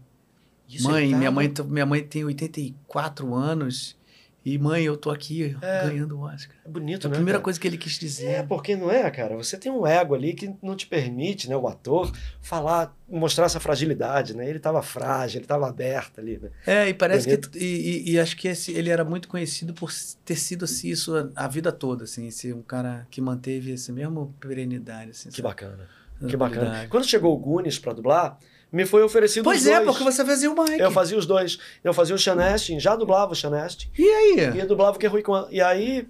Isso 0.68 0.88
Mãe, 0.90 1.06
ele 1.06 1.14
minha 1.14 1.30
mãe, 1.30 1.52
minha 1.66 1.86
mãe 1.86 2.02
tem 2.02 2.24
84 2.24 3.34
anos. 3.34 3.96
E 4.42 4.56
mãe, 4.56 4.82
eu 4.84 4.96
tô 4.96 5.10
aqui 5.10 5.54
É. 5.60 5.84
ganhando 5.86 6.18
o 6.18 6.22
Oscar. 6.22 6.56
É 6.64 6.68
bonito, 6.68 7.06
a 7.06 7.10
né? 7.10 7.14
primeira 7.16 7.38
cara? 7.38 7.44
coisa 7.44 7.60
que 7.60 7.68
ele 7.68 7.76
quis 7.76 7.98
dizer. 7.98 8.26
É, 8.26 8.42
porque 8.42 8.74
não 8.74 8.90
é, 8.90 9.10
cara? 9.10 9.36
Você 9.36 9.58
tem 9.58 9.70
um 9.70 9.86
ego 9.86 10.14
ali 10.14 10.32
que 10.32 10.54
não 10.62 10.74
te 10.74 10.86
permite, 10.86 11.46
né, 11.46 11.54
o 11.56 11.68
ator, 11.68 12.10
falar, 12.40 12.96
mostrar 13.06 13.44
essa 13.44 13.60
fragilidade, 13.60 14.34
né? 14.34 14.48
Ele 14.48 14.58
tava 14.58 14.80
frágil, 14.82 15.40
ele 15.40 15.46
tava 15.46 15.68
aberto 15.68 16.20
ali, 16.20 16.38
né? 16.38 16.48
É, 16.66 16.88
e 16.88 16.94
parece 16.94 17.26
Bonito. 17.28 17.50
que. 17.50 17.58
E, 17.58 17.64
e- 18.08 18.12
e 18.12 18.18
acho 18.18 18.34
que 18.36 18.48
esse- 18.48 18.72
ele 18.72 18.88
era 18.88 19.04
muito 19.04 19.28
conhecido 19.28 19.74
por 19.74 19.92
ter 20.24 20.36
sido 20.36 20.64
assim, 20.64 20.88
isso 20.88 21.14
a, 21.14 21.28
a 21.44 21.46
vida 21.46 21.70
toda, 21.70 22.04
assim, 22.04 22.30
ser 22.30 22.54
um 22.54 22.62
cara 22.62 23.06
que 23.10 23.20
manteve 23.20 23.72
esse 23.72 23.92
mesmo 23.92 24.34
perenidade. 24.40 25.10
Assim, 25.10 25.28
Que 25.28 25.36
sabe? 25.36 25.48
bacana. 25.48 25.86
Que 26.28 26.36
bacana. 26.36 26.86
Quando 26.88 27.06
chegou 27.06 27.34
o 27.34 27.38
Gunis 27.38 27.78
pra 27.78 27.92
dublar, 27.92 28.38
me 28.72 28.86
foi 28.86 29.02
oferecido 29.02 29.44
Pois 29.44 29.62
os 29.62 29.66
é, 29.66 29.74
dois. 29.80 29.86
porque 29.86 30.04
você 30.04 30.24
fazia 30.24 30.50
o 30.50 30.54
Mike. 30.62 30.78
Eu 30.80 30.90
fazia 30.90 31.18
os 31.18 31.26
dois. 31.26 31.58
Eu 31.82 31.92
fazia 31.92 32.14
o 32.14 32.18
Chanest, 32.18 32.78
já 32.78 32.94
dublava 32.94 33.32
o 33.32 33.34
Chanest. 33.34 33.90
E 33.98 34.08
aí? 34.08 34.60
E 34.60 34.66
dublava 34.66 34.96
o 34.96 35.00
que 35.00 35.06
é 35.06 35.08
Rui 35.08 35.22
Kwan. 35.22 35.46
E 35.50 35.60
aí, 35.60 36.06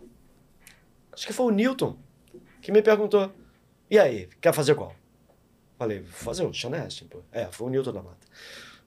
acho 1.12 1.26
que 1.26 1.32
foi 1.32 1.46
o 1.46 1.50
Newton 1.50 1.96
que 2.60 2.70
me 2.70 2.82
perguntou: 2.82 3.32
e 3.90 3.98
aí, 3.98 4.28
quer 4.40 4.52
fazer 4.52 4.74
qual? 4.74 4.94
Falei, 5.78 6.00
vou 6.00 6.10
fazer 6.12 6.44
o 6.44 6.52
Chanest, 6.52 7.04
pô. 7.06 7.20
É, 7.32 7.46
foi 7.46 7.66
o 7.68 7.70
Newton 7.70 7.92
da 7.92 8.02
Mata. 8.02 8.26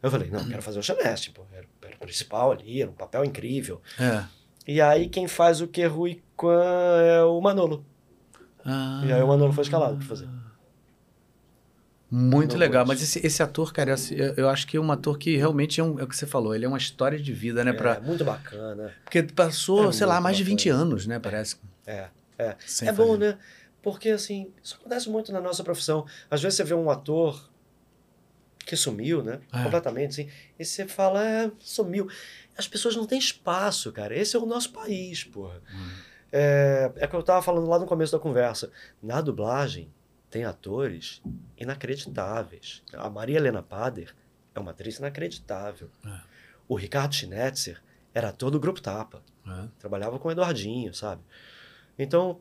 Eu 0.01 0.11
falei, 0.11 0.29
não, 0.29 0.47
quero 0.47 0.61
fazer 0.61 0.79
o 0.79 0.83
Chanest, 0.83 1.31
pô. 1.31 1.41
Era, 1.51 1.65
era 1.81 1.95
o 1.95 1.99
principal 1.99 2.51
ali, 2.51 2.81
era 2.81 2.91
um 2.91 2.93
papel 2.93 3.25
incrível. 3.25 3.81
É. 3.99 4.23
E 4.67 4.79
aí, 4.79 5.09
quem 5.09 5.27
faz 5.27 5.59
o 5.61 5.67
que 5.67 5.81
é 5.81 5.87
Rui 5.87 6.21
Kwan 6.37 6.61
é 7.01 7.23
o 7.23 7.41
Manolo. 7.41 7.83
Ah, 8.63 9.01
E 9.05 9.11
aí, 9.11 9.21
o 9.23 9.27
Manolo 9.27 9.51
foi 9.51 9.63
escalado 9.63 9.97
pra 9.97 10.05
fazer. 10.05 10.29
Muito 12.15 12.55
legal. 12.57 12.85
Mas 12.85 13.01
esse, 13.01 13.25
esse 13.25 13.41
ator, 13.41 13.73
cara, 13.73 13.95
eu, 14.11 14.33
eu 14.35 14.49
acho 14.49 14.67
que 14.67 14.77
é 14.77 14.79
um 14.79 14.91
ator 14.91 15.17
que 15.17 15.35
realmente 15.35 15.81
é, 15.81 15.83
um, 15.83 15.99
é 15.99 16.03
o 16.03 16.07
que 16.07 16.15
você 16.15 16.27
falou. 16.27 16.53
Ele 16.53 16.63
é 16.63 16.67
uma 16.67 16.77
história 16.77 17.19
de 17.19 17.33
vida, 17.33 17.63
né? 17.63 17.71
É, 17.71 17.73
Pra, 17.73 17.99
muito 17.99 18.23
bacana. 18.23 18.93
porque 19.03 19.23
passou, 19.23 19.89
É 19.89 19.91
sei 19.91 20.05
lá, 20.05 20.21
mais 20.21 20.37
de 20.37 20.43
20 20.43 20.69
bacana. 20.69 20.83
anos, 20.83 21.07
né? 21.07 21.17
Parece. 21.17 21.55
É, 21.87 22.09
é. 22.37 22.55
Sem 22.67 22.87
é 22.87 22.91
bom, 22.91 23.13
fazer. 23.13 23.17
né? 23.17 23.37
Porque, 23.81 24.09
assim, 24.09 24.51
isso 24.63 24.75
acontece 24.79 25.09
muito 25.09 25.31
na 25.33 25.41
nossa 25.41 25.63
profissão. 25.63 26.05
Às 26.29 26.41
vezes 26.41 26.55
você 26.57 26.63
vê 26.63 26.73
um 26.75 26.89
ator 26.89 27.49
que 28.65 28.75
sumiu, 28.75 29.23
né? 29.23 29.39
É. 29.51 29.63
Completamente, 29.63 30.09
assim. 30.21 30.29
E 30.57 30.63
você 30.63 30.85
fala, 30.85 31.25
é, 31.27 31.51
sumiu. 31.59 32.07
As 32.57 32.67
pessoas 32.67 32.95
não 32.95 33.05
têm 33.07 33.17
espaço, 33.19 33.91
cara. 33.91 34.15
Esse 34.15 34.35
é 34.35 34.39
o 34.39 34.45
nosso 34.45 34.71
país, 34.71 35.23
porra. 35.23 35.59
Hum. 35.73 35.89
É, 36.31 36.91
é 36.95 37.05
o 37.05 37.09
que 37.09 37.15
eu 37.15 37.23
tava 37.23 37.41
falando 37.41 37.67
lá 37.67 37.77
no 37.79 37.85
começo 37.85 38.11
da 38.11 38.19
conversa. 38.19 38.71
Na 39.01 39.19
dublagem, 39.19 39.91
tem 40.33 40.43
atores 40.45 41.21
inacreditáveis. 41.55 42.81
A 42.93 43.07
Maria 43.07 43.37
Helena 43.37 43.61
Pader 43.61 44.15
é 44.55 44.59
uma 44.59 44.71
atriz 44.71 44.97
inacreditável. 44.97 45.89
É. 46.03 46.19
O 46.67 46.73
Ricardo 46.75 47.13
Schnetzer 47.13 47.79
era 48.15 48.29
ator 48.29 48.49
do 48.49 48.59
Grupo 48.59 48.81
Tapa. 48.81 49.21
É. 49.47 49.67
Trabalhava 49.77 50.17
com 50.17 50.27
o 50.27 50.31
Eduardinho, 50.31 50.91
sabe? 50.91 51.21
Então, 51.99 52.39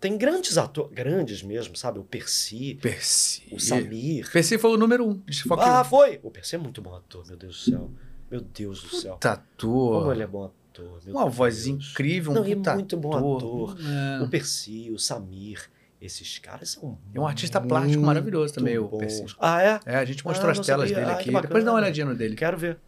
tem 0.00 0.16
grandes 0.16 0.56
atores, 0.56 0.90
grandes 0.94 1.42
mesmo, 1.42 1.76
sabe? 1.76 1.98
O 1.98 2.04
Percy, 2.04 2.76
Percy. 2.80 3.42
o 3.52 3.60
Samir. 3.60 4.30
Percy 4.32 4.56
foi 4.56 4.70
o 4.70 4.78
número 4.78 5.06
um. 5.06 5.22
Ah, 5.58 5.84
foi! 5.84 6.20
O 6.22 6.30
Percy 6.30 6.54
é 6.54 6.58
muito 6.58 6.80
bom 6.80 6.94
ator, 6.94 7.26
meu 7.26 7.36
Deus 7.36 7.56
do 7.66 7.70
céu. 7.70 7.90
Meu 8.30 8.40
Deus 8.40 8.82
do 8.82 8.88
céu. 8.96 9.18
Ator. 9.22 10.00
Como 10.00 10.12
ele 10.12 10.22
é 10.22 10.26
bom 10.26 10.44
ator. 10.46 10.98
meu 11.04 11.14
Uma 11.14 11.24
Deus. 11.24 11.34
voz 11.36 11.66
incrível, 11.66 12.32
um 12.32 12.36
Não, 12.36 12.42
puta 12.44 12.74
muito 12.74 12.96
bom 12.96 13.36
ator. 13.36 13.76
É. 13.80 14.22
O 14.22 14.30
Percy, 14.30 14.90
o 14.90 14.98
Samir, 14.98 15.70
esses 16.04 16.38
caras 16.38 16.70
são. 16.70 16.98
É 17.14 17.18
um 17.20 17.26
artista 17.26 17.60
plástico 17.60 18.02
maravilhoso 18.04 18.54
também, 18.54 18.78
o. 18.78 18.88
Percy. 18.88 19.24
Ah, 19.38 19.62
é? 19.62 19.80
É, 19.86 19.96
a 19.96 20.04
gente 20.04 20.24
mostrou 20.24 20.48
Ah, 20.48 20.52
as 20.52 20.60
telas 20.66 20.88
sabia. 20.88 21.04
dele 21.04 21.16
Ah, 21.16 21.20
aqui. 21.20 21.30
Depois 21.42 21.64
dá 21.64 21.72
uma 21.72 21.78
olhadinha 21.78 22.06
no 22.06 22.14
dele. 22.14 22.34
Quero 22.36 22.56
ver. 22.56 22.78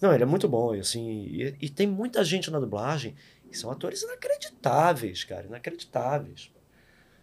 Não, 0.00 0.12
ele 0.12 0.22
é 0.22 0.26
muito 0.26 0.46
bom, 0.48 0.72
assim, 0.74 1.08
e, 1.08 1.56
e 1.60 1.70
tem 1.70 1.86
muita 1.86 2.22
gente 2.22 2.50
na 2.50 2.60
dublagem 2.60 3.14
que 3.50 3.56
são 3.56 3.70
atores 3.70 4.02
inacreditáveis, 4.02 5.24
cara, 5.24 5.46
inacreditáveis. 5.46 6.50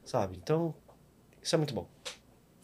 Sabe? 0.03 0.37
Então, 0.41 0.73
isso 1.41 1.53
é 1.53 1.57
muito 1.57 1.73
bom. 1.73 1.87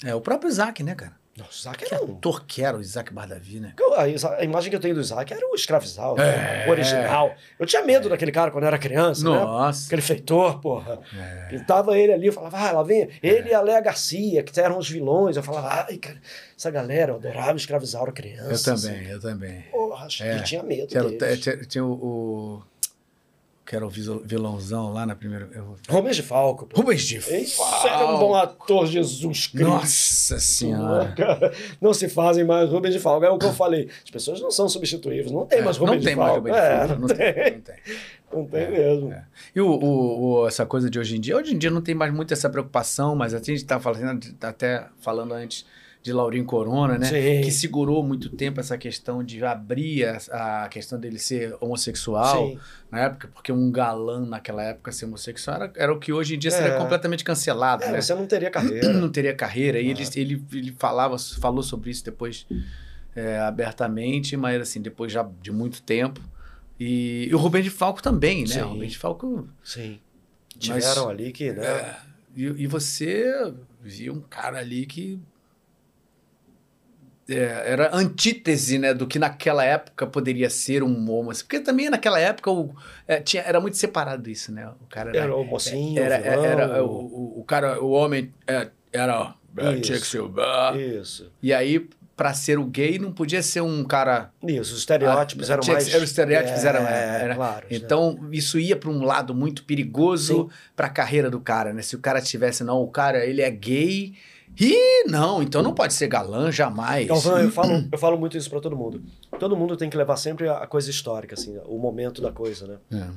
É, 0.04 0.16
o 0.16 0.22
próprio 0.22 0.50
Isaac, 0.50 0.82
né, 0.82 0.96
cara? 0.96 1.19
Nossa, 1.40 1.52
o 1.52 1.60
Isaac 1.60 1.86
Que 1.86 1.94
era 1.96 2.04
um. 2.06 2.14
ator 2.14 2.46
que 2.46 2.64
era 2.64 2.78
o 2.78 2.82
Isaac 2.82 3.14
Bardavi, 3.14 3.60
né? 3.60 3.74
Eu- 3.80 3.94
A, 4.00 4.44
imagem 4.44 4.70
que 4.70 4.76
eu 4.76 4.80
tenho 4.80 4.96
do 4.96 5.02
Isaac 5.02 5.34
era 5.34 5.46
o 5.50 5.56
escravizado, 5.56 6.22
É. 6.22 6.66
o 6.68 6.72
original. 6.72 7.34
Eu 7.58 7.66
tinha 7.66 7.84
medo 7.84 8.08
daquele 8.10 8.32
cara 8.32 8.52
quando 8.52 8.64
eu 8.64 8.68
era 8.68 8.78
criança, 8.78 9.24
né? 9.24 9.30
Nossa. 9.40 9.88
Aquele 9.88 10.02
feitor, 10.02 10.60
porra. 10.60 11.00
É. 11.18 11.48
Pintava 11.50 11.98
ele 11.98 12.14
ali, 12.14 12.28
eu 12.28 12.34
falava, 12.34 12.58
ah, 12.58 12.72
lá 12.72 12.84
vem. 12.84 13.10
Ele 13.24 13.50
e 13.50 13.54
a 13.54 13.62
Léa 13.62 13.82
Garcia, 13.82 14.44
que 14.44 14.60
eram 14.60 14.78
os 14.78 14.90
vilões. 14.90 15.36
Eu 15.38 15.44
falava, 15.44 15.86
ai, 15.88 15.98
cara, 15.98 16.18
essa 16.58 16.70
galera, 16.72 17.12
eu 17.12 17.16
adorava 17.16 17.58
escravizar 17.58 18.02
criança. 18.12 18.70
Eu 18.72 18.74
assim. 18.76 18.88
também, 18.90 19.08
eu 19.10 19.20
também. 19.20 19.62
Porra, 19.72 20.06
acho 20.06 20.24
É. 20.24 20.38
que 20.38 20.44
tinha 20.44 20.64
medo 20.64 20.88
Tinha, 20.88 21.04
deles. 21.04 21.40
tinha, 21.42 21.58
tinha 21.58 21.86
o, 21.86 21.92
o- 21.92 22.64
Que 23.70 23.76
era 23.76 23.86
o 23.86 23.90
vilãozão 23.90 24.92
lá 24.92 25.06
na 25.06 25.16
primeira. 25.16 25.48
eu- 25.54 25.76
Rubens 25.88 26.16
de 26.16 26.24
Falco. 26.24 26.66
pô. 26.66 26.82
Rubens 26.82 27.04
de 27.04 27.18
Esse 27.18 27.62
era 27.88 28.04
um 28.16 28.18
bom 28.18 28.34
ator, 28.34 28.88
Jesus 28.88 29.46
Cristo. 29.46 29.70
Nossa 29.70 30.40
senhora. 30.40 31.12
Cara, 31.16 31.54
não 31.80 31.94
se 31.94 32.10
fazem 32.10 32.44
mais 32.44 32.68
Rubens 32.72 32.94
de 32.96 33.00
Falco. 33.00 33.24
É 33.28 33.30
o 33.30 33.38
que 33.38 33.46
eu 33.46 33.54
falei. 33.54 33.88
As 34.04 34.10
pessoas 34.10 34.42
não 34.42 34.50
são 34.50 34.68
substituíveis. 34.68 35.32
Não 35.32 35.46
tem 35.46 35.60
É, 35.60 35.62
mais 35.62 35.78
não 35.78 35.86
Rubens 35.86 36.04
tem 36.04 36.14
de 36.16 36.20
mais 36.20 36.32
Falco. 36.32 36.48
Rubens 36.48 36.56
de 36.60 36.68
É, 36.68 36.78
Falco, 36.80 36.94
não, 36.94 37.00
não 37.02 37.08
tem. 37.08 37.18
tem, 37.34 37.54
não 37.54 37.62
tem. 37.62 37.76
Não 38.34 38.46
tem 38.48 38.62
É, 38.64 38.70
mesmo. 38.72 39.14
é. 39.14 39.26
E 39.56 39.62
o, 39.62 39.68
o- 39.70 40.22
o- 40.42 40.48
essa 40.48 40.66
coisa 40.66 40.90
de 40.90 40.98
hoje 40.98 41.16
em 41.18 41.20
dia, 41.22 41.38
hoje 41.38 41.54
em 41.54 41.58
dia 41.60 41.70
não 41.70 41.82
tem 41.82 41.94
mais 41.94 42.12
muito 42.12 42.34
essa 42.34 42.50
preocupação, 42.50 43.16
mas 43.16 43.36
a 43.36 43.38
gente 43.38 43.54
estava 43.54 43.84
falando, 43.84 44.26
até 44.42 44.88
falando 45.00 45.32
antes 45.36 45.64
de 46.02 46.14
Laurinho 46.14 46.46
Corona, 46.46 46.98
né? 46.98 47.06
Sim. 47.08 47.42
Que 47.44 47.52
segurou 47.52 48.02
muito 48.02 48.30
tempo 48.30 48.60
essa 48.60 48.78
questão 48.78 49.22
de 49.24 49.44
abrir 49.44 50.06
a, 50.32 50.64
a 50.64 50.70
questão 50.70 50.98
dele 51.00 51.20
ser 51.20 51.56
homossexual 51.60 52.48
Sim. 52.52 52.60
na 52.90 53.00
época, 53.02 53.28
porque 53.34 53.52
um 53.52 53.70
galã 53.70 54.26
naquela 54.26 54.64
época 54.64 54.94
ser 54.94 55.06
homossexual 55.06 55.58
era, 55.58 55.74
era 55.76 55.94
o 55.94 56.00
que 56.00 56.14
hoje 56.14 56.36
em 56.36 56.40
dia 56.40 56.52
seria 56.52 56.74
É. 56.74 56.78
completamente 56.78 57.24
cancelado, 57.24 57.84
É, 57.84 57.92
né? 57.92 58.02
você 58.02 58.16
não 58.16 58.26
teria 58.26 58.50
carreira. 58.52 58.94
Não 58.94 59.10
teria 59.10 59.36
carreira. 59.36 59.80
E 59.80 59.90
ele, 59.90 60.04
ele, 60.16 60.44
ele 60.54 60.76
falava, 60.80 61.18
falou 61.18 61.62
sobre 61.62 61.90
isso 61.92 62.06
depois 62.06 62.48
é, 63.16 63.38
abertamente, 63.40 64.38
mas 64.38 64.62
assim, 64.62 64.82
depois 64.82 65.12
já 65.12 65.28
de 65.42 65.52
muito 65.52 65.82
tempo. 65.82 66.22
E, 66.80 67.28
e 67.30 67.36
o 67.36 67.38
Rubem 67.38 67.62
de 67.62 67.70
Falco 67.70 68.02
também, 68.02 68.44
né? 68.44 68.54
Sim. 68.54 68.62
O 68.62 68.68
Rubem 68.70 68.88
de 68.88 68.98
Falco. 68.98 69.50
Sim. 69.62 70.00
Mas- 70.56 70.86
Tiveram 70.86 71.10
ali 71.10 71.32
que, 71.34 71.52
né? 71.52 71.66
É, 71.66 71.96
e, 72.38 72.44
e 72.46 72.68
você 72.68 73.54
viu 73.82 74.14
um 74.14 74.22
cara 74.22 74.60
ali 74.60 74.86
que 74.86 75.20
era 77.36 77.96
antítese 77.96 78.78
né, 78.80 78.94
do 78.94 79.06
que 79.08 79.20
naquela 79.20 79.64
época 79.64 80.08
poderia 80.08 80.50
ser 80.50 80.84
um 80.84 81.10
homossexual. 81.12 81.48
Porque 81.50 81.60
também 81.60 81.90
naquela 81.90 82.20
época 82.20 82.50
o, 82.52 82.76
é, 83.08 83.20
tinha, 83.20 83.44
era 83.44 83.60
muito 83.60 83.78
separado 83.78 84.30
isso, 84.30 84.52
né? 84.52 84.68
O 84.82 84.86
cara 84.90 85.10
era. 85.10 85.20
Era 85.20 85.36
o 85.36 85.44
mocinho, 85.44 86.02
era, 86.02 86.18
o 86.20 86.24
vilão. 86.24 86.46
era- 86.46 86.84
o, 86.84 87.40
o, 87.40 87.44
cara, 87.44 87.82
o 87.84 87.92
homem 87.92 88.34
é, 88.48 88.68
era. 88.92 89.34
é, 89.58 89.72
Isso. 89.74 89.82
tinha 89.82 90.00
que 90.00 90.08
ser. 90.08 90.22
Isso. 91.00 91.32
E 91.42 91.54
aí, 91.54 91.88
pra 92.16 92.34
ser 92.34 92.60
o 92.60 92.66
gay, 92.66 93.00
não 93.00 93.12
podia 93.14 93.42
ser 93.42 93.62
um 93.62 93.84
cara. 93.84 94.30
Isso, 94.46 94.74
os 94.74 94.80
estereótipos 94.80 95.50
Ah, 95.50 95.54
eram 95.54 95.64
mais... 95.68 95.88
eram 95.88 96.04
os 96.04 96.10
estereótipos, 96.10 96.66
é, 96.66 96.68
eram- 96.68 96.82
era- 96.88 97.36
claro. 97.36 97.66
Então, 97.70 98.28
isso 98.32 98.60
ia 98.60 98.76
pra 98.76 98.90
um 98.90 99.04
lado 99.04 99.34
muito 99.34 99.64
perigoso 99.64 100.50
pra 100.76 100.90
carreira 100.90 101.30
do 101.30 101.40
cara, 101.40 101.72
né? 101.74 101.82
Se 101.82 101.96
o 101.96 102.00
cara 102.00 102.22
tivesse, 102.22 102.64
não, 102.64 102.82
o 102.82 102.88
cara, 102.90 103.26
ele 103.26 103.42
é 103.42 103.50
gay. 103.50 104.14
E 104.60 105.06
não, 105.08 105.42
então 105.42 105.62
não 105.64 105.74
pode 105.74 105.94
ser 105.94 106.08
galã 106.08 106.52
jamais. 106.52 107.06
Então, 107.10 107.40
eu 107.40 107.52
falo, 107.52 107.88
eu 107.92 107.98
falo 107.98 108.18
muito 108.18 108.38
isso 108.38 108.50
pra 108.50 108.60
todo 108.60 108.76
mundo. 108.76 109.02
Todo 109.40 109.56
mundo 109.56 109.78
tem 109.78 109.90
que 109.90 109.96
levar 109.98 110.18
sempre 110.18 110.50
a 110.50 110.68
coisa 110.68 110.90
histórica, 110.90 111.36
assim, 111.36 111.58
o 111.66 111.78
momento 111.78 112.22
da 112.22 112.32
coisa, 112.32 112.68
né? 112.68 112.78
É. 112.92 113.08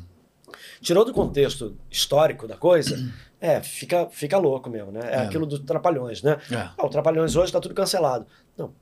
Tirou 0.81 1.05
do 1.05 1.13
contexto 1.13 1.77
histórico 1.91 2.47
da 2.47 2.57
coisa, 2.57 2.97
é, 3.41 3.61
fica, 3.63 4.09
fica 4.11 4.37
louco 4.39 4.69
mesmo, 4.71 4.93
né? 4.93 5.01
É, 5.05 5.15
É. 5.15 5.19
aquilo 5.23 5.47
dos 5.47 5.61
Trapalhões, 5.61 6.23
né? 6.23 6.39
É. 6.51 6.57
Ah, 6.77 6.87
o 6.87 6.89
Trapalhões 6.89 7.35
hoje 7.35 7.51
tá 7.53 7.59
tudo 7.61 7.75
cancelado. 7.75 8.27
Não, 8.57 8.73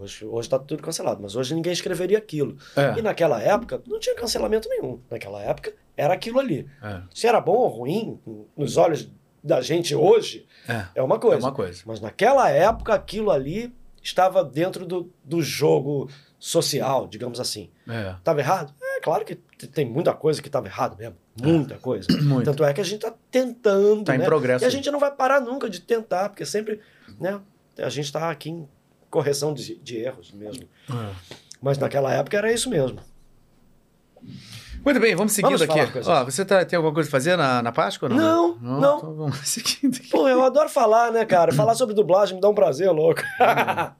hoje, 0.00 0.24
hoje 0.26 0.48
tá 0.48 0.58
tudo 0.58 0.82
cancelado, 0.82 1.20
mas 1.22 1.36
hoje 1.36 1.54
ninguém 1.54 1.72
escreveria 1.72 2.18
aquilo. 2.18 2.56
É. 2.76 2.98
E 2.98 3.02
naquela 3.02 3.40
época, 3.40 3.80
não 3.86 3.98
tinha 4.00 4.14
cancelamento 4.16 4.68
nenhum. 4.68 5.00
Naquela 5.10 5.40
época, 5.42 5.72
era 5.96 6.12
aquilo 6.12 6.38
ali. 6.40 6.68
É. 6.82 7.00
Se 7.14 7.26
era 7.26 7.40
bom 7.40 7.56
ou 7.56 7.68
ruim, 7.68 8.18
nos 8.56 8.76
olhos 8.76 9.08
da 9.42 9.60
gente 9.60 9.94
hoje, 9.94 10.46
É. 10.68 10.86
é 10.96 11.02
uma 11.02 11.16
É 11.16 11.18
coisa. 11.18 11.46
uma 11.46 11.52
coisa. 11.52 11.82
Mas 11.86 12.00
naquela 12.00 12.48
época, 12.50 12.94
aquilo 12.94 13.30
ali 13.30 13.74
estava 14.02 14.44
dentro 14.44 14.86
do, 14.86 15.10
do 15.24 15.42
jogo 15.42 16.08
social, 16.38 17.08
digamos 17.08 17.40
assim. 17.40 17.70
É. 17.88 18.12
Estava 18.18 18.40
errado? 18.40 18.72
É 18.80 19.00
claro 19.00 19.24
que 19.24 19.34
tem 19.34 19.84
muita 19.86 20.12
coisa 20.12 20.40
que 20.40 20.48
estava 20.48 20.66
errado 20.66 20.96
mesmo. 20.96 21.16
Muita 21.40 21.76
coisa. 21.78 22.06
Muito. 22.22 22.44
Tanto 22.44 22.64
é 22.64 22.72
que 22.72 22.80
a 22.80 22.84
gente 22.84 23.04
está 23.04 23.14
tentando. 23.30 24.04
Tá 24.04 24.14
em 24.14 24.18
né? 24.18 24.24
progresso. 24.24 24.64
E 24.64 24.66
a 24.66 24.70
gente 24.70 24.90
não 24.90 25.00
vai 25.00 25.10
parar 25.10 25.40
nunca 25.40 25.68
de 25.68 25.80
tentar, 25.80 26.28
porque 26.28 26.44
sempre 26.44 26.80
né, 27.18 27.40
a 27.78 27.88
gente 27.88 28.06
está 28.06 28.30
aqui 28.30 28.50
em 28.50 28.68
correção 29.10 29.54
de, 29.54 29.76
de 29.76 29.96
erros 29.96 30.32
mesmo. 30.32 30.68
É. 30.90 31.14
Mas 31.60 31.78
naquela 31.78 32.12
época 32.12 32.36
era 32.36 32.52
isso 32.52 32.68
mesmo. 32.70 33.00
Muito 34.88 35.00
bem, 35.00 35.14
vamos 35.14 35.34
seguindo 35.34 35.58
Vamos 35.58 35.78
aqui. 35.78 36.00
Ó, 36.06 36.24
você 36.24 36.46
tá, 36.46 36.64
tem 36.64 36.78
alguma 36.78 36.94
coisa 36.94 37.10
a 37.10 37.12
fazer 37.12 37.36
na, 37.36 37.62
na 37.62 37.70
Páscoa? 37.70 38.08
ou 38.08 38.14
Não, 38.14 38.56
não. 38.58 38.96
Então 38.96 39.14
vamos 39.14 39.36
seguindo 39.46 39.94
aqui. 39.94 40.08
Pô, 40.08 40.26
eu 40.26 40.42
adoro 40.42 40.70
falar, 40.70 41.12
né, 41.12 41.26
cara? 41.26 41.52
Falar 41.52 41.74
sobre 41.74 41.94
dublagem 41.94 42.36
me 42.36 42.40
dá 42.40 42.48
um 42.48 42.54
prazer, 42.54 42.90
louco. 42.90 43.20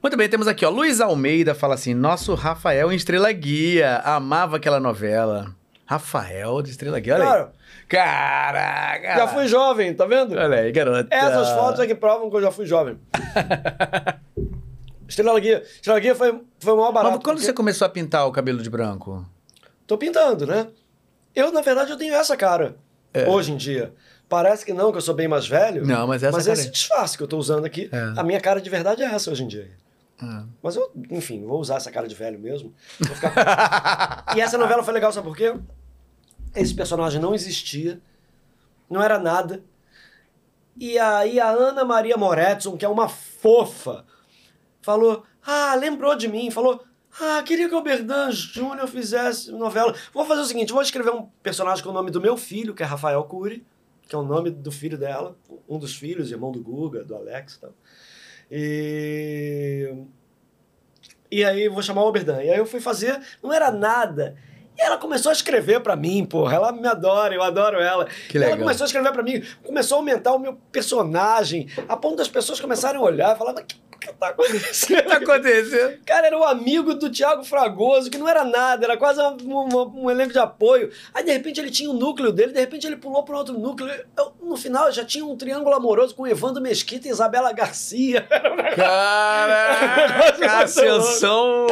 Muito 0.00 0.16
bem, 0.16 0.28
temos 0.28 0.46
aqui, 0.46 0.64
ó. 0.64 0.70
Luiz 0.70 1.00
Almeida 1.00 1.56
fala 1.56 1.74
assim: 1.74 1.92
nosso 1.92 2.36
Rafael 2.36 2.92
em 2.92 2.94
Estrela 2.94 3.32
Guia. 3.32 3.96
Amava 4.04 4.58
aquela 4.58 4.78
novela. 4.78 5.52
Rafael 5.84 6.62
de 6.62 6.70
Estrela 6.70 7.00
Guia. 7.00 7.16
Olha 7.16 7.24
aí. 7.24 7.46
Cara, 7.88 9.00
Caraca! 9.00 9.16
já 9.16 9.26
fui 9.26 9.48
jovem, 9.48 9.92
tá 9.92 10.06
vendo? 10.06 10.38
Olha 10.38 10.58
aí, 10.58 10.70
garota. 10.70 11.12
Essas 11.12 11.50
fotos 11.50 11.80
é 11.80 11.86
que 11.88 11.96
provam 11.96 12.30
que 12.30 12.36
eu 12.36 12.42
já 12.42 12.52
fui 12.52 12.64
jovem. 12.64 12.96
Estrela 15.08 15.38
Guia. 15.40 15.62
Estrela 15.62 16.00
Guia 16.00 16.14
foi, 16.14 16.40
foi 16.58 16.72
o 16.72 16.76
maior 16.76 16.92
barato. 16.92 17.14
Mas 17.16 17.22
quando 17.24 17.36
porque 17.36 17.46
você 17.46 17.52
começou 17.52 17.86
a 17.86 17.88
pintar 17.88 18.26
o 18.26 18.32
cabelo 18.32 18.62
de 18.62 18.70
branco? 18.70 19.24
Tô 19.86 19.96
pintando, 19.96 20.46
né? 20.46 20.68
Eu, 21.34 21.52
na 21.52 21.60
verdade, 21.60 21.90
eu 21.90 21.96
tenho 21.96 22.14
essa 22.14 22.36
cara. 22.36 22.76
É. 23.12 23.28
Hoje 23.28 23.52
em 23.52 23.56
dia. 23.56 23.94
Parece 24.28 24.64
que 24.66 24.72
não, 24.72 24.90
que 24.90 24.98
eu 24.98 25.02
sou 25.02 25.14
bem 25.14 25.28
mais 25.28 25.46
velho. 25.46 25.86
Não, 25.86 26.06
mas 26.06 26.22
essa 26.22 26.36
mas 26.36 26.46
cara 26.46 26.58
esse 26.58 26.70
disfarce 26.70 27.16
que 27.16 27.22
eu 27.22 27.28
tô 27.28 27.38
usando 27.38 27.64
aqui, 27.64 27.88
É. 27.92 28.18
a 28.20 28.24
minha 28.24 28.40
cara 28.40 28.60
de 28.60 28.68
verdade 28.68 29.02
é 29.02 29.06
essa 29.06 29.30
hoje 29.30 29.44
em 29.44 29.46
dia. 29.46 29.70
Ah. 30.20 30.44
Mas 30.62 30.74
eu, 30.74 30.90
enfim, 31.10 31.44
vou 31.44 31.60
usar 31.60 31.76
essa 31.76 31.90
cara 31.92 32.08
de 32.08 32.14
velho 32.14 32.38
mesmo. 32.38 32.74
Vou 32.98 33.14
ficar- 33.14 34.24
e 34.36 34.40
essa 34.40 34.58
novela 34.58 34.82
foi 34.82 34.92
legal, 34.94 35.12
sabe 35.12 35.28
por 35.28 35.36
quê? 35.36 35.54
Esse 36.54 36.74
personagem 36.74 37.20
não 37.20 37.34
existia, 37.34 38.00
não 38.90 39.00
era 39.02 39.18
nada. 39.18 39.62
E 40.76 40.98
aí 40.98 41.38
a 41.38 41.48
Ana 41.50 41.84
Maria 41.84 42.16
Moretson, 42.16 42.76
que 42.76 42.84
é 42.84 42.88
uma 42.88 43.08
fofa, 43.08 44.04
falou: 44.86 45.24
Ah, 45.44 45.74
lembrou 45.74 46.14
de 46.16 46.28
mim, 46.28 46.48
falou. 46.50 46.82
Ah, 47.20 47.42
queria 47.44 47.68
que 47.68 47.74
o 47.74 47.82
Berdan 47.82 48.30
Júnior 48.30 48.86
fizesse 48.86 49.50
novela. 49.50 49.94
Vou 50.14 50.24
fazer 50.24 50.42
o 50.42 50.44
seguinte: 50.44 50.72
vou 50.72 50.80
escrever 50.80 51.10
um 51.10 51.26
personagem 51.42 51.82
com 51.82 51.90
o 51.90 51.92
nome 51.92 52.10
do 52.10 52.20
meu 52.20 52.36
filho, 52.36 52.72
que 52.74 52.82
é 52.82 52.86
Rafael 52.86 53.22
Cury, 53.24 53.66
que 54.08 54.14
é 54.14 54.18
o 54.18 54.22
nome 54.22 54.48
do 54.50 54.70
filho 54.70 54.96
dela, 54.96 55.36
um 55.68 55.78
dos 55.78 55.96
filhos, 55.96 56.30
irmão 56.30 56.52
do 56.52 56.60
Guga, 56.62 57.02
do 57.04 57.16
Alex 57.16 57.54
e 57.54 57.60
tal. 57.60 57.74
E. 58.50 59.92
E 61.30 61.44
aí 61.44 61.68
vou 61.68 61.82
chamar 61.82 62.02
o 62.04 62.06
Oberdan. 62.08 62.40
E 62.42 62.50
aí 62.50 62.58
eu 62.58 62.66
fui 62.66 62.80
fazer, 62.80 63.20
não 63.42 63.52
era 63.52 63.70
nada. 63.72 64.36
E 64.78 64.82
ela 64.82 64.98
começou 64.98 65.30
a 65.30 65.32
escrever 65.32 65.80
pra 65.80 65.96
mim, 65.96 66.24
porra. 66.24 66.54
Ela 66.54 66.70
me 66.70 66.86
adora, 66.86 67.34
eu 67.34 67.42
adoro 67.42 67.80
ela. 67.80 68.04
Que 68.28 68.36
E 68.36 68.42
Ela 68.42 68.46
legal. 68.50 68.58
começou 68.60 68.84
a 68.84 68.86
escrever 68.86 69.10
pra 69.12 69.22
mim, 69.22 69.42
começou 69.64 69.96
a 69.96 70.00
aumentar 70.00 70.32
o 70.34 70.38
meu 70.38 70.54
personagem, 70.70 71.66
a 71.88 71.96
ponto 71.96 72.16
das 72.16 72.28
pessoas 72.28 72.60
começarem 72.60 73.00
a 73.00 73.02
olhar 73.04 73.34
e 73.34 73.38
falar, 73.38 73.54
mas 73.54 73.64
que, 73.64 73.76
que 74.06 74.14
tá 74.14 74.28
acontecendo? 74.28 75.02
tá 75.08 75.16
acontecendo? 75.16 75.98
Cara, 76.04 76.26
era 76.28 76.38
o 76.38 76.44
amigo 76.44 76.94
do 76.94 77.10
Thiago 77.10 77.44
Fragoso, 77.44 78.10
que 78.10 78.18
não 78.18 78.28
era 78.28 78.44
nada, 78.44 78.84
era 78.84 78.96
quase 78.96 79.20
um, 79.20 79.36
um- 79.44 80.04
um 80.04 80.10
elenco 80.10 80.32
de 80.32 80.38
apoio. 80.38 80.90
Aí, 81.14 81.24
de 81.24 81.32
repente, 81.32 81.60
ele 81.60 81.70
tinha 81.70 81.90
o 81.90 81.94
núcleo 81.94 82.32
dele, 82.32 82.52
de 82.52 82.60
repente, 82.60 82.86
ele 82.86 82.96
pulou 82.96 83.22
para 83.24 83.36
outro 83.36 83.58
núcleo. 83.58 83.88
Eu, 84.16 84.32
no 84.42 84.56
final, 84.56 84.90
já 84.92 85.04
tinha 85.04 85.24
um 85.24 85.36
triângulo 85.36 85.74
amoroso 85.74 86.14
com 86.14 86.26
Evandro 86.26 86.62
Mesquita 86.62 87.08
e 87.08 87.10
Isabela 87.10 87.52
Garcia. 87.52 88.26
Caraca, 88.76 90.46
a 90.50 90.60
ascensão 90.64 91.66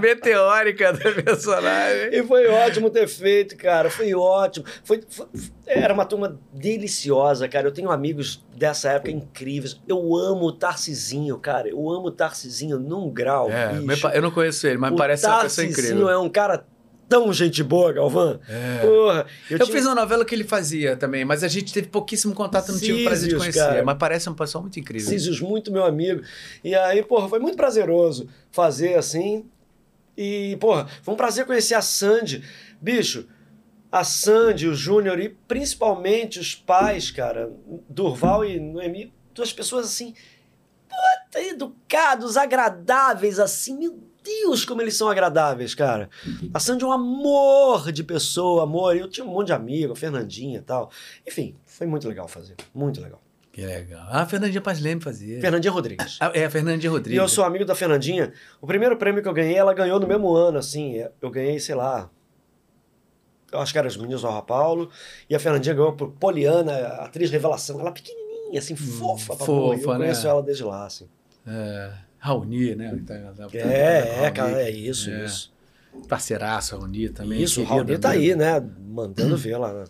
meteórica 0.00 0.92
do 0.92 1.22
personagem. 1.22 2.10
E 2.12 2.22
foi 2.22 2.46
ótimo 2.48 2.90
ter 2.90 3.08
feito, 3.08 3.56
cara. 3.56 3.90
Foi 3.90 4.14
ótimo. 4.14 4.64
Foi, 4.84 5.02
foi- 5.08 5.26
era 5.66 5.94
uma 5.94 6.04
turma 6.04 6.38
deliciosa, 6.52 7.48
cara. 7.48 7.66
Eu 7.68 7.72
tenho 7.72 7.90
amigos 7.90 8.44
dessa 8.56 8.90
época 8.90 9.10
incríveis. 9.10 9.80
Eu 9.86 10.16
amo 10.16 10.46
o 10.46 10.52
Tarcisinho, 10.52 11.38
cara. 11.38 11.68
Eu 11.68 11.88
amo 11.90 12.08
o 12.08 12.10
Tarcisinho 12.10 12.78
num 12.78 13.08
grau. 13.10 13.48
É, 13.50 13.72
eu 14.14 14.22
não 14.22 14.30
conheço 14.30 14.66
ele, 14.66 14.78
mas 14.78 14.92
o 14.92 14.96
parece 14.96 15.26
uma 15.26 15.42
pessoa 15.42 15.66
incrível. 15.66 16.08
é 16.08 16.18
um 16.18 16.28
cara 16.28 16.66
tão 17.08 17.30
gente 17.32 17.62
boa, 17.62 17.92
Galvão. 17.92 18.40
É. 18.48 18.78
Porra. 18.80 19.26
Eu, 19.50 19.58
tinha- 19.58 19.76
fiz 19.76 19.84
uma 19.84 19.94
novela 19.94 20.24
que 20.24 20.34
ele 20.34 20.44
fazia 20.44 20.96
também, 20.96 21.24
mas 21.26 21.44
a 21.44 21.48
gente 21.48 21.72
teve 21.72 21.88
pouquíssimo 21.88 22.34
contato, 22.34 22.72
não 22.72 22.78
tive 22.80 23.02
o 23.02 23.04
prazer 23.04 23.28
de 23.28 23.36
conhecer. 23.36 23.58
cara. 23.58 23.82
Mas 23.84 23.98
parece 23.98 24.30
um 24.30 24.34
pessoal 24.34 24.62
muito 24.62 24.80
incrível. 24.80 25.08
Císios, 25.08 25.40
muito 25.40 25.70
meu 25.70 25.84
amigo. 25.84 26.22
E 26.64 26.74
aí, 26.74 27.02
porra, 27.02 27.28
foi 27.28 27.38
muito 27.38 27.56
prazeroso 27.56 28.28
fazer 28.50 28.94
assim. 28.94 29.44
E, 30.16 30.56
porra, 30.60 30.86
foi 31.02 31.14
um 31.14 31.16
prazer 31.16 31.44
conhecer 31.46 31.74
a 31.74 31.82
Sandy. 31.82 32.42
Bicho, 32.80 33.26
a 33.92 34.02
Sandy, 34.04 34.66
o 34.66 34.74
Júnior 34.74 35.20
e 35.20 35.28
principalmente 35.28 36.40
os 36.40 36.54
pais, 36.54 37.10
cara, 37.10 37.52
Durval 37.88 38.44
e 38.44 38.58
Noemi, 38.58 39.12
duas 39.34 39.52
pessoas 39.52 39.84
assim, 39.86 40.14
puta, 40.88 41.40
educados, 41.42 42.36
agradáveis, 42.38 43.38
assim, 43.38 43.78
meu 43.78 43.98
Deus, 44.24 44.64
como 44.64 44.80
eles 44.80 44.96
são 44.96 45.08
agradáveis, 45.08 45.74
cara. 45.74 46.08
A 46.54 46.60
Sandy 46.60 46.84
é 46.84 46.86
um 46.86 46.92
amor 46.92 47.90
de 47.90 48.04
pessoa, 48.04 48.62
amor. 48.62 48.96
Eu 48.96 49.08
tinha 49.08 49.26
um 49.26 49.30
monte 49.30 49.48
de 49.48 49.52
amigo, 49.52 49.92
a 49.92 49.96
Fernandinha 49.96 50.58
e 50.58 50.62
tal. 50.62 50.90
Enfim, 51.26 51.56
foi 51.66 51.86
muito 51.88 52.08
legal 52.08 52.28
fazer, 52.28 52.54
muito 52.72 53.00
legal. 53.00 53.20
Que 53.50 53.66
legal. 53.66 54.06
Ah, 54.08 54.22
a 54.22 54.26
Fernandinha 54.26 54.60
Paz 54.62 54.80
Leme 54.80 55.00
fazia. 55.02 55.40
Fernandinha 55.40 55.72
Rodrigues. 55.72 56.16
Ah, 56.20 56.30
É, 56.34 56.44
a 56.46 56.50
Fernandinha 56.50 56.88
E 56.88 56.92
Rodrigues. 56.92 57.20
eu 57.20 57.28
sou 57.28 57.44
amigo 57.44 57.64
da 57.66 57.74
Fernandinha. 57.74 58.32
O 58.60 58.66
primeiro 58.66 58.96
prêmio 58.96 59.20
que 59.22 59.28
eu 59.28 59.34
ganhei, 59.34 59.56
ela 59.56 59.74
ganhou 59.74 59.98
no 60.00 60.06
mesmo 60.06 60.32
ano, 60.32 60.56
assim. 60.56 61.04
Eu 61.20 61.30
ganhei, 61.30 61.58
sei 61.58 61.74
lá. 61.74 62.08
Acho 63.52 63.72
que 63.72 63.78
era 63.78 63.88
os 63.88 63.96
Meninos 63.96 64.22
do 64.22 64.28
Rua 64.28 64.42
Paulo. 64.42 64.90
E 65.28 65.34
a 65.34 65.38
Fernandinha 65.40 65.74
ganhou 65.74 65.92
por 65.92 66.10
Poliana, 66.12 66.72
atriz 67.00 67.30
revelação. 67.30 67.80
Ela 67.80 67.92
pequenininha, 67.92 68.58
assim, 68.58 68.74
fofa. 68.76 69.34
E 69.34 69.36
fofa, 69.38 69.52
eu 69.90 69.96
conheço 69.98 70.24
né? 70.24 70.30
ela 70.30 70.42
desde 70.42 70.64
lá, 70.64 70.86
assim. 70.86 71.06
É, 71.46 71.92
Raoni, 72.18 72.74
né? 72.74 72.98
Tá- 73.06 73.14
tá- 73.18 73.48
tá- 73.48 73.58
É, 73.58 73.98
é, 73.98 74.14
Raoni. 74.20 74.32
cara, 74.32 74.62
é 74.62 74.70
isso, 74.70 75.10
É. 75.10 75.24
isso. 75.24 75.52
Parceiraço, 76.08 76.76
Raoni 76.76 77.08
também. 77.10 77.42
Isso, 77.42 77.60
o 77.60 77.64
Raoni 77.64 77.98
tá 77.98 78.10
aí, 78.10 78.34
né? 78.34 78.62
Mandando 78.88 79.36
ver 79.36 79.56
lá, 79.58 79.72
né? 79.72 79.84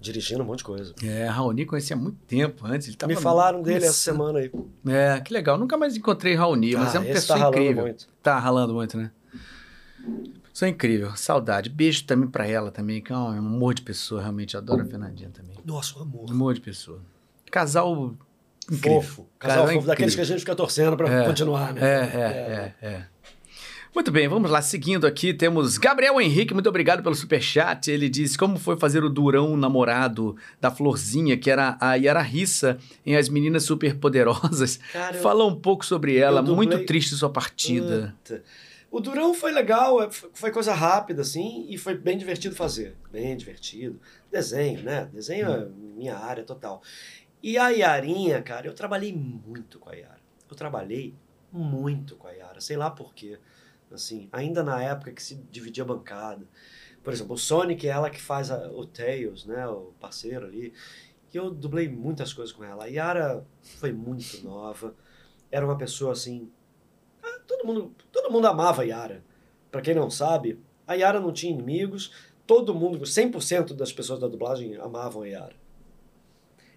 dirigindo 0.00 0.42
um 0.42 0.46
monte 0.46 0.58
de 0.58 0.64
coisa. 0.64 0.92
É, 1.02 1.26
Raoni 1.26 1.64
conhecia 1.64 1.94
há 1.94 1.98
muito 1.98 2.18
tempo 2.26 2.66
antes. 2.66 2.88
Ele 2.88 2.96
tava 2.96 3.12
Me 3.14 3.18
falaram 3.18 3.62
dele 3.62 3.84
essa 3.84 3.94
semana 3.94 4.40
aí. 4.40 4.50
É, 4.86 5.20
que 5.20 5.32
legal. 5.32 5.56
Nunca 5.56 5.76
mais 5.78 5.96
encontrei 5.96 6.34
Raoni, 6.34 6.74
mas 6.74 6.94
Ah, 6.94 6.98
é 6.98 7.00
uma 7.00 7.06
pessoa 7.12 7.38
tá 7.38 7.48
incrível. 7.48 7.82
muito. 7.84 8.08
Tá 8.22 8.38
ralando 8.38 8.74
muito, 8.74 8.98
né? 8.98 9.10
Pessoa 10.60 10.68
incrível. 10.68 11.16
Saudade. 11.16 11.70
Beijo 11.70 12.04
também 12.04 12.28
pra 12.28 12.46
ela 12.46 12.70
também, 12.70 13.00
que 13.00 13.10
é 13.10 13.16
um 13.16 13.28
amor 13.28 13.72
de 13.72 13.80
pessoa, 13.80 14.20
realmente. 14.20 14.56
Adoro 14.58 14.82
a 14.82 14.84
Fernandinha 14.84 15.30
também. 15.32 15.56
Nossa, 15.64 15.98
um 15.98 16.02
amor. 16.02 16.26
Amor 16.30 16.52
de 16.52 16.60
pessoa. 16.60 17.00
Casal 17.50 18.14
incrível. 18.70 19.00
Fofo. 19.00 19.26
Casal 19.38 19.66
fofo, 19.68 19.86
daqueles 19.86 20.14
que 20.14 20.20
a 20.20 20.24
gente 20.24 20.40
fica 20.40 20.54
torcendo 20.54 20.96
pra 20.98 21.08
É. 21.08 21.24
continuar, 21.24 21.72
né? 21.72 21.80
É, 21.82 21.94
é, 21.94 22.74
é, 22.82 22.86
é. 22.86 23.02
Muito 23.94 24.12
bem, 24.12 24.28
vamos 24.28 24.50
lá. 24.50 24.60
Seguindo 24.60 25.06
aqui, 25.06 25.32
temos 25.32 25.78
Gabriel 25.78 26.20
Henrique, 26.20 26.52
muito 26.52 26.68
obrigado 26.68 27.02
pelo 27.02 27.14
superchat. 27.14 27.90
Ele 27.90 28.08
diz 28.10 28.36
como 28.36 28.58
foi 28.58 28.76
fazer 28.76 29.02
o 29.02 29.08
Durão 29.08 29.56
namorado 29.56 30.36
da 30.60 30.70
Florzinha, 30.70 31.36
que 31.38 31.50
era 31.50 31.76
a 31.80 31.94
Yara 31.94 32.20
Rissa 32.22 32.76
em 33.04 33.16
As 33.16 33.28
Meninas 33.30 33.64
Superpoderosas. 33.64 34.78
Cara, 34.92 35.14
Fala 35.18 35.44
um 35.46 35.56
pouco 35.56 35.84
sobre 35.86 36.16
ela, 36.18 36.40
dublei- 36.42 36.68
muito 36.68 36.84
triste 36.86 37.14
sua 37.16 37.30
partida. 37.30 38.14
Puta. 38.22 38.42
O 38.90 38.98
Durão 39.00 39.32
foi 39.32 39.52
legal, 39.52 40.02
é, 40.02 40.10
foi 40.10 40.50
coisa 40.50 40.74
rápida, 40.74 41.22
assim, 41.22 41.66
e 41.68 41.78
foi 41.78 41.96
bem 41.96 42.18
divertido 42.18 42.56
fazer. 42.56 42.96
Bem 43.10 43.36
divertido. 43.36 44.00
Desenho, 44.30 44.82
né? 44.82 45.08
Desenho 45.12 45.48
é 45.48 45.64
minha 45.66 46.16
área 46.18 46.42
total. 46.42 46.82
E 47.42 47.56
a 47.56 47.68
Yarinha, 47.68 48.42
cara, 48.42 48.66
eu 48.66 48.74
trabalhei 48.74 49.12
muito 49.14 49.78
com 49.78 49.88
a 49.90 49.94
Yara. 49.94 50.20
Eu 50.50 50.56
trabalhei 50.56 51.14
muito 51.52 52.16
com 52.16 52.26
a 52.26 52.32
Yara, 52.32 52.60
sei 52.60 52.76
lá 52.76 52.90
por 52.90 53.14
quê. 53.14 53.38
Assim, 53.92 54.28
ainda 54.32 54.62
na 54.62 54.82
época 54.82 55.12
que 55.12 55.22
se 55.22 55.36
dividia 55.50 55.84
a 55.84 55.86
bancada. 55.86 56.46
Por 57.02 57.12
exemplo, 57.12 57.34
o 57.34 57.38
Sonic 57.38 57.86
é 57.86 57.90
ela 57.92 58.10
que 58.10 58.20
faz 58.20 58.50
a- 58.50 58.70
o 58.72 58.84
Tails, 58.84 59.46
né? 59.46 59.66
O 59.68 59.92
parceiro 60.00 60.46
ali. 60.46 60.72
E 61.32 61.36
eu 61.36 61.50
dublei 61.50 61.88
muitas 61.88 62.32
coisas 62.32 62.52
com 62.54 62.62
ela. 62.64 62.84
A 62.84 62.88
Yara 62.88 63.46
foi 63.62 63.92
muito 63.92 64.42
nova. 64.44 64.94
Era 65.50 65.64
uma 65.64 65.78
pessoa 65.78 66.12
assim 66.12 66.50
todo 67.50 67.66
mundo, 67.66 67.94
todo 68.12 68.30
mundo 68.30 68.46
amava 68.46 68.82
a 68.82 68.84
Yara. 68.84 69.24
Pra 69.70 69.80
quem 69.80 69.94
não 69.94 70.10
sabe, 70.10 70.58
a 70.86 70.94
Yara 70.94 71.20
não 71.20 71.32
tinha 71.32 71.52
inimigos, 71.52 72.12
todo 72.46 72.74
mundo, 72.74 73.04
100% 73.04 73.74
das 73.74 73.92
pessoas 73.92 74.20
da 74.20 74.28
dublagem 74.28 74.76
amavam 74.76 75.22
a 75.22 75.26
Yara. 75.26 75.54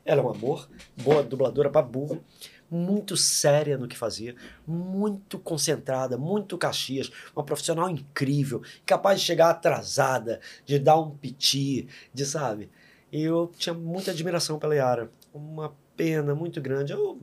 Ela 0.03 0.21
é 0.21 0.23
um 0.23 0.29
amor, 0.29 0.67
boa 0.97 1.23
dubladora 1.23 1.69
pra 1.69 1.81
burro, 1.81 2.23
muito 2.69 3.15
séria 3.15 3.77
no 3.77 3.87
que 3.87 3.95
fazia, 3.95 4.35
muito 4.67 5.37
concentrada, 5.37 6.17
muito 6.17 6.57
caxias, 6.57 7.11
uma 7.35 7.45
profissional 7.45 7.89
incrível, 7.89 8.61
capaz 8.85 9.19
de 9.19 9.27
chegar 9.27 9.49
atrasada, 9.49 10.41
de 10.65 10.79
dar 10.79 10.99
um 10.99 11.11
piti, 11.11 11.87
de 12.13 12.25
sabe? 12.25 12.69
E 13.11 13.21
eu 13.21 13.51
tinha 13.57 13.73
muita 13.73 14.11
admiração 14.11 14.57
pela 14.57 14.75
Yara, 14.75 15.11
uma 15.33 15.73
pena 15.95 16.33
muito 16.33 16.59
grande. 16.59 16.91
Eu 16.91 17.19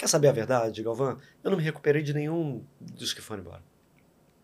Quer 0.00 0.08
saber 0.08 0.28
a 0.28 0.32
verdade, 0.32 0.82
Galvão? 0.82 1.18
Eu 1.44 1.50
não 1.50 1.58
me 1.58 1.62
recuperei 1.62 2.02
de 2.02 2.14
nenhum 2.14 2.64
dos 2.80 3.12
que 3.12 3.20
foram 3.20 3.42
embora. 3.42 3.62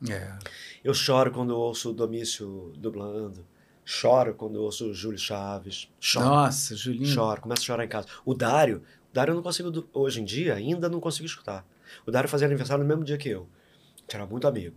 É. 0.07 0.37
Eu 0.85 0.93
choro 0.93 1.33
quando 1.33 1.57
ouço 1.57 1.93
o 1.93 1.95
Domício 1.95 2.75
dublando. 2.77 3.43
Choro 3.83 4.35
quando 4.35 4.57
ouço 4.57 4.91
o 4.91 4.93
Júlio 4.93 5.19
Chaves. 5.19 5.91
Choro. 5.99 6.27
Nossa, 6.27 6.77
Julinho. 6.77 7.07
Choro, 7.07 7.41
começo 7.41 7.63
a 7.63 7.65
chorar 7.65 7.85
em 7.87 7.89
casa. 7.89 8.07
O 8.23 8.35
Dário, 8.35 8.83
o 9.11 9.15
Dário 9.15 9.33
eu 9.33 9.35
não 9.35 9.43
consigo, 9.43 9.89
hoje 9.95 10.21
em 10.21 10.27
dia, 10.27 10.53
ainda 10.53 10.91
não 10.91 11.01
consigo 11.01 11.25
escutar. 11.25 11.67
O 12.05 12.11
Dário 12.11 12.29
fazia 12.29 12.47
aniversário 12.47 12.85
no 12.85 12.89
mesmo 12.89 13.03
dia 13.03 13.17
que 13.17 13.31
eu. 13.31 13.49
Gente 13.97 14.15
era 14.15 14.27
muito 14.27 14.47
amigo. 14.47 14.77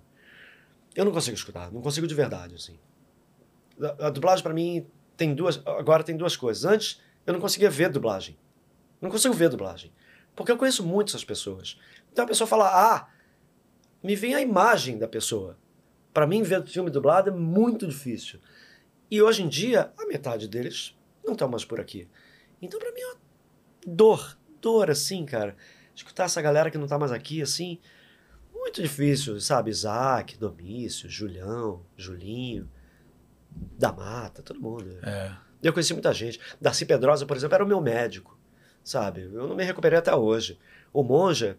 Eu 0.96 1.04
não 1.04 1.12
consigo 1.12 1.36
escutar, 1.36 1.70
não 1.74 1.82
consigo 1.82 2.08
de 2.08 2.16
verdade, 2.16 2.56
assim. 2.56 2.80
A, 3.82 4.08
a 4.08 4.10
dublagem 4.10 4.42
pra 4.42 4.54
mim 4.54 4.88
tem 5.18 5.36
duas, 5.36 5.62
agora 5.66 6.06
tem 6.06 6.16
duas 6.16 6.38
coisas. 6.38 6.64
Antes, 6.64 7.02
eu 7.28 7.34
não 7.34 7.42
conseguia 7.42 7.70
ver 7.70 7.90
dublagem. 7.90 8.38
Não 9.02 9.10
consigo 9.10 9.34
ver 9.34 9.50
dublagem. 9.50 9.92
Porque 10.40 10.54
eu 10.54 10.58
conheço 10.58 10.86
muito 10.86 11.10
essas 11.10 11.26
pessoas. 11.26 11.78
Então 12.14 12.24
a 12.24 12.28
pessoa 12.30 12.48
fala, 12.48 12.70
ah, 12.70 13.10
me 14.02 14.16
vem 14.16 14.34
a 14.34 14.40
imagem 14.40 14.98
da 14.98 15.06
pessoa. 15.06 15.58
Pra 16.14 16.26
mim, 16.26 16.44
ver 16.44 16.66
filme 16.66 16.90
dublado 16.90 17.30
é 17.30 17.34
muito 17.34 17.86
difícil. 17.86 18.40
E 19.12 19.22
hoje 19.22 19.44
em 19.44 19.50
dia, 19.50 19.92
a 19.98 20.06
metade 20.06 20.48
deles 20.48 20.98
não 21.26 21.34
estão 21.34 21.50
mais 21.50 21.66
por 21.66 21.78
aqui. 21.78 22.08
Então, 22.62 22.80
pra 22.80 22.90
mim, 22.94 23.02
é 23.02 23.06
uma 23.08 23.18
dor. 23.86 24.40
Dor, 24.62 24.90
assim, 24.90 25.26
cara. 25.26 25.58
Escutar 25.94 26.24
essa 26.24 26.42
galera 26.42 26.72
que 26.72 26.78
não 26.78 26.88
tá 26.88 26.98
mais 26.98 27.12
aqui, 27.12 27.42
assim, 27.42 27.78
muito 28.54 28.82
difícil, 28.82 29.42
sabe? 29.42 29.72
Isaac, 29.72 30.38
Domício, 30.38 31.10
Julião, 31.10 31.86
Julinho, 31.98 32.72
da 33.78 33.92
Mata, 33.92 34.42
todo 34.42 34.62
mundo. 34.62 35.00
É. 35.04 35.36
Eu 35.62 35.74
conheci 35.74 35.92
muita 35.92 36.14
gente. 36.14 36.40
Darcy 36.62 36.86
Pedrosa, 36.86 37.26
por 37.26 37.36
exemplo, 37.36 37.56
era 37.56 37.66
o 37.66 37.68
meu 37.68 37.82
médico, 37.82 38.39
sabe? 38.90 39.30
Eu 39.32 39.48
não 39.48 39.56
me 39.56 39.64
recuperei 39.64 40.00
até 40.00 40.16
hoje. 40.16 40.58
O 40.92 41.04
Monja, 41.04 41.58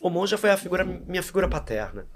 o 0.00 0.08
Monja 0.08 0.38
foi 0.38 0.50
a 0.50 0.56
figura, 0.56 0.84
minha 0.84 1.22
figura 1.22 1.48
paterna, 1.48 2.06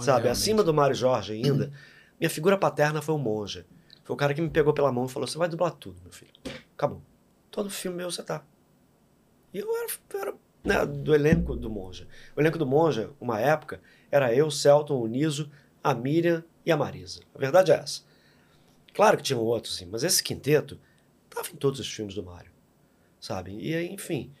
sabe? 0.00 0.04
realmente. 0.04 0.28
Acima 0.28 0.62
do 0.62 0.72
Mário 0.72 0.94
Jorge 0.94 1.32
ainda, 1.32 1.72
minha 2.20 2.30
figura 2.30 2.56
paterna 2.56 3.02
foi 3.02 3.14
o 3.14 3.18
Monja. 3.18 3.66
Foi 4.04 4.14
o 4.14 4.16
cara 4.16 4.32
que 4.32 4.40
me 4.40 4.48
pegou 4.48 4.72
pela 4.72 4.92
mão 4.92 5.06
e 5.06 5.08
falou: 5.08 5.26
você 5.26 5.36
vai 5.36 5.48
dublar 5.48 5.72
tudo, 5.72 6.00
meu 6.00 6.12
filho. 6.12 6.32
Acabou. 6.76 7.02
Todo 7.50 7.68
filme 7.68 7.96
meu 7.96 8.10
você 8.10 8.22
tá. 8.22 8.44
E 9.52 9.58
eu 9.58 9.76
era, 9.76 9.88
eu 10.14 10.20
era 10.20 10.34
né, 10.62 10.86
do 10.86 11.12
elenco 11.12 11.56
do 11.56 11.68
Monja. 11.68 12.06
O 12.36 12.40
elenco 12.40 12.56
do 12.56 12.66
Monja, 12.66 13.10
uma 13.20 13.40
época, 13.40 13.80
era 14.12 14.32
eu, 14.32 14.48
Celton, 14.48 15.00
o 15.00 15.06
Niso, 15.08 15.50
a 15.82 15.92
Miriam 15.92 16.44
e 16.64 16.70
a 16.70 16.76
Marisa. 16.76 17.22
A 17.34 17.38
verdade 17.38 17.72
é 17.72 17.74
essa. 17.74 18.02
Claro 18.94 19.16
que 19.16 19.24
tinham 19.24 19.42
outros, 19.42 19.76
sim, 19.76 19.86
mas 19.86 20.04
esse 20.04 20.22
quinteto 20.22 20.78
tava 21.28 21.48
em 21.50 21.56
todos 21.56 21.80
os 21.80 21.90
filmes 21.90 22.14
do 22.14 22.22
Mário, 22.22 22.47
sabe? 23.20 23.56
E 23.60 23.74
aí, 23.74 23.88
enfim, 23.92 24.32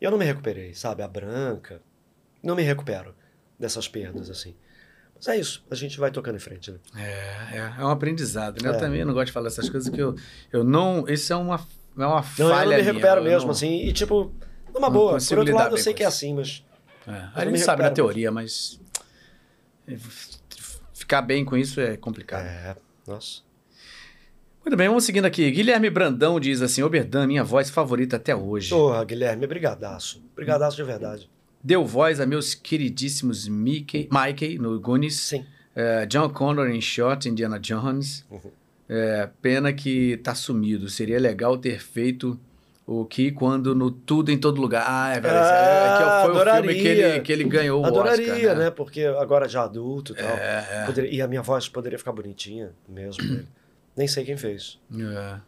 eu 0.00 0.10
não 0.10 0.18
me 0.18 0.24
recuperei, 0.24 0.74
sabe? 0.74 1.02
A 1.02 1.08
Branca, 1.08 1.80
não 2.42 2.54
me 2.56 2.62
recupero 2.62 3.14
dessas 3.58 3.88
perdas, 3.88 4.28
assim. 4.30 4.54
Mas 5.14 5.28
é 5.28 5.36
isso, 5.38 5.64
a 5.70 5.74
gente 5.74 5.98
vai 5.98 6.10
tocando 6.10 6.36
em 6.36 6.40
frente, 6.40 6.70
né? 6.70 6.78
É, 6.96 7.56
é, 7.56 7.74
é 7.78 7.84
um 7.84 7.88
aprendizado, 7.88 8.62
né? 8.62 8.68
Eu 8.68 8.74
É. 8.74 8.78
também 8.78 9.04
não 9.04 9.14
gosto 9.14 9.26
de 9.26 9.32
falar 9.32 9.46
essas 9.48 9.68
coisas 9.70 9.88
que 9.88 10.00
eu, 10.00 10.14
eu 10.52 10.62
não. 10.62 11.08
Isso 11.08 11.32
é 11.32 11.36
uma, 11.36 11.56
é 11.98 12.06
uma 12.06 12.16
Não, 12.16 12.22
falha. 12.22 12.48
eu 12.48 12.50
não 12.50 12.66
me 12.66 12.66
minha, 12.76 12.84
recupero 12.84 13.20
eu 13.20 13.24
mesmo, 13.24 13.44
não- 13.46 13.50
assim, 13.52 13.80
e 13.80 13.92
tipo, 13.94 14.34
numa 14.74 14.88
não 14.88 14.90
boa. 14.92 15.18
Por 15.26 15.38
outro 15.38 15.54
lado, 15.54 15.74
eu 15.74 15.78
sei 15.82 15.94
que 15.94 16.02
é 16.02 16.06
assim, 16.06 16.34
mas 16.34 16.62
É, 17.06 17.10
Eu 17.10 17.14
a 17.34 17.44
não 17.44 17.52
me 17.52 17.56
gente 17.58 17.64
sabe 17.64 17.82
na 17.82 17.90
teoria, 17.90 18.30
mas. 18.30 18.78
Ficar 20.92 21.22
bem 21.22 21.44
com 21.44 21.56
isso 21.56 21.80
é 21.80 21.96
complicado. 21.96 22.44
é, 22.44 22.76
nossa. 23.06 23.42
Muito 24.66 24.76
bem, 24.76 24.88
vamos 24.88 25.04
seguindo 25.04 25.26
aqui. 25.26 25.48
Guilherme 25.48 25.88
Brandão 25.88 26.40
diz 26.40 26.60
assim: 26.60 26.82
Oberdan, 26.82 27.24
minha 27.28 27.44
voz 27.44 27.70
favorita 27.70 28.16
até 28.16 28.34
hoje. 28.34 28.70
Porra, 28.70 29.04
Guilherme, 29.04 29.46
brigadaço. 29.46 30.20
Brigadaço 30.34 30.76
de 30.76 30.82
verdade. 30.82 31.30
Deu 31.62 31.84
voz 31.84 32.18
a 32.18 32.26
meus 32.26 32.52
queridíssimos 32.52 33.46
Mickey, 33.46 34.08
Mikey 34.10 34.58
no 34.58 34.78
Goonies, 34.80 35.20
Sim. 35.20 35.44
eh, 35.74 36.04
John 36.06 36.28
Connor 36.30 36.68
em 36.68 36.80
Shot, 36.80 37.28
Indiana 37.28 37.60
Jones. 37.60 38.24
Uhum. 38.28 38.40
Eh, 38.88 39.28
pena 39.40 39.72
que 39.72 40.16
tá 40.16 40.34
sumido. 40.34 40.88
Seria 40.88 41.20
legal 41.20 41.56
ter 41.56 41.80
feito 41.80 42.36
o 42.84 43.04
que 43.04 43.30
quando 43.30 43.72
no 43.72 43.88
Tudo 43.92 44.32
em 44.32 44.38
Todo 44.38 44.60
Lugar. 44.60 44.84
Ah, 44.88 45.10
é 45.14 45.20
verdade. 45.20 45.48
Ah, 45.48 45.94
é, 45.94 45.96
que 45.96 46.02
foi 46.02 46.10
o 46.10 46.22
filme 46.24 46.40
adoraria. 46.50 46.82
que 46.82 46.88
ele, 46.88 47.20
que 47.20 47.32
ele 47.32 47.44
ganhou 47.44 47.82
o 47.82 47.86
Adoraria, 47.86 48.32
Oscar, 48.34 48.56
né? 48.56 48.70
Porque 48.70 49.02
agora 49.04 49.48
já 49.48 49.62
adulto 49.62 50.12
e 50.12 50.16
tal. 50.16 50.26
É, 50.36 50.66
é. 50.72 50.86
Poderia- 50.86 51.10
e 51.12 51.22
a 51.22 51.28
minha 51.28 51.42
voz 51.42 51.68
poderia 51.68 51.98
ficar 51.98 52.10
bonitinha 52.10 52.70
mesmo. 52.88 53.22
dele. 53.22 53.46
Nem 53.96 54.06
sei 54.06 54.24
quem 54.24 54.36
fez. 54.36 54.78
É. 54.92 55.40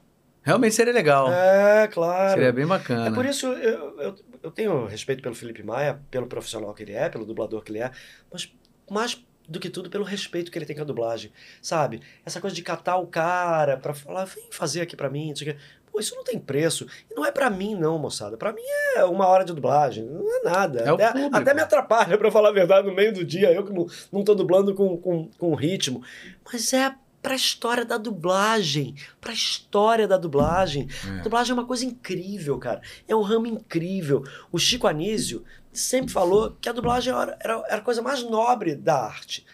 Realmente 0.42 0.74
seria 0.74 0.92
legal. 0.92 1.30
É, 1.30 1.88
claro. 1.88 2.32
Seria 2.32 2.52
bem 2.52 2.66
bacana. 2.66 3.08
É 3.08 3.10
por 3.12 3.26
isso 3.26 3.46
eu, 3.48 4.00
eu, 4.00 4.14
eu 4.42 4.50
tenho 4.50 4.86
respeito 4.86 5.22
pelo 5.22 5.34
Felipe 5.34 5.62
Maia, 5.62 6.00
pelo 6.10 6.26
profissional 6.26 6.72
que 6.72 6.82
ele 6.82 6.92
é, 6.92 7.08
pelo 7.08 7.26
dublador 7.26 7.62
que 7.62 7.70
ele 7.70 7.80
é, 7.80 7.90
mas 8.32 8.50
mais 8.90 9.22
do 9.46 9.58
que 9.58 9.70
tudo 9.70 9.88
pelo 9.88 10.04
respeito 10.04 10.50
que 10.50 10.58
ele 10.58 10.66
tem 10.66 10.76
com 10.76 10.82
a 10.82 10.86
dublagem, 10.86 11.32
sabe? 11.62 12.00
Essa 12.24 12.40
coisa 12.40 12.54
de 12.54 12.62
catar 12.62 12.96
o 12.96 13.06
cara 13.06 13.78
pra 13.78 13.94
falar, 13.94 14.24
vem 14.26 14.44
fazer 14.50 14.82
aqui 14.82 14.94
pra 14.94 15.08
mim, 15.08 15.28
não 15.28 15.36
sei 15.36 15.50
o 15.50 15.54
quê. 15.54 15.60
Pô, 15.90 15.98
isso 15.98 16.14
não 16.14 16.22
tem 16.22 16.38
preço. 16.38 16.86
E 17.10 17.14
não 17.14 17.24
é 17.24 17.32
pra 17.32 17.48
mim, 17.48 17.74
não, 17.74 17.98
moçada. 17.98 18.36
Pra 18.36 18.52
mim 18.52 18.62
é 18.94 19.04
uma 19.04 19.26
hora 19.26 19.44
de 19.44 19.54
dublagem, 19.54 20.04
não 20.04 20.38
é 20.38 20.42
nada. 20.42 20.80
É 20.80 20.90
até, 20.90 21.28
até 21.32 21.54
me 21.54 21.62
atrapalha, 21.62 22.18
pra 22.18 22.30
falar 22.30 22.50
a 22.50 22.52
verdade, 22.52 22.86
no 22.86 22.94
meio 22.94 23.12
do 23.12 23.24
dia, 23.24 23.50
eu 23.52 23.64
que 23.64 23.72
não, 23.72 23.86
não 24.12 24.22
tô 24.22 24.34
dublando 24.34 24.74
com, 24.74 24.98
com, 24.98 25.30
com 25.38 25.54
ritmo. 25.54 26.02
Mas 26.44 26.72
é 26.74 26.94
pra 27.22 27.34
história 27.34 27.84
da 27.84 27.96
dublagem, 27.96 28.94
pra 29.20 29.32
história 29.32 30.06
da 30.06 30.16
dublagem. 30.16 30.88
É. 31.06 31.20
A 31.20 31.22
dublagem 31.22 31.50
é 31.50 31.54
uma 31.54 31.66
coisa 31.66 31.84
incrível, 31.84 32.58
cara. 32.58 32.80
É 33.06 33.14
um 33.14 33.22
ramo 33.22 33.46
incrível. 33.46 34.24
O 34.52 34.58
Chico 34.58 34.86
Anísio 34.86 35.44
sempre 35.72 36.12
falou 36.12 36.56
que 36.60 36.68
a 36.68 36.72
dublagem 36.72 37.12
era, 37.12 37.36
era, 37.40 37.62
era 37.68 37.76
a 37.76 37.84
coisa 37.84 38.02
mais 38.02 38.22
nobre 38.22 38.74
da 38.74 39.02
arte. 39.04 39.44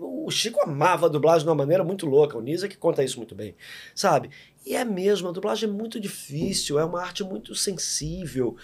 O 0.00 0.30
Chico 0.30 0.60
amava 0.60 1.06
a 1.06 1.08
dublagem 1.08 1.44
de 1.44 1.48
uma 1.48 1.54
maneira 1.54 1.84
muito 1.84 2.06
louca. 2.06 2.36
O 2.36 2.40
Nisa 2.40 2.68
que 2.68 2.76
conta 2.76 3.04
isso 3.04 3.18
muito 3.18 3.34
bem, 3.34 3.54
sabe? 3.94 4.30
E 4.66 4.74
é 4.74 4.84
mesmo, 4.84 5.28
a 5.28 5.32
dublagem 5.32 5.68
é 5.68 5.72
muito 5.72 6.00
difícil, 6.00 6.78
é 6.78 6.84
uma 6.84 7.00
arte 7.00 7.22
muito 7.22 7.54
sensível, 7.54 8.56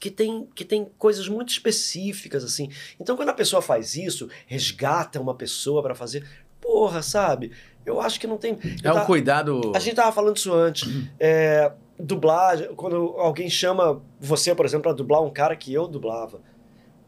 que 0.00 0.10
tem, 0.10 0.48
que 0.54 0.64
tem 0.64 0.86
coisas 0.98 1.28
muito 1.28 1.50
específicas, 1.50 2.42
assim. 2.42 2.70
Então, 2.98 3.16
quando 3.16 3.28
a 3.28 3.34
pessoa 3.34 3.62
faz 3.62 3.96
isso, 3.96 4.28
resgata 4.46 5.20
uma 5.20 5.34
pessoa 5.34 5.82
pra 5.82 5.94
fazer, 5.94 6.26
porra, 6.60 7.02
sabe? 7.02 7.52
Eu 7.84 8.00
acho 8.00 8.20
que 8.20 8.26
não 8.26 8.36
tem. 8.36 8.58
É 8.84 8.92
um 8.92 9.04
cuidado. 9.04 9.72
a 9.74 9.78
gente 9.78 9.96
tava 9.96 10.12
falando 10.12 10.36
isso 10.36 10.52
antes. 10.52 10.88
É, 11.18 11.72
dublagem, 11.98 12.74
quando 12.74 12.96
alguém 13.16 13.48
chama 13.48 14.02
você, 14.20 14.54
por 14.54 14.66
exemplo, 14.66 14.82
pra 14.84 14.92
dublar 14.92 15.22
um 15.22 15.30
cara 15.30 15.56
que 15.56 15.72
eu 15.72 15.88
dublava. 15.88 16.40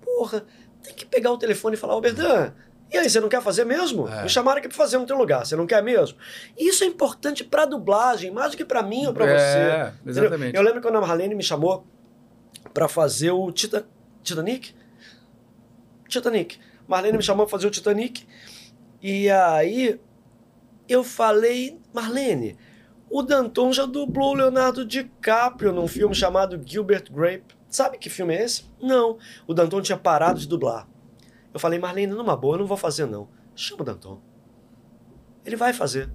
Porra, 0.02 0.44
tem 0.82 0.94
que 0.94 1.04
pegar 1.04 1.30
o 1.32 1.36
telefone 1.38 1.74
e 1.76 1.78
falar, 1.78 1.96
ô 1.96 2.00
Berdan, 2.00 2.52
e 2.92 2.96
aí, 2.96 3.08
você 3.08 3.20
não 3.20 3.28
quer 3.28 3.40
fazer 3.40 3.64
mesmo? 3.64 4.08
É. 4.08 4.22
Me 4.24 4.28
chamaram 4.28 4.58
aqui 4.58 4.66
pra 4.66 4.76
fazer 4.76 4.98
no 4.98 5.06
teu 5.06 5.16
lugar, 5.16 5.46
você 5.46 5.54
não 5.54 5.64
quer 5.66 5.80
mesmo? 5.82 6.18
Isso 6.58 6.82
é 6.82 6.86
importante 6.88 7.44
pra 7.44 7.64
dublagem, 7.64 8.32
mais 8.32 8.50
do 8.50 8.56
que 8.56 8.64
pra 8.64 8.82
mim 8.82 9.06
ou 9.06 9.12
pra 9.12 9.26
É, 9.26 9.38
você. 9.38 9.92
Entendeu? 10.02 10.24
exatamente. 10.24 10.56
Eu 10.56 10.62
lembro 10.62 10.80
quando 10.82 10.96
a 10.96 11.00
Marlene 11.00 11.34
me 11.36 11.42
chamou 11.42 11.86
pra 12.74 12.88
fazer 12.88 13.30
o 13.30 13.52
Tita... 13.52 13.86
Titanic? 14.24 14.74
Titanic. 16.08 16.58
Marlene 16.88 17.16
me 17.16 17.22
chamou 17.22 17.46
pra 17.46 17.50
fazer 17.52 17.68
o 17.68 17.70
Titanic. 17.70 18.26
E 19.02 19.30
aí 19.30 20.00
eu 20.88 21.02
falei, 21.02 21.80
Marlene, 21.92 22.56
o 23.08 23.22
Danton 23.22 23.72
já 23.72 23.86
dublou 23.86 24.32
o 24.32 24.34
Leonardo 24.34 24.84
DiCaprio 24.84 25.72
num 25.72 25.88
filme 25.88 26.14
chamado 26.14 26.60
Gilbert 26.64 27.10
Grape. 27.10 27.54
Sabe 27.68 27.98
que 27.98 28.10
filme 28.10 28.34
é 28.34 28.44
esse? 28.44 28.64
Não. 28.80 29.18
O 29.46 29.54
Danton 29.54 29.80
tinha 29.80 29.96
parado 29.96 30.40
de 30.40 30.48
dublar. 30.48 30.88
Eu 31.52 31.58
falei, 31.58 31.78
Marlene, 31.78 32.12
numa 32.12 32.36
boa, 32.36 32.54
eu 32.54 32.60
não 32.60 32.66
vou 32.66 32.76
fazer 32.76 33.06
não. 33.06 33.28
Chama 33.54 33.82
o 33.82 33.84
Danton. 33.84 34.20
Ele 35.44 35.56
vai 35.56 35.72
fazer. 35.72 36.10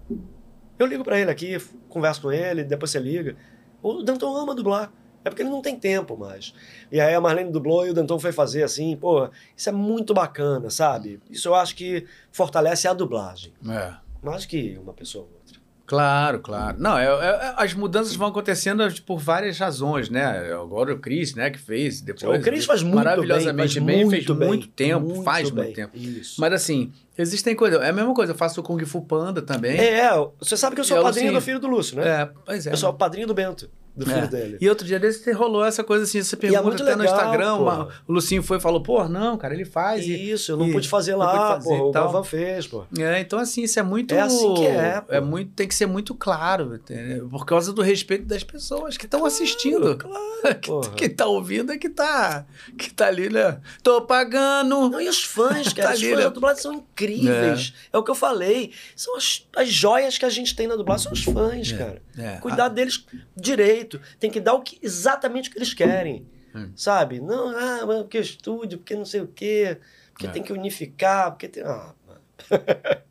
Eu 0.77 0.85
ligo 0.85 1.03
pra 1.03 1.19
ele 1.19 1.31
aqui, 1.31 1.57
converso 1.89 2.21
com 2.21 2.31
ele, 2.31 2.63
depois 2.63 2.91
você 2.91 2.99
liga. 2.99 3.35
O 3.81 4.03
Danton 4.03 4.35
ama 4.35 4.53
dublar. 4.53 4.91
É 5.25 5.29
porque 5.29 5.41
ele 5.41 5.49
não 5.49 5.61
tem 5.61 5.75
tempo 5.77 6.15
mais. 6.15 6.53
E 6.91 7.01
aí 7.01 7.13
a 7.13 7.19
Marlene 7.19 7.51
dublou 7.51 7.85
e 7.85 7.89
o 7.89 7.93
Danton 7.93 8.19
foi 8.19 8.31
fazer 8.31 8.61
assim, 8.63 8.95
pô, 8.95 9.27
isso 9.57 9.67
é 9.67 9.71
muito 9.71 10.13
bacana, 10.13 10.69
sabe? 10.69 11.19
Isso 11.29 11.47
eu 11.49 11.55
acho 11.55 11.75
que 11.75 12.05
fortalece 12.31 12.87
a 12.87 12.93
dublagem, 12.93 13.51
É. 13.67 13.93
mais 14.23 14.45
que 14.45 14.77
uma 14.81 14.93
pessoa 14.93 15.23
ou 15.25 15.31
outra. 15.31 15.55
Claro, 15.87 16.39
claro. 16.39 16.77
Não, 16.79 16.97
é, 16.97 17.05
é- 17.05 17.53
as 17.57 17.73
mudanças 17.75 18.15
vão 18.15 18.27
acontecendo 18.29 18.83
por 19.03 19.19
várias 19.19 19.59
razões, 19.59 20.09
né? 20.09 20.51
Agora 20.53 20.91
o 20.93 20.99
Chris, 20.99 21.35
né, 21.35 21.51
que 21.51 21.59
fez 21.59 22.01
depois. 22.01 22.39
o 22.39 22.43
Chris 22.43 22.65
faz 22.65 22.81
muito 22.81 22.95
maravilhosamente 22.95 23.79
bem, 23.79 23.97
faz 24.01 24.09
fez 24.09 24.25
muito 24.25 24.35
bem, 24.39 24.47
muito 24.47 24.67
tempo, 24.69 25.05
muito 25.07 25.23
faz 25.23 25.49
bem. 25.51 25.63
muito 25.65 25.75
tempo. 25.75 25.95
Isso. 25.95 26.41
Mas 26.41 26.53
assim, 26.53 26.91
existem 27.15 27.55
coisas. 27.55 27.79
É 27.81 27.89
a 27.89 27.93
mesma 27.93 28.15
coisa, 28.15 28.31
eu 28.33 28.35
faço 28.37 28.61
o 28.61 28.63
Kung 28.63 28.83
Fu 28.83 29.01
Panda 29.03 29.43
também. 29.43 29.77
É, 29.79 30.09
você 30.39 30.57
sabe 30.57 30.73
que 30.75 30.81
eu 30.81 30.85
sou 30.85 30.97
eu, 30.97 31.03
padrinho 31.03 31.27
assim, 31.27 31.35
do 31.35 31.41
filho 31.41 31.59
do 31.59 31.67
Lúcio, 31.67 31.97
né? 31.97 32.21
É, 32.23 32.29
pois 32.43 32.65
é. 32.65 32.71
Eu 32.71 32.77
sou 32.77 32.89
o 32.89 32.93
padrinho 32.93 33.27
do 33.27 33.35
Bento, 33.35 33.69
do 33.95 34.05
filho 34.05 34.17
É. 34.17 34.27
dele. 34.27 34.57
E 34.59 34.67
outro 34.69 34.85
dia 34.85 34.99
desse 34.99 35.31
rolou 35.31 35.63
essa 35.65 35.83
coisa 35.83 36.03
assim, 36.03 36.21
você 36.21 36.35
pergunta 36.35 36.81
é 36.81 36.81
até 36.83 36.95
no 36.95 37.03
legal, 37.03 37.15
Instagram, 37.15 37.55
pô. 37.57 37.63
uma- 37.63 37.89
o 38.07 38.13
Lucinho 38.13 38.43
foi 38.43 38.57
e 38.57 38.59
falou, 38.59 38.81
pô, 38.81 39.07
não, 39.07 39.37
cara, 39.37 39.53
ele 39.53 39.65
faz. 39.65 40.05
e- 40.05 40.31
Isso, 40.31 40.51
eu 40.51 40.57
não 40.57 40.67
e- 40.67 40.71
pude 40.73 40.87
fazer 40.89 41.15
lá, 41.15 41.27
pude 41.31 41.65
fazer 41.65 41.77
pô, 41.77 41.85
e 41.85 41.89
o. 41.89 41.91
Galvão 41.91 42.23
fez, 42.23 42.67
pô. 42.67 42.83
É, 42.97 43.19
então 43.19 43.39
assim, 43.39 43.63
isso 43.63 43.79
é 43.79 43.83
muito. 43.83 44.13
É 44.13 44.19
assim 44.21 44.53
que 44.55 44.65
é, 44.65 45.01
pô. 45.01 45.21
muito, 45.25 45.51
tem 45.53 45.67
que 45.67 45.75
ser 45.75 45.85
muito 45.85 46.13
claro, 46.13 46.75
entendeu? 46.75 47.27
por 47.29 47.45
causa 47.45 47.71
do 47.73 47.81
respeito 47.81 48.25
das 48.25 48.43
pessoas 48.43 48.97
que 48.97 49.05
estão 49.05 49.25
assistindo. 49.25 49.95
Claro, 49.97 50.15
porra. 50.65 50.89
Quem 50.91 51.09
tá 51.09 51.25
ouvindo 51.25 51.71
é 51.71 51.77
que 51.77 51.89
tá, 51.89 52.45
que 52.77 52.93
tá 52.93 53.07
ali, 53.07 53.29
né? 53.29 53.59
Tô 53.83 54.01
pagando. 54.01 54.89
Não, 54.89 54.99
e 55.01 55.07
os 55.07 55.23
fãs, 55.23 55.71
cara, 55.73 55.89
Tá 55.89 55.93
os 55.93 55.99
ali, 55.99 56.09
fãs 56.09 56.17
né? 56.17 56.23
da 56.23 56.29
dublagem 56.29 56.61
são 56.61 56.73
incríveis. 56.73 57.73
É. 57.93 57.97
o 57.97 58.03
que 58.03 58.11
eu 58.11 58.15
falei. 58.15 58.71
São 58.95 59.15
as, 59.15 59.45
as 59.55 59.69
joias 59.69 60.17
que 60.17 60.25
a 60.25 60.29
gente 60.29 60.55
tem 60.55 60.67
na 60.67 60.75
dublagem, 60.75 61.03
são 61.03 61.13
os 61.13 61.23
fãs, 61.23 61.71
É, 61.71 61.77
cara. 61.77 62.01
é. 62.17 62.37
Cuidar 62.37 62.67
deles 62.69 63.05
direito. 63.35 63.84
Tem 64.19 64.29
que 64.31 64.39
dar 64.39 64.53
o 64.53 64.61
que, 64.61 64.77
exatamente 64.81 65.49
o 65.49 65.51
que 65.51 65.57
eles 65.57 65.73
querem. 65.73 66.25
Hum. 66.53 66.71
Sabe? 66.75 67.19
Não, 67.19 67.49
ah, 67.49 67.85
mas 67.85 67.97
porque 67.99 68.19
estúdio, 68.19 68.77
porque 68.77 68.95
não 68.95 69.05
sei 69.05 69.21
o 69.21 69.27
quê, 69.27 69.77
porque 70.13 70.27
É. 70.27 70.29
tem 70.29 70.41
que 70.43 70.53
unificar, 70.53 71.31
porque 71.31 71.47
tem. 71.47 71.63
Ah, 71.63 71.93
mano. 72.07 72.21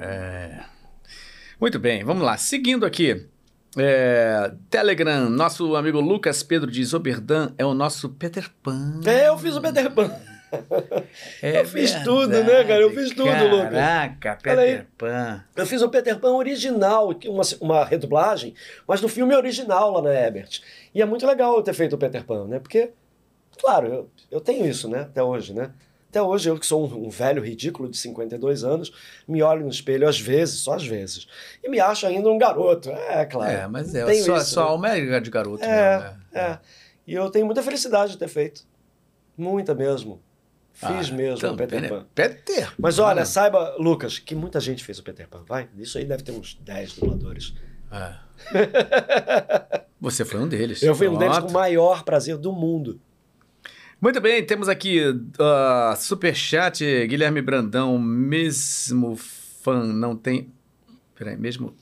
É. 0.00 0.64
Muito 1.60 1.78
bem, 1.78 2.04
vamos 2.04 2.22
lá. 2.24 2.36
Seguindo 2.36 2.86
aqui. 2.86 3.26
é, 3.76 4.52
Telegram, 4.70 5.28
nosso 5.28 5.76
amigo 5.76 6.00
Lucas 6.00 6.42
Pedro 6.42 6.70
diz: 6.70 6.94
Oberdan 6.94 7.52
é 7.58 7.64
o 7.66 7.74
nosso 7.74 8.08
Peter 8.08 8.48
Pan. 8.62 9.00
É, 9.04 9.28
eu 9.28 9.36
fiz 9.38 9.54
o 9.56 9.60
Peter 9.60 9.90
Pan. 9.90 10.10
É 11.42 11.60
eu 11.60 11.64
fiz 11.64 11.94
tudo, 12.02 12.28
né, 12.28 12.64
cara? 12.64 12.80
Eu 12.80 12.90
fiz 12.90 13.10
tudo, 13.10 13.46
Lucas. 13.48 13.70
Caraca, 14.20 14.38
Olha 14.50 14.60
aí. 14.60 14.70
Peter 14.72 14.86
Pan. 14.96 15.44
Eu 15.56 15.66
fiz 15.66 15.82
o 15.82 15.88
Peter 15.88 16.18
Pan 16.18 16.32
original, 16.32 17.14
uma, 17.26 17.42
uma 17.60 17.84
redublagem, 17.84 18.54
mas 18.86 19.00
no 19.00 19.08
filme 19.08 19.34
original 19.34 19.92
lá 19.92 20.02
na 20.02 20.12
Ebert. 20.12 20.60
E 20.94 21.02
é 21.02 21.06
muito 21.06 21.26
legal 21.26 21.56
eu 21.56 21.62
ter 21.62 21.74
feito 21.74 21.94
o 21.94 21.98
Peter 21.98 22.24
Pan, 22.24 22.46
né? 22.46 22.58
Porque, 22.58 22.90
claro, 23.60 23.86
eu, 23.86 24.10
eu 24.30 24.40
tenho 24.40 24.66
isso, 24.66 24.88
né? 24.88 25.00
Até 25.02 25.22
hoje, 25.22 25.52
né? 25.52 25.70
Até 26.10 26.20
Até 26.20 26.22
hoje, 26.22 26.48
eu 26.48 26.58
que 26.58 26.66
sou 26.66 26.86
um, 26.86 27.06
um 27.06 27.10
velho 27.10 27.42
ridículo 27.42 27.88
de 27.88 27.98
52 27.98 28.64
anos, 28.64 28.92
me 29.26 29.42
olho 29.42 29.64
no 29.64 29.70
espelho 29.70 30.08
às 30.08 30.18
vezes, 30.18 30.60
só 30.60 30.74
às 30.74 30.86
vezes, 30.86 31.28
e 31.62 31.68
me 31.68 31.78
acho 31.78 32.06
ainda 32.06 32.30
um 32.30 32.38
garoto. 32.38 32.90
É, 32.90 33.26
claro. 33.26 33.52
É, 33.52 33.66
mas 33.68 33.94
é, 33.94 34.04
Tenho 34.06 34.24
só, 34.24 34.36
isso, 34.38 34.50
só 34.52 34.64
né? 34.64 34.70
alma 34.70 34.88
é 34.96 35.20
de 35.20 35.30
garoto. 35.30 35.62
É, 35.62 35.98
mesmo, 35.98 36.04
né? 36.08 36.18
é. 36.32 36.58
E 37.06 37.14
eu 37.14 37.30
tenho 37.30 37.44
muita 37.46 37.62
felicidade 37.62 38.12
de 38.12 38.18
ter 38.18 38.28
feito. 38.28 38.66
Muita 39.36 39.74
mesmo. 39.74 40.20
Fiz 40.78 41.10
Ah, 41.10 41.12
mesmo 41.12 41.38
então, 41.38 41.54
o 41.54 41.56
Peter 41.56 41.88
Pan. 41.88 42.06
Peter 42.14 42.72
Mas 42.78 43.00
olha, 43.00 43.22
Pan. 43.22 43.24
saiba, 43.24 43.74
Lucas, 43.80 44.20
que 44.20 44.32
muita 44.32 44.60
gente 44.60 44.84
fez 44.84 45.00
o 45.00 45.02
Peter 45.02 45.26
Pan, 45.26 45.42
vai? 45.44 45.68
Isso 45.76 45.98
aí 45.98 46.04
deve 46.04 46.22
ter 46.22 46.30
uns 46.30 46.54
10 46.54 46.92
dubladores. 46.92 47.52
É. 47.90 48.14
Você 50.00 50.24
foi 50.24 50.38
um 50.38 50.46
deles. 50.46 50.80
Eu 50.80 50.94
fui 50.94 51.08
um 51.08 51.18
deles 51.18 51.36
com 51.40 51.48
o 51.48 51.52
maior 51.52 52.04
prazer 52.04 52.36
do 52.38 52.52
mundo. 52.52 53.00
Muito 54.00 54.20
bem, 54.20 54.46
temos 54.46 54.68
aqui 54.68 55.00
uh, 55.04 55.96
superchat, 55.96 56.84
Guilherme 57.08 57.42
Brandão, 57.42 57.98
mesmo 57.98 59.16
fã, 59.16 59.82
não 59.84 60.16
tem... 60.16 60.52
Peraí, 61.16 61.36
mesmo... 61.36 61.74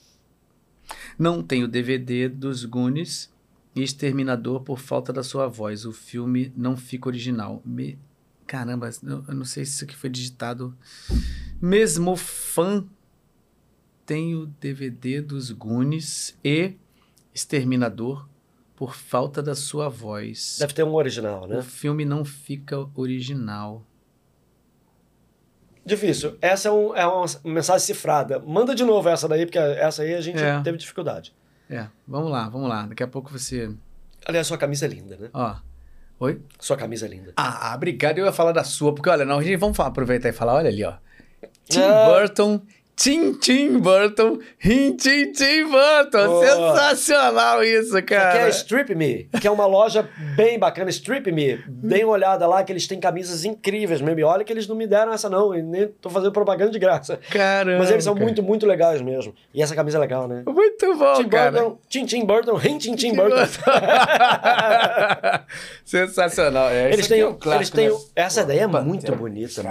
Não 1.18 1.42
tem 1.42 1.62
o 1.62 1.68
DVD 1.68 2.30
dos 2.30 2.64
Goonies 2.64 3.30
e 3.74 3.82
Exterminador 3.82 4.62
por 4.62 4.78
falta 4.78 5.12
da 5.12 5.22
sua 5.22 5.48
voz. 5.48 5.84
O 5.84 5.92
filme 5.92 6.50
não 6.56 6.78
fica 6.78 7.10
original. 7.10 7.60
Me... 7.62 7.98
Caramba, 8.46 8.90
eu 9.02 9.34
não 9.34 9.44
sei 9.44 9.64
se 9.64 9.72
isso 9.72 9.84
aqui 9.84 9.96
foi 9.96 10.08
digitado. 10.08 10.76
Mesmo 11.60 12.14
fã 12.16 12.86
tem 14.04 14.34
o 14.36 14.46
DVD 14.46 15.20
dos 15.20 15.50
Goonies 15.50 16.38
e 16.44 16.74
Exterminador 17.34 18.28
por 18.76 18.94
falta 18.94 19.42
da 19.42 19.54
sua 19.54 19.88
voz. 19.88 20.56
Deve 20.60 20.74
ter 20.74 20.84
um 20.84 20.94
original, 20.94 21.46
né? 21.48 21.58
O 21.58 21.62
filme 21.62 22.04
não 22.04 22.24
fica 22.24 22.86
original. 22.94 23.84
Difícil. 25.84 26.36
Essa 26.40 26.68
é, 26.68 26.72
um- 26.72 26.94
é 26.96 27.06
uma 27.06 27.24
mensagem 27.44 27.84
cifrada. 27.86 28.38
Manda 28.40 28.74
de 28.74 28.84
novo 28.84 29.08
essa 29.08 29.28
daí, 29.28 29.46
porque 29.46 29.58
essa 29.58 30.02
aí 30.02 30.14
a 30.14 30.20
gente 30.20 30.38
É. 30.42 30.60
teve 30.60 30.78
dificuldade. 30.78 31.34
É, 31.70 31.88
vamos 32.06 32.30
lá, 32.30 32.48
vamos 32.48 32.68
lá. 32.68 32.86
Daqui 32.86 33.02
a 33.02 33.08
pouco 33.08 33.30
você. 33.30 33.72
Aliás, 34.24 34.46
sua 34.46 34.58
camisa 34.58 34.86
é 34.86 34.88
linda, 34.88 35.16
né? 35.16 35.30
Ó. 35.32 35.56
Oi? 36.18 36.40
Sua 36.58 36.76
camisa 36.76 37.06
é 37.06 37.08
linda. 37.08 37.32
Ah, 37.36 37.72
obrigado. 37.74 38.18
Eu 38.18 38.24
ia 38.26 38.32
falar 38.32 38.52
da 38.52 38.64
sua, 38.64 38.94
porque 38.94 39.08
olha, 39.10 39.24
não, 39.24 39.42
gente, 39.42 39.56
vamos 39.56 39.76
falar- 39.76 39.90
aproveitar 39.90 40.28
e 40.28 40.32
falar, 40.32 40.54
olha 40.54 40.68
ali, 40.68 40.82
ó. 40.84 40.94
Tim 41.68 41.80
Ah. 41.80 42.06
Burton, 42.06 42.60
Tim 42.96 43.34
Tim 43.34 43.78
Burton, 43.78 44.38
Tim 44.58 44.96
Tim 44.96 45.30
Tim 45.30 45.64
Burton. 45.70 46.26
Boa. 46.26 46.46
Sensacional 46.46 47.62
isso, 47.62 47.94
Aqui 47.94 48.14
cara. 48.14 48.46
é 48.46 48.48
Strip 48.48 48.94
Me, 48.94 49.28
que 49.38 49.46
é 49.46 49.50
uma 49.50 49.66
loja 49.66 50.08
bem 50.34 50.58
bacana. 50.58 50.88
Strip 50.88 51.30
Me, 51.30 51.62
dê 51.68 52.02
uma 52.04 52.14
olhada 52.14 52.46
lá, 52.46 52.64
que 52.64 52.72
eles 52.72 52.86
têm 52.86 52.98
camisas 52.98 53.44
incríveis 53.44 54.00
mesmo. 54.00 54.18
E 54.18 54.24
olha 54.24 54.42
que 54.44 54.52
eles 54.52 54.66
não 54.66 54.74
me 54.74 54.86
deram 54.86 55.12
essa 55.12 55.28
não, 55.28 55.54
e 55.54 55.60
nem 55.62 55.88
tô 55.88 56.08
fazendo 56.08 56.32
propaganda 56.32 56.70
de 56.70 56.78
graça. 56.78 57.20
Caramba. 57.30 57.80
Mas 57.80 57.90
eles 57.90 58.02
são 58.02 58.14
muito, 58.14 58.42
muito 58.42 58.64
legais 58.66 59.02
mesmo. 59.02 59.34
E 59.52 59.62
essa 59.62 59.74
camisa 59.74 59.98
é 59.98 60.00
legal, 60.00 60.26
né? 60.26 60.42
Muito 60.46 60.94
bom, 60.96 61.14
Tim 61.16 61.28
cara. 61.28 61.50
Burton, 61.52 61.78
Tim 61.90 62.06
Tim 62.06 62.24
Burton, 62.24 62.54
Rim 62.54 62.78
Tim 62.78 62.96
Tim 62.96 63.14
Burton. 63.14 63.36
Sensacional. 65.84 66.70
É, 66.70 66.86
Eles 66.86 67.00
isso 67.00 67.08
têm, 67.10 67.20
é 67.20 67.26
um 67.26 67.34
clássico, 67.34 67.78
eles 67.78 67.90
têm 67.90 67.90
né? 67.90 68.04
essa 68.16 68.42
daí 68.42 68.58
é 68.58 68.66
Pantera. 68.66 68.84
muito 68.84 69.14
bonita, 69.14 69.62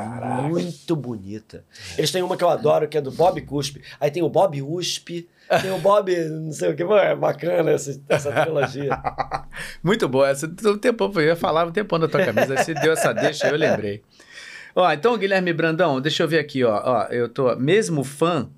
muito 0.43 0.95
bonita. 0.95 1.65
Eles 1.97 2.11
têm 2.11 2.21
uma 2.21 2.37
que 2.37 2.43
eu 2.43 2.49
adoro, 2.49 2.87
que 2.87 2.97
é 2.97 3.01
do 3.01 3.14
Bob 3.15 3.41
Cuspe. 3.41 3.81
Aí 3.99 4.11
tem 4.11 4.21
o 4.21 4.29
Bob 4.29 4.61
Uspe, 4.61 5.27
tem 5.61 5.71
o 5.71 5.77
Bob, 5.77 6.13
não 6.29 6.51
sei 6.51 6.71
o 6.71 6.75
que, 6.75 6.83
Pô, 6.83 6.97
é 6.97 7.15
bacana 7.15 7.71
essa, 7.71 7.99
essa 8.09 8.31
trilogia. 8.31 8.99
Muito 9.83 10.07
boa. 10.07 10.29
Essa, 10.29 10.47
um 10.47 10.77
tempão, 10.77 11.11
eu 11.15 11.21
ia 11.21 11.35
falar 11.35 11.65
um 11.65 11.71
tempão 11.71 11.99
da 11.99 12.07
tua 12.07 12.25
camisa. 12.25 12.57
Você 12.57 12.73
deu 12.73 12.93
essa 12.93 13.13
deixa, 13.13 13.47
eu 13.47 13.57
lembrei. 13.57 14.03
Ó, 14.75 14.91
então, 14.91 15.17
Guilherme 15.17 15.53
Brandão, 15.53 16.01
deixa 16.01 16.23
eu 16.23 16.27
ver 16.27 16.39
aqui, 16.39 16.63
ó. 16.63 16.81
ó 16.83 17.03
eu 17.05 17.29
tô. 17.29 17.55
Mesmo 17.55 18.03
fã. 18.03 18.49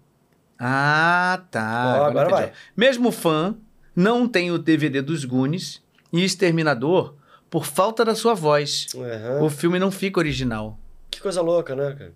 Ah, 0.58 1.44
tá. 1.52 2.00
Ó, 2.02 2.06
agora 2.06 2.30
vai. 2.30 2.52
Mesmo 2.76 3.12
fã, 3.12 3.56
não 3.96 4.28
tem 4.28 4.52
o 4.52 4.58
DVD 4.58 5.02
dos 5.02 5.24
Goonies 5.26 5.82
e 6.12 6.24
Exterminador 6.24 7.16
por 7.50 7.66
falta 7.66 8.04
da 8.04 8.16
sua 8.16 8.34
voz. 8.34 8.88
Aham. 8.96 9.44
O 9.44 9.50
filme 9.50 9.78
não 9.78 9.92
fica 9.92 10.20
original. 10.20 10.78
Que 11.10 11.22
coisa 11.22 11.42
louca, 11.42 11.76
né, 11.76 11.96
cara? 11.98 12.14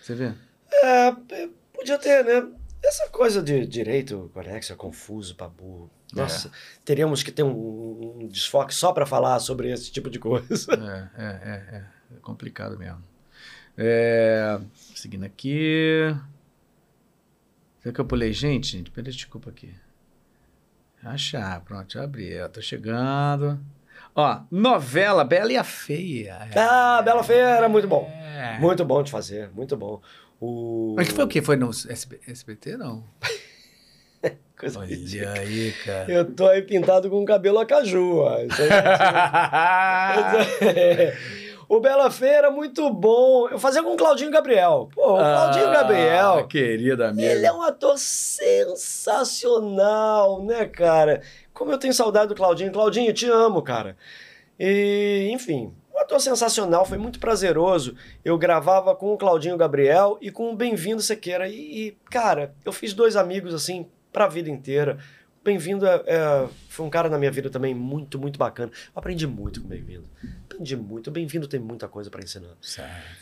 Você 0.00 0.14
vê? 0.14 0.32
É, 0.72 1.08
é, 1.08 1.48
podia 1.80 1.98
ter, 1.98 2.24
né? 2.24 2.48
Essa 2.82 3.08
coisa 3.10 3.42
de 3.42 3.66
direito 3.66 4.30
conexo 4.32 4.72
é 4.72 4.76
confuso 4.76 5.34
pra 5.34 5.48
burro. 5.48 5.90
Nossa, 6.14 6.50
teríamos 6.84 7.22
que 7.22 7.30
ter 7.30 7.42
um, 7.42 8.20
um 8.20 8.26
desfoque 8.26 8.74
só 8.74 8.92
pra 8.92 9.06
falar 9.06 9.38
sobre 9.38 9.70
esse 9.70 9.90
tipo 9.90 10.10
de 10.10 10.18
coisa. 10.18 11.10
É, 11.16 11.22
é, 11.22 11.26
é, 11.26 11.76
é. 11.76 12.00
É 12.16 12.20
complicado 12.20 12.76
mesmo. 12.76 13.02
É, 13.76 14.58
seguindo 14.94 15.24
aqui. 15.24 16.14
Será 17.80 17.94
que 17.94 18.00
eu 18.00 18.04
pulei 18.04 18.32
gente? 18.32 18.76
gente? 18.76 18.90
Pera, 18.90 19.10
desculpa 19.10 19.50
aqui. 19.50 19.72
Achar, 21.02 21.60
pronto, 21.60 21.92
já 21.92 22.02
abri. 22.02 22.32
Eu 22.32 22.48
tô 22.48 22.60
chegando. 22.60 23.58
Ó, 24.14 24.40
novela 24.50 25.24
Bela 25.24 25.52
e 25.52 25.56
a 25.56 25.64
Feia. 25.64 26.48
É. 26.52 26.58
Ah, 26.58 27.00
Bela 27.02 27.22
Feia 27.22 27.44
era 27.44 27.68
muito 27.68 27.86
bom. 27.86 28.10
É. 28.10 28.58
Muito 28.58 28.84
bom 28.84 29.02
de 29.02 29.10
fazer, 29.10 29.50
muito 29.50 29.76
bom. 29.76 30.02
O... 30.40 30.94
Mas 30.96 31.08
que 31.08 31.14
foi 31.14 31.24
o 31.24 31.28
quê? 31.28 31.42
Foi 31.42 31.56
no 31.56 31.70
SB 31.70 32.20
SBT, 32.26 32.76
não? 32.76 33.04
Coisa 34.58 34.78
Olha 34.78 34.88
ridícula. 34.88 35.32
aí, 35.32 35.72
cara. 35.84 36.12
Eu 36.12 36.34
tô 36.34 36.46
aí 36.46 36.60
pintado 36.62 37.08
com 37.08 37.24
cabelo 37.24 37.58
acaju, 37.58 38.18
ó. 38.18 38.38
Isso 38.44 38.60
aí- 38.62 38.70
o 41.68 41.80
Bela 41.80 42.10
Feia 42.10 42.32
era 42.36 42.50
muito 42.50 42.90
bom. 42.90 43.48
Eu 43.48 43.58
fazia 43.58 43.82
com 43.82 43.94
o 43.94 43.96
Claudinho 43.96 44.30
Gabriel. 44.30 44.88
Pô, 44.94 45.14
o 45.14 45.18
Claudinho 45.18 45.68
Ah, 45.68 45.72
Gabriel, 45.72 46.46
Querido 46.48 47.04
amigo. 47.04 47.26
ele 47.28 47.46
é 47.46 47.52
um 47.52 47.62
ator 47.62 47.96
sensacional, 49.10 50.42
né, 50.44 50.66
cara? 50.66 51.22
Como 51.54 51.72
eu 51.72 51.78
tenho 51.78 51.94
saudade 51.94 52.28
do 52.28 52.34
Claudinho. 52.34 52.70
Claudinho, 52.72 53.12
te 53.14 53.26
amo, 53.26 53.62
cara. 53.62 53.96
E, 54.58 55.30
enfim, 55.32 55.72
ator 56.10 56.20
sensacional, 56.20 56.84
foi 56.84 56.98
muito 56.98 57.20
prazeroso. 57.20 57.94
Eu 58.24 58.36
gravava 58.36 58.94
com 58.96 59.12
o 59.12 59.16
Claudinho 59.16 59.56
Gabriel 59.56 60.18
e 60.20 60.30
com 60.30 60.52
o 60.52 60.56
Bem-vindo 60.56 61.00
Sequeira. 61.00 61.48
E, 61.48 61.54
e, 61.88 61.96
cara, 62.10 62.54
eu 62.64 62.72
fiz 62.72 62.92
dois 62.92 63.14
amigos, 63.16 63.54
assim, 63.54 63.86
pra 64.12 64.26
vida 64.26 64.50
inteira. 64.50 64.98
Bem-vindo 65.42 65.86
é, 65.86 66.02
é- 66.06 66.48
foi 66.68 66.84
um 66.84 66.90
cara 66.90 67.08
na 67.08 67.16
minha 67.16 67.30
vida 67.30 67.48
também 67.48 67.72
muito, 67.74 68.18
muito 68.18 68.38
bacana. 68.38 68.70
Eu 68.72 68.92
aprendi 68.98 69.26
muito 69.26 69.60
com 69.60 69.66
o 69.66 69.70
Bem-vindo. 69.70 70.08
Aprendi 70.44 70.76
muito. 70.76 71.06
O 71.08 71.10
Bem-vindo 71.12 71.46
tem 71.46 71.60
muita 71.60 71.86
coisa 71.88 72.10
pra 72.10 72.20
ensinar. 72.22 72.56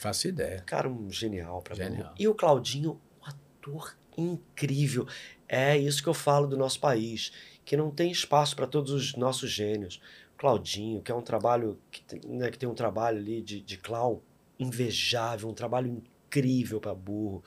Faço 0.01 0.27
ideia. 0.27 0.63
Cara, 0.67 0.89
um 0.89 1.11
genial 1.11 1.61
pra 1.63 1.77
mim. 1.77 1.83
Genial. 1.83 2.15
E 2.19 2.27
o 2.27 2.35
Claudinho, 2.35 2.99
um 3.23 3.29
ator 3.29 3.95
incrível. 4.17 5.07
É 5.47 5.77
isso 5.77 6.03
que 6.03 6.09
eu 6.09 6.15
falo 6.15 6.47
do 6.47 6.57
nosso 6.57 6.81
país, 6.81 7.33
que 7.65 7.77
não 7.77 7.91
tem 7.91 8.11
espaço 8.11 8.57
para 8.57 8.67
todos 8.67 8.91
os 8.93 9.15
nossos 9.15 9.51
gênios. 9.51 10.01
Claudinho, 10.39 11.03
que 11.03 11.13
é 11.13 11.15
um 11.15 11.21
trabalho 11.21 11.79
que 11.91 12.03
tem, 12.03 12.21
né, 12.25 12.51
que 12.51 12.59
tem 12.59 12.69
um 12.69 12.75
trabalho 12.75 13.19
ali 13.19 13.43
de, 13.43 13.61
de 13.61 13.77
clown 13.77 14.21
invejável, 14.59 15.49
um 15.49 15.55
trabalho 15.55 15.89
incrível 15.89 16.81
para 16.81 16.95
burro. 16.95 17.43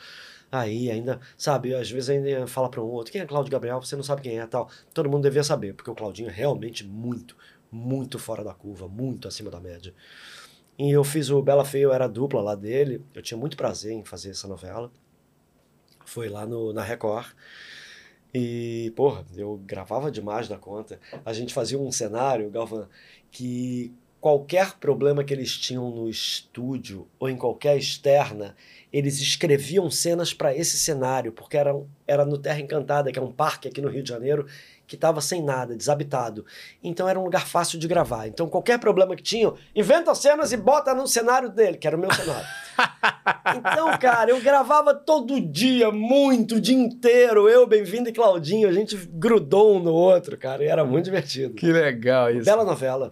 Aí 0.51 0.91
ainda, 0.91 1.19
sabe, 1.37 1.73
às 1.73 1.89
vezes 1.89 2.09
ainda 2.09 2.45
fala 2.47 2.69
para 2.69 2.81
um 2.81 2.87
outro, 2.87 3.11
quem 3.11 3.21
é 3.21 3.25
Cláudio 3.25 3.51
Gabriel? 3.51 3.81
Você 3.81 3.95
não 3.95 4.03
sabe 4.03 4.21
quem 4.21 4.39
é, 4.39 4.45
tal. 4.45 4.69
Todo 4.93 5.09
mundo 5.09 5.23
devia 5.23 5.43
saber, 5.43 5.73
porque 5.73 5.89
o 5.89 5.95
Claudinho 5.95 6.29
é 6.29 6.31
realmente 6.31 6.85
muito, 6.85 7.37
muito 7.71 8.19
fora 8.19 8.43
da 8.43 8.53
curva, 8.53 8.87
muito 8.87 9.27
acima 9.27 9.49
da 9.49 9.61
média. 9.61 9.93
E 10.77 10.91
eu 10.91 11.03
fiz 11.03 11.29
o 11.29 11.41
Bela 11.41 11.63
Feia, 11.63 11.83
eu 11.83 11.93
era 11.93 12.07
dupla 12.07 12.41
lá 12.41 12.55
dele. 12.55 13.05
Eu 13.13 13.21
tinha 13.21 13.37
muito 13.37 13.55
prazer 13.55 13.93
em 13.93 14.03
fazer 14.03 14.31
essa 14.31 14.47
novela. 14.47 14.91
Foi 16.05 16.27
lá 16.27 16.45
no, 16.45 16.73
na 16.73 16.81
Record. 16.81 17.27
E, 18.33 18.93
porra, 18.95 19.25
eu 19.35 19.59
gravava 19.65 20.09
demais 20.09 20.47
da 20.47 20.57
conta. 20.57 20.99
A 21.25 21.33
gente 21.33 21.53
fazia 21.53 21.77
um 21.77 21.91
cenário, 21.91 22.49
Galvan, 22.49 22.87
que 23.31 23.93
qualquer 24.21 24.77
problema 24.77 25.23
que 25.23 25.33
eles 25.33 25.57
tinham 25.57 25.89
no 25.89 26.07
estúdio 26.07 27.07
ou 27.19 27.27
em 27.27 27.35
qualquer 27.35 27.75
externa, 27.75 28.55
eles 28.93 29.19
escreviam 29.19 29.89
cenas 29.89 30.33
para 30.33 30.55
esse 30.55 30.77
cenário, 30.77 31.31
porque 31.31 31.57
era, 31.57 31.75
era 32.07 32.23
no 32.23 32.37
Terra 32.37 32.59
Encantada, 32.59 33.11
que 33.11 33.17
é 33.17 33.21
um 33.21 33.31
parque 33.31 33.67
aqui 33.67 33.81
no 33.81 33.89
Rio 33.89 34.03
de 34.03 34.09
Janeiro, 34.09 34.45
que 34.91 34.95
estava 34.95 35.21
sem 35.21 35.41
nada, 35.41 35.73
desabitado. 35.73 36.45
Então 36.83 37.07
era 37.07 37.17
um 37.17 37.23
lugar 37.23 37.47
fácil 37.47 37.79
de 37.79 37.87
gravar. 37.87 38.27
Então 38.27 38.49
qualquer 38.49 38.77
problema 38.77 39.15
que 39.15 39.23
tinham, 39.23 39.55
inventa 39.73 40.13
cenas 40.13 40.51
e 40.51 40.57
bota 40.57 40.93
no 40.93 41.07
cenário 41.07 41.49
dele, 41.49 41.77
que 41.77 41.87
era 41.87 41.95
o 41.95 41.99
meu 41.99 42.13
cenário. 42.13 42.45
Então, 43.55 43.95
cara, 43.99 44.31
eu 44.31 44.41
gravava 44.41 44.95
todo 44.95 45.39
dia, 45.39 45.91
muito, 45.91 46.55
o 46.55 46.61
dia 46.61 46.75
inteiro. 46.75 47.47
Eu, 47.47 47.67
Bem-vindo 47.67 48.09
e 48.09 48.11
Claudinho, 48.11 48.67
a 48.67 48.71
gente 48.71 48.95
grudou 48.95 49.75
um 49.75 49.79
no 49.79 49.93
outro, 49.93 50.37
cara, 50.37 50.63
e 50.63 50.67
era 50.67 50.83
muito 50.83 51.05
divertido. 51.05 51.53
Que 51.53 51.71
legal 51.71 52.31
isso. 52.31 52.45
Bela 52.45 52.63
novela. 52.63 53.11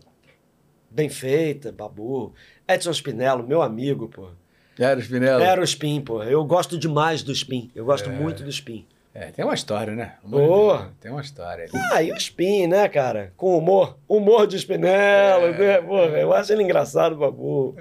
Bem 0.90 1.10
feita, 1.10 1.72
babu. 1.72 2.34
Edson 2.68 2.94
Spinello, 2.94 3.46
meu 3.46 3.62
amigo, 3.62 4.08
pô. 4.08 4.30
Era 4.78 5.00
Spinello? 5.00 5.44
Era 5.44 5.62
o 5.62 5.64
Spin, 5.64 6.02
pô. 6.02 6.24
Eu 6.24 6.44
gosto 6.46 6.78
demais 6.78 7.22
do 7.22 7.32
Spin. 7.32 7.70
Eu 7.76 7.86
gosto 7.86 8.10
muito 8.10 8.44
do 8.44 8.50
Spin. 8.50 8.88
É, 9.14 9.32
tem 9.32 9.44
uma 9.44 9.54
história, 9.56 9.96
né? 9.96 10.16
Boa. 10.24 10.92
Tem 11.02 11.12
uma 11.12 11.22
história. 11.22 11.66
ali. 11.66 11.72
Ah, 11.92 12.04
e 12.04 12.12
o 12.12 12.16
Spin, 12.18 12.68
né, 12.68 12.88
cara? 12.88 13.34
Com 13.36 13.58
humor. 13.58 13.98
Humor 14.08 14.46
de 14.48 14.58
Spinello, 14.60 15.52
né? 15.52 15.82
Porra, 15.82 16.20
eu 16.20 16.32
acho 16.32 16.54
ele 16.54 16.64
engraçado, 16.64 17.16
babu. 17.18 17.76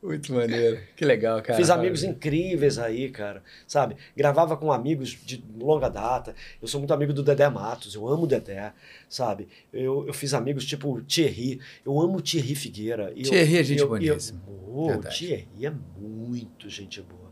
O 0.00 0.06
Muito 0.08 0.32
maneiro. 0.34 0.80
Que 0.96 1.04
legal, 1.04 1.40
cara. 1.42 1.56
Fiz 1.56 1.70
amigos 1.70 2.02
incríveis 2.02 2.76
aí, 2.76 3.08
cara. 3.08 3.40
Sabe? 3.68 3.96
Gravava 4.16 4.56
com 4.56 4.72
amigos 4.72 5.10
de 5.10 5.44
longa 5.56 5.88
data. 5.88 6.34
Eu 6.60 6.66
sou 6.66 6.80
muito 6.80 6.92
amigo 6.92 7.12
do 7.12 7.22
Dedé 7.22 7.48
Matos. 7.48 7.94
Eu 7.94 8.08
amo 8.08 8.24
o 8.24 8.26
Dedé, 8.26 8.72
sabe? 9.08 9.46
Eu, 9.72 10.04
eu 10.06 10.12
fiz 10.12 10.34
amigos 10.34 10.64
tipo 10.64 11.00
Thierry. 11.02 11.60
Eu 11.86 12.00
amo 12.00 12.20
Thierry 12.20 12.54
Figueira. 12.56 13.12
Eu- 13.16 13.22
Thierry 13.30 13.58
é 13.58 13.62
gente 13.62 13.80
eu- 13.80 13.88
boníssima. 13.88 14.40
eu-. 14.48 15.00
Thierry 15.08 15.66
é 15.66 15.72
muito 15.96 16.68
gente 16.68 17.00
boa. 17.00 17.31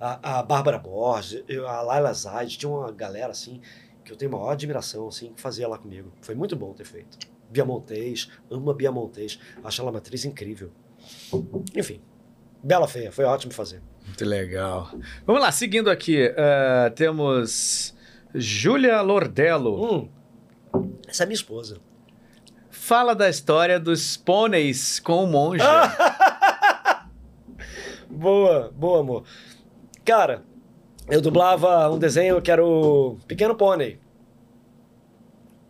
A, 0.00 0.38
a 0.38 0.42
Bárbara 0.42 0.78
Borges, 0.78 1.42
eu- 1.48 1.66
a 1.68 1.80
Laila 1.82 2.12
Zaid, 2.12 2.58
tinha 2.58 2.70
uma 2.70 2.90
galera 2.92 3.30
assim 3.32 3.60
que 4.04 4.12
eu 4.12 4.16
tenho 4.16 4.30
maior 4.32 4.50
admiração, 4.50 5.08
assim, 5.08 5.32
que 5.32 5.40
fazia 5.40 5.66
lá 5.66 5.78
comigo. 5.78 6.12
Foi 6.20 6.34
muito 6.34 6.54
bom 6.56 6.72
ter 6.74 6.84
feito. 6.84 7.18
Bia 7.48 7.64
Montes, 7.64 8.28
amo 8.50 8.70
a 8.70 8.74
Bia 8.74 8.92
Montes. 8.92 9.38
Acho 9.62 9.80
ela 9.80 9.90
uma 9.90 9.98
atriz 9.98 10.24
incrível. 10.24 10.70
Enfim, 11.74 12.00
Bela 12.62 12.86
Feia, 12.88 13.10
foi 13.12 13.24
ótimo 13.24 13.52
fazer. 13.52 13.80
Muito 14.04 14.24
legal. 14.24 14.90
Vamos 15.26 15.40
lá, 15.40 15.50
seguindo 15.52 15.88
aqui. 15.90 16.32
ah, 16.36 16.90
temos 16.94 17.94
Júlia 18.34 19.00
Lordello. 19.00 20.08
Hum, 20.74 20.90
essa 21.08 21.22
é 21.22 21.26
minha 21.26 21.34
esposa. 21.36 21.78
Fala 22.70 23.14
da 23.14 23.30
história 23.30 23.80
dos 23.80 24.16
pôneis 24.18 24.98
com 25.00 25.24
o 25.24 25.26
monge. 25.26 25.64
Boa, 28.10 28.70
boa, 28.74 29.00
amor. 29.00 29.24
Cara, 30.04 30.44
eu 31.08 31.20
dublava 31.20 31.90
um 31.90 31.98
desenho 31.98 32.40
que 32.42 32.50
era 32.50 32.64
o 32.64 33.18
Pequeno 33.26 33.54
Pônei. 33.54 33.98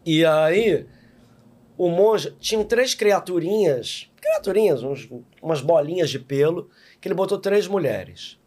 E 0.04 0.24
aí, 0.24 0.86
o 1.78 1.88
monge 1.88 2.32
tinha 2.40 2.62
três 2.64 2.94
criaturinhas, 2.94 4.10
criaturinhas, 4.20 4.82
uns- 4.82 5.08
umas 5.42 5.60
bolinhas 5.60 6.10
de 6.10 6.18
pelo, 6.18 6.68
que 7.00 7.08
ele 7.08 7.14
botou 7.14 7.38
três 7.38 7.66
mulheres. 7.66 8.38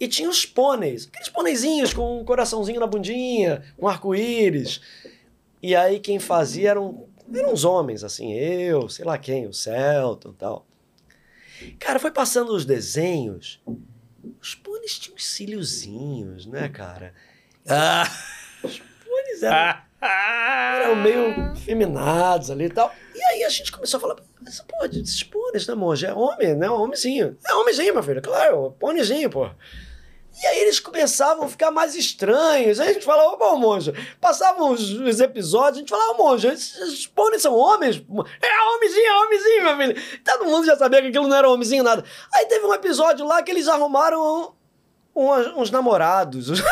E 0.00 0.06
tinha 0.08 0.28
os 0.30 0.46
pôneis, 0.46 1.06
aqueles 1.06 1.28
pôneizinhos 1.28 1.92
com 1.92 2.20
um 2.20 2.24
coraçãozinho 2.24 2.80
na 2.80 2.86
bundinha, 2.86 3.62
com 3.76 3.88
arco-íris. 3.88 4.80
E 5.62 5.74
aí 5.74 5.98
quem 5.98 6.18
fazia 6.18 6.70
eram, 6.70 7.06
eram 7.34 7.52
uns 7.52 7.64
homens, 7.64 8.04
assim, 8.04 8.32
eu, 8.32 8.88
sei 8.88 9.04
lá 9.04 9.18
quem, 9.18 9.46
o 9.46 9.52
Celton 9.52 10.30
e 10.30 10.34
tal. 10.34 10.66
Cara, 11.80 11.98
foi 11.98 12.12
passando 12.12 12.52
os 12.54 12.64
desenhos, 12.64 13.60
os 14.40 14.54
pôneis 14.54 14.98
tinham 14.98 15.16
uns 15.16 15.26
cíliozinhos, 15.26 16.46
né, 16.46 16.68
cara? 16.68 17.14
Ah. 17.68 18.04
Os 18.62 18.78
pôneis 18.78 19.42
eram, 19.42 19.80
eram 20.00 20.96
meio 20.96 21.56
feminados 21.56 22.50
ali 22.50 22.64
e 22.64 22.70
tal. 22.70 22.94
E 23.14 23.22
aí 23.22 23.44
a 23.44 23.48
gente 23.48 23.70
começou 23.70 23.98
a 23.98 24.00
falar, 24.00 24.16
mas, 24.40 24.60
pô, 24.60 24.84
esses 24.86 25.22
pôneis, 25.22 25.66
né, 25.66 25.74
monge? 25.74 26.06
É 26.06 26.12
homem, 26.14 26.54
né? 26.54 26.70
Homenzinho. 26.70 27.36
É 27.46 27.54
homenzinho, 27.54 27.94
meu 27.94 28.02
filho, 28.02 28.22
claro, 28.22 28.74
pôneizinho, 28.78 29.30
pô. 29.30 29.50
E 30.40 30.46
aí 30.46 30.58
eles 30.60 30.78
começavam 30.78 31.44
a 31.44 31.48
ficar 31.48 31.70
mais 31.70 31.94
estranhos. 31.94 32.78
Aí 32.78 32.90
a 32.90 32.92
gente 32.92 33.04
falava, 33.04 33.36
bom, 33.36 33.56
monge. 33.58 33.92
Passavam 34.20 34.70
os, 34.72 34.90
os 34.92 35.20
episódios, 35.20 35.78
a 35.78 35.80
gente 35.80 35.90
falava, 35.90 36.14
monge, 36.14 36.46
esses, 36.48 36.76
esses 36.80 37.06
pôneis 37.06 37.42
são 37.42 37.54
homens? 37.54 37.96
É 38.42 38.74
homenzinho, 38.76 39.06
é 39.06 39.24
homenzinho, 39.24 39.64
meu 39.64 39.76
filho. 39.76 40.20
Todo 40.24 40.44
mundo 40.44 40.64
já 40.66 40.76
sabia 40.76 41.00
que 41.02 41.08
aquilo 41.08 41.26
não 41.26 41.36
era 41.36 41.48
homenzinho, 41.50 41.82
nada. 41.82 42.04
Aí 42.32 42.46
teve 42.46 42.64
um 42.66 42.72
episódio 42.74 43.26
lá 43.26 43.42
que 43.42 43.50
eles 43.50 43.66
arrumaram 43.68 44.20
um- 44.20 44.57
uns 45.56 45.70
namorados. 45.70 46.48
e 46.60 46.62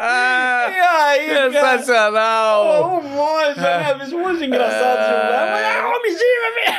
aí, 0.00 1.50
cara, 1.52 1.78
Sensacional! 1.78 2.98
o 2.98 3.02
monge, 3.02 3.60
né, 3.60 3.94
bicho? 3.94 4.16
Um 4.16 4.20
monge 4.20 4.44
engraçado 4.44 4.98
demais. 5.04 5.50
Mas 5.50 5.62
é 5.64 5.84
homenzinho, 5.84 6.40
meu 6.42 6.52
é. 6.68 6.78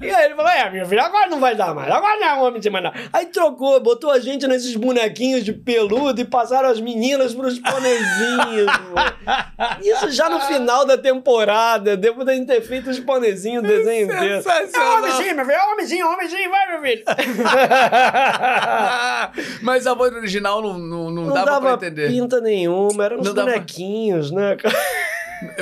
E 0.00 0.10
aí 0.10 0.24
ele 0.26 0.34
falou, 0.34 0.50
é, 0.50 0.70
meu 0.70 0.86
filho, 0.86 1.02
agora 1.02 1.28
não 1.28 1.40
vai 1.40 1.54
dar 1.54 1.74
mais. 1.74 1.90
Agora 1.90 2.16
não 2.18 2.26
é 2.26 2.34
um 2.34 2.44
homenzinho 2.44 2.72
mais 2.72 2.84
não. 2.84 2.92
Aí 3.12 3.26
trocou, 3.26 3.80
botou 3.80 4.10
a 4.10 4.18
gente 4.18 4.46
nesses 4.46 4.74
bonequinhos 4.76 5.44
de 5.44 5.52
peludo 5.52 6.20
e 6.20 6.24
passaram 6.24 6.68
as 6.68 6.80
meninas 6.80 7.34
pros 7.34 7.58
ponezinhos. 7.58 8.66
mano. 8.90 9.80
Isso 9.82 10.10
já 10.10 10.28
no 10.28 10.40
final 10.40 10.84
da 10.84 10.96
temporada, 10.96 11.96
gente 12.40 12.46
ter 12.46 12.60
feito 12.62 12.90
os 12.90 12.98
ponezinhos, 13.00 13.64
o 13.64 13.66
desenho 13.66 14.06
inteiro. 14.06 14.34
É 14.34 14.42
Sensacional. 14.42 14.98
homenzinho, 14.98 15.36
meu 15.36 15.44
filho, 15.44 15.56
é 15.56 15.72
homenzinho, 15.72 16.06
homenzinho, 16.06 16.50
vai, 16.50 16.66
meu 16.68 16.80
filho. 16.82 17.04
Mas 19.62 19.86
a 19.86 19.94
voz 19.94 20.12
original 20.14 20.62
não, 20.62 20.78
não, 20.78 21.10
não 21.10 21.22
Não 21.26 21.34
dava, 21.34 21.46
dava 21.46 21.76
pra 21.76 21.86
entender. 21.86 22.08
pinta 22.08 22.40
nenhuma, 22.40 23.04
eram 23.04 23.18
uns 23.20 23.26
Não 23.26 23.34
dava- 23.34 23.50
bonequinhos, 23.52 24.30
né, 24.30 24.56
cara? 24.56 24.76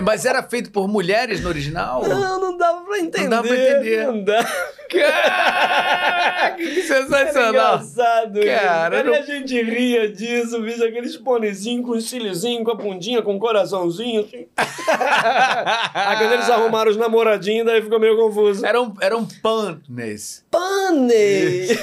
Mas 0.02 0.24
era 0.24 0.42
feito 0.42 0.70
por 0.72 0.88
mulheres 0.88 1.40
no 1.40 1.48
original? 1.48 2.02
Não, 2.06 2.40
não 2.40 2.56
dava 2.56 2.80
pra 2.82 2.98
entender. 2.98 3.28
dava 3.28 3.46
pra 3.46 3.56
entender. 3.56 4.06
Não 4.06 4.24
dá. 4.24 4.44
Caraca, 4.88 6.56
que 6.56 6.80
Era 6.88 7.02
sensacional! 7.02 7.50
engraçado. 7.76 8.40
Cara, 8.40 9.02
não- 9.04 9.14
a 9.14 9.20
gente 9.22 9.62
ria 9.62 10.08
disso, 10.10 10.60
bicho, 10.62 10.84
aqueles 10.84 11.16
ponezinhos 11.16 11.86
com 11.86 12.00
cíliozinho, 12.00 12.64
com 12.64 12.70
a 12.70 12.74
bundinha, 12.74 13.20
com 13.22 13.36
o 13.36 13.38
coraçãozinho, 13.38 14.20
assim. 14.22 14.46
Aí 15.94 16.16
quando 16.16 16.32
eles 16.32 16.48
arrumaram 16.50 16.90
os 16.90 16.96
namoradinhos, 16.96 17.66
daí 17.66 17.82
ficou 17.82 17.98
meio 18.00 18.16
confuso. 18.16 18.64
Eram, 18.64 18.94
eram 19.00 19.26
pâneis. 19.42 20.44
Pane! 20.50 21.68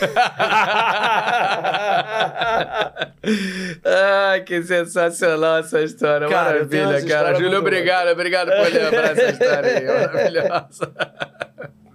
Ai, 3.84 4.42
que 4.42 4.62
sensacional 4.64 5.58
essa 5.60 5.82
história. 5.82 6.28
Cara, 6.28 6.52
Maravilha, 6.54 6.96
essa 6.98 7.08
cara. 7.08 7.34
Júlio, 7.36 7.60
obrigado. 7.60 8.10
Obrigado 8.10 8.48
por 8.52 8.72
lembrar 8.72 9.12
essa 9.18 9.30
história 9.32 9.78
aí. 9.78 9.86
Maravilhosa. 9.86 10.92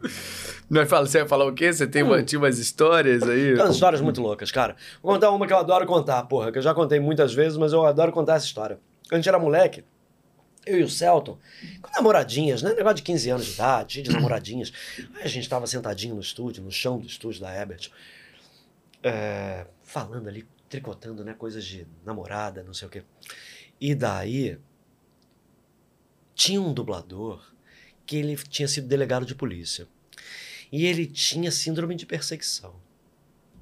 Nós 0.71 0.89
fala, 0.89 1.05
você 1.05 1.19
vai 1.19 1.29
falar 1.29 1.47
o 1.47 1.53
quê? 1.53 1.73
Você 1.73 1.85
tem 1.85 2.05
uma, 2.05 2.23
tinha 2.23 2.39
umas 2.39 2.59
histórias 2.59 3.25
aí? 3.25 3.55
Tem 3.55 3.65
umas 3.65 3.75
histórias 3.75 4.01
muito 4.01 4.23
loucas, 4.23 4.53
cara. 4.53 4.77
Vou 5.03 5.13
contar 5.13 5.33
uma 5.33 5.45
que 5.45 5.53
eu 5.53 5.57
adoro 5.57 5.85
contar, 5.85 6.23
porra, 6.25 6.53
que 6.53 6.59
eu 6.59 6.63
já 6.63 6.73
contei 6.73 7.01
muitas 7.01 7.35
vezes, 7.35 7.59
mas 7.59 7.73
eu 7.73 7.85
adoro 7.85 8.13
contar 8.13 8.37
essa 8.37 8.47
história. 8.47 8.79
Quando 9.09 9.15
a 9.15 9.17
gente 9.17 9.29
era 9.29 9.39
moleque, 9.39 9.83
eu 10.65 10.79
e 10.79 10.83
o 10.85 10.89
Celton, 10.89 11.37
com 11.83 11.91
namoradinhas, 11.93 12.63
né? 12.63 12.73
Negócio 12.73 12.97
de 12.97 13.03
15 13.03 13.31
anos 13.31 13.47
de 13.47 13.53
idade, 13.55 13.95
cheio 13.95 14.05
de 14.05 14.13
namoradinhas. 14.13 14.73
Aí 15.17 15.25
a 15.25 15.29
gente 15.29 15.49
tava 15.49 15.67
sentadinho 15.67 16.15
no 16.15 16.21
estúdio, 16.21 16.63
no 16.63 16.71
chão 16.71 16.99
do 16.99 17.07
estúdio 17.07 17.41
da 17.41 17.53
Ebert, 17.53 17.91
é, 19.03 19.67
falando 19.83 20.29
ali, 20.29 20.47
tricotando, 20.69 21.25
né? 21.25 21.35
Coisas 21.35 21.65
de 21.65 21.85
namorada, 22.05 22.63
não 22.63 22.73
sei 22.73 22.87
o 22.87 22.91
quê. 22.91 23.03
E 23.81 23.93
daí, 23.93 24.57
tinha 26.33 26.61
um 26.61 26.73
dublador 26.73 27.43
que 28.07 28.17
ele 28.17 28.37
tinha 28.37 28.69
sido 28.69 28.87
delegado 28.87 29.27
de 29.27 29.35
polícia. 29.35 29.89
E 30.73 30.87
ele 30.87 31.07
tinha 31.07 31.51
síndrome 31.51 31.95
de 31.95 32.07
perseguição. 32.07 32.75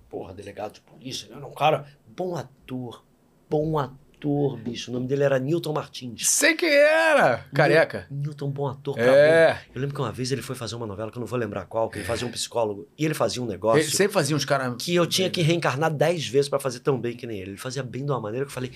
Porra, 0.08 0.32
delegado 0.34 0.74
de 0.74 0.80
polícia, 0.80 1.26
ele 1.26 1.34
era 1.34 1.46
um 1.46 1.52
cara 1.52 1.86
bom 2.06 2.34
ator, 2.34 3.04
bom 3.48 3.78
ator, 3.78 4.56
bicho. 4.58 4.90
O 4.90 4.94
nome 4.94 5.06
dele 5.06 5.22
era 5.22 5.38
Newton 5.38 5.72
Martins. 5.72 6.28
Sei 6.28 6.54
quem 6.54 6.68
era. 6.68 7.46
Careca. 7.54 8.06
Newton, 8.10 8.50
bom 8.50 8.66
ator 8.66 8.98
É. 8.98 9.60
Eu 9.74 9.80
lembro 9.80 9.94
que 9.94 10.00
uma 10.00 10.10
vez 10.10 10.32
ele 10.32 10.42
foi 10.42 10.56
fazer 10.56 10.74
uma 10.74 10.86
novela 10.86 11.10
que 11.10 11.18
eu 11.18 11.20
não 11.20 11.26
vou 11.26 11.38
lembrar 11.38 11.66
qual, 11.66 11.88
que 11.88 11.98
ele 11.98 12.04
fazia 12.04 12.26
um 12.26 12.30
psicólogo. 12.30 12.88
E 12.98 13.04
ele 13.04 13.14
fazia 13.14 13.42
um 13.42 13.46
negócio 13.46 13.80
Ele 13.80 13.90
sempre 13.90 14.12
fazia 14.12 14.34
uns 14.34 14.44
caras. 14.44 14.74
que 14.78 14.94
eu 14.94 15.06
tinha 15.06 15.30
que 15.30 15.42
reencarnar 15.42 15.92
dez 15.94 16.26
vezes 16.26 16.48
pra 16.48 16.58
fazer 16.58 16.80
tão 16.80 16.98
bem 17.00 17.16
que 17.16 17.26
nem 17.26 17.38
ele. 17.40 17.50
Ele 17.52 17.58
fazia 17.58 17.82
bem 17.82 18.04
de 18.04 18.10
uma 18.10 18.20
maneira 18.20 18.44
que 18.44 18.50
eu 18.50 18.54
falei, 18.54 18.72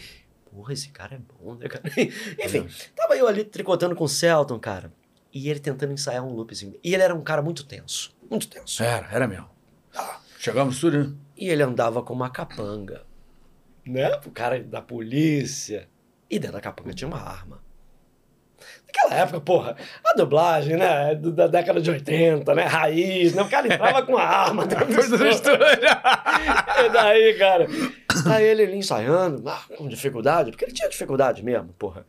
porra, 0.51 0.73
esse 0.73 0.91
cara 0.91 1.15
é 1.17 1.19
bom, 1.19 1.55
né, 1.55 1.69
cara? 1.69 1.83
Enfim, 2.45 2.67
tava 2.95 3.17
eu 3.17 3.27
ali 3.27 3.43
tricotando 3.43 3.97
com 3.97 4.05
o 4.05 4.09
Celton, 4.09 4.59
cara. 4.59 4.93
E 5.35 5.49
ele 5.49 5.59
tentando 5.59 5.93
ensaiar 5.93 6.23
um 6.25 6.33
loopzinho. 6.35 6.75
E 6.85 6.93
ele 6.93 7.03
era 7.03 7.15
um 7.15 7.23
cara 7.23 7.41
muito 7.41 7.65
tenso. 7.65 8.15
Muito 8.33 8.49
tenso. 8.49 8.83
Era, 8.83 9.07
era 9.13 9.29
mesmo. 9.29 9.51
Chegamos 10.39 10.81
tudo, 10.81 10.99
né? 10.99 11.15
E 11.37 11.51
ele 11.51 11.63
andava 11.63 12.03
com 12.03 12.15
uma 12.15 12.31
capanga. 12.31 13.03
Né? 13.87 14.11
O 14.25 14.31
cara 14.31 14.59
da 14.63 14.81
polícia. 14.81 15.87
E 16.31 16.39
dentro 16.39 16.57
da 16.57 16.63
capanga 16.63 16.95
tinha 16.95 17.09
uma 17.09 17.21
arma. 17.21 17.63
Naquela 18.87 19.21
época, 19.21 19.41
porra, 19.43 19.77
a 20.03 20.15
dublagem, 20.15 20.79
né? 20.79 21.15
Da 21.15 21.47
década 21.47 21.79
de 21.79 21.91
80, 21.91 22.55
né? 22.55 22.65
Raiz, 22.65 23.35
né? 23.35 23.43
O 23.43 23.51
cara 23.51 23.67
entrava 23.67 24.03
com 24.03 24.17
a 24.17 24.25
arma 24.25 24.65
dentro 24.65 24.87
do 24.87 25.27
estúdio. 25.27 25.59
E 26.85 26.89
daí, 26.89 27.35
cara? 27.39 27.67
Aí 28.33 28.45
ele 28.45 28.75
ensaiando, 28.75 29.47
ah, 29.47 29.63
com 29.77 29.87
dificuldade, 29.87 30.51
porque 30.51 30.65
ele 30.65 30.73
tinha 30.73 30.89
dificuldade 30.89 31.45
mesmo, 31.45 31.69
porra. 31.75 32.07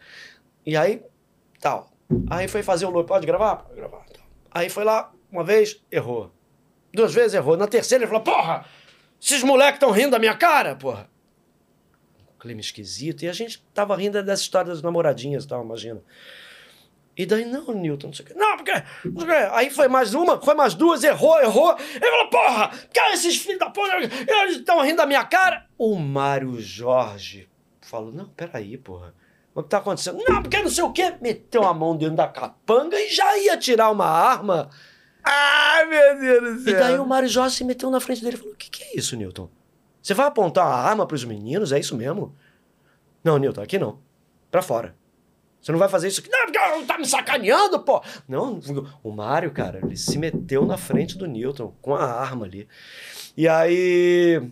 E 0.66 0.78
aí, 0.78 1.04
tal. 1.60 1.92
Aí 2.30 2.48
foi 2.48 2.64
fazer 2.64 2.86
o 2.86 2.90
loop, 2.90 3.08
pode 3.08 3.28
gravar? 3.28 3.58
Pode 3.58 3.76
gravar. 3.76 4.06
Tal. 4.06 4.26
Aí 4.52 4.70
foi 4.70 4.84
lá, 4.84 5.12
uma 5.34 5.44
vez, 5.44 5.84
errou. 5.92 6.32
Duas 6.94 7.12
vezes 7.12 7.34
errou. 7.34 7.58
Na 7.58 7.68
terceira 7.68 8.04
ele 8.04 8.08
falou, 8.10 8.24
porra, 8.24 8.66
esses 9.20 9.42
moleques 9.44 9.76
estão 9.76 9.90
rindo 9.90 10.12
da 10.12 10.20
minha 10.20 10.38
cara, 10.38 10.76
porra. 10.76 11.10
Um 12.36 12.38
clima 12.40 12.62
esquisito. 12.62 13.24
E 13.24 13.28
a 13.28 13.34
gente 13.34 13.66
tava 13.74 13.96
rindo 13.96 14.22
dessa 14.22 14.44
história 14.44 14.72
das 14.72 14.84
namoradinhas 14.84 15.44
e 15.44 15.48
tal, 15.48 15.64
imagina. 15.64 16.04
E 17.18 17.26
daí, 17.26 17.46
não, 17.46 17.74
Newton, 17.74 18.08
não 18.08 18.14
sei 18.14 18.26
o 18.26 18.28
quê. 18.28 18.34
Não, 18.36 18.58
porque. 18.58 18.72
Aí 19.52 19.72
foi 19.72 19.88
mais 19.88 20.14
uma, 20.14 20.40
foi 20.40 20.54
mais 20.54 20.76
duas, 20.76 21.04
errou, 21.04 21.40
errou. 21.42 21.76
Ele 21.80 22.06
falou, 22.06 22.30
porra, 22.30 22.72
que 22.92 23.00
esses 23.14 23.38
filhos 23.38 23.60
da 23.60 23.72
porra, 23.72 23.98
eles 23.98 24.58
estão 24.58 24.82
rindo 24.82 24.98
da 24.98 25.06
minha 25.08 25.24
cara. 25.26 25.68
O 25.78 25.96
Mário 25.96 26.60
Jorge 26.60 27.50
falou, 27.82 28.12
não, 28.12 28.28
peraí, 28.30 28.78
porra. 28.78 29.16
O 29.56 29.62
que 29.62 29.70
tá 29.70 29.78
acontecendo? 29.78 30.24
Não, 30.28 30.42
porque 30.42 30.62
não 30.62 30.70
sei 30.70 30.84
o 30.84 30.92
quê. 30.92 31.16
Meteu 31.22 31.64
a 31.64 31.74
mão 31.74 31.96
dentro 31.96 32.16
da 32.16 32.28
capanga 32.28 33.00
e 33.00 33.10
já 33.10 33.38
ia 33.38 33.58
tirar 33.58 33.92
uma 33.92 34.08
arma. 34.08 34.70
Ai, 35.24 35.86
meu 35.86 36.20
Deus 36.20 36.64
do 36.64 36.70
E 36.70 36.74
daí 36.74 37.00
o 37.00 37.06
Mário 37.06 37.30
Jorge 37.30 37.56
se 37.56 37.64
meteu 37.64 37.90
na 37.90 38.00
frente 38.00 38.22
dele 38.24 38.36
e 38.36 38.40
falou: 38.40 38.54
O 38.54 38.58
que, 38.58 38.70
que 38.70 38.84
é 38.84 38.98
isso, 38.98 39.16
Newton? 39.16 39.50
Você 40.02 40.14
vai 40.14 40.28
apontar 40.28 40.66
a 40.66 40.76
arma 40.76 41.08
pros 41.08 41.24
meninos? 41.24 41.72
É 41.72 41.80
isso 41.80 41.96
mesmo? 41.96 42.36
Não, 43.24 43.38
Newton, 43.38 43.62
aqui 43.62 43.80
não. 43.80 44.00
Pra 44.52 44.62
fora. 44.62 44.96
Você 45.62 45.72
não 45.72 45.80
vai 45.80 45.88
fazer 45.88 46.10
isso 46.10 46.20
aqui. 46.20 46.30
Não, 46.30 46.46
porque 46.46 46.86
tá 46.86 46.98
me 46.98 47.06
sacaneando, 47.06 47.80
pô! 47.80 48.04
Não, 48.28 48.60
o 49.02 49.12
Mário, 49.12 49.50
cara, 49.52 49.80
ele 49.82 49.96
se 49.96 50.18
meteu 50.18 50.66
na 50.66 50.76
frente 50.76 51.18
do 51.18 51.26
Newton 51.26 51.74
com 51.82 51.96
a 51.96 52.04
arma 52.04 52.46
ali. 52.46 52.68
E 53.38 53.48
aí. 53.48 54.52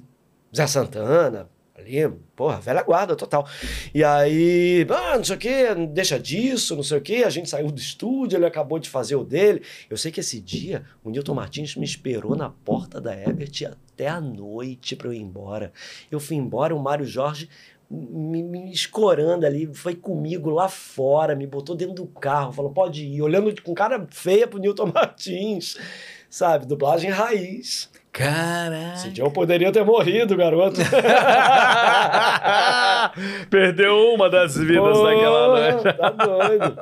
Zé 0.56 0.68
Santana, 0.68 1.50
ali, 1.82 2.10
porra, 2.36 2.62
velha 2.62 2.84
guarda 2.84 3.16
total. 3.16 3.48
E 3.94 4.04
aí, 4.04 4.86
ah, 4.90 5.18
não 5.18 5.24
sei 5.24 5.36
o 5.36 5.40
que, 5.40 5.76
deixa 5.88 6.20
disso, 6.20 6.76
não 6.76 6.84
sei 6.84 6.98
o 6.98 7.02
que. 7.02 7.24
A 7.24 7.30
gente 7.30 7.50
saiu 7.50 7.72
do 7.72 7.80
estúdio, 7.80 8.38
ele 8.38 8.46
acabou 8.46 8.80
de 8.80 8.90
fazer 8.90 9.16
o 9.16 9.24
dele. 9.24 9.62
Eu 9.90 9.98
sei 9.98 10.12
que 10.12 10.20
esse 10.20 10.40
dia 10.40 10.84
o 11.04 11.10
Newton 11.10 11.34
Martins 11.34 11.76
me 11.76 11.86
esperou 11.86 12.36
na 12.36 12.50
porta 12.50 13.02
da 13.02 13.16
Ebert 13.16 13.64
até 13.66 14.08
a 14.08 14.22
noite 14.22 14.96
pra 14.96 15.08
eu 15.10 15.14
ir 15.14 15.22
embora. 15.22 15.72
Eu 16.10 16.20
fui 16.20 16.38
embora, 16.38 16.76
o 16.76 16.80
Mário 16.82 17.06
Jorge 17.06 17.50
me, 17.92 18.42
me 18.42 18.72
escorando 18.72 19.46
ali, 19.46 19.70
foi 19.74 19.96
comigo 19.96 20.50
lá 20.50 20.70
fora, 20.70 21.36
me 21.36 21.46
botou 21.46 21.76
dentro 21.76 21.96
do 21.96 22.08
carro, 22.08 22.54
falou, 22.54 22.72
pode 22.72 23.04
ir, 23.04 23.22
olhando 23.22 23.54
com 23.62 23.74
cara 23.74 24.08
feia 24.10 24.48
pro 24.48 24.60
Newton 24.60 24.92
Martins, 24.96 25.78
sabe? 26.30 26.66
Dublagem 26.66 27.10
raiz. 27.10 27.91
Caralho. 28.12 28.94
Esse 28.94 29.10
dia 29.10 29.24
eu 29.24 29.32
poderia 29.32 29.72
ter 29.72 29.86
morrido, 29.86 30.36
garoto. 30.36 30.82
Perdeu 33.50 34.14
uma 34.14 34.30
das 34.30 34.56
vidas 34.58 34.98
Pô, 34.98 35.04
daquela 35.04 35.48
noite. 35.48 35.84
Tá 35.98 36.10
doido. 36.10 36.78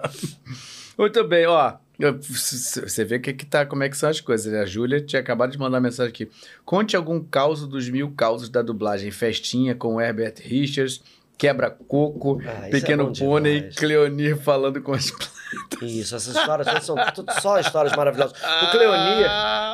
Muito 0.97 1.23
bem, 1.27 1.45
ó. 1.45 1.73
Você 2.21 3.03
vê 3.03 3.19
que, 3.19 3.33
que 3.33 3.45
tá, 3.45 3.65
como 3.65 3.83
é 3.83 3.89
que 3.89 3.97
são 3.97 4.09
as 4.09 4.21
coisas. 4.21 4.51
né? 4.51 4.61
A 4.61 4.65
Júlia 4.65 5.01
tinha 5.01 5.19
acabado 5.19 5.51
de 5.51 5.59
mandar 5.59 5.77
uma 5.77 5.81
mensagem 5.81 6.11
aqui. 6.11 6.29
Conte 6.65 6.95
algum 6.95 7.21
caos 7.21 7.67
dos 7.67 7.89
mil 7.89 8.11
causos 8.11 8.49
da 8.49 8.61
dublagem. 8.61 9.11
Festinha 9.11 9.75
com 9.75 9.99
Herbert 9.99 10.35
Richards, 10.41 11.01
Quebra-Coco, 11.37 12.41
Ah, 12.45 12.67
isso 12.69 12.77
é 12.77 12.79
Pequeno 12.81 13.07
bom 13.07 13.13
Pônei, 13.13 13.59
demais. 13.59 13.75
Cleonir 13.75 14.37
falando 14.37 14.81
com 14.81 14.93
as 14.93 15.11
Isso, 15.81 16.15
essas 16.15 16.35
histórias 16.35 16.67
todas 16.67 16.83
são 16.85 16.95
tudo 17.13 17.31
só 17.41 17.59
histórias 17.59 17.95
maravilhosas. 17.95 18.37
O 18.39 18.71
Cleonir, 18.71 19.27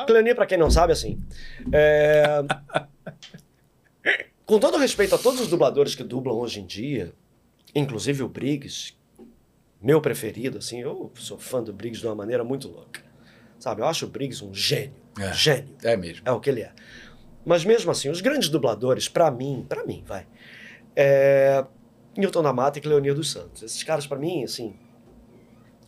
Cleonir, 0.06 0.34
pra 0.34 0.46
quem 0.46 0.56
não 0.58 0.70
sabe, 0.70 0.92
assim, 0.92 1.20
é... 1.72 2.42
com 4.44 4.58
todo 4.58 4.78
respeito 4.78 5.14
a 5.14 5.18
todos 5.18 5.40
os 5.40 5.48
dubladores 5.48 5.94
que 5.94 6.02
dublam 6.04 6.36
hoje 6.36 6.60
em 6.60 6.66
dia, 6.66 7.12
inclusive 7.74 8.22
o 8.22 8.28
Briggs, 8.28 8.94
meu 9.82 10.00
preferido, 10.00 10.58
assim, 10.58 10.80
eu 10.80 11.12
sou 11.16 11.38
fã 11.38 11.62
do 11.62 11.72
Briggs 11.72 12.00
de 12.00 12.06
uma 12.06 12.14
maneira 12.14 12.42
muito 12.42 12.68
louca. 12.68 13.00
Sabe, 13.58 13.80
eu 13.82 13.86
acho 13.86 14.06
o 14.06 14.08
Briggs 14.08 14.44
um 14.44 14.54
gênio, 14.54 14.94
É. 15.18 15.30
um 15.30 15.34
gênio. 15.34 15.74
É 15.82 15.96
mesmo. 15.96 16.22
É 16.26 16.32
o 16.32 16.40
que 16.40 16.50
ele 16.50 16.62
é. 16.62 16.72
Mas 17.44 17.64
mesmo 17.64 17.90
assim, 17.90 18.08
os 18.08 18.20
grandes 18.20 18.48
dubladores, 18.48 19.08
pra 19.08 19.30
mim, 19.30 19.64
pra 19.68 19.84
mim, 19.84 20.02
vai. 20.06 20.26
É... 20.94 21.64
Newton 22.16 22.42
da 22.42 22.52
Mata 22.52 22.78
e 22.78 22.82
Cleonir 22.82 23.14
dos 23.14 23.30
Santos. 23.30 23.62
Esses 23.62 23.82
caras, 23.82 24.06
pra 24.06 24.18
mim, 24.18 24.42
assim, 24.42 24.74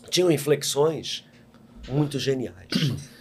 tinham 0.08 0.30
inflexões 0.30 1.24
muito 1.88 2.18
geniais. 2.18 2.68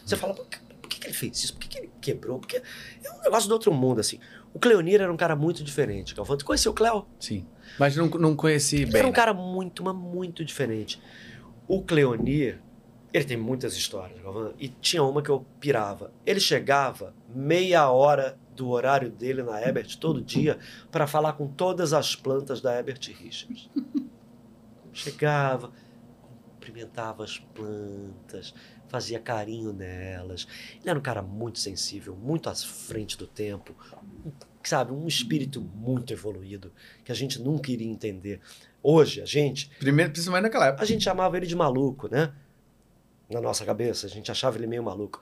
Você 0.05 0.15
fala, 0.15 0.33
por 0.33 0.47
que, 0.47 0.57
por 0.81 0.89
que 0.89 1.07
ele 1.07 1.13
fez 1.13 1.43
isso? 1.43 1.53
Por 1.53 1.59
que, 1.61 1.67
que 1.67 1.77
ele 1.79 1.91
quebrou? 2.01 2.39
Porque 2.39 2.57
é 2.57 3.11
um 3.11 3.21
negócio 3.21 3.47
do 3.47 3.53
outro 3.53 3.73
mundo, 3.73 3.99
assim. 3.99 4.19
O 4.53 4.59
Cleonir 4.59 5.01
era 5.01 5.11
um 5.11 5.17
cara 5.17 5.35
muito 5.35 5.63
diferente, 5.63 6.15
Galvão. 6.15 6.37
Tu 6.37 6.45
conheceu 6.45 6.71
o 6.71 6.75
Cleo? 6.75 7.05
Sim. 7.19 7.45
Mas 7.77 7.95
não, 7.95 8.07
não 8.07 8.35
conheci 8.35 8.77
Ele 8.77 8.85
bem. 8.85 8.99
era 8.99 9.07
um 9.07 9.11
né? 9.11 9.15
cara 9.15 9.33
muito, 9.33 9.83
mas 9.83 9.95
muito 9.95 10.43
diferente. 10.43 10.99
O 11.67 11.83
Cleonir, 11.83 12.59
ele 13.13 13.25
tem 13.25 13.37
muitas 13.37 13.75
histórias, 13.75 14.19
Galvão, 14.21 14.53
e 14.57 14.69
tinha 14.69 15.03
uma 15.03 15.21
que 15.21 15.29
eu 15.29 15.45
pirava. 15.59 16.11
Ele 16.25 16.39
chegava 16.39 17.13
meia 17.33 17.89
hora 17.91 18.37
do 18.55 18.69
horário 18.69 19.11
dele 19.11 19.43
na 19.43 19.61
Ebert 19.61 19.97
todo 19.97 20.21
dia 20.21 20.57
para 20.91 21.05
falar 21.05 21.33
com 21.33 21.47
todas 21.47 21.93
as 21.93 22.15
plantas 22.15 22.59
da 22.59 22.79
Ebert 22.79 23.07
Richards. 23.13 23.69
Chegava, 24.91 25.71
cumprimentava 26.67 27.23
as 27.23 27.39
plantas, 27.39 28.53
fazia 28.87 29.19
carinho 29.19 29.71
nelas. 29.71 30.47
Ele 30.79 30.89
era 30.89 30.99
um 30.99 31.01
cara 31.01 31.21
muito 31.21 31.59
sensível, 31.59 32.15
muito 32.15 32.49
à 32.49 32.55
frente 32.55 33.17
do 33.17 33.25
tempo, 33.25 33.73
sabe, 34.63 34.91
um 34.91 35.07
espírito 35.07 35.61
muito 35.61 36.11
evoluído 36.11 36.71
que 37.03 37.11
a 37.11 37.15
gente 37.15 37.41
nunca 37.41 37.71
iria 37.71 37.87
entender. 37.89 38.41
Hoje, 38.83 39.21
a 39.21 39.25
gente, 39.25 39.69
Primeiro, 39.79 40.11
principalmente 40.11 40.43
naquela 40.43 40.67
época. 40.67 40.83
a 40.83 40.87
gente 40.87 41.03
chamava 41.03 41.37
ele 41.37 41.47
de 41.47 41.55
maluco, 41.55 42.09
né? 42.09 42.33
Na 43.29 43.41
nossa 43.41 43.65
cabeça, 43.65 44.07
a 44.07 44.09
gente 44.09 44.31
achava 44.31 44.57
ele 44.57 44.67
meio 44.67 44.83
maluco. 44.83 45.21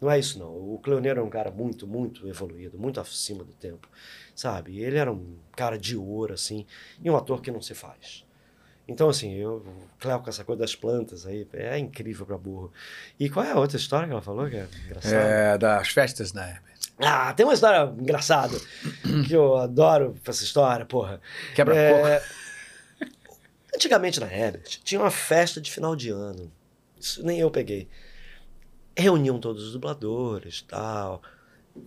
Não 0.00 0.10
é 0.10 0.18
isso, 0.18 0.38
não. 0.38 0.50
O 0.50 0.78
Cleonero 0.80 1.20
é 1.20 1.22
um 1.22 1.30
cara 1.30 1.50
muito, 1.50 1.86
muito 1.86 2.28
evoluído, 2.28 2.78
muito 2.78 3.00
acima 3.00 3.42
do 3.42 3.52
tempo, 3.52 3.88
sabe? 4.34 4.80
Ele 4.80 4.96
era 4.98 5.10
um 5.12 5.38
cara 5.56 5.78
de 5.78 5.96
ouro, 5.96 6.34
assim, 6.34 6.66
e 7.02 7.10
um 7.10 7.16
ator 7.16 7.40
que 7.40 7.50
não 7.50 7.62
se 7.62 7.74
faz. 7.74 8.23
Então, 8.86 9.08
assim, 9.08 9.32
eu, 9.34 9.56
o 9.66 9.88
Cleo 9.98 10.20
com 10.20 10.28
essa 10.28 10.44
coisa 10.44 10.60
das 10.60 10.76
plantas 10.76 11.26
aí, 11.26 11.48
é 11.54 11.78
incrível 11.78 12.26
pra 12.26 12.36
burro. 12.36 12.70
E 13.18 13.30
qual 13.30 13.44
é 13.44 13.52
a 13.52 13.58
outra 13.58 13.78
história 13.78 14.06
que 14.06 14.12
ela 14.12 14.20
falou 14.20 14.48
que 14.48 14.56
é 14.56 14.68
engraçada? 14.86 15.16
É, 15.16 15.58
das 15.58 15.88
festas 15.88 16.32
na 16.32 16.46
época. 16.46 16.74
Ah, 16.98 17.32
tem 17.32 17.44
uma 17.44 17.54
história 17.54 17.92
engraçada, 17.98 18.56
que 19.26 19.32
eu 19.32 19.56
adoro 19.56 20.14
essa 20.26 20.44
história, 20.44 20.84
porra. 20.84 21.20
Quebra-coco. 21.54 22.06
É, 22.06 22.22
Antigamente 23.74 24.20
na 24.20 24.32
Herbert 24.32 24.80
tinha 24.84 25.00
uma 25.00 25.10
festa 25.10 25.60
de 25.60 25.70
final 25.70 25.96
de 25.96 26.10
ano. 26.10 26.50
Isso 26.98 27.24
nem 27.26 27.40
eu 27.40 27.50
peguei. 27.50 27.88
Reuniam 28.96 29.40
todos 29.40 29.64
os 29.64 29.72
dubladores 29.72 30.62
tal. 30.62 31.20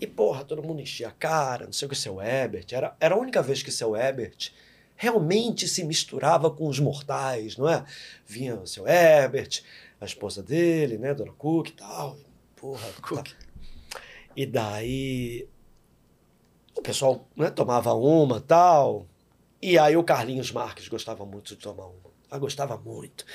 E, 0.02 0.06
porra, 0.06 0.44
todo 0.44 0.62
mundo 0.62 0.82
enchia 0.82 1.08
a 1.08 1.12
cara, 1.12 1.66
não 1.66 1.72
sei 1.72 1.86
o 1.86 1.90
que, 1.90 1.96
seu 1.96 2.22
Herbert. 2.22 2.66
Era, 2.72 2.94
era 3.00 3.16
a 3.16 3.18
única 3.18 3.42
vez 3.42 3.64
que 3.64 3.72
seu 3.72 3.96
Herbert 3.96 4.52
realmente 4.98 5.68
se 5.68 5.84
misturava 5.84 6.52
com 6.52 6.68
os 6.68 6.80
mortais, 6.80 7.56
não 7.56 7.70
é? 7.70 7.86
Vinha 8.26 8.56
o 8.56 8.68
seu 8.68 8.88
Herbert, 8.88 9.62
a 10.02 10.06
esposa 10.06 10.44
dele, 10.44 10.98
né, 10.98 11.14
Dona 11.14 11.32
Cook 11.32 11.70
e 11.70 11.74
tal. 11.74 12.18
Porra, 12.56 12.88
Cook. 13.02 13.30
tá. 13.30 13.36
E 14.36 14.46
daí 14.46 15.48
o 16.76 16.82
pessoal 16.82 17.28
né, 17.36 17.50
tomava 17.50 17.94
uma 17.94 18.42
tal. 18.42 19.08
E 19.62 19.80
aí 19.80 19.96
o 19.96 20.04
Carlinhos 20.04 20.52
Marques 20.52 20.88
gostava 20.88 21.26
muito 21.26 21.56
de 21.56 21.62
tomar 21.62 21.86
uma. 21.86 22.08
Ah, 22.30 22.38
gostava 22.38 22.78
muito. 22.78 23.26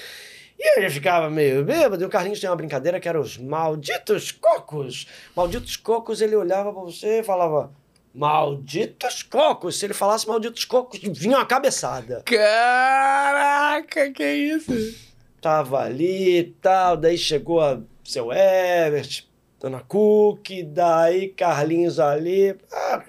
E 0.58 0.78
ele 0.78 0.90
ficava 0.90 1.28
meio 1.28 1.64
bêbado, 1.64 2.02
e 2.02 2.06
o 2.06 2.08
Carlinhos 2.08 2.38
tinha 2.38 2.50
uma 2.50 2.56
brincadeira 2.56 3.00
que 3.00 3.08
era 3.08 3.20
os 3.20 3.36
malditos 3.36 4.30
cocos. 4.30 5.08
Malditos 5.34 5.76
cocos, 5.76 6.20
ele 6.20 6.36
olhava 6.36 6.72
pra 6.72 6.82
você 6.82 7.20
e 7.20 7.24
falava, 7.24 7.72
malditos 8.14 9.22
cocos. 9.22 9.78
Se 9.78 9.86
ele 9.86 9.94
falasse 9.94 10.26
malditos 10.26 10.64
cocos, 10.64 11.00
vinha 11.00 11.38
uma 11.38 11.46
cabeçada. 11.46 12.22
Caraca, 12.24 14.10
que 14.10 14.24
isso? 14.24 14.72
Tava 15.40 15.80
ali 15.80 16.38
e 16.38 16.44
tal, 16.44 16.96
daí 16.96 17.18
chegou 17.18 17.60
a 17.60 17.80
seu 18.04 18.32
Everett, 18.32 19.28
Dona 19.60 19.80
Cook, 19.80 20.48
daí 20.66 21.28
Carlinhos 21.28 21.98
ali. 21.98 22.56
Ah, 22.72 23.02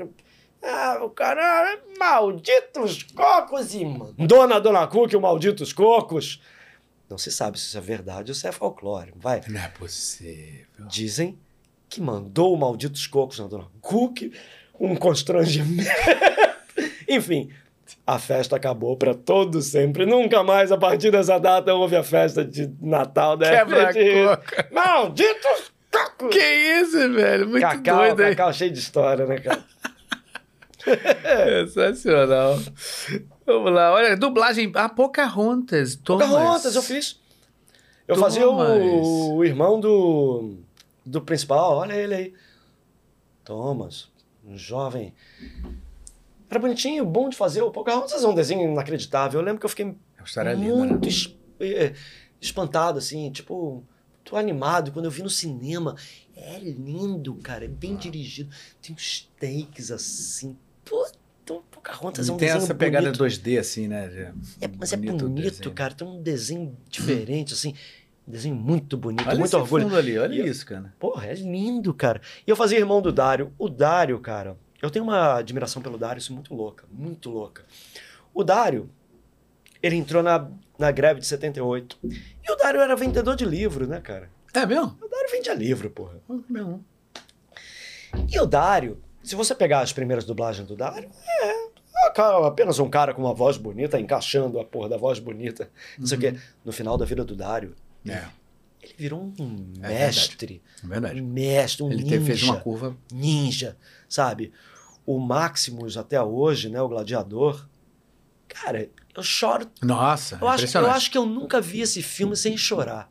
ah, 0.63 0.99
o 1.03 1.09
cara, 1.09 1.77
malditos 1.99 3.03
cocos 3.03 3.73
e 3.75 3.83
mandou 3.83 4.47
na 4.47 4.59
Dona 4.59 4.87
Cook 4.87 5.13
o 5.13 5.19
malditos 5.21 5.73
cocos. 5.73 6.41
Não 7.09 7.17
se 7.17 7.31
sabe 7.31 7.59
se 7.59 7.67
isso 7.67 7.77
é 7.77 7.81
verdade 7.81 8.31
ou 8.31 8.35
se 8.35 8.47
é 8.47 8.51
folclore, 8.51 9.13
vai. 9.15 9.41
Não 9.47 9.59
é 9.59 9.67
possível. 9.67 10.65
Dizem 10.87 11.37
que 11.89 12.01
mandou 12.01 12.53
o 12.53 12.57
malditos 12.57 13.05
cocos 13.05 13.39
na 13.39 13.47
Dona 13.47 13.67
Cook, 13.81 14.31
um 14.79 14.95
constrangimento. 14.95 15.89
Enfim, 17.07 17.49
a 18.05 18.17
festa 18.19 18.55
acabou 18.55 18.97
para 18.97 19.13
todo 19.13 19.61
sempre. 19.61 20.05
Nunca 20.05 20.43
mais, 20.43 20.71
a 20.71 20.77
partir 20.77 21.11
dessa 21.11 21.39
data, 21.39 21.73
houve 21.73 21.95
a 21.95 22.03
festa 22.03 22.43
de 22.43 22.71
Natal 22.81 23.37
da 23.37 23.49
Quebra-coco. 23.49 24.73
Malditos 24.73 25.71
cocos! 25.91 26.29
Que 26.35 26.43
isso, 26.81 27.13
velho? 27.13 27.47
Muito 27.47 27.61
Cacau, 27.61 27.97
doido, 27.97 28.23
hein? 28.23 28.35
Cacau 28.35 28.53
cheio 28.53 28.71
de 28.71 28.79
história, 28.79 29.25
né, 29.25 29.37
cara? 29.39 29.63
Sensacional. 31.67 32.59
Vamos 33.45 33.71
lá, 33.71 33.93
olha, 33.93 34.17
dublagem. 34.17 34.71
Ah, 34.75 34.89
Pocahontas. 34.89 35.95
Thomas. 35.95 36.27
Pocahontas 36.27 36.75
eu 36.75 36.81
fiz. 36.81 37.19
Eu 38.07 38.15
Thomas. 38.15 38.33
fazia 38.33 38.49
o, 38.49 39.35
o 39.35 39.45
irmão 39.45 39.79
do, 39.79 40.57
do 41.05 41.21
principal, 41.21 41.77
olha 41.77 41.93
ele 41.93 42.13
aí. 42.15 42.33
Thomas, 43.45 44.09
um 44.45 44.57
jovem. 44.57 45.13
Era 46.49 46.59
bonitinho, 46.59 47.05
bom 47.05 47.29
de 47.29 47.35
fazer. 47.37 47.61
O 47.61 47.71
Pocahontas 47.71 48.23
é 48.23 48.27
um 48.27 48.35
desenho 48.35 48.71
inacreditável. 48.71 49.39
Eu 49.39 49.45
lembro 49.45 49.59
que 49.59 49.65
eu 49.65 49.69
fiquei 49.69 49.85
É 49.85 50.21
uma 50.21 50.25
história 50.25 50.53
linda, 50.53 50.75
né? 50.75 50.85
muito 50.91 51.09
es- 51.09 51.35
eh, 51.59 51.93
espantado, 52.39 52.99
assim, 52.99 53.31
tipo, 53.31 53.83
tô 54.23 54.35
animado. 54.37 54.91
Quando 54.91 55.05
eu 55.05 55.11
vi 55.11 55.23
no 55.23 55.29
cinema, 55.29 55.95
é 56.35 56.59
lindo, 56.59 57.33
cara, 57.35 57.65
é 57.65 57.67
bem 57.67 57.95
dirigido. 57.95 58.53
Tem 58.81 58.93
uns 58.95 59.29
takes 59.39 59.89
assim. 59.89 60.55
Puta, 60.85 61.17
o 61.55 61.61
Pocahontas 61.71 62.29
é 62.29 62.31
um 62.31 62.37
Tem 62.37 62.47
desenho 62.49 62.63
essa 62.63 62.75
pegada 62.75 63.05
bonito. 63.11 63.23
2D, 63.23 63.57
assim, 63.59 63.87
né? 63.87 64.33
É, 64.61 64.67
mas 64.77 64.93
é 64.93 64.97
Bonito 64.97 65.25
o 65.25 65.29
bonito, 65.29 65.71
cara. 65.71 65.93
Tem 65.95 66.07
um 66.07 66.21
desenho 66.21 66.77
diferente, 66.89 67.53
assim. 67.53 67.73
Desenho 68.25 68.55
muito 68.55 68.95
bonito, 68.97 69.27
Olha 69.27 69.37
muito 69.37 69.57
orgulho. 69.57 69.83
fundo 69.83 69.97
ali, 69.97 70.17
olha 70.17 70.33
E- 70.33 70.49
isso, 70.49 70.65
cara. 70.65 70.93
Porra, 70.99 71.27
é 71.27 71.33
lindo, 71.33 71.93
cara. 71.93 72.21
E 72.47 72.49
eu 72.49 72.55
fazia 72.55 72.77
irmão 72.79 73.01
do 73.01 73.11
Dário. 73.11 73.51
O 73.57 73.67
Dário, 73.67 74.17
cara, 74.19 74.57
eu 74.81 74.89
tenho 74.89 75.03
uma 75.03 75.35
admiração 75.39 75.81
pelo 75.81 75.97
Dário, 75.97 76.19
isso 76.19 76.31
é 76.31 76.35
muito 76.35 76.53
louca, 76.55 76.85
muito 76.91 77.29
louca. 77.29 77.63
O 78.33 78.43
Dário, 78.43 78.89
ele 79.81 79.95
entrou 79.97 80.23
na, 80.23 80.49
na 80.79 80.89
greve 80.91 81.19
de 81.19 81.25
78. 81.27 81.97
E 82.03 82.51
o 82.51 82.55
Dário 82.55 82.79
era 82.79 82.95
vendedor 82.95 83.35
de 83.35 83.43
livro, 83.45 83.85
né, 83.87 83.99
cara? 83.99 84.29
É 84.53 84.65
mesmo? 84.65 84.97
O 85.01 85.07
Dário 85.09 85.29
vendia 85.31 85.53
livro, 85.53 85.89
porra. 85.89 86.15
É 86.29 86.33
mesmo. 86.53 86.83
E 88.31 88.39
o 88.39 88.45
Dário, 88.45 89.01
se 89.21 89.35
você 89.35 89.53
pegar 89.55 89.81
as 89.81 89.91
primeiras 89.91 90.23
dublagens 90.23 90.67
do 90.67 90.75
Dário, 90.75 91.09
é 91.41 92.09
cara- 92.13 92.45
apenas 92.47 92.79
um 92.79 92.89
cara 92.89 93.13
com 93.13 93.21
uma 93.21 93.33
voz 93.33 93.57
bonita, 93.57 93.99
encaixando 93.99 94.59
a 94.59 94.63
porra 94.65 94.87
da 94.89 94.97
voz 94.97 95.19
bonita. 95.19 95.69
Não 95.97 96.05
sei 96.07 96.17
o 96.17 96.21
quê. 96.21 96.35
No 96.63 96.71
final 96.71 96.97
da 96.97 97.05
vida 97.05 97.25
do 97.25 97.35
Dário, 97.35 97.75
É, 98.07 98.25
ele 98.81 98.93
virou 98.97 99.33
um 99.39 99.73
É 99.81 99.87
mestre. 99.89 100.61
é 100.83 100.87
verdade. 100.87 101.21
um 101.21 101.25
mestre, 101.27 101.83
um 101.83 101.91
Ele 101.91 102.03
ninja. 102.03 102.19
te- 102.19 102.25
fez 102.25 102.43
uma 102.43 102.59
curva. 102.59 102.97
ninja, 103.11 103.77
sabe? 104.09 104.51
O 105.05 105.19
Maximus 105.19 105.97
até 105.97 106.21
hoje, 106.21 106.69
né, 106.69 106.81
o 106.81 106.87
gladiador. 106.89 107.67
Cara, 108.47 108.89
eu 109.15 109.23
choro. 109.23 109.69
Nossa, 109.81 110.37
Eu 110.41 110.47
acho, 110.47 110.77
eu 110.77 110.91
acho 110.91 111.11
que 111.11 111.17
eu 111.17 111.25
nunca 111.25 111.59
vi 111.59 111.81
esse 111.81 112.01
filme 112.03 112.35
sem 112.35 112.55
chorar. 112.57 113.09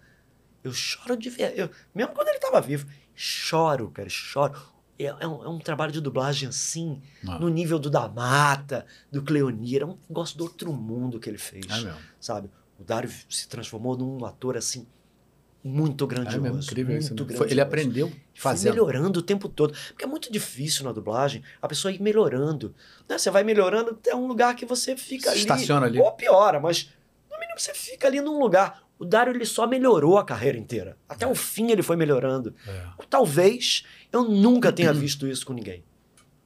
Eu 0.63 0.73
choro 0.73 1.17
de 1.17 1.29
ver. 1.29 1.53
eu- 1.59 1.71
mesmo 1.95 2.15
quando 2.15 2.29
ele 2.29 2.39
tava 2.39 2.61
vivo, 2.61 2.87
choro, 3.15 3.91
cara, 3.91 4.09
choro. 4.09 4.55
É, 4.99 5.07
é 5.07 5.27
um, 5.27 5.45
é 5.45 5.49
um 5.49 5.59
trabalho 5.59 5.91
de 5.91 6.01
dublagem 6.01 6.49
assim, 6.49 7.03
Ah. 7.27 7.39
no 7.39 7.49
nível 7.49 7.79
do 7.79 7.91
da 7.91 8.07
Mata, 8.09 8.87
do 9.11 9.21
Cleonir. 9.23 9.83
É 9.83 9.85
um 9.87 9.99
negócio 10.09 10.39
do 10.39 10.45
outro 10.45 10.73
mundo 10.73 11.19
que 11.19 11.29
ele 11.29 11.39
fez, 11.39 11.65
É 11.69 11.75
mesmo. 11.81 11.99
sabe? 12.21 12.49
O 12.83 12.85
Dário 12.85 13.09
se 13.31 13.47
transformou 13.49 13.97
num 13.97 14.25
ator 14.25 14.57
assim, 14.57 14.85
muito 15.65 16.05
É 16.05 16.09
grandioso. 16.09 16.41
mesmo, 16.41 16.59
incrível 16.61 16.93
muito 16.95 17.05
isso. 17.05 17.13
né? 17.13 17.19
Foi- 17.19 17.27
grandioso. 17.27 17.53
ele 17.55 17.61
aprendeu 17.61 18.09
Foi 18.09 18.19
fazendo. 18.35 18.73
melhorando 18.73 19.21
o 19.21 19.23
tempo 19.23 19.49
todo. 19.49 19.73
Porque 19.89 20.05
é 20.05 20.09
muito 20.09 20.33
difícil 20.33 20.85
na 20.85 20.91
dublagem 20.91 21.43
a 21.61 21.69
pessoa 21.69 21.93
ir 21.93 22.03
melhorando. 22.03 22.75
Né? 23.09 23.17
Você 23.17 23.31
vai 23.31 23.45
melhorando 23.45 23.91
até 23.93 24.15
um 24.17 24.27
lugar 24.27 24.57
que 24.57 24.67
você 24.67 24.97
fica 24.97 25.31
ali. 25.31 25.39
Estaciona 25.39 25.87
ali. 25.87 26.01
Ou 26.01 26.11
piora, 26.13 26.59
mas 26.59 26.91
no 27.31 27.39
mínimo 27.39 27.59
você 27.61 27.73
fica 27.73 28.09
ali 28.09 28.21
num 28.21 28.41
lugar. 28.41 28.83
O 28.99 29.05
Dário 29.05 29.33
ele 29.33 29.47
só 29.47 29.67
melhorou 29.67 30.19
a 30.19 30.25
carreira 30.25 30.59
inteira. 30.59 30.97
Até 31.09 31.27
o 31.27 31.35
fim 31.35 31.71
ele 31.71 31.83
foi 31.83 31.95
melhorando. 31.97 32.55
É. 32.67 32.87
Talvez 33.09 33.85
eu 34.13 34.25
nunca 34.25 34.73
tenha 34.73 34.93
visto 34.95 35.29
isso 35.29 35.47
com 35.47 35.53
ninguém. 35.53 35.85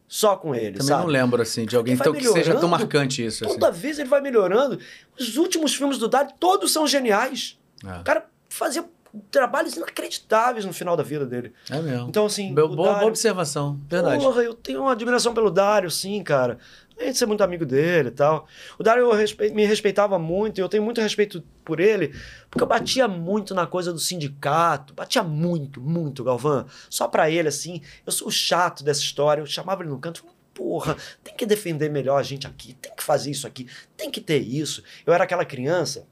Só 0.08 0.36
com 0.36 0.54
ele, 0.54 0.78
Também 0.78 0.86
sabe? 0.86 1.02
não 1.02 1.08
lembro, 1.10 1.42
assim, 1.42 1.66
de 1.66 1.76
alguém 1.76 1.94
então, 1.94 2.12
que 2.12 2.26
seja 2.28 2.54
tão 2.54 2.68
marcante 2.68 3.24
isso. 3.24 3.44
Assim. 3.44 3.54
Toda 3.54 3.72
vez 3.72 3.98
ele 3.98 4.08
vai 4.08 4.20
melhorando. 4.20 4.78
Os 5.18 5.36
últimos 5.36 5.74
filmes 5.74 5.98
do 5.98 6.06
Dário, 6.06 6.32
todos 6.38 6.72
são 6.72 6.86
geniais. 6.86 7.58
É. 7.84 8.00
O 8.00 8.04
cara 8.04 8.26
fazia 8.48 8.84
trabalhos 9.30 9.74
inacreditáveis 9.76 10.64
no 10.64 10.72
final 10.72 10.96
da 10.96 11.02
vida 11.02 11.24
dele. 11.26 11.52
É 11.70 11.80
mesmo. 11.80 12.08
Então, 12.08 12.26
assim. 12.26 12.54
Boa, 12.54 12.66
o 12.66 12.76
boa 12.76 12.92
Dário- 12.92 13.08
observação. 13.08 13.80
Verdade. 13.88 14.22
Porra, 14.22 14.42
eu 14.42 14.54
tenho 14.54 14.80
uma 14.82 14.92
admiração 14.92 15.32
pelo 15.34 15.50
Dário, 15.50 15.90
sim, 15.90 16.22
cara. 16.22 16.58
A 16.98 17.04
gente 17.04 17.18
ser 17.18 17.26
muito 17.26 17.44
amigo 17.44 17.66
dele 17.66 18.08
e 18.08 18.12
tal. 18.12 18.46
O 18.78 18.82
Dário 18.82 19.10
respe- 19.12 19.50
me 19.50 19.66
respeitava 19.66 20.18
muito, 20.18 20.58
e 20.58 20.62
eu 20.62 20.68
tenho 20.68 20.82
muito 20.82 20.98
respeito 21.00 21.42
por 21.62 21.78
ele, 21.78 22.14
porque 22.50 22.62
eu 22.62 22.66
batia 22.66 23.06
muito 23.06 23.54
na 23.54 23.66
coisa 23.66 23.92
do 23.92 23.98
sindicato, 23.98 24.94
batia 24.94 25.22
muito, 25.22 25.78
muito, 25.78 26.24
Galvão. 26.24 26.64
Só 26.88 27.06
pra 27.06 27.30
ele, 27.30 27.48
assim, 27.48 27.82
eu 28.06 28.10
sou 28.12 28.28
o 28.28 28.30
chato 28.32 28.82
dessa 28.82 29.00
história, 29.02 29.42
eu 29.42 29.46
chamava 29.46 29.82
ele 29.82 29.90
no 29.90 29.98
canto 29.98 30.16
e 30.16 30.20
falava, 30.20 30.36
porra, 30.54 30.96
tem 31.22 31.34
que 31.36 31.44
defender 31.44 31.90
melhor 31.90 32.16
a 32.18 32.22
gente 32.22 32.46
aqui, 32.46 32.72
tem 32.72 32.90
que 32.96 33.02
fazer 33.02 33.30
isso 33.30 33.46
aqui, 33.46 33.68
tem 33.94 34.10
que 34.10 34.22
ter 34.22 34.38
isso. 34.38 34.82
Eu 35.04 35.12
era 35.12 35.24
aquela 35.24 35.44
criança 35.44 36.06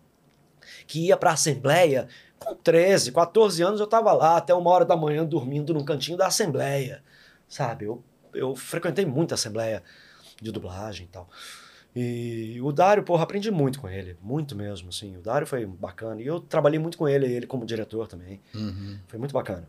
que 0.87 1.07
ia 1.07 1.17
pra 1.17 1.33
assembleia 1.33 2.09
com 2.45 2.55
13, 2.55 3.13
14 3.13 3.63
anos, 3.63 3.81
eu 3.81 3.87
tava 3.87 4.13
lá 4.13 4.37
até 4.37 4.55
uma 4.55 4.71
hora 4.71 4.85
da 4.85 4.97
manhã 4.97 5.25
dormindo 5.25 5.73
num 5.75 5.85
cantinho 5.85 6.17
da 6.19 6.27
assembleia, 6.27 7.03
sabe? 7.49 7.85
Eu, 7.87 8.03
eu 8.35 8.55
frequentei 8.55 9.05
muito 9.07 9.33
a 9.33 9.35
assembleia 9.37 9.83
de 10.41 10.51
dublagem 10.53 11.07
e 11.07 11.09
tal. 11.09 11.29
E 11.97 12.61
o 12.61 12.73
Dário, 12.73 13.05
porra, 13.05 13.23
aprendi 13.23 13.51
muito 13.53 13.81
com 13.81 13.89
ele, 13.89 14.17
muito 14.21 14.57
mesmo, 14.57 14.89
assim. 14.89 15.17
O 15.17 15.21
Dário 15.21 15.47
foi 15.47 15.65
bacana. 15.65 16.21
E 16.21 16.27
eu 16.27 16.41
trabalhei 16.41 16.79
muito 16.79 16.99
com 16.99 17.09
ele, 17.09 17.25
ele 17.33 17.47
como 17.47 17.65
diretor 17.65 18.09
também. 18.09 18.41
Uhum. 18.53 18.99
Foi 19.07 19.19
muito 19.19 19.33
bacana. 19.33 19.69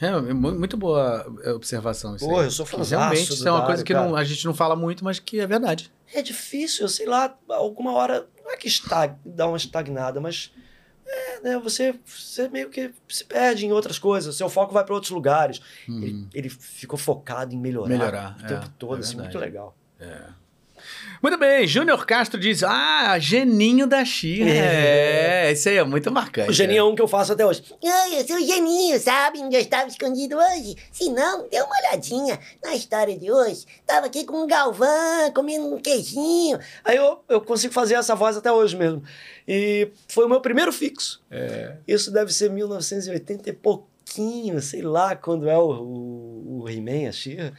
É, 0.00 0.06
é 0.06 0.32
mu- 0.32 0.52
muito 0.52 0.76
boa 0.76 1.26
observação 1.54 2.14
isso. 2.16 2.24
Porra, 2.26 2.44
eu 2.44 2.50
sou 2.50 2.64
fãzaço 2.64 2.90
Realmente, 2.96 3.34
isso 3.34 3.46
é 3.46 3.50
uma 3.50 3.58
Dário, 3.58 3.66
coisa 3.66 3.84
que 3.84 3.92
não- 3.92 4.14
a 4.16 4.22
gente 4.24 4.44
não 4.46 4.54
fala 4.54 4.74
muito, 4.76 5.04
mas 5.04 5.18
que 5.18 5.40
é 5.40 5.46
verdade. 5.46 5.92
É 6.14 6.22
difícil, 6.22 6.88
sei 6.88 7.06
lá, 7.06 7.36
alguma 7.48 7.92
hora, 7.92 8.26
não 8.44 8.50
é 8.52 8.56
que 8.56 8.66
estag, 8.68 9.16
dá 9.24 9.46
uma 9.48 9.56
estagnada, 9.56 10.20
mas 10.20 10.52
é, 11.12 11.40
né, 11.42 11.58
você, 11.58 11.94
você 12.06 12.48
meio 12.48 12.70
que 12.70 12.92
se 13.08 13.24
perde 13.24 13.66
em 13.66 13.72
outras 13.72 13.98
coisas, 13.98 14.36
seu 14.36 14.48
foco 14.48 14.72
vai 14.72 14.84
para 14.84 14.94
outros 14.94 15.10
lugares. 15.10 15.60
Ele, 15.88 16.12
Uhum. 16.12 16.28
ele 16.32 16.48
ficou 16.48 16.98
focado 16.98 17.54
em 17.54 17.58
melhorar, 17.58 17.88
Melhorar, 17.88 18.36
o 18.38 18.46
tempo 18.46 18.66
é, 18.66 18.70
todo, 18.78 18.96
é 18.98 19.00
assim, 19.00 19.16
muito 19.16 19.38
legal. 19.38 19.76
Muito 21.22 21.36
bem, 21.36 21.66
Júnior 21.66 22.06
Castro 22.06 22.40
diz: 22.40 22.62
Ah, 22.62 23.18
Geninho 23.18 23.86
da 23.86 24.02
Xirra. 24.04 24.48
É. 24.48 25.48
É, 25.48 25.52
isso 25.52 25.68
aí 25.68 25.76
é 25.76 25.84
muito 25.84 26.10
marcante. 26.10 26.48
O 26.48 26.52
Geninho 26.52 26.78
é 26.80 26.84
um 26.84 26.94
que 26.94 27.02
eu 27.02 27.08
faço 27.08 27.32
até 27.34 27.44
hoje. 27.44 27.62
Ai, 27.84 28.20
eu 28.20 28.26
sou 28.26 28.36
o 28.36 28.40
geninho, 28.40 28.98
sabe? 28.98 29.40
Onde 29.40 29.54
eu 29.56 29.60
estava 29.60 29.88
escondido 29.88 30.36
hoje. 30.38 30.76
Se 30.90 31.10
não, 31.10 31.46
dê 31.48 31.60
uma 31.60 31.76
olhadinha 31.80 32.38
na 32.64 32.74
história 32.74 33.18
de 33.18 33.30
hoje. 33.30 33.66
Tava 33.86 34.06
aqui 34.06 34.24
com 34.24 34.44
um 34.44 34.46
galvão, 34.46 35.30
comendo 35.34 35.74
um 35.74 35.78
queijinho. 35.78 36.58
Aí 36.82 36.96
eu, 36.96 37.22
eu 37.28 37.40
consigo 37.42 37.74
fazer 37.74 37.94
essa 37.94 38.14
voz 38.14 38.36
até 38.38 38.50
hoje 38.50 38.74
mesmo. 38.76 39.02
E 39.52 39.88
foi 40.06 40.26
o 40.26 40.28
meu 40.28 40.40
primeiro 40.40 40.72
fixo. 40.72 41.20
Isso 41.88 42.12
deve 42.12 42.32
ser 42.32 42.50
1980 42.50 43.50
e 43.50 43.52
pouquinho, 43.52 44.60
sei 44.62 44.80
lá 44.80 45.16
quando 45.16 45.48
é 45.48 45.58
o, 45.58 45.70
o, 45.82 46.60
o 46.62 46.68
He-Man, 46.68 47.08
a 47.08 47.12
She-Ra. 47.12 47.52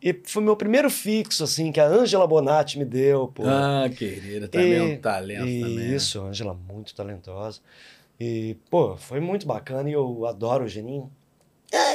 E 0.00 0.16
foi 0.24 0.44
meu 0.44 0.56
primeiro 0.56 0.88
fixo, 0.88 1.42
assim, 1.42 1.72
que 1.72 1.80
a 1.80 1.86
Angela 1.88 2.24
Bonatti 2.24 2.78
me 2.78 2.84
deu, 2.84 3.26
pô. 3.26 3.48
Ah, 3.48 3.90
querida, 3.96 4.46
também 4.46 4.74
é 4.74 4.82
E- 4.82 4.96
um 4.96 5.00
talento 5.00 5.60
também. 5.60 5.92
Isso, 5.96 6.22
Angela 6.22 6.54
muito 6.54 6.94
talentosa. 6.94 7.60
E, 8.20 8.56
pô, 8.70 8.96
foi 8.96 9.18
muito 9.18 9.44
bacana 9.44 9.90
e 9.90 9.94
eu 9.94 10.24
adoro 10.24 10.66
o 10.66 10.68
Geninho. 10.68 11.10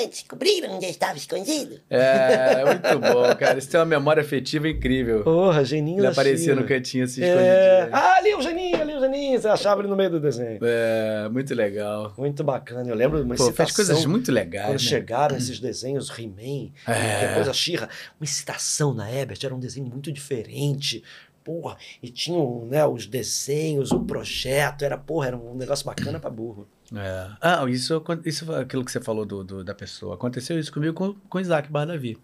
Descobriram 0.10 0.76
onde 0.76 0.85
eu 0.85 0.92
estava 0.92 1.18
escondido? 1.18 1.80
É, 1.90 2.61
é 2.61 2.66
muito 2.66 3.00
bom, 3.00 3.35
cara. 3.35 3.58
Isso 3.58 3.69
tem 3.69 3.80
uma 3.80 3.85
memória 3.85 4.22
afetiva 4.22 4.69
incrível. 4.69 5.24
Porra, 5.24 5.64
Geninho 5.66 6.00
Ele 6.00 6.08
aparecia 6.08 6.53
no 6.56 6.64
cantinho 6.66 7.06
assim, 7.06 7.24
É... 7.24 7.27
escondidinho. 7.30 7.90
Ah, 7.95 8.16
ali 8.18 8.35
o 8.35 8.42
Geninho, 8.42 8.82
ali 8.82 8.93
o 8.93 9.00
Geninho. 9.00 9.42
Você 9.42 9.48
achava 9.48 9.82
ele 9.82 9.88
no 9.90 9.95
meio 9.95 10.11
do 10.11 10.19
desenho. 10.19 10.60
É, 10.61 11.27
muito 11.30 11.56
legal. 11.56 12.14
Muito 12.18 12.43
bacana. 12.43 12.88
Eu 12.88 12.95
lembro 12.95 13.18
de 13.18 13.24
uma 13.26 13.35
Pô, 13.35 13.43
excitação. 13.43 13.66
faz 13.66 13.76
coisas 13.76 14.06
muito 14.06 14.32
legais. 14.32 14.68
Quando 14.68 14.74
né? 14.74 14.88
chegaram 14.88 15.35
esses 15.38 15.60
desenhos, 15.60 16.10
He-Man, 16.18 16.72
É. 16.88 17.27
depois 17.27 17.48
a 17.48 17.53
She-Ra, 17.53 17.90
uma 18.19 18.26
excitação 18.26 18.93
na 18.93 19.11
Ebert, 19.11 19.43
era 19.43 19.56
um 19.56 19.60
desenho 19.60 19.88
muito 19.88 20.11
diferente. 20.11 21.03
Porra, 21.43 21.76
e 22.02 22.10
tinham 22.10 22.66
né, 22.68 22.85
os 22.85 23.06
desenhos, 23.06 23.92
o 23.92 24.00
projeto, 24.00 24.85
era, 24.85 24.98
porra, 24.98 25.27
era 25.27 25.38
um 25.38 25.56
negócio 25.56 25.85
bacana 25.85 26.18
pra 26.18 26.30
burro. 26.30 26.68
É. 26.96 27.30
Ah, 27.42 27.66
isso, 27.68 28.04
isso 28.26 28.54
aquilo 28.56 28.86
que 28.86 28.92
você 28.92 29.02
falou 29.02 29.26
do, 29.26 29.44
do- 29.44 29.64
da 29.64 29.74
pessoa. 29.74 30.16
Aconteceu 30.16 30.60
isso 30.60 30.72
comigo 30.72 30.94
com, 30.94 31.14
com 31.30 31.40
Isaac 31.40 31.72
Bardavi. 31.72 32.18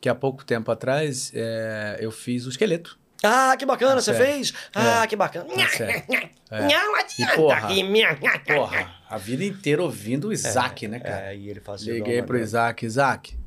Que 0.00 0.08
há 0.08 0.14
pouco 0.14 0.44
tempo 0.44 0.70
atrás 0.70 1.30
é, 1.34 1.96
eu 2.00 2.10
fiz 2.10 2.44
o 2.46 2.50
esqueleto. 2.50 2.98
Ah, 3.24 3.56
que 3.56 3.64
bacana, 3.64 3.98
É 3.98 4.02
você 4.02 4.12
fez? 4.12 4.52
Ah, 4.74 5.06
que 5.06 5.14
bacana. 5.14 5.46
É 5.54 5.68
sério. 5.68 6.02
É. 6.50 6.66
Não 6.68 6.96
adianta 6.96 7.34
porra, 7.36 7.68
minha... 7.68 8.16
Porra, 8.44 8.96
a 9.08 9.16
vida 9.16 9.44
inteira 9.44 9.80
ouvindo 9.80 10.28
o 10.28 10.32
Isaac, 10.32 10.88
né, 10.88 10.98
cara? 10.98 11.32
É, 11.32 11.36
e 11.36 11.48
ele 11.48 11.60
fazia 11.60 11.92
Liguei 11.94 12.16
uma 12.16 12.22
pro 12.26 12.32
maneira. 12.34 12.48
Isaac, 12.48 12.84
Isaac. 12.84 13.38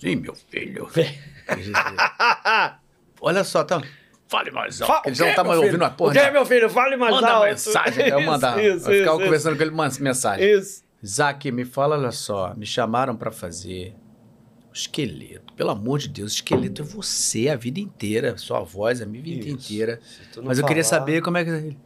Sim, 0.00 0.16
meu 0.16 0.34
filho. 0.34 0.90
Olha 3.20 3.44
só, 3.44 3.62
tá. 3.62 3.80
Fale 4.32 4.50
mais 4.50 4.80
alto. 4.80 5.06
Eles 5.08 5.20
o 5.20 5.22
não 5.24 5.30
estavam 5.30 5.56
ouvindo 5.58 5.84
a 5.84 5.90
porra. 5.90 6.10
O 6.10 6.14
que, 6.14 6.22
não. 6.22 6.32
meu 6.32 6.46
filho? 6.46 6.70
Fale 6.70 6.96
mais 6.96 7.14
Manda 7.14 7.32
alto. 7.32 7.48
mensagem, 7.48 8.08
eu 8.08 8.20
mandar. 8.22 8.58
Isso, 8.58 8.66
eu 8.66 8.76
isso, 8.76 8.90
ficava 8.90 9.16
isso, 9.16 9.24
conversando 9.26 9.56
com 9.56 9.62
ele, 9.62 9.70
uma 9.70 9.90
mensagem. 10.00 10.50
Isso. 10.50 10.82
Isaac, 11.02 11.52
me 11.52 11.66
fala, 11.66 11.98
olha 11.98 12.10
só, 12.10 12.54
me 12.54 12.64
chamaram 12.64 13.14
pra 13.14 13.30
fazer 13.30 13.94
o 14.70 14.72
esqueleto. 14.72 15.52
Pelo 15.52 15.68
amor 15.68 15.98
de 15.98 16.08
Deus, 16.08 16.32
o 16.32 16.34
esqueleto 16.36 16.80
é 16.80 16.84
você 16.84 17.50
a 17.50 17.56
vida 17.56 17.78
inteira, 17.78 18.38
sua 18.38 18.60
voz 18.60 19.02
a 19.02 19.06
minha 19.06 19.22
vida 19.22 19.44
Isso. 19.44 19.54
inteira. 19.54 20.00
Mas 20.42 20.58
eu 20.58 20.64
queria 20.64 20.84
saber 20.84 21.20
como 21.20 21.36
é 21.36 21.44
que. 21.44 21.76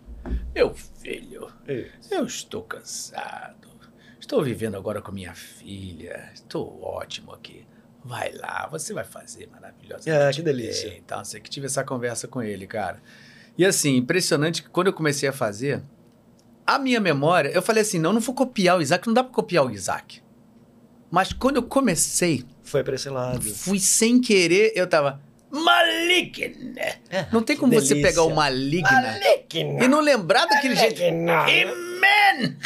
Meu 0.54 0.72
filho, 0.72 1.48
Isso. 1.66 2.14
eu 2.14 2.24
estou 2.26 2.62
cansado. 2.62 3.66
Estou 4.20 4.40
vivendo 4.40 4.76
agora 4.76 5.02
com 5.02 5.10
minha 5.10 5.34
filha. 5.34 6.30
Estou 6.32 6.80
ótimo 6.80 7.32
aqui. 7.32 7.66
Vai 8.06 8.32
lá, 8.34 8.68
você 8.70 8.92
vai 8.94 9.04
fazer 9.04 9.48
maravilhosa. 9.50 10.08
É, 10.08 10.30
que 10.32 10.42
delícia. 10.42 10.96
Então, 10.96 11.24
sei 11.24 11.40
que 11.40 11.50
tive 11.50 11.66
essa 11.66 11.82
conversa 11.82 12.28
com 12.28 12.40
ele, 12.42 12.66
cara. 12.66 13.02
E 13.58 13.64
assim, 13.64 13.96
impressionante 13.96 14.62
que 14.62 14.68
quando 14.68 14.86
eu 14.86 14.92
comecei 14.92 15.28
a 15.28 15.32
fazer, 15.32 15.82
a 16.66 16.78
minha 16.78 17.00
memória, 17.00 17.48
eu 17.48 17.60
falei 17.62 17.82
assim: 17.82 17.98
não, 17.98 18.12
não 18.12 18.20
vou 18.20 18.34
copiar 18.34 18.78
o 18.78 18.82
Isaac, 18.82 19.06
não 19.06 19.14
dá 19.14 19.24
pra 19.24 19.32
copiar 19.32 19.66
o 19.66 19.70
Isaac. 19.70 20.22
Mas 21.10 21.32
quando 21.32 21.56
eu 21.56 21.62
comecei, 21.62 22.44
Foi 22.62 22.82
pra 22.84 22.94
esse 22.94 23.08
lado. 23.08 23.40
fui 23.40 23.78
sem 23.80 24.20
querer, 24.20 24.72
eu 24.74 24.86
tava. 24.86 25.20
Maligna. 25.64 26.98
Não 27.32 27.42
tem 27.42 27.56
como 27.56 27.72
você 27.72 27.94
delícia. 27.94 28.10
pegar 28.10 28.22
o 28.22 28.34
Maligna 28.34 29.18
e 29.54 29.88
não 29.88 30.00
lembrar 30.00 30.46
daquele 30.46 30.76
jeito. 30.76 31.00
He-Man! 31.00 32.56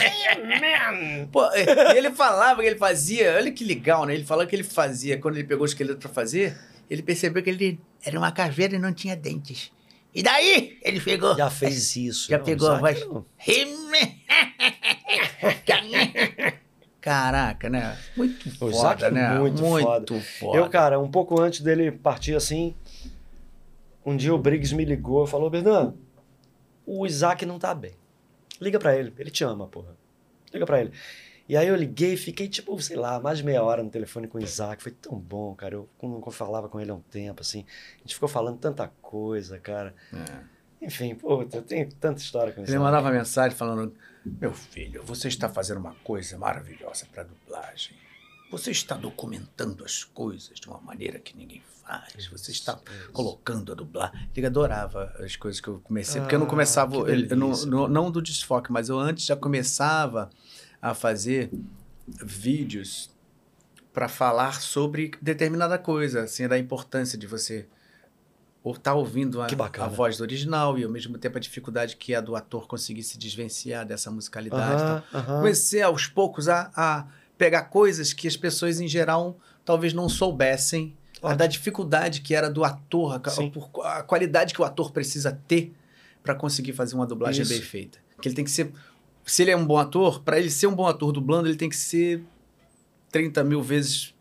Pô, 1.31 1.45
e 1.55 1.97
ele 1.97 2.11
falava 2.11 2.61
que 2.61 2.69
ele 2.69 2.79
fazia. 2.79 3.37
Olha 3.37 3.51
que 3.51 3.65
legal, 3.65 4.07
né? 4.07 4.15
Ele 4.15 4.25
falava 4.25 4.49
que 4.49 4.57
ele 4.57 4.65
fazia, 4.65 5.19
quando 5.19 5.37
ele 5.37 5.47
pegou 5.47 5.63
o 5.63 5.67
esqueleto 5.67 6.01
pra 6.01 6.09
fazer, 6.09 6.57
ele 6.89 7.03
percebeu 7.03 7.43
que 7.43 7.51
ele 7.51 7.81
era 8.05 8.19
uma 8.19 8.33
caveira 8.33 8.77
e 8.77 8.79
não 8.79 8.93
tinha 8.93 9.17
dentes. 9.17 9.71
E 10.15 10.23
daí 10.23 10.79
ele 10.83 11.01
pegou. 11.01 11.37
Já 11.37 11.49
fez 11.49 11.95
isso. 11.97 12.29
Já 12.29 12.39
não, 12.39 12.45
pegou 12.45 12.71
a 12.71 12.79
voz. 12.79 12.99
Caraca, 17.01 17.69
né? 17.71 17.97
Muito 18.17 18.49
O 18.49 18.53
foda, 18.53 18.73
Zack 18.77 19.05
é 19.05 19.11
né? 19.11 19.39
muito 19.39 19.59
foda. 19.65 20.21
foda. 20.21 20.59
Eu, 20.59 20.69
cara, 20.69 20.99
um 21.01 21.11
pouco 21.11 21.41
antes 21.41 21.61
dele 21.61 21.91
partir 21.91 22.35
assim, 22.35 22.75
um 24.05 24.17
dia 24.17 24.35
o 24.35 24.39
Briggs 24.39 24.75
me 24.75 24.85
ligou 24.85 25.25
e 25.25 25.29
falou: 25.29 25.49
Bernardo, 25.49 25.97
o 26.87 27.07
Isaac 27.07 27.45
não 27.47 27.59
tá 27.59 27.75
bem. 27.75 27.93
Liga 28.61 28.79
pra 28.79 28.95
ele, 28.97 29.13
ele 29.19 29.31
te 29.31 29.43
ama, 29.45 29.67
porra. 29.67 29.97
Liga 30.53 30.67
pra 30.67 30.81
ele. 30.81 30.93
E 31.49 31.57
aí 31.57 31.67
eu 31.67 31.75
liguei 31.75 32.13
e 32.13 32.17
fiquei, 32.17 32.47
tipo, 32.49 32.81
sei 32.81 32.97
lá, 32.97 33.19
mais 33.19 33.39
de 33.39 33.45
meia 33.45 33.63
hora 33.63 33.83
no 33.83 33.91
telefone 33.91 34.29
com 34.29 34.39
o 34.39 34.43
Isaac. 34.43 34.81
Foi 34.83 34.93
tão 34.93 35.19
bom, 35.19 35.55
cara. 35.55 35.75
Eu 35.75 35.89
não 36.03 36.21
falava 36.31 36.69
com 36.69 36.79
ele 36.79 36.91
há 36.91 36.95
um 36.95 37.01
tempo, 37.01 37.41
assim. 37.41 37.65
A 37.97 37.99
gente 38.03 38.15
ficou 38.15 38.29
falando 38.29 38.59
tanta 38.59 38.87
coisa, 39.03 39.59
cara. 39.59 39.93
Enfim, 40.81 41.15
pô, 41.15 41.43
eu 41.43 41.63
tenho 41.63 41.89
tanta 41.95 42.21
história 42.21 42.53
com 42.53 42.61
Ele 42.61 42.69
Isaac. 42.69 42.83
mandava 42.85 43.11
mensagem 43.11 43.57
falando: 43.57 43.93
Meu 44.25 44.53
filho, 44.53 45.03
você 45.03 45.29
está 45.29 45.49
fazendo 45.49 45.79
uma 45.79 45.95
coisa 46.05 46.37
maravilhosa 46.39 47.07
para 47.13 47.23
dublagem. 47.25 47.97
Você 48.51 48.71
está 48.73 48.97
documentando 48.97 49.85
as 49.85 50.03
coisas 50.05 50.59
de 50.59 50.67
uma 50.69 50.81
maneira 50.81 51.19
que 51.21 51.37
ninguém 51.37 51.63
faz. 51.83 52.27
Você 52.27 52.51
está 52.51 52.79
colocando 53.13 53.73
a 53.73 53.75
dublar. 53.75 54.29
Ele 54.35 54.47
adorava 54.47 55.15
as 55.21 55.37
coisas 55.37 55.61
que 55.61 55.69
eu 55.69 55.81
comecei. 55.81 56.21
porque 56.21 56.35
eu 56.35 56.39
não 56.41 56.47
Ah, 56.47 56.51
começava. 56.51 56.97
eu 56.97 57.37
não, 57.37 57.51
não, 57.67 57.89
não 57.89 58.11
do 58.11 58.21
desfoque, 58.21 58.73
mas 58.73 58.89
eu 58.89 58.99
antes 58.99 59.25
já 59.25 59.37
começava 59.37 60.29
a 60.83 60.95
fazer 60.95 61.51
vídeos 62.09 63.11
para 63.93 64.09
falar 64.09 64.61
sobre 64.61 65.13
determinada 65.23 65.79
coisa, 65.79 66.23
assim, 66.23 66.47
da 66.49 66.59
importância 66.59 67.17
de 67.19 67.27
você 67.27 67.69
ou 68.63 68.75
estar 68.75 68.95
ouvindo 68.95 69.41
a, 69.41 69.47
a 69.79 69.89
voz 69.89 70.19
do 70.19 70.23
original 70.23 70.79
e 70.79 70.85
ao 70.85 70.91
mesmo 70.91 71.17
tempo 71.17 71.39
a 71.39 71.41
dificuldade 71.41 71.97
que 71.97 72.15
é 72.15 72.21
do 72.21 72.37
ator 72.37 72.67
conseguir 72.67 73.03
se 73.03 73.17
desvencilhar 73.19 73.87
dessa 73.87 74.11
musicalidade. 74.11 74.83
e 74.83 74.87
tal. 74.87 74.97
Aham, 74.97 75.05
aham. 75.15 75.37
Comecei 75.39 75.83
aos 75.83 76.07
poucos 76.07 76.49
a, 76.49 76.71
a 76.77 77.07
pegar 77.39 77.65
coisas 77.65 78.13
que 78.13 78.29
as 78.29 78.37
pessoas 78.37 78.81
em 78.81 78.87
geral 78.87 79.39
talvez 79.65 79.93
não 79.93 80.09
soubessem, 80.09 80.97
a 81.23 81.35
da 81.35 81.47
dificuldade 81.47 82.23
que 82.23 82.35
era 82.35 82.51
do 82.51 82.65
ator, 82.65 83.21
a, 83.23 83.99
a 83.99 84.03
qualidade 84.03 84.55
que 84.55 84.61
o 84.61 84.65
ator 84.65 84.91
precisa 84.91 85.39
ter 85.47 85.73
para 86.23 86.35
conseguir 86.35 86.73
fazer 86.73 86.95
uma 86.95 87.07
dublagem 87.07 87.43
Isso. 87.43 87.53
bem 87.53 87.63
feita. 87.63 87.99
Que 88.21 88.29
ele 88.29 88.35
tem 88.35 88.45
que 88.45 88.51
ser. 88.51 88.73
Se 89.25 89.43
ele 89.43 89.51
é 89.51 89.57
um 89.57 89.67
bom 89.67 89.79
ator, 89.79 90.21
para 90.23 90.39
ele 90.39 90.51
ser 90.51 90.67
um 90.67 90.75
bom 90.75 90.87
ator 90.87 91.13
dublando, 91.13 91.49
ele 91.49 91.57
tem 91.57 91.69
que 91.69 91.77
ser 91.77 92.23
30 93.11 93.45
mil 93.45 93.63
vezes 93.63 94.15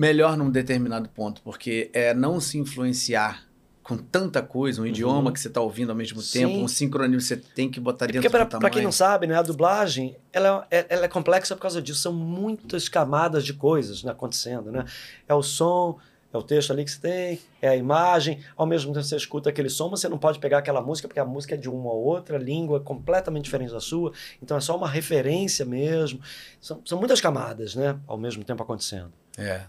melhor 0.00 0.34
num 0.34 0.50
determinado 0.50 1.10
ponto, 1.10 1.42
porque 1.42 1.90
é 1.92 2.14
não 2.14 2.40
se 2.40 2.56
influenciar 2.56 3.44
com 3.82 3.98
tanta 3.98 4.40
coisa, 4.40 4.80
um 4.80 4.86
idioma 4.86 5.30
que 5.30 5.38
você 5.38 5.48
está 5.48 5.60
ouvindo 5.60 5.90
ao 5.90 5.96
mesmo 5.96 6.18
Uhum. 6.18 6.24
Sim. 6.24 6.38
tempo, 6.38 6.58
um 6.64 6.68
sincronismo 6.68 7.18
que 7.18 7.24
você 7.24 7.36
tem 7.36 7.68
que 7.70 7.78
botar 7.78 8.06
dentro 8.06 8.20
Porque 8.22 8.30
pra, 8.30 8.44
do 8.44 8.48
pra 8.48 8.58
tamanho. 8.60 8.72
quem 8.72 8.82
não 8.82 8.92
sabe, 8.92 9.26
né, 9.26 9.34
a 9.36 9.42
dublagem 9.42 10.16
ela 10.32 10.66
é, 10.70 10.86
ela 10.88 11.04
é 11.04 11.08
complexa 11.08 11.54
por 11.54 11.60
causa 11.62 11.82
disso. 11.82 12.00
São 12.00 12.12
muitas 12.14 12.88
camadas 12.88 13.44
de 13.44 13.52
coisas 13.52 14.02
né, 14.02 14.12
acontecendo, 14.12 14.70
né? 14.72 14.84
É 15.28 15.34
o 15.34 15.42
som, 15.42 15.98
é 16.32 16.38
o 16.38 16.42
texto 16.42 16.70
ali 16.72 16.84
que 16.84 16.92
você 16.92 17.00
tem, 17.00 17.40
é 17.60 17.68
a 17.68 17.76
imagem. 17.76 18.38
Ao 18.56 18.64
mesmo 18.64 18.94
tempo 18.94 19.04
você 19.04 19.16
escuta 19.16 19.50
aquele 19.50 19.68
som, 19.68 19.88
mas 19.90 20.00
você 20.00 20.08
não 20.08 20.18
pode 20.18 20.38
pegar 20.38 20.58
aquela 20.58 20.80
música 20.80 21.08
porque 21.08 21.20
a 21.20 21.24
música 21.26 21.56
é 21.56 21.58
de 21.58 21.68
uma 21.68 21.90
ou 21.90 22.04
outra 22.04 22.38
língua 22.38 22.80
completamente 22.80 23.44
diferente 23.44 23.72
da 23.72 23.80
sua. 23.80 24.12
Então 24.40 24.56
é 24.56 24.60
só 24.60 24.76
uma 24.76 24.88
referência 24.88 25.66
mesmo. 25.66 26.20
São, 26.60 26.80
são 26.86 26.98
muitas 26.98 27.20
camadas, 27.20 27.74
né? 27.74 27.98
Ao 28.06 28.16
mesmo 28.16 28.44
tempo 28.44 28.62
acontecendo. 28.62 29.12
É. 29.36 29.62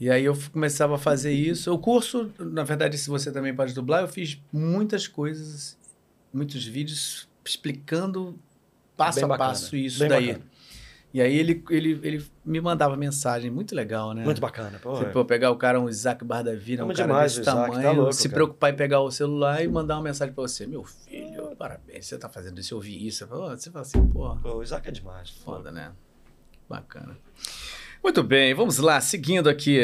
E 0.00 0.08
aí 0.10 0.24
eu 0.24 0.38
começava 0.52 0.94
a 0.94 0.98
fazer 0.98 1.32
isso. 1.32 1.72
O 1.72 1.78
curso, 1.78 2.30
na 2.38 2.62
verdade, 2.62 2.96
se 2.96 3.10
você 3.10 3.32
também 3.32 3.54
pode 3.54 3.74
dublar, 3.74 4.02
eu 4.02 4.08
fiz 4.08 4.40
muitas 4.52 5.08
coisas, 5.08 5.76
muitos 6.32 6.64
vídeos 6.64 7.28
explicando 7.44 8.38
passo 8.96 9.16
Bem 9.16 9.24
a 9.24 9.28
bacana, 9.28 9.50
passo 9.50 9.74
isso 9.76 9.98
bem 10.00 10.08
daí. 10.08 10.26
bacana. 10.28 10.46
E 11.12 11.22
aí 11.22 11.36
ele, 11.38 11.64
ele, 11.70 11.98
ele 12.02 12.26
me 12.44 12.60
mandava 12.60 12.94
mensagem, 12.94 13.50
muito 13.50 13.74
legal, 13.74 14.12
né? 14.12 14.22
Muito 14.22 14.42
bacana. 14.42 14.78
Pô, 14.78 15.02
pô, 15.06 15.24
pegar 15.24 15.50
o 15.50 15.56
cara, 15.56 15.80
um 15.80 15.88
Isaac 15.88 16.22
Bardavina, 16.22 16.82
um 16.82 16.84
Amo 16.84 16.94
cara 16.94 17.06
demais 17.06 17.32
desse 17.32 17.40
Isaac, 17.48 17.56
tá 17.70 17.72
tamanho, 17.78 17.96
louco, 17.96 18.12
se 18.12 18.24
cara. 18.24 18.34
preocupar 18.34 18.72
em 18.74 18.76
pegar 18.76 19.00
o 19.00 19.10
celular 19.10 19.64
e 19.64 19.68
mandar 19.68 19.96
uma 19.96 20.02
mensagem 20.02 20.34
pra 20.34 20.42
você. 20.42 20.66
Meu 20.66 20.84
filho, 20.84 21.56
parabéns, 21.56 22.06
você 22.06 22.18
tá 22.18 22.28
fazendo 22.28 22.60
isso, 22.60 22.74
eu 22.74 22.76
ouvi 22.76 23.06
isso. 23.06 23.26
Pô, 23.26 23.48
Você 23.48 23.70
fala 23.70 23.82
assim, 23.82 24.06
porra. 24.08 24.36
pô, 24.36 24.56
o 24.56 24.62
Isaac 24.62 24.86
é 24.86 24.92
demais. 24.92 25.30
Foda, 25.30 25.72
né? 25.72 25.92
Bacana. 26.68 27.16
Muito 28.02 28.22
bem, 28.22 28.54
vamos 28.54 28.78
lá, 28.78 29.00
seguindo 29.00 29.48
aqui. 29.48 29.78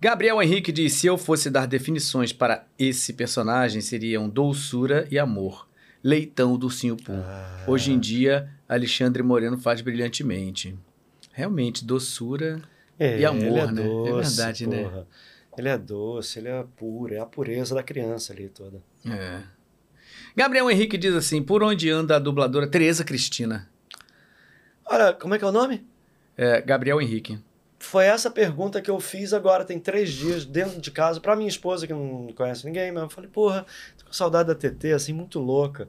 Gabriel 0.00 0.42
Henrique 0.42 0.72
diz: 0.72 0.94
se 0.94 1.06
eu 1.06 1.16
fosse 1.16 1.48
dar 1.48 1.66
definições 1.66 2.32
para 2.32 2.66
esse 2.78 3.12
personagem, 3.12 3.80
seriam 3.80 4.28
doçura 4.28 5.06
e 5.10 5.18
amor. 5.18 5.68
Leitão 6.02 6.58
do 6.58 6.68
Poo. 6.68 7.16
Ah. 7.16 7.64
Hoje 7.66 7.90
em 7.92 7.98
dia, 7.98 8.50
Alexandre 8.68 9.22
Moreno 9.22 9.56
faz 9.56 9.80
brilhantemente. 9.80 10.76
Realmente, 11.32 11.84
doçura. 11.84 12.60
É, 12.98 13.20
E 13.20 13.24
amor, 13.24 13.42
ele 13.42 13.58
é 13.58 13.72
né? 13.72 13.82
É 13.82 13.86
doce, 13.86 14.36
verdade, 14.36 14.66
né? 14.66 14.82
porra. 14.82 15.06
Ele 15.56 15.68
é 15.68 15.78
doce, 15.78 16.38
ele 16.38 16.48
é 16.48 16.64
puro, 16.76 17.14
é 17.14 17.18
a 17.18 17.26
pureza 17.26 17.74
da 17.74 17.82
criança 17.82 18.32
ali 18.32 18.48
toda. 18.48 18.82
É. 19.08 19.40
Gabriel 20.36 20.70
Henrique 20.70 20.98
diz 20.98 21.14
assim: 21.14 21.42
por 21.42 21.62
onde 21.62 21.90
anda 21.90 22.16
a 22.16 22.18
dubladora 22.18 22.66
Tereza 22.66 23.04
Cristina? 23.04 23.68
Olha, 24.84 25.12
como 25.14 25.34
é 25.34 25.38
que 25.38 25.44
é 25.44 25.48
o 25.48 25.52
nome? 25.52 25.82
É, 26.36 26.60
Gabriel 26.60 27.00
Henrique. 27.00 27.38
Foi 27.78 28.06
essa 28.06 28.30
pergunta 28.30 28.80
que 28.80 28.90
eu 28.90 28.98
fiz 28.98 29.32
agora, 29.32 29.64
tem 29.64 29.78
três 29.78 30.10
dias, 30.10 30.44
dentro 30.44 30.80
de 30.80 30.90
casa, 30.90 31.20
pra 31.20 31.36
minha 31.36 31.48
esposa, 31.48 31.86
que 31.86 31.92
não 31.92 32.32
conhece 32.34 32.64
ninguém, 32.64 32.90
mas 32.90 33.02
eu 33.02 33.10
falei, 33.10 33.28
porra, 33.28 33.66
tô 33.98 34.06
com 34.06 34.12
saudade 34.12 34.48
da 34.48 34.54
TT, 34.54 34.92
assim, 34.92 35.12
muito 35.12 35.38
louca. 35.38 35.88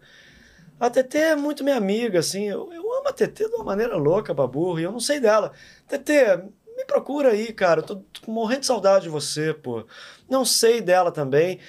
A 0.78 0.90
TT 0.90 1.18
é 1.18 1.36
muito 1.36 1.64
minha 1.64 1.78
amiga, 1.78 2.20
assim, 2.20 2.50
eu, 2.50 2.72
eu 2.74 2.94
amo 2.94 3.08
a 3.08 3.14
TT 3.14 3.48
de 3.48 3.56
uma 3.56 3.64
maneira 3.64 3.96
louca, 3.96 4.34
baburra, 4.34 4.82
e 4.82 4.84
eu 4.84 4.92
não 4.92 5.00
sei 5.00 5.22
dela. 5.22 5.54
TT, 5.88 6.44
me 6.76 6.84
procura 6.86 7.30
aí, 7.30 7.54
cara, 7.54 7.82
tô, 7.82 7.96
tô 7.96 8.30
morrendo 8.30 8.62
de 8.62 8.66
saudade 8.66 9.06
de 9.06 9.10
você, 9.10 9.54
pô. 9.54 9.86
Não 10.30 10.44
sei 10.44 10.82
dela 10.82 11.12
também. 11.12 11.60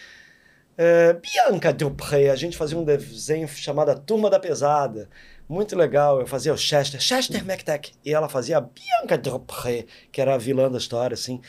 É, 0.76 1.14
Bianca 1.14 1.72
Dupré, 1.72 2.30
a 2.30 2.36
gente 2.36 2.56
fazia 2.56 2.76
um 2.76 2.84
desenho 2.84 3.46
chamado 3.48 3.90
A 3.90 3.94
Turma 3.94 4.28
da 4.28 4.40
Pesada. 4.40 5.08
Muito 5.48 5.76
legal, 5.76 6.20
eu 6.20 6.26
fazia 6.26 6.52
o 6.52 6.56
Chester, 6.58 7.00
Chester 7.00 7.40
McTack, 7.44 7.92
e 8.04 8.12
ela 8.12 8.28
fazia 8.28 8.58
a 8.58 8.60
Bianca 8.60 9.16
Dupré, 9.16 9.86
que 10.10 10.20
era 10.20 10.34
a 10.34 10.38
vilã 10.38 10.70
da 10.70 10.78
história, 10.78 11.14
assim. 11.14 11.40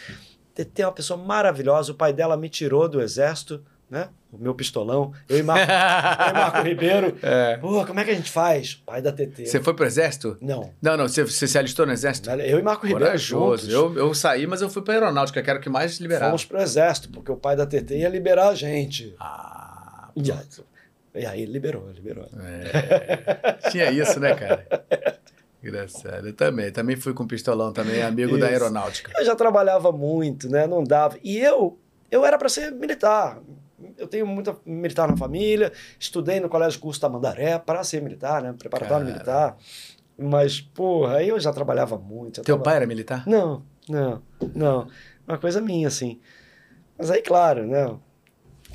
É 0.55 0.85
uma 0.85 0.91
pessoa 0.91 1.17
maravilhosa, 1.17 1.91
o 1.91 1.95
pai 1.95 2.13
dela 2.13 2.35
me 2.37 2.49
tirou 2.49 2.87
do 2.89 3.01
exército, 3.01 3.63
né? 3.89 4.09
O 4.31 4.37
meu 4.37 4.53
pistolão, 4.53 5.13
eu 5.29 5.37
e 5.37 5.43
Marco, 5.43 5.65
eu 5.71 6.29
e 6.29 6.33
Marco 6.33 6.61
Ribeiro. 6.61 7.17
É. 7.21 7.57
Pô, 7.57 7.85
como 7.85 7.99
é 7.99 8.03
que 8.03 8.11
a 8.11 8.15
gente 8.15 8.29
faz? 8.29 8.75
Pai 8.75 9.01
da 9.01 9.11
TT. 9.11 9.45
Você 9.45 9.61
foi 9.61 9.73
pro 9.73 9.85
exército? 9.85 10.37
Não, 10.41 10.73
Não, 10.81 10.97
não, 10.97 11.07
você, 11.07 11.23
você 11.23 11.47
se 11.47 11.57
alistou 11.57 11.85
no 11.85 11.93
exército? 11.93 12.29
eu 12.29 12.59
e 12.59 12.61
Marco 12.61 12.85
Ribeiro 12.85 13.05
Corajoso. 13.05 13.69
juntos. 13.69 13.73
Eu, 13.73 13.95
eu 13.97 14.13
saí, 14.13 14.45
mas 14.45 14.61
eu 14.61 14.69
fui 14.69 14.81
pra 14.81 14.95
aeronáutica, 14.95 15.41
que 15.41 15.49
era 15.49 15.59
o 15.59 15.61
que 15.61 15.69
mais 15.69 15.99
liberava. 15.99 16.31
Fomos 16.31 16.45
pro 16.45 16.59
exército, 16.61 17.09
porque 17.09 17.31
o 17.31 17.37
pai 17.37 17.55
da 17.55 17.65
TT 17.65 17.99
ia 17.99 18.09
liberar 18.09 18.49
a 18.49 18.55
gente. 18.55 19.15
Ah, 19.19 20.09
aí, 20.17 20.23
e 21.15 21.25
aí 21.25 21.45
liberou, 21.45 21.89
liberou. 21.91 22.25
é. 22.39 23.69
Tinha 23.69 23.91
isso, 23.91 24.19
né, 24.19 24.35
cara? 24.35 24.67
Engraçado. 25.63 26.27
Eu 26.27 26.33
também. 26.33 26.71
Também 26.71 26.95
fui 26.95 27.13
com 27.13 27.25
pistolão 27.27 27.73
também, 27.73 28.01
amigo 28.03 28.37
da 28.37 28.45
Isso. 28.45 28.53
aeronáutica. 28.63 29.11
Eu 29.17 29.25
já 29.25 29.35
trabalhava 29.35 29.91
muito, 29.91 30.49
né? 30.49 30.67
Não 30.67 30.83
dava. 30.83 31.17
E 31.23 31.37
eu, 31.39 31.77
eu 32.11 32.25
era 32.25 32.37
para 32.37 32.47
ser 32.47 32.71
militar. 32.71 33.39
Eu 33.97 34.07
tenho 34.07 34.25
muita 34.25 34.55
militar 34.65 35.07
na 35.07 35.17
família, 35.17 35.71
estudei 35.99 36.39
no 36.39 36.47
Colégio 36.49 36.79
Curso 36.79 36.99
Tamandaré 37.01 37.57
para 37.59 37.83
ser 37.83 38.01
militar, 38.01 38.41
né? 38.41 38.53
Preparatório 38.57 39.05
Cara. 39.05 39.13
militar. 39.17 39.57
Mas, 40.17 40.61
porra, 40.61 41.17
aí 41.17 41.29
eu 41.29 41.39
já 41.39 41.51
trabalhava 41.51 41.97
muito. 41.97 42.37
já 42.37 42.43
Teu 42.43 42.55
tava- 42.55 42.63
pai 42.63 42.75
era 42.77 42.87
militar? 42.87 43.23
Não, 43.27 43.63
não, 43.89 44.21
não. 44.55 44.87
Uma 45.27 45.37
coisa 45.37 45.59
minha, 45.61 45.87
assim. 45.87 46.19
Mas 46.97 47.11
aí, 47.11 47.21
claro, 47.21 47.67
né? 47.67 47.93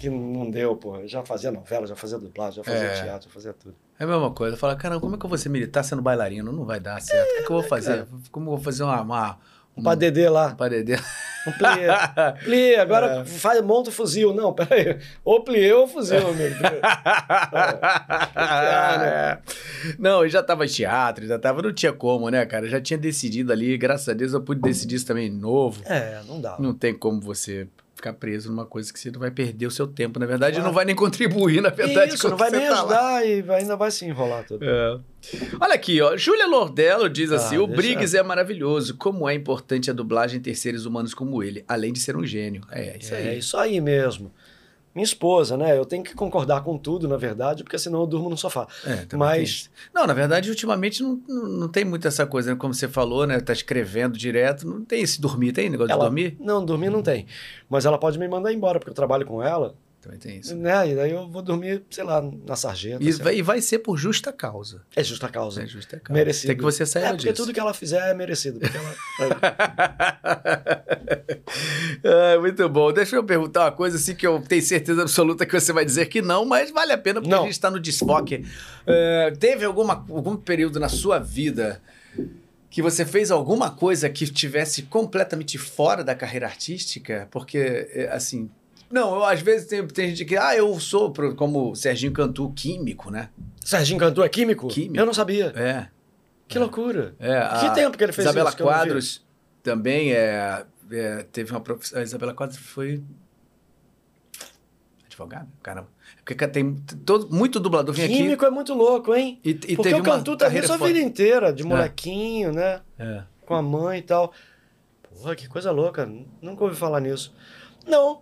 Que 0.02 0.10
não 0.10 0.50
deu, 0.50 0.74
pô. 0.74 1.06
Já 1.06 1.24
fazia 1.24 1.52
novela, 1.52 1.86
já 1.86 1.94
fazia 1.94 2.18
dublagem, 2.18 2.56
já 2.56 2.64
fazia 2.64 2.88
É. 2.88 3.02
teatro, 3.04 3.28
já 3.28 3.32
fazia 3.34 3.52
tudo. 3.52 3.74
É 3.98 4.02
a 4.02 4.06
mesma 4.06 4.32
coisa. 4.32 4.54
Eu 4.56 4.58
falo, 4.58 4.76
caramba, 4.76 5.00
como 5.00 5.14
é 5.14 5.18
que 5.18 5.24
eu 5.24 5.28
vou 5.28 5.38
ser 5.38 5.48
militar 5.48 5.84
sendo 5.84 6.02
bailarino? 6.02 6.50
Não 6.50 6.64
vai 6.64 6.80
dar 6.80 7.00
certo. 7.00 7.30
o 7.30 7.34
que, 7.36 7.42
que 7.44 7.52
eu 7.52 7.60
vou 7.60 7.62
fazer? 7.62 8.04
Como 8.32 8.46
eu 8.50 8.54
vou 8.56 8.58
fazer 8.64 8.82
uma. 8.82 9.00
uma 9.02 9.38
Um 9.76 9.82
padedê 9.82 10.28
lá, 10.28 10.54
parede? 10.56 10.94
um 11.46 11.52
plié. 11.52 11.88
plié, 12.44 12.78
agora 12.82 13.24
faz, 13.24 13.60
monta 13.62 13.90
o 13.90 13.92
fuzil. 13.92 14.34
Não, 14.34 14.52
peraí. 14.52 14.98
Ou 15.24 15.44
plié 15.44 15.72
ou 15.74 15.86
fuzil, 15.86 16.18
amigo. 16.26 16.56
É. 18.34 19.38
Não, 19.98 20.22
eu 20.24 20.28
já 20.28 20.42
tava 20.42 20.64
em 20.64 20.68
teatro, 20.68 21.26
já 21.26 21.38
tava, 21.38 21.62
não 21.62 21.72
tinha 21.72 21.92
como, 21.92 22.28
né, 22.28 22.44
cara? 22.46 22.66
Eu 22.66 22.70
já 22.70 22.80
tinha 22.80 22.98
decidido 22.98 23.52
ali, 23.52 23.76
graças 23.78 24.08
a 24.08 24.12
Deus 24.12 24.32
eu 24.32 24.40
pude 24.40 24.60
decidir 24.60 24.96
isso 24.96 25.06
também 25.06 25.30
novo. 25.30 25.80
É, 25.84 26.20
não 26.26 26.40
dá. 26.40 26.56
Não 26.58 26.74
tem 26.74 26.92
como 26.96 27.20
você. 27.20 27.68
Ficar 28.02 28.12
preso 28.14 28.50
numa 28.50 28.66
coisa 28.66 28.92
que 28.92 28.98
você 28.98 29.12
não 29.12 29.20
vai 29.20 29.30
perder 29.30 29.64
o 29.66 29.70
seu 29.70 29.86
tempo. 29.86 30.18
Na 30.18 30.26
verdade, 30.26 30.54
Claro. 30.56 30.66
não 30.66 30.74
vai 30.74 30.84
nem 30.84 30.94
contribuir, 30.94 31.60
na 31.62 31.68
verdade. 31.68 32.14
Isso, 32.16 32.28
não 32.28 32.36
vai 32.36 32.50
nem 32.50 32.66
tá 32.66 32.74
ajudar 32.80 33.26
e 33.26 33.40
vai- 33.42 33.60
ainda 33.60 33.76
vai 33.76 33.90
se 33.92 34.04
enrolar 34.04 34.44
tudo. 34.44 34.64
É. 34.64 34.98
Olha 35.60 35.74
aqui, 35.74 36.00
ó. 36.02 36.16
Júlia 36.16 36.46
Lordello 36.48 37.08
diz 37.08 37.30
assim: 37.30 37.56
Ah, 37.56 37.62
o 37.62 37.66
deixa- 37.68 37.80
Briggs 37.80 38.16
é 38.16 38.22
maravilhoso. 38.24 38.96
Como 38.96 39.28
é 39.28 39.34
importante 39.34 39.88
a 39.88 39.94
dublagem 39.94 40.40
ter 40.40 40.56
seres 40.56 40.84
humanos 40.84 41.14
como 41.14 41.42
ele, 41.44 41.64
além 41.68 41.92
de 41.92 42.00
ser 42.00 42.16
um 42.16 42.26
gênio. 42.26 42.62
É, 42.72 42.96
isso 42.98 43.14
aí. 43.14 43.28
É 43.28 43.34
isso 43.36 43.56
aí 43.56 43.80
mesmo. 43.80 44.32
Minha 44.94 45.04
esposa, 45.04 45.56
né? 45.56 45.76
Eu 45.76 45.86
tenho 45.86 46.04
que 46.04 46.14
concordar 46.14 46.62
com 46.62 46.76
tudo, 46.76 47.08
na 47.08 47.16
verdade, 47.16 47.64
porque 47.64 47.78
senão 47.78 48.00
eu 48.00 48.06
durmo 48.06 48.28
no 48.28 48.36
sofá. 48.36 48.66
É, 48.84 48.96
tem 49.06 49.18
Mas 49.18 49.48
isso. 49.48 49.70
Não, 49.94 50.06
na 50.06 50.12
verdade, 50.12 50.50
ultimamente 50.50 51.02
não, 51.02 51.20
não, 51.26 51.48
não 51.48 51.68
tem 51.68 51.84
muito 51.84 52.06
essa 52.06 52.26
coisa, 52.26 52.50
né? 52.50 52.56
Como 52.58 52.74
você 52.74 52.86
falou, 52.86 53.26
né? 53.26 53.40
Tá 53.40 53.52
escrevendo 53.52 54.18
direto, 54.18 54.66
não 54.66 54.84
tem 54.84 55.02
esse 55.02 55.20
dormir, 55.20 55.52
tem 55.52 55.70
negócio 55.70 55.92
ela. 55.92 56.00
de 56.00 56.06
dormir? 56.06 56.36
Não, 56.38 56.64
dormir 56.64 56.90
não 56.90 57.02
tem. 57.02 57.26
Mas 57.70 57.86
ela 57.86 57.98
pode 57.98 58.18
me 58.18 58.28
mandar 58.28 58.52
embora, 58.52 58.78
porque 58.78 58.90
eu 58.90 58.94
trabalho 58.94 59.24
com 59.24 59.42
ela. 59.42 59.74
Também 60.02 60.18
tem 60.18 60.38
isso. 60.38 60.56
Né? 60.56 60.90
E 60.90 60.96
daí 60.96 61.12
eu 61.12 61.28
vou 61.28 61.40
dormir, 61.40 61.84
sei 61.88 62.02
lá, 62.02 62.20
na 62.20 62.56
sarjeta. 62.56 63.02
E 63.02 63.12
vai, 63.12 63.36
e 63.36 63.42
vai 63.42 63.62
ser 63.62 63.78
por 63.78 63.96
justa 63.96 64.32
causa. 64.32 64.82
É 64.96 65.04
justa 65.04 65.28
causa. 65.28 65.62
É 65.62 65.66
justa 65.66 66.00
causa. 66.00 66.12
Merecido. 66.12 66.48
Tem 66.48 66.56
que 66.56 66.62
você 66.62 66.84
sair 66.84 67.04
É, 67.04 67.08
porque 67.10 67.30
disso. 67.30 67.36
tudo 67.44 67.54
que 67.54 67.60
ela 67.60 67.72
fizer 67.72 68.10
é 68.10 68.12
merecido. 68.12 68.58
Porque 68.58 68.76
ela... 68.76 68.96
Muito 72.40 72.68
bom. 72.68 72.92
Deixa 72.92 73.14
eu 73.14 73.22
perguntar 73.22 73.66
uma 73.66 73.72
coisa 73.72 73.96
assim 73.96 74.16
que 74.16 74.26
eu 74.26 74.42
tenho 74.42 74.62
certeza 74.62 75.02
absoluta 75.02 75.46
que 75.46 75.58
você 75.58 75.72
vai 75.72 75.84
dizer 75.84 76.06
que 76.06 76.20
não, 76.20 76.44
mas 76.44 76.72
vale 76.72 76.92
a 76.92 76.98
pena 76.98 77.20
porque 77.20 77.30
Não. 77.32 77.42
a 77.42 77.44
gente 77.44 77.52
está 77.52 77.70
no 77.70 77.78
desfoque. 77.78 78.44
É, 78.84 79.32
teve 79.38 79.64
alguma, 79.64 79.94
algum 79.94 80.34
período 80.34 80.80
na 80.80 80.88
sua 80.88 81.20
vida 81.20 81.80
que 82.68 82.82
você 82.82 83.04
fez 83.04 83.30
alguma 83.30 83.70
coisa 83.70 84.08
que 84.08 84.24
estivesse 84.24 84.82
completamente 84.82 85.58
fora 85.58 86.02
da 86.02 86.14
carreira 86.14 86.46
artística? 86.46 87.28
Porque, 87.30 87.88
é, 87.94 88.08
assim. 88.10 88.50
Não, 88.92 89.14
eu, 89.16 89.24
às 89.24 89.40
vezes 89.40 89.66
tem, 89.66 89.86
tem 89.86 90.10
gente 90.10 90.24
que. 90.26 90.36
Ah, 90.36 90.54
eu 90.54 90.78
sou, 90.78 91.10
pro- 91.10 91.34
como 91.34 91.74
Serginho 91.74 92.12
Cantu, 92.12 92.52
químico, 92.54 93.10
né? 93.10 93.30
Serginho 93.64 93.98
Cantu 93.98 94.22
é 94.22 94.28
químico? 94.28 94.68
Químico. 94.68 94.98
Eu 94.98 95.06
não 95.06 95.14
sabia. 95.14 95.46
É. 95.56 95.88
Que 96.46 96.58
loucura. 96.58 97.14
é 97.18 97.30
Que 97.60 97.66
a 97.66 97.70
tempo 97.70 97.96
que 97.96 98.04
ele 98.04 98.12
fez 98.12 98.26
Isabela 98.26 98.50
isso 98.50 98.58
vi? 98.58 98.62
Quadros 98.64 99.24
também 99.62 100.12
é, 100.12 100.66
é, 100.90 101.26
teve 101.32 101.50
uma 101.50 101.60
profissão. 101.60 101.98
A 101.98 102.02
Isabela 102.02 102.34
Quadros 102.34 102.58
foi. 102.58 103.02
Advogada? 105.06 105.48
Caramba. 105.62 105.88
Porque 106.24 106.46
tem 106.48 106.74
todo, 107.04 107.34
muito 107.34 107.58
dublador 107.58 107.94
vem 107.94 108.04
aqui 108.04 108.16
Químico 108.16 108.44
é 108.44 108.50
muito 108.50 108.74
louco, 108.74 109.14
hein? 109.14 109.40
e, 109.44 109.50
e 109.50 109.76
Porque 109.76 109.94
o 109.94 110.02
Cantu 110.02 110.36
carreira 110.36 110.66
sua 110.66 110.76
vida 110.76 110.98
inteira, 111.00 111.52
de 111.52 111.64
molequinho, 111.64 112.52
né? 112.52 112.80
É. 112.98 113.22
Com 113.44 113.54
a 113.54 113.62
mãe 113.62 113.98
e 113.98 114.02
tal. 114.02 114.32
Porra, 115.02 115.34
que 115.34 115.48
coisa 115.48 115.70
louca. 115.70 116.08
Nunca 116.40 116.64
ouvi 116.64 116.76
falar 116.76 117.00
nisso. 117.00 117.34
Não, 117.86 118.20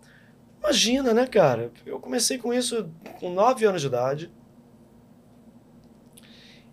imagina, 0.61 1.13
né, 1.13 1.27
cara? 1.27 1.73
Eu 1.85 1.99
comecei 1.99 2.39
com 2.39 2.53
isso 2.55 2.89
com 3.19 3.33
9 3.33 3.65
anos 3.67 3.81
de 3.81 3.87
idade. 3.89 4.33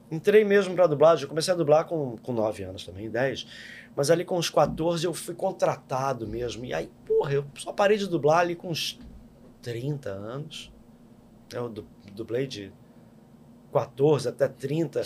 Entrei 0.10 0.44
mesmo 0.46 0.74
pra 0.74 0.88
dublagem. 0.88 1.24
Eu 1.24 1.30
comecei 1.30 1.54
a 1.54 1.58
dublar 1.58 1.86
com, 1.86 2.18
com 2.18 2.32
9 2.32 2.64
anos 2.64 2.86
também, 2.86 3.10
10. 3.10 3.46
Mas 3.96 4.10
ali 4.10 4.24
com 4.24 4.38
os 4.38 4.50
14 4.50 5.06
eu 5.06 5.14
fui 5.14 5.36
contratado 5.36 6.28
mesmo. 6.28 6.64
E 6.64 6.74
aí, 6.74 6.90
porra, 7.06 7.34
eu 7.34 7.46
só 7.56 7.74
parei 7.74 7.98
de 7.98 8.08
dublar 8.08 8.40
ali 8.40 8.56
com 8.56 8.70
uns 8.70 9.00
30 9.62 10.10
anos. 10.10 10.72
Eu 11.54 11.68
du- 11.68 11.88
dublei 12.14 12.48
de 12.48 12.72
14 13.74 14.30
até 14.30 14.48
30, 14.48 15.02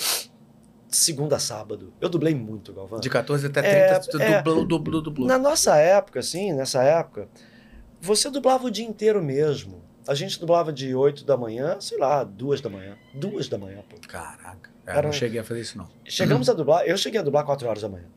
segunda 0.88 1.38
a 1.38 1.40
sábado. 1.40 1.92
Eu 2.00 2.10
dublei 2.10 2.36
muito, 2.36 2.72
Galvão. 2.74 3.00
De 3.00 3.10
14 3.10 3.48
até 3.48 3.62
30, 3.62 3.76
É, 3.76 4.00
tu 4.00 4.22
é. 4.22 4.38
dublou, 4.42 4.66
dublou, 4.66 5.02
dublou. 5.02 5.28
Na 5.28 5.38
nossa 5.40 5.78
época, 5.78 6.20
assim, 6.20 6.54
nessa 6.54 6.84
época, 6.84 7.28
você 8.02 8.30
dublava 8.30 8.66
o 8.66 8.72
dia 8.72 8.86
inteiro 8.86 9.24
mesmo. 9.24 9.84
A 10.08 10.16
gente 10.16 10.40
dublava 10.40 10.74
de 10.74 10.96
8 10.96 11.24
da 11.24 11.38
manhã, 11.38 11.80
sei 11.80 11.98
lá, 11.98 12.24
2 12.24 12.60
da 12.60 12.70
manhã. 12.70 12.98
2 13.14 13.48
da 13.48 13.58
manhã, 13.58 13.84
pô. 13.88 13.96
Caraca. 14.08 14.72
É, 14.86 14.92
Era 14.92 15.04
não 15.04 15.14
cheguei 15.14 15.40
a 15.40 15.44
fazer 15.44 15.62
isso, 15.62 15.78
não. 15.78 15.88
Chegamos 16.04 16.50
a 16.50 16.54
dublar, 16.54 16.84
eu 16.86 16.98
cheguei 16.98 17.20
a 17.20 17.24
dublar 17.24 17.46
4 17.46 17.68
horas 17.68 17.82
da 17.84 17.90
manhã. 17.90 18.08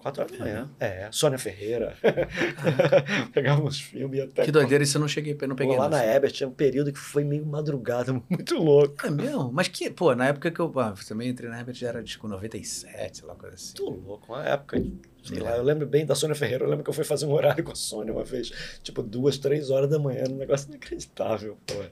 4 0.00 0.22
horas 0.22 0.38
da 0.38 0.44
manhã. 0.44 0.70
É, 0.80 1.08
Sônia 1.12 1.38
Ferreira. 1.38 1.94
Pegávamos 3.32 3.80
filme 3.80 4.20
até. 4.22 4.44
Que 4.44 4.52
doideira, 4.52 4.82
isso 4.82 4.96
eu 4.96 5.00
não 5.00 5.08
cheguei, 5.08 5.34
não 5.42 5.50
Pô, 5.50 5.56
peguei. 5.56 5.76
lá 5.76 5.88
não. 5.88 5.98
na 5.98 6.04
Ebert 6.04 6.32
tinha 6.32 6.48
um 6.48 6.52
período 6.52 6.92
que 6.92 6.98
foi 6.98 7.22
meio 7.22 7.44
madrugada, 7.44 8.12
muito 8.28 8.56
louco. 8.56 9.06
É 9.06 9.10
mesmo? 9.10 9.52
Mas 9.52 9.68
que, 9.68 9.90
pô, 9.90 10.14
na 10.14 10.28
época 10.28 10.50
que 10.50 10.60
eu 10.60 10.72
ah, 10.80 10.94
também 11.06 11.28
entrei 11.28 11.50
na 11.50 11.58
Herbert 11.58 11.74
já 11.74 11.88
era, 11.88 12.02
tipo, 12.02 12.26
97, 12.26 13.18
sei 13.18 13.26
lá, 13.26 13.34
coisa 13.34 13.54
assim. 13.54 13.74
Muito 13.78 14.06
louco, 14.06 14.32
uma 14.32 14.44
época, 14.44 14.82
sei 15.24 15.40
lá, 15.40 15.56
eu 15.56 15.62
lembro 15.62 15.86
bem 15.86 16.04
da 16.04 16.14
Sônia 16.14 16.36
Ferreira, 16.36 16.64
eu 16.64 16.68
lembro 16.68 16.84
que 16.84 16.90
eu 16.90 16.94
fui 16.94 17.04
fazer 17.04 17.26
um 17.26 17.32
horário 17.32 17.64
com 17.64 17.72
a 17.72 17.74
Sônia 17.74 18.12
uma 18.12 18.24
vez, 18.24 18.50
tipo 18.82 19.02
duas, 19.02 19.38
três 19.38 19.70
horas 19.70 19.90
da 19.90 19.98
manhã, 19.98 20.24
um 20.30 20.36
negócio 20.36 20.68
inacreditável, 20.68 21.56
pô. 21.66 21.82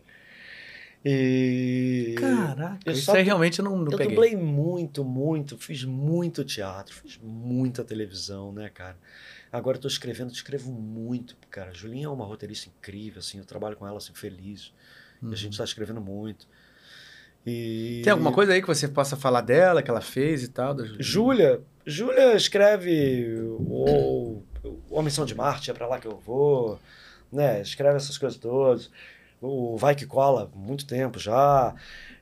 E... 1.04 2.14
Caraca, 2.16 2.78
eu 2.86 2.92
isso 2.92 3.10
aí 3.10 3.24
realmente 3.24 3.58
eu 3.58 3.64
não, 3.64 3.76
não 3.76 3.90
eu 3.90 3.98
peguei. 3.98 4.14
dublei 4.14 4.36
muito, 4.36 5.04
muito, 5.04 5.58
fiz 5.58 5.84
muito 5.84 6.44
teatro, 6.44 6.94
fiz 6.94 7.18
muita 7.20 7.82
televisão, 7.82 8.52
né, 8.52 8.68
cara? 8.68 8.96
Agora 9.50 9.76
eu 9.76 9.80
tô 9.80 9.88
escrevendo, 9.88 10.30
escrevo 10.32 10.70
muito, 10.70 11.36
cara. 11.50 11.70
A 11.70 11.74
Julinha 11.74 12.06
é 12.06 12.08
uma 12.08 12.24
roteirista 12.24 12.68
incrível, 12.68 13.18
assim, 13.18 13.38
eu 13.38 13.44
trabalho 13.44 13.76
com 13.76 13.86
ela, 13.86 13.98
assim, 13.98 14.14
feliz. 14.14 14.72
E 15.22 15.32
a 15.32 15.36
gente 15.36 15.56
tá 15.56 15.64
escrevendo 15.64 16.00
muito. 16.00 16.48
E... 17.44 18.02
Tem 18.04 18.12
alguma 18.12 18.32
coisa 18.32 18.52
aí 18.52 18.60
que 18.60 18.68
você 18.68 18.86
possa 18.86 19.16
falar 19.16 19.40
dela, 19.40 19.82
que 19.82 19.90
ela 19.90 20.00
fez 20.00 20.42
e 20.44 20.48
tal? 20.48 20.74
Da? 20.74 20.84
Júlia, 20.98 21.60
Júlia 21.84 22.34
escreve 22.34 23.36
o, 23.40 24.42
o 24.64 24.80
Homem 24.90 25.10
São 25.10 25.24
de 25.24 25.34
Marte, 25.34 25.70
é 25.70 25.74
pra 25.74 25.86
lá 25.86 25.98
que 25.98 26.06
eu 26.06 26.20
vou, 26.24 26.78
né? 27.32 27.60
Escreve 27.60 27.96
essas 27.96 28.16
coisas 28.16 28.38
todas. 28.38 28.90
O 29.40 29.76
Vai 29.76 29.94
Que 29.96 30.06
Cola, 30.06 30.50
muito 30.54 30.86
tempo 30.86 31.18
já. 31.18 31.74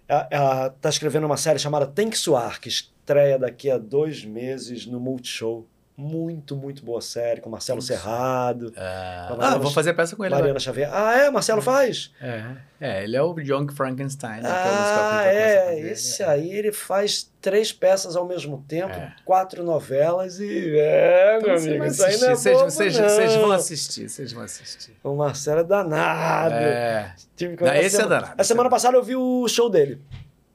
Ela, 0.09 0.29
ela 0.31 0.71
tá 0.71 0.89
escrevendo 0.89 1.27
uma 1.27 1.37
série 1.37 1.59
chamada 1.59 1.87
Tem 1.87 2.09
Que 2.09 2.17
Suar, 2.17 2.59
que 2.59 2.69
estreia 2.69 3.39
daqui 3.39 3.71
a 3.71 3.77
dois 3.77 4.25
meses 4.25 4.87
no 4.87 4.99
Multishow. 4.99 5.67
Muito, 6.01 6.57
muito 6.57 6.83
boa 6.83 7.03
série, 7.03 7.43
com 7.43 7.51
Marcelo 7.51 7.83
Serrado, 7.83 8.73
Ah, 8.75 9.27
Com 9.29 9.35
a 9.35 9.37
ah, 9.37 9.39
Mariana- 9.39 9.59
vou 9.59 9.71
fazer 9.71 9.93
peça 9.93 10.17
com 10.17 10.25
ele 10.25 10.35
Mariana 10.35 10.59
Xavier. 10.59 10.89
Ah, 10.91 11.15
é? 11.19 11.31
Marcelo 11.31 11.61
faz? 11.61 12.11
agora. 12.19 12.65
É, 12.81 13.01
é, 13.01 13.05
ele 13.05 13.17
é 13.17 13.23
o 13.23 13.39
Young 13.39 13.71
Frankenstein. 13.75 14.41
né, 14.41 14.49
é 14.49 14.53
Ah, 14.53 15.23
é. 15.27 15.65
fazer. 15.67 15.91
Esse 15.93 16.23
aí 16.23 16.51
ele 16.51 16.73
faz 16.73 17.31
três 17.41 17.71
peças 17.71 18.17
ao 18.17 18.27
mesmo 18.27 18.65
tempo, 18.67 18.95
É. 18.95 19.13
quatro 19.27 19.63
novelas 19.63 20.41
e. 20.41 20.75
É, 20.79 21.33
meu 21.33 21.41
Então 21.41 21.59
você 21.59 21.69
amigo, 21.69 21.85
isso 21.85 22.05
aí 22.05 22.17
não 22.19 22.29
é 22.29 22.35
vocês, 22.35 22.57
bobo, 22.59 22.71
vocês, 22.71 22.99
não. 22.99 23.09
vocês 23.09 23.35
vão 23.35 23.53
assistir, 23.53 24.09
vocês 24.09 24.33
vão 24.33 24.43
assistir. 24.43 24.97
O 25.05 25.15
Marcelo 25.15 25.61
é 25.61 25.65
danado. 25.65 26.55
É. 26.55 27.15
Tive 27.37 27.57
que- 27.59 27.65
Não, 27.65 27.75
esse 27.75 27.85
é 27.85 27.91
semana- 27.91 28.09
danado, 28.21 28.35
A 28.41 28.45
semana 28.45 28.69
é 28.69 28.71
passada 28.71 28.97
eu 28.97 29.03
vi 29.03 29.17
o 29.17 29.47
show 29.49 29.69
dele. 29.69 30.01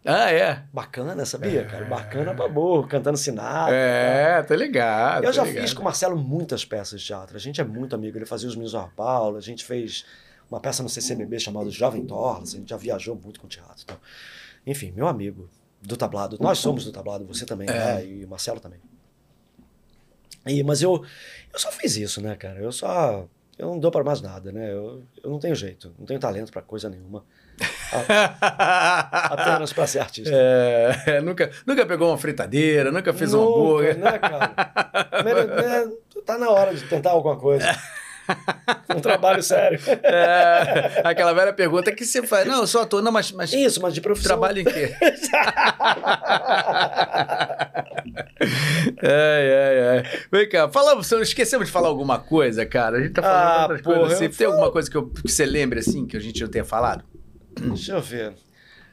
Ah, 0.08 0.32
é? 0.32 0.64
Bacana, 0.72 1.26
sabia, 1.26 1.66
cara? 1.66 1.86
Bacana 1.86 2.36
pra 2.36 2.48
burro, 2.48 2.88
cantando 2.88 3.18
sinatra. 3.18 3.74
É, 3.76 4.44
tá 4.44 4.56
ligado. 4.56 5.24
Eu 5.24 5.30
tá 5.30 5.32
já 5.32 5.44
ligado. 5.44 5.64
fiz 5.64 5.74
com 5.74 5.82
o 5.82 5.84
Marcelo 5.84 6.16
muitas 6.16 6.64
peças 6.64 7.02
de 7.02 7.08
teatro. 7.08 7.36
A 7.36 7.40
gente 7.40 7.60
é 7.60 7.64
muito 7.64 7.96
amigo. 7.96 8.16
Ele 8.16 8.26
fazia 8.26 8.48
os 8.48 8.56
Meninos 8.56 8.74
da 8.74 8.84
Paula. 8.84 9.40
A 9.40 9.42
gente 9.42 9.66
fez 9.66 10.06
uma 10.50 10.60
peça 10.60 10.84
no 10.84 10.90
CCBB 10.90 11.40
chamada 11.40 11.72
Jovem 11.72 12.06
Torres. 12.06 12.54
A 12.54 12.58
gente 12.58 12.70
já 12.70 12.78
viajou 12.78 13.16
muito 13.16 13.40
com 13.40 13.48
teatro. 13.48 13.82
Então. 13.84 13.98
Enfim, 14.68 14.92
meu 14.92 15.08
amigo 15.08 15.50
do 15.82 15.98
tablado. 15.98 16.38
Nós 16.40 16.60
somos 16.60 16.86
do 16.86 16.92
tablado, 16.92 17.26
você 17.26 17.44
também 17.46 17.68
É. 17.68 18.02
é, 18.02 18.06
e 18.06 18.26
o 18.26 18.28
Marcelo 18.28 18.60
também. 18.60 18.80
E, 20.46 20.64
mas 20.64 20.84
eu, 20.84 21.04
eu 21.52 21.60
só 21.60 21.72
fiz 21.72 21.98
isso, 21.98 22.22
né, 22.22 22.36
cara? 22.36 22.60
Eu 22.60 22.72
só. 22.72 23.28
Eu 23.58 23.68
não 23.68 23.80
dou 23.80 23.90
pra 23.90 24.04
mais 24.04 24.22
nada, 24.22 24.52
né? 24.52 24.72
Eu, 24.72 25.04
eu 25.24 25.30
não 25.32 25.40
tenho 25.40 25.56
jeito. 25.56 25.96
Não 25.98 26.06
tenho 26.06 26.20
talento 26.20 26.52
pra 26.52 26.62
coisa 26.62 26.90
nenhuma. 26.90 27.24
Apenas 28.42 29.72
pra 29.74 29.88
ser 29.88 30.00
artista. 30.00 30.32
É, 30.34 31.22
nunca, 31.22 31.50
nunca 31.66 31.86
pegou 31.86 32.10
uma 32.10 32.18
fritadeira, 32.18 32.92
nunca 32.92 33.14
fez 33.14 33.34
um 33.34 33.40
Nunca, 33.42 33.52
hambúrguer. 33.60 33.98
né, 33.98 34.20
cara? 34.20 34.52
Né, 35.24 35.92
tá 36.26 36.38
na 36.38 36.50
hora 36.50 36.74
de 36.74 36.84
tentar 36.84 37.12
alguma 37.12 37.38
coisa. 37.38 37.66
Um 38.96 39.00
trabalho 39.00 39.44
sério. 39.44 39.80
É, 40.02 41.02
aquela 41.04 41.32
velha 41.32 41.54
pergunta 41.54 41.92
que 41.92 42.04
você 42.04 42.26
faz. 42.26 42.48
Não, 42.48 42.62
eu 42.62 42.68
sou 42.68 42.82
ator, 42.82 43.00
não, 43.04 43.12
mas, 43.12 43.32
mas 43.32 43.54
Isso, 43.54 43.80
mas 43.80 43.94
de 43.94 44.02
profissão. 44.02 44.30
trabalho 44.30 44.62
em 44.62 44.66
quê? 44.66 44.96
ai, 49.04 49.54
ai, 49.54 49.80
ai. 49.98 50.04
Vem 50.32 50.50
cá, 50.50 50.68
falamos, 50.70 51.12
esquecemos 51.12 51.68
de 51.68 51.72
falar 51.72 51.88
alguma 51.88 52.18
coisa, 52.20 52.66
cara. 52.66 52.98
A 52.98 53.02
gente 53.02 53.14
tá 53.14 53.22
falando 53.22 53.38
Ah, 53.48 53.62
outras 53.64 53.82
porra, 53.82 54.00
coisas 54.00 54.18
assim. 54.22 54.30
Tem 54.30 54.48
alguma 54.48 54.72
coisa 54.72 54.90
que, 54.90 54.98
eu- 54.98 55.10
que 55.10 55.32
você 55.32 55.46
lembre 55.46 55.80
assim, 55.80 56.06
que 56.08 56.18
a 56.18 56.20
gente 56.20 56.42
não 56.42 56.50
tenha 56.50 56.66
falado? 56.66 57.04
Deixa 57.60 57.94
eu 57.94 58.02
ver. 58.02 58.34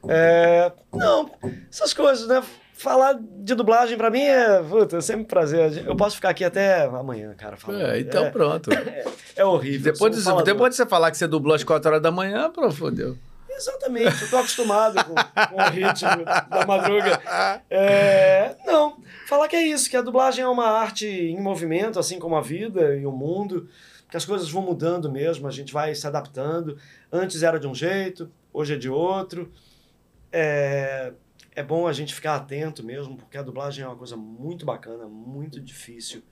É, 0.09 0.73
não, 0.93 1.31
essas 1.71 1.95
coisas, 1.95 2.27
né? 2.27 2.43
Falar 2.75 3.17
de 3.21 3.55
dublagem 3.55 3.97
pra 3.97 4.11
mim 4.11 4.23
é, 4.23 4.61
puta, 4.63 4.97
é 4.97 5.01
sempre 5.01 5.23
um 5.23 5.27
prazer. 5.27 5.87
Eu 5.87 5.95
posso 5.95 6.17
ficar 6.17 6.31
aqui 6.31 6.45
até 6.45 6.85
amanhã, 6.87 7.33
cara. 7.35 7.57
falando. 7.57 7.83
É, 7.83 8.01
então 8.01 8.25
é, 8.25 8.31
pronto. 8.31 8.71
é 9.37 9.45
horrível. 9.45 9.93
Depois, 9.93 10.15
um 10.15 10.19
de, 10.19 10.25
falador. 10.25 10.45
depois 10.45 10.71
de 10.71 10.77
você 10.77 10.87
falar 10.87 11.11
que 11.11 11.17
você 11.17 11.29
dublou 11.29 11.55
às 11.55 11.63
4 11.63 11.89
horas 11.89 12.03
da 12.03 12.11
manhã, 12.11 12.51
pô, 12.51 12.69
fodeu. 12.73 13.17
Exatamente, 13.55 14.23
eu 14.23 14.31
tô 14.31 14.39
acostumado 14.39 15.05
com, 15.05 15.15
com 15.15 15.63
o 15.63 15.71
ritmo 15.71 16.25
da 16.25 16.65
madruga. 16.67 17.21
É, 17.71 18.57
não, 18.67 18.97
falar 19.29 19.47
que 19.47 19.55
é 19.55 19.63
isso, 19.63 19.89
que 19.89 19.97
a 19.97 20.03
dublagem 20.03 20.43
é 20.43 20.49
uma 20.49 20.67
arte 20.67 21.07
em 21.07 21.41
movimento, 21.41 21.99
assim 22.01 22.19
como 22.19 22.35
a 22.35 22.41
vida 22.41 22.97
e 22.97 23.07
o 23.07 23.13
mundo, 23.13 23.69
que 24.11 24.17
as 24.17 24.25
coisas 24.25 24.51
vão 24.51 24.63
mudando 24.63 25.13
mesmo, 25.13 25.47
a 25.47 25.51
gente 25.51 25.73
vai 25.73 25.95
se 25.95 26.07
adaptando. 26.07 26.77
Antes 27.13 27.43
era 27.43 27.61
de 27.61 27.69
um 27.69 27.75
jeito, 27.75 28.31
hoje 28.53 28.75
é 28.75 28.77
de 28.77 28.89
outro. 28.89 29.53
É, 30.31 31.13
é 31.55 31.63
bom 31.63 31.87
a 31.87 31.93
gente 31.93 32.15
ficar 32.15 32.37
atento 32.37 32.83
mesmo, 32.85 33.17
porque 33.17 33.37
a 33.37 33.43
dublagem 33.43 33.85
é 33.85 33.87
uma 33.87 33.97
coisa 33.97 34.17
muito 34.17 34.65
bacana, 34.65 35.07
muito 35.07 35.61
difícil, 35.61 36.23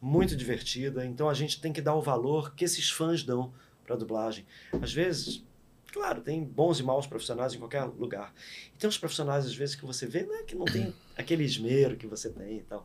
muito 0.00 0.36
divertida. 0.36 1.04
Então 1.06 1.28
a 1.28 1.34
gente 1.34 1.60
tem 1.60 1.72
que 1.72 1.80
dar 1.80 1.94
o 1.94 2.02
valor 2.02 2.54
que 2.54 2.64
esses 2.64 2.90
fãs 2.90 3.22
dão 3.22 3.52
para 3.84 3.94
a 3.94 3.98
dublagem. 3.98 4.46
Às 4.80 4.92
vezes, 4.92 5.44
claro, 5.92 6.20
tem 6.20 6.42
bons 6.42 6.80
e 6.80 6.82
maus 6.82 7.06
profissionais 7.06 7.54
em 7.54 7.58
qualquer 7.58 7.84
lugar. 7.84 8.34
E 8.74 8.78
tem 8.78 8.88
uns 8.88 8.98
profissionais, 8.98 9.44
às 9.44 9.54
vezes, 9.54 9.74
que 9.74 9.84
você 9.84 10.06
vê 10.06 10.24
né, 10.24 10.42
que 10.46 10.54
não 10.54 10.64
tem 10.64 10.94
aquele 11.16 11.44
esmero 11.44 11.96
que 11.96 12.06
você 12.06 12.30
tem 12.30 12.58
e 12.58 12.62
tal. 12.62 12.84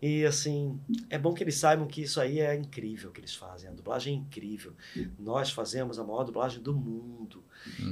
E 0.00 0.26
assim, 0.26 0.78
é 1.08 1.18
bom 1.18 1.32
que 1.32 1.42
eles 1.42 1.56
saibam 1.56 1.86
que 1.86 2.02
isso 2.02 2.20
aí 2.20 2.40
é 2.40 2.54
incrível 2.54 3.10
que 3.10 3.20
eles 3.20 3.34
fazem. 3.34 3.68
A 3.68 3.72
dublagem 3.72 4.14
é 4.14 4.16
incrível. 4.16 4.72
Nós 5.18 5.50
fazemos 5.50 5.98
a 5.98 6.04
maior 6.04 6.24
dublagem 6.24 6.62
do 6.62 6.74
mundo. 6.74 7.42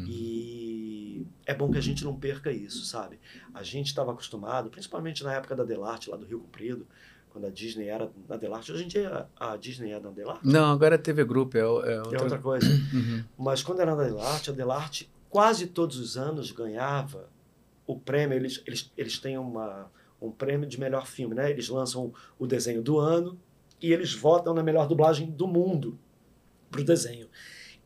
E 0.07 1.26
é 1.47 1.55
bom 1.55 1.70
que 1.70 1.78
a 1.78 1.83
gente 1.83 2.05
não 2.05 2.15
perca 2.15 2.52
isso, 2.52 2.84
sabe? 2.84 3.18
A 3.52 3.62
gente 3.62 3.86
estava 3.86 4.12
acostumado, 4.12 4.70
principalmente 4.70 5.24
na 5.24 5.34
época 5.34 5.57
da 5.57 5.65
Delarte, 5.65 6.10
lá 6.10 6.16
do 6.16 6.26
Rio 6.26 6.41
Comprido, 6.41 6.86
quando 7.31 7.47
a 7.47 7.50
Disney 7.50 7.89
era 7.89 8.10
na 8.28 8.36
Delarte. 8.36 8.70
Hoje 8.70 8.84
em 8.84 8.89
dia 8.89 9.26
a 9.36 9.57
Disney 9.57 9.92
é 9.92 9.99
na 9.99 10.10
Delarte. 10.10 10.47
Não, 10.47 10.73
agora 10.73 10.94
é 10.94 10.99
TV 10.99 11.24
Grupo, 11.24 11.57
é, 11.57 11.60
é 11.60 11.65
É 11.65 11.99
outra... 11.99 12.23
outra 12.23 12.39
coisa. 12.39 12.68
Uhum. 12.68 13.24
Mas 13.39 13.62
quando 13.62 13.81
era 13.81 13.94
na 13.94 14.05
Delarte, 14.05 14.50
a 14.50 14.52
Delarte 14.52 15.10
quase 15.31 15.66
todos 15.66 15.99
os 15.99 16.16
anos 16.16 16.52
ganhava 16.52 17.28
o 17.86 17.99
prêmio. 17.99 18.36
Eles, 18.36 18.62
eles, 18.66 18.92
eles 18.97 19.18
têm 19.18 19.36
uma, 19.36 19.91
um 20.27 20.33
prêmio 20.33 20.69
de 20.69 20.78
melhor 20.78 21.07
filme, 21.07 21.35
né? 21.35 21.51
Eles 21.51 21.69
lançam 21.69 22.12
o 22.39 22.47
desenho 22.47 22.83
do 22.83 22.99
ano 22.99 23.39
e 23.81 23.93
eles 23.93 24.12
votam 24.15 24.55
na 24.55 24.62
melhor 24.62 24.86
dublagem 24.86 25.31
do 25.31 25.47
mundo 25.47 25.99
para 26.70 26.81
o 26.81 26.85
desenho. 26.85 27.28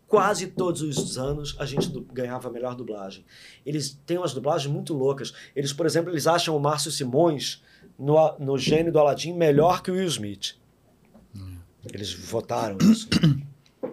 Quase 0.07 0.47
todos 0.47 0.81
os 0.81 1.19
anos 1.19 1.55
a 1.59 1.67
gente 1.67 1.91
ganhava 2.13 2.49
a 2.49 2.53
melhor 2.53 2.75
dublagem. 2.75 3.25
Eles 3.67 4.01
têm 4.07 4.17
umas 4.17 4.33
dublagens 4.33 4.73
muito 4.73 4.95
loucas. 4.95 5.35
Eles, 5.55 5.73
por 5.73 5.85
exemplo, 5.85 6.11
eles 6.11 6.27
acham 6.27 6.57
o 6.57 6.61
Márcio 6.61 6.91
Simões 6.91 7.63
no, 7.99 8.39
no 8.39 8.57
gênio 8.57 8.91
do 8.91 8.99
Aladdin 8.99 9.35
melhor 9.35 9.83
que 9.83 9.91
o 9.91 9.95
Will 9.95 10.07
Smith. 10.07 10.57
Eles 11.93 12.13
votaram 12.13 12.79
isso. 12.81 13.09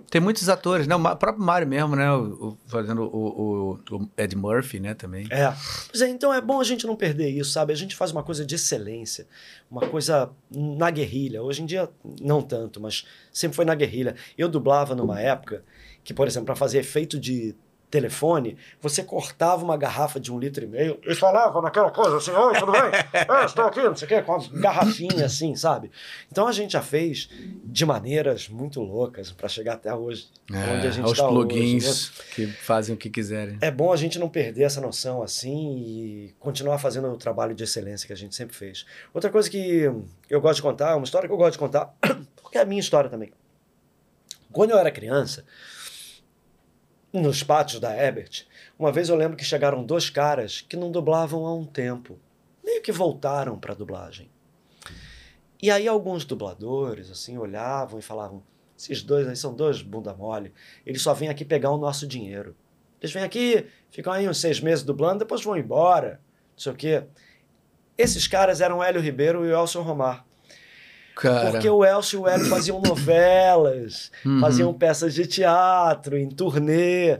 Tem 0.09 0.21
muitos 0.21 0.47
atores, 0.49 0.87
né? 0.87 0.95
O 0.95 1.15
próprio 1.15 1.43
Mario 1.43 1.67
mesmo, 1.67 1.95
né? 1.95 2.11
O, 2.11 2.49
o- 2.49 2.57
fazendo 2.67 3.03
o- 3.03 3.79
o 3.91 4.09
Ed 4.17 4.35
Murphy, 4.35 4.79
né? 4.79 4.93
Também. 4.93 5.27
É. 5.29 5.53
Pois 5.89 6.01
é, 6.01 6.07
então 6.09 6.33
é 6.33 6.39
bom 6.41 6.59
a 6.59 6.63
gente 6.63 6.87
não 6.87 6.95
perder 6.95 7.29
isso, 7.29 7.51
sabe? 7.51 7.73
A 7.73 7.75
gente 7.75 7.95
faz 7.95 8.11
uma 8.11 8.23
coisa 8.23 8.45
de 8.45 8.55
excelência, 8.55 9.27
uma 9.69 9.81
coisa 9.87 10.29
na 10.49 10.89
guerrilha. 10.89 11.41
Hoje 11.43 11.61
em 11.61 11.65
dia, 11.65 11.89
não 12.21 12.41
tanto, 12.41 12.79
mas 12.79 13.05
sempre 13.31 13.55
foi 13.55 13.65
na 13.65 13.75
guerrilha. 13.75 14.15
Eu 14.37 14.47
dublava 14.47 14.95
numa 14.95 15.19
época 15.19 15.63
que, 16.03 16.13
por 16.13 16.27
exemplo, 16.27 16.45
para 16.45 16.55
fazer 16.55 16.79
efeito 16.79 17.19
de 17.19 17.55
telefone, 17.95 18.57
você 18.81 19.01
cortava 19.01 19.63
uma 19.63 19.77
garrafa 19.77 20.19
de 20.19 20.29
um 20.29 20.37
litro 20.37 20.65
e 20.65 20.67
meio 20.67 20.99
e 21.05 21.15
falava 21.15 21.61
naquela 21.61 21.89
coisa 21.89 22.17
assim, 22.17 22.31
oi, 22.31 22.59
tudo 22.59 22.73
bem? 22.73 22.81
É, 23.13 23.45
estou 23.45 23.63
aqui, 23.63 23.81
não 23.81 23.95
sei 23.95 24.05
o 24.05 24.09
quê, 24.09 24.21
com 24.21 24.33
uma 24.33 24.59
garrafinha 24.59 25.25
assim, 25.25 25.55
sabe? 25.55 25.89
Então 26.29 26.45
a 26.45 26.51
gente 26.51 26.73
já 26.73 26.81
fez 26.81 27.29
de 27.63 27.85
maneiras 27.85 28.49
muito 28.49 28.81
loucas 28.81 29.31
para 29.31 29.47
chegar 29.47 29.75
até 29.75 29.93
hoje, 29.93 30.27
onde 30.51 30.87
a 30.87 30.91
gente 30.91 31.05
É, 31.05 31.07
aos 31.07 31.17
tá 31.17 31.29
hoje, 31.29 31.47
plugins 31.47 32.11
né? 32.17 32.25
que 32.35 32.47
fazem 32.47 32.93
o 32.93 32.97
que 32.97 33.09
quiserem. 33.09 33.57
É 33.61 33.71
bom 33.71 33.93
a 33.93 33.95
gente 33.95 34.19
não 34.19 34.27
perder 34.27 34.63
essa 34.63 34.81
noção 34.81 35.23
assim 35.23 35.77
e 35.77 36.35
continuar 36.37 36.77
fazendo 36.77 37.07
o 37.07 37.17
trabalho 37.17 37.55
de 37.55 37.63
excelência 37.63 38.05
que 38.05 38.13
a 38.13 38.17
gente 38.17 38.35
sempre 38.35 38.55
fez. 38.57 38.85
Outra 39.13 39.29
coisa 39.29 39.49
que 39.49 39.89
eu 40.29 40.41
gosto 40.41 40.57
de 40.57 40.63
contar, 40.63 40.97
uma 40.97 41.05
história 41.05 41.29
que 41.29 41.33
eu 41.33 41.37
gosto 41.37 41.53
de 41.53 41.59
contar, 41.59 41.93
porque 42.41 42.57
é 42.57 42.61
a 42.61 42.65
minha 42.65 42.81
história 42.81 43.09
também. 43.09 43.31
Quando 44.51 44.71
eu 44.71 44.77
era 44.77 44.91
criança, 44.91 45.45
nos 47.21 47.43
pátios 47.43 47.79
da 47.79 47.95
Ebert, 47.95 48.45
uma 48.77 48.91
vez 48.91 49.09
eu 49.09 49.15
lembro 49.15 49.37
que 49.37 49.43
chegaram 49.43 49.83
dois 49.83 50.09
caras 50.09 50.61
que 50.61 50.75
não 50.75 50.91
dublavam 50.91 51.45
há 51.45 51.53
um 51.53 51.65
tempo. 51.65 52.19
Meio 52.63 52.81
que 52.81 52.91
voltaram 52.91 53.57
para 53.57 53.73
a 53.73 53.75
dublagem. 53.75 54.29
E 55.61 55.71
aí 55.71 55.87
alguns 55.87 56.25
dubladores 56.25 57.09
assim 57.09 57.37
olhavam 57.37 57.99
e 57.99 58.01
falavam: 58.01 58.43
esses 58.77 59.01
dois 59.01 59.27
aí 59.27 59.35
são 59.35 59.53
dois 59.53 59.81
bunda 59.81 60.13
mole, 60.13 60.53
eles 60.85 61.01
só 61.01 61.13
vêm 61.13 61.29
aqui 61.29 61.45
pegar 61.45 61.71
o 61.71 61.77
nosso 61.77 62.05
dinheiro. 62.05 62.55
Eles 63.01 63.13
vêm 63.13 63.23
aqui, 63.23 63.65
ficam 63.89 64.11
aí 64.11 64.27
uns 64.27 64.39
seis 64.39 64.59
meses 64.59 64.83
dublando, 64.83 65.19
depois 65.19 65.43
vão 65.43 65.57
embora, 65.57 66.19
não 66.53 66.59
sei 66.59 66.71
o 66.71 66.75
quê. 66.75 67.03
Esses 67.97 68.27
caras 68.27 68.61
eram 68.61 68.83
Hélio 68.83 69.01
Ribeiro 69.01 69.45
e 69.45 69.51
Elcio 69.51 69.81
Romar. 69.81 70.24
Cara, 71.15 71.51
Porque 71.51 71.69
o 71.69 71.83
Elcio 71.85 72.19
e 72.19 72.21
o 72.23 72.27
Hélio 72.27 72.45
faziam 72.47 72.81
novelas, 72.81 74.11
Uhum. 74.25 74.39
faziam 74.41 74.73
peças 74.73 75.13
de 75.13 75.25
teatro, 75.25 76.17
em 76.17 76.29
turnê. 76.29 77.17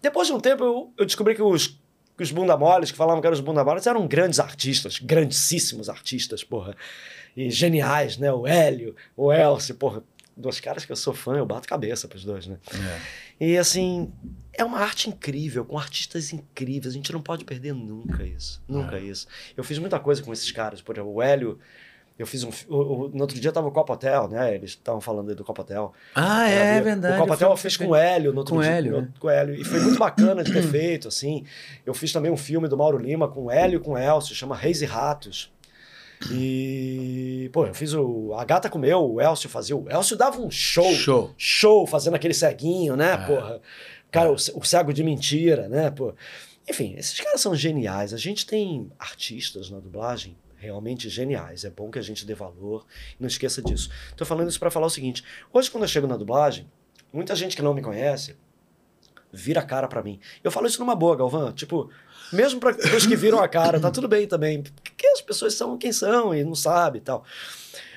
Depois 0.00 0.28
de 0.28 0.34
um 0.34 0.40
tempo, 0.40 0.62
eu, 0.64 0.92
eu 0.98 1.04
descobri 1.06 1.34
que 1.34 1.42
os, 1.42 1.68
que 2.16 2.22
os 2.22 2.30
bunda 2.30 2.56
moles, 2.56 2.90
que 2.90 2.96
falavam 2.96 3.20
que 3.20 3.26
eram 3.26 3.34
os 3.34 3.40
bunda 3.40 3.64
moles, 3.64 3.86
eram 3.86 4.06
grandes 4.06 4.38
artistas, 4.40 4.98
grandíssimos 4.98 5.88
artistas, 5.88 6.44
porra. 6.44 6.76
E 7.36 7.50
geniais, 7.50 8.16
né? 8.16 8.32
O 8.32 8.46
Hélio, 8.46 8.94
o 9.16 9.32
Elcio, 9.32 9.74
porra. 9.74 10.02
Dois 10.36 10.58
caras 10.58 10.86
que 10.86 10.92
eu 10.92 10.96
sou 10.96 11.12
fã, 11.12 11.36
eu 11.36 11.44
bato 11.44 11.68
cabeça 11.68 12.08
pros 12.08 12.24
dois, 12.24 12.46
né? 12.46 12.58
É. 13.38 13.44
E 13.44 13.58
assim, 13.58 14.10
é 14.54 14.64
uma 14.64 14.78
arte 14.78 15.08
incrível, 15.10 15.64
com 15.66 15.76
artistas 15.78 16.32
incríveis. 16.32 16.92
A 16.94 16.96
gente 16.96 17.12
não 17.12 17.20
pode 17.20 17.44
perder 17.44 17.74
nunca 17.74 18.24
isso. 18.24 18.62
Nunca 18.66 18.98
isso. 18.98 19.26
Eu 19.56 19.62
fiz 19.62 19.78
muita 19.78 19.98
coisa 20.00 20.22
com 20.22 20.32
esses 20.32 20.50
caras. 20.50 20.80
Por 20.80 20.94
exemplo, 20.94 21.12
o 21.12 21.20
Hélio, 21.20 21.58
eu 22.22 22.26
fiz 22.26 22.44
um. 22.44 22.50
o- 22.68 22.76
o- 22.76 23.08
no 23.08 23.20
outro 23.22 23.38
dia 23.40 23.50
tava 23.52 23.68
o 23.68 23.70
Copa 23.72 23.92
Hotel, 23.94 24.28
né? 24.28 24.54
Eles 24.54 24.70
estavam 24.70 25.00
falando 25.00 25.30
aí 25.30 25.34
do 25.34 25.44
Copa 25.44 25.62
Hotel. 25.62 25.92
Ah, 26.14 26.48
é, 26.50 26.78
Eu- 26.78 26.84
verdade. 26.84 27.14
O 27.16 27.18
Copa 27.20 27.34
Hotel 27.34 27.48
Foi- 27.48 27.52
eu 27.54 27.56
fiz 27.56 27.76
com 27.76 27.86
o 27.88 27.94
Hélio 27.96 28.32
no 28.32 28.38
outro 28.38 28.54
Com 28.54 28.60
o 28.60 28.62
dia. 28.62 28.70
Hélio, 28.72 28.92
no- 28.92 29.00
né? 29.02 29.08
Com 29.18 29.26
o 29.26 29.30
Hélio. 29.30 29.54
E 29.54 29.64
foi 29.64 29.80
muito 29.80 29.98
bacana 29.98 30.42
de 30.44 30.52
ter 30.52 30.62
feito, 30.68 31.08
assim. 31.08 31.44
Eu 31.86 31.94
fiz 31.94 32.12
também 32.12 32.30
um 32.30 32.36
filme 32.36 32.68
do 32.68 32.76
Mauro 32.76 32.98
Lima 32.98 33.26
com 33.28 33.44
o 33.44 33.50
Hélio 33.50 33.78
e 33.78 33.80
com 33.82 33.92
o 33.92 33.98
Elcio, 33.98 34.34
chama 34.34 34.54
Reis 34.56 34.82
e 34.82 34.86
Ratos. 34.86 35.50
E, 36.32 37.48
pô, 37.52 37.66
eu 37.66 37.74
fiz 37.74 37.94
o. 37.94 38.34
A 38.34 38.44
gata 38.44 38.68
comeu, 38.68 39.00
o 39.14 39.20
Elcio 39.20 39.48
fazia. 39.48 39.76
O 39.76 39.88
Elcio 39.90 40.16
dava 40.16 40.40
um 40.40 40.50
show 40.50 40.92
Show. 40.92 41.34
show 41.36 41.86
fazendo 41.86 42.14
aquele 42.14 42.34
ceguinho, 42.34 42.96
né, 42.96 43.12
É. 43.14 43.16
porra? 43.16 43.60
Cara, 44.10 44.30
o, 44.30 44.38
ce- 44.38 44.52
o 44.54 44.62
cego 44.64 44.92
de 44.92 45.02
mentira, 45.04 45.68
né, 45.68 45.90
pô? 45.90 46.12
Enfim, 46.68 46.94
esses 46.96 47.18
caras 47.20 47.40
são 47.40 47.54
geniais. 47.54 48.12
A 48.12 48.16
gente 48.16 48.44
tem 48.46 48.90
artistas 48.98 49.70
na 49.70 49.78
dublagem 49.80 50.36
realmente 50.60 51.08
geniais. 51.08 51.64
É 51.64 51.70
bom 51.70 51.90
que 51.90 51.98
a 51.98 52.02
gente 52.02 52.26
dê 52.26 52.34
valor. 52.34 52.86
Não 53.18 53.26
esqueça 53.26 53.62
disso. 53.62 53.90
Tô 54.16 54.24
falando 54.24 54.48
isso 54.48 54.60
pra 54.60 54.70
falar 54.70 54.86
o 54.86 54.90
seguinte. 54.90 55.24
Hoje, 55.52 55.70
quando 55.70 55.84
eu 55.84 55.88
chego 55.88 56.06
na 56.06 56.16
dublagem, 56.16 56.70
muita 57.12 57.34
gente 57.34 57.56
que 57.56 57.62
não 57.62 57.74
me 57.74 57.82
conhece 57.82 58.36
vira 59.32 59.60
a 59.60 59.64
cara 59.64 59.88
pra 59.88 60.02
mim. 60.02 60.20
Eu 60.44 60.50
falo 60.50 60.66
isso 60.66 60.78
numa 60.80 60.94
boa, 60.94 61.16
Galvão. 61.16 61.52
Tipo, 61.52 61.90
mesmo 62.32 62.60
para 62.60 62.76
os 62.94 63.06
que 63.06 63.16
viram 63.16 63.40
a 63.40 63.48
cara, 63.48 63.80
tá 63.80 63.90
tudo 63.90 64.06
bem 64.06 64.26
também. 64.26 64.62
Porque 64.62 65.06
as 65.06 65.20
pessoas 65.20 65.54
são 65.54 65.78
quem 65.78 65.92
são 65.92 66.34
e 66.34 66.44
não 66.44 66.54
sabe 66.54 66.98
e 66.98 67.00
tal. 67.00 67.24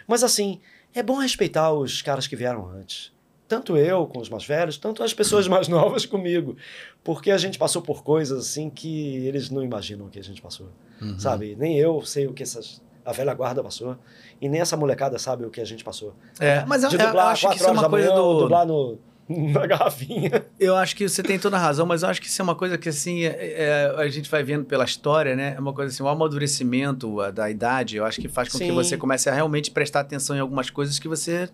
Mas 0.08 0.24
assim, 0.24 0.62
é 0.94 1.04
bom 1.04 1.18
respeitar 1.18 1.72
os 1.74 2.02
caras 2.02 2.28
que 2.28 2.36
vieram 2.36 2.70
antes. 2.70 3.12
Tanto 3.48 3.78
eu 3.78 4.08
com 4.08 4.20
os 4.20 4.30
mais 4.30 4.46
velhos, 4.46 4.78
tanto 4.78 5.04
as 5.04 5.14
pessoas 5.14 5.48
mais 5.48 5.68
novas 5.68 6.06
comigo. 6.06 6.56
Porque 7.04 7.30
a 7.30 7.38
gente 7.38 7.58
passou 7.60 7.82
por 7.82 8.04
coisas 8.04 8.40
assim 8.40 8.70
que 8.70 9.26
eles 9.28 9.50
não 9.50 9.62
imaginam 9.64 10.08
que 10.10 10.18
a 10.18 10.24
gente 10.24 10.42
passou. 10.42 10.70
Uhum. 11.02 11.20
Sabe? 11.20 11.56
Nem 11.60 11.78
eu 11.78 12.02
sei 12.04 12.26
o 12.26 12.34
que 12.34 12.42
essas, 12.44 12.82
a 13.06 13.12
velha 13.12 13.34
guarda 13.34 13.62
passou. 13.64 13.98
E 14.42 14.48
nem 14.50 14.62
essa 14.62 14.78
molecada 14.78 15.20
sabe 15.20 15.46
o 15.46 15.50
que 15.50 15.60
a 15.62 15.66
gente 15.66 15.84
passou. 15.84 16.16
É, 16.40 16.64
mas 16.66 16.84
eu, 16.84 16.90
De 16.90 16.96
eu 16.96 17.06
dublar 17.06 17.28
acho 17.28 17.50
que 17.50 17.56
isso 17.58 17.66
é 17.68 17.72
uma 17.72 17.90
coisa 17.90 18.10
manhã, 18.10 18.22
do. 18.22 18.40
dublar 18.40 18.66
no, 18.66 18.98
na 19.30 19.68
garrafinha. 19.68 20.46
Eu 20.60 20.76
acho 20.76 20.96
que 20.96 21.08
você 21.08 21.22
tem 21.22 21.38
toda 21.38 21.58
a 21.58 21.60
razão, 21.60 21.86
mas 21.86 22.02
eu 22.04 22.10
acho 22.10 22.22
que 22.22 22.28
isso 22.28 22.42
é 22.42 22.44
uma 22.44 22.56
coisa 22.56 22.78
que, 22.78 22.90
assim, 22.90 23.24
é- 23.24 23.54
é- 23.62 23.94
a 23.98 24.08
gente 24.10 24.30
vai 24.30 24.42
vendo 24.44 24.66
pela 24.66 24.84
história, 24.86 25.36
né? 25.36 25.54
É 25.56 25.60
uma 25.60 25.74
coisa 25.74 25.94
assim, 25.94 26.02
o 26.04 26.08
amadurecimento 26.08 27.20
a, 27.22 27.30
da 27.32 27.50
idade, 27.50 27.98
eu 27.98 28.06
acho 28.06 28.20
que 28.20 28.28
faz 28.28 28.50
com 28.50 28.58
que 28.58 28.66
Sim. 28.66 28.72
você 28.74 28.98
comece 28.98 29.30
a 29.30 29.34
realmente 29.34 29.70
prestar 29.72 30.00
atenção 30.02 30.36
em 30.36 30.40
algumas 30.40 30.70
coisas 30.70 30.98
que 31.00 31.08
você 31.08 31.50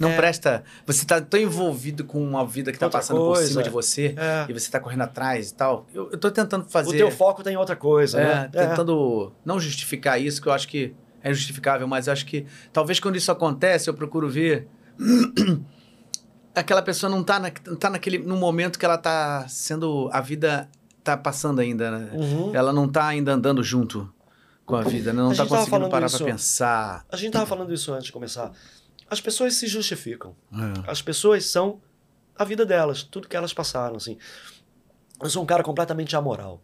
não 0.00 0.10
É. 0.10 0.16
presta. 0.16 0.64
Você 0.86 1.04
tá 1.04 1.20
tão 1.20 1.38
envolvido 1.40 2.04
com 2.04 2.22
uma 2.22 2.46
vida 2.46 2.72
que 2.72 2.78
tá 2.78 2.86
Outra 2.86 3.00
passando 3.00 3.18
por 3.18 3.34
coisa. 3.34 3.48
cima 3.48 3.62
de 3.62 3.70
você 3.70 4.14
É. 4.16 4.46
e 4.48 4.52
você 4.52 4.70
tá 4.70 4.78
correndo 4.80 5.02
atrás 5.02 5.50
e 5.50 5.54
tal. 5.54 5.86
Eu, 5.94 6.10
eu 6.12 6.18
tô 6.18 6.30
tentando 6.30 6.64
fazer. 6.68 6.90
O 6.90 6.92
teu 6.96 7.10
foco 7.10 7.42
tem 7.42 7.56
outra 7.56 7.76
coisa, 7.76 8.20
É, 8.20 8.24
né? 8.34 8.48
tentando 8.52 9.32
não 9.44 9.58
justificar 9.60 10.20
isso, 10.20 10.40
que 10.42 10.48
eu 10.48 10.52
acho 10.52 10.68
que 10.68 10.94
é 11.22 11.32
justificável, 11.34 11.86
mas 11.88 12.06
eu 12.06 12.12
acho 12.12 12.24
que 12.26 12.46
talvez 12.72 13.00
quando 13.00 13.16
isso 13.16 13.30
acontece, 13.32 13.88
eu 13.90 13.94
procuro 13.94 14.28
ver. 14.28 14.68
aquela 16.54 16.82
pessoa 16.82 17.08
não 17.10 17.22
tá, 17.22 17.38
na, 17.38 17.50
tá 17.50 17.90
naquele, 17.90 18.18
no 18.18 18.36
momento 18.36 18.78
que 18.78 18.84
ela 18.84 18.98
tá 18.98 19.46
sendo. 19.48 20.08
A 20.12 20.20
vida 20.20 20.68
tá 21.04 21.16
passando 21.16 21.60
ainda, 21.60 21.90
né? 21.90 22.10
Uhum. 22.12 22.54
Ela 22.54 22.72
não 22.72 22.88
tá 22.88 23.06
ainda 23.06 23.32
andando 23.32 23.62
junto 23.62 24.12
com 24.66 24.76
a 24.76 24.82
vida, 24.82 25.12
né? 25.12 25.22
não 25.22 25.30
A 25.30 25.34
tá 25.34 25.46
conseguindo 25.46 25.88
parar 25.88 26.10
pra 26.10 26.18
pensar. 26.18 27.04
A 27.10 27.16
gente 27.16 27.32
tava 27.32 27.46
falando 27.46 27.72
isso 27.72 27.92
antes 27.92 28.06
de 28.06 28.12
começar. 28.12 28.52
As 29.10 29.20
pessoas 29.20 29.54
se 29.54 29.66
justificam. 29.66 30.36
É. 30.52 30.90
As 30.90 31.00
pessoas 31.00 31.46
são 31.46 31.80
a 32.36 32.44
vida 32.44 32.64
delas, 32.64 33.02
tudo 33.02 33.28
que 33.28 33.36
elas 33.36 33.52
passaram, 33.52 33.96
assim. 33.96 34.18
Eu 35.20 35.28
sou 35.30 35.42
um 35.42 35.46
cara 35.46 35.62
completamente 35.62 36.14
amoral. 36.14 36.62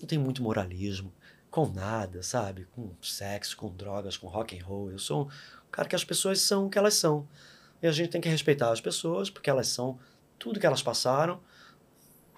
Não 0.00 0.06
tenho 0.06 0.20
muito 0.20 0.42
moralismo 0.42 1.12
com 1.50 1.68
nada, 1.68 2.20
sabe? 2.22 2.66
Com 2.74 2.90
sexo, 3.00 3.56
com 3.56 3.74
drogas, 3.74 4.16
com 4.16 4.26
rock 4.26 4.58
and 4.58 4.64
roll. 4.64 4.90
Eu 4.90 4.98
sou 4.98 5.26
um 5.26 5.70
cara 5.70 5.88
que 5.88 5.94
as 5.94 6.04
pessoas 6.04 6.40
são 6.40 6.66
o 6.66 6.68
que 6.68 6.76
elas 6.76 6.94
são. 6.94 7.28
E 7.80 7.86
a 7.86 7.92
gente 7.92 8.10
tem 8.10 8.20
que 8.20 8.28
respeitar 8.28 8.72
as 8.72 8.80
pessoas, 8.80 9.30
porque 9.30 9.48
elas 9.48 9.68
são 9.68 9.98
tudo 10.36 10.58
que 10.58 10.66
elas 10.66 10.82
passaram, 10.82 11.40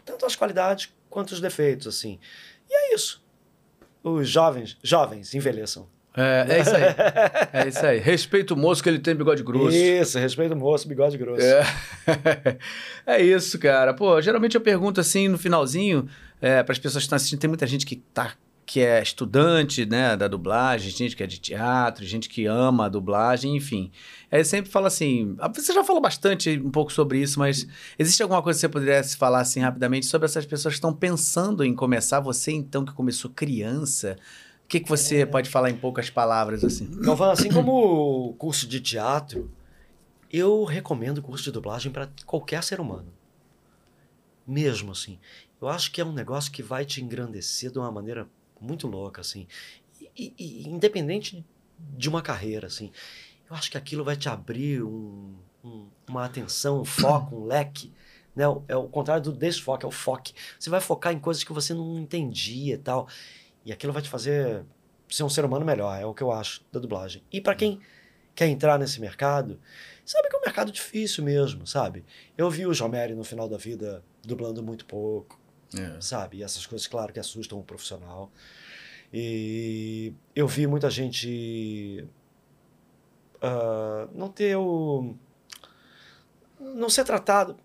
tanto 0.05 0.27
as 0.27 0.37
qualidades 0.37 0.93
quanto 1.09 1.33
os 1.33 1.41
defeitos, 1.41 1.87
assim. 1.87 2.21
E 2.69 2.75
é 2.75 2.95
isso. 2.95 3.25
Os 4.03 4.29
jovens, 4.29 4.77
jovens 4.83 5.35
envelheçam. 5.35 5.89
É, 6.17 6.47
é 6.49 6.61
isso 6.61 6.75
aí. 6.75 6.83
É 7.53 7.69
isso 7.69 7.87
aí. 7.87 7.99
Respeita 7.99 8.55
o 8.55 8.57
moço 8.57 8.83
que 8.83 8.89
ele 8.89 8.99
tem 8.99 9.15
bigode 9.15 9.43
grosso. 9.43 9.77
Isso, 9.77 10.19
respeito 10.19 10.55
o 10.55 10.57
moço, 10.57 10.89
bigode 10.89 11.19
grosso. 11.19 11.43
É. 11.43 12.59
é 13.07 13.23
isso, 13.23 13.59
cara. 13.59 13.93
Pô, 13.93 14.21
geralmente 14.23 14.55
eu 14.55 14.61
pergunto 14.61 15.01
assim 15.01 15.29
no 15.29 15.37
finalzinho, 15.37 16.09
é, 16.41 16.63
para 16.63 16.73
as 16.73 16.79
pessoas 16.79 17.03
que 17.03 17.07
estão 17.07 17.17
assistindo, 17.17 17.41
tem 17.41 17.49
muita 17.49 17.67
gente 17.67 17.85
que 17.85 17.97
tá 17.97 18.33
que 18.67 18.81
é 18.81 19.01
estudante, 19.01 19.87
né, 19.87 20.17
da 20.17 20.27
dublagem, 20.27 20.91
gente 20.91 21.15
que 21.15 21.23
é 21.23 21.27
de 21.27 21.39
teatro, 21.39 22.05
gente 22.05 22.29
que 22.29 22.47
ama 22.47 22.87
a 22.87 22.89
dublagem, 22.89 23.57
enfim. 23.57 23.93
Aí 24.29 24.45
sempre 24.45 24.69
fala 24.69 24.89
assim, 24.89 25.37
ah, 25.39 25.49
você 25.49 25.73
já 25.73 25.85
falou 25.85 26.03
bastante 26.03 26.59
um 26.59 26.71
pouco 26.71 26.93
sobre 26.93 27.21
isso, 27.21 27.39
mas 27.39 27.65
existe 27.97 28.21
alguma 28.25 28.43
coisa 28.43 28.57
que 28.59 28.61
você 28.63 28.69
pudesse 28.69 29.17
falar 29.17 29.41
assim 29.41 29.61
rapidamente 29.61 30.07
sobre 30.07 30.27
essas 30.27 30.45
pessoas 30.45 30.75
que 30.75 30.79
estão 30.79 30.93
pensando 30.93 31.63
em 31.63 31.77
começar, 31.77 32.19
você 32.19 32.51
então 32.51 32.85
que 32.85 32.93
começou 32.93 33.31
criança, 33.31 34.17
o 34.67 34.69
que, 34.69 34.81
que 34.81 34.89
você 34.89 35.25
pode 35.25 35.49
falar 35.49 35.71
em 35.71 35.77
poucas 35.77 36.11
palavras 36.11 36.65
assim? 36.65 36.91
Galvão, 37.01 37.31
assim 37.31 37.49
como 37.53 38.31
o 38.31 38.35
curso 38.35 38.67
de 38.67 38.81
teatro, 38.81 39.49
eu 40.29 40.65
recomendo 40.65 41.19
o 41.19 41.23
curso 41.23 41.45
de 41.45 41.53
dublagem 41.53 41.93
para 41.93 42.11
qualquer 42.27 42.65
ser 42.65 42.81
humano. 42.81 43.07
Mesmo 44.45 44.91
assim. 44.91 45.21
Eu 45.61 45.69
acho 45.69 45.93
que 45.93 46.01
é 46.01 46.05
um 46.05 46.13
negócio 46.13 46.51
que 46.51 46.65
vai 46.65 46.85
te 46.85 47.01
engrandecer 47.01 47.71
de 47.71 47.79
uma 47.79 47.93
maneira 47.93 48.29
muito 48.61 48.89
louca, 48.89 49.21
assim. 49.21 49.47
E, 50.17 50.35
e- 50.37 50.69
independente 50.69 51.45
de 51.97 52.09
uma 52.09 52.21
carreira, 52.21 52.67
assim. 52.67 52.91
Eu 53.49 53.55
acho 53.55 53.71
que 53.71 53.79
aquilo 53.79 54.03
vai 54.03 54.17
te 54.17 54.29
abrir 54.29 54.83
um- 54.83 55.33
um- 55.65 55.87
uma 56.09 56.25
atenção, 56.25 56.81
um 56.81 56.85
foco, 56.85 57.37
um 57.37 57.45
leque. 57.45 57.93
Né? 58.35 58.45
É 58.67 58.77
o 58.77 58.89
contrário 58.89 59.23
do 59.23 59.33
desfoque, 59.33 59.85
é 59.85 59.89
o 59.89 59.93
foque. 59.93 60.35
Você 60.59 60.69
vai 60.69 60.81
focar 60.81 61.13
em 61.13 61.21
coisas 61.21 61.45
que 61.45 61.53
você 61.53 61.73
não 61.73 61.99
entendia 62.01 62.75
e 62.75 62.79
tal. 62.79 63.07
E 63.67 63.73
aquilo 63.73 63.93
vai 63.93 64.01
te 64.01 64.09
fazer 64.09 64.65
ser 65.09 65.23
um 65.25 65.29
ser 65.29 65.45
humano 65.45 65.65
melhor, 65.65 66.01
é 66.01 66.07
o 66.07 66.15
que 66.15 66.23
eu 66.23 66.33
acho 66.33 66.65
da 66.73 66.81
dublagem. 66.81 67.23
E 67.31 67.41
para 67.41 67.55
quem 67.55 67.81
quer 68.35 68.47
entrar 68.47 68.79
nesse 68.79 69.01
mercado, 69.01 69.61
sabe 70.05 70.29
que 70.29 70.37
é 70.37 70.39
um 70.39 70.43
mercado 70.43 70.73
difícil 70.73 71.23
mesmo, 71.23 71.67
sabe? 71.67 72.05
Eu 72.39 72.49
vi 72.51 72.67
o 72.67 72.73
Jomeri 72.73 73.15
no 73.15 73.25
final 73.25 73.49
da 73.49 73.57
vida 73.59 74.03
dublando 74.25 74.63
muito 74.63 74.87
pouco, 74.87 75.39
É. 75.77 76.01
sabe? 76.01 76.39
E 76.39 76.43
essas 76.43 76.65
coisas, 76.65 76.87
claro, 76.87 77.13
que 77.13 77.21
assustam 77.21 77.59
o 77.59 77.63
profissional. 77.63 78.31
E 79.13 80.13
eu 80.35 80.47
vi 80.49 80.67
muita 80.67 80.89
gente 80.91 82.07
ah, 83.41 84.09
não 84.13 84.29
ter 84.29 84.57
o. 84.57 85.15
não 86.59 86.89
ser 86.89 87.05
tratado. 87.05 87.57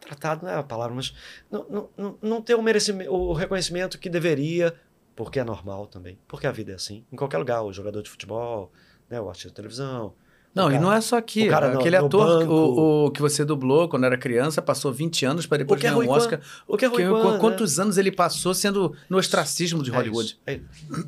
Tratado 0.00 0.44
não 0.44 0.52
é 0.52 0.56
a 0.56 0.62
palavra, 0.62 0.94
mas 0.94 1.14
não, 1.50 1.66
não, 1.68 1.90
não, 1.96 2.18
não 2.22 2.42
ter 2.42 2.54
o, 2.54 2.62
merecimento, 2.62 3.12
o 3.12 3.32
reconhecimento 3.32 3.98
que 3.98 4.08
deveria, 4.08 4.74
porque 5.16 5.40
é 5.40 5.44
normal 5.44 5.86
também. 5.88 6.18
Porque 6.28 6.46
a 6.46 6.52
vida 6.52 6.70
é 6.72 6.74
assim. 6.76 7.04
Em 7.10 7.16
qualquer 7.16 7.38
lugar, 7.38 7.62
o 7.62 7.72
jogador 7.72 8.02
de 8.02 8.08
futebol, 8.10 8.70
né, 9.10 9.20
o 9.20 9.28
artista 9.28 9.48
de 9.48 9.54
televisão. 9.54 10.12
Não, 10.54 10.66
o 10.66 10.68
e 10.68 10.72
cara- 10.72 10.84
não 10.84 10.92
é 10.92 11.00
só 11.02 11.18
aqui. 11.18 11.46
o 11.46 11.50
cara 11.50 11.70
no- 11.70 11.80
Aquele 11.80 11.96
ator, 11.96 12.38
banco. 12.40 12.52
o, 12.52 13.06
o 13.06 13.10
que 13.10 13.20
você 13.20 13.44
dublou 13.44 13.88
quando 13.90 14.04
era 14.04 14.16
criança, 14.16 14.62
passou 14.62 14.90
20 14.92 15.24
anos 15.26 15.46
para 15.46 15.58
depois 15.58 15.78
é 15.80 15.82
ganhar 15.90 15.98
um? 15.98 16.08
Oscar. 16.08 16.40
O 16.66 16.76
que 16.78 16.84
é 16.84 16.88
Rui 16.88 17.02
Que- 17.02 17.08
Kwan, 17.10 17.32
né? 17.34 17.38
quantos 17.38 17.78
anos 17.78 17.98
ele 17.98 18.10
passou 18.12 18.54
sendo 18.54 18.96
no 19.10 19.18
ostracismo 19.18 19.82
de 19.82 19.90
É 19.90 19.94
Hollywood? 19.96 20.28
isso, 20.28 20.40
É 20.46 20.60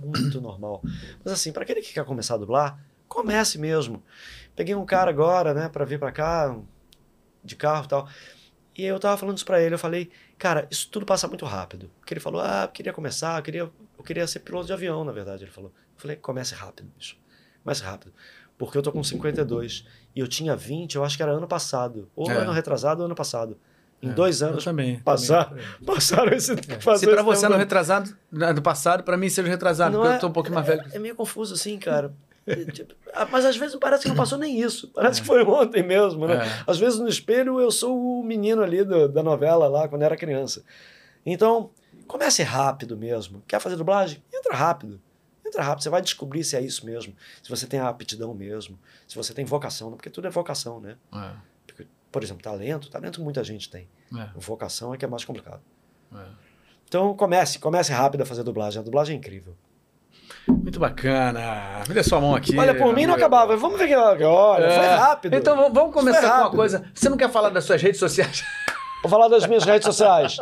muito 0.04 0.40
normal. 0.40 0.82
Mas 1.24 1.32
assim, 1.32 1.50
para 1.52 1.62
aquele 1.62 1.80
que 1.80 1.94
quer 1.94 2.04
começar 2.04 2.34
a 2.34 2.38
dublar, 2.38 2.78
comece 3.08 3.58
mesmo. 3.58 4.02
Peguei 4.54 4.74
um 4.74 4.84
cara 4.84 5.08
agora, 5.10 5.54
né, 5.54 5.68
para 5.70 5.84
vir 5.86 5.98
para 5.98 6.12
cá, 6.12 6.54
de 7.42 7.56
carro 7.56 7.84
e 7.84 7.88
tal. 7.88 8.08
E 8.76 8.84
eu 8.84 8.98
tava 9.00 9.16
falando 9.16 9.36
isso 9.36 9.46
pra 9.46 9.60
ele, 9.62 9.74
eu 9.74 9.78
falei, 9.78 10.10
cara, 10.36 10.68
isso 10.70 10.88
tudo 10.90 11.06
passa 11.06 11.26
muito 11.26 11.44
rápido. 11.46 11.90
Porque 12.00 12.12
ele 12.12 12.20
falou, 12.20 12.40
ah, 12.42 12.64
eu 12.64 12.68
queria 12.68 12.92
começar, 12.92 13.38
eu 13.38 13.42
queria, 13.42 13.70
eu 13.98 14.04
queria 14.04 14.26
ser 14.26 14.40
piloto 14.40 14.66
de 14.66 14.72
avião, 14.72 15.04
na 15.04 15.12
verdade, 15.12 15.44
ele 15.44 15.50
falou. 15.50 15.70
Eu 15.96 16.00
falei, 16.00 16.16
comece 16.16 16.54
rápido, 16.54 16.88
bicho. 16.96 17.16
Mais 17.64 17.80
rápido. 17.80 18.12
Porque 18.56 18.76
eu 18.78 18.82
tô 18.82 18.90
com 18.92 19.02
52 19.04 19.84
e 20.16 20.20
eu 20.20 20.26
tinha 20.28 20.56
20, 20.56 20.96
eu 20.96 21.04
acho 21.04 21.16
que 21.16 21.22
era 21.22 21.32
ano 21.32 21.46
passado. 21.46 22.08
Ou 22.16 22.30
É. 22.30 22.34
ano 22.36 22.52
retrasado 22.52 23.00
ou 23.02 23.06
ano 23.06 23.14
passado. 23.14 23.56
Em 24.00 24.10
É, 24.10 24.12
dois 24.12 24.42
anos 24.42 24.62
também. 24.64 25.00
passar- 25.00 25.48
também. 25.48 25.64
passaram 25.84 26.32
esse. 26.32 26.46
Se 26.46 26.54
passaram 26.56 26.78
pra 26.80 26.94
esse 26.94 27.06
você 27.06 27.06
tempo 27.40 27.46
ano 27.46 27.56
retrasado, 27.56 28.16
do 28.54 28.62
passado, 28.62 29.02
pra 29.02 29.16
mim 29.16 29.28
seja 29.28 29.48
retrasado, 29.48 29.92
Não 29.94 30.00
porque 30.00 30.12
é- 30.12 30.16
eu 30.16 30.20
tô 30.20 30.26
um 30.28 30.32
pouquinho 30.32 30.54
mais 30.54 30.66
velho. 30.66 30.82
É, 30.92 30.96
é 30.96 30.98
meio 31.00 31.16
confuso 31.16 31.54
assim, 31.54 31.76
cara. 31.78 32.14
É, 32.46 32.54
tipo, 32.70 32.94
ah, 33.12 33.26
Mas 33.30 33.44
às 33.44 33.56
vezes 33.56 33.74
parece 33.76 34.04
que 34.04 34.08
não 34.08 34.16
passou 34.16 34.38
nem 34.38 34.60
isso. 34.60 34.88
Parece 34.94 35.20
que 35.20 35.26
foi 35.26 35.42
ontem 35.44 35.82
mesmo, 35.82 36.26
né? 36.28 36.46
É. 36.46 36.62
Às 36.66 36.78
vezes 36.78 36.98
no 37.00 37.08
espelho 37.08 37.60
eu 37.60 37.70
sou 37.72 38.20
o 38.20 38.24
menino 38.24 38.62
ali 38.62 38.84
do- 38.84 39.08
da 39.08 39.22
novela 39.22 39.66
lá 39.68 39.88
quando 39.88 40.02
era 40.02 40.16
criança. 40.16 40.62
Então, 41.26 41.70
comece 42.08 42.42
rápido 42.42 42.96
mesmo. 42.96 43.42
Quer 43.46 43.60
fazer 43.60 43.76
dublagem? 43.76 44.22
Entra 44.34 44.54
rápido. 44.56 45.00
Entra 45.46 45.62
rápido. 45.62 45.82
Você 45.84 45.90
vai 45.90 46.02
descobrir 46.02 46.42
se 46.44 46.56
é 46.56 46.60
isso 46.60 46.84
mesmo. 46.84 47.14
Se 47.42 47.48
você 47.48 47.66
tem 47.66 47.78
a 47.80 47.88
aptidão 47.88 48.34
mesmo. 48.34 48.78
Se 49.06 49.14
você 49.14 49.32
tem 49.32 49.44
vocação. 49.44 49.90
né? 49.90 49.96
Porque 49.96 50.10
tudo 50.10 50.26
é 50.26 50.30
vocação, 50.30 50.80
né? 50.80 50.96
É, 51.14 51.30
Porque, 51.66 51.86
por 52.10 52.22
exemplo, 52.24 52.42
talento. 52.42 52.90
Talento 52.90 53.22
muita 53.22 53.44
gente 53.44 53.70
tem. 53.70 53.88
é, 54.18 54.28
Vocação 54.34 54.92
é 54.92 54.96
que 54.98 55.04
é 55.04 55.08
mais 55.08 55.24
complicado. 55.24 55.60
é. 56.14 56.24
Então 56.86 57.14
comece. 57.14 57.58
Comece 57.58 57.92
rápido 57.92 58.22
a 58.22 58.26
fazer 58.26 58.42
dublagem. 58.42 58.80
A 58.80 58.82
dublagem 58.82 59.14
é 59.14 59.18
incrível. 59.18 59.54
Muito 60.46 60.78
bacana. 60.80 61.82
Me 61.86 61.94
dê 61.94 62.02
sua 62.02 62.20
mão 62.20 62.34
aqui. 62.34 62.56
Olha, 62.58 62.74
por 62.74 62.94
mim 62.94 63.06
não 63.06 63.14
acabava. 63.14 63.56
Vamos 63.56 63.78
ver 63.78 63.88
que. 63.88 63.94
Olha, 63.94 64.64
É. 64.64 64.76
foi 64.78 64.86
rápido. 64.86 65.34
Então 65.36 65.70
vamos- 65.72 65.92
começar 65.94 66.22
com 66.32 66.40
uma 66.40 66.50
coisa. 66.50 66.90
Você 66.94 67.08
não 67.08 67.16
quer 67.16 67.30
falar 67.30 67.50
das 67.50 67.64
suas 67.64 67.80
redes 67.80 67.98
sociais? 68.00 68.42
Vou 69.02 69.10
falar 69.10 69.28
das 69.28 69.46
minhas 69.46 69.64
redes 69.64 69.86
sociais. 69.86 70.38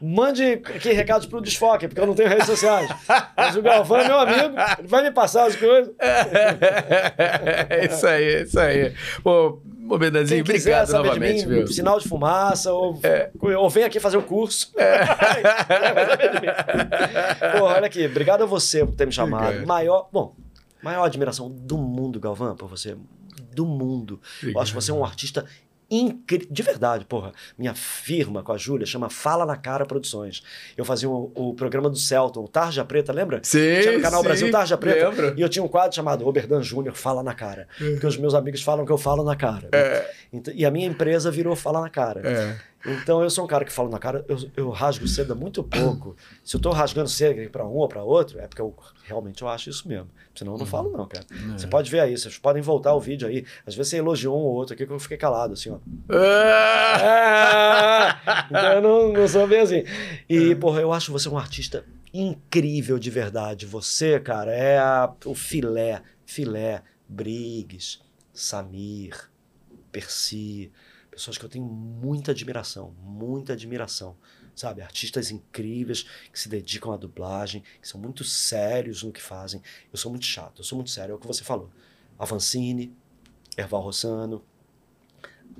Mande 0.00 0.44
aqui 0.44 0.92
recados 0.92 1.26
pro 1.26 1.40
Desfoque, 1.40 1.88
porque 1.88 2.00
eu 2.00 2.06
não 2.06 2.14
tenho 2.14 2.28
redes 2.28 2.46
sociais. 2.46 2.88
Mas 3.36 3.56
o 3.56 3.62
Galvão 3.62 3.98
é 3.98 4.06
meu 4.06 4.18
amigo, 4.20 4.54
ele 4.78 4.86
vai 4.86 5.02
me 5.02 5.10
passar 5.10 5.46
as 5.46 5.56
coisas. 5.56 5.92
é 5.98 7.86
isso 7.86 8.06
aí, 8.06 8.24
é 8.24 8.42
isso 8.42 8.60
aí. 8.60 8.94
Pô, 9.22 9.60
ô 9.88 9.94
obrigado 9.94 10.26
saber 10.86 11.08
novamente, 11.08 11.40
de 11.40 11.46
mim, 11.46 11.54
viu? 11.54 11.66
sinal 11.66 11.98
de 11.98 12.08
fumaça, 12.08 12.72
ou, 12.72 13.00
ou 13.58 13.70
vem 13.70 13.84
aqui 13.84 13.98
fazer 13.98 14.16
o 14.16 14.22
curso. 14.22 14.72
Pô, 17.58 17.64
olha 17.64 17.86
aqui, 17.86 18.06
obrigado 18.06 18.42
a 18.42 18.46
você 18.46 18.84
por 18.84 18.94
ter 18.94 19.06
me 19.06 19.12
chamado. 19.12 19.44
Obrigado. 19.44 19.66
Maior, 19.66 20.08
bom, 20.12 20.36
maior 20.82 21.04
admiração 21.04 21.50
do 21.50 21.76
mundo, 21.78 22.20
Galvão, 22.20 22.54
por 22.54 22.68
você. 22.68 22.96
Do 23.52 23.66
mundo. 23.66 24.20
Eu 24.42 24.60
acho 24.60 24.72
você 24.72 24.92
um 24.92 25.04
artista 25.04 25.44
incrível. 25.90 26.48
De 26.50 26.62
verdade, 26.62 27.04
porra. 27.04 27.32
Minha 27.56 27.74
firma 27.74 28.42
com 28.42 28.52
a 28.52 28.56
Júlia 28.58 28.86
chama 28.86 29.08
Fala 29.08 29.46
na 29.46 29.56
Cara 29.56 29.86
Produções. 29.86 30.42
Eu 30.76 30.84
fazia 30.84 31.08
o, 31.08 31.32
o 31.34 31.54
programa 31.54 31.88
do 31.88 31.96
Celton, 31.96 32.44
o 32.44 32.48
Tarja 32.48 32.84
Preta, 32.84 33.12
lembra? 33.12 33.40
Sim, 33.42 33.58
Tinha 33.80 33.92
no 33.92 34.00
canal 34.02 34.20
sim, 34.20 34.26
Brasil 34.28 34.50
Tarja 34.50 34.76
Preta. 34.76 35.08
lembro. 35.08 35.34
E 35.36 35.40
eu 35.42 35.48
tinha 35.48 35.62
um 35.62 35.68
quadro 35.68 35.94
chamado 35.94 36.26
Oberdan 36.26 36.62
Júnior 36.62 36.94
Fala 36.94 37.22
na 37.22 37.34
Cara. 37.34 37.66
Porque 37.78 38.06
os 38.06 38.16
meus 38.16 38.34
amigos 38.34 38.62
falam 38.62 38.84
que 38.84 38.92
eu 38.92 38.98
falo 38.98 39.24
na 39.24 39.34
cara. 39.36 39.68
né? 39.72 40.04
Então- 40.32 40.52
e 40.54 40.64
a 40.66 40.70
minha 40.70 40.86
empresa 40.86 41.30
virou 41.30 41.54
Fala 41.56 41.80
na 41.80 41.88
Cara. 41.90 42.20
É. 42.28 42.56
Então 42.86 43.22
eu 43.22 43.28
sou 43.30 43.44
um 43.44 43.46
cara 43.46 43.64
que 43.64 43.72
falo 43.72 43.88
na 43.88 43.98
cara, 43.98 44.24
eu, 44.28 44.38
eu 44.56 44.70
rasgo 44.70 45.06
seda 45.08 45.34
muito 45.34 45.62
pouco. 45.64 46.16
Se 46.44 46.54
eu 46.56 46.60
tô 46.60 46.70
rasgando 46.70 47.08
seda 47.08 47.48
para 47.50 47.66
um 47.66 47.72
ou 47.74 47.88
para 47.88 48.02
outro, 48.04 48.38
é 48.38 48.46
porque 48.46 48.62
eu 48.62 48.74
realmente 49.04 49.42
eu 49.42 49.48
acho 49.48 49.68
isso 49.68 49.86
mesmo. 49.88 50.08
Senão 50.34 50.52
eu 50.52 50.58
não 50.58 50.66
falo, 50.66 50.90
não, 50.96 51.06
cara. 51.06 51.24
Você 51.56 51.66
pode 51.66 51.90
ver 51.90 52.00
aí, 52.00 52.16
vocês 52.16 52.38
podem 52.38 52.62
voltar 52.62 52.94
o 52.94 53.00
vídeo 53.00 53.26
aí. 53.26 53.44
Às 53.66 53.74
vezes 53.74 53.90
você 53.90 53.96
elogiou 53.98 54.38
um 54.38 54.42
ou 54.42 54.54
outro 54.54 54.74
aqui 54.74 54.86
que 54.86 54.92
eu 54.92 54.98
fiquei 55.00 55.16
calado, 55.16 55.54
assim, 55.54 55.70
ó. 55.70 55.78
Ah! 57.10 58.46
então 58.50 58.72
eu 58.74 58.82
não, 58.82 59.12
não 59.12 59.28
sou 59.28 59.46
bem 59.46 59.60
assim. 59.60 59.84
E, 60.28 60.54
porra, 60.54 60.80
eu 60.80 60.92
acho 60.92 61.12
você 61.12 61.28
um 61.28 61.36
artista 61.38 61.84
incrível 62.12 62.98
de 62.98 63.10
verdade. 63.10 63.66
Você, 63.66 64.18
cara, 64.20 64.52
é 64.54 64.78
a- 64.78 65.12
o 65.24 65.34
filé, 65.34 66.02
filé, 66.24 66.82
Briggs, 67.08 67.98
Samir, 68.32 69.28
Percy, 69.92 70.70
pessoas 71.18 71.36
que 71.36 71.44
eu 71.44 71.48
tenho 71.48 71.64
muita 71.64 72.30
admiração, 72.30 72.94
muita 73.02 73.52
admiração. 73.52 74.16
Sabe, 74.54 74.82
artistas 74.82 75.30
incríveis 75.30 76.04
que 76.32 76.38
se 76.38 76.48
dedicam 76.48 76.92
à 76.92 76.96
dublagem, 76.96 77.62
que 77.80 77.86
são 77.86 78.00
muito 78.00 78.24
sérios 78.24 79.04
no 79.04 79.12
que 79.12 79.20
fazem. 79.22 79.62
Eu 79.92 79.98
sou 79.98 80.10
muito 80.10 80.26
chato, 80.26 80.60
eu 80.60 80.64
sou 80.64 80.76
muito 80.76 80.90
sério, 80.90 81.12
é 81.12 81.14
o 81.14 81.18
que 81.18 81.26
você 81.26 81.44
falou. 81.44 81.70
Avancini, 82.18 82.92
Erval 83.56 83.82
Rossano, 83.82 84.44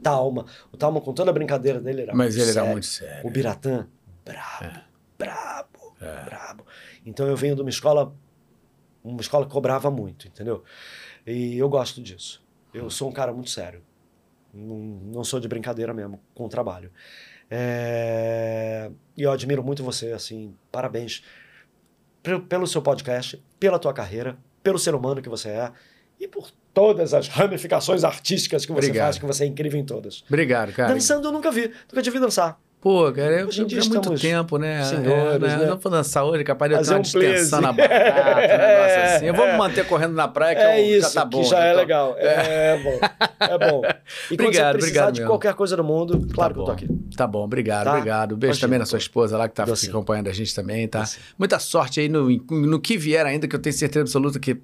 Talma. 0.03 0.47
O 0.73 0.77
Talma, 0.77 1.01
com 1.01 1.13
toda 1.13 1.31
a 1.31 1.35
brincadeira 1.35 1.81
dele, 1.81 2.03
era 2.03 2.15
Mas 2.15 2.35
ele 2.35 2.45
era 2.45 2.53
sério. 2.53 2.71
muito 2.73 2.87
sério. 2.87 3.27
O 3.27 3.31
Biratã, 3.31 3.87
brabo, 4.25 4.81
brabo, 5.17 5.97
brabo. 6.25 6.67
Então 7.07 7.27
eu 7.27 7.37
venho 7.37 7.55
de 7.55 7.63
uma 7.63 7.71
escola, 7.71 8.13
uma 9.03 9.21
escola 9.21 9.47
que 9.47 9.53
cobrava 9.53 9.91
muito, 9.93 10.27
entendeu? 10.27 10.65
E 11.25 11.57
eu 11.57 11.69
gosto 11.69 12.03
disso. 12.03 12.45
Eu 12.75 12.91
sou 12.91 13.09
um 13.09 13.13
cara 13.13 13.33
muito 13.33 13.51
sério. 13.51 13.83
Não, 14.53 14.77
não 14.77 15.25
sou 15.25 15.39
de 15.41 15.47
brincadeira 15.49 15.93
mesmo 15.95 16.21
com 16.35 16.45
o 16.47 16.49
trabalho. 16.49 16.91
É, 17.51 18.91
E 19.17 19.23
eu 19.23 19.31
admiro 19.33 19.63
muito 19.63 19.83
você, 19.83 20.13
assim, 20.13 20.55
parabéns 20.71 21.23
pe- 22.23 22.41
pelo 22.41 22.67
seu 22.67 22.81
podcast, 22.83 23.43
pela 23.59 23.79
tua 23.79 23.93
carreira, 23.93 24.37
pelo 24.63 24.79
ser 24.79 24.95
humano 24.95 25.21
que 25.23 25.29
você 25.29 25.49
é 25.49 25.73
e 26.21 26.27
por 26.29 26.51
todas 26.75 27.15
as 27.15 27.29
ramificações 27.29 28.05
artísticas 28.05 28.65
que 28.67 28.73
você 28.73 28.87
Obrigado. 28.89 29.05
faz, 29.07 29.19
que 29.19 29.27
você 29.27 29.45
é 29.45 29.47
incrível 29.47 29.79
em 29.81 29.85
todas. 29.85 30.23
Obrigado, 30.29 30.73
cara. 30.73 30.93
Dançando 30.95 31.29
eu 31.29 31.33
nunca 31.33 31.51
vi, 31.51 31.69
nunca 31.91 32.03
te 32.03 32.11
vi 32.11 32.19
dançar. 32.21 32.61
Pô, 32.81 33.11
cara, 33.13 33.41
eu 33.41 33.49
Hoje 33.49 33.63
em 33.63 33.67
dia 33.67 33.81
já 33.83 33.87
há 33.91 33.93
muito 33.95 34.15
tempo, 34.21 34.57
né? 34.57 34.85
senhores, 34.85 35.43
é, 35.53 35.57
né? 35.57 35.65
Eu 35.65 35.67
não 35.83 35.91
dançar 35.91 36.25
hoje, 36.25 36.45
capaz 36.45 36.71
de 36.71 36.79
eu 36.79 36.83
ter 36.85 36.91
uma 36.91 36.99
um 36.99 37.03
distensão 37.03 37.61
na 37.61 37.73
batata, 37.73 37.95
um 37.95 38.59
negócio 38.59 39.01
assim. 39.17 39.27
Eu 39.27 39.35
vou 39.35 39.47
me 39.51 39.59
manter 39.59 39.85
correndo 39.87 40.13
na 40.15 40.29
praia, 40.29 40.55
que 40.55 40.63
É 40.63 40.81
eu- 40.81 40.99
isso, 40.99 41.13
já 41.13 41.21
tá 41.21 41.25
bom. 41.27 41.43
que 41.43 41.49
já 41.49 41.59
é 41.59 41.73
tô- 41.73 41.79
legal. 41.79 42.15
É, 42.19 42.79
bom. 42.85 43.01
É 43.41 43.59
bom. 43.71 43.83
E 44.31 44.35
Obrigado, 44.35 44.75
você 44.77 44.79
obrigado 44.87 45.13
de 45.15 45.21
mesmo. 45.21 45.31
qualquer 45.33 45.55
coisa 45.55 45.77
do 45.77 45.83
mundo, 45.83 46.25
claro 46.33 46.55
que 46.55 46.61
eu 46.61 46.65
tô 46.65 46.71
aqui. 46.71 46.89
Tá 47.17 47.27
bom, 47.27 47.43
obrigado, 47.43 47.85
Tá? 47.87 47.91
obrigado. 47.95 48.37
Beijo 48.37 48.53
Imagina, 48.53 48.67
também 48.69 48.79
na 48.79 48.87
sua 48.87 48.99
esposa 48.99 49.37
lá 49.37 49.49
que 49.49 49.55
tá 49.57 49.65
Dou 49.65 49.75
aqui 49.75 49.83
sim. 49.85 49.91
acompanhando 49.91 50.29
a 50.29 50.33
gente 50.33 50.55
também, 50.55 50.87
tá? 50.87 50.99
Dou 51.01 51.07
sim. 51.09 51.19
Muita 51.37 51.59
sorte 51.59 51.99
aí 51.99 52.09
no, 52.09 52.29
no 52.49 52.79
que 52.81 52.97
vier 52.97 53.27
ainda, 53.27 53.49
que 53.49 53.57
eu 53.57 53.61
tenho 53.61 53.75
certeza 53.75 54.03
absoluta 54.05 54.39
que, 54.39 54.57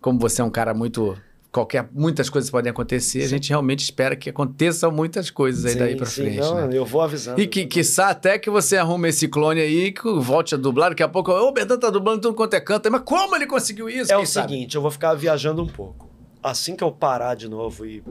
como 0.00 0.18
você 0.18 0.42
é 0.42 0.44
um 0.44 0.50
cara 0.50 0.74
muito. 0.74 1.16
Qualquer, 1.54 1.88
muitas 1.92 2.28
coisas 2.28 2.50
podem 2.50 2.68
acontecer, 2.68 3.22
a 3.22 3.28
gente 3.28 3.48
realmente 3.48 3.84
espera 3.84 4.16
que 4.16 4.28
aconteçam 4.28 4.90
muitas 4.90 5.30
coisas 5.30 5.64
aí 5.64 5.76
daí 5.76 5.92
Sim, 5.92 5.96
pra 5.96 6.06
sim, 6.06 6.22
frente. 6.22 6.40
não, 6.40 6.66
né? 6.66 6.76
eu 6.76 6.84
vou 6.84 7.00
avisando. 7.00 7.40
E 7.40 7.46
que, 7.46 7.64
quiçá 7.64 8.08
até 8.08 8.40
que 8.40 8.50
você 8.50 8.76
arrume 8.76 9.10
esse 9.10 9.28
clone 9.28 9.60
aí, 9.60 9.92
que 9.92 10.02
volte 10.18 10.56
a 10.56 10.58
dublar, 10.58 10.90
daqui 10.90 11.04
a 11.04 11.08
pouco, 11.08 11.30
ô, 11.30 11.50
o 11.50 11.52
Berdan 11.52 11.78
tá 11.78 11.90
dublando 11.90 12.22
tudo 12.22 12.34
quanto 12.34 12.54
é 12.54 12.60
canto, 12.60 12.90
mas 12.90 13.02
como 13.02 13.36
ele 13.36 13.46
conseguiu 13.46 13.88
isso? 13.88 14.12
É 14.12 14.16
o 14.16 14.26
sabe? 14.26 14.50
seguinte, 14.50 14.74
eu 14.74 14.82
vou 14.82 14.90
ficar 14.90 15.14
viajando 15.14 15.62
um 15.62 15.68
pouco. 15.68 16.10
Assim 16.42 16.74
que 16.74 16.82
eu 16.82 16.90
parar 16.90 17.36
de 17.36 17.48
novo 17.48 17.86
e 17.86 18.02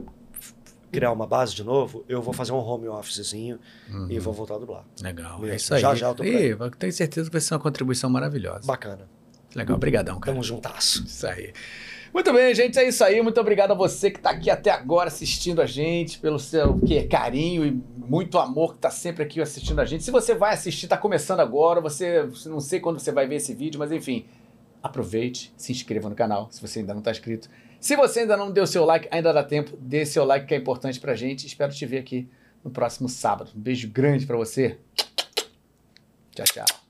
criar 0.90 1.12
uma 1.12 1.26
base 1.26 1.54
de 1.54 1.62
novo, 1.62 2.02
eu 2.08 2.22
vou 2.22 2.32
fazer 2.32 2.52
um 2.52 2.56
home 2.56 2.88
officezinho 2.88 3.58
e 4.08 4.18
vou 4.18 4.32
voltar 4.32 4.54
a 4.54 4.58
dublar. 4.58 4.84
Legal, 5.02 5.36
é 5.40 5.42
Mesmo. 5.42 5.56
isso 5.56 5.74
aí. 5.74 5.82
Já, 5.82 5.94
já 5.94 6.08
eu 6.08 6.14
tô 6.14 6.24
eu 6.24 6.70
tenho 6.70 6.92
certeza 6.94 7.28
que 7.28 7.32
vai 7.32 7.42
ser 7.42 7.52
uma 7.52 7.60
contribuição 7.60 8.08
maravilhosa. 8.08 8.66
Bacana. 8.66 9.06
Legal, 9.54 9.76
obrigadão, 9.76 10.18
cara. 10.18 10.32
Tamo 10.32 10.42
juntasso. 10.42 11.04
Isso 11.04 11.26
aí. 11.26 11.52
Muito 12.14 12.32
bem, 12.32 12.54
gente, 12.54 12.78
é 12.78 12.86
isso 12.86 13.02
aí. 13.02 13.20
Muito 13.20 13.40
obrigado 13.40 13.72
a 13.72 13.74
você 13.74 14.08
que 14.08 14.18
está 14.18 14.30
aqui 14.30 14.48
até 14.48 14.70
agora 14.70 15.08
assistindo 15.08 15.60
a 15.60 15.66
gente, 15.66 16.20
pelo 16.20 16.38
seu 16.38 16.78
que, 16.78 17.02
carinho 17.08 17.66
e 17.66 17.72
muito 17.72 18.38
amor 18.38 18.70
que 18.70 18.78
está 18.78 18.88
sempre 18.88 19.24
aqui 19.24 19.40
assistindo 19.40 19.80
a 19.80 19.84
gente. 19.84 20.04
Se 20.04 20.12
você 20.12 20.32
vai 20.32 20.54
assistir, 20.54 20.86
está 20.86 20.96
começando 20.96 21.40
agora, 21.40 21.80
você 21.80 22.28
não 22.46 22.60
sei 22.60 22.78
quando 22.78 23.00
você 23.00 23.10
vai 23.10 23.26
ver 23.26 23.34
esse 23.34 23.52
vídeo, 23.52 23.80
mas 23.80 23.90
enfim, 23.90 24.26
aproveite, 24.80 25.52
se 25.56 25.72
inscreva 25.72 26.08
no 26.08 26.14
canal 26.14 26.46
se 26.52 26.60
você 26.60 26.78
ainda 26.78 26.94
não 26.94 27.00
está 27.00 27.10
inscrito. 27.10 27.50
Se 27.80 27.96
você 27.96 28.20
ainda 28.20 28.36
não 28.36 28.52
deu 28.52 28.64
seu 28.64 28.84
like, 28.84 29.08
ainda 29.10 29.32
dá 29.32 29.42
tempo, 29.42 29.76
dê 29.76 30.06
seu 30.06 30.24
like 30.24 30.46
que 30.46 30.54
é 30.54 30.56
importante 30.56 31.00
pra 31.00 31.16
gente. 31.16 31.48
Espero 31.48 31.72
te 31.72 31.84
ver 31.84 31.98
aqui 31.98 32.28
no 32.62 32.70
próximo 32.70 33.08
sábado. 33.08 33.50
Um 33.56 33.60
beijo 33.60 33.90
grande 33.90 34.24
pra 34.24 34.36
você. 34.36 34.78
Tchau, 36.32 36.46
tchau. 36.46 36.83